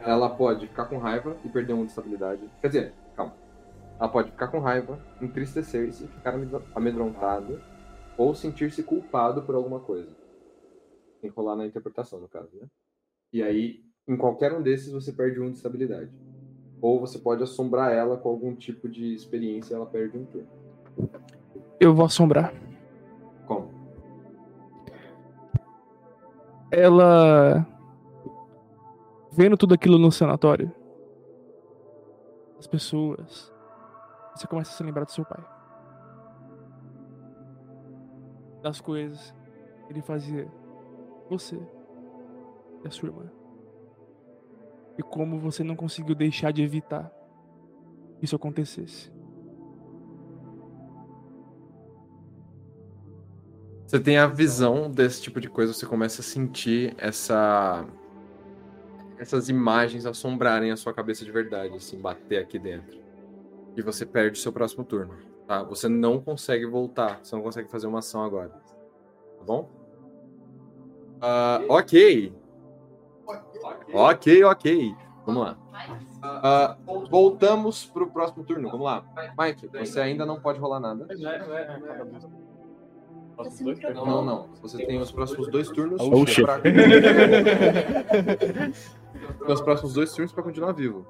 Ela 0.00 0.30
pode 0.30 0.66
ficar 0.66 0.86
com 0.86 0.98
raiva 0.98 1.36
e 1.44 1.48
perder 1.48 1.72
um 1.72 1.84
de 1.84 1.90
estabilidade. 1.90 2.42
Quer 2.60 2.68
dizer, 2.68 2.94
calma. 3.16 3.34
Ela 3.98 4.08
pode 4.08 4.30
ficar 4.30 4.48
com 4.48 4.60
raiva, 4.60 4.98
entristecer-se, 5.20 6.06
ficar 6.06 6.34
amedro- 6.34 6.64
amedrontada 6.74 7.60
ou 8.16 8.34
sentir-se 8.34 8.82
culpado 8.82 9.42
por 9.42 9.54
alguma 9.54 9.80
coisa. 9.80 10.10
Tem 11.20 11.30
que 11.30 11.36
rolar 11.36 11.56
na 11.56 11.66
interpretação, 11.66 12.20
no 12.20 12.28
caso, 12.28 12.48
né? 12.60 12.68
E 13.32 13.42
aí, 13.42 13.82
em 14.06 14.16
qualquer 14.16 14.52
um 14.52 14.62
desses, 14.62 14.92
você 14.92 15.12
perde 15.12 15.40
um 15.40 15.50
de 15.50 15.56
estabilidade. 15.56 16.10
Ou 16.80 17.00
você 17.00 17.18
pode 17.18 17.42
assombrar 17.42 17.92
ela 17.92 18.16
com 18.16 18.28
algum 18.28 18.54
tipo 18.54 18.88
de 18.88 19.12
experiência 19.14 19.74
e 19.74 19.76
ela 19.76 19.86
perde 19.86 20.16
um 20.16 20.24
turno. 20.24 20.48
Eu 21.80 21.92
vou 21.92 22.06
assombrar. 22.06 22.54
Ela. 26.70 27.66
Vendo 29.32 29.56
tudo 29.56 29.74
aquilo 29.74 29.98
no 29.98 30.10
sanatório. 30.12 30.70
As 32.58 32.66
pessoas. 32.66 33.52
Você 34.34 34.46
começa 34.46 34.72
a 34.72 34.74
se 34.74 34.82
lembrar 34.82 35.04
do 35.04 35.12
seu 35.12 35.24
pai. 35.24 35.44
Das 38.62 38.80
coisas 38.80 39.34
que 39.86 39.92
ele 39.92 40.02
fazia. 40.02 40.46
Você. 41.30 41.58
E 42.84 42.88
a 42.88 42.90
sua 42.90 43.08
irmã. 43.08 43.30
E 44.96 45.02
como 45.02 45.38
você 45.38 45.62
não 45.62 45.76
conseguiu 45.76 46.14
deixar 46.14 46.52
de 46.52 46.62
evitar 46.62 47.10
que 48.18 48.24
isso 48.24 48.36
acontecesse. 48.36 49.17
Você 53.88 53.98
tem 53.98 54.18
a 54.18 54.26
visão 54.26 54.90
desse 54.90 55.22
tipo 55.22 55.40
de 55.40 55.48
coisa, 55.48 55.72
você 55.72 55.86
começa 55.86 56.20
a 56.20 56.24
sentir 56.24 56.94
essa 56.98 57.86
essas 59.18 59.48
imagens 59.48 60.04
assombrarem 60.04 60.70
a 60.70 60.76
sua 60.76 60.92
cabeça 60.92 61.24
de 61.24 61.32
verdade, 61.32 61.74
assim, 61.74 61.98
bater 61.98 62.36
aqui 62.36 62.58
dentro. 62.58 63.00
E 63.74 63.80
você 63.80 64.04
perde 64.04 64.38
o 64.38 64.42
seu 64.42 64.52
próximo 64.52 64.84
turno, 64.84 65.14
tá? 65.46 65.62
Você 65.62 65.88
não 65.88 66.20
consegue 66.20 66.66
voltar, 66.66 67.20
você 67.22 67.34
não 67.34 67.42
consegue 67.42 67.70
fazer 67.70 67.86
uma 67.86 68.00
ação 68.00 68.22
agora. 68.22 68.50
Tá 68.50 69.44
bom? 69.46 69.70
Ah, 71.22 71.62
ok. 71.66 72.30
Ok, 73.94 74.44
ok. 74.44 74.94
Vamos 75.24 75.42
lá. 75.42 75.58
Ah, 76.22 76.76
voltamos 77.10 77.86
pro 77.86 78.10
próximo 78.10 78.44
turno. 78.44 78.70
Vamos 78.70 78.84
lá. 78.84 79.02
Mike, 79.38 79.66
você 79.66 79.98
ainda 79.98 80.26
não 80.26 80.38
pode 80.38 80.58
rolar 80.58 80.78
nada. 80.78 81.06
Não, 81.06 81.16
não, 81.16 82.20
não. 82.20 82.47
Você 84.62 84.84
tem 84.86 85.00
os 85.00 85.12
próximos 85.12 85.48
dois 85.50 85.68
turnos 85.68 86.00
Oh, 86.00 86.26
shit. 86.26 86.42
pra... 86.44 86.60
os 89.52 89.60
próximos 89.60 89.92
dois 89.94 90.12
turnos 90.12 90.32
pra 90.32 90.42
continuar 90.42 90.72
vivo. 90.72 91.06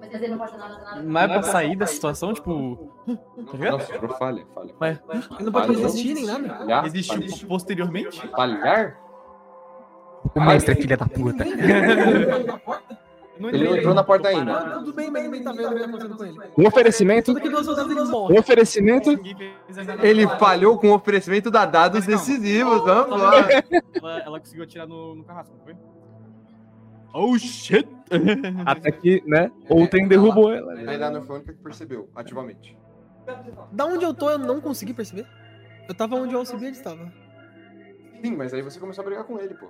Mas 0.00 0.14
ele 0.14 0.28
não 0.28 0.38
pode 0.38 0.52
fazer 0.52 0.68
nada. 0.80 1.02
Mas 1.04 1.24
é 1.30 1.32
pra 1.34 1.42
sair 1.42 1.76
da 1.76 1.86
situação, 1.86 2.32
tipo. 2.32 2.92
Tá 3.08 3.52
ligado? 3.56 3.78
Não, 3.78 3.80
sobrou 3.80 4.16
falha, 4.16 4.44
falha. 4.54 4.74
Mas 4.78 5.00
ele 5.08 5.44
não 5.44 5.52
pode 5.52 5.74
resistir 5.74 6.14
nem 6.14 6.26
nada. 6.26 6.48
Falhar? 6.56 6.86
Existe 6.86 7.14
Falhar. 7.14 7.28
tipo, 7.32 7.46
posteriormente? 7.48 8.28
Falhar? 8.28 8.98
O 10.34 10.40
mestre 10.40 10.72
é 10.72 10.76
filha 10.76 10.96
da 10.96 11.06
puta. 11.06 11.44
Ele 13.40 13.64
não 13.64 13.76
entrou 13.76 13.94
na 13.94 14.02
porta 14.02 14.28
ainda. 14.28 14.52
Ah, 14.52 14.70
tudo 14.78 14.92
bem, 14.92 15.10
mas 15.10 15.22
ninguém 15.24 15.42
tá 15.42 15.52
vendo 15.52 15.70
o 15.70 15.74
que 15.74 15.80
tá 15.80 15.84
acontecendo 15.86 16.16
com 16.16 16.24
ele. 16.24 16.38
Um 16.56 16.66
oferecimento. 16.66 17.32
Um 17.32 18.38
oferecimento. 18.38 19.10
Ele 20.02 20.26
falhou 20.38 20.78
com 20.78 20.88
o 20.88 20.94
oferecimento 20.94 21.50
da 21.50 21.64
dados 21.64 22.04
decisivos. 22.04 22.82
Vamos 22.82 23.20
lá. 23.20 23.34
Ela, 23.94 24.18
ela 24.20 24.40
conseguiu 24.40 24.64
atirar 24.64 24.86
no, 24.86 25.14
no 25.14 25.24
carrasco, 25.24 25.54
não 25.56 25.64
foi? 25.64 25.76
Oh 27.14 27.38
shit! 27.38 27.88
Até 28.66 28.90
que, 28.90 29.22
né? 29.26 29.50
Outrem 29.68 30.06
derrubou 30.06 30.52
ela. 30.52 30.74
Ainda 30.74 31.10
não 31.10 31.22
foi 31.22 31.36
a 31.36 31.38
única 31.38 31.52
que 31.52 31.62
percebeu, 31.62 32.08
ativamente. 32.14 32.76
Da 33.72 33.84
onde 33.86 34.04
eu 34.04 34.14
tô, 34.14 34.30
eu 34.30 34.38
não 34.38 34.60
consegui 34.60 34.92
perceber. 34.92 35.26
Eu 35.88 35.94
tava 35.94 36.16
onde 36.16 36.34
o 36.34 36.38
Alcibiades 36.38 36.78
estava. 36.78 37.10
Sim, 38.22 38.36
mas 38.36 38.52
aí 38.52 38.62
você 38.62 38.78
começou 38.78 39.02
a 39.02 39.06
brigar 39.06 39.24
com 39.24 39.38
ele, 39.38 39.54
pô. 39.54 39.68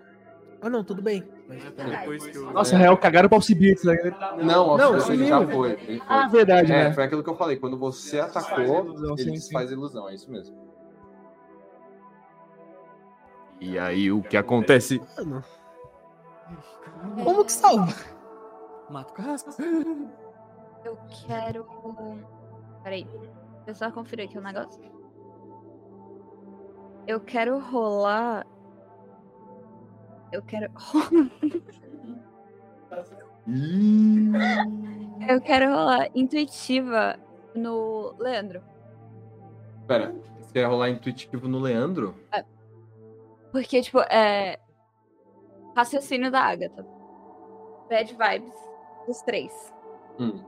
Ah, 0.61 0.69
não, 0.69 0.83
tudo 0.83 1.01
bem. 1.01 1.23
Depois 1.49 2.27
que 2.27 2.37
eu... 2.37 2.51
Nossa, 2.51 2.77
real, 2.77 2.97
cagaram 2.97 3.29
pra 3.29 3.39
Alcibiades. 3.39 3.85
Né? 3.85 3.97
Não, 4.43 4.77
Não, 4.77 4.97
não 4.97 5.13
ele 5.13 5.27
já 5.27 5.47
foi. 5.47 5.73
Ele 5.73 5.99
foi. 5.99 6.03
Ah, 6.09 6.27
verdade, 6.27 6.73
é, 6.73 6.85
né? 6.89 6.93
Foi 6.93 7.05
aquilo 7.05 7.23
que 7.23 7.31
eu 7.31 7.37
falei. 7.37 7.57
Quando 7.57 7.79
você 7.79 8.19
atacou, 8.19 8.85
ilusão, 8.85 9.15
ele 9.15 9.25
sim, 9.25 9.33
desfaz 9.33 9.71
a 9.71 9.73
ilusão. 9.73 10.09
É 10.09 10.15
isso 10.15 10.31
mesmo. 10.31 10.57
E 13.61 13.79
aí, 13.79 14.11
o 14.11 14.23
que 14.23 14.37
acontece? 14.37 15.01
Mano. 15.17 15.45
Como 17.23 17.45
que 17.45 17.53
salva? 17.53 17.95
Mata 18.91 19.13
o 19.13 19.15
carrasco. 19.15 19.51
Eu 20.85 20.99
quero. 21.27 21.67
Peraí. 22.83 23.05
Deixa 23.65 23.71
eu 23.71 23.75
só 23.75 23.91
conferir 23.91 24.27
aqui 24.27 24.39
o 24.39 24.43
negócio. 24.43 24.81
Eu 27.07 27.21
quero 27.21 27.59
rolar. 27.59 28.47
Eu 30.33 30.43
quero. 30.43 30.71
Eu 35.27 35.41
quero 35.41 35.71
rolar 35.71 36.11
intuitiva 36.15 37.19
no 37.55 38.15
Leandro. 38.19 38.63
Pera, 39.87 40.15
você 40.39 40.53
quer 40.53 40.65
rolar 40.65 40.91
intuitivo 40.91 41.49
no 41.49 41.59
Leandro? 41.59 42.15
Porque, 43.51 43.81
tipo, 43.81 44.01
é. 44.01 44.59
Raciocínio 45.75 46.31
da 46.31 46.43
Agatha. 46.43 46.87
Bad 47.89 48.13
vibes 48.15 48.55
dos 49.07 49.23
três. 49.23 49.73
Hum. 50.19 50.45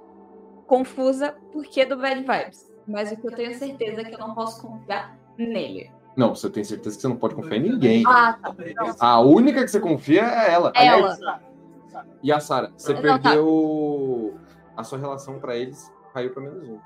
Confusa 0.67 1.37
porque 1.53 1.87
do 1.87 1.97
bad 1.97 2.21
vibes. 2.21 2.71
Mas 2.87 3.13
o 3.13 3.17
que 3.17 3.27
eu 3.27 3.35
tenho 3.35 3.55
certeza 3.55 4.03
é 4.03 4.05
que 4.05 4.15
eu 4.15 4.19
não 4.19 4.35
posso 4.35 4.61
confiar 4.61 5.19
nele. 5.39 5.91
Não, 6.21 6.35
você 6.35 6.51
tem 6.51 6.63
certeza 6.63 6.97
que 6.97 7.01
você 7.01 7.09
não 7.09 7.17
pode 7.17 7.35
confiar 7.35 7.57
em 7.57 7.71
ninguém. 7.71 8.05
Ah, 8.07 8.35
tá. 8.43 8.55
Não. 8.77 8.95
A 9.01 9.21
única 9.21 9.63
que 9.65 9.69
você 9.71 9.81
confia 9.81 10.21
é 10.23 10.53
ela. 10.53 10.71
Ela. 10.75 11.15
Aliás, 11.15 11.21
E 12.23 12.31
a 12.31 12.39
Sarah, 12.39 12.71
você 12.77 12.93
Não, 12.93 13.01
tá. 13.01 13.19
perdeu 13.31 14.35
a 14.77 14.85
sua 14.85 14.99
relação 14.99 15.39
pra 15.41 15.57
eles, 15.57 15.91
caiu 16.13 16.31
pra 16.35 16.43
menos 16.43 16.69
um. 16.69 16.79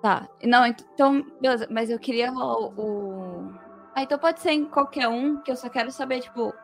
Tá. 0.00 0.28
Não, 0.44 0.64
ent- 0.64 0.84
então, 0.94 1.26
beleza. 1.40 1.66
Mas 1.68 1.90
eu 1.90 1.98
queria 1.98 2.30
rolar 2.30 2.70
o. 2.78 3.52
Ah, 3.96 4.02
então 4.04 4.16
pode 4.16 4.38
ser 4.40 4.52
em 4.52 4.64
qualquer 4.64 5.08
um, 5.08 5.38
que 5.42 5.50
eu 5.50 5.56
só 5.56 5.68
quero 5.68 5.90
saber, 5.90 6.20
tipo, 6.20 6.54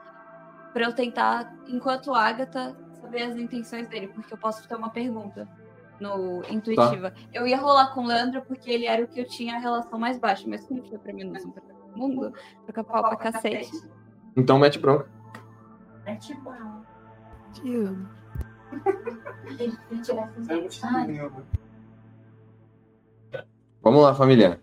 pra 0.72 0.84
eu 0.84 0.94
tentar, 0.94 1.52
enquanto 1.66 2.14
Agatha, 2.14 2.76
saber 3.00 3.22
as 3.22 3.36
intenções 3.36 3.88
dele, 3.88 4.06
porque 4.08 4.32
eu 4.32 4.38
posso 4.38 4.68
ter 4.68 4.76
uma 4.76 4.90
pergunta 4.90 5.48
no 6.00 6.42
intuitiva. 6.48 7.14
Eu 7.32 7.46
ia 7.46 7.58
rolar 7.58 7.94
com 7.94 8.02
o 8.02 8.06
Leandro 8.06 8.42
porque 8.42 8.70
ele 8.70 8.86
era 8.86 9.04
o 9.04 9.08
que 9.08 9.20
eu 9.20 9.26
tinha 9.26 9.56
a 9.56 9.58
relação 9.58 9.98
mais 9.98 10.18
baixa, 10.18 10.48
mas 10.48 10.64
como 10.66 10.82
foi 10.84 10.98
pra 10.98 11.12
mim 11.12 11.24
não 11.24 11.50
pra 11.50 11.62
todo 11.62 11.96
mundo, 11.96 12.32
troca 12.64 12.82
pau 12.84 13.02
pra 13.02 13.16
cacete. 13.16 13.70
Então 14.36 14.58
mete 14.58 14.78
bronca. 14.78 15.08
É 16.06 16.16
tipo. 16.16 16.50
Tio. 17.52 18.08
Vamos 23.82 24.02
lá, 24.02 24.14
família. 24.14 24.62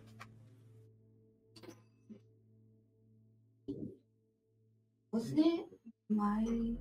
Você. 5.12 5.68
Mas. 6.10 6.78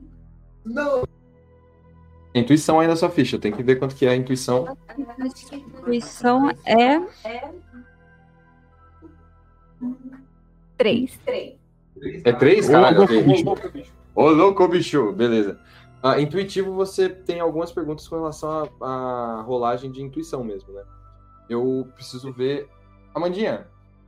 Não. 0.65 1.03
Intuição 2.37 2.79
ainda 2.79 2.93
é 2.93 2.97
sua 2.97 3.09
ficha, 3.09 3.39
tem 3.39 3.51
que 3.51 3.63
ver 3.63 3.77
quanto 3.77 3.97
que 3.97 4.05
é 4.05 4.11
a 4.11 4.17
intuição. 4.17 4.77
Intuição 5.53 6.51
é. 6.67 7.01
Três. 10.77 11.19
É 12.25 12.33
três? 12.33 12.69
Ô, 12.69 12.73
Caralho, 12.73 12.99
louco, 12.99 13.15
ok. 13.15 13.71
bicho. 13.71 13.93
Ô, 14.15 14.29
louco, 14.29 14.69
bicho. 14.69 15.13
Beleza. 15.13 15.59
Ah, 16.03 16.21
intuitivo, 16.21 16.75
você 16.75 17.09
tem 17.09 17.41
algumas 17.41 17.73
perguntas 17.73 18.07
com 18.07 18.17
relação 18.17 18.71
à 18.83 19.39
à 19.39 19.41
rolagem 19.41 19.91
de 19.91 20.03
intuição 20.03 20.45
mesmo, 20.45 20.75
né? 20.75 20.83
Eu 21.49 21.89
preciso 21.95 22.31
ver. 22.33 22.69
Amandinha, 23.15 23.67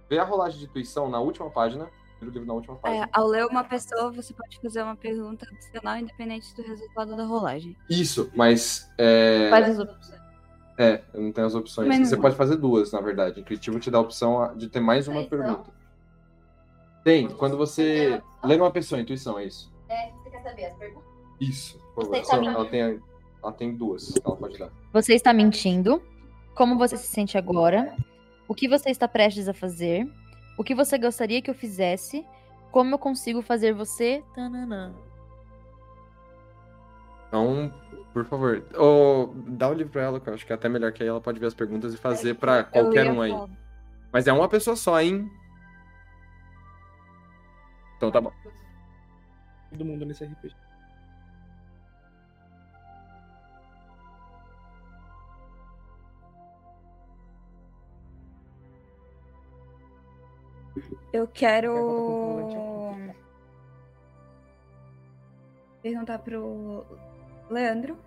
vê 0.09 0.19
a 0.19 0.25
rolagem 0.25 0.59
de 0.59 0.67
intuição 0.67 1.09
na 1.09 1.19
última 1.19 1.49
página. 1.49 1.89
Vira 2.21 2.31
o 2.31 2.35
livro 2.35 2.47
na 2.49 2.55
última 2.55 2.77
página. 2.77 3.05
É, 3.05 3.09
ao 3.13 3.27
ler 3.27 3.47
uma 3.47 3.63
pessoa, 3.65 4.11
você 4.11 4.35
pode 4.35 4.59
fazer 4.61 4.83
uma 4.83 4.97
pergunta 4.97 5.47
adicional 5.51 5.97
independente 5.97 6.55
do 6.55 6.63
resultado 6.63 7.17
da 7.17 7.25
rolagem. 7.25 7.77
Isso, 7.89 8.31
mas. 8.35 8.91
É... 8.99 9.49
Quais 9.51 9.69
as 9.71 9.79
opções? 9.79 10.19
É, 10.77 11.03
eu 11.13 11.21
não 11.23 11.33
tenho 11.33 11.47
as 11.47 11.55
opções. 11.55 11.89
Mas 11.89 11.99
não- 11.99 12.07
Você 12.07 12.17
pode 12.17 12.37
fazer 12.37 12.57
duas, 12.57 12.93
na 12.93 13.01
verdade. 13.01 13.41
Intuitivo 13.41 13.79
te 13.81 13.91
dá 13.91 13.99
a 13.99 14.01
opção 14.01 14.57
de 14.57 14.69
ter 14.69 14.81
mais 14.81 15.07
uma 15.09 15.25
pergunta. 15.25 15.71
Tem, 17.05 17.29
quando 17.29 17.57
você 17.57 18.23
lê 18.45 18.57
uma 18.57 18.71
pessoa, 18.71 19.01
intuição, 19.01 19.39
é 19.39 19.45
isso? 19.47 19.73
É, 19.89 20.11
você 20.13 20.31
quer 20.31 20.43
saber 20.43 20.67
as 20.67 20.77
perguntas? 20.77 21.09
Isso, 21.41 21.79
por 21.95 22.07
Você 22.07 22.25
favor. 22.25 22.45
Só- 22.45 22.51
ela, 22.51 22.67
tem, 22.67 23.01
ela 23.43 23.53
tem 23.53 23.75
duas 23.77 24.13
que 24.13 24.21
ela 24.25 24.37
pode 24.37 24.59
dar. 24.59 24.71
Você 24.93 25.15
está 25.15 25.33
mentindo? 25.33 26.03
Como 26.55 26.77
você 26.77 26.97
se 26.97 27.07
sente 27.07 27.39
agora? 27.39 27.95
O 28.49 28.55
que 28.55 28.69
você 28.69 28.91
está 28.91 29.07
prestes 29.07 29.49
a 29.49 29.55
fazer? 29.55 30.07
O 30.59 30.65
que 30.65 30.75
você 30.75 30.99
gostaria 30.99 31.41
que 31.41 31.49
eu 31.49 31.55
fizesse? 31.55 32.27
Como 32.73 32.93
eu 32.93 32.99
consigo 32.99 33.41
fazer 33.41 33.73
você? 33.73 34.25
Tananã. 34.35 34.93
Então, 37.29 37.73
por 38.13 38.25
favor, 38.25 38.65
ô, 38.77 39.33
dá 39.47 39.69
o 39.69 39.75
livro 39.75 39.93
pra 39.93 40.03
ela, 40.03 40.21
que 40.21 40.29
eu 40.29 40.35
acho 40.35 40.45
que 40.45 40.53
é 40.53 40.57
até 40.57 40.69
melhor, 40.69 40.93
que 40.93 41.03
aí 41.03 41.09
ela 41.09 41.21
pode 41.21 41.39
ver 41.39 41.47
as 41.47 41.55
perguntas 41.55 41.95
e 41.95 41.97
fazer 41.97 42.35
pra 42.35 42.65
qualquer 42.65 43.07
ia 43.07 43.13
um 43.13 43.21
aí. 43.21 43.31
falar. 43.31 43.51
Mas 44.13 44.27
é 44.27 44.33
uma 44.33 44.49
pessoa 44.49 44.75
só, 44.75 45.01
hein? 45.01 45.31
Então 47.97 48.11
tá 48.11 48.21
bom. 48.21 48.33
Todo 49.71 49.85
mundo 49.85 50.05
nesse 50.05 50.25
RPG. 50.25 50.57
Eu 61.19 61.27
quero 61.27 62.95
perguntar 65.83 66.21
pro 66.21 66.87
Leandro. 67.51 67.99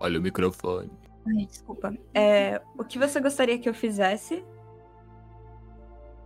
Olha 0.00 0.18
o 0.18 0.22
microfone. 0.22 0.90
Ai, 1.24 1.46
desculpa. 1.46 1.96
É, 2.12 2.60
o 2.76 2.82
que 2.82 2.98
você 2.98 3.20
gostaria 3.20 3.56
que 3.60 3.68
eu 3.68 3.74
fizesse? 3.74 4.44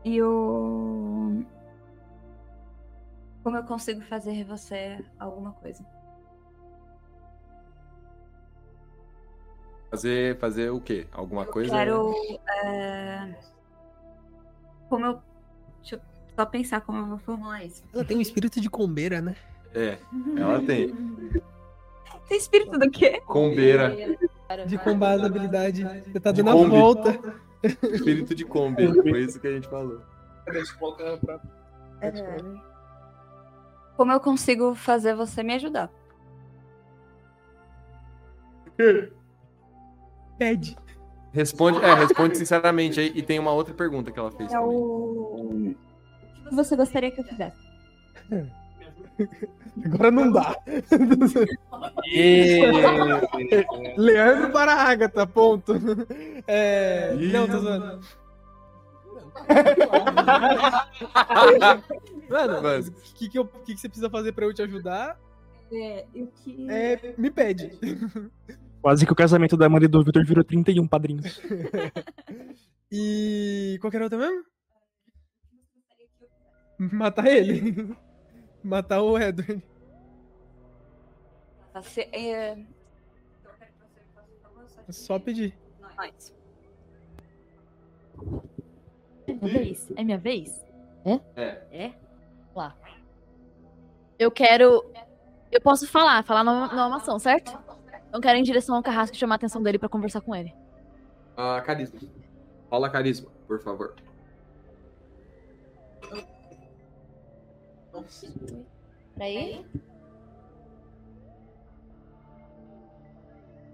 E 0.03 0.23
o. 0.23 1.45
Como 3.43 3.59
eu 3.59 3.65
consigo 3.65 4.01
fazer 4.01 4.43
você 4.45 5.05
alguma 5.19 5.53
coisa? 5.53 5.85
Fazer, 9.91 10.39
fazer 10.39 10.71
o 10.71 10.81
quê? 10.81 11.07
Alguma 11.13 11.45
coisa? 11.45 11.71
Quero. 11.71 12.15
é, 12.65 13.56
Como 14.89 15.07
eu. 15.07 15.23
Deixa 15.81 15.97
eu 15.97 16.01
só 16.35 16.47
pensar 16.47 16.81
como 16.81 16.99
eu 16.99 17.07
vou 17.07 17.19
formular 17.19 17.65
isso. 17.65 17.83
Ela 17.93 18.05
tem 18.05 18.17
um 18.17 18.21
espírito 18.21 18.61
de 18.61 18.69
combeira, 18.71 19.21
né? 19.21 19.37
É, 19.75 19.99
ela 20.37 20.61
tem. 20.63 20.95
Tem 22.29 22.39
espírito 22.39 22.79
do 22.79 22.91
quê? 22.91 23.21
Combeira. 23.27 23.95
De 24.67 24.79
combar 24.79 25.21
a 25.21 25.27
habilidade. 25.27 25.85
Você 26.07 26.21
tá 26.21 26.33
dando 26.33 26.51
a 26.51 26.55
volta. 26.55 27.21
Espírito 27.63 28.35
de 28.35 28.45
Kombi. 28.45 28.93
Foi 29.03 29.21
isso 29.23 29.41
que 29.41 29.47
a 29.47 29.53
gente 29.53 29.69
falou. 29.69 30.01
É, 32.01 32.13
Como 33.97 34.13
eu 34.13 34.21
consigo 34.21 34.75
fazer 34.75 35.15
você 35.15 35.43
me 35.43 35.55
ajudar? 35.55 35.91
Pede. 40.39 40.77
Responde, 41.37 41.85
é, 41.85 41.93
responde 41.93 42.39
sinceramente 42.39 42.99
aí. 42.99 43.13
E 43.15 43.23
tem 43.23 43.39
uma 43.39 43.53
outra 43.53 43.75
pergunta 43.75 44.11
que 44.11 44.19
ela 44.19 44.31
fez. 44.33 44.51
É 44.55 44.59
o. 44.59 44.65
O 44.65 46.49
que 46.49 46.55
você 46.55 46.75
gostaria 46.75 47.11
que 47.11 47.21
eu 47.21 47.25
fizesse? 47.25 47.59
Agora 49.85 50.11
não 50.11 50.33
dá. 50.33 50.57
Leandro 53.99 54.51
para 54.51 54.73
a 54.73 54.83
Agatha, 54.91 55.27
ponto. 55.27 55.75
É... 56.47 57.13
Não, 57.15 57.47
tô 57.47 57.59
zoando. 57.59 58.01
Mano, 62.31 62.59
o 62.89 62.93
que, 63.15 63.29
que, 63.29 63.39
eu- 63.39 63.45
que, 63.47 63.75
que 63.75 63.81
você 63.81 63.89
precisa 63.89 64.09
fazer 64.11 64.33
pra 64.33 64.45
eu 64.47 64.55
te 64.55 64.63
ajudar? 64.63 65.19
É, 65.73 66.07
o 66.15 66.27
que. 66.29 66.71
É, 66.71 67.15
me 67.19 67.31
pede. 67.31 67.79
Quase 68.87 69.05
que 69.05 69.13
o 69.13 69.17
casamento 69.17 69.57
da 69.57 69.67
Amanda 69.67 69.87
e 69.87 69.89
do 69.89 70.05
Vitor 70.05 70.25
virou 70.25 70.45
31 70.45 70.87
padrinhos. 70.87 71.41
E 72.89 73.79
qual 73.81 73.91
que 73.91 73.97
era 73.97 74.05
outra 74.05 74.17
mesmo? 74.17 74.45
Matar 76.79 77.27
ele. 77.27 77.97
Matar 78.63 79.03
o 79.03 79.19
Edward. 79.19 79.61
Você, 81.75 82.03
é... 82.13 82.57
É 84.87 84.93
só 84.93 85.19
pedir. 85.19 85.59
Nós. 85.97 86.33
É 89.27 89.33
minha 89.33 89.59
vez? 89.59 89.91
É 89.97 90.05
minha 90.05 90.19
vez? 90.19 90.65
É? 91.05 91.21
É. 91.35 91.87
É? 91.87 91.95
Lá. 92.55 92.77
Eu 94.17 94.31
quero. 94.31 94.89
Eu 95.51 95.61
posso 95.61 95.89
falar, 95.89 96.23
falar 96.23 96.45
numa, 96.45 96.69
numa 96.69 96.99
ação, 96.99 97.19
certo? 97.19 97.67
Eu 98.17 98.21
quero 98.23 98.39
ir 98.39 98.41
em 98.41 98.45
direção 98.45 98.75
ao 98.75 98.83
carrasco 98.83 99.15
e 99.15 99.19
chamar 99.19 99.35
a 99.35 99.37
atenção 99.37 99.63
dele 99.63 99.79
pra 99.79 99.91
conversar 99.91 100.23
com 100.23 100.35
ele. 100.35 100.51
Ah, 101.37 101.61
carisma. 101.61 102.01
Rola 102.71 102.89
carisma, 102.89 103.29
por 103.47 103.61
favor. 103.61 103.95
Peraí. 109.19 109.67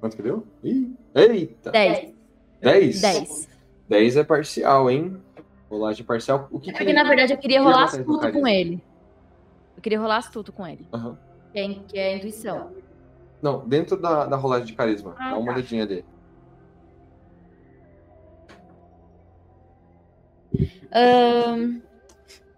Quanto 0.00 0.16
que 0.16 0.22
deu? 0.24 0.44
Ih, 0.64 0.92
Eita! 1.14 1.70
Dez. 1.70 2.12
10? 2.60 3.00
Dez. 3.00 3.48
10 3.88 4.16
é 4.16 4.24
parcial, 4.24 4.90
hein? 4.90 5.22
Rolagem 5.70 6.04
parcial. 6.04 6.48
O 6.50 6.58
que 6.58 6.70
É 6.70 6.72
que 6.72 6.78
porque, 6.80 6.92
na 6.92 7.04
verdade, 7.04 7.32
eu 7.32 7.38
queria 7.38 7.58
que 7.58 7.64
rolar 7.64 7.84
astuto 7.84 8.32
com 8.32 8.48
ele. 8.48 8.82
Eu 9.76 9.82
queria 9.82 10.00
rolar 10.00 10.16
astuto 10.16 10.52
com 10.52 10.66
ele. 10.66 10.88
Aham. 10.92 11.16
Que 11.52 11.58
é, 11.60 11.74
que 11.74 11.98
é 11.98 12.14
a 12.14 12.16
intuição. 12.16 12.81
Não, 13.42 13.66
dentro 13.66 13.96
da, 13.96 14.24
da 14.26 14.36
rolagem 14.36 14.66
de 14.66 14.74
carisma. 14.74 15.16
Ah, 15.18 15.30
dá 15.30 15.38
uma 15.38 15.46
tá. 15.46 15.52
olhadinha 15.58 15.82
ali. 15.82 16.04
Ahn, 20.92 21.80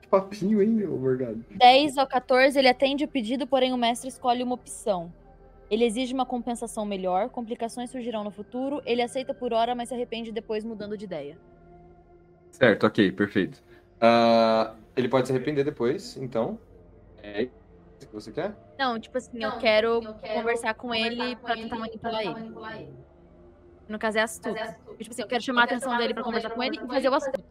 Que 0.00 0.08
papinho, 0.08 0.60
hein, 0.60 0.86
ô 0.86 0.98
Morgado? 0.98 1.42
10 1.50 1.96
ao 1.96 2.06
14, 2.06 2.58
ele 2.58 2.68
atende 2.68 3.04
o 3.04 3.08
pedido, 3.08 3.46
porém 3.46 3.72
o 3.72 3.78
mestre 3.78 4.08
escolhe 4.08 4.42
uma 4.42 4.54
opção. 4.54 5.10
Ele 5.70 5.84
exige 5.84 6.12
uma 6.12 6.26
compensação 6.26 6.84
melhor, 6.84 7.30
complicações 7.30 7.90
surgirão 7.90 8.22
no 8.22 8.30
futuro, 8.30 8.82
ele 8.84 9.00
aceita 9.00 9.32
por 9.32 9.54
hora, 9.54 9.74
mas 9.74 9.88
se 9.88 9.94
arrepende 9.94 10.30
depois 10.30 10.64
mudando 10.64 10.98
de 10.98 11.06
ideia. 11.06 11.38
Certo, 12.50 12.86
ok, 12.86 13.10
perfeito. 13.12 13.62
Ah, 14.00 14.74
ele 14.94 15.08
pode 15.08 15.28
se 15.28 15.32
arrepender 15.32 15.64
depois, 15.64 16.16
então. 16.18 16.58
É 17.22 17.42
isso 17.42 18.06
que 18.06 18.12
você 18.12 18.30
quer? 18.30 18.54
Não, 18.78 18.98
tipo 18.98 19.16
assim, 19.18 19.42
eu 19.42 19.52
quero 19.58 20.00
conversar 20.34 20.74
com 20.74 20.94
ele 20.94 21.36
pra 21.36 21.54
tentar 21.54 21.78
manipular 21.78 22.22
ele. 22.22 22.92
No 23.88 23.98
caso 23.98 24.18
é 24.18 24.22
astuto. 24.22 24.54
Tipo 24.98 25.10
assim, 25.10 25.22
eu 25.22 25.28
quero 25.28 25.42
chamar 25.42 25.62
a 25.62 25.64
atenção 25.64 25.96
dele 25.96 26.14
pra 26.14 26.22
conversar 26.22 26.50
com 26.50 26.62
ele 26.62 26.76
e 26.82 26.86
fazer 26.86 27.08
o 27.08 27.14
astuto. 27.14 27.44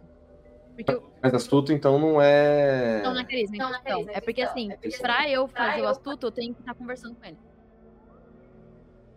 Porque 0.75 0.91
eu... 0.91 1.03
Mas 1.21 1.33
astuto, 1.35 1.71
então, 1.71 1.99
não 1.99 2.19
é. 2.19 3.01
Não, 3.03 3.13
não 3.13 3.21
é 3.21 3.23
carisma, 3.23 3.55
então. 3.55 4.05
É 4.09 4.19
porque 4.19 4.41
assim, 4.41 4.71
pra 4.99 5.29
eu 5.29 5.47
fazer 5.47 5.81
o 5.81 5.87
astuto, 5.87 6.27
eu 6.27 6.31
tenho 6.31 6.53
que 6.53 6.61
estar 6.61 6.73
conversando 6.73 7.15
com 7.15 7.25
ele. 7.25 7.37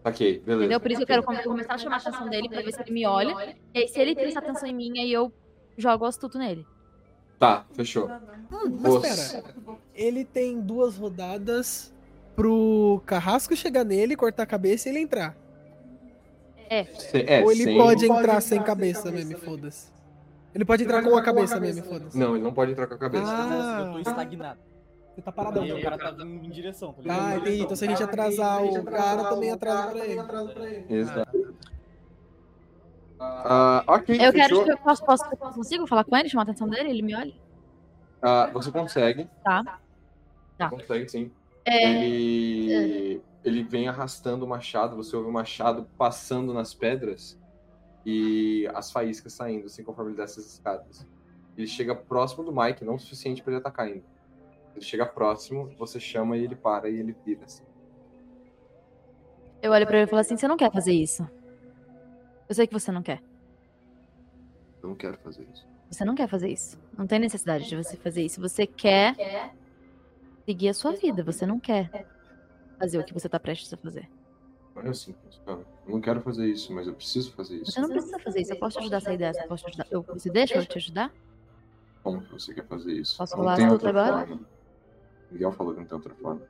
Ok, 0.04 0.38
beleza. 0.40 0.62
Entendeu? 0.64 0.80
Por 0.80 0.90
isso 0.90 0.98
que 0.98 1.02
eu 1.04 1.06
quero 1.06 1.22
come- 1.24 1.42
começar 1.42 1.74
a 1.74 1.78
chamar 1.78 1.96
a 1.96 1.98
atenção 1.98 2.28
dele 2.28 2.48
pra 2.48 2.60
ver 2.60 2.72
se 2.72 2.80
ele 2.80 2.92
me 2.92 3.06
olha. 3.06 3.56
E 3.74 3.78
aí, 3.80 3.88
se 3.88 3.98
ele 3.98 4.14
prestar 4.14 4.40
atenção 4.40 4.68
em 4.68 4.74
mim, 4.74 4.98
aí 5.00 5.12
eu 5.12 5.32
jogo 5.76 6.04
o 6.04 6.06
astuto 6.06 6.38
nele. 6.38 6.64
Tá, 7.38 7.66
fechou. 7.72 8.08
Mas 8.50 8.70
Você- 8.82 9.08
espera. 9.08 9.44
Ele 9.94 10.24
tem 10.24 10.60
duas 10.60 10.96
rodadas 10.96 11.92
pro 12.36 13.02
carrasco 13.06 13.56
chegar 13.56 13.82
nele, 13.84 14.14
cortar 14.14 14.42
a 14.44 14.46
cabeça 14.46 14.88
e 14.88 14.92
ele 14.92 15.00
entrar. 15.00 15.34
É. 16.68 16.84
Se- 16.84 17.24
é, 17.26 17.42
Ou 17.42 17.50
ele 17.50 17.64
sem- 17.64 17.76
pode 17.78 18.04
entrar 18.06 18.40
sem 18.40 18.62
cabeça 18.62 19.10
mesmo, 19.10 19.38
foda-se. 19.38 19.90
Ele 20.54 20.64
pode 20.64 20.84
entrar 20.84 21.02
com 21.02 21.16
a 21.16 21.22
cabeça 21.22 21.58
mesmo, 21.58 21.84
foda-se. 21.84 22.16
Não, 22.18 22.34
ele 22.34 22.44
não 22.44 22.52
pode 22.52 22.72
entrar 22.72 22.86
com 22.86 22.94
a 22.94 22.98
cabeça. 22.98 23.24
Ah, 23.26 23.84
Eu 23.86 23.92
tô 23.92 23.98
estagnado. 23.98 24.60
Você 25.14 25.22
tá 25.22 25.32
paradão. 25.32 25.64
E 25.64 25.72
o 25.72 25.82
cara 25.82 25.96
tá 25.98 26.10
vindo 26.10 26.44
em 26.44 26.50
direção, 26.50 26.92
tá 26.92 27.00
ligado? 27.02 27.20
Ah, 27.20 27.36
entendi. 27.36 27.62
Então 27.62 27.76
se 27.76 27.84
a 27.84 27.88
gente 27.88 28.02
atrasar 28.02 28.62
o 28.62 28.84
cara, 28.84 29.24
também 29.24 29.50
atrasa 29.50 29.90
pra 29.92 30.04
ele. 30.06 30.84
Exato. 30.90 31.56
Ah, 33.18 33.82
ok, 33.86 34.14
Eu 34.14 34.32
quero. 34.32 34.56
fechou. 34.56 34.66
Eu 34.66 34.76
posso, 34.78 35.04
posso, 35.04 35.24
consigo 35.54 35.86
falar 35.86 36.04
com 36.04 36.14
ele, 36.16 36.28
chamar 36.28 36.42
a 36.42 36.44
atenção 36.44 36.68
dele? 36.68 36.90
Ele 36.90 37.00
me 37.02 37.14
olha? 37.16 37.32
Ah, 38.20 38.50
você 38.52 38.70
consegue. 38.70 39.26
Tá. 39.42 39.78
Tá. 40.58 40.68
Consegue, 40.68 41.08
sim. 41.08 41.30
É, 41.66 42.04
Ele, 42.04 43.20
ele 43.44 43.62
vem 43.64 43.88
arrastando 43.88 44.44
o 44.44 44.48
machado, 44.48 44.94
você 44.94 45.16
ouve 45.16 45.28
o 45.28 45.32
machado 45.32 45.88
passando 45.98 46.54
nas 46.54 46.72
pedras 46.72 47.36
e 48.04 48.68
as 48.72 48.92
faíscas 48.92 49.32
saindo, 49.32 49.66
assim, 49.66 49.82
conforme 49.82 50.12
ele 50.12 50.16
desce 50.16 50.38
as 50.38 50.46
escadas. 50.46 51.04
Ele 51.58 51.66
chega 51.66 51.92
próximo 51.94 52.44
do 52.44 52.54
Mike, 52.54 52.84
não 52.84 52.94
o 52.94 52.98
suficiente 53.00 53.42
para 53.42 53.52
ele 53.52 53.60
atacar 53.60 53.86
ainda. 53.86 54.04
Ele 54.76 54.84
chega 54.84 55.04
próximo, 55.04 55.74
você 55.76 55.98
chama 55.98 56.36
e 56.36 56.44
ele 56.44 56.54
para 56.54 56.88
e 56.88 57.00
ele 57.00 57.16
vira, 57.24 57.44
assim. 57.44 57.64
Eu 59.60 59.72
olho 59.72 59.86
pra 59.86 59.96
ele 59.96 60.06
e 60.06 60.10
falo 60.10 60.20
assim: 60.20 60.36
você 60.36 60.46
não 60.46 60.56
quer 60.56 60.70
fazer 60.70 60.92
isso. 60.92 61.28
Eu 62.48 62.54
sei 62.54 62.66
que 62.66 62.72
você 62.72 62.92
não 62.92 63.02
quer. 63.02 63.20
Eu 64.82 64.90
não 64.90 64.94
quero 64.94 65.18
fazer 65.18 65.44
isso. 65.52 65.66
Você 65.90 66.04
não 66.04 66.14
quer 66.14 66.28
fazer 66.28 66.48
isso. 66.48 66.78
Não 66.96 67.06
tem 67.06 67.18
necessidade 67.18 67.68
de 67.68 67.74
você 67.74 67.96
fazer 67.96 68.22
isso. 68.22 68.40
Você 68.40 68.66
quer 68.66 69.16
seguir 70.46 70.68
a 70.68 70.74
sua 70.74 70.92
vida. 70.92 71.22
Você 71.24 71.44
não 71.44 71.58
quer 71.58 72.06
fazer 72.78 72.98
o 72.98 73.04
que 73.04 73.12
você 73.12 73.28
tá 73.28 73.38
prestes 73.38 73.72
a 73.74 73.76
fazer. 73.76 74.08
Não 74.74 74.82
é 74.90 74.94
simples, 74.94 75.40
cara. 75.44 75.66
Eu 75.86 75.92
não 75.92 76.00
quero 76.00 76.20
fazer 76.20 76.46
isso, 76.46 76.72
mas 76.72 76.86
eu 76.86 76.94
preciso 76.94 77.32
fazer 77.32 77.56
isso. 77.56 77.72
Você 77.72 77.80
não 77.80 77.88
precisa 77.88 78.18
fazer 78.18 78.40
isso. 78.42 78.52
Eu 78.52 78.58
posso 78.58 78.76
te 78.76 78.80
ajudar 78.82 78.98
a 78.98 79.00
sair 79.00 79.18
dessa. 79.18 79.42
Eu 79.42 79.48
posso 79.48 79.64
te 79.64 79.68
ajudar. 79.68 79.86
Eu, 79.90 80.02
você 80.02 80.30
deixa 80.30 80.54
eu 80.54 80.66
te 80.66 80.78
ajudar? 80.78 81.12
Como 82.02 82.22
que 82.22 82.32
você 82.32 82.54
quer 82.54 82.66
fazer 82.66 82.92
isso? 82.92 83.16
Posso 83.16 83.36
não 83.36 83.44
tem 83.56 83.64
astuto 83.64 83.72
outra 83.72 83.88
agora? 83.90 84.26
forma. 84.26 84.46
Miguel 85.30 85.52
falou 85.52 85.74
que 85.74 85.80
não 85.80 85.86
tem 85.86 85.96
outra 85.96 86.14
forma. 86.14 86.42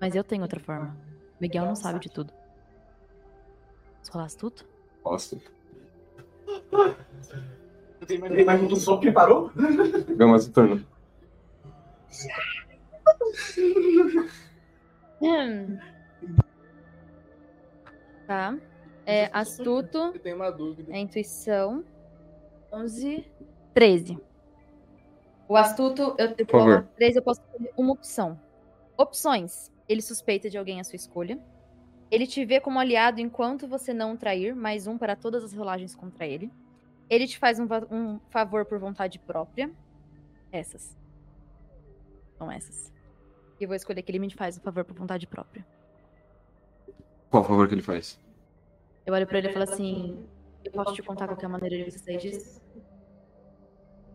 Mas 0.00 0.14
eu 0.14 0.24
tenho 0.24 0.42
outra 0.42 0.60
forma. 0.60 0.96
Miguel 1.40 1.64
não 1.64 1.76
sabe 1.76 2.00
de 2.00 2.10
tudo. 2.10 2.32
Posso 3.98 4.12
rolar 4.12 4.26
astuto? 4.26 4.66
Posso. 5.02 5.40
Eu 8.00 8.06
tenho 8.06 8.44
mais, 8.44 8.62
um 8.62 8.66
do 8.66 8.76
som 8.76 8.98
que 9.00 9.10
parou? 9.10 9.50
Gama 10.16 10.36
esse 10.36 10.50
turno. 10.50 10.84
Hum. 15.22 15.78
Tá. 18.26 18.58
É 19.06 19.28
astuto. 19.32 19.98
Eu 19.98 20.20
tenho 20.20 20.36
uma 20.36 20.50
dúvida. 20.50 20.92
É 20.92 20.98
intuição. 20.98 21.84
11. 22.72 23.24
13. 23.72 24.18
O 25.48 25.56
astuto, 25.56 26.14
eu 26.18 26.34
Por 26.34 26.46
favor. 26.46 26.88
13 26.96 27.18
eu 27.18 27.22
posso 27.22 27.40
escolher 27.42 27.72
uma 27.76 27.92
opção. 27.92 28.40
Opções. 28.96 29.70
Ele 29.88 30.00
suspeita 30.00 30.48
de 30.48 30.56
alguém 30.56 30.80
à 30.80 30.84
sua 30.84 30.96
escolha. 30.96 31.38
Ele 32.10 32.26
te 32.26 32.44
vê 32.44 32.60
como 32.60 32.78
aliado 32.78 33.20
enquanto 33.20 33.66
você 33.66 33.92
não 33.92 34.14
o 34.14 34.16
trair, 34.16 34.54
mais 34.54 34.86
um 34.86 34.96
para 34.96 35.16
todas 35.16 35.44
as 35.44 35.52
rolagens 35.52 35.94
contra 35.94 36.26
ele. 36.26 36.50
Ele 37.10 37.26
te 37.26 37.38
faz 37.38 37.58
um, 37.58 37.66
um 37.90 38.18
favor 38.30 38.64
por 38.64 38.78
vontade 38.78 39.18
própria. 39.18 39.70
Essas. 40.50 40.96
São 42.38 42.50
essas. 42.50 42.93
E 43.64 43.66
vou 43.66 43.74
escolher 43.74 44.02
que 44.02 44.12
ele 44.12 44.18
me 44.18 44.30
faz 44.30 44.58
um 44.58 44.60
favor 44.60 44.84
por 44.84 44.94
vontade 44.94 45.26
própria. 45.26 45.64
Qual 47.30 47.42
favor 47.42 47.66
que 47.66 47.72
ele 47.72 47.80
faz? 47.80 48.20
Eu 49.06 49.14
olho 49.14 49.26
pra 49.26 49.38
ele 49.38 49.48
e 49.48 49.52
falo 49.54 49.62
assim: 49.62 50.22
Eu 50.62 50.70
posso 50.70 50.92
te 50.92 51.02
contar 51.02 51.26
qualquer 51.26 51.48
maneira 51.48 51.82
de 51.82 51.90
você 51.90 51.98
sair 51.98 52.18
disso? 52.18 52.60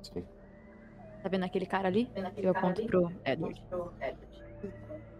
Sim. 0.03 0.23
Tá 1.23 1.29
vendo 1.29 1.45
aquele 1.45 1.65
cara 1.65 1.87
ali? 1.87 2.07
Eu 2.37 2.51
aponto 2.51 2.85
pro 2.85 3.11
Edward. 3.25 3.59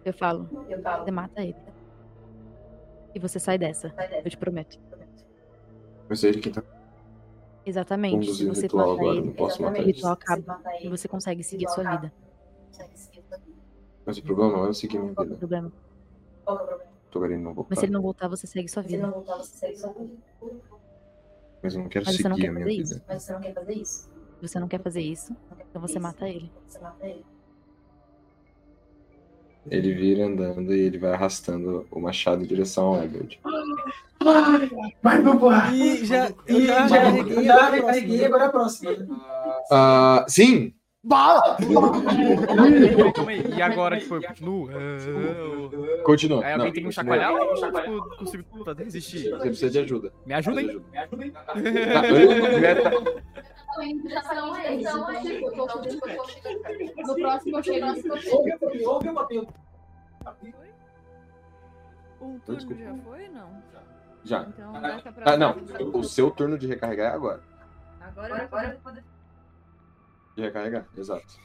Eu 0.04 0.12
falo: 0.12 0.44
Você 0.44 1.10
mata 1.10 1.42
ele. 1.42 1.56
E 3.12 3.18
você 3.18 3.40
sai 3.40 3.58
dessa. 3.58 3.92
Eu 4.24 4.30
te 4.30 4.36
prometo. 4.36 4.78
Vai 6.06 6.16
ser 6.16 6.28
ele 6.28 6.40
quem 6.40 6.52
tá. 6.52 6.62
Exatamente. 7.66 8.32
Se 8.32 8.44
o 8.44 8.54
você 8.54 8.62
ritual 8.62 8.90
matar 8.90 9.00
agora, 9.00 9.16
ele, 9.18 9.26
não 9.26 9.32
posso 9.32 9.60
matar 9.60 9.74
o 9.74 9.82
ele. 9.82 9.90
ritual 9.92 10.12
acaba. 10.12 10.60
E 10.80 10.88
você 10.88 11.08
consegue 11.08 11.42
seguir 11.42 11.66
a 11.66 11.70
sua 11.70 11.96
vida. 11.96 12.12
Mas 14.06 14.18
o 14.18 14.22
problema 14.22 14.52
não 14.52 14.64
é 14.64 14.68
eu 14.68 14.74
seguir 14.74 14.98
minha 14.98 15.14
Qual 15.14 15.26
que 15.26 15.32
é 15.32 15.36
o 15.36 15.38
vida. 15.38 15.46
problema? 15.46 15.72
Tô 17.10 17.20
querendo 17.20 17.42
não 17.42 17.54
voltar. 17.54 17.70
Mas 17.70 17.78
se 17.80 17.84
ele 17.86 17.92
não 17.92 18.02
voltar, 18.02 18.28
você 18.28 18.46
segue 18.46 18.68
sua 18.68 18.82
vida. 18.82 19.12
Mas 21.62 21.74
eu 21.74 21.82
não 21.82 21.88
quero 21.88 22.04
Mas 22.06 22.16
você 22.16 22.28
não 22.28 22.36
seguir 22.36 22.42
quer 22.46 22.48
a 22.48 22.52
minha 22.52 22.66
vida. 22.66 22.82
isso. 22.82 23.02
Mas 23.08 23.22
você 23.22 23.32
não 23.32 23.40
quer 23.40 23.54
fazer 23.54 23.72
isso. 23.74 24.10
Você 24.40 24.60
não 24.60 24.68
quer 24.68 24.82
fazer 24.82 25.00
isso, 25.02 25.36
então 25.68 25.82
você 25.82 25.98
mata 25.98 26.26
ele. 26.26 26.50
Ele 29.70 29.92
vira 29.94 30.24
andando 30.24 30.72
e 30.74 30.80
ele 30.80 30.96
vai 30.98 31.12
arrastando 31.12 31.86
o 31.90 32.00
machado 32.00 32.42
em 32.42 32.46
direção 32.46 32.86
ao 32.94 33.04
Edward. 33.04 33.38
Vai, 35.02 35.22
dupla! 35.22 35.68
E 35.74 36.04
já, 36.06 36.30
E 36.48 36.52
e 36.54 36.66
já, 36.66 36.88
já, 36.88 36.96
recarreguei, 37.10 37.44
já 37.44 37.54
agora 37.54 37.64
é 37.64 37.68
a 37.68 37.92
recarreguei, 37.92 38.18
próxima. 38.18 38.26
agora 38.28 38.44
é 38.44 38.46
a 38.46 38.50
próxima. 38.50 39.06
Ah, 39.70 40.24
sim! 40.26 40.72
Bala! 40.72 40.72
Calma 40.72 40.79
aí. 41.04 41.56
E 43.56 43.62
agora, 43.62 43.98
tipo, 43.98 44.16
eu 44.16 44.22
continuo? 44.22 44.68
Continua. 46.04 46.44
Aí 46.44 46.56
Não, 46.56 46.64
alguém 46.66 46.72
tem 46.72 46.82
que 46.82 46.88
me 46.88 46.94
continua. 46.94 47.16
chacoalhar 47.16 47.32
ou 47.32 47.54
tipo, 47.54 48.16
consigo 48.16 48.44
resistir? 48.74 49.30
Você 49.30 49.46
precisa 49.48 49.70
de 49.70 49.78
ajuda. 49.78 50.12
Me 50.26 50.34
ajuda, 50.34 50.60
hein? 50.60 50.80
Tá, 50.92 51.06
eu- 51.08 51.18
meta- 51.18 52.90
Então 53.82 54.56
é. 54.56 54.74
Então 54.74 55.10
é 55.10 55.22
isso. 55.22 55.46
No 57.06 57.14
próximo 57.14 57.56
eu 57.58 57.62
chego. 57.62 57.86
No 57.86 58.02
próximo 58.82 59.26
eu. 59.30 59.48
O 62.20 62.38
turno 62.44 62.76
já 62.76 62.94
foi, 62.96 63.28
não? 63.28 63.48
Já. 64.24 64.42
Então 64.42 64.72
Ah, 65.24 65.36
não. 65.38 65.56
O 65.94 66.04
seu 66.04 66.30
turno 66.30 66.58
de 66.58 66.66
recarregar 66.66 67.12
é 67.12 67.14
agora. 67.14 67.40
Agora, 68.00 68.42
agora 68.44 68.78
De 70.40 70.46
recarregar, 70.46 70.86
exato. 70.96 71.38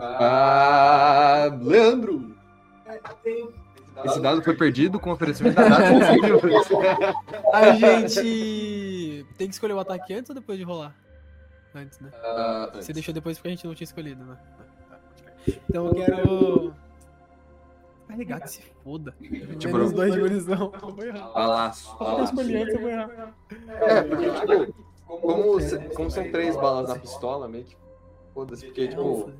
Ah, 0.00 1.48
Leandro! 1.62 2.34
Esse 4.04 4.20
dado 4.20 4.42
foi 4.42 4.56
perdido 4.56 4.98
com 4.98 5.12
oferecimento 5.12 5.54
da 5.54 5.68
data. 5.68 5.84
A 7.54 7.70
gente 7.72 9.24
tem 9.38 9.46
que 9.46 9.54
escolher 9.54 9.74
o 9.74 9.78
ataque 9.78 10.14
antes 10.14 10.30
ou 10.30 10.34
depois 10.34 10.58
de 10.58 10.64
rolar? 10.64 10.96
Antes, 11.74 12.00
né? 12.00 12.10
Ah, 12.24 12.70
Você 12.72 12.78
antes. 12.78 12.88
deixou 12.88 13.14
depois 13.14 13.38
porque 13.38 13.48
a 13.48 13.50
gente 13.52 13.66
não 13.66 13.74
tinha 13.74 13.84
escolhido, 13.84 14.24
né? 14.24 14.36
Então 15.46 15.86
eu 15.86 15.94
quero. 15.94 16.74
Carregar 18.08 18.40
que 18.40 18.50
se 18.50 18.62
foda. 18.82 19.14
Tipo, 19.58 19.74
Menos 19.76 19.92
dois 19.92 20.12
de 20.12 20.20
munição. 20.20 20.72
Eu 20.82 20.94
vou 20.94 21.04
errar. 21.04 21.32
Balaço, 21.32 21.96
balaço. 21.98 22.40
eu 22.40 22.80
vou 22.80 22.90
errar. 22.90 23.34
É, 23.68 24.02
porque, 24.02 24.30
tipo, 24.30 24.74
como, 25.06 25.58
como 25.94 26.10
são 26.10 26.30
três 26.32 26.56
balas 26.56 26.88
na 26.88 26.98
pistola, 26.98 27.46
meio 27.48 27.64
que. 27.64 27.81
Foda-se, 28.34 28.66
porque, 28.66 28.88
tipo. 28.88 29.30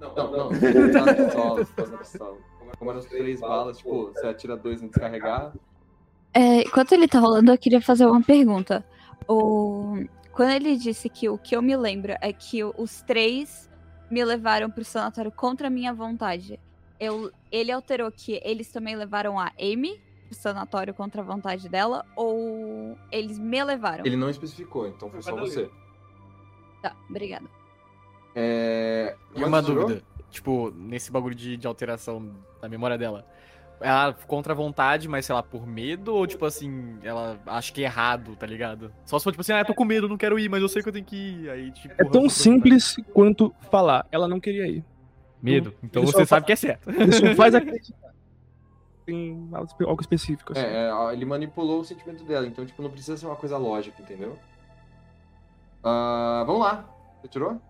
Não, 0.00 0.14
não, 0.14 0.30
não. 0.30 0.50
Na 0.50 1.14
pistola, 1.14 1.66
na 1.90 1.98
pistola. 1.98 2.38
Como 2.78 2.90
eram 2.90 3.00
três 3.00 3.40
balas, 3.40 3.78
tipo, 3.78 4.06
você 4.12 4.26
atira 4.26 4.56
dois 4.56 4.80
no 4.80 4.88
descarregar. 4.88 5.52
É, 6.32 6.62
enquanto 6.62 6.92
ele 6.92 7.08
tá 7.08 7.18
rolando, 7.18 7.52
eu 7.52 7.58
queria 7.58 7.80
fazer 7.80 8.06
uma 8.06 8.22
pergunta. 8.22 8.84
O... 9.28 10.04
Quando 10.32 10.52
ele 10.52 10.76
disse 10.76 11.08
que 11.08 11.28
o 11.28 11.36
que 11.36 11.54
eu 11.54 11.60
me 11.60 11.76
lembro 11.76 12.14
é 12.20 12.32
que 12.32 12.64
os 12.64 13.02
três 13.02 13.68
me 14.10 14.24
levaram 14.24 14.70
pro 14.70 14.84
sanatório 14.84 15.30
contra 15.30 15.66
a 15.66 15.70
minha 15.70 15.92
vontade, 15.92 16.58
eu... 16.98 17.30
ele 17.50 17.72
alterou 17.72 18.10
que 18.10 18.40
eles 18.44 18.70
também 18.70 18.96
levaram 18.96 19.38
a 19.38 19.52
Amy 19.60 20.00
pro 20.28 20.38
sanatório 20.38 20.94
contra 20.94 21.20
a 21.20 21.24
vontade 21.24 21.68
dela, 21.68 22.06
ou 22.16 22.96
eles 23.10 23.38
me 23.38 23.62
levaram? 23.62 24.06
Ele 24.06 24.16
não 24.16 24.30
especificou, 24.30 24.86
então 24.86 25.10
foi 25.10 25.20
só 25.20 25.36
você. 25.36 25.68
Tá, 26.80 26.96
obrigada. 27.10 27.59
É. 28.34 29.16
E 29.34 29.42
uma 29.44 29.60
dúvida, 29.62 30.02
tipo, 30.30 30.70
nesse 30.70 31.10
bagulho 31.10 31.34
de, 31.34 31.56
de 31.56 31.66
alteração 31.66 32.30
da 32.60 32.68
memória 32.68 32.96
dela. 32.98 33.26
Ela 33.82 34.12
contra 34.26 34.52
a 34.52 34.56
vontade, 34.56 35.08
mas 35.08 35.24
sei 35.24 35.34
lá, 35.34 35.42
por 35.42 35.66
medo, 35.66 36.14
ou 36.14 36.26
tipo 36.26 36.44
assim, 36.44 36.98
ela 37.02 37.40
acha 37.46 37.72
que 37.72 37.80
é 37.82 37.86
errado, 37.86 38.36
tá 38.36 38.46
ligado? 38.46 38.92
Só 39.06 39.18
se 39.18 39.24
for 39.24 39.30
tipo 39.30 39.40
assim, 39.40 39.52
ah, 39.54 39.60
eu 39.60 39.64
tô 39.64 39.74
com 39.74 39.86
medo, 39.86 40.06
não 40.06 40.18
quero 40.18 40.38
ir, 40.38 40.50
mas 40.50 40.60
eu 40.60 40.68
sei 40.68 40.82
que 40.82 40.88
eu 40.90 40.92
tenho 40.92 41.04
que 41.04 41.16
ir. 41.16 41.50
Aí, 41.50 41.70
tipo, 41.72 41.94
É 41.98 42.04
tão 42.04 42.28
simples 42.28 42.96
quanto 43.14 43.54
falar. 43.70 44.06
Ela 44.12 44.28
não 44.28 44.38
queria 44.38 44.66
ir. 44.66 44.84
Medo. 45.42 45.74
Então 45.82 46.02
Ele 46.02 46.12
você 46.12 46.26
sabe 46.26 46.42
fa- 46.42 46.46
que 46.46 46.52
é 46.52 46.56
certo. 46.56 46.90
Só 46.92 47.34
faz 47.34 47.54
acreditar. 47.56 48.10
Tem 49.06 49.48
algo 49.50 49.66
espe- 49.66 49.84
algo 49.86 50.00
específico. 50.02 50.52
Assim. 50.52 50.60
É, 50.60 50.90
é, 50.90 51.12
ele 51.14 51.24
manipulou 51.24 51.80
o 51.80 51.84
sentimento 51.84 52.22
dela, 52.24 52.46
então, 52.46 52.66
tipo, 52.66 52.82
não 52.82 52.90
precisa 52.90 53.16
ser 53.16 53.24
uma 53.24 53.36
coisa 53.36 53.56
lógica, 53.56 54.02
entendeu? 54.02 54.38
Ah, 55.82 56.44
vamos 56.46 56.60
lá. 56.60 56.84
Você 57.22 57.28
tirou? 57.28 57.60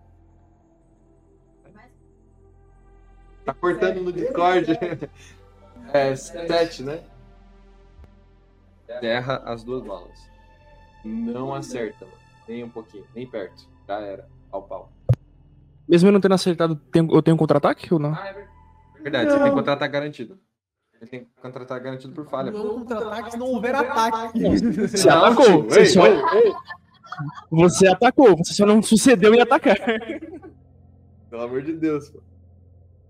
Tá 3.45 3.53
cortando 3.53 4.01
no 4.01 4.11
Discord. 4.11 4.67
É, 5.93 6.15
sete, 6.15 6.83
né? 6.83 7.01
Terra 9.01 9.41
as 9.45 9.61
duas 9.63 9.83
balas. 9.83 10.29
Não 11.03 11.53
acerta, 11.53 12.05
mano. 12.05 12.17
Nem 12.47 12.63
um 12.63 12.69
pouquinho, 12.69 13.05
nem 13.13 13.27
perto. 13.27 13.67
Já 13.87 13.99
era. 13.99 14.27
Pau, 14.49 14.61
pau. 14.63 14.91
Mesmo 15.87 16.07
eu 16.07 16.13
não 16.13 16.21
tendo 16.21 16.35
acertado, 16.35 16.79
eu 16.93 17.21
tenho 17.21 17.35
um 17.35 17.37
contra-ataque 17.37 17.93
ou 17.93 17.99
não? 17.99 18.17
Verdade, 19.01 19.31
você 19.31 19.43
tem 19.43 19.51
contra-ataque 19.51 19.91
garantido. 19.91 20.39
Ele 21.01 21.09
tem 21.09 21.27
contra-ataque 21.41 21.83
garantido 21.83 22.13
por 22.13 22.29
falha. 22.29 22.51
Não 22.51 22.79
contra-ataque 22.79 23.31
se 23.31 23.37
não 23.37 23.47
houver 23.47 23.75
ataque. 23.75 24.39
Você 24.87 25.09
atacou. 25.09 25.63
Você, 25.63 25.85
só... 25.87 26.03
você 27.49 27.87
atacou. 27.87 28.37
Você 28.37 28.53
só 28.53 28.65
não 28.65 28.81
sucedeu 28.81 29.33
em 29.33 29.41
atacar. 29.41 29.77
Pelo 31.29 31.41
amor 31.41 31.63
de 31.63 31.73
Deus. 31.73 32.09
pô. 32.09 32.30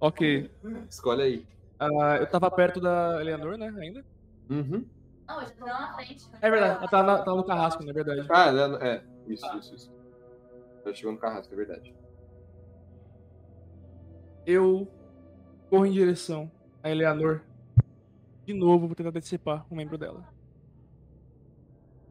Ok. 0.02 0.50
Escolhe 0.90 1.22
aí. 1.22 1.46
Ah, 1.80 2.18
eu 2.20 2.28
tava 2.28 2.50
perto 2.52 2.82
da 2.82 3.22
Eleanor, 3.22 3.58
né? 3.58 3.74
Ainda. 3.80 4.04
Uhum. 4.50 4.86
Não, 5.28 5.42
já 5.42 5.50
tá 5.52 5.66
lá 5.66 5.80
na 5.82 5.94
frente. 5.94 6.28
É 6.42 6.50
verdade. 6.52 6.78
Ela 6.80 6.88
tá, 6.88 7.04
na- 7.04 7.18
tá 7.24 7.36
no 7.36 7.44
carrasco, 7.44 7.84
na 7.84 7.94
verdade. 7.94 8.28
Ah, 8.30 8.48
ela- 8.48 8.84
é. 8.86 9.04
Isso, 9.28 9.46
isso, 9.58 9.76
isso. 9.76 9.92
Já 10.86 10.94
chegou 10.94 11.12
no 11.14 11.18
carrasco, 11.20 11.54
é 11.54 11.58
verdade. 11.58 11.96
Eu 14.46 14.88
corro 15.70 15.86
em 15.86 15.92
direção 15.92 16.52
a 16.84 16.90
Eleanor. 16.90 17.42
De 18.46 18.54
novo, 18.54 18.88
vou 18.88 18.96
tentar 18.96 19.12
decepar 19.12 19.66
um 19.72 19.76
membro 19.76 19.98
dela. 19.98 20.28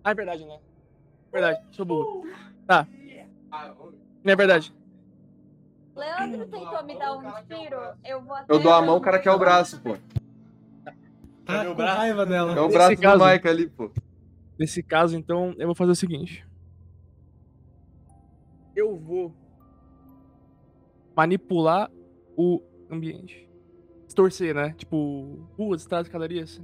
Ah, 0.03 0.13
é 0.13 0.15
verdade, 0.15 0.45
né? 0.47 0.59
Verdade, 1.33 1.61
sou 1.73 1.85
burro. 1.85 2.25
Tá. 2.67 2.87
Não 4.25 4.33
é 4.33 4.37
verdade. 4.37 4.73
Leandro 5.97 6.47
tentou 6.47 6.85
me 6.85 6.99
dar 6.99 7.13
um 7.17 7.23
tiro, 7.45 7.77
eu 8.05 8.23
vou 8.23 8.35
até... 8.35 8.53
Eu 8.55 8.59
dou 8.61 8.73
a 8.73 8.81
mão, 8.83 8.97
o 8.97 9.01
cara 9.01 9.19
quer 9.19 9.31
o 9.33 9.39
braço, 9.39 9.81
pô. 9.81 9.97
Tá 11.45 11.65
com 11.65 11.83
raiva 11.83 12.25
dela. 12.25 12.53
É 12.57 12.61
o 12.61 12.67
Nesse 12.67 12.75
braço 12.77 12.97
do 12.97 13.03
caso- 13.03 13.25
Mike 13.27 13.49
ali, 13.49 13.69
pô. 13.69 13.91
Nesse 14.59 14.83
caso, 14.83 15.17
então, 15.17 15.55
eu 15.59 15.67
vou 15.67 15.75
fazer 15.75 15.91
o 15.93 15.97
seguinte. 15.97 16.47
Eu 18.77 18.97
vou 18.97 19.35
manipular 21.17 21.91
o 22.37 22.63
ambiente. 22.91 23.49
Distorcer, 24.07 24.55
né? 24.55 24.73
Tipo, 24.75 25.47
ruas, 25.59 25.83
estradas, 25.83 26.07
escadarias. 26.07 26.61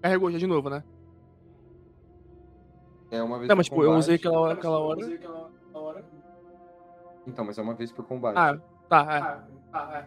Carregou 0.00 0.30
já 0.30 0.38
de 0.38 0.46
novo, 0.46 0.70
né? 0.70 0.84
É 3.10 3.22
uma 3.22 3.38
vez 3.38 3.48
Não, 3.48 3.56
mas 3.56 3.66
tipo, 3.66 3.76
eu 3.82 3.86
combate. 3.88 3.98
usei 4.00 4.14
aquela 4.16 4.38
hora. 4.40 4.52
Aquela 4.54 4.78
hora. 4.80 6.04
Então, 7.26 7.44
mas 7.44 7.58
é 7.58 7.62
uma 7.62 7.74
vez 7.74 7.90
por 7.92 8.04
combate. 8.04 8.36
Ah, 8.38 8.58
tá, 8.88 9.44
é. 9.94 10.06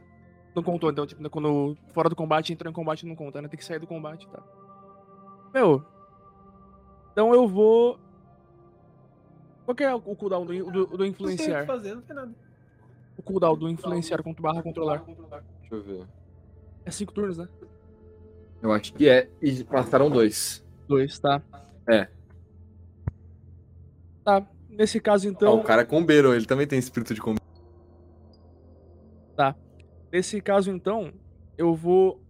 Não 0.55 0.63
contou, 0.63 0.89
então, 0.89 1.05
tipo, 1.05 1.29
quando 1.29 1.77
fora 1.93 2.09
do 2.09 2.15
combate, 2.15 2.51
entrou 2.51 2.71
em 2.71 2.73
combate, 2.73 3.05
não 3.05 3.15
conta, 3.15 3.41
né? 3.41 3.47
Tem 3.47 3.57
que 3.57 3.65
sair 3.65 3.79
do 3.79 3.87
combate, 3.87 4.27
tá? 4.27 4.41
Meu. 5.53 5.83
Então 7.11 7.33
eu 7.33 7.47
vou. 7.47 7.99
Qual 9.65 9.75
que 9.75 9.83
é 9.83 9.93
o 9.93 10.01
cooldown 10.01 10.45
do, 10.45 10.71
do, 10.71 10.71
do 10.71 10.81
Não 10.81 10.97
sei 10.97 10.99
o 10.99 11.05
influenciar? 11.05 11.61
que 11.61 11.67
fazer, 11.67 11.95
não 11.95 12.01
tem 12.01 12.15
nada. 12.15 12.33
O 13.17 13.21
cooldown 13.21 13.57
do 13.57 13.69
influenciar 13.69 14.23
contra 14.23 14.41
barra 14.41 14.63
controlar. 14.63 15.03
Deixa 15.05 15.75
eu 15.75 15.83
ver. 15.83 16.07
É 16.85 16.91
cinco 16.91 17.13
turnos, 17.13 17.37
né? 17.37 17.47
Eu 18.61 18.71
acho 18.71 18.93
que 18.93 19.07
é. 19.07 19.29
E 19.41 19.63
passaram 19.63 20.09
dois. 20.09 20.65
Dois, 20.87 21.19
tá? 21.19 21.41
É. 21.87 22.07
Tá. 24.23 24.45
Nesse 24.79 24.97
caso, 25.01 25.27
Ah, 25.27 25.31
então. 25.31 25.59
o 25.59 25.63
cara 25.63 25.81
é 25.81 25.85
combeiro, 25.85 26.33
ele 26.33 26.45
também 26.45 26.65
tem 26.65 26.79
espírito 26.79 27.13
de 27.13 27.19
combeiro. 27.19 27.43
Tá. 29.35 29.53
Nesse 30.09 30.39
caso, 30.41 30.71
então, 30.71 31.11
eu 31.57 31.75
vou. 31.75 32.23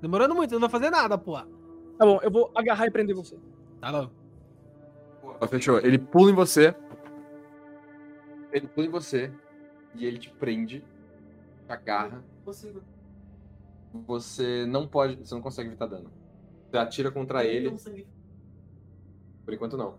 Demorando 0.00 0.34
muito, 0.34 0.52
não 0.52 0.60
vai 0.60 0.70
fazer 0.70 0.90
nada, 0.90 1.18
pô. 1.18 1.34
Tá 1.34 2.06
bom, 2.06 2.20
eu 2.22 2.30
vou 2.30 2.52
agarrar 2.54 2.86
e 2.86 2.90
prender 2.90 3.16
você. 3.16 3.36
Tá 3.80 3.90
bom. 3.90 4.10
Ó, 5.40 5.46
fechou. 5.48 5.78
Ele 5.80 5.98
pula 5.98 6.30
em 6.30 6.34
você. 6.34 6.72
Ele 8.52 8.68
pula 8.68 8.86
em 8.86 8.90
você. 8.90 9.32
E 9.96 10.06
ele 10.06 10.18
te 10.18 10.30
prende. 10.30 10.84
Te 11.66 11.72
agarra. 11.72 12.22
Você 14.06 14.66
não 14.66 14.86
pode. 14.86 15.16
Você 15.16 15.34
não 15.34 15.42
consegue 15.42 15.68
evitar 15.68 15.86
dano. 15.86 16.21
Você 16.72 16.78
atira 16.78 17.10
contra 17.10 17.44
ele. 17.44 17.70
Por 19.44 19.52
enquanto 19.52 19.76
não. 19.76 19.98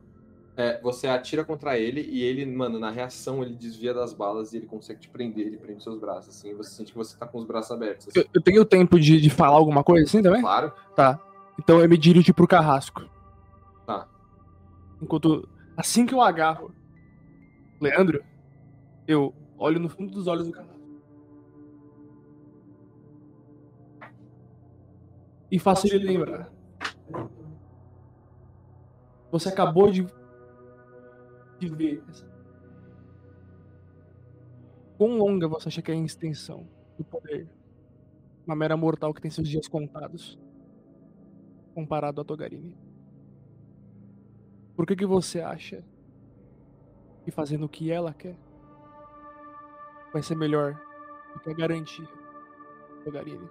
É, 0.57 0.81
você 0.81 1.07
atira 1.07 1.45
contra 1.45 1.77
ele 1.77 2.01
e 2.01 2.23
ele, 2.23 2.45
mano, 2.47 2.79
na 2.79 2.89
reação 2.89 3.43
ele 3.43 3.53
desvia 3.53 3.93
das 3.93 4.11
balas 4.11 4.53
e 4.53 4.57
ele 4.57 4.65
consegue 4.65 4.99
te 4.99 5.09
prender, 5.09 5.47
ele 5.47 5.57
prende 5.57 5.83
seus 5.83 5.99
braços, 5.99 6.35
assim, 6.35 6.51
e 6.51 6.53
você 6.53 6.69
sente 6.69 6.91
que 6.91 6.97
você 6.97 7.17
tá 7.17 7.25
com 7.25 7.39
os 7.39 7.45
braços 7.45 7.71
abertos. 7.71 8.07
assim. 8.07 8.19
Eu, 8.19 8.25
eu 8.35 8.41
tenho 8.41 8.63
tempo 8.63 8.99
de, 8.99 9.19
de 9.19 9.29
falar 9.31 9.57
alguma 9.57 9.83
coisa 9.83 10.05
assim 10.05 10.21
também? 10.21 10.41
Claro. 10.41 10.71
Tá. 10.95 11.19
Então 11.59 11.79
eu 11.79 11.89
me 11.89 11.97
dirijo 11.97 12.33
pro 12.33 12.47
carrasco. 12.47 13.07
Tá. 13.85 14.07
Enquanto. 15.01 15.47
Assim 15.75 16.05
que 16.05 16.13
eu 16.13 16.21
agarro 16.21 16.71
Leandro, 17.81 18.23
eu 19.07 19.33
olho 19.57 19.79
no 19.79 19.89
fundo 19.89 20.11
dos 20.11 20.27
olhos 20.27 20.45
do 20.45 20.53
carrasco. 20.53 20.73
E 25.51 25.57
faço 25.59 25.87
ele 25.87 26.05
lembrar. 26.05 26.52
Você 29.33 29.49
acabou 29.49 29.89
de, 29.89 30.05
de 31.57 31.67
ver. 31.67 32.03
Quão 34.95 35.17
longa 35.17 35.47
você 35.47 35.69
acha 35.69 35.81
que 35.81 35.91
é 35.91 35.95
a 35.95 35.97
extensão 35.97 36.67
do 36.97 37.03
poder? 37.03 37.49
Uma 38.45 38.55
mera 38.55 38.77
mortal 38.77 39.11
que 39.11 39.21
tem 39.21 39.31
seus 39.31 39.49
dias 39.49 39.67
contados. 39.67 40.39
Comparado 41.73 42.21
a 42.21 42.23
Togarini. 42.23 42.77
Por 44.75 44.85
que, 44.85 44.95
que 44.95 45.05
você 45.05 45.41
acha 45.41 45.83
que 47.23 47.31
fazendo 47.31 47.65
o 47.65 47.69
que 47.69 47.91
ela 47.91 48.13
quer 48.13 48.37
vai 50.11 50.21
ser 50.21 50.35
melhor 50.35 50.79
do 51.33 51.39
que 51.39 51.49
a 51.49 51.53
garantia 51.55 52.07
Togarini? 53.03 53.49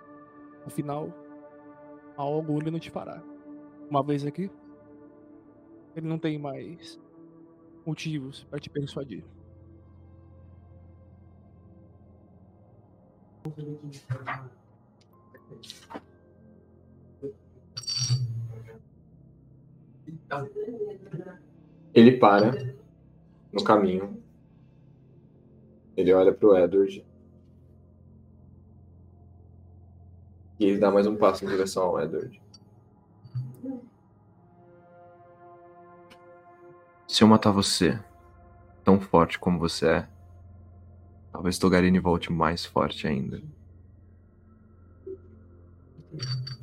Afinal, 0.65 1.13
algo 2.17 2.61
ele 2.61 2.71
não 2.71 2.79
te 2.79 2.91
fará. 2.91 3.32
Uma 3.93 4.03
vez 4.03 4.25
aqui, 4.25 4.51
ele 5.95 6.09
não 6.09 6.19
tem 6.19 6.39
mais 6.39 6.99
motivos 7.85 8.43
para 8.45 8.59
te 8.59 8.71
persuadir. 8.71 9.23
Ele 21.93 22.17
para 22.17 22.75
no 23.53 23.62
caminho. 23.62 24.25
Ele 25.95 26.15
olha 26.15 26.33
pro 26.33 26.57
Edward. 26.57 27.05
E 30.59 30.65
ele 30.65 30.79
dá 30.79 30.91
mais 30.91 31.07
um 31.07 31.15
passo 31.15 31.45
em 31.45 31.49
direção 31.49 31.83
ao 31.83 32.01
Edward. 32.01 32.42
Se 37.13 37.23
eu 37.23 37.29
matar 37.29 37.51
você, 37.51 38.03
tão 38.83 38.99
forte 38.99 39.39
como 39.39 39.59
você 39.59 39.87
é, 39.87 40.09
talvez 41.31 41.59
Togarini 41.59 41.99
volte 41.99 42.33
mais 42.33 42.65
forte 42.65 43.07
ainda. 43.07 43.43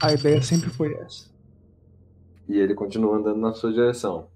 A 0.02 0.12
ideia 0.12 0.42
sempre 0.42 0.72
foi 0.72 0.96
essa. 0.96 1.30
E 2.48 2.58
ele 2.58 2.74
continua 2.74 3.18
andando 3.18 3.40
na 3.40 3.54
sua 3.54 3.72
direção. 3.72 4.28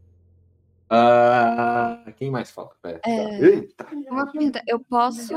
Ah, 0.87 2.03
quem 2.15 2.29
mais 2.29 2.51
fala? 2.51 2.69
Pera. 2.79 3.01
É, 3.03 3.39
Eita. 3.43 3.87
Uma 4.07 4.31
pergunta, 4.31 4.61
eu 4.67 4.79
posso. 4.81 5.33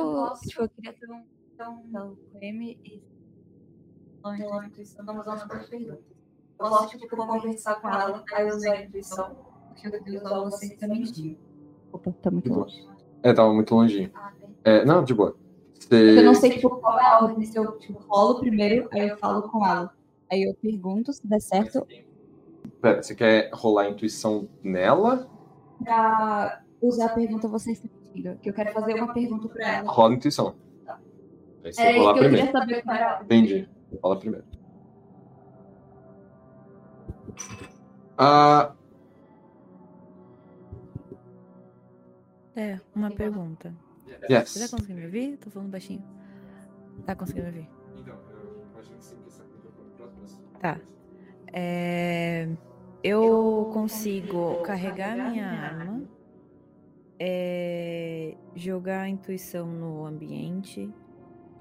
Tipo, 0.46 0.60
eu 0.60 0.68
queria 0.68 0.92
ter 0.92 1.10
um. 1.10 2.16
M 2.38 2.78
e. 2.84 3.02
Intuição, 4.66 5.06
uma 5.06 5.24
pergunta. 5.24 5.98
Eu 6.58 6.68
posso, 6.68 6.98
tipo, 6.98 7.16
conversar 7.16 7.76
com 7.76 7.88
ela, 7.88 8.22
aí 8.34 8.46
eu 8.46 8.54
usar 8.54 8.72
a 8.72 8.82
intuição, 8.82 9.45
porque 9.82 9.96
eu 9.96 10.02
queria 10.02 10.20
usar 10.20 10.38
você 10.40 10.74
também. 10.76 11.38
Opa, 11.92 12.12
tá 12.22 12.30
muito 12.30 12.52
longe. 12.52 12.86
É, 13.22 13.32
tava 13.32 13.52
muito 13.52 13.74
longinho. 13.74 14.10
É, 14.64 14.84
não, 14.84 15.04
de 15.04 15.14
boa. 15.14 15.36
Você... 15.78 16.18
Eu 16.18 16.24
não 16.24 16.34
sei, 16.34 16.50
tipo, 16.50 16.70
qual 16.76 16.98
é 16.98 17.04
a 17.04 17.20
ordem. 17.22 17.44
Se 17.44 17.56
eu 17.56 17.78
tipo, 17.78 17.98
rolo 18.08 18.40
primeiro, 18.40 18.88
aí 18.92 19.08
eu 19.08 19.16
falo 19.18 19.42
com 19.48 19.64
ela. 19.64 19.92
Aí 20.30 20.42
eu 20.42 20.54
pergunto 20.54 21.12
se 21.12 21.26
der 21.26 21.40
certo 21.40 21.86
Pera, 22.80 23.00
você 23.02 23.14
quer 23.14 23.50
rolar 23.52 23.82
a 23.82 23.90
intuição 23.90 24.48
nela? 24.62 25.28
pra 25.82 26.62
usar 26.82 27.06
a 27.06 27.08
pergunta 27.10 27.46
você 27.46 27.72
está 27.72 27.88
pedindo. 27.88 28.36
Que 28.38 28.50
eu 28.50 28.54
quero 28.54 28.72
fazer 28.72 28.94
uma 28.94 29.12
pergunta 29.12 29.48
pra 29.48 29.76
ela. 29.76 29.90
Rola 29.90 30.14
a 30.14 30.16
intuição. 30.16 30.54
Aí 31.64 31.72
você 31.72 31.82
É 31.82 31.90
isso 31.92 32.00
rolar 32.00 32.14
que 32.14 32.18
eu 32.18 32.22
primeiro. 32.24 32.46
queria 32.46 32.60
saber 32.60 32.82
qual 32.82 32.96
era 32.96 33.06
a 33.10 33.18
ordem. 33.18 33.38
Entendi. 33.38 33.68
Rola 34.02 34.18
primeiro. 34.18 34.44
Ah, 38.18 38.72
É, 42.56 42.80
uma 42.94 43.10
pergunta. 43.10 43.74
Yes. 44.30 44.50
Você 44.50 44.68
tá 44.68 44.76
conseguindo 44.76 45.00
me 45.00 45.06
ouvir? 45.06 45.36
Tô 45.36 45.50
falando 45.50 45.70
baixinho. 45.70 46.02
Tá 47.04 47.14
conseguindo 47.14 47.52
me 47.52 47.58
ouvir? 47.58 47.70
Tá. 50.60 50.80
É, 51.52 52.48
eu 53.04 53.70
consigo 53.72 54.62
carregar 54.62 55.16
minha 55.30 55.46
arma 55.46 56.02
é 57.18 58.34
jogar 58.54 59.02
a 59.02 59.08
intuição 59.08 59.66
no 59.66 60.04
ambiente 60.04 60.92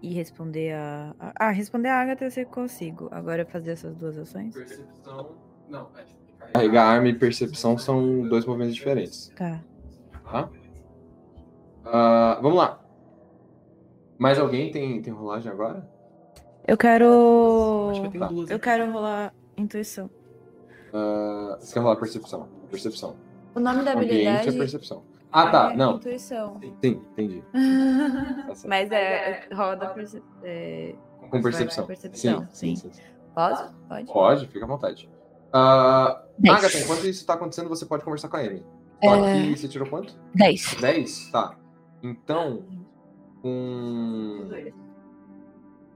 e 0.01 0.13
responder 0.13 0.73
a. 0.73 1.15
Ah, 1.35 1.51
responder 1.51 1.89
a 1.89 2.01
Agatha 2.01 2.25
eu 2.25 2.31
que 2.31 2.45
consigo. 2.45 3.07
Agora 3.11 3.45
fazer 3.45 3.71
essas 3.71 3.95
duas 3.95 4.17
ações? 4.17 4.53
Percepção. 4.53 5.35
Não, 5.69 5.89
é. 5.97 6.51
Carregar 6.53 6.85
arma 6.85 7.07
e 7.07 7.13
percepção 7.13 7.77
são 7.77 8.27
dois 8.27 8.45
movimentos 8.45 8.75
diferentes. 8.75 9.31
Tá. 9.35 9.63
Tá? 10.23 10.49
Ah, 11.85 12.39
vamos 12.41 12.57
lá. 12.57 12.79
Mais 14.17 14.39
alguém 14.39 14.71
tem, 14.71 15.01
tem 15.01 15.13
rolagem 15.13 15.51
agora? 15.51 15.87
Eu 16.67 16.77
quero. 16.77 17.89
Acho 17.91 18.01
que 18.01 18.07
eu 18.07 18.11
tenho 18.11 18.27
duas 18.27 18.49
Eu 18.49 18.59
quero 18.59 18.91
rolar 18.91 19.33
intuição. 19.57 20.09
Ah, 20.93 21.57
você 21.59 21.73
quer 21.73 21.79
rolar 21.81 21.95
percepção? 21.97 22.47
Percepção. 22.69 23.15
O 23.53 23.59
nome 23.59 23.83
da 23.83 23.93
Ambiente 23.93 24.27
habilidade. 24.27 24.49
é 24.49 24.51
percepção. 24.51 25.03
Ah, 25.31 25.49
tá. 25.49 25.73
é 25.73 25.75
Não. 25.75 25.95
Intuição. 25.97 26.59
Sim, 26.81 27.01
entendi. 27.11 27.43
certo. 27.53 28.67
Mas 28.67 28.91
é. 28.91 29.47
Roda 29.53 29.87
perce... 29.89 30.23
é... 30.43 30.95
Com 31.29 31.41
percepção. 31.41 31.85
percepção. 31.85 32.47
Sim, 32.51 32.75
Sim. 32.75 32.91
sim. 32.91 33.01
Pode? 33.33 33.69
Pode. 33.89 34.05
Pode, 34.13 34.47
fica 34.47 34.63
à 34.63 34.67
vontade. 34.67 35.09
Dez. 36.39 36.57
Agatha, 36.57 36.79
enquanto 36.79 36.99
isso 36.99 37.21
está 37.21 37.33
acontecendo, 37.33 37.67
você 37.69 37.85
pode 37.85 38.03
conversar 38.03 38.29
com 38.29 38.37
a 38.37 38.39
Amy. 38.39 38.65
É. 39.01 39.09
Só 39.09 39.21
que 39.21 39.57
você 39.57 39.67
tirou 39.67 39.89
quanto? 39.89 40.15
Dez. 40.33 40.75
10? 40.79 41.31
Tá. 41.31 41.55
Então, 42.09 42.63
com... 43.41 44.47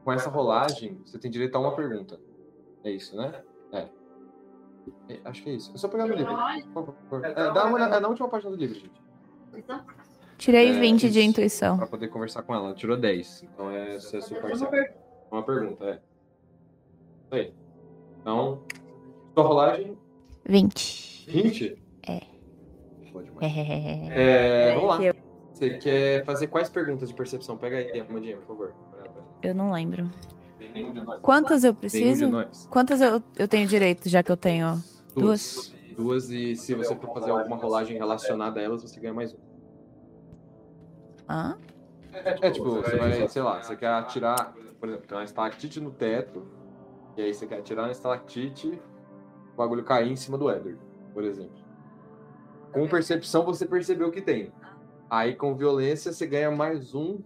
com 0.04 0.12
essa 0.12 0.30
rolagem, 0.30 1.00
você 1.06 1.20
tem 1.20 1.30
direito 1.30 1.56
a 1.56 1.60
uma 1.60 1.76
pergunta. 1.76 2.20
É 2.84 2.90
isso, 2.92 3.16
né? 3.16 3.44
É. 3.72 3.88
É, 5.08 5.20
acho 5.26 5.44
que 5.44 5.50
é 5.52 5.54
isso. 5.54 5.72
É 5.74 5.78
só 5.78 5.88
pegar 5.88 6.08
no 6.08 6.16
livro. 6.16 6.36
Por 6.74 6.86
favor. 7.10 7.26
É, 7.26 7.34
dá 7.52 7.66
uma 7.66 7.76
olhada- 7.76 7.98
é 7.98 8.00
na 8.00 8.08
última 8.08 8.28
página 8.28 8.50
do 8.52 8.58
livro, 8.58 8.80
gente. 8.80 9.02
Tirei 10.38 10.70
É, 10.70 10.80
20 10.80 11.10
de 11.12 11.22
intuição. 11.22 11.78
Pra 11.78 11.86
poder 11.86 12.08
conversar 12.08 12.42
com 12.44 12.56
ela. 12.56 12.68
Ela 12.68 12.74
tirou 12.76 12.98
10. 12.98 13.44
Então 13.44 13.70
é, 13.70 13.96
essa 13.98 14.16
é 14.16 14.20
a 14.20 14.22
sua 14.22 14.40
parcial. 14.40 14.72
Uma 15.32 15.44
pergunta, 15.44 15.86
é. 15.86 15.94
Isso 17.26 17.36
aí. 17.36 17.54
Então, 18.22 18.64
sua 19.36 19.44
rolagem, 19.44 19.98
20. 20.46 21.30
20? 21.30 21.78
É. 22.08 22.22
Boa 23.12 23.24
demais. 23.24 23.58
É, 23.58 24.70
É, 24.72 24.76
vamos 24.76 24.90
lá. 24.90 24.98
Você 25.60 25.72
quer 25.72 26.24
fazer 26.24 26.48
quais 26.48 26.70
perguntas 26.70 27.10
de 27.10 27.14
percepção? 27.14 27.58
Pega 27.58 27.76
aí, 27.76 28.00
Amandinha, 28.00 28.38
por 28.38 28.48
favor. 28.48 28.74
Eu 29.44 29.54
não 29.54 29.74
lembro. 29.74 30.10
Nenhum 30.74 30.94
de 30.94 31.02
nós. 31.02 31.20
Quantas 31.22 31.66
eu 31.66 31.76
preciso? 31.76 32.32
Quantas 32.70 33.02
eu, 33.02 33.22
eu 33.38 33.46
tenho 33.46 33.68
direito, 33.68 34.08
já 34.08 34.24
que 34.24 34.32
eu 34.32 34.38
tenho 34.38 34.82
duas? 35.14 35.76
Duas, 35.98 36.30
e 36.30 36.56
se 36.56 36.74
você 36.76 36.96
for 36.96 37.14
fazer 37.14 37.32
alguma 37.32 37.58
rolagem 37.58 37.98
relacionada 37.98 38.62
a 38.62 38.64
elas, 38.64 38.84
você 38.84 39.02
ganha 39.02 39.14
mais 39.14 39.34
um. 39.34 39.38
Hã? 41.28 41.58
É, 42.14 42.48
é, 42.48 42.52
tipo, 42.52 42.70
você 42.70 42.96
vai, 42.96 43.28
sei 43.28 43.42
lá, 43.42 43.62
você 43.62 43.76
quer 43.76 43.88
atirar, 43.88 44.54
por 44.80 44.88
exemplo, 44.88 45.08
tem 45.08 45.18
uma 45.18 45.26
estalactite 45.26 45.82
no 45.82 45.92
teto, 45.92 46.48
e 47.18 47.22
aí 47.22 47.34
você 47.34 47.46
quer 47.46 47.60
atirar 47.60 47.86
na 47.86 47.92
estalactite, 47.92 48.82
o 49.54 49.58
bagulho 49.58 49.84
cair 49.84 50.10
em 50.10 50.16
cima 50.16 50.38
do 50.38 50.50
Edward, 50.50 50.80
por 51.14 51.26
exemplo. 51.26 51.60
Com 52.72 52.88
percepção 52.88 53.44
você 53.44 53.66
percebeu 53.66 54.10
que 54.10 54.22
tem. 54.22 54.54
Aí 55.10 55.36
com 55.36 55.56
violência 55.56 56.14
você 56.14 56.28
ganha 56.28 56.52
mais 56.52 56.94
um, 56.94 57.20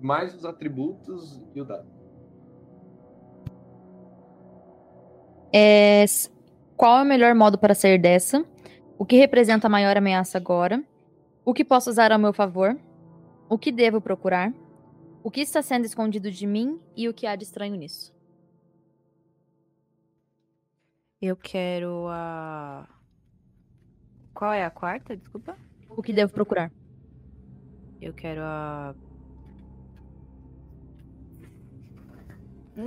mais 0.00 0.34
os 0.34 0.44
atributos 0.44 1.42
e 1.54 1.60
o 1.60 1.64
dado. 1.64 1.86
É, 5.52 6.04
qual 6.76 6.98
é 6.98 7.02
o 7.02 7.06
melhor 7.06 7.34
modo 7.34 7.58
para 7.58 7.74
sair 7.74 7.98
dessa? 7.98 8.44
O 8.98 9.04
que 9.04 9.16
representa 9.16 9.66
a 9.66 9.70
maior 9.70 9.96
ameaça 9.96 10.38
agora? 10.38 10.82
O 11.44 11.52
que 11.52 11.64
posso 11.64 11.90
usar 11.90 12.12
ao 12.12 12.18
meu 12.18 12.32
favor? 12.32 12.78
O 13.48 13.58
que 13.58 13.72
devo 13.72 14.00
procurar? 14.00 14.52
O 15.22 15.30
que 15.30 15.40
está 15.40 15.62
sendo 15.62 15.84
escondido 15.84 16.30
de 16.30 16.46
mim 16.46 16.80
e 16.96 17.08
o 17.08 17.14
que 17.14 17.26
há 17.26 17.36
de 17.36 17.44
estranho 17.44 17.74
nisso? 17.76 18.14
Eu 21.20 21.36
quero 21.36 22.06
a. 22.08 22.88
Qual 24.32 24.52
é 24.52 24.64
a 24.64 24.70
quarta? 24.70 25.16
Desculpa. 25.16 25.56
O 25.88 26.02
que 26.02 26.12
devo 26.12 26.32
procurar? 26.32 26.70
Eu 28.00 28.12
quero 28.12 28.40
a. 28.42 28.94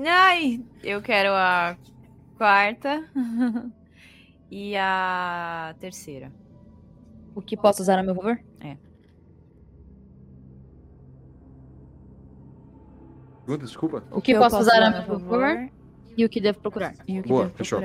Ai! 0.07 0.63
Eu 0.81 1.01
quero 1.01 1.29
a 1.33 1.77
quarta 2.37 3.09
e 4.49 4.75
a 4.77 5.75
terceira. 5.79 6.31
O 7.35 7.41
que 7.41 7.57
posso 7.57 7.81
usar 7.81 7.99
ao 7.99 8.05
meu 8.05 8.15
favor? 8.15 8.39
É. 8.61 8.77
Pergunta, 13.45 13.65
desculpa. 13.65 14.03
O 14.11 14.21
que 14.21 14.33
posso 14.35 14.57
usar 14.59 14.81
ao 14.81 14.91
meu 14.91 15.03
favor 15.03 15.69
e 16.17 16.23
o 16.23 16.29
que 16.29 16.39
devo 16.39 16.59
procurar? 16.59 16.95
E 17.05 17.19
o 17.19 17.23
Boa, 17.23 17.49
fechou. 17.49 17.81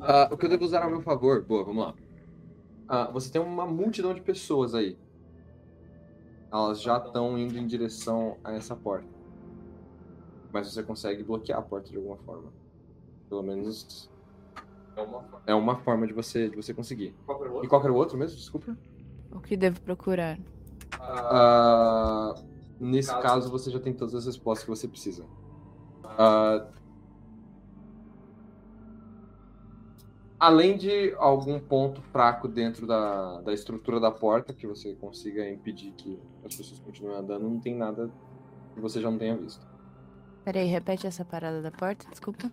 Ah, 0.00 0.28
o 0.30 0.36
que 0.36 0.46
eu 0.46 0.50
devo 0.50 0.64
usar 0.64 0.82
ao 0.82 0.90
meu 0.90 1.02
favor? 1.02 1.44
Boa, 1.44 1.64
vamos 1.64 1.84
lá. 1.84 1.94
Ah, 2.88 3.10
você 3.10 3.30
tem 3.30 3.40
uma 3.40 3.66
multidão 3.66 4.14
de 4.14 4.20
pessoas 4.20 4.74
aí. 4.74 4.96
Elas 6.52 6.80
já 6.82 6.98
estão 6.98 7.38
indo 7.38 7.56
em 7.56 7.66
direção 7.66 8.36
a 8.42 8.52
essa 8.52 8.74
porta. 8.74 9.08
Mas 10.52 10.72
você 10.72 10.82
consegue 10.82 11.22
bloquear 11.22 11.60
a 11.60 11.62
porta 11.62 11.90
de 11.90 11.96
alguma 11.96 12.16
forma. 12.18 12.52
Pelo 13.28 13.42
menos 13.42 14.10
é 15.46 15.54
uma 15.54 15.76
forma 15.76 16.06
de 16.06 16.12
você, 16.12 16.48
de 16.48 16.56
você 16.56 16.74
conseguir. 16.74 17.14
E 17.62 17.68
qual 17.68 17.82
era 17.82 17.92
o 17.92 17.96
outro 17.96 18.18
mesmo? 18.18 18.36
Desculpa. 18.36 18.76
O 19.30 19.40
que 19.40 19.56
devo 19.56 19.80
procurar? 19.80 20.38
Ah, 20.98 22.34
nesse 22.78 23.14
caso, 23.20 23.48
você 23.50 23.70
já 23.70 23.78
tem 23.78 23.92
todas 23.92 24.14
as 24.14 24.26
respostas 24.26 24.64
que 24.64 24.70
você 24.70 24.88
precisa. 24.88 25.24
Ah, 26.04 26.66
além 30.40 30.76
de 30.78 31.14
algum 31.18 31.60
ponto 31.60 32.00
fraco 32.00 32.48
dentro 32.48 32.86
da, 32.86 33.42
da 33.42 33.52
estrutura 33.52 34.00
da 34.00 34.10
porta, 34.10 34.54
que 34.54 34.66
você 34.66 34.94
consiga 34.94 35.46
impedir 35.48 35.92
que 35.92 36.18
as 36.42 36.56
pessoas 36.56 36.80
continuem 36.80 37.18
andando, 37.18 37.42
não 37.42 37.60
tem 37.60 37.76
nada 37.76 38.10
que 38.74 38.80
você 38.80 39.02
já 39.02 39.10
não 39.10 39.18
tenha 39.18 39.36
visto. 39.36 39.64
Peraí, 40.42 40.66
repete 40.66 41.06
essa 41.06 41.24
parada 41.24 41.60
da 41.60 41.70
porta, 41.70 42.06
desculpa. 42.08 42.50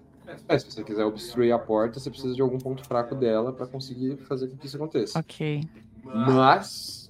É, 0.50 0.60
se 0.60 0.70
você 0.70 0.84
quiser 0.84 1.06
obstruir 1.06 1.54
a 1.54 1.58
porta, 1.58 2.02
você 2.02 2.10
precisa 2.10 2.36
de 2.36 2.42
algum 2.42 2.58
ponto 2.58 2.86
fraco 2.86 3.16
dela 3.16 3.54
para 3.54 3.66
conseguir 3.66 4.18
fazer 4.18 4.50
com 4.50 4.58
que 4.58 4.68
isso 4.68 4.76
aconteça. 4.76 5.18
Ok. 5.18 5.64
Mas. 6.04 7.10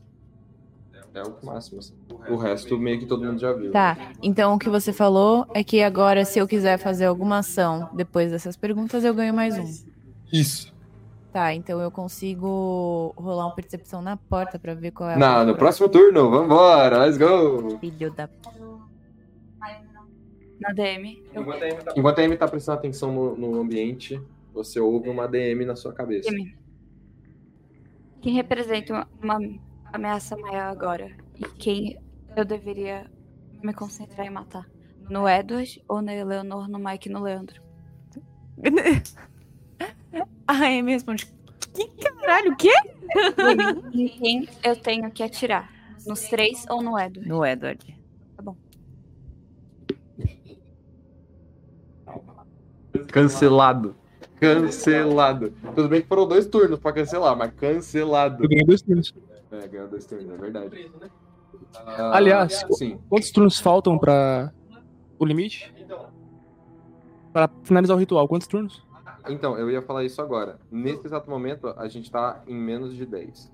É 1.16 1.24
o 1.24 1.36
máximo. 1.44 1.80
assim. 1.80 1.96
O 2.30 2.36
resto, 2.36 2.78
meio 2.78 3.00
que 3.00 3.08
todo 3.08 3.26
mundo 3.26 3.40
já 3.40 3.52
viu. 3.52 3.72
Tá, 3.72 4.12
então 4.22 4.54
o 4.54 4.60
que 4.60 4.70
você 4.70 4.94
falou 4.94 5.48
é 5.56 5.64
que 5.64 5.82
agora, 5.82 6.24
se 6.24 6.38
eu 6.38 6.48
quiser 6.48 6.78
fazer 6.78 7.06
alguma 7.06 7.40
ação 7.40 7.90
depois 7.96 8.32
dessas 8.32 8.56
perguntas, 8.56 9.04
eu 9.04 9.16
ganho 9.16 9.34
mais 9.34 9.58
um. 9.58 9.97
Isso. 10.32 10.76
Tá, 11.32 11.54
então 11.54 11.80
eu 11.80 11.92
consigo 11.92 13.14
rolar 13.16 13.46
uma 13.46 13.56
percepção 13.56 14.02
na 14.02 14.18
porta 14.18 14.58
pra 14.58 14.74
ver 14.74 14.92
qual 14.92 15.10
é 15.10 15.14
a. 15.14 15.18
Na, 15.18 15.46
no 15.46 15.56
próximo 15.56 15.88
turno, 15.90 16.30
vambora, 16.30 17.00
let's 17.00 17.18
go! 17.18 17.78
Filho 17.80 18.12
da. 18.12 18.30
Na 20.60 20.74
DM. 20.74 21.24
Eu... 21.34 21.46
Enquanto 21.96 22.20
a 22.20 22.24
Amy 22.24 22.38
tá 22.38 22.48
prestando 22.48 22.80
atenção 22.80 23.14
no, 23.14 23.36
no 23.36 23.62
ambiente, 23.62 24.20
você 24.52 24.80
ouve 24.80 25.10
uma 25.10 25.28
DM 25.28 25.66
na 25.66 25.76
sua 25.76 25.94
cabeça. 25.94 26.32
DM. 26.32 26.58
Quem 28.22 28.34
representa 28.34 29.08
uma 29.22 29.40
ameaça 29.94 30.36
maior 30.36 30.72
agora? 30.72 31.12
E 31.36 31.44
quem 31.60 32.00
eu 32.36 32.44
deveria 32.44 33.06
me 33.62 33.74
concentrar 33.74 34.26
em 34.26 34.32
matar? 34.32 34.68
No 35.08 35.30
Edward 35.30 35.84
ou 35.88 36.02
na 36.02 36.16
Eleanor, 36.16 36.68
no 36.68 36.80
Mike 36.80 37.10
e 37.10 37.12
no 37.12 37.22
Leandro? 37.22 37.62
A 40.48 40.54
Amy 40.54 40.94
responde: 40.94 41.28
Que 41.74 41.88
caralho, 41.88 42.54
o 42.54 42.56
quê? 42.56 42.72
Em 43.94 44.08
quem 44.08 44.50
eu 44.64 44.76
tenho 44.76 45.12
que 45.12 45.24
atirar? 45.24 45.72
Nos 46.06 46.22
três 46.30 46.66
ou 46.70 46.82
no 46.82 46.98
Edward? 46.98 47.28
No 47.28 47.46
Edward. 47.46 48.00
Tá 48.36 48.42
bom. 48.42 48.56
Cancelado. 53.12 53.96
Cancelado. 54.40 55.54
Tudo 55.76 55.90
bem 55.90 56.02
que 56.02 56.08
foram 56.08 56.28
dois 56.28 56.46
turnos 56.46 56.80
pra 56.80 56.94
cancelar, 56.94 57.36
mas 57.36 57.52
cancelado. 57.56 58.44
Eu 58.44 58.50
ganhei 58.50 58.66
dois 58.66 58.82
turnos. 58.82 59.14
É, 59.52 59.68
ganhou 59.68 59.88
dois 59.88 60.06
turnos, 60.06 60.30
é 60.30 60.38
verdade. 60.38 60.92
Ah, 61.76 62.16
Aliás, 62.18 62.64
sim. 62.74 63.00
quantos 63.10 63.32
turnos 63.32 63.60
faltam 63.60 63.98
pra 63.98 64.52
o 65.20 65.26
limite? 65.26 65.74
Pra 67.34 67.50
finalizar 67.64 67.96
o 67.96 68.00
ritual, 68.00 68.28
quantos 68.28 68.48
turnos? 68.48 68.86
Então, 69.30 69.58
eu 69.58 69.70
ia 69.70 69.82
falar 69.82 70.04
isso 70.04 70.22
agora. 70.22 70.60
Nesse 70.72 71.06
exato 71.06 71.30
momento, 71.30 71.68
a 71.78 71.88
gente 71.88 72.10
tá 72.12 72.42
em 72.48 72.56
menos 72.56 72.96
de 72.96 73.06
10. 73.06 73.52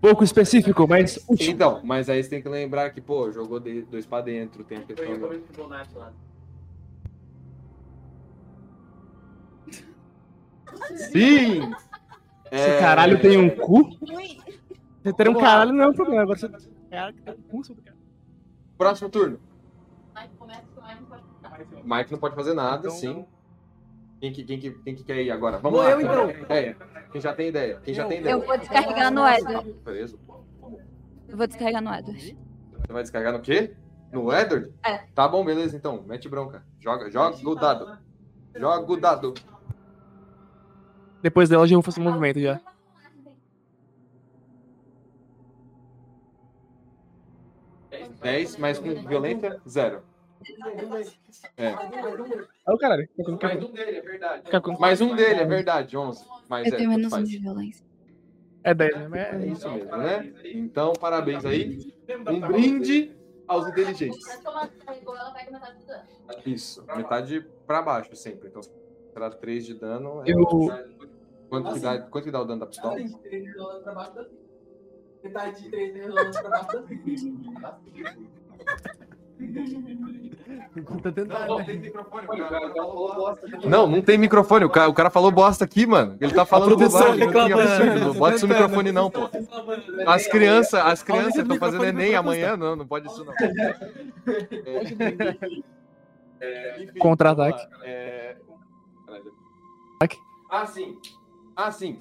Pouco 0.00 0.22
específico, 0.22 0.86
mas 0.88 1.16
útil. 1.28 1.50
Então, 1.50 1.80
mas 1.84 2.08
aí 2.08 2.22
você 2.22 2.30
tem 2.30 2.42
que 2.42 2.48
lembrar 2.48 2.90
que, 2.90 3.00
pô, 3.00 3.30
jogou 3.32 3.58
de- 3.58 3.82
dois 3.82 4.06
pra 4.06 4.20
dentro, 4.20 4.62
tem 4.64 4.78
a 4.78 4.82
questão 4.82 5.18
do... 5.18 5.28
Sim! 10.96 11.72
Se 12.52 12.78
caralho 12.78 13.20
tem 13.20 13.36
um 13.38 13.50
cu, 13.50 13.90
você 15.02 15.12
ter 15.12 15.28
um 15.28 15.34
caralho 15.34 15.72
não 15.72 15.84
é 15.84 15.88
um 15.88 15.92
problema. 15.92 16.22
Agora 16.22 16.38
você 16.38 16.48
caralho 16.90 17.14
que 17.14 17.22
tem 17.22 17.34
um 17.34 17.42
cu, 17.42 17.64
seu 17.64 17.74
cara. 17.76 17.96
Próximo 18.78 19.10
turno. 19.10 19.40
Mike 21.84 22.12
não 22.12 22.18
pode 22.18 22.34
fazer 22.34 22.54
nada, 22.54 22.90
sim. 22.90 23.26
Quem 24.20 24.32
que, 24.32 24.44
quem, 24.44 24.58
que, 24.58 24.70
quem 24.70 24.94
que 24.94 25.04
quer 25.04 25.22
ir 25.22 25.30
agora? 25.30 25.58
Vamos 25.58 25.78
Vou 25.78 25.86
lá. 25.86 25.92
eu, 25.92 25.98
quem 25.98 26.06
então. 26.06 26.20
já 26.30 26.34
tem 26.34 26.48
ideia? 26.48 26.76
Quem 27.12 27.20
já 27.20 27.34
tem 27.34 27.48
ideia? 27.48 27.80
Quem 27.84 27.94
já 27.94 28.06
tem 28.06 28.20
ideia? 28.20 28.32
Eu 28.34 28.40
vou 28.40 28.58
descarregar 28.58 29.12
no 29.12 29.26
Edward. 29.28 29.72
Beleza. 29.84 30.18
Eu 31.28 31.36
vou 31.36 31.46
descarregar 31.46 31.82
no 31.82 31.94
Edward. 31.94 32.38
Você 32.86 32.92
vai 32.92 33.02
descarregar 33.02 33.32
no 33.34 33.40
quê? 33.40 33.74
No 34.12 34.32
Edward? 34.32 34.72
É. 34.84 34.98
Tá 35.14 35.28
bom, 35.28 35.44
beleza 35.44 35.76
então. 35.76 36.02
Mete 36.06 36.28
bronca. 36.28 36.64
Joga, 36.80 37.10
joga 37.10 37.36
o 37.48 37.54
dado. 37.54 37.98
Joga 38.54 38.92
o 38.92 38.96
dado. 38.96 39.34
Depois 41.22 41.48
dela 41.48 41.66
já 41.66 41.74
vou 41.74 41.82
fazer 41.82 42.00
um 42.00 42.04
movimento 42.04 42.40
já. 42.40 42.60
Dez, 48.20 48.56
mas 48.56 48.78
com 48.78 48.94
violência, 49.06 49.60
zero. 49.68 50.02
É. 51.56 51.74
Olha 51.74 52.74
o 52.74 52.78
caralho. 52.78 53.08
Mais 53.40 53.62
um 53.62 53.72
dele, 53.72 53.96
é 53.96 54.00
verdade. 54.00 54.42
Mais 54.78 55.00
um 55.00 55.16
dele, 55.16 55.40
é 55.40 55.44
verdade, 55.44 55.96
11. 55.96 56.24
Mas 56.48 56.68
Eu 56.68 56.74
é, 56.74 56.76
tenho 56.76 56.90
menos 56.90 57.12
um 57.12 57.22
de 57.22 57.38
violência. 57.38 57.84
É 58.62 58.72
10, 58.72 59.10
né? 59.10 59.30
É 59.42 59.46
isso 59.46 59.70
mesmo, 59.70 59.96
né? 59.96 60.32
Então, 60.44 60.92
parabéns 60.94 61.44
aí. 61.44 61.92
Um 62.28 62.40
brinde 62.40 63.12
aos 63.46 63.68
inteligentes. 63.68 64.24
Dano. 64.42 64.70
Isso, 66.46 66.82
metade 66.96 67.46
pra 67.66 67.82
baixo 67.82 68.16
sempre. 68.16 68.48
Então, 68.48 68.62
será 69.12 69.28
3 69.30 69.66
de 69.66 69.74
dano. 69.74 70.22
é- 70.26 70.32
Eu- 70.32 70.94
Quanto, 71.50 71.74
que 71.74 71.80
dá, 71.80 71.98
quanto 72.00 72.24
que 72.24 72.30
dá 72.30 72.40
o 72.40 72.44
dano 72.44 72.60
da 72.60 72.66
pistola? 72.66 72.94
Metade 72.96 73.14
de 73.14 73.20
três 73.20 73.54
rolando 73.54 73.82
pra 73.82 73.92
baixo 76.48 77.60
da 77.60 77.78
Tá 81.02 81.12
tentando. 81.12 81.64
Não, 83.64 83.86
não 83.86 84.02
tem 84.02 84.18
microfone. 84.18 84.64
O 84.64 84.70
cara, 84.70 84.88
o 84.88 84.94
cara 84.94 85.10
falou 85.10 85.30
bosta 85.30 85.64
aqui, 85.64 85.86
mano. 85.86 86.16
Ele 86.20 86.32
tá 86.32 86.44
falando 86.44 86.76
bobagem. 86.76 87.28
Não 88.00 88.14
bota 88.14 88.36
isso 88.36 88.46
no 88.46 88.54
microfone, 88.54 88.92
não, 88.92 89.10
pô. 89.10 89.28
As 90.06 90.26
crianças, 90.26 90.80
as 90.84 91.02
crianças 91.02 91.36
estão 91.36 91.58
fazendo 91.58 91.84
Enem 91.84 92.14
amanhã. 92.14 92.56
Não, 92.56 92.76
não 92.76 92.86
pode 92.86 93.06
isso, 93.06 93.24
não. 93.24 93.34
É, 96.40 96.86
Contra-ataque. 96.98 97.64
É... 97.84 98.36
Ah, 100.50 100.66
sim. 100.66 100.98
Ah, 101.56 101.70
sim. 101.70 101.96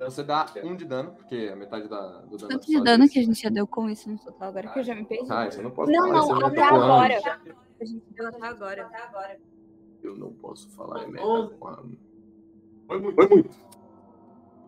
Você 0.00 0.22
dá 0.22 0.46
um 0.62 0.76
de 0.76 0.84
dano, 0.84 1.12
porque 1.12 1.34
é 1.34 1.54
metade 1.54 1.88
da, 1.88 2.18
do 2.22 2.36
dano. 2.36 2.48
da 2.48 2.54
Quanto 2.54 2.66
de 2.66 2.82
dano 2.82 3.04
é 3.04 3.08
que 3.08 3.18
a 3.18 3.22
gente 3.22 3.40
já 3.40 3.48
deu 3.48 3.66
com 3.66 3.88
isso 3.88 4.10
no 4.10 4.18
total 4.18 4.48
agora? 4.48 4.68
Que 4.68 4.78
eu 4.80 4.84
já 4.84 4.94
me 4.94 5.04
perdi. 5.04 5.30
Ah, 5.30 5.46
isso 5.46 5.60
eu 5.60 5.64
não 5.64 5.70
posso 5.70 5.90
Não, 5.90 6.08
falar, 6.08 6.26
não, 6.26 6.40
eu 6.40 6.46
até 6.46 6.62
agora. 6.62 7.14
A 7.80 7.84
gente 7.84 8.04
deu 8.10 8.28
até 8.28 8.46
agora, 8.46 8.86
até 8.86 9.02
agora. 9.02 9.38
Eu 10.02 10.16
não 10.16 10.32
posso 10.32 10.68
falar 10.70 11.04
em 11.04 11.12
meta 11.12 11.24
com 11.24 11.96
Foi 12.86 13.00
muito. 13.00 13.14
Foi 13.14 13.28
muito. 13.28 13.56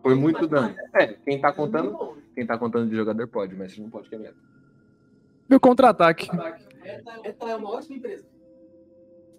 Foi 0.01 0.15
muito 0.15 0.47
dano. 0.47 0.75
É, 0.93 1.07
quem 1.07 1.39
tá 1.39 1.51
contando, 1.51 2.17
quem 2.33 2.45
tá 2.45 2.57
contando 2.57 2.89
de 2.89 2.95
jogador 2.95 3.27
pode, 3.27 3.55
mas 3.55 3.73
você 3.73 3.81
não 3.81 3.89
pode 3.89 4.09
que 4.09 4.15
é 4.15 4.17
meta. 4.17 4.37
Meu 5.49 5.59
contra-ataque. 5.59 6.29
Ela 6.31 7.51
é 7.51 7.55
uma 7.55 7.71
ótima 7.71 7.97
empresa. 7.97 8.25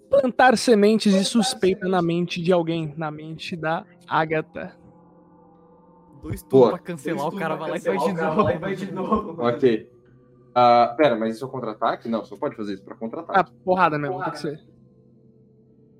Plantar 0.09 0.57
sementes 0.57 1.13
de 1.13 1.25
suspeita 1.25 1.89
na 1.89 2.01
mente 2.01 2.41
de 2.41 2.53
alguém. 2.53 2.95
Na 2.97 3.11
mente 3.11 3.57
da 3.57 3.85
Agatha. 4.07 4.77
Dois 6.23 6.43
Boa. 6.43 6.49
turnos 6.51 6.71
pra 6.71 6.79
cancelar, 6.79 7.29
o 7.29 7.37
cara 7.37 7.57
vai 7.57 7.71
lá 7.71 7.77
e 7.77 7.81
Cancelar, 7.81 8.01
faz 8.01 8.11
o 8.11 8.15
de 8.15 8.19
cara 8.21 8.35
novo. 8.35 8.43
vai 8.45 8.53
lá 8.53 8.59
e 8.59 8.61
faz 8.61 8.79
de 8.81 8.93
novo. 8.93 9.43
Ok. 9.47 9.91
Ah, 10.55 10.95
pera, 10.97 11.15
mas 11.17 11.37
isso 11.37 11.45
é 11.45 11.49
contra-ataque? 11.49 12.09
Não, 12.09 12.25
você 12.25 12.33
não 12.33 12.39
pode 12.39 12.57
fazer 12.57 12.75
isso 12.75 12.85
pra 12.85 12.95
Ah, 12.95 12.99
contra-ataque. 12.99 13.53
porrada 13.65 13.99
mesmo, 13.99 14.21
tem 14.25 14.33
que 14.33 14.39
ser. 14.41 14.61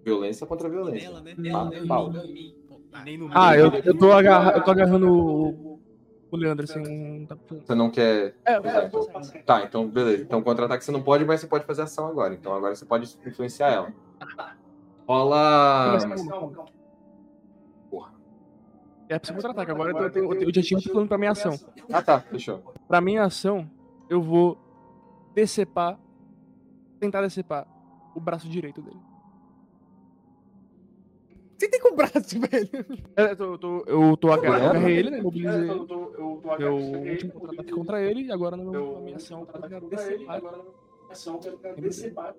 Violência 0.05 0.47
contra 0.47 0.69
violência. 0.69 1.11
né? 1.21 1.35
Pau, 1.53 1.71
pau. 1.87 2.13
Ah, 3.35 3.57
eu, 3.57 3.71
eu, 3.85 3.97
tô, 3.97 4.11
agarra, 4.13 4.53
eu 4.53 4.65
tô 4.65 4.71
agarrando 4.71 5.13
o, 5.13 5.81
o 6.31 6.37
Leandro 6.37 6.65
assim. 6.65 7.27
Tá... 7.27 7.37
Você 7.65 7.75
não 7.75 7.91
quer. 7.91 8.35
É, 8.45 8.57
eu 8.57 8.63
vou- 8.91 9.07
Tá, 9.45 9.63
então 9.65 9.87
beleza. 9.87 10.23
Então 10.23 10.43
contra-ataque 10.43 10.83
você 10.85 10.91
não 10.91 11.03
pode, 11.03 11.25
mas 11.25 11.41
você 11.41 11.47
pode 11.47 11.65
fazer 11.67 11.83
ação 11.83 12.07
agora. 12.07 12.33
Então 12.35 12.53
agora 12.55 12.75
você 12.75 12.85
pode 12.87 13.17
influenciar 13.27 13.69
ela. 13.71 13.93
Rola. 15.07 15.99
É 19.09 19.19
pra 19.19 19.35
contra-ataque. 19.35 19.71
Agora 19.71 19.91
eu, 19.91 19.97
tô- 19.97 20.03
eu, 20.05 20.11
tenho- 20.11 20.43
eu, 20.49 20.55
já 20.55 20.63
tinha 20.63 20.79
um 20.79 20.83
plano 20.83 21.09
pra 21.09 21.17
minha 21.19 21.31
ação. 21.33 21.53
Ah 21.93 22.03
tá, 22.03 22.21
fechou. 22.21 22.63
Pra 22.87 23.01
minha 23.01 23.25
ação, 23.25 23.69
eu 24.11 24.21
vou 24.23 24.59
decepar. 25.35 25.99
Tentar 27.01 27.23
decepar 27.23 27.67
o 28.15 28.21
braço 28.21 28.49
direito 28.49 28.83
dele. 28.83 28.99
Você 31.57 31.69
tem 31.69 31.81
com 31.81 31.93
o 31.93 31.97
braço, 31.97 32.13
velho. 32.39 32.69
É, 33.17 33.33
Eu 33.33 33.37
tô, 33.37 33.45
eu 33.53 33.59
tô, 33.59 33.85
eu 33.87 34.17
tô 34.17 34.31
agarrei 34.33 34.97
ele, 34.97 35.11
né? 35.11 35.21
Mobilizei 35.23 35.69
ele. 35.71 35.87
Deu 36.59 36.75
o 36.77 37.09
último 37.11 37.33
contra-ataque 37.33 37.73
contra 37.73 38.03
ele. 38.03 38.23
E 38.25 38.33
agora 38.33 38.57
na 38.57 38.65
minha 39.01 39.17
ação, 39.17 39.41
eu 39.41 39.47
quero 39.69 39.89
decepar. 39.89 40.41
Decepar. 41.79 42.35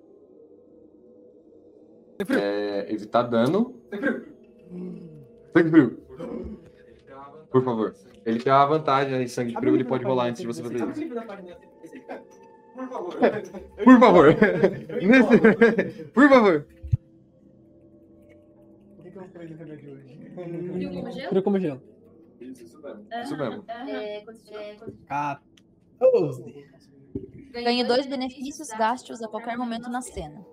É, 2.28 2.92
evitar 2.92 3.22
dano. 3.22 3.74
Sangue 5.52 5.70
frio. 5.70 5.98
Por 7.50 7.64
favor. 7.64 7.94
Ele 8.24 8.38
tem 8.40 8.52
uma 8.52 8.66
vantagem 8.66 9.14
aí, 9.14 9.28
sangue 9.28 9.54
frio, 9.54 9.74
ele 9.74 9.84
pode 9.84 10.04
rolar 10.04 10.26
antes 10.26 10.40
de 10.42 10.46
você 10.46 10.62
fazer 10.62 10.76
isso. 10.76 11.10
Por 12.74 12.88
favor. 12.88 13.14
Por 13.84 13.98
favor. 14.00 14.36
Nesse- 15.02 16.04
Por 16.04 16.28
favor. 16.28 16.66
Frio 20.32 20.90
como 20.92 21.10
gelo? 21.10 21.28
Frio 21.28 21.42
como 21.42 21.58
gelo. 21.58 21.82
Isso 22.40 23.36
mesmo. 23.36 23.64
É, 23.68 24.20
quanto 24.24 24.44
de- 24.44 24.54
é, 24.54 24.74
quanto 24.76 24.92
de- 24.92 25.04
14. 25.06 26.66
Ganhe 27.52 27.84
dois 27.84 28.06
benefícios, 28.06 28.68
gaste-os 28.68 29.20
a 29.22 29.28
qualquer 29.28 29.58
momento 29.58 29.90
na 29.90 30.00
cena. 30.00 30.44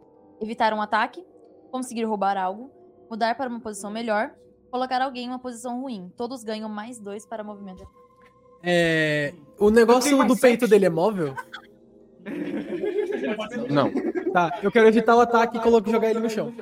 Evitar 0.42 0.74
um 0.74 0.82
ataque, 0.82 1.24
conseguir 1.72 2.04
roubar 2.06 2.36
algo, 2.38 2.72
mudar 3.10 3.36
para 3.38 3.50
uma 3.50 3.60
posição 3.62 3.92
melhor, 3.92 4.34
colocar 4.72 5.02
alguém 5.02 5.26
em 5.26 5.30
uma 5.30 5.40
posição 5.40 5.82
ruim. 5.82 6.12
Todos 6.16 6.44
ganham 6.44 6.70
mais 6.70 7.00
dois 7.00 7.26
para 7.26 7.44
movimento. 7.44 7.88
É. 8.64 9.34
O 9.60 9.70
negócio 9.70 10.26
do 10.26 10.36
peito 10.38 10.68
dele 10.68 10.86
é 10.86 10.90
móvel? 10.90 11.34
Não. 13.70 13.92
Tá, 14.32 14.60
eu 14.62 14.72
quero 14.72 14.88
evitar 14.88 15.16
o 15.16 15.20
ataque 15.22 15.58
e 15.58 15.62
coloco 15.62 15.90
jogar 15.90 16.10
ele 16.10 16.20
no 16.20 16.30
chão. 16.30 16.54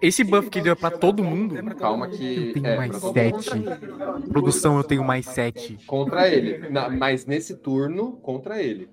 Esse 0.00 0.24
buff 0.24 0.50
que 0.50 0.60
deu 0.60 0.74
pra 0.76 0.90
todo 0.90 1.22
mundo. 1.22 1.54
Calma 1.76 2.08
que. 2.08 2.48
Eu 2.48 2.52
tenho 2.54 2.66
é, 2.66 2.76
mais 2.76 2.90
pra 2.90 3.00
todo 3.00 3.14
sete. 3.14 3.54
mundo. 3.54 4.28
Produção, 4.30 4.76
eu 4.78 4.84
tenho 4.84 5.04
mais 5.04 5.26
sete. 5.26 5.78
Contra 5.86 6.28
ele. 6.28 6.68
Na- 6.70 6.88
mas 6.88 7.26
nesse 7.26 7.56
turno, 7.56 8.12
contra 8.22 8.62
ele. 8.62 8.88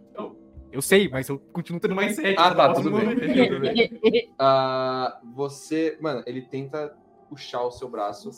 Eu 0.72 0.82
sei, 0.82 1.08
mas 1.08 1.30
eu 1.30 1.38
continuo 1.38 1.80
tendo 1.80 1.96
mais 1.96 2.16
sete. 2.16 2.36
Ah, 2.40 2.54
tá, 2.54 2.74
tudo 2.74 2.92
bem. 2.92 3.16
Tudo 3.16 3.60
bem. 3.62 4.34
Ah, 4.40 5.20
você. 5.34 5.98
Mano, 6.02 6.24
ele 6.26 6.42
tenta 6.42 6.96
puxar 7.34 7.64
o 7.64 7.72
seu 7.72 7.90
braço. 7.90 8.30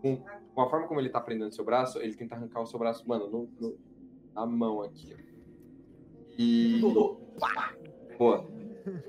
Com, 0.00 0.16
com 0.54 0.60
a 0.60 0.68
forma 0.68 0.86
como 0.88 1.00
ele 1.00 1.08
tá 1.08 1.20
prendendo 1.20 1.54
seu 1.54 1.64
braço, 1.64 1.98
ele 2.00 2.14
tenta 2.14 2.34
arrancar 2.34 2.60
o 2.60 2.66
seu 2.66 2.78
braço, 2.78 3.06
mano, 3.08 3.28
no, 3.30 3.48
no- 3.60 3.78
na 4.34 4.44
mão 4.44 4.82
aqui. 4.82 5.14
ó. 5.14 5.22
E. 6.38 6.80
Boa. 8.18 8.46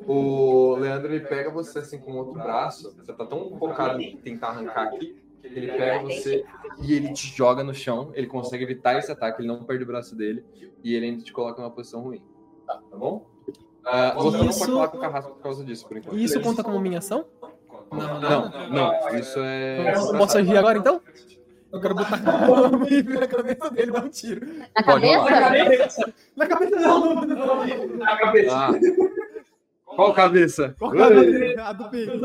O 0.07 0.75
Leandro 0.75 1.13
ele 1.13 1.25
pega 1.25 1.49
você 1.49 1.79
assim 1.79 1.97
com 1.99 2.11
o 2.11 2.17
outro 2.17 2.33
braço. 2.33 2.95
Você 2.95 3.11
tá 3.13 3.25
tão 3.25 3.57
focado 3.57 3.99
em 4.01 4.17
tentar 4.17 4.49
arrancar 4.49 4.87
aqui. 4.87 5.15
que 5.41 5.47
Ele 5.47 5.67
pega 5.71 6.03
você 6.03 6.45
e 6.81 6.93
ele 6.93 7.11
te 7.13 7.27
joga 7.35 7.63
no 7.63 7.73
chão. 7.73 8.11
Ele 8.13 8.27
consegue 8.27 8.63
evitar 8.63 8.97
esse 8.99 9.11
ataque, 9.11 9.41
ele 9.41 9.47
não 9.47 9.63
perde 9.63 9.83
o 9.83 9.87
braço 9.87 10.15
dele. 10.15 10.45
E 10.83 10.93
ele 10.93 11.07
ainda 11.07 11.23
te 11.23 11.33
coloca 11.33 11.59
numa 11.61 11.71
posição 11.71 12.01
ruim. 12.01 12.21
Tá, 12.67 12.75
tá 12.89 12.97
bom? 12.97 13.25
Ah, 13.85 14.13
você 14.15 14.37
não 14.37 14.49
Isso- 14.49 14.59
pode 14.59 14.71
falar 14.71 14.87
com 14.89 14.97
o 14.97 15.01
carrasco 15.01 15.33
por 15.33 15.41
causa 15.41 15.65
disso, 15.65 15.87
por 15.87 15.97
enquanto. 15.97 16.17
E 16.17 16.23
isso 16.23 16.39
conta 16.41 16.63
como 16.63 16.79
minha 16.79 16.99
ação? 16.99 17.25
Não, 17.93 18.69
não, 18.69 19.15
isso 19.17 19.39
é. 19.39 19.95
Eu 19.95 20.17
posso 20.17 20.37
agir 20.37 20.57
agora 20.57 20.77
então? 20.79 21.01
Eu 21.71 21.81
quero 21.81 21.95
botar 21.95 22.15
a 22.17 22.47
mão 22.47 22.69
na 22.69 23.27
cabeça 23.27 23.69
dele 23.71 23.89
e 23.89 23.93
dar 23.93 24.03
um 24.03 24.09
tiro. 24.09 24.45
Na 24.75 24.83
Pode 24.83 25.05
rolar. 25.07 25.27
cabeça? 25.41 26.13
Na 26.35 26.45
cabeça 26.47 26.79
não! 26.79 27.25
Na 27.97 28.17
cabeça. 28.17 28.55
Ah. 28.55 28.69
Qual 29.85 30.13
cabeça? 30.13 30.75
Qual 30.77 30.91
cabeça? 30.91 31.61
A 31.63 31.73
do 31.73 31.89
peito. 31.89 32.19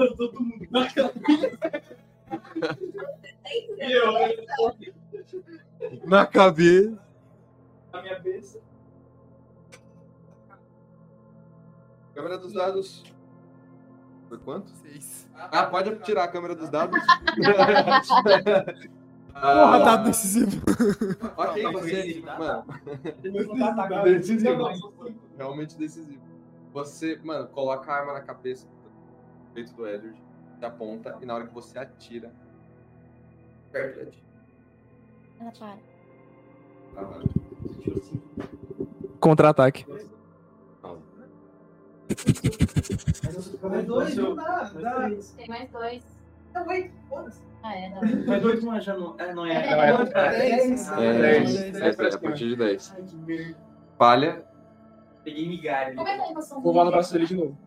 Na 6.05 6.27
cabeça. 6.27 6.99
Na 7.93 8.03
minha 8.03 8.15
cabeça. 8.15 8.61
Câmera 12.15 12.39
dos 12.39 12.53
dados. 12.53 13.03
Foi 14.29 14.39
quanto? 14.39 14.71
Seis. 14.71 15.29
Ah, 15.35 15.67
pode 15.67 15.95
tirar 16.01 16.25
a 16.25 16.29
câmera 16.29 16.55
dos 16.55 16.69
dados. 16.69 16.99
Porra, 19.33 19.79
dado 19.79 20.05
decisivo. 20.05 20.61
Ok, 21.37 21.63
Não, 21.63 21.73
você. 21.73 21.91
decisivo, 21.93 22.27
tá? 22.27 22.39
Mano. 22.39 22.65
Decisivo. 24.05 24.05
decisivo. 24.05 24.69
Realmente 25.37 25.79
decisivo. 25.79 26.21
Você, 26.75 27.19
mano, 27.23 27.47
coloca 27.49 27.91
a 27.91 27.97
arma 27.97 28.13
na 28.13 28.21
cabeça 28.21 28.67
do 28.67 29.55
peito 29.55 29.73
do 29.75 29.87
Edward, 29.87 30.21
se 30.59 30.65
aponta, 30.65 31.17
e 31.23 31.27
na 31.27 31.35
hora 31.37 31.47
que 31.47 31.55
você 31.55 31.79
atira. 31.79 32.33
Perto 33.73 34.05
de 34.07 34.11
ti. 34.11 34.25
Ela 35.41 35.53
para. 35.53 35.79
Tá, 36.95 37.03
mano. 37.03 37.25
Contra-ataque. 39.21 39.87
Mais 43.63 43.87
dois, 43.87 44.17
não 44.17 44.35
dá, 44.35 44.71
não 44.75 44.83
dá. 44.83 45.11
Tem 45.37 45.49
mais 45.49 45.71
dois. 45.71 46.03
Não, 46.55 46.65
foda-se. 47.09 47.43
Ah, 47.63 47.77
é, 47.77 47.89
não. 47.91 48.01
Mas 48.27 48.43
dois 48.43 48.63
não 48.65 48.75
é, 48.77 48.81
já 48.81 48.95
não 48.97 49.15
é. 49.19 49.35
Não 49.35 49.47
é. 49.47 49.53
É, 49.53 49.57
é, 49.57 49.91
é, 49.91 50.39
dez. 50.39 50.89
Ah, 50.93 51.03
É, 51.03 51.13
dez. 51.21 51.57
é, 51.57 51.71
Dez 51.71 51.99
é, 51.99 52.15
a 52.15 52.19
partir 52.19 52.49
de 52.49 52.57
10. 52.57 52.95
Ai, 52.97 53.03
que 53.03 53.17
merda. 53.17 53.57
Falha. 53.99 54.45
Peguei 55.25 55.49
migalha. 55.49 55.95
Como 55.95 56.09
é 56.09 56.15
que 56.15 56.21
é 56.21 56.25
a 56.25 56.31
emoção 56.31 56.61
Vou 56.63 56.85
no 56.85 56.91
braço 56.91 57.13
dele 57.13 57.27
de 57.27 57.35
novo. 57.37 57.59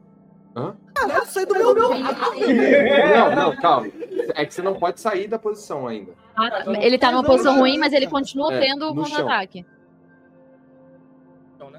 Hã? 0.56 0.76
Caralho, 0.94 1.26
sai 1.26 1.45
do 1.45 1.53
meu 1.56 1.74
meu. 1.74 1.90
Não, 1.95 3.36
não, 3.36 3.56
calma. 3.58 3.88
É 4.36 4.45
que 4.45 4.53
você 4.53 4.61
não 4.61 4.74
pode 4.78 5.00
sair 5.00 5.28
da 5.28 5.40
posição 5.40 5.88
ainda. 5.88 6.11
Ah, 6.36 6.50
tá. 6.50 6.74
Ele 6.82 6.98
tá 6.98 7.10
numa 7.11 7.24
posição 7.24 7.58
ruim, 7.58 7.78
mas 7.78 7.94
ele 7.94 8.08
continua 8.08 8.53
É, 8.53 8.60
tendo 8.60 8.92
o 8.92 8.94
no 8.94 9.06
chão. 9.06 9.18
contra-ataque. 9.20 9.66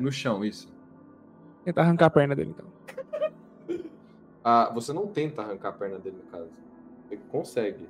No 0.00 0.10
chão, 0.10 0.42
isso. 0.44 0.71
Tentar 1.64 1.82
arrancar 1.82 2.06
a 2.06 2.10
perna 2.10 2.34
dele, 2.34 2.54
então. 2.56 2.66
Ah, 4.44 4.72
você 4.74 4.92
não 4.92 5.06
tenta 5.06 5.40
arrancar 5.40 5.68
a 5.68 5.72
perna 5.72 6.00
dele, 6.00 6.16
no 6.16 6.28
caso. 6.28 6.50
Você 7.08 7.16
consegue. 7.30 7.88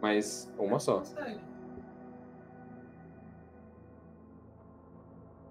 Mas 0.00 0.52
uma 0.58 0.80
só. 0.80 1.00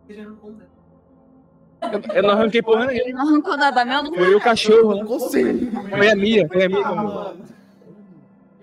Eu, 0.10 2.02
eu 2.14 2.24
não 2.24 2.32
arranquei 2.32 2.62
porra 2.62 2.88
nenhuma. 2.88 3.06
Ele 3.06 3.14
não 3.14 3.22
arrancou 3.28 3.56
nada 3.56 3.86
mesmo? 3.86 4.14
Foi 4.14 4.36
o 4.36 4.42
cachorro. 4.42 4.96
Não 4.96 5.06
consigo. 5.06 5.72
Foi 5.90 6.10
a 6.10 6.16
Mia, 6.16 6.48
foi 6.50 6.66
a 6.66 6.70
Mia. 6.70 6.78
que 6.80 6.84
arrancou. 6.84 7.36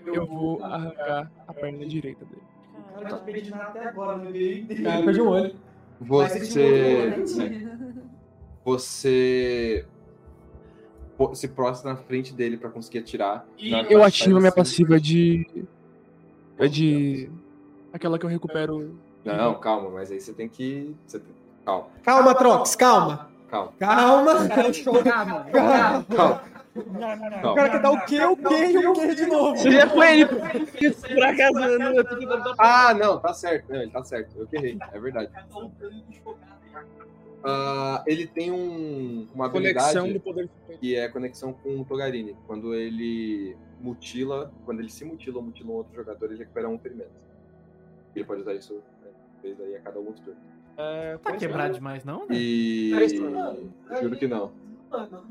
Eu 0.07 0.27
vou 0.27 0.63
arrancar 0.63 1.31
a 1.47 1.55
perna 1.55 1.87
direita 1.87 2.25
dele. 2.27 2.43
Cara, 2.95 3.09
eu 3.09 3.17
tô 3.17 3.25
pedindo 3.25 3.55
até 3.57 3.89
agora, 3.89 4.19
não 4.19 4.31
veio. 4.31 4.83
Cara, 4.83 5.03
perdi 5.05 5.21
um 5.23 5.29
olho. 5.29 5.55
Você. 6.01 7.25
Você. 8.69 9.85
Se 11.35 11.49
prostra 11.49 11.91
na 11.93 11.97
frente 11.97 12.33
dele 12.33 12.57
pra 12.57 12.71
conseguir 12.71 12.99
atirar. 12.99 13.45
Que 13.57 13.73
Eu 13.91 14.05
ativo 14.05 14.37
a 14.37 14.41
minha 14.41 14.51
assim- 14.51 14.57
passiva 14.57 15.01
de. 15.01 15.65
É 16.59 16.69
de. 16.69 17.29
Aquela 17.93 18.19
que 18.19 18.25
eu 18.27 18.31
recupero. 18.31 18.97
Não, 19.25 19.59
calma, 19.59 19.91
mas 19.91 20.11
aí 20.13 20.21
você 20.21 20.33
tem 20.33 20.49
que. 20.49 20.95
Você 21.07 21.19
tem... 21.19 21.35
Calma, 21.65 21.87
Calma, 22.03 22.35
Trox, 22.35 22.77
calma. 22.77 23.29
calma. 23.51 23.73
Calma. 23.79 24.49
Calma. 25.51 26.05
Calma. 26.15 26.43
O 27.51 27.55
cara 27.55 27.71
quer 27.71 27.83
dar 27.83 27.91
o 27.91 28.05
quê, 28.05 28.25
o 28.25 28.37
quê 28.37 28.67
e 28.71 28.87
o 28.87 28.93
quê 28.93 29.15
de 29.15 29.27
novo? 29.27 29.57
Você 29.57 29.71
já 29.73 29.89
foi 29.89 30.21
ele. 30.21 30.27
Tentando- 30.27 30.55
Ah, 32.59 32.95
não, 32.95 33.19
tá 33.19 33.33
certo. 33.35 33.71
Não, 33.73 33.83
ele 33.83 33.91
tá 33.91 34.05
certo. 34.05 34.39
Eu 34.39 34.47
que 34.47 34.57
errei, 34.57 34.79
é 34.93 35.01
verdade. 35.01 35.31
Ah, 37.45 38.03
ele 38.07 38.27
tem 38.27 38.51
um, 38.51 39.29
uma 39.35 39.49
Conexão 39.49 40.03
habilidade 40.03 40.13
do 40.15 40.21
poder 40.21 40.49
que 40.81 40.97
é 40.97 41.09
conexão 41.09 41.53
com 41.53 41.81
o 41.81 41.85
Togarini. 41.85 42.37
Quando 42.47 42.75
ele 42.75 43.57
mutila, 43.81 44.53
quando 44.65 44.81
ele 44.81 44.91
se 44.91 45.05
mutila 45.05 45.39
ou 45.39 45.43
mutila 45.43 45.71
um 45.71 45.75
outro 45.75 45.95
jogador, 45.95 46.27
ele 46.27 46.39
recupera 46.39 46.69
um 46.69 46.79
ferimento. 46.79 47.27
Ele 48.15 48.25
pode 48.25 48.41
usar 48.41 48.55
isso 48.55 48.83
né, 49.45 49.55
aí 49.61 49.77
a 49.77 49.81
cada 49.81 49.99
alguns 49.99 50.19
turnos. 50.21 50.43
É, 50.77 51.19
Tá 51.19 51.37
quebrado 51.37 51.75
demais, 51.75 52.05
não, 52.05 52.21
né? 52.21 52.37
E. 52.37 52.93
Três 52.95 53.13
Juro 53.13 54.17
que 54.17 54.27
não. 54.29 54.53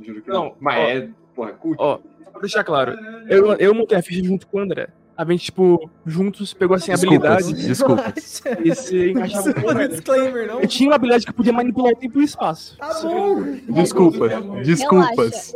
Juro 0.02 0.22
que 0.22 0.30
Não, 0.30 0.46
não. 0.46 0.56
Mas 0.60 0.78
ó. 0.78 0.90
é. 0.90 1.10
Porra, 1.36 1.54
cult. 1.54 1.78
Ó, 1.80 2.00
pra 2.32 2.42
deixar 2.42 2.64
claro, 2.64 2.94
eu, 3.30 3.54
eu 3.54 3.74
montei 3.74 3.98
a 3.98 4.02
ficha 4.02 4.24
junto 4.24 4.48
com 4.48 4.58
o 4.58 4.62
André. 4.62 4.90
A 5.18 5.26
gente, 5.26 5.46
tipo, 5.46 5.90
juntos 6.06 6.54
pegou 6.54 6.76
assim 6.76 6.92
a 6.92 6.96
Desculpas, 6.96 7.44
habilidade. 7.44 7.68
desculpas. 7.68 8.44
E 8.64 8.76
se 8.76 9.10
encaixava 9.12 9.54
com 9.54 9.62
fazer 9.62 9.88
disclaimer, 9.90 10.48
não? 10.48 10.62
Eu 10.62 10.68
tinha 10.68 10.90
uma 10.90 10.96
habilidade 10.96 11.26
que 11.26 11.34
podia 11.34 11.52
manipular 11.52 11.94
o 11.94 11.96
tempo 11.96 12.20
e 12.20 12.22
o 12.22 12.24
espaço. 12.24 12.78
Tá 12.78 13.02
bom. 13.02 13.42
Desculpas. 13.74 14.32
Desculpas. 14.64 15.54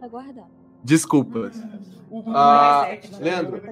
Tá 0.00 0.08
guardado. 0.08 0.46
Desculpas. 0.82 1.62
Ah, 2.28 2.88
Leandro, 3.20 3.62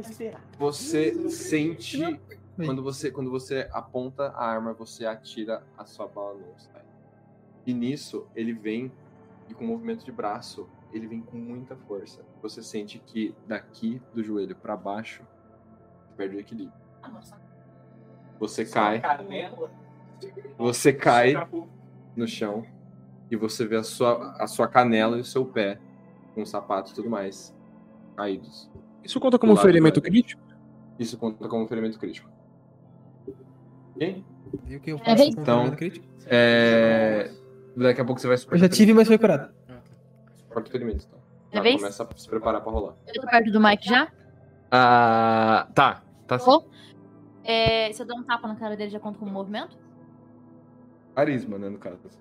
você 0.59 1.29
sente 1.31 2.21
quando 2.57 2.83
você 2.83 3.11
quando 3.11 3.31
você 3.31 3.69
aponta 3.73 4.29
a 4.37 4.47
arma, 4.47 4.73
você 4.73 5.05
atira 5.05 5.63
a 5.77 5.85
sua 5.85 6.07
bala 6.07 6.35
no. 6.35 6.45
E 7.67 7.73
nisso 7.75 8.27
ele 8.37 8.53
vem 8.53 8.93
e 9.49 9.55
com 9.55 9.65
movimento 9.65 10.05
de 10.05 10.13
braço, 10.13 10.69
ele 10.93 11.07
vem 11.07 11.21
com 11.21 11.37
muita 11.37 11.75
força. 11.77 12.23
Você 12.43 12.63
sente 12.63 12.99
que 12.99 13.35
daqui 13.47 14.01
do 14.13 14.23
joelho 14.23 14.55
para 14.57 14.77
baixo 14.77 15.23
perde 16.17 16.37
o 16.37 16.41
equilíbrio. 16.41 16.73
Você 18.39 18.65
cai, 18.65 19.01
você 20.57 20.93
cai 20.93 21.35
no 22.17 22.27
chão 22.27 22.65
e 23.31 23.37
você 23.37 23.67
vê 23.67 23.77
a 23.77 23.83
sua 23.83 24.33
a 24.39 24.47
sua 24.47 24.69
canela 24.69 25.17
e 25.17 25.21
o 25.21 25.25
seu 25.25 25.45
pé 25.45 25.79
com 26.35 26.43
os 26.43 26.51
sapatos 26.51 26.93
e 26.93 26.95
tudo 26.95 27.09
mais 27.11 27.55
caídos. 28.17 28.71
Isso 29.03 29.21
conta 29.21 29.39
como 29.39 29.53
lado 29.55 29.63
ferimento 29.63 30.01
crítico? 30.01 30.43
Isso 30.99 31.19
conta 31.19 31.49
como 31.49 31.67
ferimento 31.67 31.99
crítico. 31.99 32.29
Ok? 33.95 34.25
E 34.67 34.77
o 34.77 34.81
que 34.81 34.91
eu 34.93 34.97
É, 34.97 35.05
faço 35.05 35.17
vem. 35.17 35.35
com 35.35 35.41
Então, 35.43 35.59
ferimento 35.59 35.79
crítico? 35.79 36.07
é... 36.27 37.31
daqui 37.77 38.01
a 38.01 38.05
pouco 38.05 38.21
você 38.21 38.27
vai 38.29 38.37
Eu 38.51 38.59
já 38.59 38.69
tive, 38.69 38.95
mas 38.95 39.07
foi 39.09 39.19
curado. 39.19 39.53
Suporta 40.55 40.71
ferimento, 40.71 41.05
então. 41.09 41.19
É 41.51 41.57
Já 41.57 41.63
vez? 41.63 41.77
começa 41.77 42.05
a 42.05 42.17
se 42.17 42.29
preparar 42.29 42.61
pra 42.61 42.71
rolar. 42.71 42.95
Eu 43.09 43.21
tô 43.21 43.27
perto 43.27 43.51
do 43.51 43.61
Mike 43.61 43.89
já? 43.89 44.09
Ah, 44.71 45.67
tá. 45.75 46.05
Tá 46.29 46.39
sim. 46.39 46.51
É, 47.43 47.93
se 47.93 48.01
eu 48.01 48.07
der 48.07 48.15
um 48.15 48.23
tapa 48.23 48.47
na 48.47 48.55
cara 48.55 48.77
dele, 48.77 48.91
já 48.91 49.01
conta 49.01 49.19
como 49.19 49.33
movimento? 49.33 49.77
Carisma, 51.17 51.59
né, 51.59 51.69
no 51.69 51.79
caso. 51.79 51.99
Tipo 51.99 52.13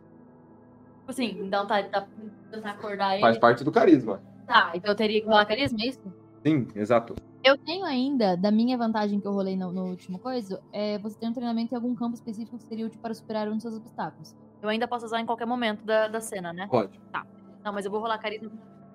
assim, 1.09 1.47
dar 1.47 1.61
um 1.63 1.67
tapa, 1.67 1.89
tá, 1.89 2.07
tentar 2.51 2.71
acordar 2.71 3.13
ele. 3.13 3.21
Faz 3.21 3.37
parte 3.37 3.63
do 3.63 3.71
carisma. 3.71 4.19
Tá, 4.47 4.71
então 4.73 4.91
eu 4.91 4.95
teria 4.95 5.21
que 5.21 5.27
rolar 5.27 5.45
carisma, 5.45 5.77
é 5.81 5.87
isso? 5.87 6.01
Sim, 6.45 6.67
exato. 6.75 7.13
Eu 7.43 7.57
tenho 7.57 7.85
ainda, 7.85 8.35
da 8.35 8.49
minha 8.49 8.77
vantagem 8.77 9.19
que 9.19 9.27
eu 9.27 9.33
rolei 9.33 9.55
no, 9.55 9.71
no 9.71 9.89
último 9.89 10.17
coisa, 10.17 10.59
é 10.71 10.97
você 10.97 11.19
ter 11.19 11.27
um 11.27 11.33
treinamento 11.33 11.73
em 11.73 11.75
algum 11.75 11.93
campo 11.93 12.15
específico 12.15 12.57
que 12.57 12.63
seria 12.63 12.85
útil 12.85 12.99
para 12.99 13.13
superar 13.13 13.47
um 13.47 13.53
dos 13.53 13.61
seus 13.61 13.75
obstáculos. 13.75 14.33
Eu 14.61 14.69
ainda 14.69 14.87
posso 14.87 15.05
usar 15.05 15.19
em 15.19 15.25
qualquer 15.25 15.45
momento 15.45 15.85
da, 15.85 16.07
da 16.07 16.19
cena, 16.19 16.51
né? 16.51 16.67
Pode. 16.67 16.99
Tá. 17.11 17.23
Não, 17.63 17.71
mas 17.71 17.85
eu 17.85 17.91
vou 17.91 18.01
rolar 18.01 18.17
carisma 18.17 18.51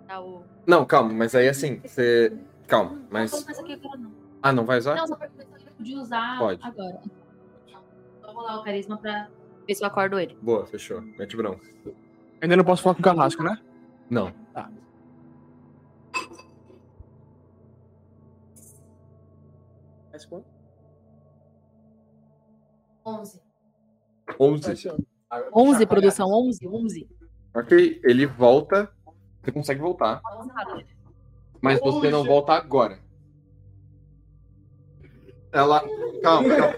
pra 0.07 0.21
o. 0.21 0.43
Não, 0.67 0.85
calma, 0.85 1.13
mas 1.13 1.35
aí 1.35 1.49
assim, 1.49 1.81
você. 1.81 2.37
Calma, 2.67 3.01
mas. 3.11 3.45
Quero 3.45 3.99
não. 3.99 4.13
Ah, 4.43 4.53
não 4.53 4.65
vai 4.65 4.79
usar? 4.79 4.95
Não, 4.95 5.07
só 5.07 5.17
pra 5.17 5.29
podia 5.77 5.99
usar 6.01 6.39
Pode. 6.39 6.61
agora. 6.63 7.01
Vou 8.23 8.33
rolar 8.33 8.61
o 8.61 8.65
carisma 8.65 8.99
pra 8.99 9.29
ver 9.67 9.75
se 9.75 9.83
eu 9.83 9.87
acordo 9.87 10.19
ele. 10.19 10.37
Boa, 10.43 10.67
fechou. 10.67 11.01
Mete 11.01 11.37
bronca. 11.37 11.67
Ainda 12.43 12.57
não 12.57 12.65
posso 12.65 12.83
falar 12.83 12.95
com 12.95 13.01
o 13.01 13.05
Carrasco, 13.05 13.43
né? 13.43 13.59
Não. 14.11 14.33
Tá. 14.53 14.71
Mais 20.11 20.25
quanto? 20.27 20.47
11. 23.07 23.41
11. 24.39 24.89
11, 25.55 25.87
produção, 25.87 26.29
11, 26.31 26.69
11. 26.69 27.18
Ok, 27.59 28.01
ele 28.05 28.25
volta. 28.25 28.89
Você 29.43 29.51
consegue 29.51 29.81
voltar. 29.81 30.20
Mas 31.61 31.81
você 31.81 32.09
não 32.09 32.23
volta 32.23 32.53
agora. 32.53 33.01
Ela. 35.51 35.83
Calma, 36.23 36.55
calma. 36.57 36.75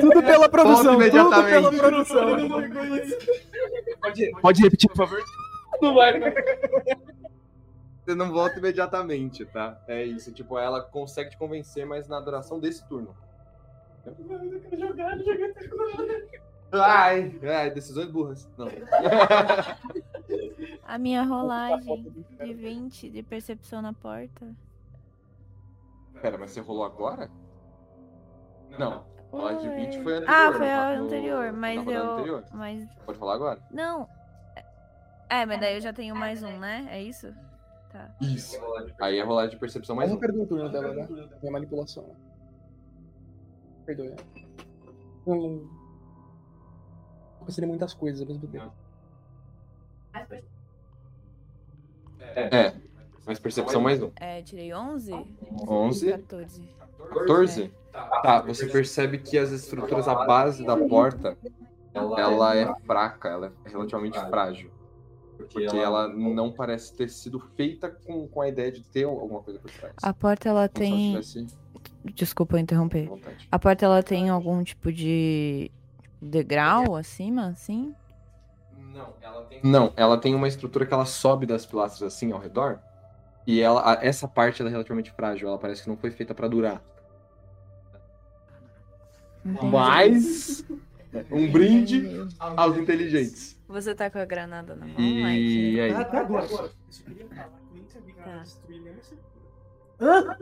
Tudo 0.00 0.22
pela 0.22 0.48
produção, 0.48 0.84
Volta 0.84 0.90
tudo 0.92 1.02
imediatamente. 1.02 1.50
pela 1.50 1.72
produção. 1.72 2.26
Pode, 4.00 4.30
pode 4.40 4.62
repetir, 4.62 4.88
por 4.88 4.96
favor? 4.96 5.22
Não 5.82 5.94
vai, 5.94 6.18
né? 6.18 6.32
Você 8.04 8.14
não 8.14 8.32
volta 8.32 8.58
imediatamente, 8.58 9.44
tá? 9.46 9.82
É 9.88 10.04
isso. 10.04 10.32
Tipo, 10.32 10.58
ela 10.58 10.80
consegue 10.80 11.30
te 11.30 11.36
convencer, 11.36 11.84
mas 11.84 12.06
na 12.06 12.20
duração 12.20 12.60
desse 12.60 12.86
turno. 12.88 13.16
Ai, 16.72 17.38
ai, 17.44 17.70
decisões 17.70 18.10
burras. 18.10 18.48
Não. 18.58 18.66
A 20.84 20.98
minha 20.98 21.22
rolagem 21.22 22.12
de 22.40 22.54
20 22.54 23.10
de 23.10 23.22
percepção 23.22 23.80
na 23.82 23.92
porta. 23.92 24.54
Pera, 26.20 26.38
mas 26.38 26.50
você 26.52 26.60
rolou 26.60 26.84
agora? 26.84 27.30
Não. 28.78 29.04
A 29.32 29.36
rolagem 29.36 29.68
de 29.70 29.76
20 29.76 30.02
foi 30.02 30.14
anterior. 30.14 30.34
Ah, 30.34 30.52
foi 30.52 30.66
no- 30.66 30.72
a 30.72 30.96
no- 30.96 31.04
anterior, 31.04 31.44
na 31.46 31.52
mas 31.52 31.78
rodada 31.78 31.98
eu. 31.98 32.12
anterior. 32.12 32.44
Mas. 32.52 32.88
Pode 33.04 33.18
falar 33.18 33.34
agora? 33.34 33.60
Não. 33.70 34.08
É, 35.28 35.44
mas 35.44 35.60
daí 35.60 35.74
eu 35.74 35.80
já 35.80 35.92
tenho 35.92 36.14
mais 36.14 36.42
um, 36.42 36.56
né? 36.58 36.86
É 36.90 37.02
isso? 37.02 37.34
Tá. 37.92 38.08
Isso. 38.20 38.56
Aí 39.00 39.18
é 39.18 39.22
rolar 39.24 39.46
de 39.48 39.56
percepção 39.56 39.96
mais 39.96 40.08
Mas 40.08 40.12
um. 40.12 40.14
não 40.14 40.20
perdeu 40.20 40.42
o 40.44 40.46
turno 40.46 40.68
dela, 40.70 40.94
né? 40.94 41.06
Tem 41.40 41.48
a 41.50 41.52
manipulação. 41.52 42.04
né? 42.04 42.14
Perdoe. 43.86 44.14
Não, 45.26 45.36
não... 45.36 45.48
Não 47.38 47.46
pensei 47.46 47.64
em 47.64 47.68
muitas 47.68 47.94
coisas 47.94 48.20
ao 48.20 48.26
mesmo 48.26 48.48
tempo. 48.48 48.72
É. 52.34 52.74
Mais 53.24 53.38
percepção 53.38 53.80
mais 53.80 54.02
um. 54.02 54.10
É, 54.16 54.42
tirei 54.42 54.74
11? 54.74 55.12
11. 55.68 56.10
14. 56.12 56.68
14? 56.98 57.72
Tá, 58.22 58.42
você 58.42 58.66
percebe 58.66 59.18
que 59.18 59.38
as 59.38 59.50
estruturas, 59.50 60.06
a 60.06 60.26
base 60.26 60.64
da 60.64 60.76
porta, 60.76 61.36
ela 61.94 62.56
é 62.56 62.72
fraca, 62.84 63.28
ela 63.28 63.52
é 63.64 63.68
relativamente 63.68 64.18
frágil. 64.28 64.70
Porque 65.36 65.64
ela 65.64 66.08
não 66.08 66.52
parece 66.52 66.94
ter 66.94 67.10
sido 67.10 67.38
feita 67.56 67.90
com, 67.90 68.26
com 68.26 68.40
a 68.40 68.48
ideia 68.48 68.72
de 68.72 68.82
ter 68.82 69.04
alguma 69.04 69.42
coisa 69.42 69.58
por 69.58 69.70
trás. 69.70 69.94
A 70.02 70.12
porta 70.12 70.48
ela 70.48 70.68
Como 70.68 70.86
se 71.22 71.38
ela 71.38 71.46
tem. 71.46 71.48
Desculpa 72.14 72.56
eu 72.56 72.60
interromper. 72.60 73.10
A 73.50 73.58
porta 73.58 73.84
ela 73.84 74.02
tem 74.02 74.28
algum 74.28 74.62
tipo 74.62 74.92
de 74.92 75.70
degrau 76.20 76.96
acima, 76.96 77.48
assim? 77.48 77.94
Não, 79.62 79.92
ela 79.96 80.18
tem 80.18 80.34
uma 80.34 80.48
estrutura 80.48 80.86
que 80.86 80.94
ela 80.94 81.04
sobe 81.06 81.46
das 81.46 81.66
pilastras 81.66 82.14
assim 82.14 82.32
ao 82.32 82.38
redor. 82.38 82.78
E 83.46 83.60
ela, 83.60 83.98
essa 84.02 84.26
parte 84.26 84.60
ela 84.60 84.68
é 84.70 84.72
relativamente 84.72 85.10
frágil, 85.12 85.48
ela 85.48 85.58
parece 85.58 85.82
que 85.82 85.88
não 85.88 85.96
foi 85.96 86.10
feita 86.10 86.34
pra 86.34 86.48
durar. 86.48 86.82
Entendi. 89.44 89.66
Mas 89.66 90.64
um 91.30 91.50
brinde 91.50 92.26
aos 92.38 92.76
inteligentes. 92.76 93.56
Você 93.68 93.94
tá 93.94 94.10
com 94.10 94.18
a 94.18 94.24
granada 94.24 94.74
na 94.74 94.86
mão, 94.86 95.00
E 95.00 95.22
Mike? 95.22 95.80
aí? 95.80 95.92
Até 95.92 96.18
agora. 96.18 96.46
Ai, 100.00 100.36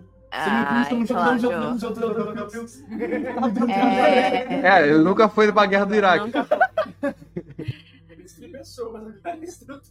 É, 4.62 4.90
eu 4.90 5.04
nunca 5.04 5.28
fui 5.28 5.52
pra 5.52 5.66
guerra 5.66 5.86
do 5.86 5.94
Iraque. 5.94 6.32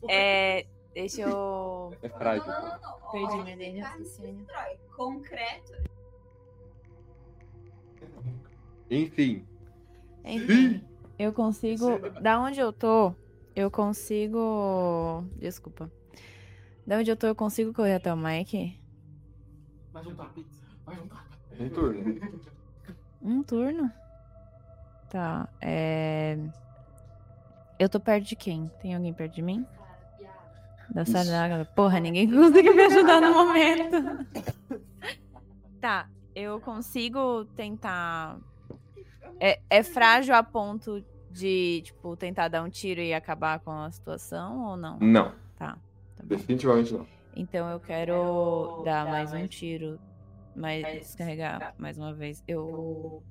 É. 0.10 0.66
Deixa 0.94 1.22
eu. 1.22 1.94
É 2.04 2.10
frágil. 2.10 2.52
Perdi 3.12 3.44
minha 3.44 3.56
linha 3.56 3.74
de 3.74 3.80
raciocínio. 3.80 4.46
Concreto. 4.96 5.74
Enfim. 8.92 9.46
Enfim, 10.24 10.84
eu 11.18 11.34
consigo. 11.34 11.98
Da 12.22 12.40
onde 12.40 12.60
eu 12.60 12.72
tô, 12.72 13.14
eu 13.56 13.72
consigo. 13.72 15.26
Desculpa. 15.38 15.92
Da 16.86 16.98
onde 16.98 17.10
eu 17.10 17.16
tô, 17.16 17.28
eu 17.28 17.36
consigo 17.36 17.74
correr 17.74 17.96
até 17.96 18.14
o 18.14 18.18
Mike? 18.18 18.80
Vai 19.94 20.04
juntar 20.04 20.26
pizza. 20.34 20.62
Vai 20.86 20.96
juntar. 20.96 21.28
Um 21.60 21.70
turno. 21.70 22.42
Um 23.22 23.44
turno? 23.44 23.92
Tá. 25.10 25.48
É. 25.62 26.38
Eu 27.78 27.88
tô 27.88 28.00
perto 28.00 28.26
de 28.26 28.36
quem? 28.36 28.72
Tem 28.82 28.96
alguém 28.96 29.14
perto 29.14 29.36
de 29.36 29.42
mim? 29.42 29.66
Da 30.90 31.06
Saraga. 31.06 31.66
Porra, 31.76 32.00
ninguém 32.00 32.30
conseguiu 32.30 32.76
me 32.76 32.84
ajudar 32.84 33.22
no 33.22 33.34
momento. 33.34 34.28
Tá, 35.80 36.10
eu 36.36 36.60
consigo 36.60 37.46
tentar. 37.56 38.38
É, 39.40 39.60
é 39.70 39.84
frágil 39.84 40.34
a 40.34 40.42
ponto 40.42 41.04
de, 41.30 41.82
tipo, 41.84 42.16
tentar 42.16 42.48
dar 42.48 42.64
um 42.64 42.70
tiro 42.70 43.02
e 43.02 43.14
acabar 43.14 43.60
com 43.60 43.72
a 43.72 43.92
situação 43.92 44.66
ou 44.70 44.78
não? 44.78 44.98
Não. 45.00 45.34
Tá. 45.58 45.78
Definitivamente 46.24 46.94
não. 46.94 47.06
Então 47.36 47.70
eu 47.70 47.80
quero 47.80 48.82
dar 48.86 49.06
mais 49.06 49.34
um 49.34 49.48
tiro, 49.48 50.00
mas 50.56 50.86
descarregar 51.00 51.74
mais 51.78 51.98
uma 51.98 52.14
vez. 52.14 52.44
Eu. 52.48 53.24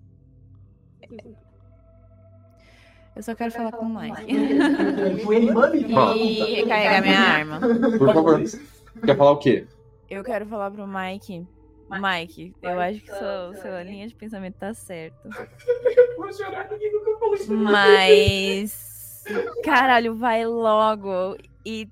Eu 3.15 3.23
só 3.23 3.35
quero 3.35 3.53
falar 3.53 3.73
com 3.73 3.85
o 3.87 4.01
Mike. 4.01 4.33
e 6.17 6.55
recarregar 6.55 7.03
minha 7.03 7.21
arma. 7.21 7.61
Por 7.99 8.13
favor. 8.13 8.43
Quer 9.05 9.17
falar 9.17 9.31
o 9.33 9.39
quê? 9.39 9.67
Eu 10.11 10.25
quero 10.25 10.47
falar 10.47 10.71
pro 10.71 10.87
Mike. 10.87 11.47
Mike, 11.91 12.55
eu 12.63 12.81
acho 12.81 13.01
que 13.01 13.09
sua, 13.09 13.55
sua 13.61 13.83
linha 13.83 14.09
de 14.09 14.15
pensamento 14.15 14.55
tá 14.55 14.73
certa. 14.73 15.29
Vou 16.17 16.33
chorar, 16.33 16.71
ninguém 16.71 16.93
nunca 16.93 17.19
falou 17.19 17.35
isso. 17.35 17.55
Mas. 17.55 19.25
Caralho, 19.63 20.17
vai 20.17 20.47
logo. 20.47 21.37
E 21.65 21.89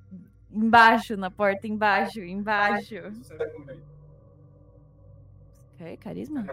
embaixo, 0.52 1.16
na 1.16 1.30
porta, 1.30 1.66
embaixo, 1.66 2.20
embaixo. 2.20 2.96
Ok, 5.74 5.96
carisma? 5.98 6.44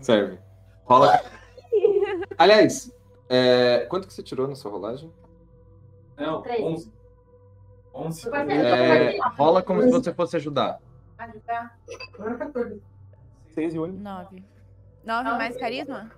Serve. 0.00 0.38
Rola. 0.84 1.20
Aliás, 2.38 2.92
é, 3.28 3.86
quanto 3.88 4.06
que 4.06 4.14
você 4.14 4.22
tirou 4.22 4.48
na 4.48 4.54
sua 4.54 4.70
rolagem? 4.70 5.12
Não, 6.16 6.42
Três. 6.42 6.60
11. 6.60 6.92
11. 7.94 8.28
É, 8.50 9.18
rola 9.36 9.62
como 9.62 9.82
se 9.82 9.90
você 9.90 10.12
fosse 10.12 10.36
ajudar. 10.36 10.80
Agora 12.14 12.36
14. 12.36 12.82
6 13.54 13.74
e 13.74 13.78
8. 13.78 13.96
Nove. 13.96 14.44
Nove 15.04 15.30
mais 15.30 15.56
carisma? 15.56 16.10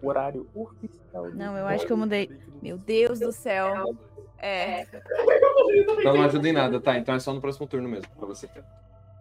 O 0.00 0.08
horário 0.08 0.48
oficial. 0.54 1.30
Não, 1.30 1.56
eu 1.56 1.66
acho 1.66 1.86
que 1.86 1.92
eu 1.92 1.96
mudei. 1.96 2.28
Meu 2.62 2.78
Deus 2.78 3.18
do 3.18 3.32
céu. 3.32 3.98
É. 4.38 4.82
Então 5.98 6.14
não 6.14 6.22
ajuda 6.22 6.48
em 6.48 6.52
nada, 6.52 6.80
tá? 6.80 6.96
Então 6.96 7.14
é 7.14 7.18
só 7.18 7.32
no 7.34 7.40
próximo 7.40 7.66
turno 7.66 7.88
mesmo, 7.88 8.08
pra 8.16 8.26
você. 8.26 8.48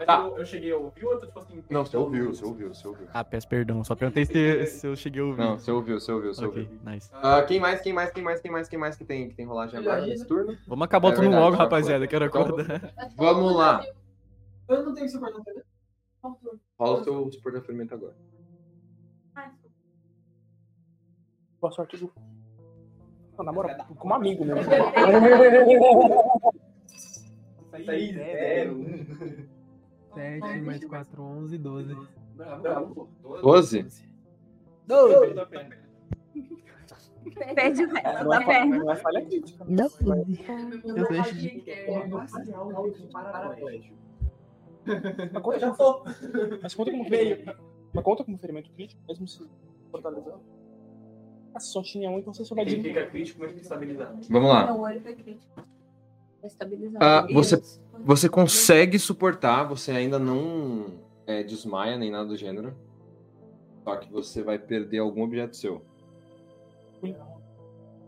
Tá. 0.06 0.20
Eu, 0.20 0.38
eu 0.38 0.46
cheguei 0.46 0.72
a 0.72 0.78
ouvir 0.78 1.06
ou 1.06 1.14
eu 1.14 1.20
tô 1.20 1.26
tipo 1.28 1.40
assim. 1.40 1.64
Não, 1.70 1.86
você 1.86 1.96
ouviu, 1.98 2.34
você 2.34 2.44
ouviu, 2.46 2.74
você 2.74 2.88
ouviu. 2.88 3.08
Ah, 3.14 3.24
peço 3.24 3.48
perdão, 3.48 3.84
só 3.84 3.96
perguntei 3.96 4.26
se, 4.26 4.66
se 4.66 4.88
eu 4.88 4.96
cheguei 4.96 5.22
a 5.22 5.26
ouvir. 5.26 5.40
Não, 5.42 5.58
você 5.60 5.72
ouviu, 5.72 6.00
você 6.00 6.12
ouviu, 6.12 6.34
você 6.34 6.46
Ok, 6.46 6.64
ouviu. 6.64 6.80
nice. 6.92 7.10
Ah, 7.14 7.42
quem 7.44 7.60
mais, 7.60 7.82
quem 7.82 7.94
mais, 7.94 8.12
quem 8.12 8.24
mais, 8.24 8.40
quem 8.42 8.52
mais, 8.52 8.68
quem 8.68 8.80
mais 8.80 8.96
que 8.96 9.06
tem, 9.06 9.30
que 9.30 9.36
tem 9.36 9.46
rolagem 9.46 9.80
agora 9.80 10.06
nesse 10.06 10.26
turno? 10.26 10.58
Vamos 10.68 10.86
acabar 10.86 11.10
o 11.10 11.12
É 11.12 11.16
turno 11.16 11.30
verdade, 11.30 11.46
logo, 11.52 11.58
rapaziada, 11.58 12.08
quero 12.08 12.26
Então, 12.26 12.42
acordar. 12.42 12.94
Vamos 13.16 13.56
lá. 13.56 13.84
Eu 14.70 14.84
não 14.86 14.94
tenho 14.96 15.10
suporte 15.10 15.38
na 15.38 15.44
TV. 15.44 15.64
Rola 16.80 17.00
o 17.00 17.04
seu 17.04 17.32
suporte 17.32 17.60
da 17.60 17.62
fermenta 17.64 17.94
agora. 17.96 18.16
Boa 21.60 21.72
sorte, 21.74 21.96
Ju. 21.98 22.12
Não, 23.42 23.46
na 23.46 23.52
moral, 23.52 23.76
como 23.98 24.14
amigo 24.14 24.46
mesmo. 24.46 24.62
Isso 27.80 27.92
aí, 27.92 28.14
zero. 28.14 28.86
7 30.14 30.62
mais 30.62 30.86
4, 30.86 31.24
11, 31.24 31.58
12. 31.58 31.98
Bravo, 32.36 33.10
pô. 33.24 33.38
12? 33.42 33.88
12. 34.86 35.34
Perde 37.56 37.84
o 37.84 37.90
resto 37.90 38.08
é 38.08 38.24
da 38.24 38.46
perna. 38.46 38.78
não 38.78 38.92
é 38.92 38.96
falha 38.96 39.26
crítica. 39.26 39.66
Não. 39.68 39.90
Eu 40.96 41.08
deixo. 41.10 41.36
Ferimento. 47.10 47.56
Mas 47.94 48.04
conta 48.04 48.24
como 48.24 48.38
ferimento 48.38 48.72
crítico, 48.72 49.02
mesmo 49.08 49.28
se 49.28 49.50
fortalecendo. 49.90 50.61
Você 51.54 51.68
só 51.68 51.82
tinha 51.82 52.10
um, 52.10 52.20
então 52.20 52.34
você 52.34 52.46
só 52.46 52.56
vai 52.56 52.66
Ele 52.66 52.82
fica 52.82 53.06
crítico, 53.08 53.40
mas 53.42 53.50
fica 53.50 53.62
estabilizado. 53.62 54.18
Vamos 54.30 54.50
lá. 54.50 54.68
Não, 54.68 54.80
o 54.80 54.82
olho 54.82 55.02
foi 55.02 55.16
crítico. 55.16 55.64
Estabilizado. 56.44 57.04
Ah, 57.04 57.28
você, 57.32 57.62
você 58.04 58.30
consegue 58.30 58.98
suportar, 58.98 59.64
você 59.66 59.92
ainda 59.92 60.18
não 60.18 61.00
é, 61.28 61.44
desmaia 61.44 61.98
nem 61.98 62.10
nada 62.10 62.26
do 62.26 62.38
gênero. 62.38 62.76
Só 63.84 63.96
que 63.98 64.12
você 64.12 64.44
vai 64.44 64.58
perder 64.60 65.00
algum 65.00 65.24
objeto 65.24 65.56
seu. 65.56 65.84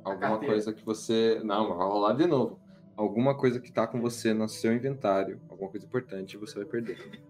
Alguma 0.04 0.40
coisa 0.40 0.74
que 0.74 0.84
você. 0.84 1.42
Não, 1.44 1.70
vai 1.70 1.88
rolar 1.88 2.14
de 2.14 2.28
novo. 2.28 2.60
Alguma 2.96 3.36
coisa 3.36 3.60
que 3.60 3.72
tá 3.72 3.88
com 3.88 4.00
você 4.00 4.34
no 4.34 4.48
seu 4.48 4.74
inventário. 4.74 5.42
Alguma 5.50 5.70
coisa 5.70 5.86
importante 5.86 6.38
você 6.38 6.56
vai 6.56 6.66
perder. 6.66 7.24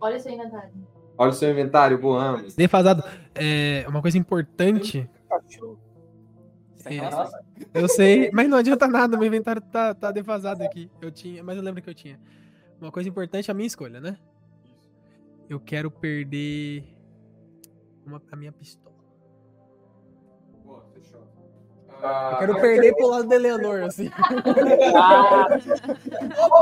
Olha 0.00 0.16
aí, 0.16 0.36
Natália. 0.36 0.72
Olha 1.18 1.30
o 1.30 1.34
seu 1.34 1.50
inventário, 1.50 1.98
Boames. 1.98 2.54
Defasado. 2.54 3.02
É 3.34 3.84
uma 3.88 4.00
coisa 4.00 4.16
importante. 4.16 5.10
É, 6.84 7.00
eu 7.74 7.88
sei, 7.88 8.30
mas 8.32 8.48
não 8.48 8.56
adianta 8.56 8.86
nada, 8.86 9.16
meu 9.18 9.26
inventário 9.26 9.60
tá, 9.60 9.92
tá 9.94 10.12
defasado 10.12 10.62
aqui. 10.62 10.88
Eu 11.02 11.10
tinha, 11.10 11.42
mas 11.42 11.56
eu 11.56 11.62
lembro 11.62 11.82
que 11.82 11.90
eu 11.90 11.94
tinha. 11.94 12.18
Uma 12.80 12.92
coisa 12.92 13.08
importante 13.08 13.50
é 13.50 13.52
a 13.52 13.54
minha 13.54 13.66
escolha, 13.66 14.00
né? 14.00 14.16
Eu 15.50 15.58
quero 15.58 15.90
perder 15.90 16.84
uma, 18.06 18.22
a 18.30 18.36
minha 18.36 18.52
pistola. 18.52 18.94
Eu 22.00 22.38
quero 22.38 22.60
perder 22.60 22.94
pro 22.94 23.08
lado 23.08 23.28
da 23.28 23.34
Eleanor, 23.34 23.82
assim. 23.82 24.06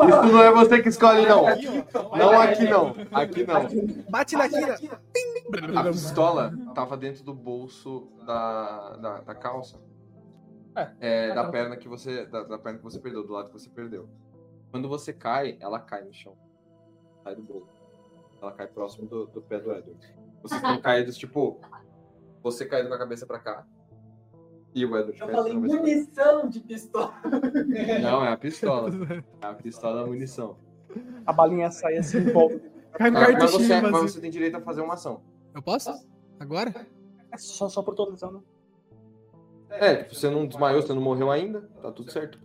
Isso 0.04 0.32
não 0.32 0.42
é 0.42 0.50
você 0.50 0.82
que 0.82 0.88
escolhe, 0.88 1.26
não. 1.26 1.44
Não 2.16 2.40
aqui, 2.40 2.64
não. 2.64 2.94
Aqui, 3.12 3.46
não. 3.46 3.66
Bate 4.10 4.36
na 4.36 4.48
quina. 4.48 4.76
A 5.78 5.84
pistola 5.84 6.52
tava 6.74 6.96
dentro 6.96 7.22
do 7.22 7.34
bolso 7.34 8.08
da, 8.24 8.96
da, 8.96 9.20
da 9.20 9.34
calça. 9.34 9.78
É, 11.00 11.34
da 11.34 11.48
perna 11.48 11.76
que 11.76 11.88
você. 11.88 12.26
Da, 12.26 12.42
da 12.42 12.58
perna 12.58 12.78
que 12.78 12.84
você 12.84 12.98
perdeu, 12.98 13.22
do 13.22 13.32
lado 13.32 13.48
que 13.48 13.54
você 13.58 13.68
perdeu. 13.68 14.08
Quando 14.70 14.88
você 14.88 15.12
cai, 15.12 15.58
ela 15.60 15.78
cai 15.78 16.02
no 16.02 16.12
chão. 16.12 16.36
Sai 17.22 17.34
do 17.34 17.42
bolo. 17.42 17.68
Ela 18.40 18.52
cai 18.52 18.66
próximo 18.66 19.06
do, 19.06 19.26
do 19.26 19.42
pé 19.42 19.58
do 19.58 19.72
Edward. 19.72 20.14
Vocês 20.42 20.60
estão 20.60 20.80
caídos, 20.80 21.16
tipo. 21.16 21.60
Você 22.42 22.64
caído 22.64 22.88
com 22.88 22.94
a 22.94 22.98
cabeça 22.98 23.26
pra 23.26 23.38
cá. 23.38 23.66
E 24.76 24.84
o 24.84 24.94
Edward 24.94 25.18
Eu 25.18 25.28
falei 25.30 25.54
munição 25.54 26.50
de 26.50 26.60
pistola. 26.60 27.14
Não, 28.02 28.22
é 28.22 28.28
a 28.28 28.36
pistola. 28.36 28.90
É 29.40 29.46
a 29.46 29.54
pistola 29.54 30.02
da 30.02 30.06
munição. 30.06 30.58
A 31.24 31.32
balinha 31.32 31.70
sai 31.70 31.96
assim 31.96 32.20
volta. 32.30 32.60
Cai 32.92 33.10
no 33.10 33.16
Ah, 33.16 33.32
mas, 33.32 33.52
você, 33.52 33.80
mas 33.80 33.90
vazio. 33.90 34.08
você 34.10 34.20
tem 34.20 34.30
direito 34.30 34.58
a 34.58 34.60
fazer 34.60 34.82
uma 34.82 34.92
ação. 34.92 35.22
Eu 35.54 35.62
posso? 35.62 35.90
Agora? 36.38 36.74
É 37.32 37.38
só, 37.38 37.70
só 37.70 37.82
proteção, 37.82 38.32
né? 38.32 38.40
É, 39.70 39.96
tipo, 39.96 40.14
você 40.14 40.28
não 40.28 40.46
desmaiou, 40.46 40.82
você 40.82 40.92
não 40.92 41.00
morreu 41.00 41.30
ainda, 41.30 41.62
tá 41.80 41.90
tudo 41.90 42.12
certo. 42.12 42.38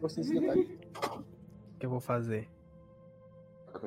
Gostei 0.00 0.24
desse 0.24 0.40
detalhe. 0.40 0.78
O 1.74 1.78
que 1.78 1.84
eu 1.84 1.90
vou 1.90 2.00
fazer? 2.00 2.48
Tá 3.70 3.78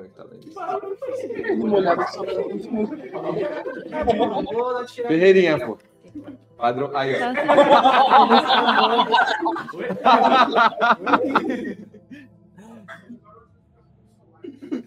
Ferreirinha, 5.08 5.66
pô. 5.66 5.78
Padrão. 6.64 6.96
Aí, 6.96 7.14
ó. 7.16 7.18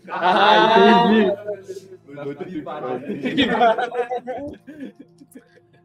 Ah, 0.09 1.05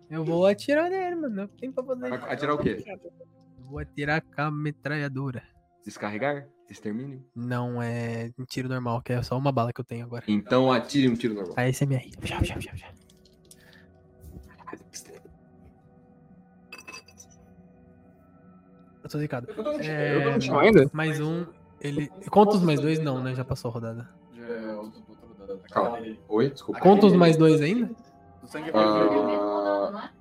Eu 0.10 0.24
vou 0.24 0.46
atirar 0.46 0.90
nele, 0.90 1.16
mano. 1.16 1.36
Não 1.36 1.48
tem 1.48 1.70
pra 1.70 1.84
fazer. 1.84 2.14
Atirar 2.14 2.56
o 2.56 2.58
quê? 2.58 2.86
Eu 2.88 3.66
vou 3.66 3.80
atirar 3.80 4.22
com 4.22 4.42
a 4.42 4.50
metralhadora. 4.50 5.44
Descarregar? 5.84 6.48
Extermínio? 6.70 7.22
Não 7.36 7.82
é 7.82 8.32
um 8.40 8.46
tiro 8.46 8.70
normal, 8.70 9.02
que 9.02 9.12
é 9.12 9.22
só 9.22 9.38
uma 9.38 9.52
bala 9.52 9.74
que 9.74 9.82
eu 9.82 9.86
tenho 9.86 10.06
agora. 10.06 10.24
Então 10.26 10.72
atire 10.72 11.10
um 11.10 11.16
tiro 11.16 11.34
normal. 11.34 11.54
A 11.58 11.70
SMR. 11.70 12.10
Já, 12.24 12.42
já, 12.42 12.58
já, 12.60 12.74
já. 12.76 12.88
Tô 19.12 19.20
zicado. 19.20 19.48
Eu 19.50 19.56
tô 19.64 19.72
no 19.72 19.84
chão- 19.84 19.94
É, 19.94 20.16
eu 20.16 20.24
tô 20.24 20.30
no 20.32 20.42
chão 20.42 20.60
ainda? 20.60 20.90
Mais 20.94 21.20
um. 21.20 21.46
Ele. 21.80 22.08
Conta 22.30 22.56
os 22.56 22.64
mais 22.64 22.80
dois? 22.80 23.00
Não, 23.00 23.22
né? 23.22 23.34
Já 23.36 23.44
passou 23.44 23.70
a 23.70 23.74
rodada. 23.74 24.08
Calma. 25.72 26.00
Oi, 26.30 26.50
desculpa. 26.50 26.80
Conta 26.80 27.06
os 27.08 27.14
mais 27.14 27.38
dois 27.38 27.62
ainda? 27.62 27.90
Ah, 28.74 30.12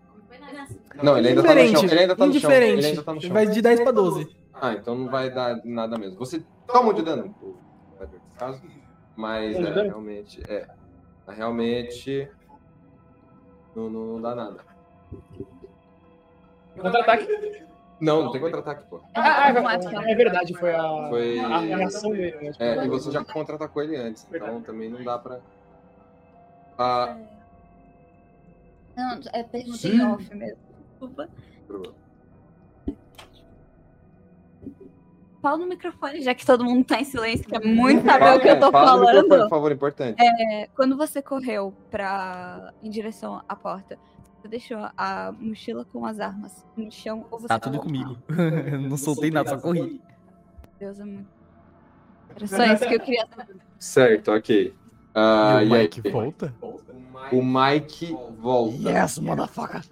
Não, 1.03 1.17
ele 1.19 1.29
ainda 1.29 1.43
tá 1.43 1.55
no 1.55 1.69
chão. 1.69 1.83
Ele 1.85 1.99
ainda 1.99 2.17
tá 2.17 2.27
no 2.27 2.33
chão. 2.33 2.39
indiferente. 2.51 2.79
Ele 2.79 2.87
ainda 2.87 3.03
tá 3.03 3.15
no 3.15 3.21
chão. 3.21 3.31
Vai 3.33 3.47
de 3.47 3.63
10 3.63 3.81
pra 3.81 3.91
12. 3.93 4.37
Ah, 4.55 4.73
então 4.75 4.95
não 4.95 5.09
vai 5.11 5.31
dar 5.31 5.61
nada 5.65 5.97
mesmo. 5.99 6.19
Você 6.19 6.43
toma 6.67 6.91
um 6.91 6.95
de 6.95 7.03
dano, 7.03 7.35
caso. 8.39 8.61
Mas 9.17 9.57
é, 9.57 9.83
realmente. 9.83 10.43
É. 10.49 10.67
Realmente. 11.29 12.29
Não, 13.75 13.89
não, 13.91 14.07
não 14.15 14.21
dá 14.21 14.35
nada. 14.35 14.59
Contra-ataque. 16.79 17.27
Não, 18.01 18.25
não 18.25 18.33
tem 18.33 18.41
contra-ataque, 18.41 18.85
pô. 18.89 19.01
Ah, 19.15 19.49
é, 19.49 20.13
é 20.13 20.15
verdade, 20.15 20.55
foi 20.55 20.75
a, 20.75 21.09
Foi. 21.11 21.39
a 21.39 21.59
reação 21.59 22.11
dele. 22.13 22.37
né? 22.41 22.53
É, 22.59 22.85
e 22.85 22.89
você 22.89 23.11
já 23.11 23.23
contra-atacou 23.23 23.83
ele 23.83 23.97
antes, 23.97 24.27
então 24.33 24.63
também 24.63 24.89
não 24.89 25.03
dá 25.05 25.19
pra. 25.19 25.39
Ah, 26.79 27.17
Não, 28.97 29.21
é 29.33 29.43
pergunta 29.43 29.87
em 29.87 30.01
off 30.07 30.35
mesmo. 30.35 30.59
Desculpa. 30.99 31.29
Fala 35.43 35.57
no 35.57 35.67
microfone, 35.67 36.21
já 36.21 36.35
que 36.35 36.45
todo 36.45 36.63
mundo 36.65 36.85
tá 36.85 37.01
em 37.01 37.05
silêncio, 37.05 37.47
quer 37.49 37.65
muito 37.65 38.05
saber 38.05 38.19
fala- 38.25 38.37
o 38.37 38.41
que 38.41 38.49
eu 38.49 38.61
tô 38.61 38.69
é, 38.69 38.73
falando. 38.73 39.29
por 39.29 39.49
favor, 39.49 39.73
importante. 39.73 40.23
É, 40.23 40.69
quando 40.77 40.97
você 40.99 41.23
correu 41.23 41.73
pra, 41.91 42.73
em 42.83 42.91
direção 42.91 43.41
à 43.49 43.57
porta, 43.57 43.99
você 44.41 44.49
deixou 44.49 44.79
a 44.97 45.33
mochila 45.39 45.85
com 45.85 46.05
as 46.07 46.19
armas 46.19 46.65
no 46.77 46.91
chão 46.91 47.27
ou 47.31 47.39
você 47.39 47.49
Tá 47.49 47.59
tudo 47.59 47.79
comigo. 47.81 48.17
Eu 48.29 48.81
não 48.89 48.97
soltei 48.97 49.31
nada, 49.31 49.51
só 49.51 49.59
corri. 49.59 50.01
Deus 50.79 50.99
é 50.99 51.05
muito. 51.05 51.29
Era 52.35 52.47
só 52.47 52.65
isso 52.65 52.87
que 52.89 52.95
eu 52.95 53.01
queria 53.01 53.27
saber. 53.27 53.57
Certo, 53.79 54.31
ok. 54.33 54.75
Ah, 55.15 55.63
E 55.63 55.67
o 55.67 55.69
e 55.69 55.75
aí? 55.75 55.83
Mike 55.83 56.11
volta? 56.11 56.55
O 57.33 57.43
Mike 57.43 58.17
volta. 58.39 58.91
Yes, 58.91 59.19
motherfucker. 59.19 59.83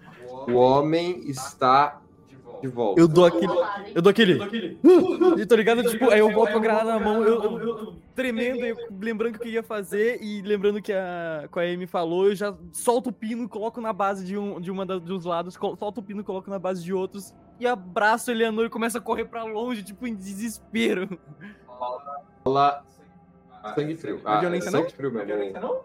O 0.48 0.52
homem 0.54 1.28
está 1.28 2.00
de 2.60 2.68
volta. 2.68 3.00
Eu 3.00 3.08
dou 3.08 3.24
aquele. 3.24 3.52
Eu 3.94 4.02
dou 4.02 4.10
aquele. 4.10 4.38
E 5.38 5.46
tô 5.46 5.54
ligado? 5.56 5.82
Tipo, 5.84 6.10
aí 6.10 6.18
eu 6.20 6.30
volto 6.32 6.52
com 6.52 6.58
a 6.58 6.60
granada 6.60 6.92
na 6.92 6.98
mão, 7.00 7.22
eu, 7.22 7.42
eu- 7.60 7.96
tremendo, 8.14 8.64
eu 8.64 8.76
lembrando 9.00 9.36
o 9.36 9.38
que 9.38 9.48
eu 9.48 9.52
ia 9.52 9.62
fazer 9.62 10.22
e 10.22 10.42
lembrando 10.42 10.82
que 10.82 10.92
a, 10.92 11.48
que 11.52 11.58
a 11.58 11.62
Amy 11.62 11.86
falou, 11.86 12.26
eu 12.28 12.34
já 12.34 12.54
solto 12.72 13.10
o 13.10 13.12
pino, 13.12 13.48
coloco 13.48 13.80
na 13.80 13.92
base 13.92 14.24
de, 14.24 14.36
um, 14.36 14.60
de 14.60 14.70
uma 14.70 14.84
da- 14.84 14.98
dos 14.98 15.24
lados, 15.24 15.54
solto 15.54 15.98
o 15.98 16.02
pino, 16.02 16.24
coloco 16.24 16.50
na 16.50 16.58
base 16.58 16.82
de 16.82 16.92
outros 16.92 17.34
e 17.60 17.66
abraço 17.66 18.30
a 18.30 18.34
Eleanor 18.34 18.66
e 18.66 18.70
começa 18.70 18.98
a 18.98 19.00
correr 19.00 19.24
pra 19.26 19.44
longe, 19.44 19.82
tipo, 19.82 20.06
em 20.06 20.14
desespero. 20.14 21.18
Fala 22.44 22.84
sangue 23.74 23.96
frio. 23.96 24.20
Não 24.24 24.32
é 24.32 24.40
violência, 24.40 24.70
sangue 24.70 24.84
não? 24.84 24.90
frio, 24.90 25.12
meu 25.12 25.22
irmão. 25.28 25.80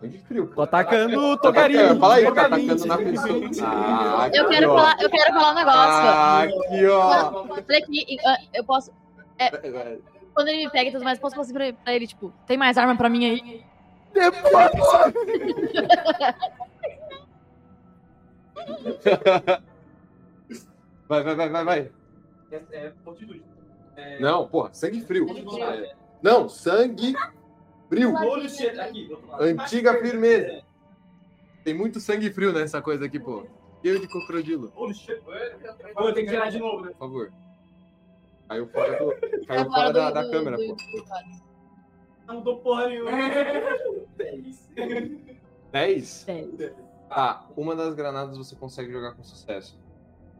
Sangue 0.00 0.18
frio. 0.26 0.46
Tô 0.54 0.62
atacando, 0.62 1.14
tô 1.38 1.48
Atacando, 1.48 1.54
carinho. 1.54 1.98
Fala 1.98 2.14
aí, 2.14 2.24
tá 2.24 2.30
atacando 2.46 2.86
na 2.86 2.98
pessoa. 2.98 3.50
Ah, 3.64 4.30
Eu 4.32 4.48
quero, 4.48 4.70
ó. 4.70 4.76
falar, 4.76 4.96
eu 5.00 5.10
quero 5.10 5.34
falar 5.34 5.50
um 5.50 5.54
negócio. 5.54 5.90
Ah, 5.90 6.42
aqui, 6.42 6.86
ó. 6.86 7.44
Olha 7.50 7.78
aqui, 7.78 8.16
ah, 8.24 8.36
eu 8.54 8.64
posso. 8.64 8.92
é, 9.38 9.98
quando 10.34 10.48
ele 10.48 10.64
me 10.66 10.70
pega 10.70 10.90
e 10.90 10.92
tudo 10.92 11.04
mais, 11.04 11.18
posso 11.18 11.34
falar 11.34 11.44
assim 11.44 11.54
pra 11.54 11.68
ele, 11.68 11.76
pra 11.82 11.94
ele, 11.94 12.06
tipo, 12.06 12.32
tem 12.46 12.56
mais 12.58 12.76
arma 12.76 12.96
pra 12.96 13.08
mim 13.08 13.24
aí? 13.24 13.64
Vai, 21.08 21.22
vai, 21.22 21.34
vai, 21.34 21.48
vai, 21.48 21.64
vai. 21.64 21.90
É, 22.50 22.62
é. 22.72 22.92
É... 23.96 24.20
Não, 24.20 24.46
porra, 24.46 24.72
sangue 24.74 25.00
frio. 25.02 25.26
Não, 26.22 26.48
sangue 26.48 27.14
frio. 27.88 28.14
Antiga 29.38 30.00
firmeza. 30.00 30.62
Tem 31.64 31.74
muito 31.74 31.98
sangue 32.00 32.30
frio 32.30 32.52
nessa 32.52 32.80
coisa 32.80 33.06
aqui, 33.06 33.18
pô. 33.18 33.46
Eu 33.82 33.98
de 34.00 34.08
crocodilo. 34.08 34.72
Eu 34.76 36.14
tenho 36.14 36.26
que 36.26 36.32
tirar 36.32 36.50
de 36.50 36.58
novo, 36.58 36.84
né? 36.84 36.90
por 36.92 36.98
favor. 36.98 37.32
Caiu 38.48 38.68
fora, 38.68 38.98
do, 38.98 39.46
caiu 39.46 39.64
fora 39.64 39.92
da, 39.92 40.10
da 40.10 40.30
câmera, 40.30 40.56
pô. 40.56 40.76
Não 42.26 42.36
mudou 42.36 42.58
porra 42.58 42.88
nenhuma. 42.88 43.10
10. 45.72 46.24
10? 46.24 46.26
Tá, 47.08 47.46
uma 47.56 47.76
das 47.76 47.94
granadas 47.94 48.36
você 48.36 48.56
consegue 48.56 48.92
jogar 48.92 49.14
com 49.14 49.22
sucesso. 49.22 49.78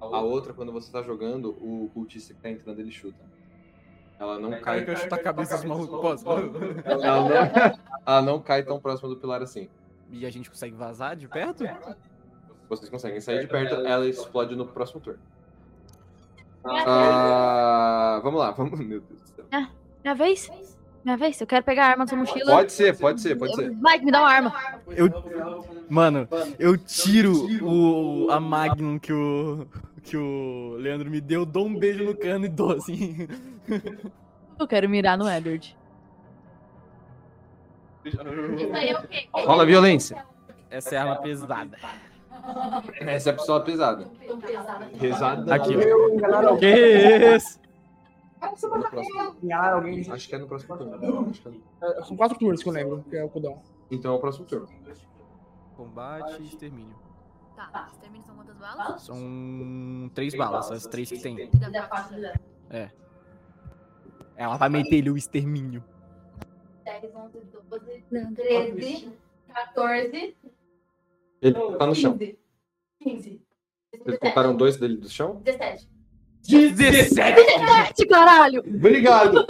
A 0.00 0.20
outra, 0.20 0.52
quando 0.52 0.72
você 0.72 0.90
tá 0.92 1.02
jogando, 1.02 1.50
o 1.60 1.90
cultista 1.94 2.34
que 2.34 2.40
tá 2.40 2.50
entrando, 2.50 2.80
ele 2.80 2.90
chuta. 2.90 3.18
Ela 4.18 4.38
não 4.38 4.58
cai. 4.60 4.84
que 4.84 4.90
eu 4.90 4.96
chuto 4.96 5.14
a 5.14 5.18
cabeça 5.18 5.56
dos 5.56 5.64
malucos, 5.64 6.22
posso? 6.22 6.24
Ela 6.84 7.06
não, 7.06 7.28
ela 8.06 8.22
não 8.22 8.40
cai 8.40 8.62
tão 8.62 8.80
próxima 8.80 9.08
do 9.08 9.16
pilar 9.16 9.42
assim. 9.42 9.68
E 10.10 10.24
a 10.24 10.30
gente 10.30 10.48
consegue 10.48 10.74
vazar 10.74 11.16
de 11.16 11.28
perto? 11.28 11.64
Vocês 12.68 12.88
conseguem 12.88 13.20
sair 13.20 13.40
de 13.40 13.46
perto, 13.46 13.74
ela 13.86 14.06
explode 14.06 14.56
no 14.56 14.66
próximo 14.66 15.00
turno. 15.00 15.20
Ah, 16.64 18.20
vamos 18.22 18.40
lá, 18.40 18.50
vamos. 18.50 18.78
Meu 18.80 19.00
Deus 19.00 19.20
do 19.20 19.28
céu. 19.28 19.44
Ah, 19.52 19.68
minha 20.02 20.14
vez? 20.14 20.50
Minha 21.04 21.16
vez? 21.16 21.40
Eu 21.40 21.46
quero 21.46 21.64
pegar 21.64 21.86
a 21.86 21.88
arma 21.90 22.04
da 22.04 22.08
sua 22.08 22.18
mochila. 22.18 22.52
Pode 22.52 22.72
ser, 22.72 22.98
pode 22.98 23.20
ser, 23.20 23.36
pode 23.36 23.54
ser. 23.54 23.70
Mike, 23.70 24.04
me 24.04 24.10
dá 24.10 24.20
uma 24.20 24.30
arma. 24.30 24.54
Eu. 24.88 25.08
Mano, 25.88 26.28
eu 26.58 26.76
tiro 26.76 27.46
o, 27.64 28.30
a 28.30 28.40
Magnum 28.40 28.98
que 28.98 29.12
o. 29.12 29.66
que 30.06 30.16
o 30.16 30.76
Leandro 30.78 31.10
me 31.10 31.20
deu, 31.20 31.44
dou 31.44 31.66
um 31.66 31.76
beijo 31.76 32.04
no 32.04 32.16
cano 32.16 32.46
e 32.46 32.48
dou 32.48 32.72
assim. 32.72 33.26
Eu 34.58 34.66
quero 34.66 34.88
mirar 34.88 35.18
no 35.18 35.28
Edward. 35.28 35.76
Rola 39.32 39.66
violência. 39.66 40.24
Essa 40.70 40.94
é 40.94 40.98
a 40.98 41.02
arma 41.02 41.16
pesada. 41.16 41.76
Essa 43.00 43.30
é 43.30 43.32
a 43.32 43.36
pistola 43.36 43.64
pesada. 43.64 44.08
Pesada. 45.00 45.54
Aqui, 45.54 45.74
ó. 45.76 46.56
Que 46.56 47.36
isso? 47.36 47.60
Acho 50.12 50.28
que 50.28 50.34
é 50.34 50.38
no 50.38 50.46
próximo 50.46 50.76
turno. 50.76 51.32
Que 51.32 51.48
é 51.48 51.98
É, 51.98 52.02
São 52.04 52.16
quatro 52.16 52.38
turnos 52.38 52.62
que 52.62 52.68
eu 52.68 52.72
lembro, 52.72 53.04
que 53.10 53.16
é 53.16 53.24
o 53.24 53.28
cooldown. 53.28 53.60
Então 53.90 54.12
é 54.12 54.16
o 54.16 54.20
próximo 54.20 54.46
turno. 54.46 54.68
Combate 55.76 56.40
e 56.40 56.46
extermínio. 56.46 57.05
Tá, 57.56 57.88
extermínio 57.90 58.26
são 58.26 58.34
quantas 58.36 58.56
balas? 58.56 59.02
São 59.02 60.10
três 60.14 60.34
balas, 60.34 60.70
as 60.70 60.86
três 60.86 61.08
que 61.08 61.18
tem. 61.18 61.38
E 61.40 61.48
da 61.70 61.86
parte 61.86 62.20
da- 62.20 62.34
É. 62.70 62.90
Ela 64.36 64.58
vai 64.58 64.68
meter 64.68 64.96
ele 64.96 65.10
o 65.10 65.16
extermínio. 65.16 65.82
10, 66.84 67.14
11, 67.14 67.40
12, 67.70 68.04
13, 68.36 69.12
14, 69.52 70.36
Ele 71.40 71.54
tá 71.78 71.86
no 71.86 71.94
chão. 71.94 72.18
15. 72.18 72.38
15. 73.00 73.42
Vocês 74.04 74.18
contaram 74.18 74.54
dois 74.54 74.76
dele 74.76 74.98
do 74.98 75.08
chão? 75.08 75.40
17. 75.42 75.88
17! 76.46 77.34
17, 77.34 78.06
caralho! 78.06 78.60
Obrigado! 78.60 79.44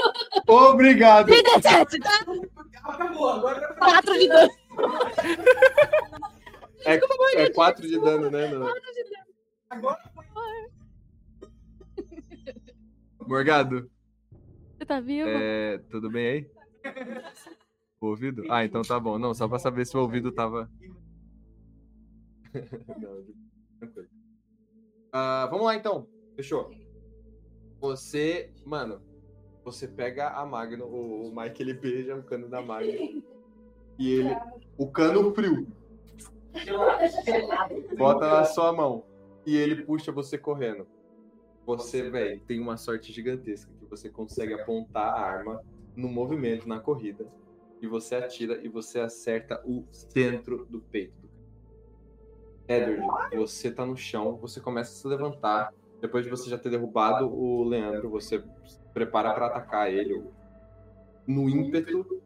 Obrigado! 0.46 1.26
17, 1.26 1.98
tá? 1.98 2.24
Acabou, 2.84 3.28
agora 3.28 3.74
4 3.74 4.14
de 4.18 4.28
dano. 4.28 4.50
É, 6.86 7.42
é 7.42 7.52
4 7.52 7.86
de 7.86 8.00
dano, 8.00 8.30
né? 8.30 8.48
Não. 8.48 8.66
Morgado, 13.26 13.90
Você 14.78 14.86
tá 14.86 15.00
vivo? 15.00 15.28
é, 15.28 15.78
tudo 15.90 16.08
bem 16.08 16.26
aí? 16.26 16.50
O 17.98 18.08
ouvido? 18.08 18.44
Ah, 18.50 18.62
então 18.62 18.82
tá 18.82 19.00
bom. 19.00 19.18
Não, 19.18 19.32
só 19.32 19.48
pra 19.48 19.58
saber 19.58 19.86
se 19.86 19.96
o 19.96 20.00
ouvido 20.00 20.30
tava. 20.30 20.70
Não, 23.00 23.24
tranquilo. 23.78 24.08
Ah, 25.10 25.48
vamos 25.50 25.64
lá 25.64 25.74
então. 25.74 26.06
Fechou. 26.36 26.70
Você, 27.80 28.52
mano, 28.66 29.00
você 29.64 29.88
pega 29.88 30.28
a 30.28 30.44
Magno, 30.44 30.84
o, 30.84 31.28
o 31.28 31.34
Mike 31.34 31.62
ele 31.62 31.72
beija 31.72 32.14
o 32.14 32.22
cano 32.22 32.50
da 32.50 32.60
Magno. 32.60 33.22
E 33.98 34.10
ele. 34.10 34.36
O 34.76 34.90
cano 34.90 35.34
frio. 35.34 35.66
Bota 37.96 38.28
na 38.28 38.44
sua 38.44 38.72
mão. 38.72 39.04
E 39.44 39.56
ele 39.56 39.84
puxa 39.84 40.10
você 40.10 40.36
correndo. 40.36 40.86
Você, 41.64 42.08
velho, 42.10 42.40
tem 42.40 42.60
uma 42.60 42.76
sorte 42.76 43.12
gigantesca 43.12 43.72
que 43.78 43.84
você 43.86 44.08
consegue 44.08 44.54
apontar 44.54 45.14
a 45.14 45.20
arma 45.20 45.60
no 45.96 46.08
movimento, 46.08 46.68
na 46.68 46.78
corrida. 46.78 47.26
E 47.80 47.86
você 47.86 48.14
atira 48.14 48.60
e 48.62 48.68
você 48.68 49.00
acerta 49.00 49.60
o 49.64 49.84
centro 49.90 50.64
do 50.66 50.80
peito 50.80 51.14
do. 51.20 51.26
Edward, 52.68 53.36
você 53.36 53.70
tá 53.70 53.86
no 53.86 53.96
chão, 53.96 54.36
você 54.36 54.60
começa 54.60 54.90
a 54.90 54.94
se 54.94 55.06
levantar. 55.06 55.72
Depois 56.00 56.24
de 56.24 56.30
você 56.30 56.50
já 56.50 56.58
ter 56.58 56.70
derrubado 56.70 57.28
o 57.28 57.64
Leandro, 57.64 58.10
você 58.10 58.42
se 58.64 58.80
prepara 58.92 59.32
pra 59.34 59.46
atacar 59.46 59.90
ele. 59.90 60.22
No 61.26 61.48
ímpeto, 61.48 62.22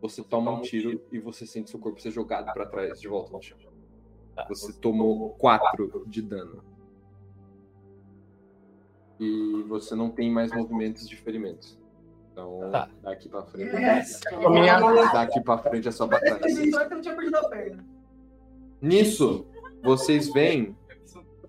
você 0.00 0.22
toma 0.22 0.50
um 0.50 0.60
tiro 0.62 1.02
e 1.10 1.18
você 1.18 1.46
sente 1.46 1.70
seu 1.70 1.80
corpo 1.80 2.00
ser 2.00 2.10
jogado 2.10 2.52
pra 2.52 2.66
trás, 2.66 3.00
de 3.00 3.08
volta 3.08 3.32
no 3.32 3.42
chão. 3.42 3.58
Você 4.48 4.72
tomou 4.74 5.30
4 5.30 6.04
de 6.06 6.22
dano. 6.22 6.62
E 9.20 9.62
você 9.68 9.94
não 9.94 10.10
tem 10.10 10.30
mais 10.30 10.52
movimentos 10.52 11.08
de 11.08 11.16
ferimentos. 11.16 11.76
Então, 12.32 12.70
Tá. 12.70 12.88
daqui 13.02 13.28
pra 13.28 13.42
frente. 13.44 13.72
Minha- 14.48 15.12
Daqui 15.12 15.40
pra 15.40 15.58
frente 15.58 15.88
é 15.88 15.90
só 15.90 16.06
batalha. 16.06 16.38
Nisso, 18.80 19.44
vocês 19.82 20.32
veem. 20.32 20.76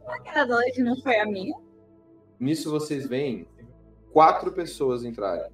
Aquela 0.07 0.47
noite 0.47 0.81
não 0.81 0.99
foi 1.01 1.19
a 1.19 1.25
minha. 1.27 1.55
Nisso 2.39 2.71
vocês 2.71 3.07
veem 3.07 3.47
quatro 4.11 4.51
pessoas 4.51 5.03
entrarem. 5.03 5.51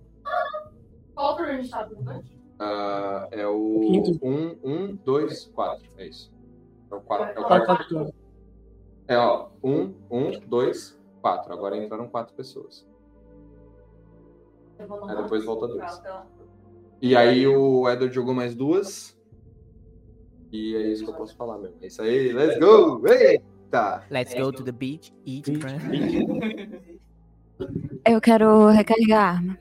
Qual 1.13 1.37
gente 1.45 1.69
tá 1.69 1.85
né? 1.87 2.23
Ah, 2.57 3.27
é 3.31 3.45
o 3.45 3.81
Quinto. 3.91 4.19
um, 4.25 4.57
um, 4.63 4.95
dois, 4.95 5.45
quatro. 5.47 5.85
É 5.97 6.07
isso. 6.07 6.31
É 6.91 6.95
o 6.95 7.01
quatro. 7.01 7.25
É, 7.25 7.39
o 7.39 7.47
Quarto 7.47 7.65
quarto. 7.65 8.13
é 9.07 9.17
ó, 9.17 9.49
um, 9.63 9.93
um, 10.09 10.39
dois, 10.47 10.99
quatro. 11.21 11.53
Agora 11.53 11.77
entraram 11.77 12.07
quatro 12.07 12.35
pessoas. 12.35 12.87
Aí 14.79 15.15
depois 15.15 15.43
volta 15.45 15.67
dois. 15.67 16.01
E 17.01 17.15
aí 17.15 17.47
o 17.47 17.89
Edward 17.89 18.13
jogou 18.13 18.33
mais 18.33 18.55
duas. 18.55 19.15
E 20.51 20.75
é 20.75 20.87
isso 20.87 21.03
que 21.03 21.09
eu 21.09 21.15
posso 21.15 21.35
falar 21.35 21.57
mesmo. 21.57 21.77
É 21.81 21.87
isso 21.87 22.01
aí, 22.01 22.31
let's 22.31 22.57
go! 22.59 23.01
Eita! 23.07 24.05
Let's 24.09 24.33
go 24.33 24.51
to 24.51 24.63
the 24.63 24.71
beach, 24.71 25.13
eat, 25.25 25.51
friend. 25.59 26.95
Eu 28.05 28.21
quero 28.21 28.67
recarregar 28.67 29.23
a 29.23 29.37
arma. 29.37 29.57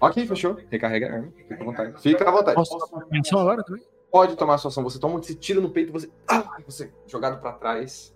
Ok, 0.00 0.26
fechou. 0.26 0.56
Recarrega 0.70 1.08
a 1.08 1.14
arma. 1.14 1.32
Fica 1.36 1.54
à 1.54 1.64
vontade. 1.64 2.02
Fica 2.02 2.28
à 2.28 2.32
vontade. 2.32 2.54
Posso 2.54 3.38
agora 3.38 3.64
também? 3.64 3.82
Pode 4.12 4.36
tomar 4.36 4.56
a 4.56 4.58
sua 4.58 4.68
ação. 4.68 4.84
Você 4.84 5.00
toma 5.00 5.18
esse 5.18 5.34
tiro 5.34 5.62
no 5.62 5.70
peito, 5.70 5.90
você. 5.90 6.10
Ah! 6.28 6.58
Você 6.66 6.92
jogado 7.06 7.40
pra 7.40 7.54
trás. 7.54 8.14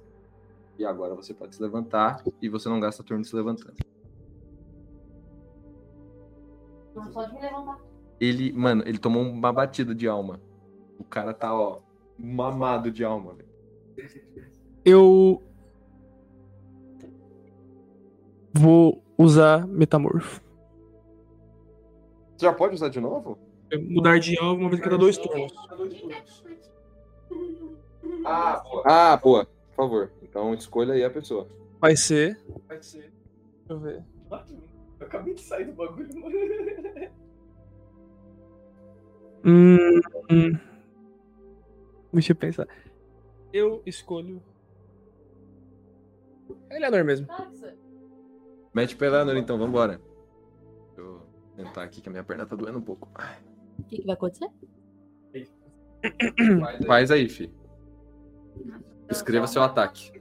E 0.79 0.85
agora 0.85 1.15
você 1.15 1.33
pode 1.33 1.57
se 1.57 1.63
levantar 1.63 2.23
e 2.43 2.51
você 2.51 2.69
não 2.69 2.79
gasta 2.79 3.03
turno 3.03 3.25
se 3.25 3.35
levantando. 3.35 3.73
Não 6.95 7.11
pode 7.11 7.33
me 7.33 7.41
levantar. 7.41 7.81
Ele, 8.21 8.53
mano, 8.53 8.83
ele 8.87 8.99
tomou 8.99 9.23
uma 9.23 9.51
batida 9.51 9.95
de 9.95 10.07
alma. 10.07 10.39
O 10.99 11.05
cara 11.05 11.33
tá, 11.33 11.55
ó, 11.55 11.81
mamado 12.19 12.91
de 12.91 13.03
alma, 13.03 13.33
velho. 13.33 13.49
Eu. 14.85 15.43
Vou 18.53 19.03
usar 19.17 19.67
metamorfo. 19.67 20.43
Você 22.37 22.45
já 22.45 22.53
pode 22.53 22.75
usar 22.75 22.91
de 22.91 23.01
novo? 23.01 23.46
É 23.77 23.79
Mudar 23.79 24.19
de 24.19 24.39
alvo 24.39 24.63
uma 24.63 24.71
vez 24.71 24.81
a 24.81 24.85
cada 24.85 24.99
dois 24.99 25.19
turnos. 25.19 25.53
Ah, 28.25 28.63
boa. 28.65 28.83
Ah, 28.87 29.17
boa. 29.17 29.45
Por 29.45 29.77
favor. 29.77 30.13
Então 30.23 30.55
escolha 30.55 30.95
aí 30.95 31.05
a 31.05 31.11
pessoa. 31.11 31.47
Vai 31.81 31.97
ser. 31.97 32.41
Vai 32.67 32.83
ser. 32.83 33.13
Deixa 33.69 33.71
eu 33.71 33.79
ver. 33.79 34.05
Eu 34.99 35.07
acabei 35.07 35.35
de 35.35 35.43
sair 35.43 35.67
do 35.67 35.73
bagulho, 35.73 36.09
mano. 36.21 36.37
Hum, 39.45 40.01
hum. 40.31 40.59
Deixa 42.13 42.33
eu 42.33 42.37
pensar. 42.37 42.67
Eu 43.53 43.83
escolho. 43.87 44.43
É 46.71 46.77
Eleanor 46.77 47.05
mesmo. 47.05 47.29
Mete 48.75 48.97
pra 48.97 49.07
Eleanor 49.07 49.37
então, 49.37 49.59
vambora. 49.59 50.01
Deixa 50.87 51.01
eu 51.01 51.23
tentar 51.55 51.83
aqui 51.85 52.01
que 52.01 52.09
a 52.09 52.13
minha 52.13 52.25
perna 52.25 52.47
tá 52.47 52.57
doendo 52.57 52.79
um 52.79 52.83
pouco. 52.83 53.09
Ai. 53.15 53.46
O 53.87 53.89
que, 53.89 53.99
que 53.99 54.07
vai 54.07 54.15
acontecer? 54.15 54.49
Faz 56.87 57.11
aí, 57.11 57.29
fi. 57.29 57.51
Escreva 59.09 59.47
seu 59.47 59.63
ataque. 59.63 60.13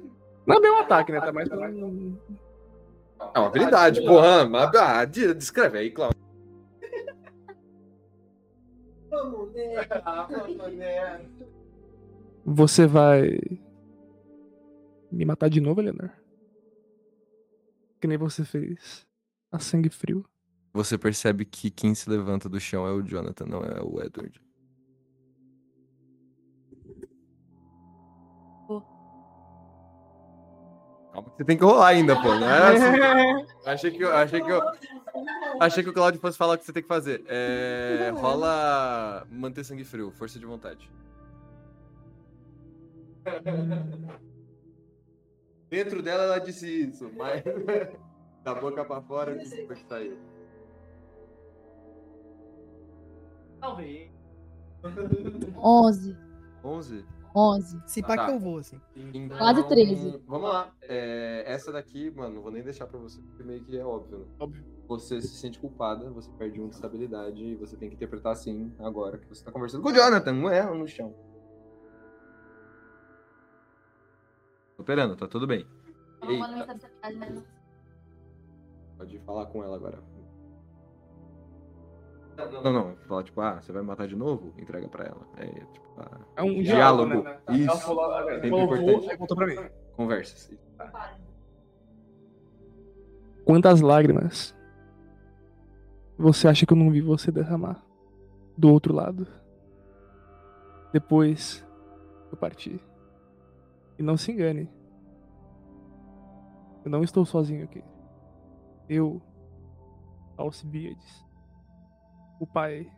Não 0.46 0.58
é 0.58 0.62
bem 0.62 0.72
um 0.72 0.80
ataque, 0.80 1.12
né? 1.12 1.20
Tá 1.20 1.34
mais 1.34 1.50
pra. 1.50 1.68
É 1.68 3.40
uma 3.40 3.48
habilidade, 3.48 4.02
porra. 4.06 4.48
Mas, 4.48 4.76
ah, 4.76 5.04
de- 5.06 5.34
descreve 5.34 5.80
aí, 5.80 5.90
Cláudio. 5.92 6.16
Vamos, 9.10 9.54
né? 9.54 9.76
Ah, 10.06 10.28
vamos, 10.30 10.74
né? 10.74 11.26
Você 12.46 12.86
vai. 12.86 13.40
Me 15.12 15.26
matar 15.26 15.50
de 15.50 15.60
novo, 15.62 15.82
Eleanor? 15.82 16.12
Que 18.00 18.08
nem 18.08 18.18
você 18.18 18.44
fez. 18.46 19.08
A 19.52 19.58
sangue 19.58 19.90
frio. 19.90 20.24
Você 20.76 20.98
percebe 20.98 21.46
que 21.46 21.72
quem 21.72 21.96
se 21.96 22.10
levanta 22.10 22.50
do 22.50 22.60
chão 22.60 22.86
é 22.86 22.92
o 22.92 23.02
Jonathan, 23.02 23.46
não 23.46 23.64
é 23.64 23.82
o 23.82 24.04
Edward. 24.04 24.42
Calma 31.14 31.30
que 31.30 31.38
você 31.38 31.46
tem 31.46 31.58
que 31.58 31.64
rolar 31.64 31.88
ainda, 31.88 32.22
pô. 32.22 32.36
Não 32.36 32.50
é 32.50 32.76
assim. 32.76 33.48
Achei 33.66 33.90
que 33.90 34.04
eu. 34.04 34.14
Achei 34.14 34.42
que 34.42 34.52
eu. 34.52 34.62
Achei 35.62 35.82
que 35.82 35.90
o 35.90 35.94
Claudio 35.94 36.20
fosse 36.20 36.38
falar 36.38 36.56
o 36.56 36.58
que 36.58 36.66
você 36.66 36.74
tem 36.74 36.84
que 36.84 36.90
fazer. 36.90 37.24
É, 37.30 38.12
rola 38.14 39.26
manter 39.32 39.64
sangue 39.64 39.86
frio, 39.86 40.12
força 40.12 40.38
de 40.38 40.46
vontade. 40.46 40.92
Dentro 45.70 46.04
dela 46.04 46.24
ela 46.24 46.40
disse 46.40 46.68
isso, 46.68 47.10
mas 47.16 47.42
da 48.44 48.54
boca 48.54 48.84
pra 48.84 49.02
fora 49.02 49.42
isso 49.42 49.56
foi 49.66 49.76
que 49.78 49.88
saiu. 49.88 50.35
Talvez. 53.66 54.12
11. 55.58 56.18
11? 56.64 57.06
11. 57.36 57.82
Se 57.88 58.02
pá 58.04 58.16
Tá. 58.16 58.26
que 58.28 58.32
eu 58.34 58.40
vou, 58.40 58.60
assim. 58.60 58.80
Então, 58.96 59.38
Quase 59.38 59.68
13. 59.68 60.22
Vamos 60.28 60.50
lá. 60.50 60.72
É, 60.84 61.44
essa 61.48 61.72
daqui, 61.72 62.12
mano, 62.12 62.36
não 62.36 62.42
vou 62.44 62.52
nem 62.52 62.62
deixar 62.62 62.86
pra 62.86 63.00
você, 63.00 63.20
porque 63.22 63.44
meio 63.44 63.64
que 63.64 63.76
é 63.76 63.84
óbvio, 63.84 64.20
né? 64.20 64.26
Óbvio. 64.40 64.64
Você 64.88 65.20
se 65.20 65.36
sente 65.36 65.58
culpada, 65.60 66.12
você 66.12 66.30
perde 66.38 66.62
um 66.62 66.70
de 66.70 66.76
estabilidade 66.76 67.44
e 67.44 67.56
você 67.56 67.76
tem 67.76 67.90
que 67.90 67.96
interpretar 67.96 68.34
assim 68.34 68.72
agora 68.78 69.18
que 69.18 69.28
você 69.28 69.44
tá 69.44 69.52
conversando 69.52 69.82
com 69.82 69.90
o 69.90 69.94
Jonathan, 69.94 70.32
não 70.32 70.48
é 70.50 70.64
no 70.64 70.88
chão. 70.88 71.14
Tô 74.78 74.84
operando, 74.84 75.16
tá 75.16 75.28
tudo 75.28 75.48
bem. 75.48 75.66
Eita, 76.22 76.78
pode 78.98 79.20
falar 79.20 79.48
com 79.48 79.64
ela 79.64 79.76
agora. 79.76 80.04
Não, 82.64 82.74
não, 82.74 82.96
fala 83.08 83.24
tipo, 83.24 83.40
ah, 83.42 83.62
você 83.62 83.72
vai 83.72 83.82
me 83.82 83.88
matar 83.88 84.08
de 84.08 84.16
novo? 84.16 84.54
Entrega 84.58 84.88
pra 84.90 85.06
ela. 85.06 85.22
É, 85.38 85.46
tipo, 85.48 85.86
ah, 85.98 86.20
É 86.36 86.44
um 86.44 86.62
diálogo. 86.62 87.10
diálogo, 87.12 87.24
né? 87.24 87.40
Ela 87.48 87.58
Isso. 87.58 87.80
falou, 87.86 88.04
ela 88.04 88.34
Sempre 88.34 88.50
falou, 88.50 89.10
aí 89.10 89.18
voltou 89.18 89.38
pra 89.38 89.48
mim. 89.48 89.56
Conversas. 89.96 90.52
Quantas 93.46 93.80
lágrimas 93.82 94.56
você 96.18 96.48
acha 96.48 96.66
que 96.66 96.74
eu 96.74 96.78
não 96.78 96.92
vi 96.92 97.02
você 97.02 97.32
derramar 97.32 97.82
do 98.58 98.70
outro 98.72 98.94
lado? 98.94 99.28
Depois 100.92 101.66
eu 102.32 102.38
parti. 102.38 102.82
E 103.98 104.04
não 104.04 104.18
se 104.18 104.32
engane. 104.32 104.70
Eu 106.84 106.92
não 106.92 107.04
estou 107.04 107.26
sozinho 107.26 107.64
aqui. 107.64 107.84
Eu, 108.90 109.22
Alcibiades, 110.38 111.25
o 112.40 112.46
pai 112.48 112.92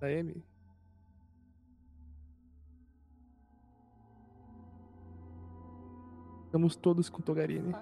da 0.00 0.06
Amy, 0.06 0.42
estamos 6.46 6.76
todos 6.76 7.08
com 7.08 7.20
Togarini. 7.22 7.74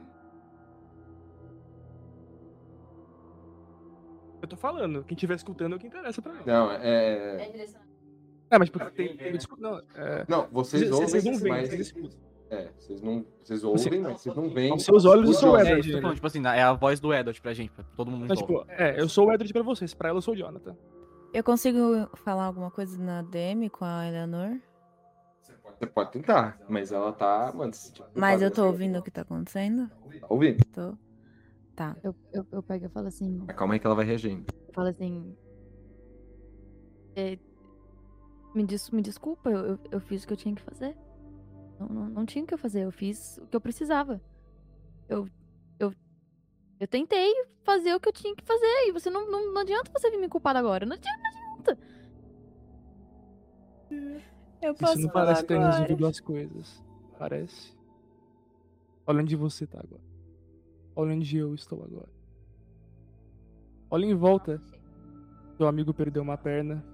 Eu 4.42 4.48
tô 4.48 4.56
falando, 4.56 5.02
quem 5.04 5.14
estiver 5.14 5.34
escutando 5.34 5.72
é 5.72 5.76
o 5.76 5.78
que 5.78 5.86
interessa 5.86 6.20
pra 6.22 6.32
mim. 6.32 6.40
Não, 6.46 6.70
é. 6.70 7.50
É, 8.48 8.58
mas 8.58 8.68
tipo, 8.68 8.78
tem, 8.92 9.16
tem 9.16 9.32
discu- 9.32 9.60
não, 9.60 9.78
é... 9.94 10.24
Não, 10.28 10.46
vocês 10.52 10.82
Vocês- 10.82 10.92
ouvem, 10.92 11.08
vocês 11.08 11.24
não 11.24 11.36
veem, 11.38 11.52
mas... 11.54 11.68
vocês 11.68 11.80
escutam. 11.80 12.18
É, 12.50 12.70
vocês 12.78 13.02
não. 13.02 13.26
Vocês 13.42 13.64
ouvem, 13.64 14.00
mas 14.00 14.20
vocês 14.20 14.36
não 14.36 14.48
veem. 14.48 14.70
Aos 14.70 14.84
seus 14.84 15.04
olhos, 15.04 15.28
eu 15.28 15.34
sou 15.34 15.52
o. 15.52 15.58
Edward. 15.58 15.96
É, 15.96 16.14
tipo 16.14 16.26
assim, 16.26 16.46
é 16.46 16.62
a 16.62 16.72
voz 16.72 17.00
do 17.00 17.12
Edward 17.12 17.40
pra 17.40 17.52
gente, 17.52 17.70
pra 17.72 17.84
todo 17.96 18.10
mundo 18.10 18.26
Mas, 18.28 18.38
tipo, 18.38 18.64
é, 18.68 19.00
eu 19.00 19.08
sou 19.08 19.26
o 19.26 19.32
Edward 19.32 19.52
pra 19.52 19.62
vocês, 19.62 19.94
pra 19.94 20.10
ela 20.10 20.18
eu 20.18 20.22
sou 20.22 20.34
o 20.34 20.36
Jonathan. 20.36 20.76
Eu 21.34 21.42
consigo 21.42 22.08
falar 22.14 22.44
alguma 22.44 22.70
coisa 22.70 22.96
na 23.02 23.22
DM 23.22 23.68
com 23.68 23.84
a 23.84 24.06
Eleanor? 24.06 24.58
Você 25.78 25.86
pode 25.86 26.12
tentar, 26.12 26.58
mas 26.68 26.92
ela 26.92 27.12
tá. 27.12 27.52
Mano, 27.54 27.72
tipo, 27.72 28.04
Mas 28.14 28.40
eu 28.40 28.50
tô 28.50 28.66
ouvindo 28.66 28.98
o 28.98 29.02
que 29.02 29.10
tá 29.10 29.22
acontecendo? 29.22 29.90
Tá 30.20 30.26
ouvindo? 30.28 30.64
Tô. 30.72 30.96
Tá. 31.74 31.96
Eu, 32.02 32.14
eu, 32.32 32.46
eu 32.50 32.62
pego 32.62 32.86
e 32.86 32.88
falo 32.88 33.08
assim. 33.08 33.42
Mas 33.46 33.56
Calma 33.56 33.74
aí 33.74 33.80
que 33.80 33.86
ela 33.86 33.94
vai 33.94 34.06
reagindo. 34.06 34.46
Eu 34.68 34.72
falo 34.72 34.88
assim. 34.88 35.36
é, 37.14 37.38
me, 38.54 38.64
des, 38.64 38.90
me 38.90 39.02
desculpa, 39.02 39.50
eu, 39.50 39.66
eu, 39.66 39.78
eu 39.90 40.00
fiz 40.00 40.24
o 40.24 40.26
que 40.26 40.32
eu 40.32 40.36
tinha 40.36 40.54
que 40.54 40.62
fazer. 40.62 40.96
Não, 41.78 41.88
não, 41.88 42.08
não 42.08 42.26
tinha 42.26 42.44
o 42.44 42.46
que 42.46 42.54
eu 42.54 42.58
fazer, 42.58 42.84
eu 42.84 42.90
fiz 42.90 43.38
o 43.38 43.46
que 43.46 43.56
eu 43.56 43.60
precisava. 43.60 44.20
Eu, 45.08 45.28
eu, 45.78 45.92
eu 46.80 46.88
tentei 46.88 47.32
fazer 47.62 47.94
o 47.94 48.00
que 48.00 48.08
eu 48.08 48.12
tinha 48.12 48.34
que 48.34 48.44
fazer. 48.44 48.88
E 48.88 48.92
você 48.92 49.10
não, 49.10 49.30
não, 49.30 49.52
não 49.52 49.60
adianta 49.60 49.90
você 49.92 50.10
vir 50.10 50.18
me 50.18 50.28
culpar 50.28 50.56
agora. 50.56 50.86
Não 50.86 50.94
adianta, 50.94 51.22
não 51.22 51.52
adianta. 51.54 51.78
Eu 54.62 54.72
Isso 54.72 55.00
não 55.00 55.10
parece 55.10 55.44
ter 55.44 55.58
resolvido 55.58 56.06
as 56.06 56.20
coisas. 56.20 56.82
Parece. 57.18 57.76
Olha 59.06 59.22
onde 59.22 59.36
você 59.36 59.66
tá 59.66 59.78
agora. 59.78 60.02
Olha 60.94 61.14
onde 61.14 61.36
eu 61.36 61.54
estou 61.54 61.84
agora. 61.84 62.10
Olha 63.90 64.06
em 64.06 64.14
volta. 64.14 64.60
Seu 65.56 65.68
amigo 65.68 65.94
perdeu 65.94 66.22
uma 66.22 66.36
perna. 66.36 66.84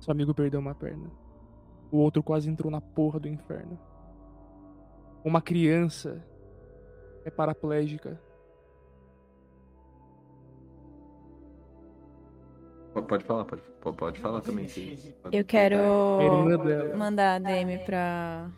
Seu 0.00 0.12
amigo 0.12 0.34
perdeu 0.34 0.60
uma 0.60 0.74
perna. 0.74 1.10
O 1.90 1.98
outro 1.98 2.22
quase 2.22 2.48
entrou 2.48 2.70
na 2.70 2.80
porra 2.80 3.18
do 3.18 3.28
inferno. 3.28 3.78
Uma 5.24 5.42
criança 5.42 6.24
é 7.24 7.30
paraplégica. 7.30 8.20
Pode 13.08 13.24
falar, 13.24 13.44
pode, 13.44 13.62
pode- 13.96 14.18
falar 14.20 14.40
também. 14.40 14.66
sim. 14.68 14.96
Eu 15.32 15.44
quero 15.44 15.76
dela. 16.64 16.96
mandar 16.96 17.36
a 17.36 17.38
DM 17.38 17.78
pra. 17.84 18.50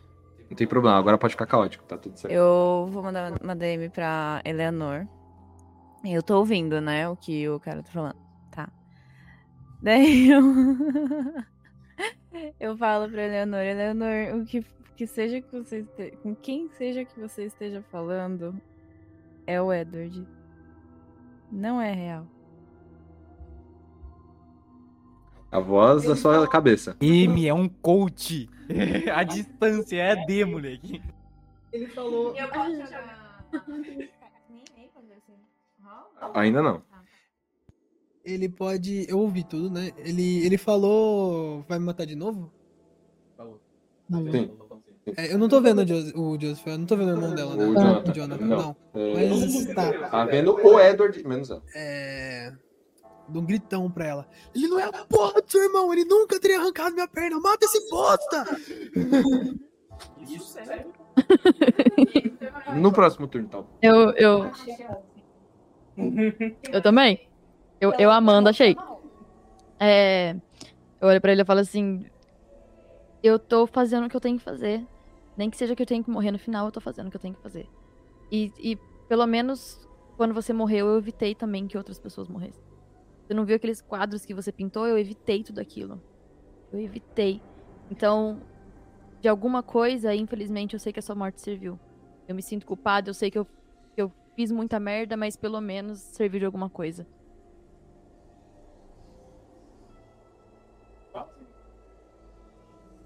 Não 0.49 0.55
tem 0.57 0.67
problema, 0.67 0.97
agora 0.97 1.17
pode 1.17 1.33
ficar 1.33 1.45
caótico, 1.45 1.83
tá 1.85 1.97
tudo 1.97 2.17
certo. 2.17 2.33
Eu 2.33 2.87
vou 2.91 3.01
mandar 3.03 3.33
uma 3.41 3.55
DM 3.55 3.89
pra 3.89 4.41
Eleanor. 4.43 5.07
Eu 6.03 6.21
tô 6.21 6.37
ouvindo, 6.39 6.81
né, 6.81 7.07
o 7.07 7.15
que 7.15 7.47
o 7.47 7.59
cara 7.59 7.81
tá 7.81 7.91
falando. 7.91 8.17
Tá. 8.51 8.69
Daí 9.81 10.29
eu. 10.29 10.41
eu 12.59 12.77
falo 12.77 13.09
pra 13.09 13.23
Eleanor, 13.23 13.61
Eleanor, 13.61 14.35
o 14.35 14.45
que, 14.45 14.65
que 14.95 15.07
seja 15.07 15.41
que 15.41 15.51
você 15.51 15.79
esteja. 15.79 16.17
Com 16.17 16.35
quem 16.35 16.69
seja 16.69 17.05
que 17.05 17.19
você 17.19 17.45
esteja 17.45 17.81
falando 17.91 18.59
é 19.45 19.61
o 19.61 19.71
Edward. 19.71 20.27
Não 21.51 21.81
é 21.81 21.91
real. 21.91 22.27
A 25.51 25.59
voz 25.59 26.03
da 26.03 26.15
sua 26.15 26.47
cabeça. 26.47 26.97
M 26.99 27.47
é 27.47 27.53
um 27.53 27.69
coach. 27.69 28.49
a 29.13 29.23
distância 29.23 29.97
é 29.97 30.11
AD, 30.11 30.45
moleque. 30.45 31.01
Ele 31.71 31.87
falou. 31.87 32.35
Eu 32.35 32.47
posso 32.49 32.75
jogar. 32.77 33.45
Ainda 36.33 36.61
não. 36.61 36.92
Ele 38.23 38.47
pode. 38.49 39.05
Eu 39.09 39.19
ouvi 39.19 39.43
tudo, 39.43 39.69
né? 39.69 39.91
Ele, 39.97 40.45
ele 40.45 40.57
falou. 40.57 41.63
Vai 41.67 41.77
me 41.79 41.85
matar 41.85 42.05
de 42.05 42.15
novo? 42.15 42.51
Falou. 43.35 43.59
Sim. 44.31 44.51
É, 45.17 45.33
eu 45.33 45.37
não 45.37 45.49
tô 45.49 45.59
vendo 45.59 45.79
o, 45.81 45.85
Jos- 45.87 46.13
o 46.15 46.39
Joseph, 46.39 46.65
eu 46.65 46.77
não 46.77 46.85
tô 46.85 46.95
vendo 46.95 47.09
o 47.09 47.15
irmão 47.15 47.35
dela, 47.35 47.55
né? 47.57 47.65
O 47.65 47.73
Jonathan. 47.73 48.11
O 48.11 48.13
Jonathan, 48.15 48.45
Não. 48.45 48.57
não. 48.57 48.75
É, 49.01 49.29
Mas 49.29 49.65
tá. 49.75 50.09
Tá 50.09 50.25
vendo 50.25 50.53
o 50.55 50.79
Edward, 50.79 51.27
menos 51.27 51.49
ela. 51.49 51.61
É. 51.75 52.53
Dou 53.27 53.41
um 53.41 53.45
gritão 53.45 53.91
pra 53.91 54.05
ela. 54.07 54.27
Ele 54.55 54.67
não 54.67 54.79
é 54.79 54.83
a 54.83 54.91
porra 55.05 55.41
do 55.41 55.51
seu 55.51 55.61
irmão, 55.63 55.91
ele 55.91 56.05
nunca 56.05 56.39
teria 56.39 56.59
arrancado 56.59 56.93
minha 56.93 57.07
perna. 57.07 57.37
Mata 57.39 57.65
esse 57.65 57.89
bosta! 57.89 58.45
Isso, 60.29 60.45
sério? 60.53 60.85
No 62.75 62.91
próximo 62.93 63.27
turno, 63.27 63.47
então. 63.47 63.67
Eu, 63.81 64.11
eu, 64.11 64.51
eu 66.71 66.81
também. 66.81 67.27
Eu, 67.83 67.93
eu 67.99 68.09
Amanda, 68.09 68.51
achei. 68.51 68.77
É, 69.77 70.37
eu 71.01 71.09
olho 71.09 71.19
pra 71.19 71.33
ele 71.33 71.41
e 71.41 71.45
falo 71.45 71.59
assim: 71.59 72.05
Eu 73.21 73.37
tô 73.37 73.67
fazendo 73.67 74.05
o 74.05 74.09
que 74.09 74.15
eu 74.15 74.21
tenho 74.21 74.37
que 74.37 74.43
fazer. 74.43 74.87
Nem 75.35 75.49
que 75.49 75.57
seja 75.57 75.75
que 75.75 75.81
eu 75.81 75.85
tenho 75.85 76.01
que 76.01 76.09
morrer 76.09 76.31
no 76.31 76.39
final, 76.39 76.65
eu 76.65 76.71
tô 76.71 76.79
fazendo 76.79 77.07
o 77.07 77.11
que 77.11 77.17
eu 77.17 77.21
tenho 77.21 77.35
que 77.35 77.41
fazer. 77.41 77.67
E, 78.31 78.53
e 78.57 78.77
pelo 79.09 79.27
menos 79.27 79.85
quando 80.15 80.33
você 80.33 80.53
morreu, 80.53 80.87
eu 80.87 80.97
evitei 80.97 81.35
também 81.35 81.67
que 81.67 81.77
outras 81.77 81.99
pessoas 81.99 82.29
morressem. 82.29 82.63
Você 83.27 83.33
não 83.33 83.43
viu 83.43 83.57
aqueles 83.57 83.81
quadros 83.81 84.23
que 84.23 84.33
você 84.33 84.49
pintou? 84.49 84.87
Eu 84.87 84.97
evitei 84.97 85.43
tudo 85.43 85.59
aquilo. 85.59 86.01
Eu 86.71 86.79
evitei. 86.79 87.41
Então, 87.91 88.39
de 89.19 89.27
alguma 89.27 89.61
coisa, 89.61 90.15
infelizmente, 90.15 90.73
eu 90.73 90.79
sei 90.79 90.93
que 90.93 90.99
a 90.99 91.03
sua 91.03 91.15
morte 91.15 91.41
serviu. 91.41 91.77
Eu 92.29 92.35
me 92.35 92.41
sinto 92.41 92.65
culpada, 92.65 93.09
eu 93.09 93.13
sei 93.13 93.29
que 93.29 93.37
eu, 93.37 93.45
que 93.45 94.01
eu 94.01 94.09
fiz 94.37 94.53
muita 94.53 94.79
merda, 94.79 95.17
mas 95.17 95.35
pelo 95.35 95.59
menos 95.59 95.99
serviu 95.99 96.39
de 96.39 96.45
alguma 96.45 96.69
coisa. 96.69 97.05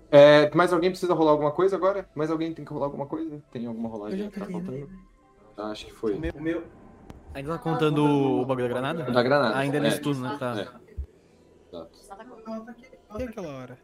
É, 0.10 0.50
mais 0.56 0.72
alguém 0.72 0.90
precisa 0.90 1.14
rolar 1.14 1.32
alguma 1.32 1.52
coisa 1.52 1.76
agora? 1.76 2.08
Mais 2.16 2.32
alguém 2.32 2.54
tem 2.54 2.64
que 2.64 2.72
rolar 2.72 2.86
alguma 2.86 3.06
coisa? 3.06 3.42
Tem 3.52 3.66
alguma 3.66 3.90
rolagem 3.90 4.30
que 4.30 4.40
tá 4.40 4.46
faltando? 4.46 4.90
Ah, 5.58 5.72
acho 5.72 5.86
que 5.88 5.94
foi. 5.94 6.14
O 6.16 6.20
meu. 6.42 6.64
Ainda 7.34 7.52
tá 7.54 7.58
contando 7.60 8.04
o 8.06 8.46
bagulho 8.46 8.68
da 8.68 8.74
granada? 8.74 9.12
Da 9.12 9.24
granada. 9.24 9.58
Ainda 9.58 9.78
é 9.78 9.80
É. 9.80 9.84
nesse 9.84 10.00
turno, 10.00 10.22
né? 10.22 10.38
Tá. 10.40 10.56
É. 10.62 10.68
Exato. 11.70 12.00
E 13.20 13.24
aquela 13.24 13.48
hora? 13.50 13.78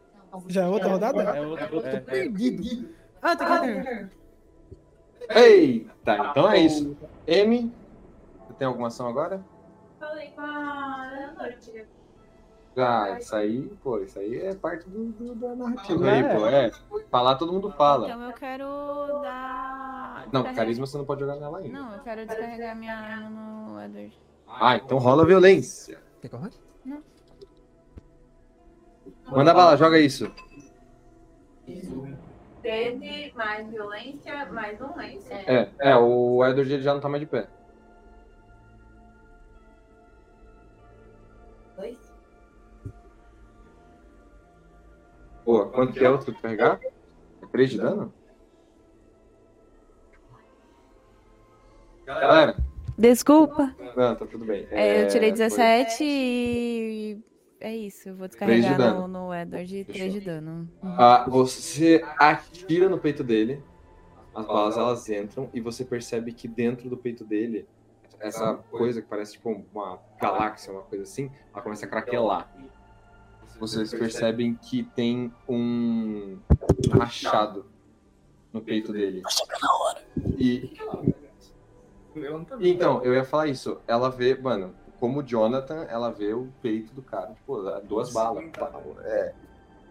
Já 0.48 0.64
é 0.64 0.66
outra 0.68 0.88
rodada? 0.88 1.22
É 1.22 1.40
outra- 1.46 1.68
Eu 1.70 1.80
tô 1.82 1.86
é. 1.86 2.00
perdido. 2.00 2.88
Ah, 3.22 3.36
tá 3.36 3.54
aqui. 3.56 4.08
Eita, 5.30 6.16
então 6.30 6.50
é 6.50 6.58
isso. 6.58 6.96
M, 7.26 7.72
você 8.46 8.52
tem 8.54 8.66
alguma 8.66 8.88
ação 8.88 9.06
agora? 9.08 9.42
Falei 9.98 10.28
com 10.30 10.40
a 10.42 11.10
Leonor, 11.14 11.54
eu. 12.76 12.84
Ah, 12.84 13.18
isso 13.18 13.34
aí, 13.36 13.62
pô, 13.82 13.98
isso 14.00 14.18
aí 14.18 14.40
é 14.40 14.54
parte 14.54 14.88
do, 14.88 15.06
do- 15.12 15.34
da 15.34 15.54
narrativa 15.54 16.06
Ah, 16.08 16.12
aí, 16.12 16.20
é? 16.22 16.34
pô. 16.36 16.46
É. 16.46 16.70
Falar 17.10 17.36
todo 17.36 17.52
mundo 17.52 17.70
fala. 17.72 18.06
Então 18.08 18.22
eu 18.22 18.32
quero 18.32 18.64
dar. 19.22 20.26
Não, 20.32 20.42
carisma 20.54 20.86
você 20.86 20.98
não 20.98 21.04
pode 21.04 21.20
jogar 21.20 21.36
nela 21.36 21.58
ainda. 21.58 21.78
Não, 21.78 21.94
eu 21.94 22.00
quero 22.00 22.26
descarregar 22.26 22.76
minha 22.76 22.94
arma 22.96 23.30
no 23.30 23.80
Edward. 23.82 24.18
Ah, 24.48 24.76
então 24.76 24.98
rola 24.98 25.24
violência. 25.24 25.98
Quer 26.20 26.28
correr? 26.28 26.50
Não. 26.84 27.02
Manda 29.30 29.54
bala, 29.54 29.76
joga 29.76 29.98
isso. 29.98 30.30
13 32.62 33.32
mais 33.34 33.68
violência, 33.68 34.46
mais 34.52 34.80
um 34.80 34.96
lance. 34.96 35.32
É, 35.32 35.68
é, 35.78 35.96
o 35.96 36.44
Edward 36.44 36.72
ele 36.72 36.82
já 36.82 36.94
não 36.94 37.00
tá 37.00 37.08
mais 37.08 37.20
de 37.20 37.26
pé. 37.26 37.46
Boa, 45.44 45.68
quanto 45.68 45.92
que 45.92 46.04
é 46.04 46.08
o 46.08 46.18
tu 46.18 46.32
carregar? 46.34 46.80
É 47.42 47.46
3 47.46 47.70
de 47.70 47.78
dano? 47.78 48.12
Galera. 52.06 52.56
Desculpa. 52.96 53.74
Não, 53.96 54.14
tá 54.14 54.26
tudo 54.26 54.44
bem. 54.44 54.66
É, 54.70 55.02
eu 55.02 55.08
tirei 55.08 55.30
foi- 55.30 55.38
17 55.38 56.04
e. 56.04 57.18
É 57.60 57.74
isso, 57.74 58.10
eu 58.10 58.14
vou 58.16 58.28
descarregar 58.28 58.78
no, 58.94 59.08
no 59.08 59.34
Edward 59.34 59.74
e 59.76 59.84
3 59.84 60.12
de 60.12 60.20
dano. 60.20 60.68
Ah, 60.82 61.24
você 61.26 62.04
atira 62.18 62.90
no 62.90 62.98
peito 62.98 63.24
dele, 63.24 63.62
as 64.34 64.46
balas 64.46 64.76
elas 64.76 65.08
entram 65.08 65.48
e 65.54 65.60
você 65.62 65.82
percebe 65.82 66.32
que 66.32 66.46
dentro 66.46 66.90
do 66.90 66.96
peito 66.96 67.24
dele, 67.24 67.66
essa 68.20 68.54
coisa 68.70 69.00
que 69.00 69.08
parece 69.08 69.32
tipo 69.32 69.64
uma 69.72 69.98
galáxia, 70.20 70.72
uma 70.74 70.82
coisa 70.82 71.04
assim, 71.04 71.30
ela 71.54 71.62
começa 71.62 71.86
a 71.86 71.88
craquelar. 71.88 72.54
Vocês 73.66 73.90
percebem 73.90 74.54
que 74.54 74.82
tem 74.82 75.32
um 75.48 76.38
machado 76.94 77.64
no 78.52 78.60
peito 78.60 78.92
dele. 78.92 79.22
E. 80.38 80.76
Tá 82.46 82.56
Então, 82.60 83.02
eu 83.02 83.14
ia 83.14 83.24
falar 83.24 83.48
isso. 83.48 83.80
Ela 83.86 84.10
vê, 84.10 84.36
mano, 84.36 84.74
como 85.00 85.20
o 85.20 85.22
Jonathan, 85.22 85.84
ela 85.88 86.10
vê 86.10 86.34
o 86.34 86.48
peito 86.62 86.92
do 86.92 87.02
cara, 87.02 87.32
tipo, 87.32 87.58
duas 87.80 88.12
balas. 88.12 88.44
pau, 88.50 88.96
É. 89.02 89.34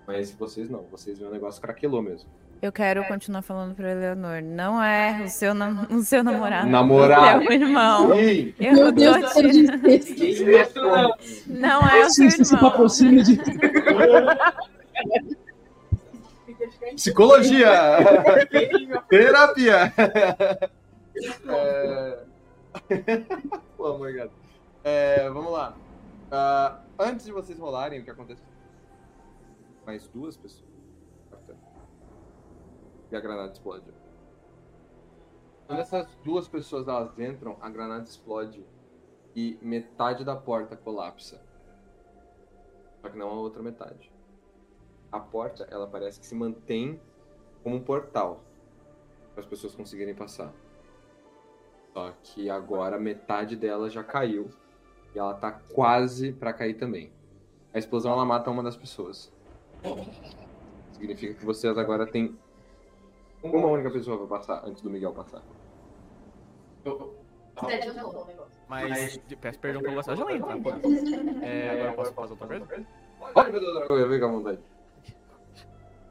Mas 0.06 0.32
vocês 0.32 0.70
não, 0.70 0.84
vocês 0.84 1.18
vêem 1.18 1.30
o 1.30 1.34
negócio 1.34 1.62
craquelou 1.62 2.02
mesmo. 2.02 2.30
Eu 2.64 2.72
quero 2.72 3.04
continuar 3.10 3.42
falando 3.42 3.76
pra 3.76 3.92
Eleonor. 3.92 4.42
Não 4.42 4.82
é 4.82 5.24
o 5.26 5.28
seu, 5.28 5.54
nam- 5.54 5.86
o 5.92 6.02
seu 6.02 6.24
namorado. 6.24 6.70
Namorado. 6.70 7.44
É 7.44 7.48
o 7.50 7.52
irmão. 7.52 8.16
Sim. 8.16 8.54
Eu 8.58 8.74
Meu 8.74 8.92
Deus, 8.94 9.34
te-. 9.34 9.68
Não 11.46 11.82
é 11.82 12.06
o 12.06 12.10
seu 12.10 12.28
irmão. 12.28 12.60
patrocínio 12.62 13.22
de. 13.22 13.38
Psicologia! 16.96 17.70
Terapia! 19.10 19.94
É... 21.50 22.20
Pô, 23.76 23.98
Morgado. 23.98 24.32
É, 24.86 25.30
vamos 25.30 25.52
lá. 25.52 25.76
Ah, 26.32 26.80
antes 26.98 27.26
de 27.26 27.34
vocês 27.34 27.60
rolarem, 27.60 28.00
o 28.00 28.06
que 28.06 28.10
aconteceu? 28.10 28.46
Mais 29.86 30.08
duas 30.08 30.38
pessoas. 30.38 30.64
E 33.14 33.16
a 33.16 33.20
granada 33.20 33.54
explode. 33.54 33.94
Quando 35.68 35.80
essas 35.80 36.08
duas 36.24 36.48
pessoas 36.48 36.88
elas 36.88 37.18
entram, 37.20 37.56
a 37.62 37.70
granada 37.70 38.04
explode 38.06 38.66
e 39.36 39.56
metade 39.62 40.26
da 40.26 40.36
porta 40.36 40.76
colapsa. 40.76 41.40
Só 43.00 43.10
que 43.10 43.18
não 43.18 43.30
a 43.30 43.34
outra 43.34 43.62
metade. 43.62 44.12
A 45.12 45.20
porta, 45.20 45.68
ela 45.70 45.86
parece 45.86 46.20
que 46.20 46.26
se 46.26 46.34
mantém 46.34 47.00
como 47.62 47.76
um 47.76 47.84
portal 47.84 48.44
para 49.36 49.44
as 49.44 49.48
pessoas 49.48 49.76
conseguirem 49.76 50.16
passar. 50.16 50.52
Só 51.94 52.12
que 52.24 52.50
agora 52.50 52.98
metade 52.98 53.56
dela 53.56 53.92
já 53.92 54.04
caiu 54.04 54.50
e 55.14 55.20
ela 55.20 55.36
tá 55.36 55.52
quase 55.52 56.34
para 56.34 56.52
cair 56.52 56.74
também. 56.74 57.14
A 57.72 57.78
explosão 57.78 58.12
ela 58.12 58.26
mata 58.26 58.50
uma 58.50 58.64
das 58.64 58.76
pessoas. 58.76 59.32
Significa 60.94 61.36
que 61.36 61.46
vocês 61.46 61.78
agora 61.78 62.08
têm 62.08 62.36
uma 63.44 63.68
única 63.68 63.92
pessoa 63.92 64.18
para 64.18 64.28
passar 64.28 64.64
antes 64.66 64.82
do 64.82 64.90
Miguel 64.90 65.14
passar. 65.14 65.42
Negócio. 66.86 67.24
Mas 68.68 69.18
peço 69.40 69.60
perdão 69.60 69.82
pelo 69.82 69.96
vacilo 69.96 70.16
de 70.18 70.24
lenta, 70.24 70.48
tá? 70.48 71.46
É, 71.46 71.90
agora 71.90 72.10
eu 72.10 72.14
posso 72.14 72.14
fazer 72.14 72.32
outra 72.34 72.48
coisa? 72.48 72.88
Olha, 73.36 73.52
meu 73.52 73.60
Deus, 73.60 73.90
eu 73.90 74.12
fico 74.12 74.26
à 74.26 74.28
vontade. 74.28 74.60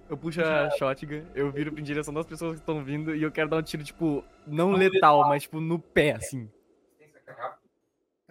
Eu 0.08 0.16
puxo 0.16 0.42
a 0.42 0.70
shotgun, 0.70 1.24
eu 1.34 1.50
viro 1.50 1.78
em 1.78 1.82
direção 1.82 2.12
das 2.12 2.26
pessoas 2.26 2.54
que 2.54 2.60
estão 2.60 2.84
vindo 2.84 3.14
e 3.14 3.22
eu 3.22 3.32
quero 3.32 3.48
dar 3.48 3.56
um 3.56 3.62
tiro, 3.62 3.82
tipo, 3.82 4.22
não 4.46 4.72
letal, 4.72 5.26
mas 5.28 5.42
tipo 5.44 5.60
no 5.60 5.78
pé, 5.78 6.12
assim. 6.12 6.50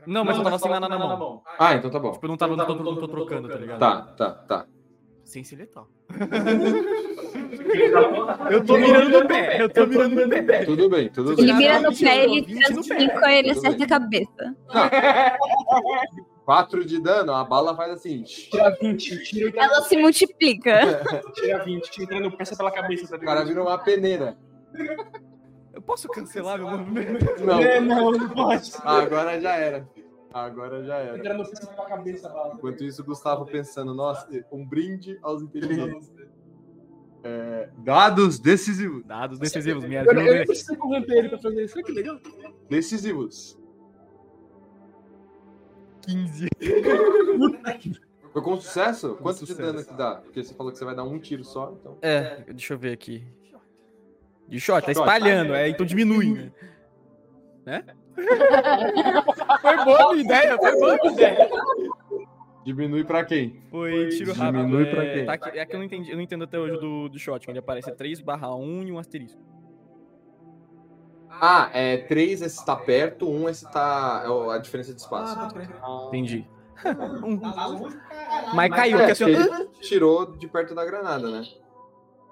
Não, 0.05 0.23
mas 0.23 0.38
eu 0.38 0.43
tava 0.43 0.59
sem 0.59 0.71
nada 0.71 0.88
na 0.88 0.97
mão. 0.97 1.43
Ah, 1.59 1.75
então 1.75 1.89
tá 1.89 1.99
bom. 1.99 2.11
Tipo, 2.11 2.25
eu 2.25 2.30
não 2.30 2.38
tava, 2.38 2.55
não 2.55 2.65
tô, 2.65 2.75
não 2.75 2.95
tô 2.97 3.07
trocando, 3.07 3.49
tá 3.49 3.55
ligado? 3.55 3.80
Tá, 3.80 4.01
tá, 4.01 4.31
tá. 4.31 4.67
Sem 5.25 5.43
ser 5.43 5.57
letal. 5.57 5.88
Eu 8.49 8.63
tô 8.65 8.77
mirando 8.77 9.19
no 9.19 9.27
pé, 9.27 9.61
eu 9.61 9.69
tô 9.69 9.88
mirando 9.88 10.15
no 10.15 10.30
pé. 10.45 10.65
Tudo 10.65 10.89
bem, 10.89 11.09
tudo 11.09 11.35
bem. 11.35 11.45
Ele 11.45 11.53
mira 11.53 11.80
no 11.80 11.95
pé, 11.95 12.23
ele 12.23 12.41
20 12.41 12.73
no 12.73 12.88
pé. 12.88 12.95
transpica, 12.95 13.31
ele 13.31 13.51
acerta 13.51 13.83
a 13.83 13.88
cabeça. 13.88 14.55
4 16.45 16.85
de 16.85 17.01
dano, 17.01 17.33
a 17.33 17.43
bala 17.43 17.75
faz 17.75 17.91
assim. 17.91 18.23
Tira 18.23 18.75
20, 18.81 19.23
tira 19.23 19.53
Ela 19.55 19.81
se 19.83 19.95
multiplica. 19.97 21.03
Tira 21.35 21.63
20, 21.63 21.91
tira 21.91 22.19
no 22.19 22.35
peça 22.35 22.55
pela 22.55 22.71
cabeça. 22.71 23.07
Tá 23.07 23.17
O 23.17 23.25
cara 23.25 23.45
vira 23.45 23.61
uma 23.61 23.77
peneira. 23.77 24.38
Eu 25.73 25.81
posso 25.81 26.07
cancelar 26.09 26.57
meu 26.57 26.69
movimento? 26.69 27.43
Não. 27.43 27.59
É, 27.61 27.80
não, 27.80 28.11
não 28.11 28.30
pode. 28.30 28.71
Agora 28.83 29.39
já 29.39 29.55
era. 29.55 29.88
Agora 30.33 30.83
já 30.83 30.95
era. 30.97 31.19
Tira 31.19 31.33
no 31.35 31.47
peça 31.47 31.67
pela 31.67 31.85
cabeça, 31.85 32.30
bala. 32.30 32.55
Enquanto 32.55 32.83
isso, 32.83 33.01
o 33.01 33.05
Gustavo 33.05 33.45
pensando, 33.45 33.93
nossa, 33.93 34.27
um 34.51 34.65
brinde 34.65 35.17
aos 35.21 35.41
inteligentes. 35.43 36.11
É, 37.24 37.69
dados 37.77 38.40
decisivos. 38.40 39.03
Dados 39.06 39.38
decisivos, 39.38 39.83
minha 39.85 40.03
Eu, 40.03 40.14
eu 40.14 40.45
preciso 40.45 40.75
corromper 40.77 41.17
ele 41.17 41.30
pra 41.30 41.38
fazer 41.38 41.64
isso. 41.64 41.75
Olha 41.75 41.85
que 41.85 41.91
legal. 41.91 42.19
Decisivos. 42.69 43.59
15. 46.01 46.48
Foi 48.33 48.41
com 48.41 48.56
sucesso? 48.59 49.16
Quanto 49.16 49.45
de 49.45 49.53
dano 49.53 49.83
que 49.83 49.93
dá? 49.93 50.16
Porque 50.16 50.43
você 50.43 50.53
falou 50.53 50.72
que 50.72 50.77
você 50.77 50.85
vai 50.85 50.95
dar 50.95 51.03
um 51.03 51.19
tiro 51.19 51.43
só, 51.43 51.75
então. 51.80 51.98
É, 52.01 52.43
deixa 52.48 52.74
eu 52.74 52.77
ver 52.77 52.93
aqui. 52.93 53.24
De 54.48 54.59
shot, 54.59 54.85
tá 54.85 54.91
espalhando, 54.91 55.53
é, 55.53 55.69
então 55.69 55.85
diminui, 55.85 56.33
né? 56.33 56.51
Né? 57.66 57.83
foi 59.61 59.85
boa 59.85 60.03
a 60.03 60.14
minha 60.14 60.24
ideia, 60.25 60.58
foi 60.58 60.72
boa 60.74 60.93
a 60.93 60.98
minha 60.98 61.14
ideia. 61.14 61.50
Diminui 62.64 63.03
pra 63.03 63.25
quem? 63.25 63.61
Foi 63.69 64.09
tiro 64.09 64.33
rápido. 64.33 64.65
Diminui 64.65 64.83
é, 64.83 64.91
pra 64.91 65.14
quem? 65.14 65.25
tá 65.25 65.33
aqui- 65.33 65.59
é 65.59 65.65
que 65.65 65.75
eu 65.75 65.80
não 65.80 65.85
entendi, 65.85 66.11
eu 66.11 66.15
não 66.15 66.23
entendo 66.23 66.43
até 66.43 66.59
hoje 66.59 66.77
do, 66.80 67.09
do 67.09 67.17
shot, 67.17 67.49
onde 67.49 67.59
aparece 67.59 67.91
3 67.91 68.22
barra 68.22 68.56
1 68.56 68.83
e 68.83 68.91
um 68.91 68.99
asterisco. 68.99 69.41
Ah, 71.30 71.72
é 71.73 71.98
3 71.98 72.41
esse 72.41 72.64
tá 72.64 72.75
perto, 72.75 73.27
1 73.27 73.49
esse 73.49 73.72
tá. 73.72 74.23
É 74.25 74.56
a 74.56 74.57
diferença 74.59 74.93
de 74.93 75.01
espaço. 75.01 75.38
Entendi. 76.07 76.48
Um. 77.23 77.40
Mas 78.56 78.72
caiu, 78.72 78.98
É, 78.98 79.07
porque 79.07 79.11
assim, 79.11 79.25
ele 79.25 79.67
tirou 79.81 80.35
de 80.35 80.48
perto 80.48 80.73
da 80.73 80.83
granada, 80.83 81.30
né? 81.30 81.43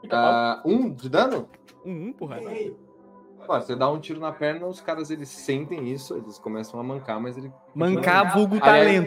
Ah, 0.09 0.59
um 0.65 0.91
de 0.91 1.07
dano? 1.07 1.47
Um, 1.85 2.07
um, 2.07 2.13
porra. 2.13 2.39
Ó, 3.47 3.59
você 3.59 3.75
dá 3.75 3.89
um 3.89 3.99
tiro 3.99 4.19
na 4.19 4.31
perna, 4.31 4.65
os 4.65 4.81
caras 4.81 5.11
eles 5.11 5.29
sentem 5.29 5.91
isso, 5.91 6.15
eles 6.15 6.39
começam 6.39 6.79
a 6.79 6.83
mancar, 6.83 7.19
mas 7.19 7.37
ele. 7.37 7.51
Mancar 7.75 8.33
vulgo 8.33 8.57
Aí 8.61 8.97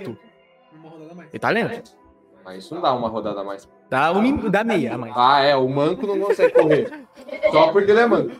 é- 0.72 0.78
talento. 0.98 1.30
E 1.32 1.38
talento? 1.38 2.02
Mas 2.44 2.64
isso 2.64 2.74
não 2.74 2.82
dá 2.82 2.92
uma 2.92 3.08
rodada 3.08 3.40
a 3.40 3.44
mais. 3.44 3.68
Dá, 3.88 4.12
um, 4.12 4.50
dá 4.50 4.64
meia 4.64 4.94
a 4.94 4.98
mais. 4.98 5.12
Ah, 5.16 5.40
é, 5.40 5.54
o 5.54 5.68
manco 5.68 6.06
não 6.06 6.18
consegue 6.18 6.52
correr. 6.54 6.90
Só 7.52 7.70
porque 7.72 7.90
ele 7.90 8.00
é 8.00 8.06
manco. 8.06 8.32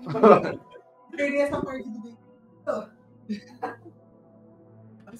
Perdi 1.16 1.36
essa 1.38 1.60
parte 1.60 1.88
do 1.88 2.14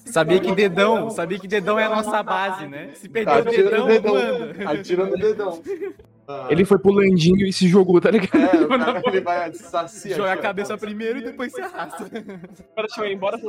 Sabia 0.05 0.39
que 0.39 0.53
dedão, 0.53 1.09
sabia 1.09 1.39
que 1.39 1.47
dedão 1.47 1.79
é 1.79 1.85
a 1.85 1.89
nossa 1.89 2.21
base, 2.21 2.67
né? 2.67 2.91
Se 2.95 3.07
perder 3.07 3.31
o 3.31 3.39
Atira 3.39 3.63
dedão, 3.63 3.79
no 3.79 3.87
dedão. 3.87 4.13
manda. 4.13 4.71
Atira 4.71 5.05
no 5.05 5.17
dedão. 5.17 5.61
Ah, 6.27 6.47
Ele 6.51 6.65
foi 6.65 6.77
pro 6.77 6.91
landinho 6.91 7.47
e 7.47 7.53
se 7.53 7.67
jogou, 7.67 8.01
tá 8.01 8.11
ligado? 8.11 8.35
É, 8.35 8.63
o 8.63 8.67
cara 8.67 9.01
ele 9.05 9.21
vai 9.21 9.53
saciar. 9.53 10.17
Joga 10.17 10.33
a 10.33 10.37
cabeça 10.37 10.77
primeiro 10.77 11.19
e 11.19 11.23
depois 11.23 11.53
se 11.53 11.61
arrasta. 11.61 12.09
Eu 12.97 13.05
ir 13.05 13.13
embora. 13.13 13.39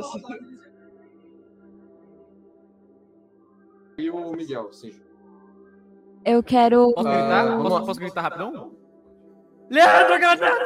E 3.97 4.09
o 4.11 4.31
Miguel, 4.31 4.71
sim. 4.71 4.93
Eu 6.23 6.43
quero. 6.43 6.93
Posso 6.93 7.07
gritar? 7.07 7.45
vamos 7.45 7.69
Posso, 7.69 7.85
posso 7.85 7.99
gritar 7.99 8.21
rapidão? 8.21 8.75
Leandro 9.69 10.19
Granada! 10.19 10.65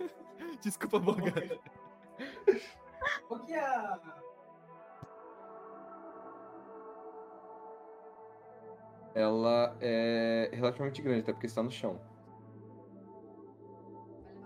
Desculpa, 0.60 0.98
Morgana. 0.98 1.58
Qual 3.28 3.40
que 3.40 3.52
é. 3.52 3.98
Ela 9.14 9.76
é 9.80 10.50
relativamente 10.52 11.00
grande, 11.00 11.20
até 11.20 11.32
porque 11.32 11.46
está 11.46 11.62
no 11.62 11.70
chão. 11.70 12.00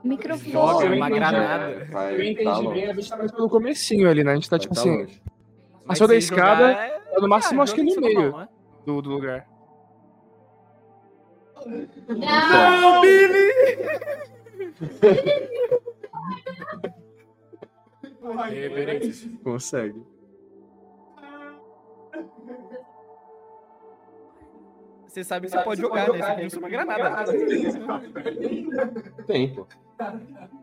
Microfone. 0.04 0.52
Joga 0.52 0.84
Eu 0.86 0.96
uma 0.96 1.08
granada. 1.08 1.86
Vai, 1.90 2.14
Eu 2.14 2.22
entendi 2.22 2.44
tá 2.44 2.70
bem, 2.70 2.90
a 2.90 2.94
gente 2.94 3.08
tá 3.08 3.16
mais 3.16 3.32
pelo 3.32 3.48
comecinho 3.48 4.08
ali, 4.10 4.22
né? 4.22 4.32
A 4.32 4.34
gente 4.34 4.50
tá 4.50 4.56
Vai 4.56 4.60
tipo 4.60 4.74
tá 4.74 4.80
assim. 4.80 4.98
longe. 4.98 5.22
Mas 5.88 5.98
Passou 5.98 6.06
da 6.08 6.16
escada, 6.16 6.70
é- 6.72 6.98
tá 6.98 7.20
no 7.20 7.28
máximo 7.28 7.60
Ah, 7.60 7.64
acho 7.64 7.74
que 7.74 7.82
no 7.82 7.98
meio 8.00 8.36
né? 8.36 8.48
do, 8.84 9.00
do 9.00 9.08
lugar. 9.10 9.48
Não, 12.08 13.00
Billy! 13.00 13.48
Reverência. 18.50 19.30
Consegue. 19.42 20.02
Você 25.06 25.24
sabe 25.24 25.46
que 25.46 25.52
você 25.52 25.62
pode 25.64 25.80
jogar, 25.80 26.12
né? 26.12 26.18
Você 26.48 26.50
tem 26.50 26.58
uma 26.58 26.68
granada. 26.68 27.32
Tem, 29.26 29.54
pô. 29.54 29.66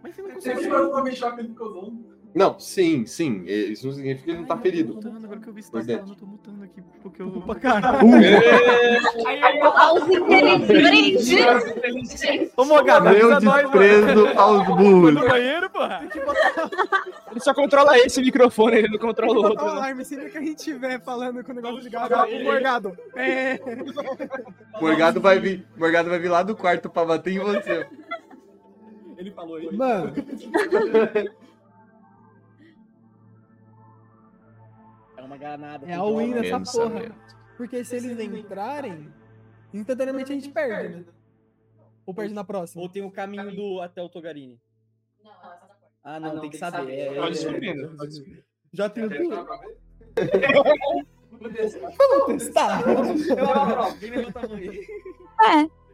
Mas 0.03 0.15
você 0.15 0.21
não 0.21 0.29
Você 0.35 0.53
consegue. 0.53 0.59
viu 0.69 0.75
o 0.75 0.91
Tommy 0.91 1.15
Shock 1.15 1.39
ele 1.39 1.47
ficou 1.49 1.69
zonzo? 1.73 2.14
Não, 2.35 2.59
sim, 2.59 3.05
sim. 3.05 3.45
Isso 3.45 3.87
não 3.87 3.93
significa 3.93 4.25
que 4.25 4.31
ele 4.31 4.39
não 4.39 4.45
tá 4.45 4.57
ferido. 4.57 4.99
Agora 5.23 5.39
que 5.39 5.47
eu 5.47 5.53
vi 5.53 5.63
Por 5.63 5.79
tá 5.79 5.85
falando, 5.85 6.09
eu 6.09 6.15
tô 6.15 6.25
mutando 6.25 6.63
aqui 6.65 6.81
porque 7.01 7.21
eu 7.21 7.29
vou 7.31 7.41
pra 7.41 7.55
cara. 7.55 8.01
Aos 9.77 10.03
inteligentes. 10.09 11.31
Ô, 12.57 12.65
Mogada, 12.65 13.11
Meu 13.11 13.29
nós, 13.29 13.41
desprezo 13.41 14.27
aos 14.37 14.65
Foi 14.65 14.75
burros. 14.75 15.13
no 15.13 15.25
banheiro, 15.29 15.69
porra? 15.69 16.05
Ele 17.31 17.39
só 17.39 17.53
controla 17.53 17.97
esse 17.99 18.19
microfone, 18.21 18.79
ele 18.79 18.89
não 18.89 18.99
controla 18.99 19.39
o 19.39 19.43
outro. 19.43 19.65
né? 19.65 19.71
alarme 19.71 20.03
sempre 20.03 20.29
que 20.29 20.37
a 20.37 20.41
gente 20.41 20.57
estiver 20.57 21.01
falando 21.01 21.41
com 21.41 21.53
o 21.53 21.55
negócio 21.55 21.79
ligado. 21.79 22.13
O 22.15 22.43
Morgado. 22.43 22.97
É. 23.15 23.59
Morgado 24.81 25.21
vai 25.21 25.39
vir, 25.39 25.65
Morgado 25.77 26.09
vai 26.09 26.19
vir 26.19 26.29
lá 26.29 26.43
do 26.43 26.53
quarto 26.53 26.89
pra 26.89 27.05
bater 27.05 27.31
em 27.33 27.39
você. 27.39 27.87
Ele 29.17 29.31
falou 29.31 29.57
isso. 29.57 29.73
Mano. 29.73 30.13
uma 35.25 35.37
granada. 35.37 35.85
É 35.85 35.95
all-in 35.95 36.33
nessa 36.33 36.59
porra. 36.59 36.89
Pensamento. 36.89 37.35
Porque 37.57 37.83
se 37.85 37.95
eles 37.95 38.19
entrarem, 38.19 39.13
instantaneamente 39.73 40.31
a 40.31 40.35
gente 40.35 40.49
perde, 40.49 40.95
né? 40.95 41.05
Ou 42.05 42.13
perde 42.13 42.33
na 42.33 42.43
próxima. 42.43 42.81
Ou 42.83 42.89
tem 42.89 43.03
o 43.03 43.11
caminho 43.11 43.55
do 43.55 43.81
até 43.81 44.01
o 44.01 44.09
Togarini. 44.09 44.59
Ah, 46.03 46.19
não, 46.19 46.39
tem 46.39 46.49
que 46.49 46.57
saber. 46.57 46.93
É, 46.93 47.15
Pode 47.15 47.27
é, 47.27 47.31
descobrir, 47.31 47.69
é. 47.69 47.87
pode 47.87 48.09
descobrir. 48.09 48.45
Já 48.71 48.89
tem 48.89 49.05
o 49.05 49.09
Vamos 51.31 52.43
testar. 52.43 52.81
Vamos 52.85 53.23
testar. 53.23 53.39
Eu 53.39 53.49
aprovo. 53.49 53.99
Quem 53.99 54.11
levanta 54.11 54.39
a 54.39 54.47
mão 54.47 54.57
aí? 54.57 54.87
É. 55.41 55.85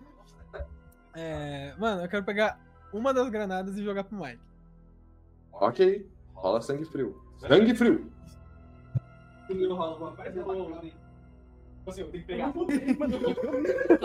É, 1.13 1.75
mano, 1.77 2.03
eu 2.03 2.09
quero 2.09 2.23
pegar 2.23 2.59
uma 2.93 3.13
das 3.13 3.29
granadas 3.29 3.77
e 3.77 3.83
jogar 3.83 4.03
pro 4.03 4.17
Mike. 4.17 4.41
Ok. 5.51 6.09
Rola 6.33 6.61
sangue 6.61 6.85
frio. 6.85 7.21
Sangue 7.39 7.75
frio. 7.75 8.11
Não 9.53 9.75
rola 9.75 9.91
alguma 9.91 10.11
coisa, 10.13 10.39
eu 10.39 10.45
vou- 10.45 10.81
Assim, 11.87 12.01
eu 12.01 12.11
tenho 12.11 12.23
que 12.23 12.27
pegar. 12.27 12.53
Tô 12.53 12.67
sim. 12.69 12.75
Eu 13.89 13.97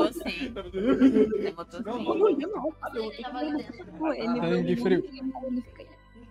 tô 1.67 1.81
Não, 1.83 1.99
sim. 1.99 2.37
não, 2.39 2.73
Pô, 3.99 4.13
ele 4.15 4.77
frio. 4.77 5.05
ele. 5.05 5.65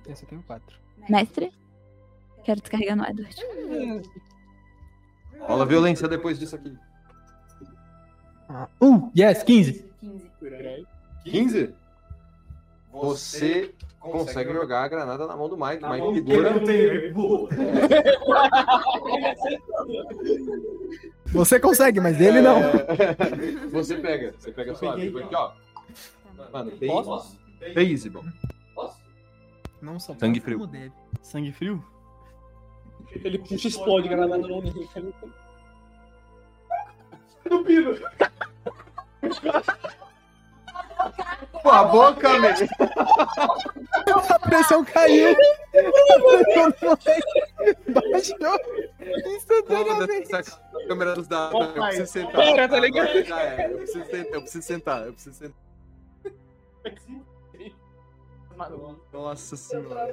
Esse 0.08 0.24
eu 0.24 0.30
tenho 0.30 0.42
quatro. 0.44 0.76
Mestre, 1.08 1.52
quero 2.44 2.61
descarregar 2.61 2.98
no 2.98 3.06
Edward. 3.06 3.35
Rola 5.40 5.66
violência 5.68 6.08
depois 6.08 6.40
disso 6.40 6.56
aqui. 6.56 6.76
Uh, 8.82 9.11
yes, 9.16 9.44
15. 9.44 9.85
15? 11.26 11.76
Você 12.92 13.75
consegue 14.11 14.53
jogar 14.53 14.84
a 14.84 14.88
granada 14.88 15.25
na 15.27 15.35
mão 15.35 15.50
do 15.50 15.58
Mike. 15.58 15.82
Na 15.82 15.90
Mike 15.93 16.22
não 16.38 16.64
tem, 16.64 17.14
boa. 17.14 17.50
Você 21.27 21.59
consegue, 21.59 22.00
mas 22.00 22.19
ele 22.19 22.42
não. 22.42 22.58
É, 22.58 23.67
Você 23.72 23.95
pega. 23.98 24.34
Você 24.38 24.51
pega 24.51 24.75
suave. 24.75 25.06
peguei. 25.06 25.24
Aqui, 25.24 25.35
ó. 25.35 25.51
Mano, 26.51 26.72
bem, 26.77 26.90
Posso? 26.90 27.38
easy, 27.75 28.09
bom. 28.09 28.24
Não 29.82 30.00
só 30.00 30.16
Sangue 30.16 30.40
posso 30.40 30.67
frio. 30.67 30.92
Sangue 31.22 31.51
frio? 31.51 31.84
Ele 33.24 33.38
puxa 33.40 33.67
e 33.67 33.69
explode 33.69 34.08
granada 34.08 34.38
no 34.38 34.48
nome 34.48 34.72
dele. 34.72 34.90
Do 37.50 37.64
pino. 37.64 37.95
Pô, 41.61 41.69
a 41.69 41.84
boca, 41.85 42.40
meu. 42.40 42.51
A 44.30 44.40
pressão 44.40 44.85
caiu. 44.85 45.32
A 45.32 46.72
pressão 46.72 46.98
baixou 47.88 48.59
instantaneamente. 49.35 50.32
dessa 50.32 50.56
câmera 50.88 51.14
dos 51.16 51.27
dados. 51.27 51.59
Eu 51.59 51.74
preciso 51.74 52.11
sentar. 52.11 52.34
Tá 52.34 52.43
ligado? 52.43 52.75
Agora 52.75 53.24
já 53.24 53.42
é. 53.42 53.66
Eu 53.72 53.77
preciso 53.77 54.06
sentar. 54.06 54.34
Eu 54.34 54.42
preciso 54.42 54.64
sentar. 54.64 55.06
Eu 55.08 55.14
preciso 55.14 55.35
sentar. 55.35 55.58
Nossa 59.11 59.56
senhora. 59.58 60.11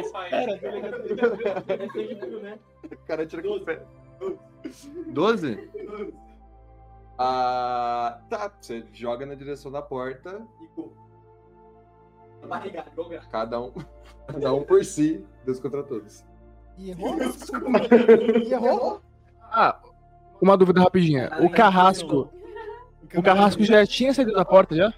Espera, 0.00 0.58
tá 0.58 0.68
ligado? 0.68 1.06
O 2.92 2.96
cara 3.06 3.26
tira 3.26 3.42
com 3.42 3.48
o 3.48 3.60
pé. 3.64 3.82
12? 5.08 5.70
Ah, 7.18 8.20
tá. 8.28 8.52
Você 8.60 8.84
joga 8.92 9.24
na 9.24 9.34
direção 9.34 9.70
da 9.70 9.82
porta. 9.82 10.46
Igual 12.42 13.08
gato. 13.08 13.28
Cada 13.30 13.60
um, 13.60 13.72
cada 14.26 14.54
um 14.54 14.62
por 14.62 14.84
si. 14.84 15.24
Deus 15.44 15.58
contra 15.58 15.82
todos. 15.82 16.24
E 16.76 16.90
errou? 16.90 17.16
E 18.46 18.52
errou? 18.52 19.00
Ah, 19.42 19.80
uma 20.40 20.56
dúvida 20.56 20.80
rapidinha. 20.80 21.30
O 21.40 21.50
carrasco. 21.50 22.30
O 23.14 23.22
carrasco 23.22 23.62
já 23.62 23.86
tinha 23.86 24.12
saído 24.12 24.32
da 24.32 24.44
porta 24.44 24.74
já? 24.76 24.92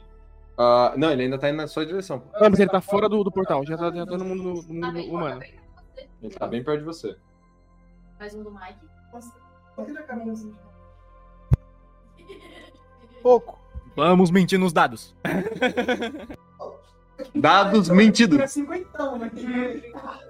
Ah, 0.56 0.94
não, 0.96 1.12
ele 1.12 1.24
ainda 1.24 1.38
tá 1.38 1.48
indo 1.48 1.58
na 1.58 1.68
sua 1.68 1.86
direção. 1.86 2.22
Não, 2.40 2.50
mas 2.50 2.58
ele 2.58 2.70
tá 2.70 2.80
fora 2.80 3.08
do, 3.08 3.22
do 3.22 3.30
portal. 3.30 3.64
Já 3.64 3.76
tá, 3.76 3.92
já 3.92 4.04
tá 4.04 4.18
no 4.18 4.24
mundo, 4.24 4.64
no 4.68 4.74
mundo 4.74 5.00
humano. 5.04 5.40
Ele 6.20 6.34
tá 6.34 6.48
bem 6.48 6.64
perto 6.64 6.80
de 6.80 6.84
você. 6.84 7.16
Mais 8.18 8.34
um 8.34 8.42
do 8.42 8.50
Mike. 8.50 8.88
Pouco. 13.22 13.58
Vamos 13.96 14.30
mentir 14.30 14.58
nos 14.58 14.72
dados. 14.72 15.14
Dados 17.34 17.88
mentidos. 17.88 18.38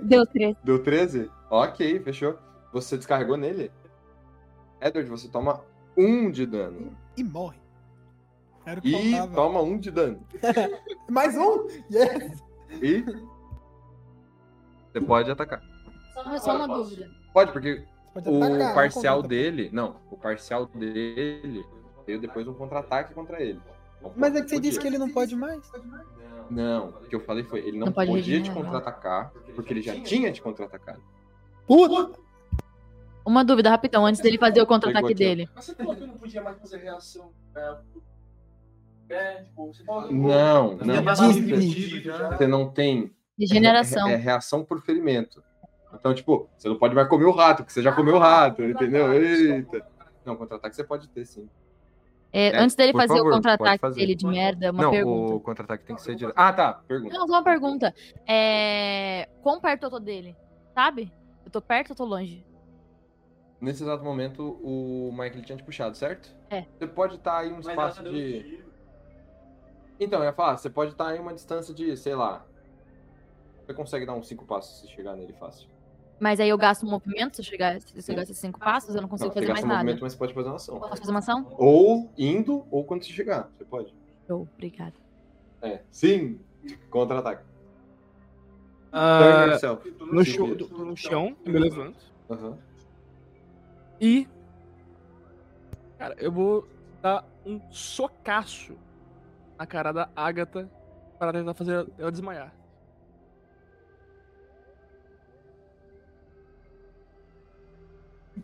Deu 0.01 0.27
três. 0.27 0.57
Deu 0.65 0.83
13? 0.83 1.31
Ok, 1.51 2.01
fechou. 2.01 2.39
Você 2.73 2.97
descarregou 2.97 3.37
nele? 3.37 3.71
Edward, 4.81 5.09
você 5.11 5.29
toma 5.29 5.63
um 5.97 6.31
de 6.31 6.47
dano. 6.47 6.97
E 7.17 7.23
morre. 7.23 7.59
Era 8.65 8.79
o 8.81 8.83
que 8.83 8.89
E 8.89 9.29
toma 9.29 9.61
um 9.61 9.79
de 9.79 9.91
dano. 9.91 10.21
Mais 11.09 11.37
um? 11.37 11.67
Yes. 11.91 12.43
E. 12.83 13.05
Você 14.93 15.01
pode 15.01 15.31
atacar. 15.31 15.63
Só, 16.15 16.39
só 16.39 16.57
uma 16.57 16.69
dúvida. 16.69 17.11
Pode, 17.33 17.53
porque 17.53 17.85
Pode 18.15 18.29
o 18.29 18.37
atacar, 18.39 18.59
não 18.59 18.75
parcial 18.75 19.23
dele. 19.23 19.71
Não, 19.73 19.97
o 20.11 20.17
parcial 20.17 20.67
dele 20.67 21.65
veio 22.09 22.21
depois 22.21 22.49
um 22.49 22.55
contra-ataque 22.55 23.13
contra 23.13 23.43
ele. 23.43 23.61
Então, 23.99 24.13
Mas 24.17 24.35
é 24.35 24.41
que 24.41 24.49
você 24.49 24.57
podia. 24.57 24.71
disse 24.71 24.81
que 24.81 24.87
ele 24.87 24.97
não 24.97 25.11
pode 25.11 25.37
mais. 25.37 25.71
Não, 26.51 26.89
o 26.89 26.93
que 27.07 27.15
eu 27.15 27.21
falei 27.21 27.45
foi, 27.45 27.61
ele 27.61 27.79
não, 27.79 27.87
Não 27.87 27.93
pode 27.93 28.11
podia 28.11 28.43
te 28.43 28.51
contra-atacar, 28.51 29.31
porque 29.55 29.75
ele 29.75 29.83
já 29.83 30.01
tinha 30.01 30.33
te 30.33 30.41
contra-atacado. 30.41 31.03
Puta! 31.67 32.19
Uma 33.27 33.45
dúvida, 33.45 33.69
rapidão, 33.69 34.07
antes 34.07 34.23
dele 34.23 34.39
fazer 34.39 34.63
o 34.63 34.67
contra-ataque 34.67 35.13
dele. 35.13 35.51
Mas 35.55 35.67
você 35.67 35.75
falou 35.75 35.95
que 35.95 36.03
eu 36.03 36.07
não 36.07 36.17
podia 36.17 36.43
mais 36.43 36.59
fazer 36.59 36.79
reação. 36.79 37.31
É, 37.55 37.77
é 39.11 39.43
tipo, 39.43 39.67
você 39.67 39.85
falou. 39.85 40.11
Não, 40.11 40.77
não. 40.77 41.05
Você 42.31 42.47
não 42.47 42.71
tem. 42.71 43.15
Regeneração. 43.39 44.09
É, 44.09 44.15
é 44.15 44.17
reação 44.17 44.65
por 44.65 44.81
ferimento. 44.81 45.43
Então, 45.93 46.15
tipo, 46.15 46.49
você 46.57 46.69
não 46.69 46.79
pode 46.79 46.95
mais 46.95 47.07
comer 47.09 47.27
o 47.27 47.31
rato, 47.31 47.59
porque 47.59 47.73
você 47.73 47.83
já 47.83 47.93
comeu 47.93 48.17
o 48.17 48.19
rato, 48.19 48.63
entendeu? 48.63 49.13
Eita. 49.13 49.87
Não, 50.25 50.35
contra-ataque 50.35 50.75
você 50.75 50.85
pode 50.85 51.09
ter, 51.09 51.27
sim. 51.27 51.49
É, 52.33 52.49
É, 52.49 52.59
antes 52.59 52.77
dele 52.77 52.93
fazer 52.93 53.17
favor, 53.17 53.31
o 53.31 53.35
contra-ataque 53.35 53.91
dele 53.91 54.15
de 54.15 54.27
merda, 54.27 54.71
uma 54.71 54.83
não, 54.83 54.91
pergunta. 54.91 55.35
o 55.35 55.41
contra-ataque 55.41 55.85
tem 55.85 55.97
que 55.97 56.03
ser 56.03 56.15
direto. 56.15 56.35
Ah, 56.37 56.53
tá. 56.53 56.75
Pergunta. 56.75 57.15
Não, 57.17 57.27
só 57.27 57.33
uma 57.35 57.43
pergunta. 57.43 57.95
É... 58.27 59.29
Quão 59.43 59.61
perto 59.61 59.85
eu 59.85 59.91
tô 59.91 59.99
dele? 59.99 60.37
Sabe? 60.75 61.13
Eu 61.45 61.51
tô 61.51 61.61
perto 61.63 61.91
ou 61.91 61.97
tô 61.97 62.05
longe? 62.05 62.45
Nesse 63.61 63.83
exato 63.83 64.05
momento, 64.05 64.59
o 64.63 65.11
Mike 65.13 65.37
ele 65.37 65.45
tinha 65.45 65.57
te 65.59 65.65
puxado, 65.65 65.97
certo? 65.97 66.33
É. 66.51 66.65
Você 66.79 66.87
pode 66.87 67.17
estar 67.17 67.45
em 67.47 67.53
um 67.53 67.57
Mas 67.57 67.67
espaço 67.67 68.03
deu 68.03 68.13
de. 68.13 68.65
Então, 69.99 70.21
eu 70.21 70.27
ia 70.27 70.33
falar, 70.33 70.57
você 70.57 70.71
pode 70.71 70.93
estar 70.93 71.17
em 71.17 71.19
uma 71.19 71.35
distância 71.35 71.75
de, 71.75 71.97
sei 71.97 72.15
lá. 72.15 72.45
Você 73.67 73.75
consegue 73.75 74.07
dar 74.07 74.15
uns 74.15 74.29
cinco 74.29 74.45
passos 74.45 74.81
se 74.81 74.89
chegar 74.95 75.17
nele 75.17 75.33
fácil. 75.33 75.69
Mas 76.21 76.41
aí 76.41 76.49
eu 76.49 76.59
gasto 76.59 76.85
um 76.85 76.91
movimento, 76.91 77.37
se 77.37 77.43
eu 77.43 77.45
chegar, 77.45 77.81
se 77.81 78.11
eu 78.11 78.17
gastar 78.17 78.35
cinco 78.35 78.59
passos, 78.59 78.95
eu 78.95 79.01
não 79.01 79.09
consigo 79.09 79.29
Não, 79.29 79.35
fazer 79.35 79.47
mais 79.47 79.61
gasta 79.61 79.67
nada. 79.69 79.79
movimento, 79.85 80.03
mas 80.03 80.13
você 80.13 80.19
pode 80.19 80.35
fazer 80.35 80.49
uma 80.49 80.57
ação. 80.57 80.81
Posso 80.81 80.97
fazer 80.97 81.11
uma 81.11 81.19
ação? 81.21 81.55
Ou 81.57 82.13
indo, 82.19 82.67
ou 82.71 82.85
quando 82.85 83.05
você 83.05 83.13
chegar. 83.13 83.51
Você 83.57 83.65
pode. 83.65 83.95
Show, 84.27 84.49
obrigada. 84.55 84.95
É. 85.63 85.83
Sim. 85.91 86.41
Contra-ataque. 86.91 87.45
Ah, 88.91 89.47
no, 90.01 90.25
chão, 90.25 90.47
no 90.71 90.97
chão, 90.97 91.37
eu 91.45 91.53
me 91.53 91.59
levanto. 91.59 91.99
Aham. 92.31 92.59
E. 94.01 94.27
Cara, 95.99 96.15
eu 96.19 96.33
vou 96.33 96.67
dar 97.03 97.25
um 97.45 97.61
socaço 97.71 98.77
na 99.59 99.67
cara 99.67 99.93
da 99.93 100.09
Agatha 100.17 100.71
para 101.19 101.33
tentar 101.33 101.55
fazer 101.55 101.87
ela 101.99 102.11
desmaiar. 102.11 102.55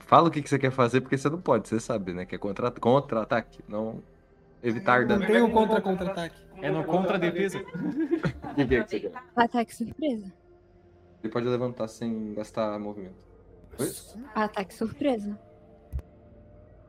Fala 0.00 0.28
o 0.28 0.30
que, 0.30 0.42
que 0.42 0.48
você 0.48 0.58
quer 0.58 0.70
fazer, 0.70 1.00
porque 1.00 1.16
você 1.18 1.28
não 1.28 1.40
pode, 1.40 1.68
você 1.68 1.78
sabe, 1.80 2.12
né? 2.12 2.24
Que 2.24 2.34
é 2.34 2.38
contra- 2.38 2.70
contra-ataque, 2.70 3.60
não 3.68 4.02
evitar 4.62 5.06
dano. 5.06 5.20
Não 5.20 5.26
tem 5.26 5.42
um 5.42 5.50
contra-contra-ataque. 5.50 6.36
É 6.62 6.70
no 6.70 6.84
contra-defesa. 6.84 7.58
O 7.60 7.64
que, 8.54 8.66
que 8.66 8.74
é 8.76 8.82
que 8.84 8.90
você 8.90 9.00
quer? 9.00 9.12
Ataque 9.36 9.74
surpresa. 9.74 10.32
Ele 11.22 11.32
pode 11.32 11.46
levantar 11.46 11.88
sem 11.88 12.34
gastar 12.34 12.78
movimento. 12.78 13.16
Oi? 13.78 13.90
Ataque 14.34 14.74
surpresa. 14.74 15.38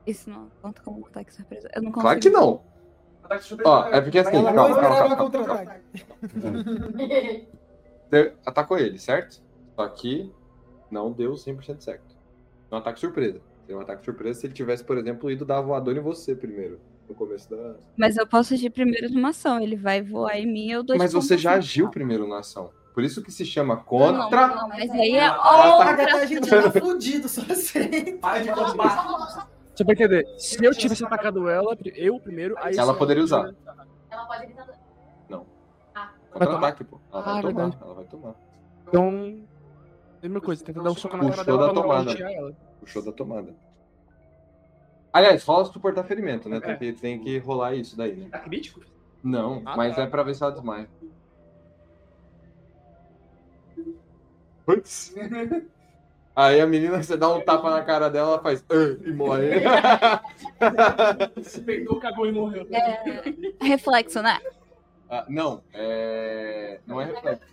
Isso 0.05 0.29
não 0.29 0.49
conta 0.61 0.81
como 0.83 1.05
ataque 1.07 1.33
surpresa. 1.33 1.69
Eu 1.75 1.81
não 1.81 1.91
consigo. 1.91 2.01
Claro 2.01 2.19
que 2.19 2.29
não. 2.29 2.61
Ó, 3.65 3.87
é 3.87 4.01
porque 4.01 4.19
assim, 4.19 4.35
Ela 4.37 4.53
calma, 4.53 4.75
calma, 4.79 5.15
calma, 5.15 5.45
calma. 5.47 5.75
Você 8.09 8.33
atacou 8.45 8.77
ele, 8.77 8.99
certo? 8.99 9.41
Só 9.75 9.87
que 9.89 10.31
não 10.91 11.11
deu 11.11 11.31
100% 11.33 11.81
certo. 11.81 12.14
É 12.71 12.75
um 12.75 12.77
ataque 12.77 12.99
surpresa. 12.99 13.41
Seria 13.61 13.77
um 13.77 13.81
ataque 13.81 14.05
surpresa 14.05 14.39
se 14.41 14.47
ele 14.47 14.53
tivesse, 14.53 14.83
por 14.83 14.97
exemplo, 14.97 15.29
ido 15.31 15.45
dar 15.45 15.57
a 15.57 15.61
voadora 15.61 15.97
em 15.97 16.01
você 16.01 16.35
primeiro. 16.35 16.79
no 17.07 17.13
começo 17.15 17.49
da. 17.49 17.75
Mas 17.97 18.17
eu 18.17 18.25
posso 18.27 18.53
agir 18.55 18.69
primeiro 18.71 19.11
numa 19.11 19.29
ação. 19.29 19.59
Ele 19.59 19.75
vai 19.75 20.01
voar 20.01 20.37
em 20.37 20.45
mim, 20.47 20.71
eu 20.71 20.83
dou 20.83 20.97
Mas 20.97 21.11
de 21.11 21.15
você 21.15 21.37
já 21.37 21.53
agiu 21.53 21.89
primeiro 21.89 22.27
na 22.27 22.39
ação. 22.39 22.71
Por 22.93 23.03
isso 23.03 23.21
que 23.21 23.31
se 23.31 23.45
chama 23.45 23.75
Não, 23.75 23.83
contra. 23.83 24.47
não, 24.47 24.69
mas 24.69 24.89
aí 24.91 25.15
é 25.15 25.25
Ah, 25.25 25.33
tá. 25.35 25.77
outra. 25.77 26.15
A 26.21 26.25
gente 26.25 26.49
tá 26.49 26.71
fudido, 26.71 27.27
só 27.27 27.41
assim. 27.41 28.19
Só 29.75 29.83
pra 29.83 29.93
entender, 29.93 30.25
se 30.37 30.63
eu 30.63 30.73
tivesse 30.73 31.03
atacado 31.03 31.49
ela, 31.49 31.77
eu 31.95 32.19
primeiro, 32.19 32.55
aí 32.59 32.75
Ela 32.77 32.93
poderia 32.93 33.21
usar. 33.23 33.53
Ela 34.09 34.25
pode 34.25 34.45
gritar. 34.45 34.67
Não. 35.27 35.45
Ah. 35.93 36.11
Contra-ataque, 36.31 36.83
pô. 36.85 36.99
Ela 37.11 37.21
vai 37.21 37.33
Ah, 37.33 37.41
tomar. 37.41 37.53
verdade. 37.53 37.77
Ela 37.83 37.93
vai 37.93 38.05
tomar. 38.05 38.35
Então, 38.87 39.39
mesma 40.29 40.41
coisa, 40.41 40.63
tenta 40.63 40.81
dar 40.81 40.91
um 40.91 40.95
soco 40.95 41.15
na 41.17 41.23
cara 41.29 41.35
Puxou 41.37 41.45
dela 41.57 41.67
da 41.67 41.73
pra 41.73 41.81
tomada. 41.81 42.11
ela. 42.33 42.53
Puxou 42.79 43.01
da 43.05 43.11
tomada. 43.11 43.55
Aliás, 45.13 45.43
rola 45.45 45.65
suportar 45.65 46.03
ferimento, 46.03 46.49
né? 46.49 46.59
Tem 46.59 46.71
É. 46.71 46.75
que, 46.77 46.93
tem 46.93 47.19
que 47.19 47.37
rolar 47.39 47.73
isso 47.75 47.95
daí, 47.97 48.15
né? 48.15 48.27
Tá 48.29 48.39
crítico? 48.39 48.81
Não, 49.23 49.61
Ah, 49.65 49.75
mas 49.77 49.95
tá. 49.95 50.03
é 50.03 50.07
pra 50.07 50.23
ver 50.23 50.35
se 50.35 50.43
ela 50.43 50.51
desmaia. 50.51 50.89
Putz. 54.65 55.13
Aí 56.35 56.59
a 56.59 56.67
menina, 56.67 57.01
você 57.01 57.15
dá 57.15 57.33
um 57.33 57.39
tapa 57.39 57.69
na 57.69 57.81
cara 57.83 58.09
dela, 58.09 58.31
ela 58.33 58.41
faz 58.41 58.61
e 59.05 59.11
morre. 59.13 59.51
Se 61.43 61.61
peitou, 61.61 61.97
cagou 61.97 62.25
e 62.27 62.31
morreu. 62.33 62.67
É, 62.71 63.23
reflexo, 63.65 64.21
né? 64.21 64.37
Ah, 65.09 65.25
não, 65.29 65.63
é... 65.73 66.81
não 66.85 66.99
é 66.99 67.05
reflexo. 67.05 67.45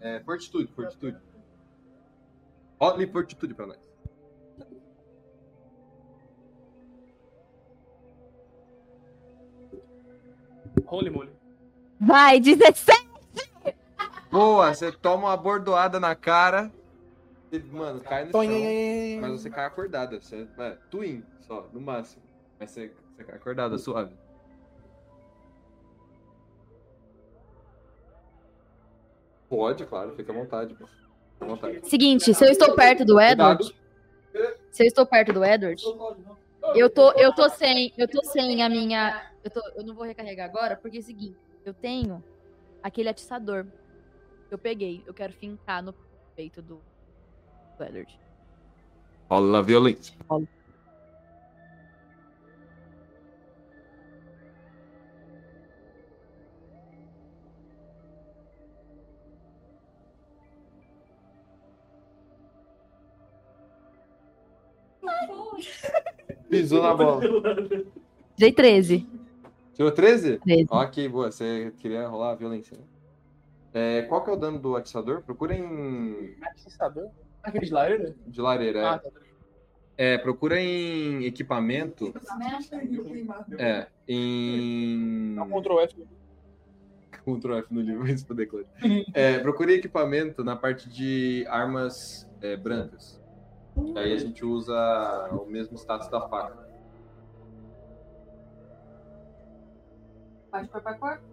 É 0.00 0.20
fortitude, 0.20 0.72
fortitude. 0.72 1.18
Role 2.80 3.06
fortitude 3.06 3.52
pra 3.52 3.66
nós. 3.66 3.78
Holy 10.86 11.10
moly. 11.10 11.30
Vai, 12.00 12.40
17! 12.40 13.08
Boa, 14.30 14.72
você 14.72 14.90
toma 14.90 15.28
uma 15.28 15.36
bordoada 15.36 16.00
na 16.00 16.14
cara 16.14 16.72
e, 17.52 17.58
mano, 17.58 18.00
cai 18.00 18.24
no 18.24 18.32
chão. 18.32 19.20
Mas 19.20 19.42
você 19.42 19.50
cai 19.50 19.66
acordada. 19.66 20.20
Você, 20.20 20.48
é, 20.58 20.70
twin 20.90 21.22
só, 21.40 21.68
no 21.72 21.80
máximo. 21.80 22.22
Mas 22.58 22.70
você, 22.70 22.92
você 23.14 23.24
cai 23.24 23.36
acordada, 23.36 23.76
suave. 23.76 24.14
Pode, 29.48 29.84
claro, 29.84 30.12
fica 30.14 30.32
à 30.32 30.34
vontade, 30.34 30.74
pô. 30.74 30.86
Seguinte, 31.82 32.34
se 32.34 32.44
eu 32.44 32.50
estou 32.50 32.74
perto 32.74 33.04
do 33.04 33.20
Edward, 33.20 33.74
se 34.70 34.82
eu 34.82 34.86
estou 34.86 35.06
perto 35.06 35.32
do 35.32 35.44
Edward, 35.44 35.82
eu 36.74 36.90
tô, 36.90 37.12
eu 37.12 37.34
tô 37.34 37.48
sem, 37.48 37.92
eu 37.96 38.06
tô 38.06 38.22
sem 38.24 38.62
a 38.62 38.68
minha, 38.68 39.30
eu, 39.42 39.50
tô, 39.50 39.60
eu 39.76 39.84
não 39.84 39.94
vou 39.94 40.04
recarregar 40.04 40.48
agora, 40.48 40.76
porque 40.76 40.98
é 40.98 41.00
o 41.00 41.02
seguinte, 41.04 41.38
eu 41.64 41.74
tenho 41.74 42.22
aquele 42.82 43.08
atiçador 43.08 43.66
que 44.48 44.54
eu 44.54 44.58
peguei, 44.58 45.02
eu 45.06 45.14
quero 45.14 45.32
fincar 45.32 45.82
no 45.82 45.94
peito 46.36 46.60
do, 46.60 46.80
do 47.78 47.84
Edward. 47.84 48.18
Rola 49.28 49.58
a 49.58 49.62
violência. 49.62 50.14
Pisou 66.50 66.82
na 66.82 66.94
bola. 66.94 67.22
Dei 68.36 68.52
13. 68.52 69.06
Tirou 69.74 69.92
13? 69.92 70.38
13. 70.38 70.66
Ok, 70.70 71.08
boa. 71.08 71.30
Você 71.30 71.72
queria 71.78 72.06
rolar 72.06 72.32
a 72.32 72.34
violência. 72.34 72.76
né? 72.76 72.82
É, 73.72 74.02
qual 74.02 74.22
que 74.24 74.30
é 74.30 74.32
o 74.32 74.36
dano 74.36 74.58
do 74.58 74.76
atiçador? 74.76 75.22
Procura 75.22 75.54
em. 75.54 76.34
Atiçador? 76.42 77.08
Aquele 77.42 77.66
de 77.66 77.72
lareira? 77.72 78.14
De 78.26 78.40
lareira, 78.40 78.78
é. 78.80 78.84
Ah, 78.84 78.98
tá. 78.98 79.10
É, 79.96 80.18
procura 80.18 80.58
em 80.60 81.24
equipamento. 81.24 82.12
É, 83.58 83.86
em. 84.08 85.38
Um 85.38 85.60
Ctrl 85.60 85.80
F. 85.80 85.94
Ctrl 87.12 87.54
F 87.58 87.72
no 87.72 87.80
livro, 87.80 88.08
isso 88.10 88.26
poder 88.26 88.46
claro. 88.46 88.66
É, 89.14 89.38
procure 89.38 89.74
equipamento 89.74 90.42
na 90.42 90.56
parte 90.56 90.88
de 90.88 91.44
armas 91.48 92.26
é, 92.40 92.56
brancas. 92.56 93.19
Aí 93.96 94.12
a 94.12 94.18
gente 94.18 94.44
usa 94.44 95.28
o 95.32 95.46
mesmo 95.46 95.76
status 95.76 96.08
da 96.08 96.28
faca. 96.28 96.68
Pode 100.50 100.68
corpo 100.68 100.88
a 100.88 100.94
corpo? 100.94 101.24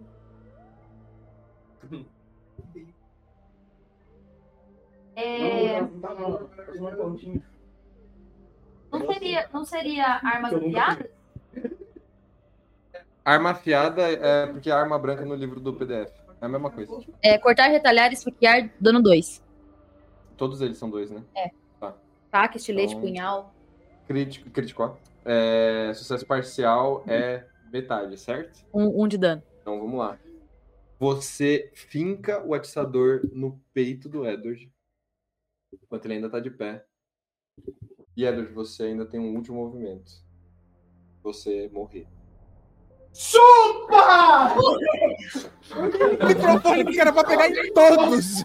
É... 5.16 5.82
Não 8.92 9.14
seria, 9.14 9.50
não 9.52 9.66
seria 9.66 10.06
armas 10.24 10.54
afiadas? 10.54 11.10
Arma 13.26 13.50
afiada 13.50 14.04
é 14.04 14.48
porque 14.48 14.72
a 14.72 14.80
arma 14.80 14.98
branca 14.98 15.26
no 15.26 15.36
livro 15.36 15.60
do 15.60 15.74
PDF. 15.74 16.12
É 16.40 16.46
a 16.46 16.48
mesma 16.48 16.70
coisa. 16.70 17.04
É, 17.22 17.38
cortar, 17.38 17.68
retalhar, 17.68 18.14
esfaquear, 18.14 18.70
dano 18.80 19.02
2. 19.02 19.44
Todos 20.38 20.62
eles 20.62 20.78
são 20.78 20.90
dois, 20.90 21.10
né? 21.10 21.24
É. 21.36 21.50
Faca, 22.38 22.58
estilete, 22.58 22.94
Então- 22.94 23.02
punhal. 23.02 23.56
Crítico, 24.08 24.50
crítico, 24.52 24.84
ó. 24.84 24.96
É, 25.26 25.92
sucesso 25.96 26.24
parcial 26.24 27.04
é 27.08 27.44
metade, 27.74 28.16
certo? 28.16 28.64
Um, 28.72 29.04
um 29.04 29.08
de 29.08 29.18
dano. 29.18 29.42
Então 29.60 29.80
vamos 29.80 29.98
lá. 29.98 30.20
Você 31.00 31.72
finca 31.74 32.46
o 32.46 32.54
atiçador 32.54 33.22
no 33.34 33.60
peito 33.74 34.08
do 34.08 34.24
Edward. 34.24 34.72
Enquanto 35.74 36.06
ele 36.06 36.14
ainda 36.14 36.30
tá 36.30 36.40
de 36.40 36.52
pé. 36.52 36.86
E 38.16 38.24
Edward, 38.24 38.54
você 38.54 38.84
ainda 38.84 39.04
tem 39.06 39.20
um 39.20 39.36
último 39.36 39.58
movimento. 39.58 40.12
Você 41.24 41.68
morrer. 41.74 42.06
Chupa! 43.14 44.54
O 45.76 46.26
microfone 46.28 46.86
que 46.86 47.00
era 47.02 47.12
pra 47.12 47.24
pegar 47.24 47.50
em 47.50 47.74
todos. 47.74 48.44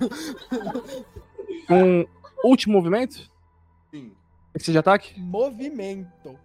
Um 1.71 2.05
último 2.45 2.75
movimento? 2.75 3.31
Esse 4.55 4.72
de 4.72 4.78
ataque? 4.78 5.18
Movimento. 5.20 6.39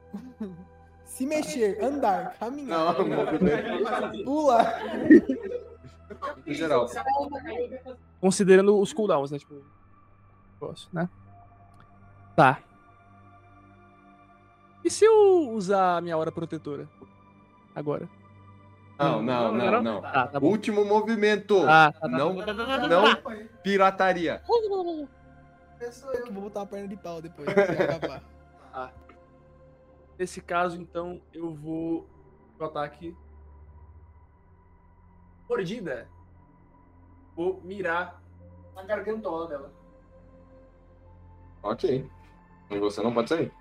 Se 1.03 1.25
mexer, 1.25 1.83
andar, 1.83 2.35
caminhar. 2.39 2.93
Não, 2.97 3.07
movimento. 3.07 4.23
Pula. 4.23 4.73
Em 6.45 6.53
geral. 6.53 6.87
Considerando 8.21 8.79
os 8.79 8.93
cooldowns, 8.93 9.31
né? 9.31 9.39
Tipo. 9.39 9.63
Negócio, 10.53 10.89
né? 10.93 11.09
Tá. 12.35 12.59
E 14.83 14.89
se 14.89 15.05
eu 15.05 15.49
usar 15.51 15.97
a 15.97 16.01
minha 16.01 16.17
hora 16.17 16.31
protetora? 16.31 16.87
Agora. 17.75 18.07
Não, 18.97 19.21
não, 19.21 19.51
não, 19.51 19.81
não. 19.81 20.01
Tá, 20.01 20.27
tá 20.27 20.39
bom. 20.39 20.47
Último 20.47 20.83
movimento. 20.83 21.63
Ah, 21.67 21.91
tá, 21.91 21.99
tá. 21.99 22.07
Não, 22.07 22.33
não 22.33 23.03
pirataria. 23.61 24.41
Eu 25.79 25.91
sou 25.91 26.13
eu 26.13 26.23
que 26.23 26.31
vou 26.31 26.43
botar 26.43 26.61
uma 26.61 26.67
perna 26.67 26.87
de 26.87 26.97
pau 26.97 27.21
depois. 27.21 27.47
pra 27.53 27.63
acabar. 27.63 28.23
Ah. 28.73 28.91
Nesse 30.17 30.41
caso, 30.41 30.81
então, 30.81 31.21
eu 31.33 31.53
vou 31.53 32.07
pro 32.57 32.67
ataque. 32.67 33.15
Mordida. 35.47 36.07
Vou 37.35 37.61
mirar 37.61 38.21
na 38.75 38.83
gargantola 38.83 39.47
dela. 39.47 39.71
Ok. 41.61 42.09
E 42.69 42.79
você 42.79 43.01
não 43.01 43.13
pode 43.13 43.29
sair. 43.29 43.51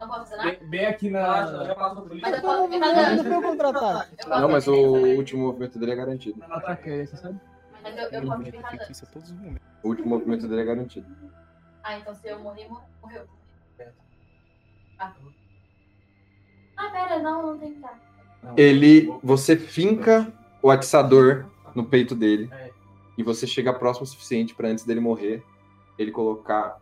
Não 0.00 0.08
posso 0.08 0.20
fazer 0.20 0.36
nada? 0.36 0.50
Bem, 0.50 0.68
bem 0.68 0.86
aqui 0.86 1.10
na. 1.10 1.64
Já 1.64 1.74
passou 1.74 2.02
por 2.02 2.20
Mas 2.20 2.42
eu 2.42 2.60
movimento 2.60 3.24
meu 3.24 3.42
contra-ataque. 3.42 4.28
Não, 4.28 4.48
mas 4.48 4.68
o 4.68 4.74
último 5.16 5.46
movimento 5.46 5.78
dele 5.78 5.92
é 5.92 5.96
garantido. 5.96 6.42
Ataque 6.44 6.90
é 6.90 7.02
esse, 7.02 7.16
sabe? 7.16 7.40
Mas 7.82 7.96
eu, 7.96 8.04
eu 8.04 8.26
posso 8.26 8.44
ficar 8.44 8.76
dando. 8.76 8.90
Isso 8.90 9.04
a 9.04 9.08
todos 9.08 9.30
os 9.30 9.36
momentos. 9.36 9.67
O 9.82 9.88
último 9.88 10.08
movimento 10.08 10.46
dele 10.48 10.62
é 10.62 10.64
garantido. 10.64 11.06
Ah, 11.82 11.98
então 11.98 12.14
se 12.14 12.28
eu 12.28 12.38
morrer, 12.40 12.68
mor- 12.68 12.82
morreu. 13.00 13.24
Ah. 14.98 15.14
Ah, 16.76 16.90
pera, 16.90 17.18
não, 17.20 17.46
não 17.52 17.58
tem 17.58 17.70
que 17.70 17.76
estar. 17.76 18.00
Ele. 18.56 19.08
Você 19.22 19.56
finca 19.56 20.32
o 20.62 20.70
atiçador 20.70 21.46
no 21.74 21.84
peito 21.84 22.14
dele. 22.14 22.50
E 23.16 23.22
você 23.22 23.46
chega 23.46 23.72
próximo 23.72 24.04
o 24.04 24.06
suficiente 24.06 24.54
pra 24.54 24.68
antes 24.68 24.84
dele 24.84 25.00
morrer, 25.00 25.42
ele 25.98 26.12
colocar 26.12 26.80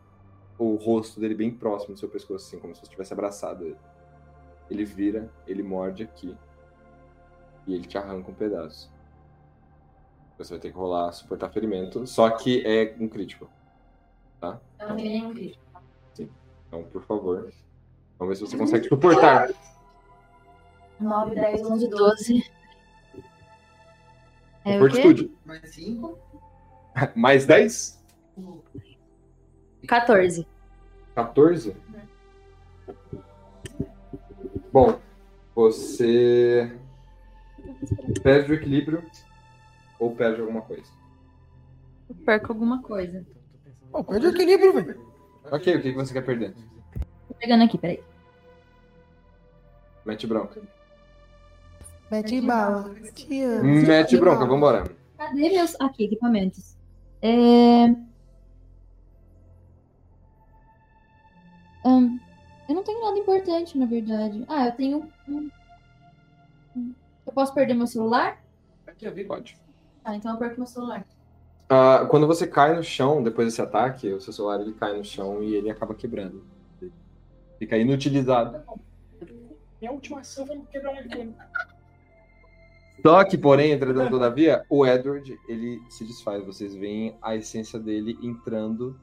o 0.59 0.75
rosto 0.77 1.19
dele 1.19 1.35
bem 1.35 1.51
próximo 1.51 1.95
do 1.95 2.01
seu 2.01 2.09
pescoço, 2.11 2.47
assim, 2.47 2.59
como 2.59 2.75
se 2.75 2.81
você 2.83 2.91
tivesse 2.91 3.13
abraçado 3.13 3.65
ele. 3.65 3.77
Ele 4.71 4.85
vira, 4.85 5.31
ele 5.47 5.63
morde 5.63 6.03
aqui. 6.03 6.37
E 7.67 7.75
ele 7.75 7.87
te 7.87 7.97
arranca 7.97 8.31
um 8.31 8.35
pedaço. 8.35 8.93
Você 10.39 10.51
vai 10.51 10.61
ter 10.61 10.71
que 10.71 10.77
rolar 10.77 11.13
suportar 11.13 11.51
ferimento. 11.51 12.07
Só 12.07 12.31
que 12.31 12.63
é 12.67 12.95
um 13.01 13.09
crítico. 13.09 13.49
Tá? 14.41 14.61
Tenho 14.79 14.95
nenhum 14.95 15.33
crítico. 15.33 15.65
Sim. 16.15 16.31
Então, 16.69 16.83
por 16.85 17.03
favor. 17.03 17.53
Vamos 18.19 18.39
ver 18.39 18.45
se 18.45 18.51
você 18.51 18.57
consegue 18.57 18.89
suportar. 18.89 19.51
9, 21.01 21.35
10, 21.35 21.63
11, 21.63 21.89
12. 21.89 22.53
É 24.65 24.71
o 24.71 24.73
quê? 24.73 24.79
Fortitude. 24.79 25.37
Mais 25.45 25.75
5. 25.75 26.19
Mais 27.15 27.47
10? 27.47 28.05
14. 29.87 30.47
14? 31.15 31.77
Bom, 34.73 34.99
você 35.55 36.79
perde 38.23 38.53
o 38.53 38.55
equilíbrio 38.55 39.03
ou 39.99 40.15
perde 40.15 40.41
alguma 40.41 40.63
coisa. 40.63 40.91
Perco 42.25 42.53
alguma 42.53 42.83
coisa. 42.83 43.27
Pô, 43.91 44.05
perde 44.05 44.27
o 44.27 44.31
equilíbrio, 44.31 44.73
velho. 44.73 45.07
Ok, 45.51 45.77
o 45.77 45.83
que 45.83 45.93
você 45.93 46.13
quer 46.13 46.25
perder? 46.25 46.55
Tô 47.29 47.35
pegando 47.35 47.65
aqui, 47.65 47.79
peraí. 47.79 48.03
Mete 50.05 50.27
bronca. 50.27 50.63
Mete 52.11 52.41
bala. 52.41 52.95
Te 53.13 53.43
amo. 53.43 53.65
Mete 53.65 54.17
bronca, 54.17 54.47
vambora. 54.47 54.85
Cadê 55.17 55.49
meus. 55.51 55.75
Aqui, 55.81 56.05
equipamentos. 56.05 56.77
É. 57.21 57.87
Ahn, 61.85 62.19
eu 62.69 62.75
não 62.75 62.83
tenho 62.83 63.01
nada 63.01 63.19
importante, 63.19 63.79
na 63.79 63.87
verdade. 63.87 64.45
Ah, 64.49 64.67
eu 64.67 64.73
tenho 64.73 65.13
Eu 67.27 67.33
posso 67.33 67.55
perder 67.55 67.75
meu 67.75 67.87
celular? 67.87 68.41
Pode. 69.27 69.59
Ah, 70.07 70.15
então 70.15 70.33
eu 70.33 70.39
perco 70.39 70.59
meu 70.59 70.69
celular. 70.69 71.05
Ah, 71.69 72.07
quando 72.09 72.29
você 72.29 72.47
cai 72.47 72.77
no 72.77 72.83
chão, 72.85 73.25
depois 73.25 73.49
desse 73.49 73.61
ataque, 73.61 74.09
o 74.13 74.21
seu 74.21 74.33
celular 74.33 74.61
ele 74.61 74.73
cai 74.73 74.97
no 74.97 75.05
chão 75.05 75.43
e 75.43 75.53
ele 75.53 75.69
acaba 75.69 75.97
quebrando. 75.97 76.45
Fica 77.59 77.77
inutilizado. 77.77 78.63
Minha 79.81 79.91
última 79.91 80.21
ação 80.21 80.47
foi 80.47 80.61
quebrar 80.71 80.93
um 80.93 81.01
iPhone. 81.01 81.35
Só 83.03 83.25
que, 83.25 83.37
porém, 83.37 83.73
entretanto, 83.73 84.11
todavia, 84.11 84.65
o 84.71 84.87
Edward, 84.87 85.37
ele 85.49 85.83
se 85.91 86.05
desfaz. 86.05 86.45
Vocês 86.47 86.73
veem 86.75 87.17
a 87.21 87.35
essência 87.35 87.79
dele 87.79 88.17
entrando, 88.23 88.99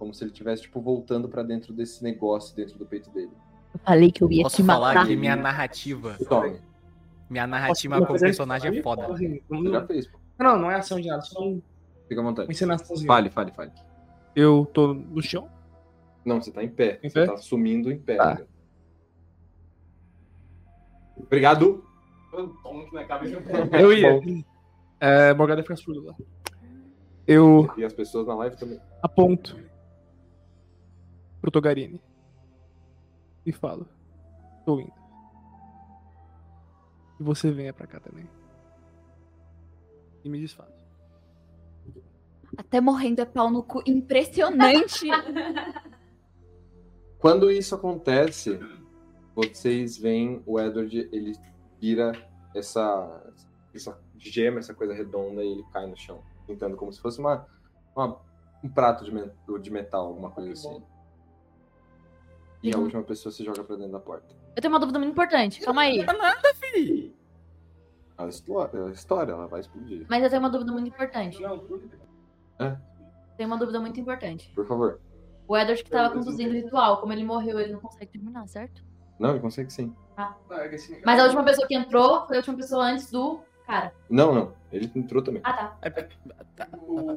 como 0.00 0.12
se 0.12 0.24
ele 0.24 0.32
estivesse, 0.32 0.62
tipo, 0.62 0.80
voltando 0.80 1.28
pra 1.28 1.44
dentro 1.44 1.72
desse 1.72 2.02
negócio 2.02 2.56
dentro 2.56 2.76
do 2.76 2.84
peito 2.84 3.08
dele. 3.10 3.30
Eu 3.72 3.80
falei 3.84 4.10
que 4.10 4.22
eu 4.24 4.30
ia 4.32 4.42
Posso 4.42 4.56
te 4.56 4.64
falar 4.64 4.94
matar. 4.94 5.06
que 5.06 5.14
minha 5.14 5.36
narrativa. 5.36 6.16
Some. 6.26 6.60
Minha 7.28 7.46
narrativa 7.46 7.94
Posso 7.94 8.06
como 8.06 8.18
fazer 8.18 8.26
personagem 8.26 8.78
é 8.78 8.82
foda. 8.82 9.06
Você 9.06 9.42
já 9.70 9.86
fez, 9.86 10.06
pô. 10.08 10.19
Não, 10.40 10.58
não 10.58 10.70
é 10.70 10.76
ação 10.76 10.98
de 10.98 11.06
nada, 11.08 11.20
só 11.22 11.38
um. 11.42 11.60
Fica 12.08 12.20
à 12.20 12.24
vontade. 12.24 12.48
Uma 12.48 12.52
encenaçãozinha. 12.52 13.06
Fale, 13.06 13.28
fale, 13.30 13.52
fale. 13.52 13.70
Eu 14.34 14.66
tô 14.72 14.94
no 14.94 15.22
chão? 15.22 15.48
Não, 16.24 16.40
você 16.40 16.50
tá 16.50 16.64
em 16.64 16.68
pé. 16.68 16.98
Em 17.02 17.10
você 17.10 17.20
pé? 17.20 17.26
tá 17.26 17.36
sumindo 17.36 17.92
em 17.92 17.98
pé. 17.98 18.16
Tá. 18.16 18.30
ainda. 18.30 18.48
Obrigado. 21.16 21.84
Eu 23.78 23.92
ia. 23.92 24.20
É, 24.98 25.34
Morgada 25.34 25.62
fica 25.62 25.76
surdo 25.76 26.04
lá. 26.04 26.14
Eu 27.26 27.70
E 27.76 27.84
as 27.84 27.92
pessoas 27.92 28.26
na 28.26 28.34
live 28.34 28.56
também. 28.56 28.80
aponto 29.02 29.56
pro 31.40 31.50
Togarini 31.50 32.00
e 33.44 33.52
falo: 33.52 33.86
Tô 34.64 34.80
indo. 34.80 34.92
E 37.18 37.22
você 37.22 37.50
venha 37.50 37.72
pra 37.72 37.86
cá 37.86 38.00
também. 38.00 38.26
E 40.24 40.28
me 40.28 40.40
desfaz. 40.40 40.70
Até 42.56 42.80
morrendo 42.80 43.20
é 43.20 43.24
pau 43.24 43.50
no 43.50 43.62
cu. 43.62 43.82
Impressionante. 43.86 45.06
Quando 47.18 47.50
isso 47.50 47.74
acontece, 47.74 48.58
vocês 49.34 49.98
veem 49.98 50.42
o 50.46 50.58
Edward, 50.58 51.08
ele 51.12 51.32
vira 51.80 52.12
essa, 52.54 53.32
essa 53.74 53.98
gema, 54.16 54.58
essa 54.58 54.74
coisa 54.74 54.94
redonda, 54.94 55.42
e 55.44 55.52
ele 55.52 55.64
cai 55.72 55.86
no 55.86 55.96
chão, 55.96 56.22
pintando 56.46 56.76
como 56.76 56.92
se 56.92 57.00
fosse 57.00 57.18
uma, 57.20 57.46
uma- 57.94 58.18
um 58.64 58.68
prato 58.68 59.04
de, 59.04 59.12
me- 59.12 59.30
de 59.60 59.70
metal, 59.70 60.06
alguma 60.06 60.30
coisa 60.30 60.52
assim. 60.52 60.82
E 62.62 62.72
a 62.72 62.76
Uhum. 62.76 62.84
última 62.84 63.02
pessoa 63.02 63.32
se 63.32 63.44
joga 63.44 63.64
pra 63.64 63.76
dentro 63.76 63.92
da 63.92 64.00
porta. 64.00 64.34
Eu 64.56 64.60
tenho 64.62 64.72
uma 64.72 64.80
dúvida 64.80 64.98
muito 64.98 65.12
importante. 65.12 65.60
Calma 65.60 65.82
aí. 65.82 65.98
nada, 66.04 66.54
fi. 66.54 67.14
A 68.20 68.28
história, 68.28 68.84
a 68.84 68.90
história, 68.90 69.32
ela 69.32 69.46
vai 69.46 69.60
explodir. 69.60 70.04
Mas 70.08 70.22
eu 70.22 70.28
tenho 70.28 70.42
uma 70.42 70.50
dúvida 70.50 70.70
muito 70.72 70.88
importante. 70.88 71.42
É, 72.58 72.76
Tenho 73.38 73.48
uma 73.48 73.56
dúvida 73.56 73.80
muito 73.80 73.98
importante. 73.98 74.52
por 74.54 74.66
favor. 74.66 75.00
O 75.48 75.56
Edward 75.56 75.82
que 75.82 75.90
tava 75.90 76.14
conduzindo 76.14 76.50
o 76.50 76.52
ritual, 76.52 77.00
como 77.00 77.12
ele 77.14 77.24
morreu, 77.24 77.58
ele 77.58 77.72
não 77.72 77.80
consegue 77.80 78.12
terminar, 78.12 78.46
certo? 78.46 78.84
Não, 79.18 79.30
ele 79.30 79.40
consegue 79.40 79.72
sim. 79.72 79.94
Ah. 80.16 80.34
Mas 81.04 81.18
a 81.18 81.24
última 81.24 81.42
pessoa 81.42 81.66
que 81.66 81.74
entrou 81.74 82.26
foi 82.26 82.36
a 82.36 82.40
última 82.40 82.56
pessoa 82.56 82.84
antes 82.84 83.10
do 83.10 83.40
cara. 83.66 83.92
Não, 84.08 84.34
não. 84.34 84.52
Ele 84.70 84.90
entrou 84.94 85.22
também. 85.22 85.40
Ah, 85.44 85.52
tá. 85.80 86.68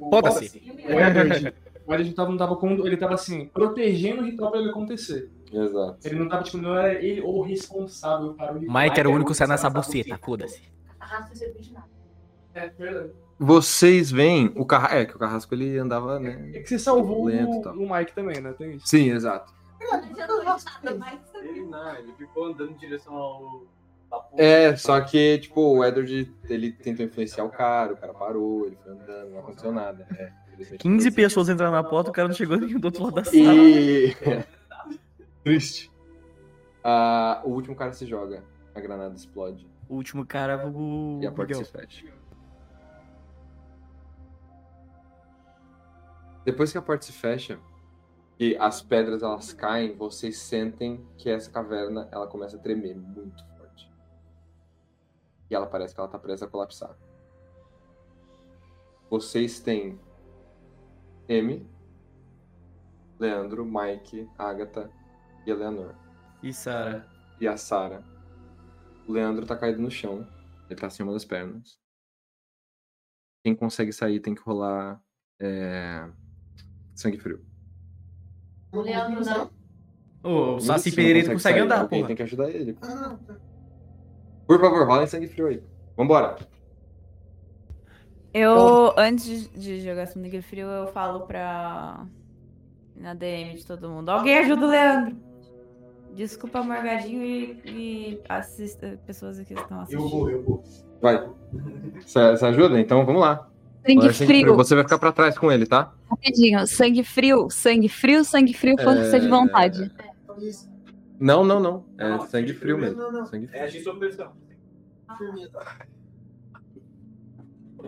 Foda-se. 0.09 0.61
O 0.87 0.99
Edward, 0.99 1.53
o 1.85 1.93
Edward 1.93 2.13
tava, 2.13 2.29
não 2.29 2.37
tava 2.37 2.55
com. 2.55 2.71
Ele 2.87 2.95
tava 2.97 3.13
assim, 3.15 3.47
protegendo 3.47 4.21
o 4.21 4.25
ritual 4.25 4.51
pra 4.51 4.59
ele 4.61 4.69
acontecer. 4.69 5.29
Exato. 5.51 5.99
Ele 6.03 6.15
não 6.17 6.27
tava, 6.29 6.43
tipo, 6.43 6.57
não 6.57 6.75
era 6.75 6.93
ele 6.93 7.21
o 7.21 7.41
responsável 7.41 8.33
para 8.33 8.53
o 8.55 8.59
ritual. 8.59 8.81
Mike 8.81 8.99
era 8.99 9.09
o 9.09 9.13
único 9.13 9.33
saindo 9.33 9.51
nessa 9.51 9.69
buceta, 9.69 10.17
foda-se. 10.17 10.61
Arrasta 11.03 11.35
serviu 11.35 11.61
de 11.61 11.73
nada. 11.73 11.89
É 12.53 12.69
verdade. 12.69 13.11
Vocês 13.37 14.09
veem 14.09 14.53
o 14.55 14.65
carrasco. 14.65 14.95
É, 14.95 15.05
que 15.05 15.15
o 15.15 15.19
carrasco 15.19 15.53
ele 15.53 15.77
andava, 15.77 16.19
né? 16.19 16.51
É 16.53 16.59
que 16.61 16.69
você 16.69 16.79
salvou 16.79 17.25
Lento 17.25 17.69
e 17.69 17.77
o, 17.77 17.83
o 17.83 17.93
Mike 17.93 18.13
também, 18.13 18.39
né? 18.39 18.53
Tem 18.53 18.75
isso. 18.75 18.87
Sim, 18.87 19.11
exato. 19.11 19.53
Ele 21.33 21.61
não, 21.63 21.95
ele 21.95 22.13
ficou 22.13 22.45
andando 22.45 22.71
em 22.71 22.77
direção 22.77 23.15
ao. 23.15 23.65
É, 24.37 24.75
só 24.75 25.01
que, 25.01 25.39
tipo, 25.39 25.59
o 25.59 25.83
Edward, 25.83 26.31
ele 26.47 26.71
tentou 26.71 27.03
influenciar 27.05 27.43
o 27.43 27.49
cara, 27.49 27.93
o 27.93 27.97
cara 27.97 28.13
parou, 28.13 28.67
ele 28.67 28.77
foi 28.81 28.93
andando, 28.93 29.31
não 29.31 29.39
aconteceu 29.39 29.71
nada. 29.71 30.07
É, 30.17 30.31
infelizmente. 30.49 30.83
15 30.83 31.11
pessoas 31.11 31.49
entraram 31.49 31.73
na 31.73 31.83
porta, 31.83 32.11
o 32.11 32.13
cara 32.13 32.27
não 32.27 32.35
chegou 32.35 32.55
nenhum 32.55 32.79
do 32.79 32.85
outro 32.85 33.03
lado 33.03 33.15
da 33.15 33.23
sala. 33.23 33.35
E. 33.37 34.15
Triste. 35.43 35.91
Ah, 36.83 37.41
o 37.43 37.49
último 37.49 37.75
cara 37.75 37.91
se 37.91 38.05
joga, 38.05 38.43
a 38.75 38.79
granada 38.79 39.15
explode. 39.15 39.72
O 39.93 39.95
último 39.97 40.25
cara, 40.25 40.67
o. 40.67 41.19
E 41.21 41.27
a 41.27 41.31
porta 41.31 41.53
Miguel. 41.53 41.65
se 41.65 41.71
fecha. 41.71 42.13
Depois 46.43 46.71
que 46.71 46.79
a 46.79 46.81
porta 46.81 47.05
se 47.05 47.11
fecha 47.11 47.59
e 48.39 48.57
as 48.57 48.81
pedras 48.81 49.21
elas 49.21 49.53
caem, 49.53 49.95
vocês 49.95 50.39
sentem 50.39 51.07
que 51.15 51.29
essa 51.29 51.51
caverna 51.51 52.09
ela 52.11 52.25
começa 52.25 52.57
a 52.57 52.59
tremer 52.59 52.95
muito 52.95 53.45
forte. 53.55 53.93
E 55.47 55.53
ela 55.53 55.67
parece 55.67 55.93
que 55.93 55.99
ela 55.99 56.09
tá 56.09 56.17
prestes 56.17 56.41
a 56.41 56.49
colapsar. 56.49 56.97
Vocês 59.11 59.59
têm 59.59 59.99
M, 61.29 61.69
Leandro, 63.19 63.63
Mike, 63.63 64.27
Agatha 64.39 64.89
e 65.45 65.51
Eleanor. 65.51 65.93
E 66.41 66.51
Sara. 66.51 67.07
E 67.39 67.47
a 67.47 67.55
Sara. 67.55 68.12
O 69.07 69.11
Leandro 69.11 69.45
tá 69.45 69.55
caído 69.55 69.81
no 69.81 69.91
chão. 69.91 70.27
Ele 70.69 70.79
tá 70.79 70.87
acima 70.87 71.11
das 71.11 71.25
pernas. 71.25 71.77
Quem 73.43 73.53
consegue 73.55 73.91
sair 73.91 74.19
tem 74.19 74.33
que 74.33 74.41
rolar 74.41 75.01
é, 75.39 76.07
sangue 76.95 77.17
frio. 77.17 77.45
O 78.71 78.79
Leandro 78.81 79.21
não. 79.25 79.51
O 80.55 80.59
Saci 80.61 80.91
Pereira 80.91 81.33
consegue 81.33 81.39
sair, 81.59 81.59
andar, 81.63 81.87
porra. 81.87 82.07
tem 82.07 82.15
que 82.15 82.23
ajudar 82.23 82.49
ele. 82.49 82.77
Ah, 82.81 83.17
Por 84.47 84.59
favor, 84.59 84.87
rola 84.87 85.03
em 85.03 85.07
sangue 85.07 85.27
frio 85.27 85.47
aí. 85.47 85.61
Vambora. 85.97 86.37
Eu, 88.33 88.97
antes 88.97 89.25
de- 89.25 89.59
de 89.59 89.81
jogar 89.81 90.07
Sangue 90.07 90.41
Frio, 90.41 90.65
eu 90.67 90.87
falo 90.87 91.27
pra. 91.27 92.03
Na 92.95 93.13
DM 93.13 93.53
de 93.55 93.65
todo 93.65 93.89
mundo. 93.89 94.09
Alguém 94.09 94.39
ajuda 94.39 94.65
o 94.65 94.69
Leandro. 94.69 95.17
Desculpa, 96.15 96.61
Morgadinho 96.61 97.23
e, 97.23 97.59
e 97.65 98.21
assista, 98.29 98.99
pessoas 99.05 99.39
aqui 99.39 99.55
que 99.55 99.61
estão 99.61 99.81
assistindo. 99.81 100.03
Eu 100.03 100.09
vou, 100.09 100.29
eu 100.29 100.43
vou. 100.43 100.63
Vai. 101.01 101.27
Você 102.01 102.19
ajuda? 102.45 102.79
Então 102.79 103.05
vamos 103.05 103.21
lá. 103.21 103.49
Sangue 103.85 103.99
Rola 103.99 104.13
frio. 104.13 104.55
Você 104.55 104.75
vai 104.75 104.83
ficar 104.83 104.97
pra 104.99 105.11
trás 105.11 105.37
com 105.37 105.51
ele, 105.51 105.65
tá? 105.65 105.93
Rapidinho, 106.09 106.65
sangue 106.67 107.03
frio, 107.03 107.49
sangue 107.49 107.89
frio, 107.89 108.23
sangue 108.23 108.53
frio, 108.53 108.75
força 108.81 109.19
de 109.19 109.25
É. 109.25 109.29
vontade. 109.29 109.91
Não, 111.19 111.43
não, 111.43 111.59
não. 111.59 111.85
É 111.97 112.19
sangue 112.27 112.53
frio 112.53 112.77
mesmo. 112.77 113.01
Sangue 113.27 113.45
É 113.45 113.49
frio. 113.49 113.63
agir 113.63 113.81
sob 113.83 113.99
pressão. 113.99 114.31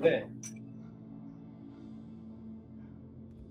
É. 0.04 0.28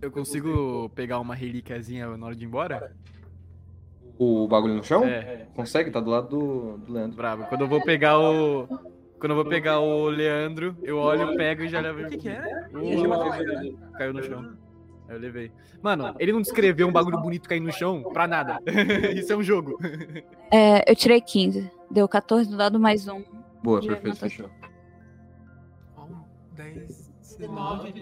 Eu 0.02 0.10
consigo 0.10 0.90
pegar 0.94 1.18
uma 1.18 1.34
relíquiazinha 1.34 2.14
na 2.16 2.26
hora 2.26 2.36
de 2.36 2.44
ir 2.44 2.46
embora? 2.48 2.94
O 4.18 4.46
bagulho 4.46 4.74
no 4.74 4.84
chão? 4.84 5.04
É. 5.04 5.46
Consegue? 5.54 5.90
Tá 5.90 6.00
do 6.00 6.10
lado 6.10 6.28
do, 6.28 6.78
do 6.78 6.92
Leandro. 6.92 7.16
Bravo. 7.16 7.44
Quando 7.46 7.62
eu 7.62 7.68
vou 7.68 7.82
pegar 7.82 8.18
o. 8.18 8.66
Quando 9.18 9.30
eu 9.30 9.36
vou 9.36 9.46
pegar 9.46 9.80
o 9.80 10.08
Leandro, 10.08 10.76
eu 10.82 10.98
olho, 10.98 11.36
pego 11.36 11.62
e 11.62 11.68
já 11.68 11.80
levo. 11.80 12.02
O 12.02 12.08
que, 12.08 12.18
que 12.18 12.28
é? 12.28 12.68
Caiu 13.96 14.12
no 14.12 14.22
chão. 14.22 14.56
Aí 15.08 15.16
eu 15.16 15.20
levei. 15.20 15.50
Mano, 15.82 16.14
ele 16.18 16.32
não 16.32 16.40
descreveu 16.40 16.88
um 16.88 16.92
bagulho 16.92 17.18
bonito 17.18 17.48
cair 17.48 17.60
no 17.60 17.72
chão 17.72 18.02
pra 18.12 18.26
nada. 18.26 18.58
Isso 19.14 19.32
é 19.32 19.36
um 19.36 19.42
jogo. 19.42 19.78
É, 20.50 20.90
eu 20.90 20.96
tirei 20.96 21.20
15. 21.20 21.70
Deu 21.90 22.08
14 22.08 22.50
no 22.50 22.56
dado 22.56 22.78
mais 22.78 23.06
um. 23.08 23.22
Boa, 23.62 23.80
perfeito, 23.80 24.16
fechou. 24.16 24.50
10, 26.52 27.12
19. 27.38 27.92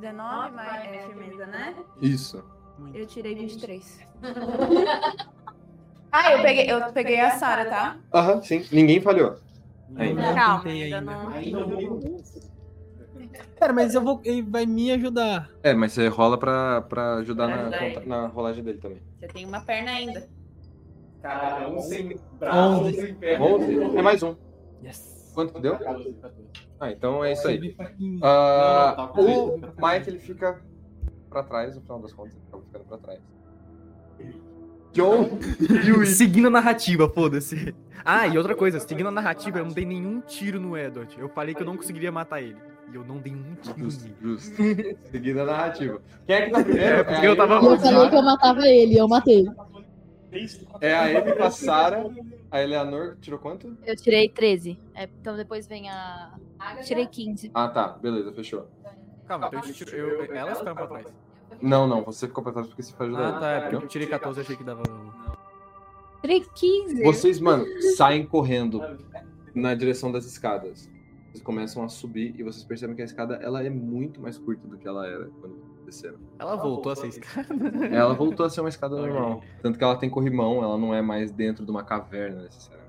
19 0.00 0.54
mais 0.56 0.84
é 0.84 1.06
firmeza, 1.06 1.46
né? 1.46 1.76
Isso. 2.00 2.44
Eu 2.94 3.06
tirei 3.06 3.34
23. 3.34 4.00
ah, 6.12 6.32
eu 6.32 6.42
peguei, 6.42 6.70
eu 6.70 6.92
peguei 6.92 7.20
a 7.20 7.30
Sara, 7.32 7.64
tá? 7.66 7.96
Aham, 8.12 8.42
sim. 8.42 8.64
Ninguém 8.70 9.00
falhou. 9.00 9.36
Ainda. 9.96 10.34
Calma, 10.34 10.70
ainda 10.70 11.00
não. 11.00 11.30
Cara, 13.58 13.72
mas 13.72 13.94
eu 13.94 14.02
vou. 14.02 14.20
Ele 14.24 14.42
vai 14.42 14.66
me 14.66 14.90
ajudar. 14.92 15.50
É, 15.62 15.72
mas 15.74 15.92
você 15.92 16.08
rola 16.08 16.36
pra, 16.38 16.82
pra 16.82 17.14
ajudar 17.16 17.48
na, 17.48 17.68
Daí. 17.68 17.94
conta- 17.94 18.06
na 18.06 18.26
rolagem 18.26 18.62
dele 18.64 18.78
também. 18.78 19.02
Você 19.18 19.28
tem 19.28 19.44
uma 19.46 19.60
perna 19.60 19.90
ainda. 19.92 20.28
Caralho, 21.22 21.76
um 21.76 21.80
sem 21.80 22.18
braço, 22.32 22.82
um 22.82 22.92
sem 22.92 23.14
perna. 23.14 23.44
11? 23.46 23.96
É 23.98 24.02
mais 24.02 24.22
um. 24.22 24.34
Yes. 24.82 25.30
Quanto 25.34 25.54
que 25.54 25.60
deu? 25.60 25.78
Ah, 26.80 26.90
então 26.90 27.24
é 27.24 27.32
isso 27.32 27.46
aí. 27.46 27.76
Ah, 28.22 28.94
Não, 28.96 29.06
não, 29.06 29.60
tá 29.60 29.72
o 29.82 29.86
Mike 29.94 30.10
ele 30.10 30.18
fica 30.18 30.60
pra 31.30 31.42
trás, 31.44 31.76
no 31.76 31.80
final 31.82 32.00
das 32.00 32.12
contas, 32.12 32.34
ele 32.34 32.42
acaba 32.48 32.62
ficando 32.64 32.84
pra 32.84 32.98
trás. 32.98 33.20
John 34.92 35.38
Seguindo 36.06 36.46
a 36.48 36.50
narrativa, 36.50 37.08
foda-se. 37.08 37.74
Ah, 38.04 38.26
e 38.26 38.36
outra 38.36 38.54
coisa, 38.54 38.78
seguindo 38.80 39.06
a 39.08 39.12
narrativa, 39.12 39.58
eu 39.58 39.64
não 39.64 39.72
dei 39.72 39.84
nenhum 39.86 40.20
tiro 40.20 40.60
no 40.60 40.76
Edward. 40.76 41.14
Eu 41.18 41.28
falei 41.28 41.54
que 41.54 41.62
eu 41.62 41.66
não 41.66 41.76
conseguiria 41.76 42.10
matar 42.12 42.42
ele. 42.42 42.56
E 42.92 42.94
eu 42.96 43.04
não 43.04 43.16
dei 43.18 43.32
um 43.32 43.54
tiro 43.62 43.76
nele. 43.78 44.14
Justo. 44.20 44.56
Seguindo 45.10 45.40
a 45.40 45.44
narrativa. 45.44 46.02
Quem 46.26 46.36
é 46.36 46.42
que 46.46 46.50
tá 46.50 46.60
primeiro? 46.64 46.84
É, 46.96 47.04
porque 47.04 47.26
eu 47.26 47.36
tava- 47.36 47.54
E 47.54 47.66
eu 47.66 47.78
falei 47.78 48.08
que 48.10 48.16
eu 48.16 48.22
matava 48.22 48.66
ele, 48.66 48.98
eu 48.98 49.08
matei. 49.08 49.46
É 50.80 50.94
a 50.94 51.04
Amy 51.20 51.32
com 51.36 51.42
a 51.42 51.50
Sarah. 51.50 52.04
A 52.50 52.62
Eleanor 52.62 53.16
tirou 53.20 53.38
quanto? 53.38 53.76
Eu 53.86 53.96
tirei 53.96 54.28
13. 54.28 54.78
É, 54.94 55.04
então 55.20 55.36
depois 55.36 55.66
vem 55.66 55.88
a. 55.88 56.34
Tirei 56.84 57.06
15. 57.06 57.50
Ah, 57.54 57.68
tá. 57.68 57.88
Beleza, 57.88 58.32
fechou. 58.32 58.66
Calma, 59.26 59.48
então 59.48 59.62
eu 59.92 60.08
eu, 60.26 60.34
elas 60.34 60.58
ficaram 60.58 60.76
pra 60.76 60.86
trás. 60.86 61.06
Não, 61.62 61.86
não. 61.86 62.02
Você 62.02 62.26
ficou 62.26 62.42
pra 62.42 62.52
trás 62.52 62.66
porque 62.66 62.82
você 62.82 62.92
foi 62.92 63.06
ajudar. 63.06 63.36
Ah, 63.36 63.40
tá. 63.40 63.50
É 63.50 63.60
porque 63.60 63.76
eu 63.76 63.88
tirei 63.88 64.08
14 64.08 64.38
eu 64.38 64.42
achei 64.42 64.56
que 64.56 64.64
dava. 64.64 64.82
Tirei 66.20 66.44
15. 66.54 67.02
Vocês, 67.02 67.40
mano, 67.40 67.64
saem 67.96 68.26
correndo 68.26 68.80
na 69.54 69.74
direção 69.74 70.10
das 70.10 70.24
escadas. 70.24 70.90
Vocês 71.30 71.42
começam 71.42 71.82
a 71.82 71.88
subir 71.88 72.34
e 72.38 72.42
vocês 72.42 72.62
percebem 72.64 72.94
que 72.94 73.02
a 73.02 73.04
escada 73.04 73.36
ela 73.36 73.64
é 73.64 73.70
muito 73.70 74.20
mais 74.20 74.36
curta 74.36 74.68
do 74.68 74.76
que 74.76 74.86
ela 74.86 75.06
era 75.06 75.30
quando 75.40 75.56
desceram. 75.86 76.18
Ela 76.38 76.56
voltou 76.56 76.92
a 76.92 76.96
ser 76.96 77.08
escada. 77.08 77.54
Ela 77.90 78.12
voltou 78.12 78.44
a 78.44 78.50
ser 78.50 78.60
uma 78.60 78.68
escada 78.68 78.96
normal. 78.96 79.42
Tanto 79.62 79.78
que 79.78 79.84
ela 79.84 79.96
tem 79.96 80.10
corrimão, 80.10 80.62
ela 80.62 80.76
não 80.76 80.94
é 80.94 81.00
mais 81.00 81.32
dentro 81.32 81.64
de 81.64 81.70
uma 81.70 81.82
caverna, 81.82 82.42
necessariamente. 82.42 82.81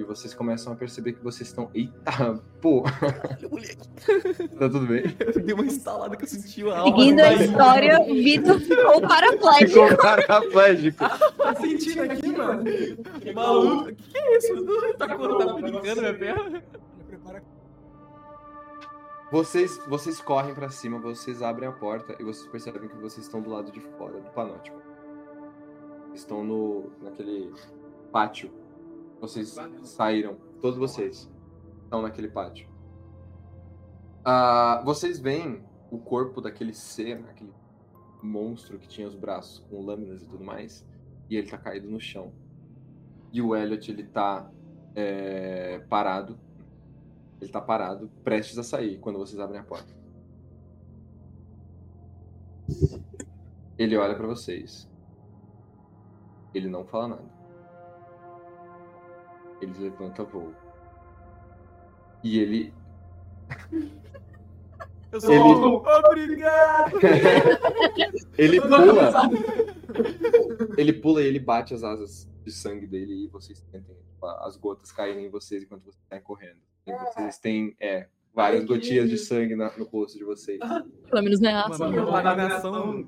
E 0.00 0.02
vocês 0.02 0.32
começam 0.32 0.72
a 0.72 0.76
perceber 0.76 1.12
que 1.12 1.22
vocês 1.22 1.50
estão. 1.50 1.70
Eita, 1.74 2.42
pô! 2.58 2.82
tá 4.58 4.66
tudo 4.70 4.86
bem? 4.86 5.14
Eu 5.18 5.42
dei 5.42 5.54
uma 5.54 5.66
instalada 5.66 6.16
que 6.16 6.24
eu 6.24 6.28
senti 6.28 6.66
a 6.66 6.78
alma. 6.78 6.96
Seguindo 6.96 7.20
a 7.20 7.34
história, 7.34 8.00
o 8.00 8.06
Vitor 8.06 8.58
ficou 8.60 9.02
paraplégico. 9.02 9.88
Ficou 9.88 9.96
paraplégico. 9.98 10.98
Tá 10.98 11.54
sentindo 11.54 12.00
aqui, 12.00 12.32
mano? 12.32 12.64
Que 13.20 13.34
maluco. 13.34 13.94
Que 13.94 13.94
que 13.94 14.18
é 14.18 14.38
isso? 14.38 14.64
Tá, 14.96 15.06
tá 15.06 15.16
brincando 15.16 16.00
minha 16.00 16.14
perna? 16.14 16.64
Vocês, 19.30 19.76
vocês 19.86 20.18
correm 20.18 20.54
pra 20.54 20.70
cima, 20.70 20.98
vocês 20.98 21.42
abrem 21.42 21.68
a 21.68 21.72
porta 21.72 22.16
e 22.18 22.24
vocês 22.24 22.50
percebem 22.50 22.88
que 22.88 22.96
vocês 22.96 23.26
estão 23.26 23.42
do 23.42 23.50
lado 23.50 23.70
de 23.70 23.80
fora 23.98 24.18
do 24.18 24.30
panótico. 24.30 24.80
Estão 26.14 26.42
no 26.42 26.90
naquele 27.02 27.52
pátio. 28.10 28.59
Vocês 29.20 29.56
saíram, 29.84 30.36
todos 30.60 30.78
vocês 30.78 31.30
estão 31.84 32.02
naquele 32.02 32.28
pátio. 32.28 32.68
Ah, 34.24 34.82
vocês 34.84 35.18
veem 35.18 35.62
o 35.90 35.98
corpo 35.98 36.40
daquele 36.40 36.72
ser, 36.72 37.18
aquele 37.28 37.52
monstro 38.22 38.78
que 38.78 38.88
tinha 38.88 39.06
os 39.06 39.14
braços 39.14 39.58
com 39.68 39.84
lâminas 39.84 40.22
e 40.22 40.26
tudo 40.26 40.44
mais, 40.44 40.86
e 41.28 41.36
ele 41.36 41.48
tá 41.48 41.58
caído 41.58 41.90
no 41.90 42.00
chão. 42.00 42.32
E 43.32 43.40
o 43.40 43.54
Elliot, 43.54 43.90
ele 43.90 44.04
tá 44.04 44.50
é, 44.94 45.78
parado 45.88 46.38
ele 47.40 47.50
tá 47.50 47.60
parado, 47.60 48.10
prestes 48.22 48.58
a 48.58 48.62
sair, 48.62 48.98
quando 48.98 49.18
vocês 49.18 49.40
abrem 49.40 49.58
a 49.58 49.64
porta. 49.64 49.94
Ele 53.78 53.96
olha 53.96 54.14
pra 54.14 54.26
vocês. 54.26 54.86
Ele 56.52 56.68
não 56.68 56.84
fala 56.84 57.08
nada. 57.08 57.39
Ele 59.60 59.74
levanta 59.78 60.24
voo. 60.24 60.52
E 62.22 62.38
ele. 62.38 62.74
Eu 65.12 65.20
sou 65.20 65.32
Ele- 65.32 65.42
obrigado. 66.06 66.98
ele 68.38 68.60
pula. 68.60 69.12
Ele 70.78 70.92
pula 70.92 71.20
e 71.22 71.26
ele 71.26 71.40
bate 71.40 71.74
as 71.74 71.82
asas 71.82 72.30
de 72.44 72.52
sangue 72.52 72.86
dele 72.86 73.24
e 73.24 73.26
vocês 73.26 73.58
sentem 73.58 73.96
tipo, 73.96 74.24
as 74.26 74.56
gotas 74.56 74.92
caírem 74.92 75.26
em 75.26 75.28
vocês 75.28 75.64
enquanto 75.64 75.82
vocês 75.82 76.04
saem 76.08 76.22
correndo. 76.22 76.58
E 76.86 76.92
vocês 76.92 77.38
têm, 77.38 77.74
é, 77.80 78.06
várias 78.32 78.64
gotinhas 78.64 79.10
de 79.10 79.18
sangue 79.18 79.56
na- 79.56 79.72
no 79.76 79.84
rosto 79.84 80.16
de 80.16 80.22
vocês. 80.24 80.60
Pelo 80.60 81.22
menos 81.24 81.40
não 81.40 81.50
é 81.50 81.54
aço. 81.54 81.80
Mano, 81.80 82.02
uma 82.08 82.16
contaminação 82.18 83.06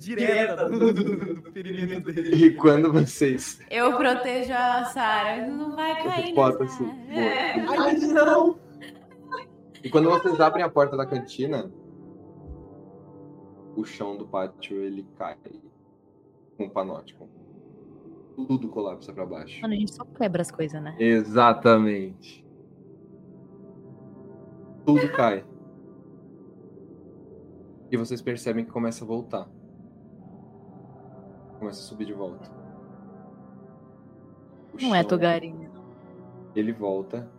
direta 0.00 0.68
do, 0.68 0.92
do, 0.92 1.34
do 1.34 1.52
ferimento 1.52 2.10
dele. 2.12 2.34
E 2.46 2.54
quando 2.54 2.92
vocês. 2.92 3.60
Eu 3.70 3.96
protejo 3.96 4.52
a 4.52 4.84
Sara. 4.86 5.46
Não 5.46 5.76
vai 5.76 6.02
cair 6.02 6.34
Bota 6.34 6.64
nessa. 6.64 6.82
assim. 6.82 7.10
É. 7.10 7.60
Ai, 7.60 7.94
não. 7.98 8.58
E 9.82 9.88
quando 9.90 10.10
vocês 10.10 10.40
abrem 10.40 10.64
a 10.64 10.68
porta 10.68 10.96
da 10.96 11.06
cantina, 11.06 11.70
o 13.76 13.84
chão 13.84 14.16
do 14.16 14.26
pátio 14.26 14.76
ele 14.82 15.06
cai 15.18 15.36
com 16.56 16.64
um 16.64 16.68
panótico. 16.68 17.28
Tudo 18.36 18.68
colapsa 18.68 19.12
pra 19.12 19.26
baixo. 19.26 19.60
Mano, 19.60 19.74
a 19.74 19.76
gente 19.76 19.94
só 19.94 20.04
quebra 20.04 20.40
as 20.42 20.50
coisas, 20.50 20.82
né? 20.82 20.96
Exatamente. 20.98 22.46
Tudo 24.86 25.10
cai. 25.12 25.44
E 27.90 27.96
vocês 27.96 28.22
percebem 28.22 28.64
que 28.64 28.70
começa 28.70 29.04
a 29.04 29.06
voltar. 29.06 29.48
Começa 31.60 31.80
a 31.80 31.84
subir 31.84 32.06
de 32.06 32.14
volta. 32.14 32.50
O 34.72 34.82
Não 34.82 34.94
é 34.94 35.00
chão, 35.00 35.08
Togarinho. 35.08 35.70
Ele 36.56 36.72
volta 36.72 37.30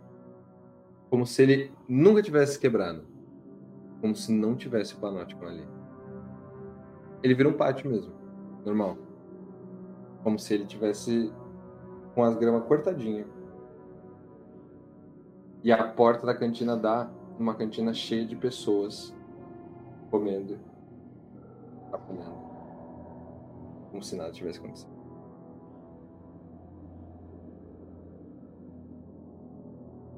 como 1.10 1.26
se 1.26 1.42
ele 1.42 1.72
nunca 1.88 2.22
tivesse 2.22 2.56
quebrado. 2.56 3.04
Como 4.00 4.14
se 4.14 4.32
não 4.32 4.54
tivesse 4.54 4.94
o 4.94 4.98
panótico 4.98 5.44
ali. 5.44 5.66
Ele 7.20 7.34
vira 7.34 7.48
um 7.48 7.52
pátio 7.52 7.90
mesmo. 7.90 8.14
Normal. 8.64 8.96
Como 10.22 10.38
se 10.38 10.54
ele 10.54 10.66
tivesse 10.66 11.32
com 12.14 12.22
as 12.22 12.36
gramas 12.36 12.64
cortadinhas. 12.64 13.26
E 15.64 15.72
a 15.72 15.84
porta 15.88 16.24
da 16.24 16.34
cantina 16.34 16.76
dá 16.76 17.10
numa 17.38 17.54
cantina 17.54 17.92
cheia 17.92 18.24
de 18.24 18.36
pessoas 18.36 19.12
comendo. 20.12 20.60
Tá 21.90 21.98
comendo. 21.98 22.31
Como 23.92 24.02
se 24.02 24.16
nada 24.16 24.32
tivesse 24.32 24.58
acontecido. 24.58 24.90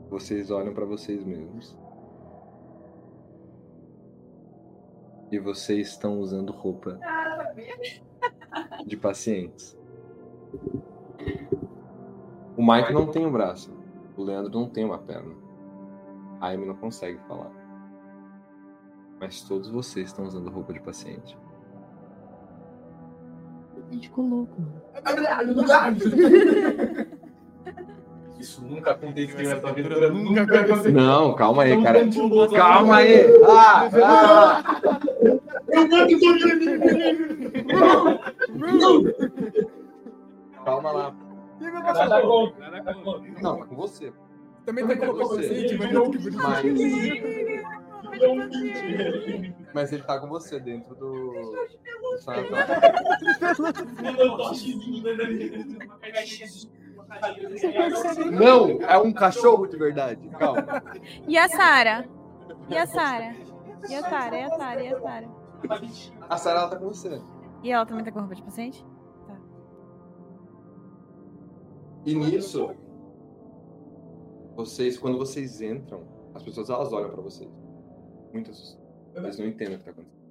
Vocês 0.09 0.51
olham 0.53 0.73
pra 0.73 0.85
vocês 0.85 1.25
mesmos. 1.25 1.77
E 5.33 5.39
vocês 5.41 5.89
estão 5.89 6.21
usando 6.21 6.53
roupa 6.53 7.01
de 8.87 8.97
pacientes. 8.97 9.77
O 12.57 12.65
Mike 12.65 12.93
não 12.93 13.11
tem 13.11 13.27
um 13.27 13.33
braço. 13.33 13.77
O 14.17 14.23
Leandro 14.23 14.53
não 14.53 14.71
tem 14.71 14.85
uma 14.85 14.99
perna. 14.99 15.35
A 16.41 16.51
Amy 16.51 16.65
não 16.65 16.77
consegue 16.77 17.19
falar. 17.27 17.51
Mas 19.19 19.43
todos 19.43 19.69
vocês 19.69 20.07
estão 20.07 20.25
usando 20.25 20.49
roupa 20.49 20.73
de 20.73 20.81
paciente. 20.81 21.37
A 23.89 23.93
gente 23.93 24.09
ficou 24.09 24.27
louco. 24.27 24.61
Isso 28.39 28.63
nunca 28.63 28.91
aconteceu 28.91 29.39
nessa 29.39 29.69
aventura, 29.69 30.11
nunca 30.11 30.45
vai 30.45 30.59
acontecer. 30.59 30.93
Não, 30.93 31.35
calma 31.35 31.63
aí, 31.63 31.83
cara. 31.83 32.03
Estamos 32.03 32.53
Calma 32.53 32.97
aí. 32.97 33.25
Ah, 33.47 33.89
ah. 34.05 34.63
Eu 35.69 35.89
mato 35.89 36.19
Calma 40.65 40.93
lá. 40.93 41.15
Nada 41.61 42.23
contra, 42.23 42.71
nada 42.71 42.95
contra. 42.95 43.33
Não, 43.41 43.59
tá 43.59 43.65
com 43.65 43.77
você. 43.77 44.13
Também 44.67 44.87
tá 44.87 44.97
com 44.97 45.15
você, 45.15 45.67
tipo, 45.67 45.85
Mas... 46.37 46.63
Mas 49.75 49.93
ele 49.93 50.03
tá 50.03 50.19
com 50.19 50.29
você 50.29 50.61
dentro 50.61 50.95
do. 50.95 51.33
caixinha. 56.13 56.49
Não, 58.31 58.83
é 58.83 58.99
um 58.99 59.13
cachorro 59.13 59.67
de 59.67 59.77
verdade. 59.77 60.29
Calma. 60.39 60.83
E 61.27 61.37
a 61.37 61.49
Sara? 61.49 62.09
E 62.69 62.77
a 62.77 62.87
Sara? 62.87 63.35
E 63.89 63.95
a 63.95 64.03
Sara? 64.03 64.37
E 64.39 64.43
a 64.43 64.51
Sara? 64.51 64.85
E 64.85 64.89
a 64.89 65.01
Sara? 65.01 65.29
A 66.29 66.37
Sarah 66.37 66.61
ela 66.61 66.71
tá 66.71 66.77
com 66.77 66.87
você. 66.87 67.21
E 67.63 67.71
ela 67.71 67.87
também 67.87 68.05
tá 68.05 68.13
com 68.13 68.21
roupa 68.21 68.35
de 68.35 68.43
paciente? 68.43 68.85
E 72.05 72.15
nisso, 72.15 72.71
vocês, 74.55 74.99
quando 74.99 75.17
vocês 75.17 75.63
entram, 75.63 76.03
as 76.35 76.43
pessoas 76.43 76.69
elas 76.69 76.93
olham 76.93 77.11
pra 77.11 77.23
vocês. 77.23 77.51
Muito 78.35 78.51
assustadas. 78.51 78.85
Eles 79.15 79.39
não 79.39 79.47
entendem 79.47 79.77
o 79.77 79.79
que 79.79 79.85
tá 79.85 79.91
acontecendo. 79.93 80.25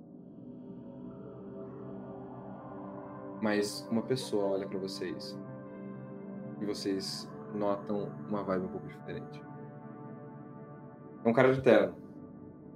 Mas 3.42 3.88
uma 3.90 4.02
pessoa 4.04 4.46
olha 4.52 4.68
pra 4.68 4.78
vocês 4.78 5.38
e 6.62 6.66
vocês 6.66 7.30
notam 7.54 8.10
uma 8.30 8.44
vibe 8.44 8.66
um 8.66 8.70
pouco 8.70 8.88
diferente. 8.88 9.42
É 11.24 11.30
um 11.30 11.34
cara 11.34 11.54
de 11.54 11.62
terno. 11.62 11.96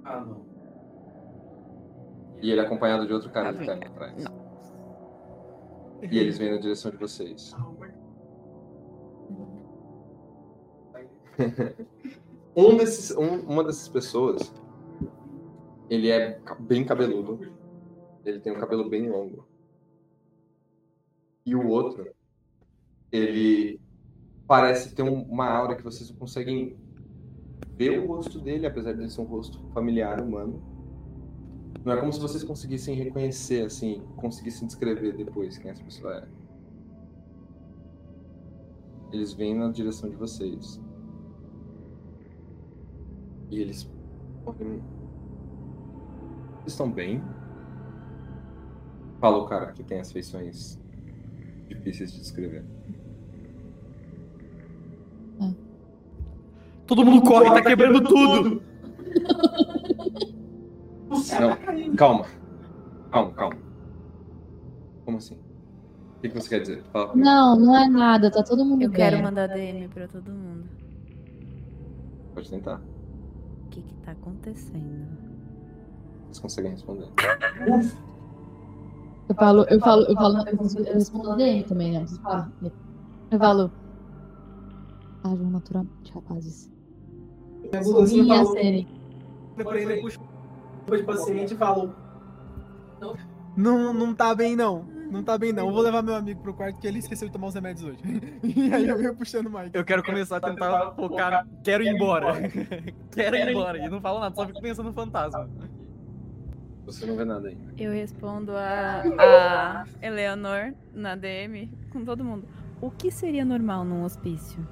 Ah, 0.04 0.20
não. 0.20 0.46
E 2.40 2.50
ele 2.50 2.60
é 2.60 2.64
acompanhado 2.64 3.06
de 3.06 3.12
outro 3.12 3.30
cara 3.30 3.50
Ah, 3.50 3.52
de 3.52 3.64
terno 3.66 3.84
atrás. 3.86 4.24
E 6.10 6.18
eles 6.18 6.38
vêm 6.38 6.52
na 6.52 6.58
direção 6.58 6.90
de 6.90 6.96
vocês. 6.96 7.54
um 12.56 12.76
desses, 12.76 13.16
um- 13.16 13.40
uma 13.48 13.62
dessas 13.64 13.88
pessoas, 13.88 14.52
ele 15.88 16.10
é 16.10 16.40
bem 16.60 16.84
cabeludo. 16.84 17.40
Ele 18.24 18.40
tem 18.40 18.52
um 18.52 18.60
cabelo 18.60 18.88
bem 18.88 19.08
longo. 19.08 19.46
E 21.46 21.54
o 21.54 21.66
outro, 21.66 22.06
ele 23.10 23.80
parece 24.46 24.94
ter 24.94 25.02
um- 25.02 25.22
uma 25.22 25.48
aura 25.48 25.76
que 25.76 25.82
vocês 25.82 26.10
não 26.10 26.16
conseguem 26.18 26.76
ver 27.76 27.98
o 27.98 28.06
rosto 28.06 28.40
dele, 28.40 28.66
apesar 28.66 28.92
de 28.92 29.00
ele 29.00 29.10
ser 29.10 29.20
um 29.20 29.24
rosto 29.24 29.58
familiar, 29.72 30.20
humano. 30.20 30.62
Não 31.84 31.92
é 31.92 31.96
como 32.00 32.12
se 32.12 32.20
vocês 32.20 32.42
conseguissem 32.42 32.94
reconhecer, 32.94 33.64
assim, 33.64 34.02
conseguissem 34.16 34.66
descrever 34.66 35.16
depois 35.16 35.56
quem 35.56 35.70
essa 35.70 35.82
pessoa 35.82 36.16
é. 36.16 36.28
Eles 39.12 39.32
vêm 39.32 39.54
na 39.54 39.70
direção 39.70 40.10
de 40.10 40.16
vocês. 40.16 40.80
E 43.50 43.60
eles. 43.60 43.88
Estão 46.68 46.90
bem? 46.90 47.22
Fala 49.20 49.38
o 49.38 49.46
cara 49.46 49.72
que 49.72 49.82
tem 49.82 50.00
as 50.00 50.12
feições 50.12 50.78
difíceis 51.66 52.12
de 52.12 52.20
descrever. 52.20 52.64
Todo 56.86 57.04
mundo 57.04 57.22
corre, 57.22 57.50
tá 57.50 57.62
quebrando 57.62 58.02
tudo. 58.02 58.62
Não, 61.10 61.94
calma. 61.96 62.26
Calma, 63.10 63.32
calma. 63.32 63.56
Como 65.04 65.18
assim? 65.18 65.34
O 65.34 66.20
que, 66.20 66.28
que 66.30 66.34
você 66.34 66.48
quer 66.48 66.60
dizer? 66.60 66.84
Não, 67.14 67.58
não 67.58 67.76
é 67.76 67.88
nada, 67.88 68.30
tá 68.30 68.42
todo 68.42 68.64
mundo 68.64 68.82
Eu 68.82 68.88
bem. 68.90 68.96
quero 68.96 69.22
mandar 69.22 69.48
DM 69.48 69.88
pra 69.88 70.08
todo 70.08 70.30
mundo. 70.30 70.64
Pode 72.34 72.50
tentar. 72.50 72.80
O 73.66 73.68
que 73.70 73.82
que 73.82 73.94
tá 73.96 74.12
acontecendo? 74.12 75.27
Vocês 76.28 76.38
conseguem 76.40 76.70
responder. 76.72 77.08
Eu 79.28 79.34
falo, 79.34 79.64
eu 79.68 79.80
falo, 79.80 80.02
eu 80.04 80.14
falo, 80.14 80.48
eu 80.48 80.56
consigo- 80.56 80.84
eu 80.84 80.94
respondo 80.94 81.36
DM 81.36 81.62
também, 81.64 81.92
né? 81.92 82.04
Eu 83.30 83.38
falo. 83.38 83.70
Ajam 85.24 85.50
naturalmente, 85.50 86.12
rapazes. 86.14 86.72
Minha 87.70 87.82
Sorri 87.84 88.20
e 88.20 88.28
falou- 88.28 88.52
acerem. 88.52 88.88
Pra 89.56 89.80
ele 89.80 90.00
puxou 90.00 90.22
roupa 90.80 90.96
de 90.96 91.02
paciente 91.02 91.54
e 91.54 91.56
falou. 91.56 91.90
Não, 93.56 93.92
não 93.92 94.14
tá 94.14 94.34
bem, 94.34 94.54
não. 94.56 94.84
Não 95.10 95.22
tá 95.22 95.36
bem, 95.38 95.52
não. 95.52 95.66
Eu 95.66 95.72
vou 95.72 95.82
levar 95.82 96.02
meu 96.02 96.14
amigo 96.14 96.40
pro 96.42 96.54
quarto 96.54 96.78
que 96.78 96.86
ele 96.86 96.98
esqueceu 96.98 97.28
de 97.28 97.32
tomar 97.32 97.48
os 97.48 97.54
remédios 97.54 97.84
hoje. 97.84 97.98
E 98.44 98.72
aí 98.72 98.86
eu 98.88 99.00
ia 99.02 99.12
puxando 99.12 99.46
o 99.46 99.50
Mike. 99.50 99.70
Eu 99.74 99.84
quero 99.84 100.02
começar 100.02 100.36
a 100.36 100.40
tentar 100.40 100.92
focar. 100.92 101.46
Quero 101.64 101.82
ir 101.82 101.88
embora. 101.94 102.34
quero 103.10 103.36
ir 103.36 103.48
embora. 103.48 103.78
E 103.78 103.88
não 103.88 104.00
falo 104.00 104.20
nada, 104.20 104.34
só 104.34 104.46
fico 104.46 104.60
pensando 104.60 104.86
no 104.86 104.92
fantasma. 104.94 105.48
Você 106.88 107.04
não 107.04 107.16
vê 107.16 107.24
nada 107.26 107.48
ainda. 107.48 107.74
Eu 107.76 107.92
respondo 107.92 108.52
a, 108.52 109.02
a 109.18 109.84
Eleanor 110.00 110.72
na 110.94 111.14
DM 111.14 111.70
com 111.90 112.02
todo 112.02 112.24
mundo. 112.24 112.48
O 112.80 112.90
que 112.90 113.10
seria 113.10 113.44
normal 113.44 113.84
num 113.84 114.04
hospício? 114.04 114.66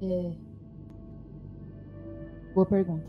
É. 0.00 0.32
Boa 2.54 2.64
pergunta. 2.64 3.04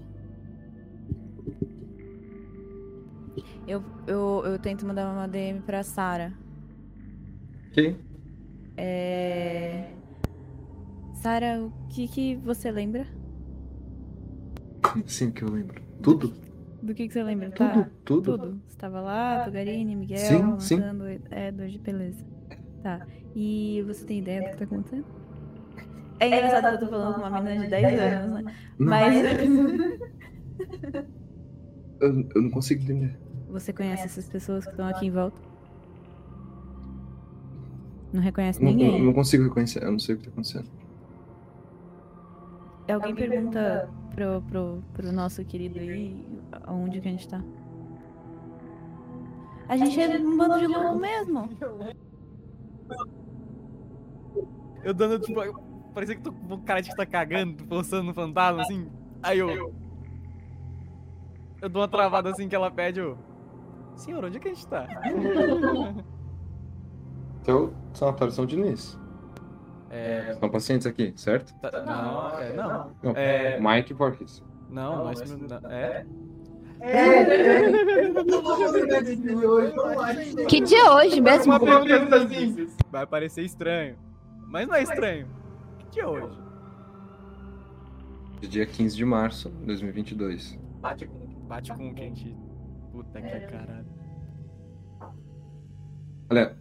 Eu, 3.67 3.83
eu, 4.07 4.41
eu 4.43 4.59
tento 4.59 4.83
mandar 4.83 5.13
uma 5.13 5.27
DM 5.27 5.61
pra 5.61 5.83
Sara. 5.83 6.33
Quem? 7.71 7.99
É. 8.75 9.91
Sara, 11.13 11.61
o 11.61 11.71
que 11.87 12.07
que 12.07 12.35
você 12.37 12.71
lembra? 12.71 13.05
Como 14.81 15.05
assim 15.05 15.29
que 15.31 15.43
eu 15.43 15.49
lembro? 15.49 15.90
Tudo? 16.01 16.33
Do 16.81 16.93
que 16.95 17.07
que 17.07 17.13
você 17.13 17.23
lembra? 17.23 17.51
Tudo, 17.51 17.69
tá? 17.69 17.89
tudo. 18.03 18.37
Tudo. 18.37 18.61
Você 18.67 18.77
tava 18.77 19.01
lá, 19.01 19.43
Togarini, 19.45 19.95
Miguel, 19.95 20.17
Sim, 20.17 20.59
sim. 20.59 20.75
matando 20.77 21.07
Edward, 21.07 21.77
beleza. 21.79 22.25
Tá. 22.81 23.05
E 23.35 23.83
você 23.85 24.03
tem 24.05 24.19
ideia 24.19 24.41
do 24.41 24.49
que 24.51 24.57
tá 24.57 24.63
acontecendo? 24.65 25.05
É 26.19 26.27
engraçado 26.27 26.77
que 26.77 26.83
eu 26.83 26.87
tô 26.87 26.95
falando 26.95 27.15
com 27.15 27.21
uma 27.21 27.41
menina 27.41 27.63
de 27.65 27.69
10 27.69 27.99
anos, 27.99 28.43
né? 28.43 28.55
Não. 28.79 28.87
Mas. 28.87 29.15
Eu, 31.99 32.27
eu 32.35 32.41
não 32.41 32.49
consigo 32.49 32.81
entender. 32.81 33.15
Você 33.49 33.71
conhece 33.71 34.05
essas 34.05 34.27
pessoas 34.27 34.65
que 34.65 34.71
estão 34.71 34.87
aqui 34.87 35.05
em 35.05 35.11
volta? 35.11 35.39
Não 38.11 38.21
reconhece 38.21 38.61
Não, 38.61 38.71
ninguém? 38.71 38.91
não, 38.99 39.05
não 39.07 39.13
consigo 39.13 39.43
reconhecer, 39.43 39.83
eu 39.83 39.91
não 39.91 39.99
sei 39.99 40.15
o 40.15 40.17
que 40.17 40.23
tá 40.25 40.31
acontecendo. 40.31 40.67
Alguém 42.91 43.15
pergunta 43.15 43.87
pro, 44.13 44.41
pro, 44.43 44.83
pro 44.93 45.11
nosso 45.11 45.43
querido 45.43 45.79
aí 45.79 46.15
aonde 46.63 47.01
que 47.01 47.07
a 47.07 47.11
gente 47.11 47.27
tá. 47.27 47.41
A 49.67 49.77
gente 49.77 49.99
é 49.99 50.19
um 50.19 50.37
bando 50.37 50.59
de 50.59 50.67
louco 50.67 50.95
mesmo. 50.99 51.49
Eu 54.83 54.93
dando, 54.93 55.19
tipo, 55.19 55.39
parecia 55.93 56.15
que 56.15 56.21
tô 56.21 56.33
com 56.33 56.61
cara 56.61 56.81
de 56.81 56.89
que 56.89 56.95
tá 56.95 57.05
cagando, 57.05 57.63
pensando 57.65 58.03
no 58.07 58.13
fantasma, 58.13 58.61
assim. 58.61 58.91
Aí 59.23 59.39
eu. 59.39 59.73
Eu 61.61 61.69
dou 61.69 61.81
uma 61.81 61.87
travada 61.87 62.31
assim 62.31 62.49
que 62.49 62.55
ela 62.55 62.71
pede, 62.71 62.99
eu. 62.99 63.17
Senhor, 63.95 64.25
onde 64.25 64.37
é 64.37 64.39
que 64.39 64.49
a 64.49 64.53
gente 64.53 64.67
tá? 64.67 64.87
Então, 67.41 67.73
sanatório 67.93 68.31
São 68.31 68.45
Diniz. 68.45 68.99
É. 69.91 70.33
São 70.39 70.49
pacientes 70.49 70.87
aqui, 70.87 71.13
certo? 71.17 71.53
Tá- 71.59 71.83
Não, 71.83 72.39
é, 72.39 72.53
não. 72.53 72.91
Não, 73.03 73.11
É. 73.15 73.59
Mike 73.59 73.93
Voorhees. 73.93 74.41
Não, 74.69 75.03
nós. 75.03 75.19
não- 75.29 75.69
É? 75.69 76.05
Que 80.47 80.61
dia 80.61 80.79
é 80.79 80.89
hoje 80.91 81.21
mesmo? 81.21 81.53
Uma 81.53 81.59
pergunta 81.59 82.27
simples. 82.27 82.75
Vai 82.91 83.05
parecer 83.05 83.43
estranho. 83.43 83.95
Mas 84.47 84.67
não 84.67 84.75
é 84.75 84.83
estranho. 84.83 85.27
Que 85.79 85.89
dia 85.91 86.03
é 86.03 86.07
hoje? 86.07 86.39
Dia 88.41 88.65
15 88.65 88.95
de 88.95 89.05
março 89.05 89.49
de 89.49 89.65
2022. 89.65 90.57
Bate 90.81 91.05
com, 91.05 91.19
bate 91.47 91.71
com 91.73 91.89
o 91.89 91.93
que 91.93 92.01
a 92.01 92.05
gente. 92.05 92.35
Puta 92.91 93.21
que 93.21 93.39
caralho. 93.41 93.85
Olha. 96.29 96.57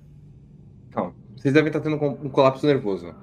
Vocês 1.41 1.55
devem 1.55 1.69
estar 1.69 1.81
tendo 1.81 1.97
um 1.97 2.29
colapso 2.29 2.67
nervoso. 2.67 3.15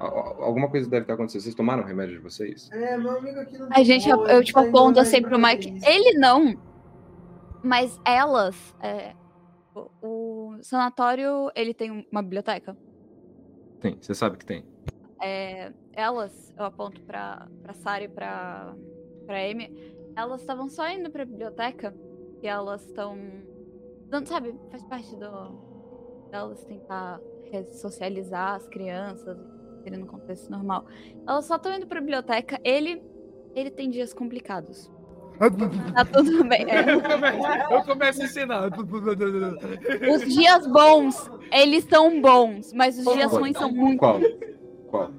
Al- 0.00 0.18
al- 0.18 0.42
Alguma 0.42 0.68
coisa 0.68 0.90
deve 0.90 1.02
estar 1.04 1.14
acontecendo. 1.14 1.42
Vocês 1.42 1.54
tomaram 1.54 1.82
o 1.84 1.86
remédio 1.86 2.16
de 2.16 2.20
vocês? 2.22 2.68
É, 2.72 2.96
meu 2.98 3.16
amigo 3.18 3.38
aqui 3.38 3.56
não 3.56 3.68
A 3.72 3.82
gente, 3.84 4.08
eu, 4.08 4.26
eu, 4.26 4.42
tipo, 4.42 4.60
tá 4.60 4.66
aponto 4.68 4.98
assim 4.98 5.22
pro 5.22 5.38
Mike. 5.38 5.76
isso. 5.76 5.88
Ele 5.88 6.18
não. 6.18 6.54
Mas 7.62 7.98
elas. 8.04 8.74
é, 8.82 9.14
o, 9.74 9.88
o 10.02 10.56
sanatório, 10.62 11.50
ele 11.54 11.72
tem 11.72 12.06
uma 12.10 12.22
biblioteca. 12.22 12.76
Tem, 13.80 13.96
você 14.00 14.14
sabe 14.14 14.36
que 14.36 14.44
tem. 14.44 14.64
É, 15.22 15.72
elas, 15.92 16.52
eu 16.58 16.64
aponto 16.64 17.00
pra, 17.02 17.46
pra 17.62 17.74
Sarah 17.74 18.04
e 18.04 18.08
pra, 18.08 18.74
pra 19.24 19.36
Amy. 19.38 19.72
Elas 20.16 20.40
estavam 20.40 20.68
só 20.68 20.88
indo 20.90 21.10
pra 21.10 21.24
biblioteca. 21.24 21.94
E 22.42 22.46
elas 22.48 22.84
estão. 22.86 23.16
Não 24.10 24.26
sabe, 24.26 24.54
faz 24.70 24.82
parte 24.84 25.14
do. 25.16 25.73
Delas 26.34 26.64
tentar 26.64 27.20
socializar 27.74 28.56
as 28.56 28.66
crianças, 28.66 29.38
serem 29.84 30.00
no 30.00 30.06
contexto 30.06 30.50
normal. 30.50 30.84
Elas 31.28 31.44
só 31.44 31.54
estão 31.54 31.72
indo 31.72 31.86
pra 31.86 32.00
biblioteca. 32.00 32.58
Ele. 32.64 33.00
Ele 33.54 33.70
tem 33.70 33.88
dias 33.88 34.12
complicados. 34.12 34.90
Tá 35.38 36.04
tudo 36.04 36.42
bem. 36.48 36.68
é. 36.68 36.92
Eu 36.92 37.00
come- 37.00 37.74
Eu 37.76 37.84
começo 37.84 38.20
a 38.20 38.24
ensinar. 38.24 38.68
Os 40.12 40.34
dias 40.34 40.66
bons, 40.66 41.30
eles 41.52 41.84
são 41.84 42.20
bons, 42.20 42.72
mas 42.72 42.98
os 42.98 43.04
dias 43.14 43.30
ruins 43.32 43.56
são 43.56 43.70
muito 43.70 44.00
Qual? 44.00 44.18
Qual? 44.90 45.10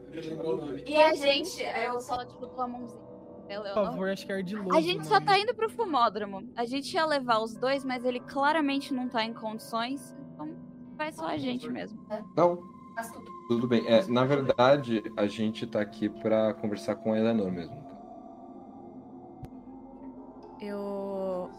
E 0.85 0.95
a 0.97 1.13
gente, 1.15 1.63
eu 1.85 2.01
só, 2.01 2.25
tipo, 2.25 2.45
dou 2.45 2.61
a 2.61 2.67
mãozinha. 2.67 3.05
Por 3.47 3.73
favor, 3.85 4.09
acho 4.09 4.25
que 4.25 4.31
é 4.33 4.35
ardiloso. 4.35 4.75
A 4.77 4.81
gente 4.81 5.05
só 5.07 5.21
tá 5.21 5.39
indo 5.39 5.53
pro 5.55 5.69
fumódromo. 5.69 6.49
A 6.57 6.65
gente 6.65 6.93
ia 6.93 7.05
levar 7.05 7.39
os 7.39 7.53
dois, 7.55 7.85
mas 7.85 8.03
ele 8.03 8.19
claramente 8.19 8.93
não 8.93 9.07
tá 9.07 9.23
em 9.23 9.33
condições. 9.33 10.13
Então 10.33 10.49
vai 10.95 11.11
só 11.11 11.27
a 11.27 11.37
gente 11.37 11.69
mesmo. 11.69 11.99
Não. 12.35 12.63
Tudo 13.47 13.67
bem. 13.67 13.85
É, 13.87 14.05
na 14.07 14.25
verdade, 14.25 15.03
a 15.15 15.27
gente 15.27 15.67
tá 15.67 15.81
aqui 15.81 16.09
pra 16.09 16.53
conversar 16.53 16.95
com 16.95 17.13
a 17.13 17.19
Eleanor 17.19 17.51
mesmo. 17.51 17.75
Eu. 20.61 21.51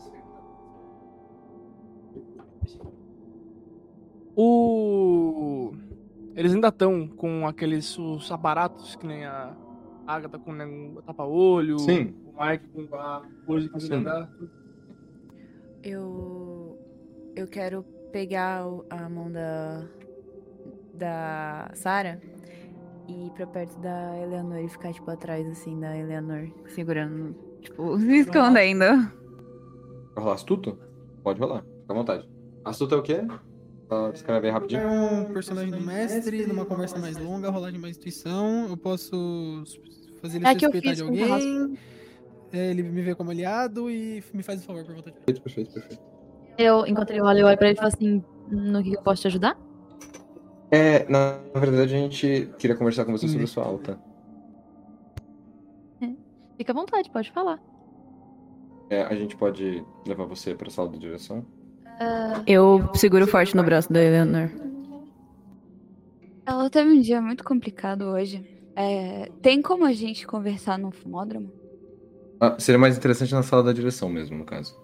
O... 4.35 5.73
Eles 6.35 6.53
ainda 6.55 6.69
estão 6.69 7.07
com 7.09 7.47
aqueles 7.47 7.99
os 7.99 8.31
aparatos 8.31 8.97
que 8.97 9.07
nem 9.07 9.25
a 9.25 9.57
Agatha 10.07 10.39
com 10.39 10.53
né, 10.53 10.67
um 10.67 11.01
tapa-olho. 11.07 11.79
Sim. 11.79 12.15
O 12.27 12.45
Mike 12.45 12.69
com 12.69 12.95
a 12.97 13.23
coisa 13.47 13.69
que 13.69 13.81
Sim. 13.81 13.87
você 13.87 13.95
andar. 13.95 14.31
Eu. 15.83 16.79
Eu 17.35 17.47
quero 17.47 17.85
pegar 18.17 18.65
a 18.89 19.09
mão 19.11 19.31
da. 19.31 19.85
Da 20.95 21.71
Sarah 21.75 22.19
e 23.07 23.27
ir 23.27 23.31
pra 23.33 23.47
perto 23.47 23.79
da 23.81 24.19
Eleanor 24.19 24.59
e 24.65 24.69
ficar, 24.71 24.91
tipo, 24.95 25.11
atrás, 25.11 25.47
assim, 25.47 25.79
da 25.79 25.95
Eleanor, 25.95 26.49
segurando. 26.69 27.37
Tipo, 27.61 27.99
se 28.01 28.21
escondendo. 28.21 28.87
Vai 30.15 30.25
rolar 30.25 30.35
astuto? 30.35 30.79
Pode 31.23 31.39
rolar. 31.39 31.63
Fica 31.83 31.93
à 31.93 31.95
vontade. 31.95 32.29
Astuto 32.65 32.95
é 32.95 32.99
o 32.99 33.03
quê? 33.03 33.21
Só 33.87 34.09
escreve 34.09 34.47
aí 34.47 34.53
rapidinho. 34.55 34.81
É 34.81 34.87
um 34.87 35.33
personagem 35.35 35.71
do 35.71 35.81
mestre, 35.83 36.47
numa 36.47 36.65
conversa 36.65 36.99
mais 36.99 37.19
longa, 37.19 37.51
rolagem 37.51 37.79
mais 37.79 37.99
intuição. 37.99 38.69
Eu 38.71 38.77
posso 38.79 39.63
fazer 40.23 40.39
ele 40.39 40.47
É 40.49 40.59
suspeitar 40.59 40.95
de 40.95 41.03
alguém. 41.03 41.79
é, 42.55 42.71
ele 42.71 42.83
me 42.83 43.03
vê 43.03 43.15
como 43.15 43.31
aliado 43.31 43.91
e 43.91 44.25
me 44.33 44.43
faz 44.43 44.63
o 44.63 44.65
favor 44.65 44.83
por 44.87 44.95
vontade. 44.95 45.17
Perfeito, 45.27 45.43
perfeito, 45.43 45.73
perfeito. 45.75 46.16
Eu 46.59 46.87
encontrei 46.87 47.21
o 47.21 47.25
Olho, 47.25 47.41
eu 47.41 47.47
olho 47.47 47.59
pra 47.59 47.69
ele 47.69 47.75
e 47.75 47.77
falo 47.77 47.89
assim: 47.89 48.25
no 48.49 48.83
que 48.83 48.95
eu 48.95 49.03
posso 49.03 49.23
te 49.23 49.29
ajudar? 49.29 49.57
É, 50.71 51.09
na 51.09 51.39
verdade, 51.55 51.95
a 51.95 51.99
gente 51.99 52.51
queria 52.59 52.77
conversar 52.77 53.05
com 53.05 53.13
você 53.13 53.29
sobre 53.29 53.45
a 53.45 53.49
sua 53.49 53.65
alta. 53.65 53.99
Fica 56.57 56.73
à 56.73 56.75
vontade, 56.75 57.11
pode 57.11 57.31
falar. 57.31 57.61
É, 58.89 59.03
a 59.03 59.15
gente 59.15 59.37
pode 59.37 59.85
levar 60.07 60.25
você 60.25 60.55
pra 60.55 60.71
sala 60.71 60.89
de 60.91 60.99
direção? 60.99 61.45
Eu 62.47 62.95
seguro 62.95 63.27
forte 63.27 63.55
no 63.55 63.63
braço 63.63 63.93
da 63.93 64.03
Eleanor. 64.03 64.51
Ela 66.47 66.71
teve 66.71 66.91
um 66.91 67.01
dia 67.01 67.21
muito 67.21 67.45
complicado 67.45 68.03
hoje. 68.03 68.45
É, 68.75 69.31
tem 69.43 69.61
como 69.61 69.85
a 69.85 69.93
gente 69.93 70.27
conversar 70.27 70.79
no 70.79 70.91
fumódromo? 70.91 71.53
Ah, 72.41 72.57
seria 72.59 72.79
mais 72.79 72.97
interessante 72.97 73.35
na 73.35 73.43
sala 73.43 73.65
da 73.65 73.73
direção 73.73 74.09
mesmo, 74.09 74.37
no 74.37 74.45
caso. 74.45 74.75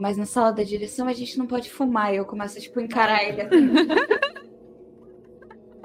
Mas 0.00 0.16
na 0.16 0.24
sala 0.24 0.50
da 0.50 0.62
direção 0.62 1.06
a 1.06 1.12
gente 1.12 1.36
não 1.38 1.46
pode 1.46 1.70
fumar. 1.70 2.14
E 2.14 2.16
eu 2.16 2.24
começo 2.24 2.56
a, 2.56 2.60
tipo, 2.60 2.80
encarar 2.80 3.22
ele 3.22 3.42
assim. 3.42 3.68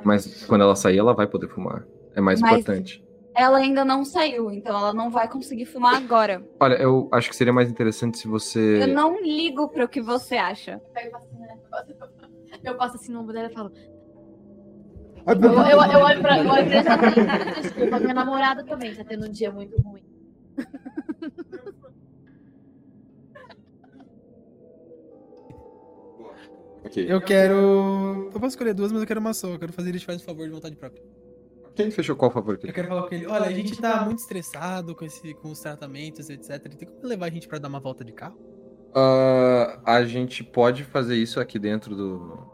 Mas 0.05 0.45
quando 0.45 0.61
ela 0.61 0.75
sair, 0.75 0.97
ela 0.97 1.13
vai 1.13 1.27
poder 1.27 1.49
fumar. 1.49 1.85
É 2.15 2.21
mais 2.21 2.39
Mas- 2.39 2.61
importante. 2.61 3.03
Ela 3.37 3.57
ainda 3.57 3.83
não 3.83 4.05
saiu, 4.05 4.49
então 4.49 4.77
ela 4.77 4.93
não 4.93 5.11
vai 5.11 5.27
conseguir 5.27 5.65
fumar 5.65 5.95
agora. 5.95 6.41
Olha, 6.57 6.75
eu 6.75 7.09
acho 7.11 7.29
que 7.29 7.35
seria 7.35 7.51
mais 7.51 7.69
interessante 7.69 8.17
se 8.17 8.29
você. 8.29 8.83
Eu 8.83 8.87
não 8.87 9.21
ligo 9.21 9.67
pro 9.67 9.89
que 9.89 10.01
você 10.01 10.37
acha. 10.37 10.81
Eu 12.63 12.77
passo 12.77 12.95
assim 12.95 13.11
no 13.11 13.19
ombro 13.19 13.33
dela 13.33 13.49
e 13.51 13.53
falo. 13.53 13.73
Eu, 15.27 15.33
eu, 15.33 15.91
eu 15.91 15.99
olho 15.99 16.21
pra, 16.21 16.39
eu 16.41 16.49
olho 16.49 16.65
pra 16.65 16.75
e 16.75 16.77
assim, 16.77 17.61
desculpa, 17.61 17.99
minha 17.99 18.13
namorada 18.13 18.63
também 18.63 18.95
tá 18.95 19.03
tendo 19.03 19.25
um 19.25 19.31
dia 19.31 19.51
muito 19.51 19.75
ruim. 19.81 20.14
Ok. 26.85 27.05
Eu 27.11 27.19
quero. 27.21 27.55
Eu 28.33 28.39
posso 28.39 28.47
escolher 28.47 28.73
duas, 28.73 28.91
mas 28.91 29.01
eu 29.01 29.07
quero 29.07 29.19
uma 29.19 29.33
só. 29.33 29.49
Eu 29.49 29.59
quero 29.59 29.73
fazer 29.73 29.89
ele 29.89 29.99
te 29.99 30.05
faz 30.05 30.21
o 30.21 30.25
favor 30.25 30.45
de 30.47 30.53
vontade 30.53 30.75
própria. 30.75 31.01
Quem 31.75 31.91
fechou 31.91 32.15
qual 32.15 32.31
favor 32.31 32.57
Eu 32.63 32.71
quero 32.73 32.87
falar 32.87 33.07
com 33.07 33.13
ele. 33.15 33.27
Olha, 33.27 33.47
a 33.47 33.51
gente 33.51 33.79
tá 33.81 34.05
muito 34.05 34.19
estressado 34.19 34.95
com, 34.95 35.03
esse, 35.03 35.33
com 35.33 35.51
os 35.51 35.59
tratamentos, 35.59 36.29
etc. 36.29 36.61
Tem 36.73 36.87
como 36.87 37.05
levar 37.05 37.25
a 37.25 37.29
gente 37.29 37.47
pra 37.49 37.57
dar 37.59 37.67
uma 37.67 37.79
volta 37.81 38.05
de 38.05 38.13
carro? 38.13 38.37
Ah, 38.95 39.81
a 39.85 40.05
gente 40.05 40.41
pode 40.43 40.85
fazer 40.85 41.15
isso 41.17 41.39
aqui 41.39 41.59
dentro 41.59 41.95
do. 41.95 42.47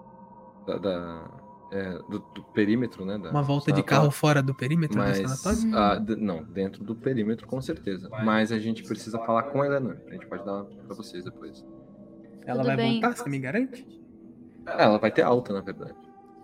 Da. 0.66 0.78
da- 0.78 1.42
é, 1.74 1.94
do, 2.10 2.20
do 2.36 2.44
perímetro, 2.54 3.06
né? 3.06 3.18
da- 3.18 3.30
Uma 3.30 3.42
volta 3.42 3.72
de 3.72 3.82
carro 3.82 4.12
fora 4.12 4.44
do 4.44 4.54
perímetro 4.54 4.98
do 4.98 5.02
Mas, 5.06 5.40
sanatório? 5.40 5.78
ah, 5.78 6.04
não, 6.18 6.44
dentro 6.44 6.84
do 6.84 6.94
perímetro 6.94 7.48
com 7.48 7.62
certeza. 7.62 8.10
Mas 8.26 8.52
a 8.52 8.60
gente 8.60 8.84
precisa 8.84 9.18
falar 9.20 9.44
com 9.44 9.62
a 9.62 9.68
Eleanor. 9.68 9.96
A 10.08 10.12
gente 10.12 10.28
pode 10.28 10.44
dar 10.44 10.66
pra 10.66 10.94
vocês 10.96 11.24
depois. 11.24 11.64
Ela 12.46 12.58
Tudo 12.58 12.66
vai 12.68 12.76
bem. 12.76 13.00
voltar, 13.00 13.16
você 13.16 13.30
me 13.30 13.40
garante? 13.40 14.01
Ah, 14.66 14.84
Ela 14.84 14.98
vai 14.98 15.12
ter 15.12 15.22
alta, 15.24 15.54
na 15.54 15.62
verdade. 15.62 15.94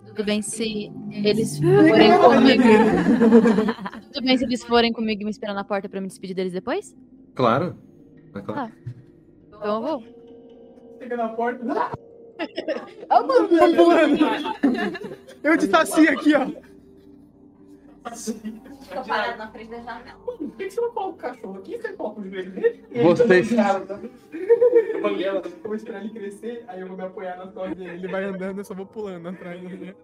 Tudo 0.06 0.24
bem 0.24 0.42
se 0.42 0.92
eles 1.12 1.60
forem 1.60 2.18
comigo. 2.20 2.64
Tudo 4.14 4.26
bem 4.26 4.38
se 4.38 4.44
eles 4.46 4.64
forem 4.64 4.92
comigo 4.94 5.22
e 5.22 5.26
me 5.26 5.32
esperar 5.32 5.54
na 5.54 5.64
porta 5.64 5.88
pra 5.88 6.02
me 6.02 6.08
despedir 6.08 6.36
deles 6.36 6.54
depois? 6.54 6.96
Claro. 7.36 7.78
É 8.34 8.42
claro. 8.42 8.72
Tá. 8.72 8.72
Então 9.48 9.76
eu 9.76 9.82
vou. 9.82 10.04
Chega 11.00 11.18
na 11.18 11.30
porta. 11.30 11.64
Eu 15.44 15.58
distancia 15.58 16.12
aqui, 16.12 16.34
ó. 16.36 16.48
Fica 18.16 19.04
parado 19.08 19.38
na 19.38 19.52
frente 19.52 19.70
da 19.72 19.82
janela. 19.82 20.20
Por 20.26 20.38
que 20.38 20.70
você 20.70 20.82
não 20.82 20.92
coloca 20.92 21.14
o 21.14 21.18
cachorro 21.18 21.58
aqui? 21.60 21.78
Você 21.82 21.94
coloca 21.94 22.22
o 22.22 22.30
joelho 22.30 22.52
dele? 22.52 22.84
Vocês- 23.04 23.50
Eu 24.94 25.02
vou 25.02 25.20
ela, 25.22 25.42
eu 25.46 25.52
vou 25.64 25.76
esperar 25.76 26.04
ele 26.04 26.14
crescer, 26.14 26.64
aí 26.68 26.82
eu 26.82 26.88
vou 26.88 26.98
me 26.98 27.04
apoiar 27.04 27.38
nas 27.38 27.54
costas 27.54 27.78
dele. 27.78 27.92
Ele 27.92 28.08
vai 28.08 28.24
andando, 28.24 28.58
eu 28.60 28.66
só 28.66 28.74
vou 28.74 28.86
pulando 28.86 29.28
atrás 29.30 29.62
dele. 29.62 29.96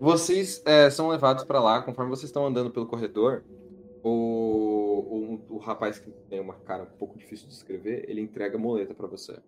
Vocês 0.00 0.62
é, 0.64 0.88
são 0.90 1.08
levados 1.08 1.44
pra 1.44 1.60
lá, 1.60 1.82
conforme 1.82 2.10
vocês 2.10 2.24
estão 2.28 2.46
andando 2.46 2.70
pelo 2.70 2.86
corredor, 2.86 3.42
o, 4.02 5.40
o, 5.50 5.56
o 5.56 5.58
rapaz 5.58 5.98
que 5.98 6.10
tem 6.30 6.40
uma 6.40 6.54
cara 6.54 6.84
um 6.84 6.98
pouco 6.98 7.18
difícil 7.18 7.48
de 7.48 7.54
escrever, 7.54 8.04
ele 8.08 8.20
entrega 8.20 8.56
a 8.56 8.60
muleta 8.60 8.94
pra 8.94 9.06
você. 9.06 9.38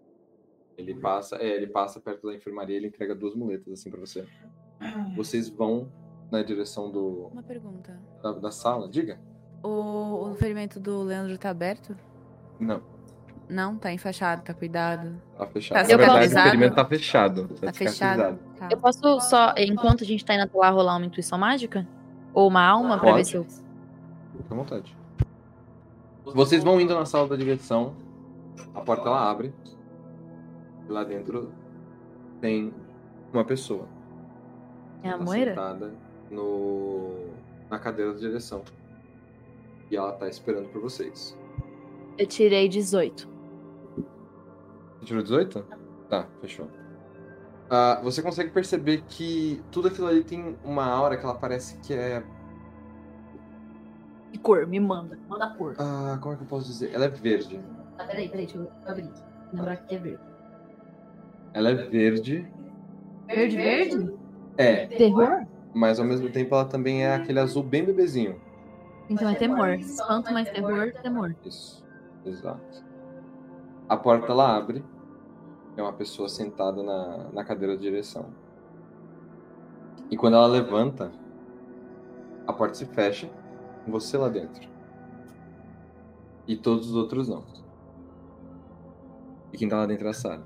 Ele 0.76 0.94
passa, 0.94 1.36
é, 1.36 1.48
ele 1.56 1.66
passa 1.66 2.00
perto 2.00 2.26
da 2.26 2.34
enfermaria, 2.34 2.76
ele 2.76 2.86
entrega 2.88 3.14
duas 3.14 3.34
muletas 3.34 3.72
assim 3.72 3.90
pra 3.90 4.00
você. 4.00 4.26
Vocês 5.16 5.48
vão 5.48 5.90
na 6.30 6.42
direção 6.42 6.90
do 6.90 7.28
Uma 7.32 7.42
pergunta. 7.42 7.98
da, 8.22 8.32
da 8.32 8.50
sala, 8.50 8.88
diga? 8.88 9.18
O, 9.62 10.30
o 10.30 10.34
ferimento 10.36 10.78
do 10.80 11.02
Leandro 11.02 11.36
tá 11.36 11.50
aberto? 11.50 11.96
Não, 12.58 12.80
Não, 13.48 13.76
tá 13.76 13.92
enfaixado, 13.92 14.42
tá 14.42 14.54
cuidado. 14.54 15.12
tá 15.36 15.46
fechado. 15.46 15.76
Tá 15.76 15.82
Na 15.82 15.96
verdade, 15.96 16.34
o 16.34 16.38
experimento 16.38 16.74
tá 16.76 16.84
fechado. 16.84 17.48
Tá, 17.48 17.66
Tá 17.66 17.72
fechado. 17.72 18.38
Tá. 18.58 18.68
Eu 18.70 18.76
posso 18.78 19.20
só, 19.20 19.54
enquanto 19.56 20.02
a 20.04 20.06
gente 20.06 20.24
tá 20.24 20.34
indo 20.34 20.44
até 20.44 20.56
lá, 20.56 20.70
rolar 20.70 20.96
uma 20.96 21.06
intuição 21.06 21.38
mágica? 21.38 21.86
Ou 22.32 22.46
uma 22.48 22.64
alma 22.64 22.96
pra 22.98 23.08
ver 23.10 23.16
Pode. 23.16 23.28
se 23.28 23.34
eu. 23.36 23.44
Fica 23.44 24.54
à 24.54 24.56
vontade. 24.56 24.96
Vocês 26.24 26.62
vão 26.62 26.80
indo 26.80 26.94
na 26.94 27.04
sala 27.04 27.26
da 27.26 27.34
direção, 27.36 27.94
a 28.74 28.80
porta 28.80 29.08
ela 29.08 29.28
abre, 29.30 29.52
e 30.88 30.92
lá 30.92 31.02
dentro 31.02 31.50
tem 32.40 32.72
uma 33.32 33.44
pessoa. 33.44 33.88
É 35.02 35.08
a 35.10 35.18
Tá 35.18 35.24
Moira? 35.24 35.50
sentada 35.54 35.92
no, 36.30 37.26
na 37.68 37.78
cadeira 37.78 38.12
da 38.12 38.18
direção. 38.18 38.62
E 39.90 39.96
ela 39.96 40.12
tá 40.12 40.28
esperando 40.28 40.68
por 40.68 40.80
vocês. 40.80 41.36
Eu 42.16 42.26
tirei 42.26 42.68
18. 42.68 43.28
Você 44.98 45.06
tirou 45.06 45.22
18? 45.22 45.64
Tá, 46.08 46.28
fechou. 46.40 46.68
Ah, 47.68 48.00
você 48.02 48.20
consegue 48.20 48.50
perceber 48.50 49.02
que 49.08 49.62
tudo 49.70 49.88
aquilo 49.88 50.08
ali 50.08 50.24
tem 50.24 50.56
uma 50.64 50.84
aura 50.84 51.16
que 51.16 51.24
ela 51.24 51.34
parece 51.34 51.78
que 51.78 51.94
é. 51.94 52.22
Que 54.32 54.38
cor? 54.38 54.66
Me 54.66 54.78
manda. 54.78 55.18
Manda 55.28 55.46
a 55.46 55.50
cor. 55.50 55.74
Ah, 55.78 56.18
como 56.20 56.34
é 56.34 56.36
que 56.36 56.42
eu 56.42 56.48
posso 56.48 56.66
dizer? 56.66 56.92
Ela 56.92 57.06
é 57.06 57.08
verde. 57.08 57.60
Ah, 57.98 58.04
peraí, 58.04 58.28
peraí, 58.28 58.46
deixa 58.46 58.58
eu 58.58 58.70
abrir. 58.86 59.10
Lembrar 59.52 59.76
que 59.76 59.94
é 59.94 59.98
verde. 59.98 60.22
Ela 61.52 61.70
é 61.70 61.74
verde. 61.74 62.48
Verde, 63.26 63.56
verde? 63.56 64.14
É. 64.56 64.86
Terror? 64.86 65.46
Mas 65.72 66.00
ao 66.00 66.04
mesmo 66.04 66.28
tempo 66.30 66.54
ela 66.54 66.64
também 66.64 67.04
é 67.04 67.14
aquele 67.14 67.38
azul 67.38 67.62
bem 67.62 67.84
bebezinho. 67.84 68.40
Então 69.08 69.28
é 69.28 69.34
temor. 69.34 69.70
Espanto 69.70 70.32
mais 70.32 70.48
terror, 70.50 70.92
temor. 71.02 71.34
Isso, 71.44 71.84
exato. 72.24 72.84
A 73.88 73.96
porta 73.96 74.30
ela 74.30 74.56
abre. 74.56 74.84
É 75.76 75.82
uma 75.82 75.92
pessoa 75.92 76.28
sentada 76.28 76.82
na, 76.82 77.28
na 77.32 77.44
cadeira 77.44 77.76
de 77.76 77.82
direção. 77.82 78.26
E 80.10 80.16
quando 80.16 80.34
ela 80.34 80.46
levanta, 80.46 81.12
a 82.46 82.52
porta 82.52 82.74
se 82.74 82.86
fecha 82.86 83.30
com 83.84 83.92
você 83.92 84.16
lá 84.18 84.28
dentro. 84.28 84.68
E 86.46 86.56
todos 86.56 86.90
os 86.90 86.96
outros 86.96 87.28
não. 87.28 87.44
E 89.52 89.56
quem 89.56 89.68
tá 89.68 89.76
lá 89.76 89.86
dentro 89.86 90.06
é 90.06 90.10
a 90.10 90.14
Sarah. 90.14 90.42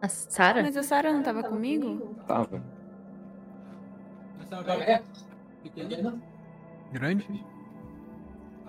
A 0.00 0.08
Sarah? 0.08 0.62
Mas 0.62 0.76
a 0.76 0.82
Sarah 0.82 1.12
não 1.12 1.22
tava 1.22 1.42
comigo? 1.42 2.14
Tava. 2.26 2.62
É. 4.86 5.02
Grande? 6.92 7.44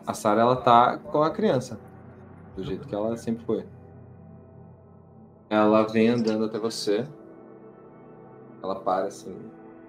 A 0.05 0.13
Sarah, 0.13 0.41
ela 0.41 0.55
tá 0.55 0.97
com 0.97 1.23
a 1.23 1.31
criança. 1.31 1.79
Do 2.55 2.63
jeito 2.63 2.87
que 2.87 2.93
ela 2.93 3.15
sempre 3.17 3.45
foi. 3.45 3.65
Ela 5.49 5.83
vem 5.83 6.09
andando 6.09 6.45
até 6.45 6.59
você. 6.59 7.07
Ela 8.63 8.79
para 8.79 9.07
assim. 9.07 9.37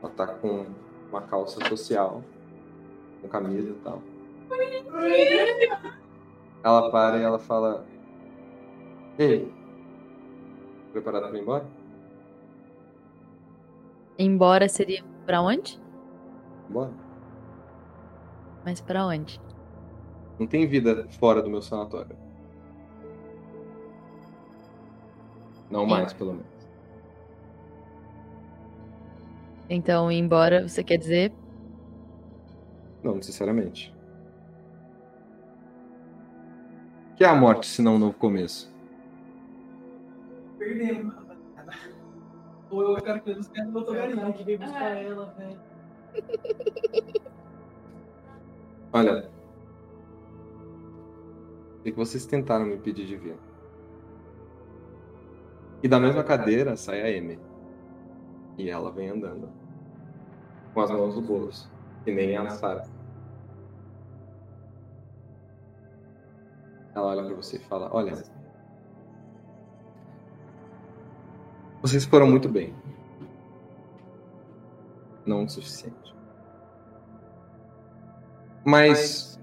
Ela 0.02 0.12
tá 0.12 0.26
com 0.26 0.66
uma 1.10 1.22
calça 1.22 1.64
social. 1.68 2.22
Com 3.20 3.28
camisa 3.28 3.70
e 3.70 3.74
tal. 3.74 4.02
Ela 6.62 6.90
para 6.90 7.18
e 7.18 7.22
ela 7.22 7.38
fala. 7.38 7.84
Ei. 9.18 9.52
Preparado 10.92 11.28
pra 11.28 11.38
ir 11.38 11.42
embora? 11.42 11.66
Embora 14.18 14.68
seria 14.68 15.02
pra 15.32 15.40
onde? 15.40 15.80
Bora. 16.68 16.92
Mas 18.66 18.82
pra 18.82 19.06
onde? 19.06 19.40
Não 20.38 20.46
tem 20.46 20.66
vida 20.66 21.08
fora 21.08 21.40
do 21.40 21.48
meu 21.48 21.62
sanatório. 21.62 22.14
Não 25.70 25.86
mais, 25.86 26.12
pelo 26.12 26.34
menos. 26.34 26.68
Então, 29.70 30.12
ir 30.12 30.18
embora, 30.18 30.68
você 30.68 30.84
quer 30.84 30.98
dizer? 30.98 31.32
Não 33.02 33.14
necessariamente. 33.14 33.90
O 37.12 37.14
que 37.14 37.24
é 37.24 37.26
a 37.26 37.34
morte 37.34 37.66
se 37.66 37.80
não 37.80 37.94
um 37.94 37.98
novo 37.98 38.18
começo? 38.18 38.70
Perdemos. 40.58 41.21
Ou 42.72 42.96
eu 42.96 43.02
quero 43.02 43.20
que 43.20 43.34
buscar 43.34 43.66
no 43.66 43.84
Togarinho 43.84 44.32
que 44.32 44.44
veio 44.44 44.58
buscar 44.58 44.96
ela, 44.96 45.26
velho. 45.36 45.60
Olha. 48.94 49.30
O 51.78 51.82
que 51.82 51.92
vocês 51.92 52.24
tentaram 52.24 52.64
me 52.64 52.76
impedir 52.76 53.04
de 53.04 53.16
vir? 53.16 53.36
E 55.82 55.88
da 55.88 56.00
mesma 56.00 56.24
cadeira 56.24 56.74
sai 56.76 57.02
a 57.02 57.18
Amy. 57.18 57.38
E 58.56 58.70
ela 58.70 58.90
vem 58.90 59.10
andando. 59.10 59.50
Com 60.72 60.80
as 60.80 60.90
mãos 60.90 61.14
no 61.14 61.20
bolso. 61.20 61.70
Que 62.04 62.12
nem 62.12 62.36
a 62.36 62.48
Sarah. 62.48 62.88
Ela 66.94 67.06
olha 67.06 67.24
pra 67.24 67.34
você 67.34 67.56
e 67.56 67.60
fala: 67.60 67.90
Olha. 67.92 68.12
Vocês 71.82 72.04
foram 72.04 72.28
muito 72.28 72.48
bem. 72.48 72.72
Não 75.26 75.44
o 75.44 75.48
suficiente. 75.48 76.14
Mas 78.64 79.40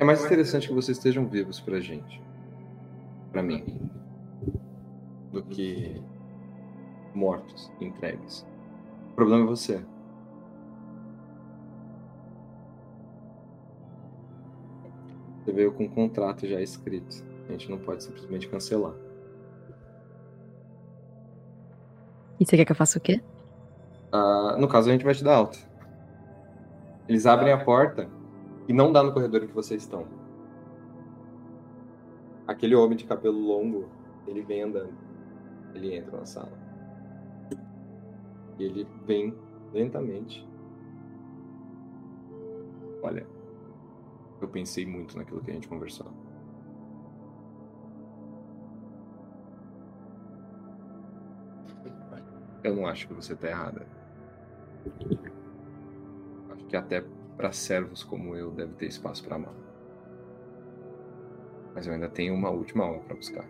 é 0.00 0.04
mais 0.04 0.24
interessante 0.24 0.66
que 0.66 0.74
vocês 0.74 0.96
estejam 0.96 1.28
vivos 1.28 1.60
pra 1.60 1.78
gente. 1.78 2.20
Pra 3.30 3.40
mim. 3.40 3.88
Do 5.30 5.44
que 5.44 6.02
mortos, 7.14 7.70
entregues. 7.80 8.44
O 9.12 9.14
problema 9.14 9.44
é 9.44 9.46
você. 9.46 9.84
Você 15.44 15.52
veio 15.52 15.72
com 15.72 15.84
um 15.84 15.88
contrato 15.88 16.48
já 16.48 16.60
escrito. 16.60 17.24
A 17.48 17.52
gente 17.52 17.70
não 17.70 17.78
pode 17.78 18.02
simplesmente 18.02 18.48
cancelar. 18.48 18.94
E 22.38 22.44
você 22.44 22.56
quer 22.56 22.64
que 22.64 22.72
eu 22.72 22.76
faça 22.76 22.98
o 22.98 23.00
quê? 23.00 23.20
Ah, 24.12 24.56
no 24.58 24.68
caso, 24.68 24.88
a 24.88 24.92
gente 24.92 25.04
vai 25.04 25.14
te 25.14 25.24
dar 25.24 25.36
alta. 25.36 25.58
Eles 27.08 27.26
abrem 27.26 27.52
a 27.52 27.64
porta 27.64 28.08
e 28.68 28.72
não 28.72 28.92
dá 28.92 29.02
no 29.02 29.12
corredor 29.12 29.42
em 29.42 29.46
que 29.46 29.54
vocês 29.54 29.82
estão. 29.82 30.06
Aquele 32.46 32.74
homem 32.74 32.96
de 32.96 33.04
cabelo 33.04 33.38
longo, 33.38 33.88
ele 34.26 34.42
vem 34.42 34.62
andando. 34.62 34.92
Ele 35.74 35.94
entra 35.94 36.16
na 36.16 36.26
sala. 36.26 36.52
E 38.58 38.64
ele 38.64 38.86
vem 39.06 39.34
lentamente. 39.72 40.46
Olha, 43.02 43.26
eu 44.40 44.48
pensei 44.48 44.86
muito 44.86 45.16
naquilo 45.16 45.40
que 45.40 45.50
a 45.50 45.54
gente 45.54 45.68
conversou. 45.68 46.06
Eu 52.62 52.74
não 52.74 52.86
acho 52.86 53.06
que 53.06 53.14
você 53.14 53.36
tá 53.36 53.48
errada. 53.48 53.86
Acho 56.50 56.64
que 56.66 56.76
até 56.76 57.04
para 57.36 57.52
servos 57.52 58.02
como 58.02 58.34
eu 58.34 58.50
deve 58.50 58.74
ter 58.74 58.86
espaço 58.86 59.24
para 59.24 59.36
amar. 59.36 59.54
Mas 61.74 61.86
eu 61.86 61.92
ainda 61.92 62.08
tenho 62.08 62.34
uma 62.34 62.50
última 62.50 62.84
alma 62.84 63.00
para 63.04 63.14
buscar. 63.14 63.46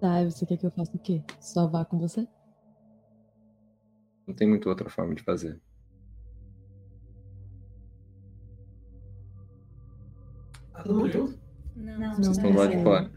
Tá, 0.00 0.22
e 0.22 0.30
você 0.30 0.44
quer 0.44 0.56
que 0.56 0.66
eu 0.66 0.70
faça 0.70 0.96
o 0.96 0.98
quê? 0.98 1.22
Só 1.40 1.66
vá 1.66 1.84
com 1.84 1.98
você? 1.98 2.28
Não 4.26 4.34
tem 4.34 4.48
muita 4.48 4.68
outra 4.68 4.90
forma 4.90 5.14
de 5.14 5.22
fazer. 5.22 5.60
Todo 10.86 11.08
junto? 11.10 11.38
Não. 11.76 12.14
Vocês 12.14 12.36
estão 12.36 12.52
do 12.52 12.58
lado 12.58 12.70
de 12.70 12.82
fora. 12.82 13.10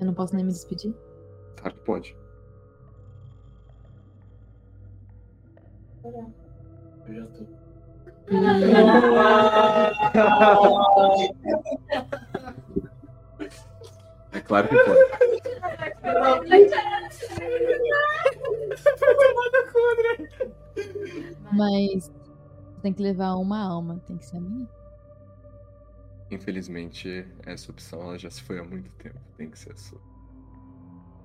Eu 0.00 0.06
não 0.06 0.14
posso 0.14 0.34
nem 0.34 0.44
me 0.44 0.52
despedir? 0.52 0.94
Claro 1.56 1.74
que 1.74 1.80
pode. 1.80 2.16
Eu 6.04 7.14
já 7.14 7.26
tô. 7.26 7.44
É 14.32 14.40
claro 14.40 14.68
que 14.68 14.76
pode. 14.76 15.00
Mas 21.52 22.10
tem 22.84 22.92
que 22.92 23.02
levar 23.02 23.34
uma 23.36 23.58
alma, 23.66 23.98
tem 24.06 24.18
que 24.18 24.26
ser 24.26 24.36
a 24.36 24.40
minha. 24.40 24.68
Infelizmente, 26.30 27.26
essa 27.46 27.72
opção 27.72 28.02
ela 28.02 28.18
já 28.18 28.28
se 28.28 28.42
foi 28.42 28.58
há 28.58 28.62
muito 28.62 28.90
tempo. 28.96 29.18
Tem 29.38 29.50
que 29.50 29.58
ser 29.58 29.72
a 29.72 29.76
sua. 29.76 29.98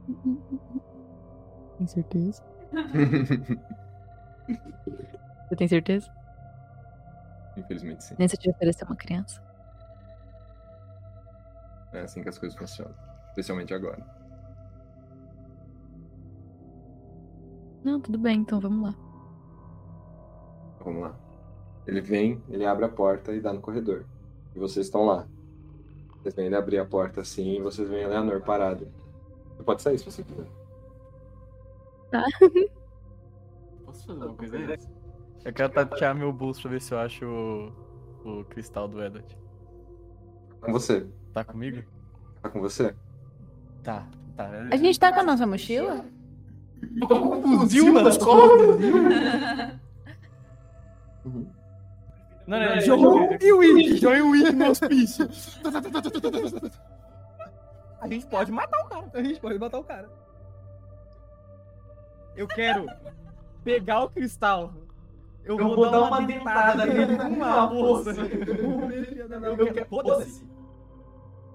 Tem 1.78 1.86
certeza? 1.88 2.42
Você 5.50 5.56
tem 5.58 5.68
certeza? 5.68 6.10
Infelizmente, 7.58 8.04
sim. 8.04 8.16
Nem 8.18 8.28
se 8.28 8.36
eu 8.36 8.40
te 8.40 8.50
oferecer 8.50 8.86
uma 8.86 8.96
criança. 8.96 9.42
É 11.92 12.02
assim 12.02 12.22
que 12.22 12.30
as 12.30 12.38
coisas 12.38 12.58
funcionam. 12.58 12.96
Especialmente 13.30 13.74
agora. 13.74 14.06
Não, 17.84 18.00
tudo 18.00 18.18
bem, 18.18 18.40
então 18.40 18.60
vamos 18.62 18.84
lá. 18.84 18.96
Vamos 20.80 21.02
lá. 21.02 21.29
Ele 21.88 22.02
vem, 22.02 22.42
ele 22.50 22.66
abre 22.66 22.86
a 22.86 22.90
porta 22.90 23.34
e 23.34 23.42
dá 23.42 23.52
no 23.52 23.62
corredor. 23.62 24.06
E 24.56 24.60
vocês 24.60 24.86
estão 24.86 25.06
lá. 25.06 25.28
Vocês 26.18 26.36
veem 26.36 26.48
ele 26.48 26.56
abrir 26.56 26.78
a 26.80 26.86
porta 26.86 27.22
assim 27.22 27.58
e 27.58 27.62
vocês 27.62 27.90
veem 27.90 28.06
a 28.06 28.08
Leonor 28.10 28.42
parada. 28.42 28.88
Você 29.56 29.64
pode 29.64 29.82
sair 29.82 29.98
se 29.98 30.06
você 30.06 30.24
quiser. 30.24 30.46
Tá. 32.12 32.24
Posso 33.86 34.06
fazer 34.06 34.26
uma 34.26 34.36
coisa 34.36 34.58
antes? 34.58 34.90
Eu 35.46 35.54
quero 35.54 35.70
tatear 35.74 36.16
meu 36.16 36.34
bolso 36.34 36.62
pra 36.62 36.72
ver 36.72 36.82
se 36.82 36.94
eu 36.94 37.00
acho 37.00 37.26
o, 37.26 37.72
o 38.26 38.44
cristal 38.46 38.88
do 38.88 39.04
Edward. 39.04 39.38
Com 40.62 40.72
você. 40.72 41.08
Tá 41.34 41.44
comigo? 41.44 41.84
Tá 42.42 42.50
com 42.50 42.60
você? 42.60 42.94
Tá, 43.84 44.08
tá. 44.36 44.50
A 44.72 44.76
gente 44.76 45.00
tá 45.00 45.14
com 45.14 45.22
a 45.22 45.24
nossa 45.24 45.48
mochila? 45.48 46.06
um 47.12 47.60
fuzil 47.60 47.94
nas 47.94 48.18
costas? 48.18 48.78
Não, 52.50 52.60
não, 52.60 52.76
não. 52.76 52.82
John 52.82 53.38
e 53.40 53.54
Wick, 53.54 54.00
John 54.00 54.16
e 54.16 54.22
Wick 54.22 54.52
no 54.54 54.70
hospício. 54.72 55.30
A 58.02 58.08
gente 58.08 58.26
pode 58.26 58.52
matar 58.52 58.80
o 58.84 58.90
cara. 58.90 59.12
A 59.14 59.22
gente 59.22 59.40
pode 59.40 59.60
matar 59.60 59.78
o 59.78 59.84
cara. 59.84 60.10
Eu 62.36 62.48
quero 62.48 62.88
pegar 63.64 64.04
o 64.06 64.10
cristal. 64.10 64.74
Eu, 65.46 65.58
vou, 65.58 65.92
dar 65.92 66.02
uma 66.02 66.22
dentada 66.22 66.88
nele 66.88 67.18
com 67.18 67.28
uma 67.28 67.70
força. 67.70 68.10
Eu 68.10 69.74
quero- 69.74 69.88
Foda-se. 69.88 70.44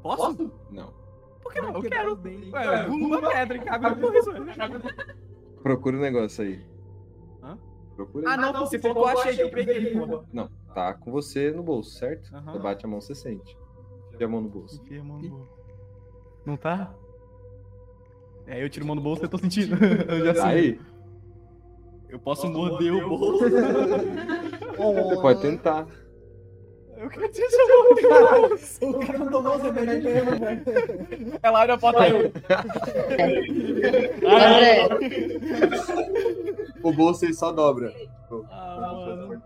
Posso? 0.01 0.53
Não. 0.71 0.95
Por 1.43 1.53
quero, 1.53 1.67
eu 1.73 1.83
quero. 1.83 2.21
Ué, 2.53 2.83
eu 2.83 2.87
pulo 2.87 3.07
uma 3.19 3.31
pedra 3.31 3.57
e 3.57 3.61
cabe 3.61 3.89
no. 3.89 5.63
Procura 5.63 5.97
o 5.97 6.01
negócio 6.01 6.45
aí. 6.45 6.65
Hã? 7.43 7.59
Procura 7.97 8.31
Ah, 8.31 8.37
não, 8.37 8.53
você 8.53 8.79
colocou, 8.79 9.09
achei 9.09 9.35
que 9.35 9.43
eu 9.43 9.51
peguei, 9.51 9.93
porra. 9.93 10.25
Não, 10.33 10.51
tá 10.75 10.93
com 10.95 11.11
você 11.11 11.51
no 11.51 11.63
bolso, 11.63 11.91
certo? 11.99 12.35
Aham. 12.35 12.53
Você 12.53 12.59
bate 12.59 12.85
a 12.85 12.89
mão, 12.89 13.01
você 13.01 13.15
sente. 13.15 13.57
Enfia 14.13 14.27
a 14.27 14.29
mão 14.29 14.41
no 14.41 14.49
bolso. 14.49 14.83
Enfia 14.83 15.01
a 15.01 15.05
mão 15.05 15.19
no 15.19 15.29
bolso. 15.29 15.53
Não 16.45 16.57
tá? 16.57 16.93
É, 18.47 18.63
eu 18.63 18.69
tiro 18.69 18.85
a 18.85 18.89
mão 18.89 18.97
do 18.97 19.03
bolso 19.03 19.23
e 19.23 19.25
eu 19.25 19.29
tô 19.31 19.39
sentindo. 19.39 19.77
Eu 20.09 20.27
já 20.27 20.35
sei. 20.35 20.45
Aí, 20.45 20.81
Eu 22.11 22.19
posso 22.19 22.47
morder 22.49 22.93
o 22.93 23.09
bolso. 23.09 23.45
você 23.49 25.17
pode 25.21 25.41
tentar. 25.41 25.87
Eu 26.97 27.09
quero 27.09 27.33
tirar 27.33 27.47
essa 27.47 27.57
mão 27.69 27.95
do 27.95 28.49
bolso. 28.49 28.87
O 28.87 28.99
cara 29.07 29.19
não 29.19 29.31
tomou 29.31 29.57
os 29.57 29.63
remédios 29.63 30.05
mesmo, 30.05 30.31
velho. 30.39 30.63
Ela 31.43 31.61
olha 31.61 31.79
pra 31.79 31.79
foto 31.79 31.99
aí. 31.99 32.33
André, 34.27 34.89
O 36.83 36.93
bolso 36.93 37.25
ele 37.25 37.35
só 37.35 37.51
dobra. 37.51 37.93
Ah, 38.51 38.93
mano. 38.95 39.43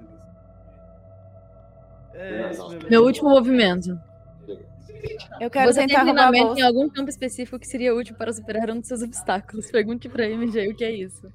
É 2.19 2.91
meu 2.91 3.05
último 3.05 3.31
movimento. 3.31 3.99
Eu 5.41 5.49
quero 5.49 5.73
Você 5.73 5.81
tem 5.81 5.89
tentar 5.89 6.03
roubar 6.03 6.27
a 6.27 6.31
treinamento 6.31 6.47
bolsa. 6.47 6.61
em 6.61 6.65
algum 6.65 6.89
campo 6.89 7.09
específico 7.09 7.59
que 7.59 7.67
seria 7.67 7.95
útil 7.95 8.17
para 8.17 8.33
superar 8.33 8.71
um 8.71 8.81
dos 8.81 8.89
seus 8.89 9.03
obstáculos. 9.03 9.71
Pergunte 9.71 10.09
pra 10.09 10.27
MJ 10.29 10.69
o 10.69 10.75
que 10.75 10.85
é 10.85 10.91
isso. 10.91 11.33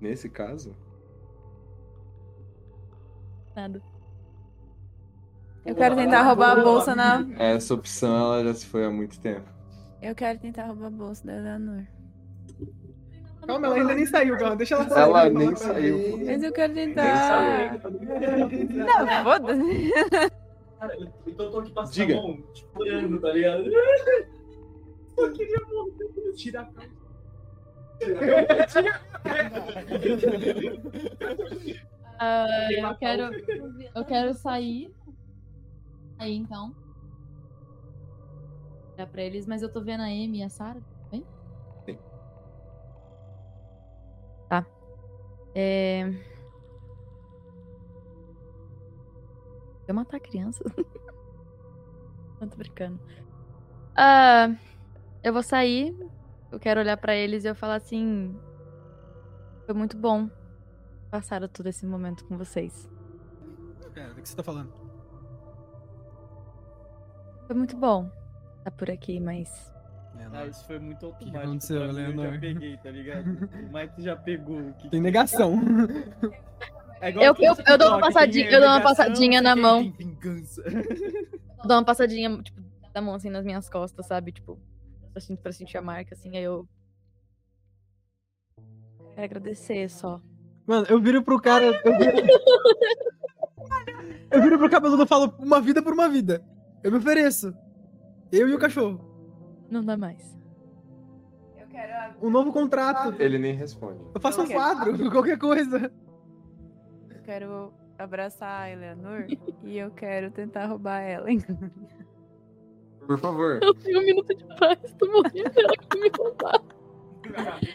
Nesse 0.00 0.28
caso, 0.28 0.74
Nada. 3.54 3.82
Eu 5.66 5.74
quero 5.74 5.96
tentar 5.96 6.22
roubar 6.22 6.52
a 6.58 6.62
bolsa 6.62 6.94
na. 6.94 7.26
essa 7.38 7.74
opção 7.74 8.16
ela 8.16 8.44
já 8.44 8.54
se 8.54 8.64
foi 8.66 8.84
há 8.86 8.90
muito 8.90 9.18
tempo. 9.20 9.50
Eu 10.00 10.14
quero 10.14 10.38
tentar 10.38 10.66
roubar 10.66 10.86
a 10.86 10.90
bolsa 10.90 11.26
da 11.26 11.36
Eleanor. 11.36 11.84
Calma, 13.48 13.66
ela 13.66 13.76
ainda 13.76 13.94
nem 13.94 14.04
saiu, 14.04 14.36
calma. 14.36 14.56
Deixa 14.56 14.74
ela 14.74 14.88
sair. 14.90 15.02
Ela 15.02 15.30
nem 15.30 15.56
saiu. 15.56 16.18
Mas 16.18 16.42
eu 16.42 16.52
quero 16.52 16.74
tentar. 16.74 17.80
Não, 17.80 19.24
foda-se. 19.24 19.90
Cara, 20.78 20.94
eu- 21.00 21.08
então 21.26 21.46
eu 21.46 21.50
tô 21.52 21.58
aqui 21.60 21.70
passando 21.72 21.94
Diga. 21.94 22.18
a 22.18 22.22
mão, 22.22 22.36
tipo, 22.52 22.80
olhando, 22.82 23.18
tá 23.20 23.32
ligado? 23.32 23.64
Eu 25.16 25.32
queria 25.32 25.58
morrer, 25.66 26.32
tirar 26.36 26.60
a 26.60 26.66
calça. 26.66 26.98
Ah, 32.20 32.68
eu 32.70 32.94
quero. 32.96 33.30
Eu 33.94 34.04
quero 34.04 34.34
sair. 34.34 34.92
Aí 36.18 36.36
então. 36.36 36.74
Olhar 38.94 39.06
pra 39.06 39.22
eles, 39.22 39.46
mas 39.46 39.62
eu 39.62 39.72
tô 39.72 39.80
vendo 39.80 40.00
a 40.02 40.06
Amy 40.06 40.38
e 40.40 40.42
a 40.42 40.48
Sarah, 40.48 40.80
É... 45.60 46.08
Eu 49.88 49.92
matar 49.92 50.18
a 50.18 50.20
criança? 50.20 50.62
Não 52.40 52.48
tô 52.48 52.56
brincando. 52.56 53.00
Ah, 53.96 54.54
eu 55.20 55.32
vou 55.32 55.42
sair. 55.42 55.98
Eu 56.52 56.60
quero 56.60 56.78
olhar 56.78 56.96
pra 56.96 57.16
eles 57.16 57.42
e 57.42 57.48
eu 57.48 57.56
falar 57.56 57.74
assim. 57.74 58.38
Foi 59.66 59.74
muito 59.74 59.96
bom 59.96 60.30
passar 61.10 61.48
todo 61.48 61.66
esse 61.66 61.84
momento 61.84 62.24
com 62.26 62.38
vocês. 62.38 62.88
Cara, 63.92 64.14
do 64.14 64.22
que 64.22 64.28
você 64.28 64.36
tá 64.36 64.44
falando? 64.44 64.72
Foi 67.48 67.56
muito 67.56 67.76
bom 67.76 68.08
estar 68.58 68.70
por 68.70 68.88
aqui, 68.88 69.18
mas. 69.18 69.74
Ah, 70.32 70.46
isso 70.46 70.64
foi 70.66 70.78
muito 70.78 71.06
automático. 71.06 71.38
aconteceu, 71.38 71.80
pra 71.82 71.92
mim, 71.92 72.00
Eu 72.00 72.06
já 72.06 72.22
Leonor? 72.22 72.40
peguei, 72.40 72.76
tá 72.78 72.90
ligado? 72.90 73.26
O 73.28 73.72
Mike 73.72 74.02
já 74.02 74.16
pegou. 74.16 74.58
o 74.60 74.74
que- 74.74 74.90
Tem 74.90 75.00
negação. 75.00 75.58
É 77.00 77.10
igual 77.10 77.24
Eu, 77.24 77.34
eu, 77.38 77.54
eu 77.66 77.78
dou 77.78 77.88
uma 77.88 78.00
passadinha, 78.00 78.50
eu 78.50 78.60
dou 78.60 78.68
uma 78.68 78.80
passadinha 78.80 79.40
na 79.42 79.54
tem 79.54 79.62
mão. 79.62 79.92
vingança. 79.92 80.62
Eu 80.66 81.66
dou 81.66 81.76
uma 81.76 81.84
passadinha, 81.84 82.42
tipo, 82.42 82.60
da 82.92 83.00
mão 83.00 83.14
assim 83.14 83.30
nas 83.30 83.44
minhas 83.44 83.68
costas, 83.68 84.06
sabe? 84.06 84.32
Tipo, 84.32 84.58
sentir, 85.18 85.42
pra 85.42 85.52
sentir 85.52 85.78
a 85.78 85.82
marca, 85.82 86.14
assim, 86.14 86.36
aí 86.36 86.44
eu. 86.44 86.66
Quero 89.14 89.24
agradecer 89.24 89.88
só. 89.88 90.20
Mano, 90.66 90.86
eu 90.88 91.00
viro 91.00 91.22
pro 91.22 91.40
cara. 91.40 91.80
Eu 91.84 91.98
viro, 91.98 92.12
eu 94.30 94.42
viro 94.42 94.58
pro 94.58 94.70
cabeludo 94.70 95.02
e 95.02 95.06
falo 95.06 95.34
uma 95.38 95.60
vida 95.60 95.82
por 95.82 95.92
uma 95.92 96.08
vida. 96.08 96.44
Eu 96.82 96.92
me 96.92 96.98
ofereço. 96.98 97.52
Eu 98.30 98.48
e 98.48 98.54
o 98.54 98.58
cachorro. 98.58 99.07
Não 99.70 99.84
dá 99.84 99.96
mais. 99.96 100.36
Um 102.20 102.30
novo 102.30 102.52
contrato. 102.52 103.14
Ele 103.22 103.38
nem 103.38 103.54
responde. 103.54 104.00
Eu 104.14 104.20
faço 104.20 104.40
um 104.40 104.44
Eu 104.44 104.48
quero. 104.48 104.60
quadro, 104.60 105.10
qualquer 105.12 105.38
coisa. 105.38 105.92
Eu 107.10 107.22
quero 107.22 107.72
abraçar 107.96 108.62
a 108.62 108.70
Eleanor 108.70 109.26
e 109.62 109.78
eu 109.78 109.90
quero 109.92 110.30
tentar 110.30 110.66
roubar 110.66 111.00
ela. 111.00 111.26
Por 113.06 113.18
favor. 113.18 113.60
Eu 113.62 113.72
tenho 113.74 114.00
um 114.00 114.04
minuto 114.04 114.34
de 114.34 114.44
paz, 114.58 114.78
tô 114.98 115.06
morrendo, 115.06 115.52
ela 115.56 115.72
quer 115.88 115.98
me 116.00 116.10
roubar. 116.16 116.60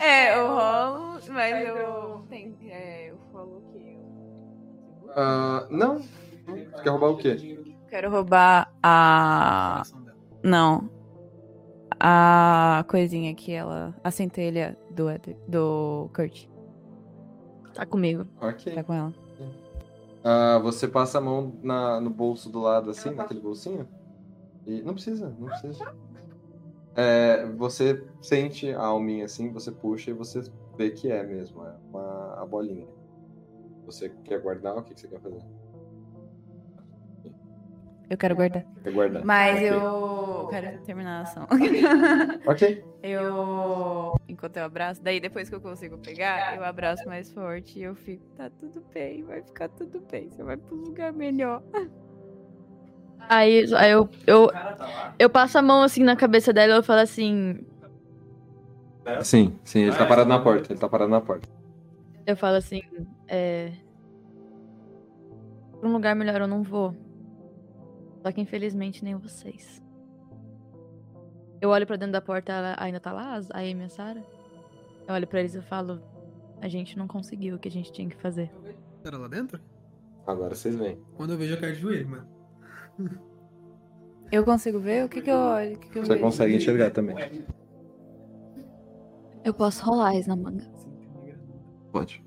É, 0.00 0.38
eu 0.38 0.46
rolo, 0.46 1.18
mas 1.30 1.66
eu. 1.68 2.24
Tem, 2.28 2.56
é, 2.70 3.10
eu 3.10 3.18
falo 3.32 3.60
que 3.72 3.98
eu 3.98 5.12
Ah, 5.16 5.66
não. 5.70 5.98
Você 5.98 6.82
quer 6.84 6.90
roubar 6.90 7.08
o 7.10 7.16
quê? 7.16 7.58
quero 7.88 8.10
roubar 8.10 8.72
a. 8.82 9.82
Não. 10.44 10.88
A 12.04 12.84
coisinha 12.88 13.32
que 13.32 13.52
ela. 13.52 13.94
A 14.02 14.10
centelha 14.10 14.76
do, 14.90 15.06
do 15.46 16.10
Kurt. 16.12 16.48
Tá 17.72 17.86
comigo. 17.86 18.26
Ok. 18.40 18.74
Tá 18.74 18.82
com 18.82 18.92
ela. 18.92 19.14
Ah, 20.24 20.58
você 20.58 20.88
passa 20.88 21.18
a 21.18 21.20
mão 21.20 21.52
na, 21.62 22.00
no 22.00 22.10
bolso 22.10 22.50
do 22.50 22.58
lado, 22.58 22.90
assim, 22.90 23.10
naquele 23.10 23.38
bolsinho. 23.38 23.88
E 24.66 24.82
não 24.82 24.94
precisa, 24.94 25.32
não 25.38 25.46
precisa. 25.46 25.94
É, 26.96 27.46
você 27.46 28.04
sente 28.20 28.72
a 28.72 28.84
alminha 28.84 29.24
assim, 29.24 29.52
você 29.52 29.70
puxa 29.70 30.10
e 30.10 30.12
você 30.14 30.42
vê 30.76 30.90
que 30.90 31.08
é 31.08 31.22
mesmo, 31.22 31.64
é 31.64 31.72
uma, 31.88 32.34
a 32.42 32.44
bolinha. 32.44 32.88
Você 33.86 34.08
quer 34.24 34.40
guardar? 34.40 34.76
O 34.76 34.82
que, 34.82 34.92
que 34.92 35.00
você 35.00 35.06
quer 35.06 35.20
fazer? 35.20 35.42
Eu 38.10 38.16
quero 38.16 38.36
guardar. 38.36 38.64
Quer 38.82 38.92
guardar? 38.92 39.24
Mas 39.24 39.56
Ok. 39.58 39.70
eu 39.70 40.46
quero 40.50 40.78
terminar 40.82 41.18
a 41.18 41.22
ação. 41.22 41.46
Ok. 42.46 42.84
Eu. 43.02 44.14
Enquanto 44.28 44.56
eu 44.58 44.64
abraço, 44.64 45.02
daí 45.02 45.18
depois 45.18 45.48
que 45.48 45.54
eu 45.54 45.60
consigo 45.60 45.98
pegar, 45.98 46.54
eu 46.56 46.64
abraço 46.64 47.06
mais 47.06 47.32
forte 47.32 47.78
e 47.78 47.82
eu 47.82 47.94
fico, 47.94 48.24
tá 48.36 48.50
tudo 48.50 48.82
bem, 48.92 49.24
vai 49.24 49.42
ficar 49.42 49.68
tudo 49.68 50.00
bem, 50.10 50.30
você 50.30 50.42
vai 50.42 50.56
pro 50.56 50.74
lugar 50.76 51.12
melhor. 51.12 51.62
Aí, 53.28 53.64
aí 53.74 53.90
eu, 53.90 54.08
eu, 54.26 54.50
eu 55.18 55.30
passo 55.30 55.56
a 55.58 55.62
mão 55.62 55.82
assim 55.82 56.02
na 56.02 56.16
cabeça 56.16 56.52
dela 56.52 56.74
e 56.74 56.76
eu 56.76 56.82
falo 56.82 57.00
assim. 57.00 57.64
Sim, 59.22 59.58
sim, 59.64 59.80
ele 59.80 59.96
tá 59.96 60.06
parado 60.06 60.28
na 60.28 60.38
porta, 60.38 60.72
ele 60.72 60.78
tá 60.78 60.88
parado 60.88 61.10
na 61.10 61.20
porta. 61.20 61.48
Eu 62.26 62.36
falo 62.36 62.56
assim, 62.56 62.82
é. 63.26 63.72
Pra 65.80 65.88
um 65.88 65.92
lugar 65.92 66.14
melhor 66.14 66.40
eu 66.40 66.46
não 66.46 66.62
vou. 66.62 66.94
Só 68.22 68.30
que 68.32 68.40
infelizmente 68.40 69.02
nem 69.04 69.16
vocês. 69.16 69.82
Eu 71.60 71.70
olho 71.70 71.86
pra 71.86 71.96
dentro 71.96 72.12
da 72.12 72.20
porta, 72.20 72.52
ela 72.52 72.74
ainda 72.78 72.98
tá 73.00 73.12
lá, 73.12 73.38
a 73.50 73.58
Amy 73.60 73.82
e 73.82 73.84
a 73.84 73.88
Sarah. 73.88 74.22
Eu 75.06 75.14
olho 75.14 75.26
pra 75.26 75.40
eles 75.40 75.54
e 75.54 75.60
falo, 75.60 76.00
a 76.60 76.68
gente 76.68 76.96
não 76.98 77.06
conseguiu 77.06 77.56
o 77.56 77.58
que 77.58 77.68
a 77.68 77.70
gente 77.70 77.92
tinha 77.92 78.08
que 78.08 78.16
fazer. 78.16 78.50
Era 79.04 79.18
lá 79.18 79.28
dentro? 79.28 79.60
Agora 80.26 80.54
vocês 80.54 80.76
veem. 80.76 80.98
Quando 81.16 81.32
eu 81.32 81.38
vejo, 81.38 81.54
eu 81.54 81.60
caio 81.60 81.74
de 81.74 81.80
joelho, 81.80 82.08
mano. 82.08 82.28
Eu 84.30 84.44
consigo 84.44 84.78
ver? 84.78 85.04
O 85.04 85.08
que 85.08 85.20
que 85.20 85.30
eu 85.30 85.36
olho? 85.36 85.74
O 85.74 85.78
que 85.78 85.88
que 85.88 85.98
eu 85.98 86.02
Você 86.04 86.12
vejo? 86.14 86.24
consegue 86.24 86.54
enxergar 86.56 86.90
também. 86.90 87.16
Eu 89.44 89.52
posso 89.52 89.84
rolar 89.84 90.14
isso 90.14 90.28
na 90.28 90.36
manga. 90.36 90.64
Pode. 91.90 92.24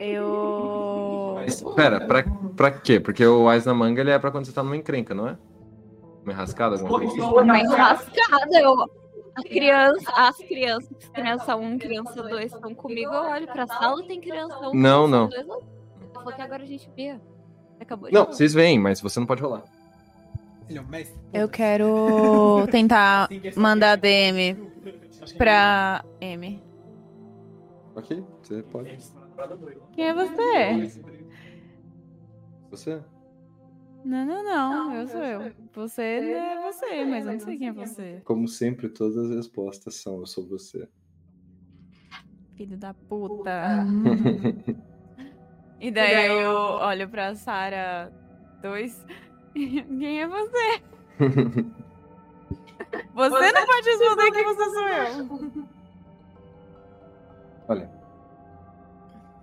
Eu. 0.00 1.21
Pera, 1.74 2.00
pra, 2.06 2.24
pra 2.56 2.70
quê? 2.70 3.00
Porque 3.00 3.24
o 3.26 3.48
Ais 3.48 3.64
na 3.64 3.74
manga 3.74 4.00
ele 4.00 4.10
é 4.10 4.18
pra 4.18 4.30
quando 4.30 4.46
você 4.46 4.52
tá 4.52 4.62
numa 4.62 4.76
encrenca, 4.76 5.14
não 5.14 5.28
é? 5.28 5.36
Uma 6.22 6.32
enrascada, 6.32 6.76
alguma 6.76 6.98
coisa 6.98 7.12
assim? 7.12 7.20
Uma 7.20 7.58
enrascada, 7.58 8.60
eu. 8.60 9.02
A 9.34 9.42
criança, 9.42 10.12
as 10.14 10.36
crianças, 10.36 10.90
criança 11.14 11.56
1, 11.56 11.78
criança 11.78 12.22
2 12.22 12.52
estão 12.52 12.74
comigo, 12.74 13.10
eu 13.12 13.30
olho 13.30 13.46
pra 13.46 13.66
sala, 13.66 14.06
tem 14.06 14.20
criança 14.20 14.68
1. 14.68 14.74
Não, 14.74 15.08
não. 15.08 15.30
Ela 15.32 15.58
falou 16.12 16.32
que 16.32 16.42
agora 16.42 16.62
a 16.62 16.66
gente 16.66 16.90
vê. 16.94 17.18
Acabou 17.80 18.08
de 18.08 18.14
Não, 18.14 18.24
falar. 18.24 18.36
vocês 18.36 18.52
veem, 18.52 18.78
mas 18.78 19.00
você 19.00 19.18
não 19.18 19.26
pode 19.26 19.42
rolar. 19.42 19.62
É 20.68 20.80
um. 20.80 20.84
Eu 21.32 21.48
quero 21.48 22.66
tentar 22.70 23.28
mandar 23.56 23.96
DM 23.96 24.56
pra 25.36 26.04
M. 26.20 26.62
Ok, 27.96 28.22
você 28.42 28.62
pode. 28.62 28.98
Quem 29.92 30.08
é 30.08 30.14
você? 30.14 31.02
Você? 32.72 33.02
Não, 34.02 34.24
não, 34.24 34.42
não. 34.42 34.94
Eu 34.94 35.06
sou 35.06 35.22
eu. 35.22 35.52
Você 35.74 36.20
não 36.22 36.38
é 36.38 36.72
você, 36.72 37.04
mas 37.04 37.26
eu 37.26 37.32
não 37.32 37.40
sei 37.40 37.58
quem 37.58 37.68
é 37.68 37.72
você. 37.72 38.22
Como 38.24 38.48
sempre, 38.48 38.88
todas 38.88 39.16
as 39.18 39.30
respostas 39.36 39.96
são 39.96 40.20
eu 40.20 40.26
sou 40.26 40.48
você. 40.48 40.88
Filho 42.56 42.76
da 42.76 42.94
puta. 42.94 43.52
E 45.84 45.90
daí 45.90 46.40
eu 46.40 46.52
olho 46.52 47.08
pra 47.08 47.34
Sarah 47.34 48.08
2. 48.62 49.04
Quem 49.52 50.22
é 50.22 50.28
você? 50.28 50.80
Você 53.14 53.52
não 53.52 53.66
pode 53.66 53.88
responder 53.88 54.30
que 54.30 54.44
você 54.44 54.64
sou 54.70 54.88
eu. 54.88 55.68
Olha. 57.66 58.01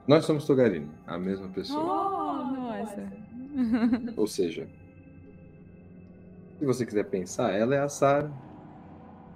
Nós 0.09 0.25
somos 0.25 0.47
Togarini, 0.47 0.89
a 1.05 1.19
mesma 1.19 1.47
pessoa. 1.49 1.83
Oh, 1.83 2.43
nossa. 2.51 3.07
Ou 4.17 4.25
seja, 4.25 4.67
se 6.57 6.65
você 6.65 6.83
quiser 6.83 7.03
pensar, 7.03 7.53
ela 7.53 7.75
é 7.75 7.79
a 7.79 7.87
Sarah. 7.87 8.31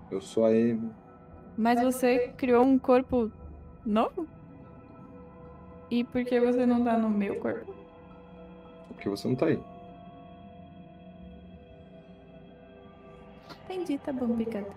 Eu 0.09 0.19
sou 0.19 0.45
a 0.45 0.49
Amy. 0.49 0.89
Mas 1.55 1.79
você 1.79 2.29
criou 2.29 2.65
um 2.65 2.79
corpo 2.79 3.31
novo? 3.85 4.27
E 5.91 6.03
por 6.03 6.25
que 6.25 6.39
você 6.39 6.65
não 6.65 6.83
tá 6.83 6.97
no 6.97 7.07
meu 7.07 7.39
corpo? 7.39 7.71
Porque 8.87 9.07
você 9.07 9.27
não 9.27 9.35
tá 9.35 9.45
aí. 9.45 9.61
Entendi, 13.65 13.99
tá 13.99 14.11
bom, 14.11 14.25
obrigada. 14.25 14.71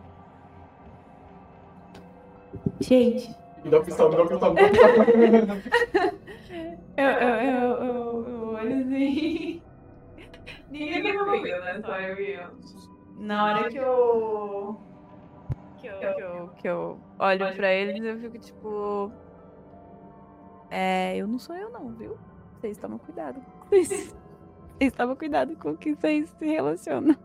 Gente. 2.81 3.46
Me 3.67 3.71
dá 3.73 3.79
o 3.81 3.85
pistão, 3.85 4.09
me 4.09 4.17
dá 4.17 4.23
o 4.23 4.29
pistão. 4.29 4.55
Eu, 6.97 7.05
eu, 7.11 7.29
eu, 7.29 7.85
eu, 7.85 8.29
eu 8.29 8.49
olho 8.55 8.81
assim. 8.81 9.61
Ninguém 10.71 11.03
me 11.03 11.19
comigo, 11.19 11.45
né? 11.45 11.81
Só 11.85 11.99
eu 12.01 12.19
e 12.21 12.33
eu. 12.35 12.49
Na 13.19 13.45
hora 13.45 13.69
que 13.69 13.77
eu. 13.77 14.81
Que 15.79 15.89
eu, 15.89 15.99
que 15.99 16.23
eu, 16.23 16.49
que 16.59 16.69
eu 16.69 16.99
olho 17.19 17.55
pra 17.57 17.73
eles, 17.73 18.03
eu 18.05 18.19
fico 18.21 18.39
tipo. 18.39 19.11
É, 20.71 21.17
eu 21.17 21.27
não 21.27 21.39
sou 21.39 21.55
eu, 21.57 21.71
não, 21.71 21.91
viu? 21.91 22.17
Vocês 22.61 22.79
tomam 22.79 22.99
cuidado. 22.99 23.41
Vocês, 23.69 24.15
vocês 24.79 24.93
tomam 24.93 25.17
cuidado 25.17 25.57
com 25.57 25.71
o 25.71 25.77
que 25.77 25.95
vocês 25.95 26.29
se 26.39 26.47
relacionam. 26.47 27.17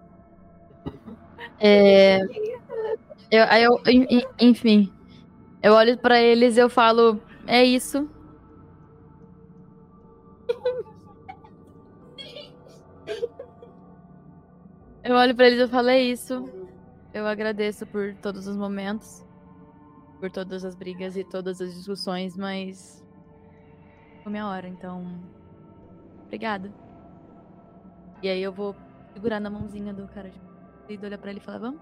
É, 1.59 2.19
eu, 3.31 3.43
aí 3.47 3.63
eu, 3.63 3.79
en- 3.87 4.07
en- 4.09 4.27
enfim, 4.39 4.91
eu 5.61 5.73
olho 5.73 5.97
pra 5.97 6.21
eles 6.21 6.57
e 6.57 6.59
eu 6.59 6.69
falo, 6.69 7.21
é 7.47 7.63
isso. 7.63 8.09
Eu 15.03 15.15
olho 15.15 15.35
pra 15.35 15.47
eles 15.47 15.59
e 15.59 15.63
eu 15.63 15.67
falo, 15.69 15.89
é 15.89 15.99
isso. 15.99 16.49
Eu 17.13 17.27
agradeço 17.27 17.85
por 17.87 18.13
todos 18.15 18.47
os 18.47 18.55
momentos, 18.55 19.25
por 20.19 20.31
todas 20.31 20.63
as 20.63 20.75
brigas 20.75 21.17
e 21.17 21.23
todas 21.23 21.59
as 21.59 21.73
discussões, 21.73 22.37
mas 22.37 23.03
foi 24.23 24.31
minha 24.31 24.47
hora, 24.47 24.67
então 24.67 25.19
obrigada. 26.25 26.71
E 28.23 28.29
aí 28.29 28.41
eu 28.41 28.53
vou 28.53 28.75
segurar 29.13 29.39
na 29.39 29.49
mãozinha 29.49 29.93
do 29.93 30.07
cara 30.07 30.29
de 30.29 30.39
e 30.89 31.05
olhar 31.05 31.17
pra 31.17 31.31
ele 31.31 31.39
e 31.39 31.43
falar, 31.43 31.57
vamos? 31.57 31.81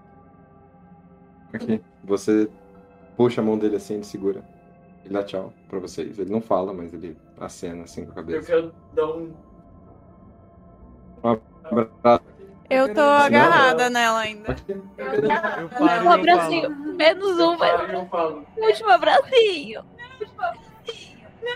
Aqui. 1.52 1.82
Você 2.04 2.48
puxa 3.16 3.40
a 3.40 3.44
mão 3.44 3.58
dele 3.58 3.76
assim, 3.76 3.94
ele 3.94 4.04
segura. 4.04 4.42
Ele 5.04 5.14
dá 5.14 5.22
tchau 5.22 5.52
pra 5.68 5.78
vocês. 5.78 6.18
Ele 6.18 6.30
não 6.30 6.40
fala, 6.40 6.72
mas 6.72 6.92
ele 6.92 7.16
acena 7.38 7.84
assim 7.84 8.04
com 8.04 8.10
a 8.10 8.12
Eu 8.12 8.14
cabeça. 8.16 8.46
quero 8.46 8.74
dar 8.94 9.06
um. 9.06 9.32
Um 11.22 11.38
abraço. 11.64 12.24
Eu 12.68 12.94
tô 12.94 13.00
agarrada 13.00 13.90
nela 13.90 14.20
ainda. 14.20 14.56
Eu 14.68 16.04
Um 16.04 16.10
abracinho, 16.10 16.70
menos 16.94 17.38
um, 17.40 17.56
mas 17.58 17.92
Eu 17.92 18.06
falo. 18.06 18.46
último 18.56 18.90
abracinho. 18.90 19.82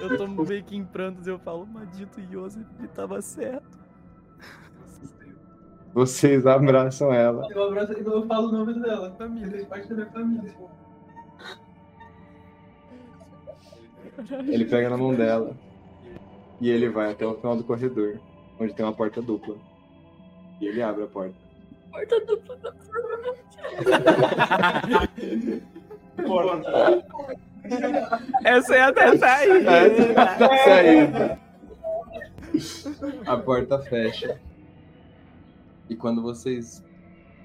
Eu 0.01 0.17
tô 0.17 0.27
meio 0.27 0.65
que 0.65 0.77
em 0.77 0.85
prantos 0.85 1.27
e 1.27 1.31
eu 1.31 1.39
falo, 1.39 1.67
maldito 1.67 2.21
Yosef, 2.21 2.65
ele 2.79 2.89
tava 2.89 3.23
certo. 3.23 3.79
Vocês 5.93 6.45
abraçam 6.47 7.13
ela. 7.13 7.47
Eu 7.53 7.69
abraço 7.69 7.93
e 7.93 8.05
eu 8.05 8.27
falo 8.27 8.49
o 8.49 8.53
nome 8.53 8.75
dela. 8.81 9.15
Família, 9.17 9.65
parte 9.67 9.89
da 9.89 9.95
minha 9.95 10.07
família. 10.11 10.55
Ele 14.49 14.65
pega 14.65 14.89
na 14.91 14.97
mão 14.97 15.15
dela. 15.15 15.57
E 16.61 16.71
ele 16.71 16.89
vai 16.89 17.11
até 17.11 17.27
o 17.27 17.35
final 17.35 17.57
do 17.57 17.65
corredor, 17.65 18.21
onde 18.59 18.73
tem 18.73 18.85
uma 18.85 18.93
porta 18.93 19.21
dupla. 19.21 19.57
E 20.61 20.67
ele 20.67 20.83
abre 20.83 21.05
a 21.05 21.07
porta. 21.07 21.35
Porta 21.91 22.21
dupla 22.21 22.57
da 22.57 22.73
Essa 28.45 28.75
é 28.77 28.83
até 28.83 29.17
sair. 29.17 29.67
Essa 29.67 30.03
é 30.03 30.45
a 30.45 30.65
saída. 30.65 31.39
A 33.27 33.37
porta 33.37 33.79
fecha. 33.81 34.41
E 35.89 35.97
quando 35.97 36.23
vocês 36.23 36.83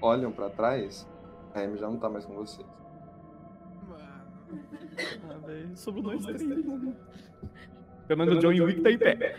olham 0.00 0.30
pra 0.32 0.48
trás, 0.48 1.06
a 1.54 1.60
Amy 1.60 1.78
já 1.78 1.88
não 1.88 1.98
tá 1.98 2.08
mais 2.08 2.24
com 2.24 2.34
vocês. 2.34 2.66
Ah, 4.98 5.46
velho, 5.46 5.68
nós 6.02 6.26
três. 6.26 6.42
Pelo 8.06 8.18
menos 8.18 8.36
o 8.36 8.40
John 8.40 8.64
Wick 8.64 8.80
tá 8.80 8.90
em 8.90 8.98
pé. 8.98 9.36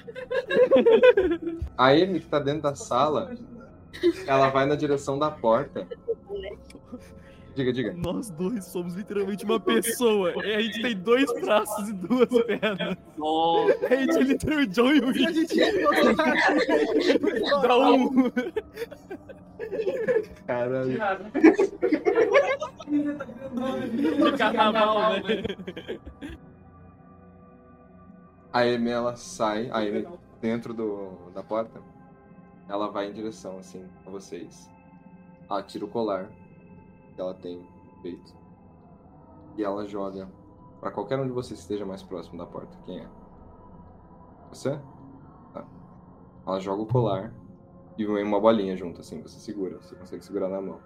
A 1.77 1.89
Amy 1.89 2.21
que 2.21 2.27
tá 2.27 2.39
dentro 2.39 2.61
da 2.61 2.73
sala, 2.73 3.35
ela 4.25 4.49
vai 4.49 4.65
na 4.65 4.75
direção 4.75 5.19
da 5.19 5.29
porta. 5.29 5.85
Diga, 7.55 7.73
diga. 7.73 7.93
Nós 7.93 8.29
dois 8.29 8.65
somos 8.65 8.93
literalmente 8.95 9.43
uma 9.45 9.59
pessoa. 9.59 10.33
E 10.45 10.55
a 10.55 10.61
gente 10.61 10.81
tem 10.81 10.95
dois 10.95 11.31
braços 11.41 11.89
e 11.89 11.93
duas 11.93 12.29
pernas. 12.29 12.97
A 13.89 13.95
gente 13.95 14.17
é 14.17 14.21
literalmente 14.21 14.71
John 14.71 14.87
Wick. 14.87 15.25
A 15.25 15.31
gente 15.31 15.61
é 15.61 15.71
Dá 17.61 17.77
um. 17.77 18.31
Caralho. 20.47 20.91
De 24.21 24.37
carnaval, 24.37 25.13
né? 25.13 25.43
A 28.53 28.61
Amy, 28.61 28.89
ela 28.89 29.15
sai, 29.15 29.69
a 29.69 29.77
Amy 29.77 30.05
dentro 30.41 30.73
do, 30.73 31.31
da 31.33 31.41
porta, 31.41 31.79
ela 32.67 32.89
vai 32.89 33.07
em 33.07 33.13
direção, 33.13 33.57
assim, 33.59 33.85
a 34.05 34.09
vocês. 34.09 34.69
Ela 35.49 35.63
tira 35.63 35.85
o 35.85 35.87
colar 35.87 36.29
que 37.13 37.21
ela 37.21 37.33
tem 37.33 37.57
no 37.57 38.01
peito. 38.01 38.35
E 39.57 39.63
ela 39.63 39.85
joga 39.85 40.29
pra 40.79 40.91
qualquer 40.91 41.19
um 41.19 41.25
de 41.25 41.31
vocês 41.31 41.59
que 41.59 41.63
esteja 41.63 41.85
mais 41.85 42.01
próximo 42.01 42.37
da 42.37 42.45
porta. 42.45 42.77
Quem 42.85 42.99
é? 42.99 43.09
Você? 44.49 44.79
Tá. 45.53 45.65
Ela 46.45 46.59
joga 46.59 46.81
o 46.81 46.87
colar 46.87 47.33
e 47.97 48.05
vem 48.05 48.23
uma 48.23 48.39
bolinha 48.39 48.75
junto, 48.75 49.01
assim, 49.01 49.21
você 49.21 49.39
segura, 49.39 49.77
você 49.77 49.95
consegue 49.95 50.25
segurar 50.25 50.49
na 50.49 50.61
mão. 50.61 50.81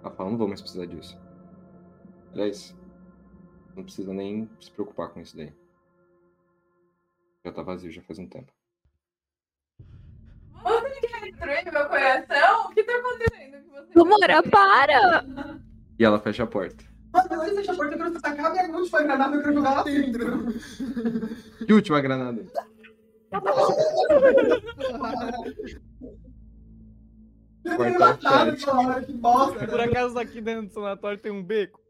Ela 0.00 0.10
fala, 0.10 0.30
não 0.30 0.38
vou 0.38 0.48
mais 0.48 0.60
precisar 0.60 0.86
disso. 0.86 1.18
Aliás, 2.32 2.76
não 3.74 3.82
precisa 3.82 4.12
nem 4.12 4.50
se 4.60 4.70
preocupar 4.70 5.10
com 5.10 5.20
isso 5.20 5.36
daí. 5.36 5.52
Já 7.44 7.52
tá 7.52 7.62
vazio, 7.62 7.90
já 7.90 8.02
faz 8.02 8.18
um 8.18 8.26
tempo. 8.26 8.52
Você 11.30 11.46
destruir 11.46 11.72
meu 11.72 11.86
coração? 11.86 12.66
O 12.66 12.68
que 12.70 12.82
tá 12.82 12.92
acontecendo 12.92 13.64
com 13.94 14.04
você? 14.04 14.50
Para! 14.50 15.24
E 15.98 16.04
ela 16.04 16.18
fecha 16.20 16.42
a 16.44 16.46
porta. 16.46 16.84
Mano, 17.12 17.42
antes 17.42 17.50
de 17.50 17.56
fechar 17.56 17.72
a 17.72 17.76
porta, 17.76 17.94
eu 17.94 17.98
quero 17.98 18.20
tacar 18.20 18.46
a 18.46 18.50
minha 18.50 18.76
última 18.76 19.02
granada, 19.02 19.36
eu 19.36 19.42
quero 19.42 19.54
jogar 19.54 19.74
lá 19.74 19.82
dentro. 19.82 20.46
Que 21.66 21.72
última 21.72 22.00
granada? 22.00 22.44
Porta 27.76 28.08
fecha. 28.08 29.04
Que 29.06 29.12
bosta. 29.12 29.66
Por 29.66 29.80
acaso 29.80 30.18
aqui 30.18 30.40
dentro 30.40 30.66
do 30.68 30.72
sanatório 30.72 31.18
tem 31.18 31.32
um 31.32 31.42
beco? 31.42 31.80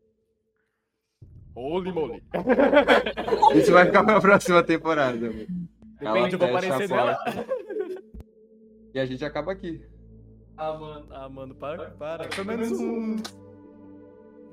Holy 1.54 1.92
moly. 1.92 2.22
Isso 3.54 3.72
vai 3.72 3.86
ficar 3.86 4.04
pra 4.04 4.20
próxima 4.20 4.62
temporada. 4.62 5.18
Depende, 5.28 6.34
eu 6.34 6.38
vou 6.38 6.48
fecha 6.48 6.74
aparecer 6.74 6.88
nela. 6.88 7.18
E 8.94 9.00
a 9.00 9.06
gente 9.06 9.24
acaba 9.24 9.52
aqui. 9.52 9.82
Ah, 10.56 10.72
mano, 10.74 11.06
ah, 11.10 11.28
mano, 11.28 11.54
para, 11.54 11.90
para. 11.90 12.28
Pelo 12.28 12.46
menos 12.46 12.70
um. 12.72 13.16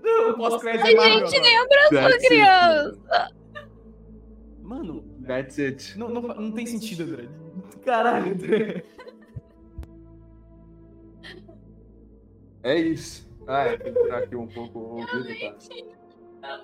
Não, 0.01 0.35
pós-crédito 0.35 0.85
A 0.85 0.91
é 0.91 0.95
Marvel 0.95 1.27
gente 1.27 1.41
nem 1.41 1.57
abraçou 1.57 1.97
a 1.97 2.01
That's 2.01 2.13
it, 2.13 2.27
criança. 2.27 3.35
Mano, 4.61 5.03
That's 5.25 5.59
it. 5.59 5.97
não, 5.97 6.09
não, 6.09 6.21
não 6.21 6.51
tem 6.51 6.65
sentido, 6.65 7.03
André. 7.03 7.27
Caralho, 7.83 8.33
André. 8.33 8.83
É 12.63 12.75
isso. 12.79 13.27
Ah, 13.47 13.63
é, 13.63 13.77
tem 13.77 13.93
que 13.93 14.01
tirar 14.01 14.17
aqui 14.19 14.35
um 14.35 14.47
pouco 14.47 14.79
o 14.79 14.99
ouvido, 14.99 15.27
tá? 16.41 16.61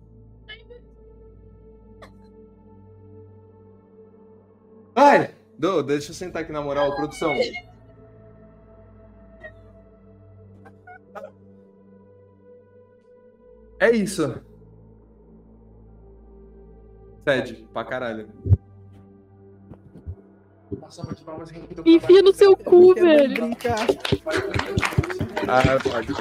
Ai, 5.02 5.34
Dô, 5.58 5.82
deixa 5.82 6.10
eu 6.10 6.14
sentar 6.14 6.42
aqui 6.42 6.52
na 6.52 6.60
moral, 6.60 6.94
produção. 6.94 7.32
É 13.78 13.90
isso. 13.92 14.42
Cede, 17.26 17.66
pra 17.72 17.82
caralho. 17.82 18.28
Aqui. 20.82 21.24
Enfia 21.86 22.20
no 22.20 22.34
seu 22.34 22.54
cu, 22.54 22.94
velho. 22.94 23.56
Ah, 25.48 25.78
pode 25.82 26.12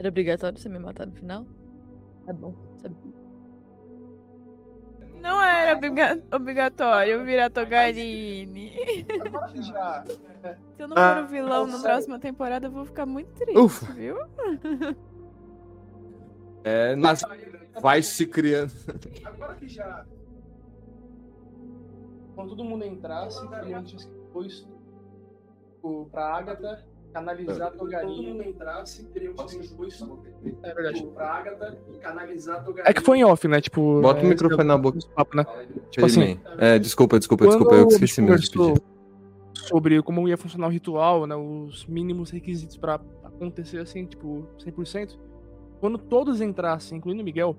Era 0.00 0.08
obrigatório 0.08 0.58
você 0.58 0.66
me 0.70 0.78
matar 0.78 1.06
no 1.06 1.12
final? 1.12 1.44
Tá 2.24 2.32
bom. 2.32 2.52
Bom. 2.82 3.12
Não 5.20 5.42
era 5.42 5.76
obriga- 5.76 6.22
obrigatório 6.34 7.12
eu 7.12 7.24
virar 7.26 7.50
Togarine. 7.50 8.72
Já. 9.56 10.02
Se 10.74 10.82
eu 10.82 10.88
não 10.88 10.96
Ah, 10.96 11.16
for 11.16 11.24
o 11.24 11.26
vilão 11.28 11.66
não, 11.66 11.76
na 11.76 11.82
próxima 11.82 12.18
temporada, 12.18 12.66
eu 12.66 12.70
vou 12.70 12.86
ficar 12.86 13.04
muito 13.04 13.28
triste, 13.34 13.58
Ufa. 13.58 13.92
viu? 13.92 14.16
É, 16.64 16.94
nas... 16.94 17.22
vai 17.80 18.02
se 18.02 18.26
criando. 18.26 18.70
Agora 19.24 19.54
que 19.54 19.66
já. 19.66 20.04
Quando 22.34 22.50
todo 22.50 22.64
mundo 22.64 22.84
entrasse, 22.84 23.40
queria 23.48 23.82
tinha 23.82 24.10
dois 24.32 24.66
o, 25.82 26.04
pra 26.06 26.34
Agatha 26.36 26.84
canalizar 27.12 27.68
a 27.68 27.70
Togarinha. 27.70 28.16
Todo 28.16 28.26
mundo 28.26 28.42
entrasse, 28.42 29.04
queria 29.06 29.32
dois 29.32 30.04
É 30.62 30.74
verdade. 30.74 31.06
Pra 31.14 31.34
Agatha 31.34 31.78
canalizar 32.00 32.56
a 32.56 32.60
Togarinha. 32.60 32.90
É 32.90 32.94
que 32.94 33.00
foi 33.00 33.18
em 33.18 33.24
off, 33.24 33.46
né? 33.46 33.60
Tipo. 33.60 34.00
Bota 34.00 34.22
o 34.22 34.26
é, 34.26 34.28
microfone 34.28 34.64
na 34.64 34.78
boca. 34.78 34.98
Papo, 35.14 35.36
né? 35.36 35.44
Tipo 35.90 36.06
assim, 36.06 36.40
é, 36.58 36.78
desculpa, 36.78 37.18
desculpa, 37.18 37.46
desculpa, 37.46 37.74
eu 37.74 37.88
que 37.88 37.94
esqueci 37.94 38.22
mesmo 38.22 38.38
de 38.38 38.50
pedir. 38.50 38.82
sobre 39.54 40.02
como 40.02 40.28
ia 40.28 40.36
funcionar 40.36 40.68
o 40.68 40.70
ritual, 40.70 41.26
né, 41.26 41.34
os 41.36 41.86
mínimos 41.86 42.30
requisitos 42.30 42.76
pra 42.76 43.00
acontecer 43.24 43.78
assim, 43.78 44.04
tipo, 44.06 44.46
100%. 44.58 45.18
Quando 45.80 45.96
todos 45.98 46.40
entrassem, 46.40 46.98
incluindo 46.98 47.22
o 47.22 47.24
Miguel, 47.24 47.56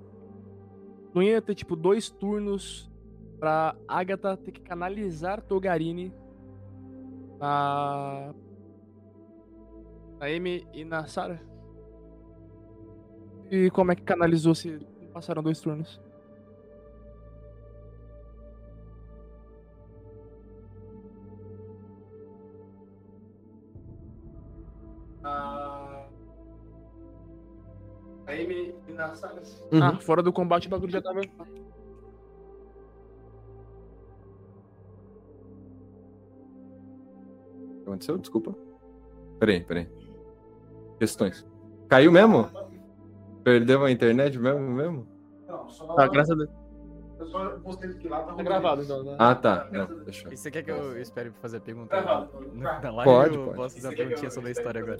não 1.14 1.24
ia 1.24 1.42
ter 1.42 1.56
tipo 1.56 1.76
dois 1.76 2.10
turnos 2.10 2.90
pra 3.40 3.76
Agatha 3.88 4.38
ter 4.38 4.51
que 4.51 4.62
canalizar 4.62 5.42
Togarini 5.42 6.14
na 7.40 8.34
na 10.21 10.27
Amy 10.27 10.67
e 10.71 10.85
na 10.85 11.07
Sarah. 11.07 11.41
E 13.49 13.71
como 13.71 13.91
é 13.91 13.95
que 13.95 14.03
canalizou 14.03 14.53
se 14.53 14.77
passaram 15.11 15.41
dois 15.41 15.59
turnos? 15.59 15.99
A 25.23 26.05
Amy 28.27 28.75
e 28.87 28.91
na 28.91 29.15
Sarah. 29.15 29.41
Uhum. 29.71 29.83
Ah, 29.83 29.99
fora 29.99 30.21
do 30.21 30.31
combate 30.31 30.67
o 30.67 30.69
bagulho 30.69 30.91
já 30.91 31.01
tava. 31.01 31.19
O 31.19 31.23
que 31.23 31.31
aconteceu? 37.81 38.19
Desculpa. 38.19 38.55
Peraí, 39.39 39.63
peraí. 39.63 40.01
Questões. 41.01 41.44
Caiu 41.90 42.12
mesmo? 42.12 42.48
Perdeu 43.44 43.84
a 43.84 43.90
internet 43.90 44.38
mesmo, 44.38 44.60
mesmo? 44.60 45.08
Tá, 45.96 46.08
graças 46.08 46.30
a 46.30 46.35
Deus. 46.35 46.50
Tá 48.38 48.44
gravado, 48.44 48.84
então. 48.84 49.03
Né? 49.03 49.16
Ah, 49.17 49.34
tá. 49.34 49.67
Não, 49.72 49.88
deixa 50.03 50.32
E 50.32 50.38
você 50.38 50.51
quer 50.51 50.62
que 50.62 50.69
eu 50.69 51.01
espere 51.01 51.32
pra 51.32 51.40
fazer 51.42 51.58
a 51.58 51.60
pergunta 51.60 52.00
Gravado. 52.00 52.30
na 52.53 52.80
na 52.82 52.92
live 52.92 53.12
Pode, 53.12 53.38
ou 53.40 53.46
pode. 53.46 53.58
posso 53.58 53.76
fazer 53.78 53.88
uma 53.88 53.96
perguntinha 53.96 54.30
sobre 54.30 54.50
a 54.50 54.51
história 54.51 54.80
agora? 54.82 55.00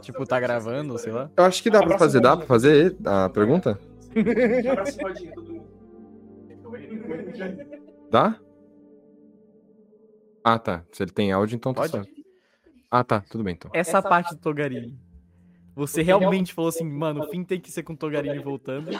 Tipo, 0.00 0.24
tá 0.24 0.40
gravando, 0.40 0.96
sei 0.96 1.12
lá? 1.12 1.30
Eu 1.36 1.44
acho 1.44 1.62
que 1.62 1.68
dá 1.68 1.82
pra 1.82 1.98
fazer, 1.98 2.20
dá 2.20 2.34
pra 2.34 2.46
fazer 2.46 2.96
a 3.04 3.28
pergunta? 3.28 3.78
Dá? 8.10 8.40
Ah, 10.42 10.58
tá. 10.58 10.82
Se 10.92 11.02
ele 11.02 11.10
tem 11.12 11.30
áudio, 11.30 11.56
então 11.56 11.74
tá 11.74 11.82
Pode? 11.82 11.92
certo. 11.92 12.17
Ah, 12.90 13.04
tá. 13.04 13.20
Tudo 13.20 13.44
bem, 13.44 13.54
então. 13.54 13.70
Essa 13.74 14.02
parte 14.02 14.34
do 14.34 14.40
Togarini. 14.40 14.98
Você 15.74 16.02
realmente 16.02 16.52
falou 16.52 16.70
assim, 16.70 16.84
mano, 16.84 17.24
o 17.24 17.28
fim 17.28 17.44
tem 17.44 17.60
que 17.60 17.70
ser 17.70 17.82
com 17.82 17.92
o 17.92 17.96
Togarini 17.96 18.38
voltando? 18.40 18.90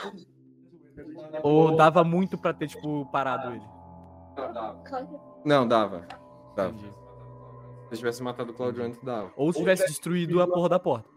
Ou 1.42 1.76
dava 1.76 2.04
muito 2.04 2.38
pra 2.38 2.52
ter, 2.52 2.68
tipo, 2.68 3.06
parado 3.06 3.52
ele? 3.52 3.64
Não, 5.44 5.66
dava. 5.66 6.06
Dava. 6.54 6.78
Se 6.78 7.94
eu 7.94 7.98
tivesse 7.98 8.22
matado 8.22 8.52
o 8.52 8.54
Claudio 8.54 8.84
antes, 8.84 9.00
dava. 9.02 9.32
Ou 9.36 9.52
se 9.52 9.58
tivesse 9.58 9.86
destruído 9.86 10.40
a 10.42 10.46
porra 10.46 10.68
da 10.68 10.78
porta. 10.78 11.08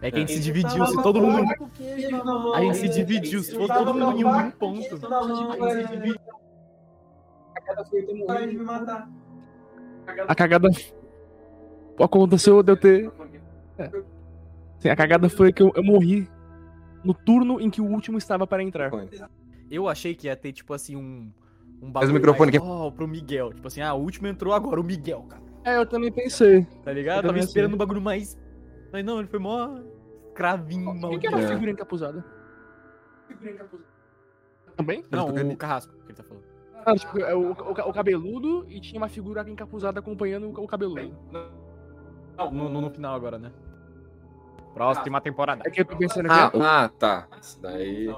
É 0.00 0.10
que 0.10 0.16
a 0.16 0.20
gente 0.20 0.32
se 0.32 0.40
dividiu, 0.40 0.86
se 0.86 1.02
todo 1.02 1.20
mundo. 1.20 1.52
A 2.54 2.60
gente 2.60 2.76
se 2.76 2.88
dividiu, 2.88 3.42
se 3.42 3.54
fosse 3.54 3.74
todo 3.74 3.92
mundo 3.92 4.20
em 4.20 4.24
um 4.24 4.50
ponto. 4.52 5.00
A 10.28 10.34
cagada. 10.34 10.68
Aconteceu 11.98 12.62
de 12.62 12.72
eu 12.72 12.76
ter. 12.76 13.10
É. 13.78 13.90
Sim, 14.78 14.88
a 14.90 14.96
cagada 14.96 15.28
foi 15.28 15.52
que 15.52 15.62
eu, 15.62 15.72
eu 15.74 15.82
morri 15.82 16.28
no 17.02 17.14
turno 17.14 17.60
em 17.60 17.70
que 17.70 17.80
o 17.80 17.86
último 17.86 18.18
estava 18.18 18.46
para 18.46 18.62
entrar. 18.62 18.90
Eu 19.70 19.88
achei 19.88 20.14
que 20.14 20.26
ia 20.26 20.36
ter, 20.36 20.52
tipo 20.52 20.72
assim, 20.74 20.96
um. 20.96 21.30
Um 21.82 21.92
Faz 21.92 22.08
o 22.08 22.12
microfone 22.14 22.52
mais, 22.52 22.62
aqui. 22.62 22.70
ó, 22.70 22.90
pro 22.90 23.06
Miguel. 23.06 23.52
Tipo 23.52 23.68
assim, 23.68 23.82
ah, 23.82 23.92
o 23.92 24.00
último 24.00 24.26
entrou 24.26 24.54
agora, 24.54 24.80
o 24.80 24.84
Miguel, 24.84 25.22
cara. 25.28 25.42
É, 25.64 25.76
eu 25.76 25.84
também 25.84 26.10
pensei. 26.10 26.64
Tá 26.84 26.92
ligado? 26.92 27.16
Eu 27.18 27.22
Eu 27.24 27.34
tava 27.34 27.38
esperando 27.38 27.74
um 27.74 27.76
bagulho 27.76 28.00
mais. 28.00 28.38
Mas 28.92 29.04
não, 29.04 29.18
ele 29.18 29.28
foi 29.28 29.38
mó. 29.38 29.80
Cravinho, 30.34 30.92
Quem 30.92 31.00
maldito. 31.00 31.20
que 31.20 31.26
era 31.26 31.36
a 31.38 31.40
É. 31.42 31.48
figura 31.48 31.70
encapuzada? 31.70 32.24
Figura 33.26 33.50
encapuzada. 33.50 33.88
Também? 34.76 35.04
Não, 35.10 35.28
o 35.28 35.56
carrasco 35.56 35.92
que 35.94 36.06
ele 36.12 36.14
tá 36.14 36.22
falando. 36.22 36.35
Ah, 36.86 36.94
tipo, 36.94 37.18
é 37.18 37.34
o, 37.34 37.50
o, 37.52 37.70
o 37.72 37.92
cabeludo 37.92 38.64
e 38.68 38.80
tinha 38.80 38.98
uma 39.00 39.08
figura 39.08 39.44
encapuzada 39.50 39.98
acompanhando 39.98 40.46
o, 40.48 40.64
o 40.64 40.68
cabeludo. 40.68 41.12
Não, 42.38 42.50
no, 42.52 42.68
no- 42.68 42.80
no 42.82 42.90
final 42.90 43.14
agora, 43.14 43.38
né? 43.38 43.50
Próxima 44.72 45.20
temporada. 45.20 45.62
É 45.66 45.70
que 45.70 45.80
eu 45.80 45.84
tô 45.84 45.96
pensando 45.96 46.30
Ah, 46.30 46.46
aqui. 46.46 46.58
ah, 46.62 46.90
tá. 46.98 47.28
Isso 47.40 47.60
daí. 47.60 48.08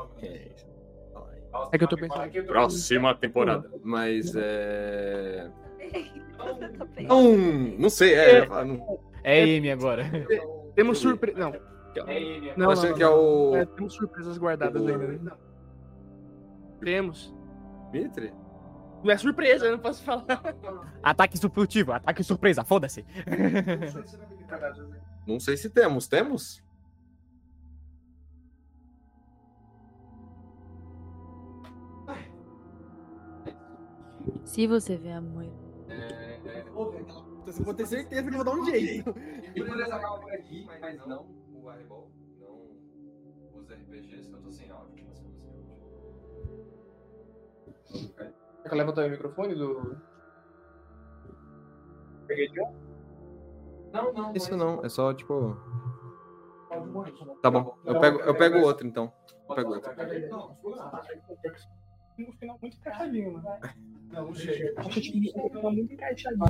É 1.73 1.79
que 1.79 1.85
eu 1.85 1.89
tô 1.89 1.97
pensando 1.97 2.21
aqui. 2.23 2.43
Próxima 2.43 3.15
temporada. 3.15 3.71
Mas 3.83 4.35
é. 4.37 5.51
Não, 7.09 7.33
não 7.79 7.89
sei, 7.91 8.15
é. 8.15 8.39
É. 8.41 8.47
não- 8.65 8.99
É 9.25 9.43
Amy 9.43 9.71
agora. 9.73 10.05
Temos 10.77 10.99
surpresa. 10.99 11.39
Não. 11.39 11.51
Não, 12.57 12.67
Mas 12.69 12.83
não, 12.85 12.95
que 12.95 13.03
é 13.03 13.09
o- 13.09 13.57
É, 13.57 13.65
temos 13.65 13.95
surpresas 13.95 14.39
guardadas 14.39 14.87
ainda. 14.87 14.99
né? 15.09 15.33
Temos. 16.81 17.35
Dimitri? 17.91 18.33
Não 19.03 19.13
é 19.13 19.17
surpresa, 19.17 19.67
eu 19.67 19.73
não 19.73 19.79
posso 19.79 20.03
falar. 20.03 20.27
Ataque 21.03 21.39
furtivo, 21.39 21.93
ataque 21.93 22.23
surpresa, 22.23 22.65
foda-se. 22.65 23.05
Não 25.27 25.39
sei 25.39 25.57
se 25.57 25.71
temos. 25.71 26.09
Temos? 26.09 26.63
Se 34.45 34.67
você 34.67 34.97
vê 34.97 35.13
a 35.13 35.21
mãe. 35.21 35.53
Eu 37.47 37.65
vou 37.65 37.75
ter 37.75 37.87
certeza 37.87 38.23
que 38.23 38.29
eu 38.29 38.33
vou 38.35 38.45
dar 38.45 38.55
um 38.55 38.65
jeito. 38.65 39.13
Beleza, 39.55 39.95
acaba 39.95 40.19
por 40.19 40.33
aqui, 40.33 40.67
mas 40.67 41.07
não 41.07 41.27
o 41.55 41.69
Airball, 41.71 42.11
não 42.39 43.61
os 43.61 43.71
RPGs, 43.71 44.29
que 44.29 44.35
eu 44.35 44.43
tô 44.43 44.51
sem 44.51 44.71
áudio. 44.71 45.07
Quer 48.63 48.75
levante 48.75 49.01
o 49.01 49.11
microfone 49.11 49.55
do. 49.55 49.97
Peguei 52.27 52.49
de 52.49 52.61
um? 52.61 52.73
Não, 53.93 54.13
não. 54.13 54.33
Isso 54.35 54.57
não, 54.57 54.85
é 54.85 54.89
só 54.89 55.15
tipo. 55.15 55.57
Tá 57.41 57.51
bom, 57.51 57.79
eu 57.85 57.99
pego, 58.01 58.21
eu 58.21 58.35
pego 58.35 58.59
outro 58.59 58.87
então. 58.87 59.13
Eu 59.49 59.55
pego 59.55 59.75
outro. 59.75 59.91
Um 62.19 62.33
final 62.33 62.59
muito 62.61 62.77
encaixadinho, 62.77 63.33
mano. 63.35 63.49
Não, 64.13 64.27
não 64.27 64.35
chega. 64.35 64.81
Acho 64.81 65.01
que 65.01 65.33
um 65.35 65.49
final 65.49 65.73
muito 65.73 65.95
encaixadinho. 65.95 66.45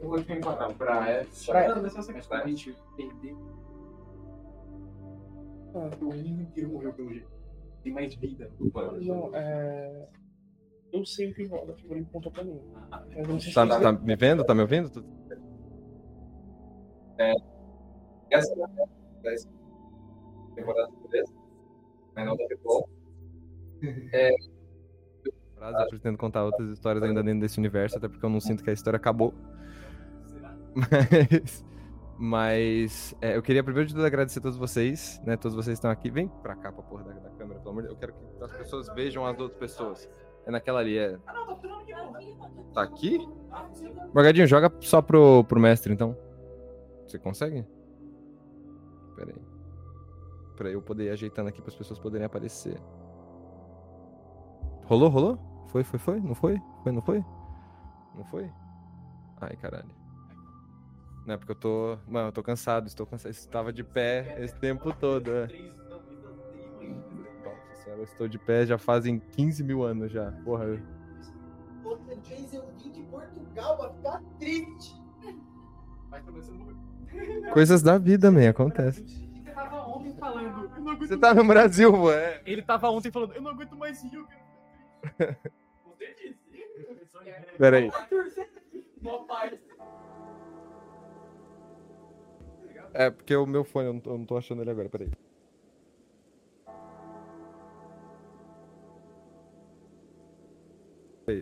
Eu 0.00 0.08
vou 0.08 0.22
te 0.22 0.32
encontrar 0.32 0.72
pra 0.74 1.10
essa. 1.10 1.50
Pra 1.50 1.64
essa. 1.64 2.28
Pra 2.28 2.46
gente 2.46 2.76
entender. 2.98 3.36
Ah, 5.74 5.90
o 6.00 6.04
menino 6.06 6.42
inteiro 6.42 6.70
morreu 6.70 6.92
pelo 6.92 7.12
jeito. 7.12 7.39
Tem 7.82 7.92
mais 7.92 8.14
vida. 8.14 8.50
Não, 9.00 9.30
é... 9.34 10.08
Eu 10.92 11.04
sei 11.06 11.30
o 11.30 11.34
que 11.34 11.46
rola, 11.46 11.72
tipo, 11.74 11.94
ele 11.94 12.04
contou 12.12 12.32
pra 12.32 12.42
mim. 12.42 12.60
Mas 12.90 13.16
eu 13.16 13.26
não 13.26 13.38
sei 13.40 13.50
se 13.50 13.54
Tá, 13.54 13.64
você- 13.64 13.80
tá 13.80 13.92
me 13.92 14.16
vendo? 14.16 14.44
Tá 14.44 14.54
me 14.54 14.60
ouvindo? 14.62 14.90
É, 17.18 17.32
essa 18.30 18.52
é 18.52 18.64
a 18.64 20.54
temporada 20.54 20.90
beleza? 21.10 21.32
Mas 22.14 22.26
não 22.26 22.36
da 22.36 22.42
futebol. 22.44 22.88
É, 24.12 24.30
eu 24.32 25.88
pretendo 25.88 26.18
contar 26.18 26.44
outras 26.44 26.68
histórias 26.70 27.02
ainda 27.02 27.22
dentro 27.22 27.40
desse 27.40 27.58
universo, 27.58 27.96
até 27.96 28.08
porque 28.08 28.24
eu 28.24 28.28
não 28.30 28.40
sinto 28.40 28.62
que 28.64 28.68
a 28.70 28.72
história 28.74 28.96
acabou. 28.98 29.32
Mas. 30.74 31.64
Mas 32.22 33.16
é, 33.22 33.34
eu 33.34 33.42
queria 33.42 33.64
primeiro 33.64 33.88
de 33.88 33.94
tudo 33.94 34.04
agradecer 34.04 34.40
a 34.40 34.42
todos 34.42 34.58
vocês, 34.58 35.18
né? 35.24 35.38
Todos 35.38 35.56
vocês 35.56 35.78
estão 35.78 35.90
aqui. 35.90 36.10
Vem 36.10 36.28
pra 36.28 36.54
cá 36.54 36.70
pra 36.70 36.82
porra 36.82 37.02
da, 37.04 37.12
da 37.14 37.30
câmera, 37.30 37.58
pelo 37.60 37.70
amor 37.70 37.82
de 37.82 37.88
Deus. 37.88 37.94
Eu 37.94 37.98
quero 37.98 38.12
que 38.12 38.44
as 38.44 38.52
pessoas 38.52 38.88
vejam 38.94 39.24
as 39.24 39.38
outras 39.40 39.58
pessoas. 39.58 40.06
É 40.44 40.50
naquela 40.50 40.80
ali, 40.80 40.98
é. 40.98 41.16
Tá 42.74 42.82
aqui? 42.82 43.26
Morgadinho, 44.12 44.46
joga 44.46 44.70
só 44.80 45.00
pro, 45.00 45.44
pro 45.44 45.58
mestre, 45.58 45.94
então. 45.94 46.14
Você 47.06 47.18
consegue? 47.18 47.66
Pera 49.16 49.32
aí. 49.34 49.42
Pra 50.56 50.68
eu 50.68 50.82
poder 50.82 51.04
ir 51.04 51.10
ajeitando 51.12 51.48
aqui 51.48 51.62
as 51.66 51.74
pessoas 51.74 51.98
poderem 51.98 52.26
aparecer. 52.26 52.78
Rolou, 54.84 55.08
rolou? 55.08 55.38
Foi, 55.68 55.82
foi, 55.82 55.98
foi? 55.98 56.20
Não 56.20 56.34
foi? 56.34 56.60
Foi, 56.82 56.92
não 56.92 57.00
foi? 57.00 57.24
Não 58.14 58.24
foi? 58.26 58.50
Ai, 59.40 59.56
caralho. 59.56 59.99
Não 61.26 61.34
é 61.34 61.36
porque 61.36 61.52
eu 61.52 61.56
tô. 61.56 61.98
Mano, 62.08 62.28
eu 62.28 62.32
tô 62.32 62.42
cansado, 62.42 62.86
estou 62.86 63.06
cansado. 63.06 63.30
Estava 63.30 63.72
de 63.72 63.84
pé 63.84 64.36
esse 64.40 64.54
tempo 64.56 64.92
todo. 64.92 65.30
é. 65.30 65.46
Nossa 67.44 67.74
senhora, 67.82 68.00
eu 68.00 68.04
estou 68.04 68.26
de 68.28 68.38
pé 68.38 68.66
já 68.66 68.78
fazem 68.78 69.18
15 69.18 69.62
mil 69.62 69.82
anos 69.82 70.10
já. 70.10 70.32
Porra. 70.44 70.64
eu- 70.64 70.80
Outra 71.84 72.14
vez 72.16 72.52
eu 72.54 72.66
vim 72.78 72.90
de 72.90 73.02
Portugal 73.04 73.76
pra 73.78 73.90
ficar 73.90 74.22
triste. 74.38 75.00
Mas 76.10 76.24
você 76.24 76.50
morreu. 76.52 76.76
Coisas 77.52 77.82
da 77.82 77.98
vida, 77.98 78.30
man, 78.30 78.48
acontece. 78.50 79.02
Você 79.04 79.50
tava 79.52 79.76
ontem 79.86 80.14
falando. 80.16 80.98
Você 80.98 81.16
tá 81.18 81.34
no 81.34 81.44
Brasil, 81.46 82.10
é. 82.12 82.40
Ele 82.46 82.62
tava 82.62 82.88
ontem 82.90 83.10
falando, 83.10 83.32
eu 83.34 83.42
não 83.42 83.50
aguento 83.50 83.76
mais 83.76 84.00
quero- 84.02 84.26
Você 85.86 86.14
disse. 86.14 86.40
Pera 87.58 87.76
aí. 87.78 87.90
Mó 89.02 89.18
parte. 89.24 89.58
É, 92.94 93.10
porque 93.10 93.34
o 93.36 93.46
meu 93.46 93.64
fone, 93.64 93.86
eu 93.88 93.92
não 93.94 94.00
tô, 94.00 94.10
eu 94.12 94.18
não 94.18 94.24
tô 94.26 94.36
achando 94.36 94.62
ele 94.62 94.70
agora, 94.70 94.88
peraí. 94.88 95.10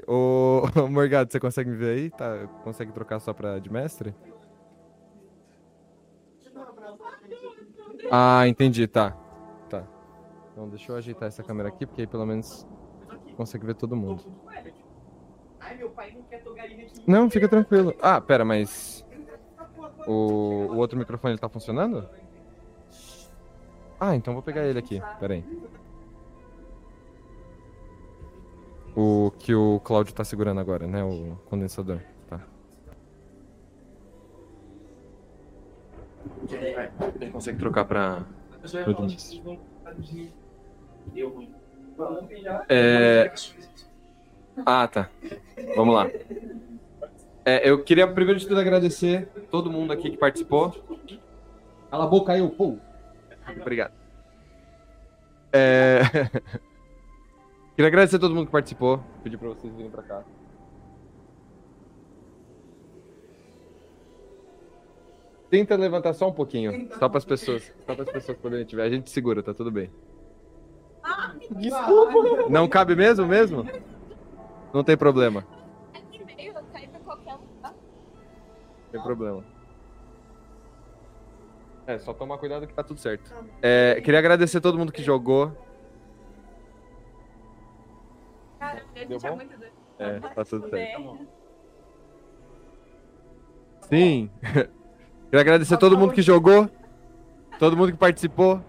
Ô, 0.07 0.63
ô, 0.77 0.89
Morgado, 0.89 1.33
você 1.33 1.41
consegue 1.41 1.71
me 1.71 1.77
ver 1.77 1.97
aí? 1.97 2.11
Tá, 2.11 2.47
consegue 2.63 2.93
trocar 2.93 3.21
só 3.21 3.33
pra 3.33 3.59
de 3.59 3.71
mestre? 3.73 4.15
Ah, 8.11 8.47
entendi, 8.47 8.87
tá. 8.87 9.11
Tá. 9.69 9.85
Então 10.53 10.69
deixa 10.69 10.93
eu 10.93 10.97
ajeitar 10.97 11.29
essa 11.29 11.43
câmera 11.43 11.69
aqui, 11.69 11.87
porque 11.87 12.03
aí 12.03 12.07
pelo 12.07 12.27
menos 12.27 12.67
consegue 13.37 13.67
ver 13.67 13.75
todo 13.75 13.97
mundo. 13.97 14.23
Ai, 15.61 15.77
meu 15.77 15.91
pai 15.91 16.13
não 16.15 16.23
quer 16.25 16.43
Togarina 16.43 16.83
aqui. 16.83 17.03
Não, 17.07 17.31
fica 17.31 17.49
tranquilo. 17.49 17.95
Ah, 18.01 18.21
pera, 18.21 18.45
mas. 18.45 19.05
O, 20.09 20.73
o 20.73 20.77
outro 20.79 20.99
microfone 20.99 21.35
ele 21.35 21.39
tá 21.39 21.51
funcionando? 21.51 22.09
Ah, 24.01 24.17
então 24.17 24.33
vou 24.33 24.43
pegar 24.43 24.67
ele 24.67 24.79
aqui. 24.79 25.03
Pera 25.21 25.35
aí. 25.35 25.45
O 28.97 29.31
que 29.39 29.55
o 29.55 29.81
Cláudio 29.81 30.15
tá 30.15 30.25
segurando 30.25 30.61
agora, 30.61 30.87
né? 30.87 31.05
O 31.05 31.37
condensador. 31.51 32.01
Tá. 32.27 32.41
Ele 37.21 37.31
consegue 37.31 37.59
trocar 37.59 37.85
pra. 37.85 38.25
É. 42.69 43.31
Ah, 44.65 44.89
tá. 44.89 45.11
Vamos 45.77 45.95
lá. 45.95 46.11
É, 47.49 47.67
eu 47.67 47.83
queria 47.83 48.07
primeiro 48.07 48.39
de 48.39 48.47
tudo 48.47 48.61
agradecer 48.61 49.27
todo 49.51 49.73
mundo 49.73 49.91
aqui 49.91 50.11
que 50.11 50.19
participou. 50.19 50.71
Cala 51.91 52.05
a 52.05 52.07
boca 52.07 52.35
aí, 52.35 52.47
pô. 52.47 52.77
Obrigado. 53.59 53.95
É... 55.51 56.03
queria 57.75 57.89
agradecer 57.89 58.17
a 58.17 58.19
todo 58.19 58.35
mundo 58.35 58.49
que 58.49 58.53
participou. 58.53 59.03
Pedir 59.23 59.39
pra 59.39 59.49
vocês 59.49 59.75
virem 59.75 59.91
pra 59.91 60.03
cá. 60.03 60.23
Tenta 65.49 65.75
levantar 65.75 66.13
só 66.13 66.29
um 66.29 66.33
pouquinho, 66.35 66.91
só 66.99 67.09
para 67.09 67.17
as 67.17 67.25
pessoas, 67.25 67.73
só 67.87 67.95
para 67.95 68.03
as 68.05 68.11
pessoas 68.11 68.37
poderem 68.37 68.67
te 68.67 68.77
ver. 68.77 68.83
A 68.83 68.91
gente 68.91 69.09
segura, 69.09 69.43
tá 69.43 69.55
tudo 69.55 69.71
bem. 69.71 69.91
Desculpa. 71.53 72.51
Não 72.51 72.69
cabe 72.69 72.95
mesmo, 72.95 73.25
mesmo? 73.27 73.67
Não 74.71 74.85
tem 74.85 74.99
problema. 74.99 75.57
Tem 78.91 79.03
problema. 79.03 79.45
É, 81.87 81.99
só 81.99 82.13
tomar 82.13 82.37
cuidado 82.39 82.67
que 82.67 82.75
tá 82.75 82.83
tudo 82.83 83.01
certo. 83.01 83.33
É, 83.63 84.01
queria 84.03 84.19
agradecer 84.19 84.61
todo 84.61 84.77
mundo 84.77 84.93
que 84.93 85.03
jogou. 85.03 85.57
Cara, 88.59 88.83
a 88.83 89.05
Deu 89.05 89.19
gente 89.19 89.27
é 89.27 89.31
bom? 89.31 89.37
muito 89.37 89.57
doido. 89.57 89.73
É, 89.99 90.21
tá 90.21 90.45
tudo 90.45 90.69
certo. 90.69 91.03
Fuder. 91.03 91.27
Sim. 93.89 94.31
Queria 95.31 95.41
agradecer 95.41 95.77
todo 95.79 95.97
mundo 95.97 96.13
que 96.13 96.23
jogou. 96.23 96.69
Todo 97.59 97.77
mundo 97.77 97.93
que 97.93 97.99
participou. 97.99 98.63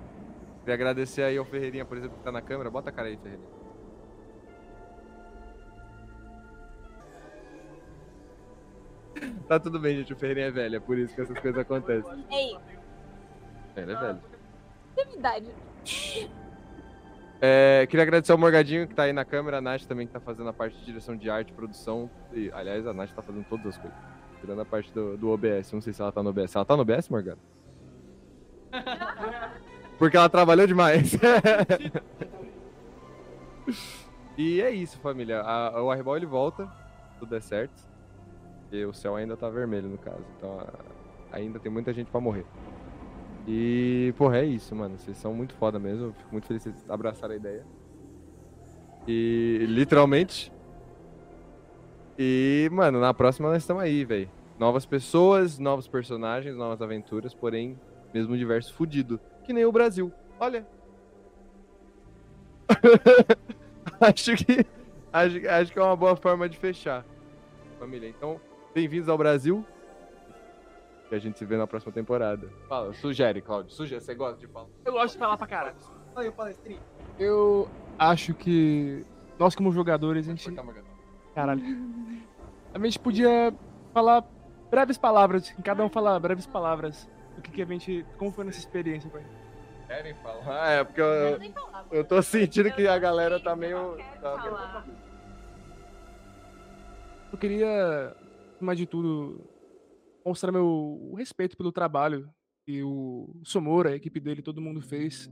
Queria 0.61 0.75
agradecer 0.75 1.23
aí 1.23 1.37
ao 1.37 1.45
Ferreirinha, 1.45 1.85
por 1.85 1.97
exemplo, 1.97 2.17
que 2.17 2.23
tá 2.23 2.31
na 2.31 2.41
câmera. 2.41 2.69
Bota 2.69 2.89
a 2.89 2.93
cara 2.93 3.07
aí, 3.09 3.17
Ferreirinha. 3.17 3.58
Tá 9.47 9.59
tudo 9.59 9.79
bem, 9.79 9.97
gente. 9.97 10.13
O 10.13 10.15
Ferreirinha 10.15 10.47
é 10.47 10.51
velho, 10.51 10.75
é 10.75 10.79
por 10.79 10.97
isso 10.97 11.13
que 11.15 11.21
essas 11.21 11.37
coisas 11.39 11.59
acontecem. 11.59 12.25
Ei, 12.31 12.57
Ele 13.75 13.91
é 13.91 13.95
velho. 13.95 14.19
tem 14.95 15.13
idade. 15.17 15.47
É, 17.41 17.87
queria 17.89 18.03
agradecer 18.03 18.31
ao 18.33 18.37
Morgadinho 18.37 18.85
que 18.87 18.93
tá 18.93 19.03
aí 19.03 19.13
na 19.13 19.23
câmera, 19.23 19.57
a 19.59 19.61
Nath 19.61 19.83
também 19.83 20.05
que 20.05 20.11
tá 20.13 20.19
fazendo 20.19 20.49
a 20.49 20.53
parte 20.53 20.77
de 20.77 20.85
direção 20.85 21.15
de 21.15 21.29
arte, 21.29 21.53
produção. 21.53 22.09
E, 22.33 22.51
aliás, 22.53 22.85
a 22.85 22.93
Nath 22.93 23.11
tá 23.11 23.21
fazendo 23.21 23.45
todas 23.49 23.65
as 23.67 23.77
coisas. 23.77 23.97
Tirando 24.41 24.61
a 24.61 24.65
parte 24.65 24.91
do, 24.93 25.17
do 25.17 25.29
OBS. 25.31 25.71
Não 25.71 25.81
sei 25.81 25.93
se 25.93 26.01
ela 26.01 26.11
tá 26.11 26.21
no 26.21 26.29
OBS. 26.29 26.55
Ela 26.55 26.65
tá 26.65 26.75
no 26.75 26.81
OBS, 26.81 27.07
Morgado? 27.09 27.39
Porque 29.97 30.15
ela 30.15 30.29
trabalhou 30.29 30.67
demais. 30.67 31.13
e 34.37 34.61
é 34.61 34.69
isso, 34.71 34.99
família. 34.99 35.41
A- 35.41 35.81
o 35.81 35.91
Arrebol 35.91 36.15
ele 36.17 36.25
volta, 36.25 36.65
se 37.13 37.19
tudo 37.19 37.29
der 37.29 37.41
certo. 37.41 37.88
E 38.71 38.85
o 38.85 38.93
céu 38.93 39.15
ainda 39.15 39.35
tá 39.35 39.49
vermelho, 39.49 39.89
no 39.89 39.97
caso. 39.97 40.23
Então 40.37 40.59
ainda 41.31 41.59
tem 41.59 41.71
muita 41.71 41.93
gente 41.93 42.09
pra 42.09 42.19
morrer. 42.19 42.45
E, 43.47 44.13
porra, 44.17 44.39
é 44.39 44.45
isso, 44.45 44.75
mano. 44.75 44.97
Vocês 44.97 45.17
são 45.17 45.33
muito 45.33 45.53
foda 45.55 45.79
mesmo. 45.79 46.13
Fico 46.13 46.31
muito 46.31 46.47
feliz 46.47 46.63
que 46.63 46.69
vocês 46.69 46.89
abraçaram 46.89 47.33
a 47.33 47.37
ideia. 47.37 47.65
E, 49.07 49.65
literalmente. 49.67 50.51
E, 52.17 52.69
mano, 52.71 52.99
na 52.99 53.13
próxima 53.13 53.49
nós 53.49 53.63
estamos 53.63 53.81
aí, 53.81 54.05
velho. 54.05 54.29
Novas 54.59 54.85
pessoas, 54.85 55.57
novos 55.57 55.87
personagens, 55.87 56.55
novas 56.55 56.81
aventuras, 56.81 57.33
porém, 57.33 57.79
mesmo 58.13 58.33
universo 58.33 58.73
fudido. 58.73 59.19
Que 59.43 59.53
nem 59.53 59.65
o 59.65 59.71
Brasil. 59.71 60.11
Olha. 60.39 60.67
acho 63.99 64.35
que. 64.35 64.65
Acho, 65.11 65.49
acho 65.49 65.73
que 65.73 65.79
é 65.79 65.81
uma 65.81 65.95
boa 65.95 66.15
forma 66.15 66.47
de 66.47 66.57
fechar. 66.57 67.03
Família, 67.79 68.09
então, 68.09 68.39
bem-vindos 68.79 69.09
ao 69.09 69.17
Brasil. 69.17 69.65
Que 71.09 71.15
a 71.15 71.19
gente 71.19 71.37
se 71.37 71.43
vê 71.43 71.57
na 71.57 71.67
próxima 71.67 71.91
temporada. 71.91 72.47
Fala, 72.69 72.93
sugere, 72.93 73.41
Claudio. 73.41 73.71
Sugere, 73.73 73.99
você 73.99 74.15
gosta 74.15 74.39
de 74.39 74.47
falar? 74.47 74.67
Eu 74.85 74.93
gosto 74.93 75.13
de 75.15 75.19
falar 75.19 75.35
pra 75.37 75.47
caralho. 75.47 75.75
Olha 76.15 76.29
o 76.29 76.31
palestrinho. 76.33 76.79
Eu 77.17 77.67
acho 77.97 78.33
que 78.33 79.03
nós 79.37 79.53
como 79.53 79.69
jogadores, 79.73 80.27
a 80.27 80.31
gente... 80.31 80.49
Caralho. 81.35 81.61
A 82.73 82.79
gente 82.79 82.99
podia 82.99 83.53
falar 83.93 84.23
breves 84.71 84.97
palavras, 84.97 85.53
cada 85.61 85.83
um 85.83 85.89
falar 85.89 86.17
breves 86.19 86.45
palavras 86.45 87.09
do 87.35 87.41
que, 87.41 87.51
que 87.51 87.61
a 87.61 87.65
gente... 87.65 88.05
Como 88.17 88.31
foi 88.31 88.45
nossa 88.45 88.59
experiência 88.59 89.11
ele. 89.13 89.25
Querem 89.87 90.13
falar? 90.15 90.63
Ah, 90.63 90.69
é 90.69 90.83
porque 90.85 91.01
eu, 91.01 91.39
eu 91.91 92.03
tô 92.05 92.21
sentindo 92.21 92.71
que 92.71 92.87
a 92.87 92.97
galera 92.97 93.39
tá 93.41 93.55
meio. 93.57 93.97
tá- 94.21 94.85
Eu 97.33 97.37
queria, 97.37 98.15
acima 98.59 98.75
de 98.75 98.85
tudo, 98.85 99.39
mostrar 100.25 100.51
meu 100.51 101.13
respeito 101.15 101.55
pelo 101.55 101.71
trabalho 101.71 102.29
que 102.65 102.83
o 102.83 103.33
Somora, 103.41 103.91
a 103.91 103.95
equipe 103.95 104.19
dele, 104.19 104.41
todo 104.41 104.61
mundo 104.61 104.81
fez 104.81 105.31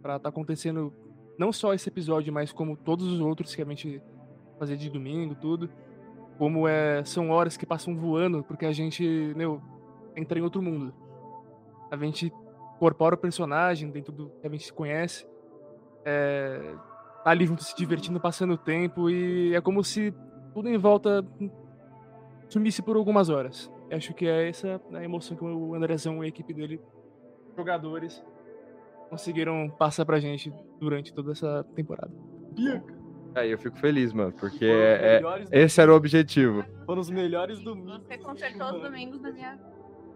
pra 0.00 0.16
estar 0.16 0.30
acontecendo 0.30 0.90
não 1.38 1.52
só 1.52 1.74
esse 1.74 1.90
episódio, 1.90 2.32
mas 2.32 2.52
como 2.52 2.74
todos 2.74 3.06
os 3.06 3.20
outros 3.20 3.54
que 3.54 3.60
a 3.60 3.64
gente 3.66 4.02
fazia 4.58 4.76
de 4.76 4.88
domingo, 4.88 5.34
tudo. 5.34 5.68
Como 6.38 6.66
é, 6.66 7.04
são 7.04 7.28
horas 7.30 7.58
que 7.58 7.66
passam 7.66 7.94
voando, 7.94 8.42
porque 8.42 8.64
a 8.64 8.72
gente, 8.72 9.04
meu, 9.36 9.60
entra 10.16 10.38
em 10.38 10.42
outro 10.42 10.62
mundo. 10.62 10.94
A 11.90 11.96
gente 11.98 12.32
incorpora 12.74 13.14
o 13.14 13.18
personagem 13.18 13.90
dentro 13.90 14.12
do 14.12 14.30
que 14.40 14.46
a 14.46 14.50
gente 14.50 14.72
conhece. 14.72 15.26
É, 16.06 16.74
tá 17.22 17.30
ali 17.30 17.46
junto 17.46 17.62
se 17.62 17.76
divertindo, 17.76 18.18
passando 18.18 18.54
o 18.54 18.58
tempo, 18.58 19.10
e 19.10 19.54
é 19.54 19.60
como 19.60 19.84
se 19.84 20.14
tudo 20.54 20.70
em 20.70 20.78
volta 20.78 21.22
sumisse 22.48 22.82
por 22.82 22.96
algumas 22.96 23.28
horas. 23.28 23.70
Eu 23.90 23.96
acho 23.96 24.12
que 24.14 24.26
é 24.26 24.48
essa 24.48 24.80
a 24.92 25.04
emoção 25.04 25.36
que 25.36 25.44
o 25.44 25.74
Andrezão 25.74 26.22
e 26.22 26.26
a 26.26 26.28
equipe 26.28 26.52
dele, 26.52 26.80
jogadores, 27.56 28.22
conseguiram 29.10 29.68
passar 29.70 30.04
pra 30.04 30.18
gente 30.18 30.52
durante 30.80 31.12
toda 31.14 31.32
essa 31.32 31.64
temporada. 31.74 32.12
Aí 33.34 33.50
eu 33.50 33.58
fico 33.58 33.76
feliz, 33.78 34.12
mano, 34.12 34.32
porque 34.32 34.64
é- 34.64 35.20
é- 35.52 35.62
esse 35.62 35.80
era 35.80 35.92
o 35.92 35.96
objetivo. 35.96 36.64
Foram 36.86 37.00
os 37.02 37.10
melhores 37.10 37.60
domingos. 37.60 38.02
Você 38.06 38.18
consertou 38.18 38.66
os 38.76 38.82
domingos 38.82 39.20
da 39.20 39.30
minha. 39.30 39.58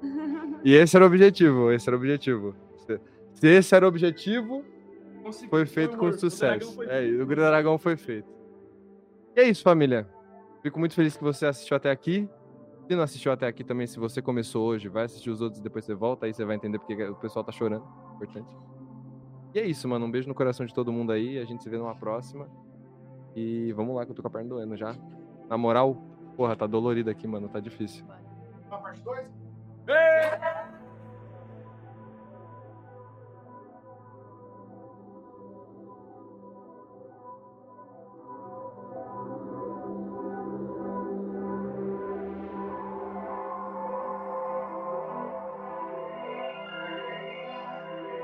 E 0.65 0.73
esse 0.75 0.97
era 0.97 1.05
o 1.05 1.09
objetivo, 1.09 1.71
esse 1.71 1.87
era 1.89 1.95
o 1.97 1.99
objetivo. 2.01 2.55
Se- 2.87 3.01
Se 3.35 3.47
esse 3.47 3.75
era 3.75 3.85
o 3.85 3.89
objetivo, 3.89 4.65
foi 5.51 5.67
feito 5.67 5.97
com 5.99 6.11
sucesso. 6.13 6.83
É, 6.85 7.07
e 7.07 7.21
o 7.21 7.27
Grito 7.27 7.43
Dragão 7.43 7.77
foi 7.79 7.97
feito. 7.97 8.29
E 9.37 9.41
é 9.41 9.49
isso, 9.49 9.63
família. 9.63 10.09
Fico 10.63 10.79
muito 10.79 10.95
feliz 10.95 11.17
que 11.17 11.23
você 11.23 11.47
assistiu 11.47 11.77
até 11.77 11.91
aqui. 11.91 12.29
Se 12.87 12.95
não 12.97 13.03
assistiu 13.03 13.33
até 13.33 13.47
aqui 13.47 13.63
também, 13.63 13.87
se 13.87 13.99
você 13.99 14.21
começou 14.21 14.67
hoje, 14.67 14.89
vai 14.89 15.05
assistir 15.05 15.31
os 15.31 15.41
outros 15.41 15.61
e 15.61 15.63
depois 15.63 15.85
você 15.85 15.95
volta, 15.95 16.27
aí 16.27 16.35
você 16.35 16.45
vai 16.45 16.57
entender 16.57 16.79
porque 16.79 17.03
o 17.05 17.15
pessoal 17.15 17.45
tá 17.45 17.53
chorando. 17.53 17.85
Importante. 18.17 18.57
E 19.55 19.61
é 19.61 19.65
isso, 19.65 19.89
mano. 19.89 20.07
Um 20.07 20.11
beijo 20.11 20.29
no 20.29 20.35
coração 20.35 20.67
de 20.67 20.75
todo 20.75 20.93
mundo 20.93 21.13
aí. 21.13 21.39
A 21.39 21.45
gente 21.45 21.63
se 21.63 21.71
vê 21.71 21.79
numa 21.79 21.95
próxima. 21.95 22.49
E 23.35 23.73
vamos 23.73 23.95
lá, 23.95 24.05
que 24.05 24.11
eu 24.11 24.15
tô 24.15 24.23
com 24.23 24.29
a 24.29 24.31
perna 24.31 24.49
doendo 24.49 24.77
já. 24.77 24.95
Na 25.49 25.57
moral, 25.57 25.95
porra, 26.37 26.57
tá 26.57 26.67
dolorido 26.67 27.11
aqui, 27.11 27.27
mano. 27.27 27.49
Tá 27.49 27.61
difícil. 27.61 28.05
Parte 28.69 29.03
2? 29.03 29.27
Ei! 29.89 30.70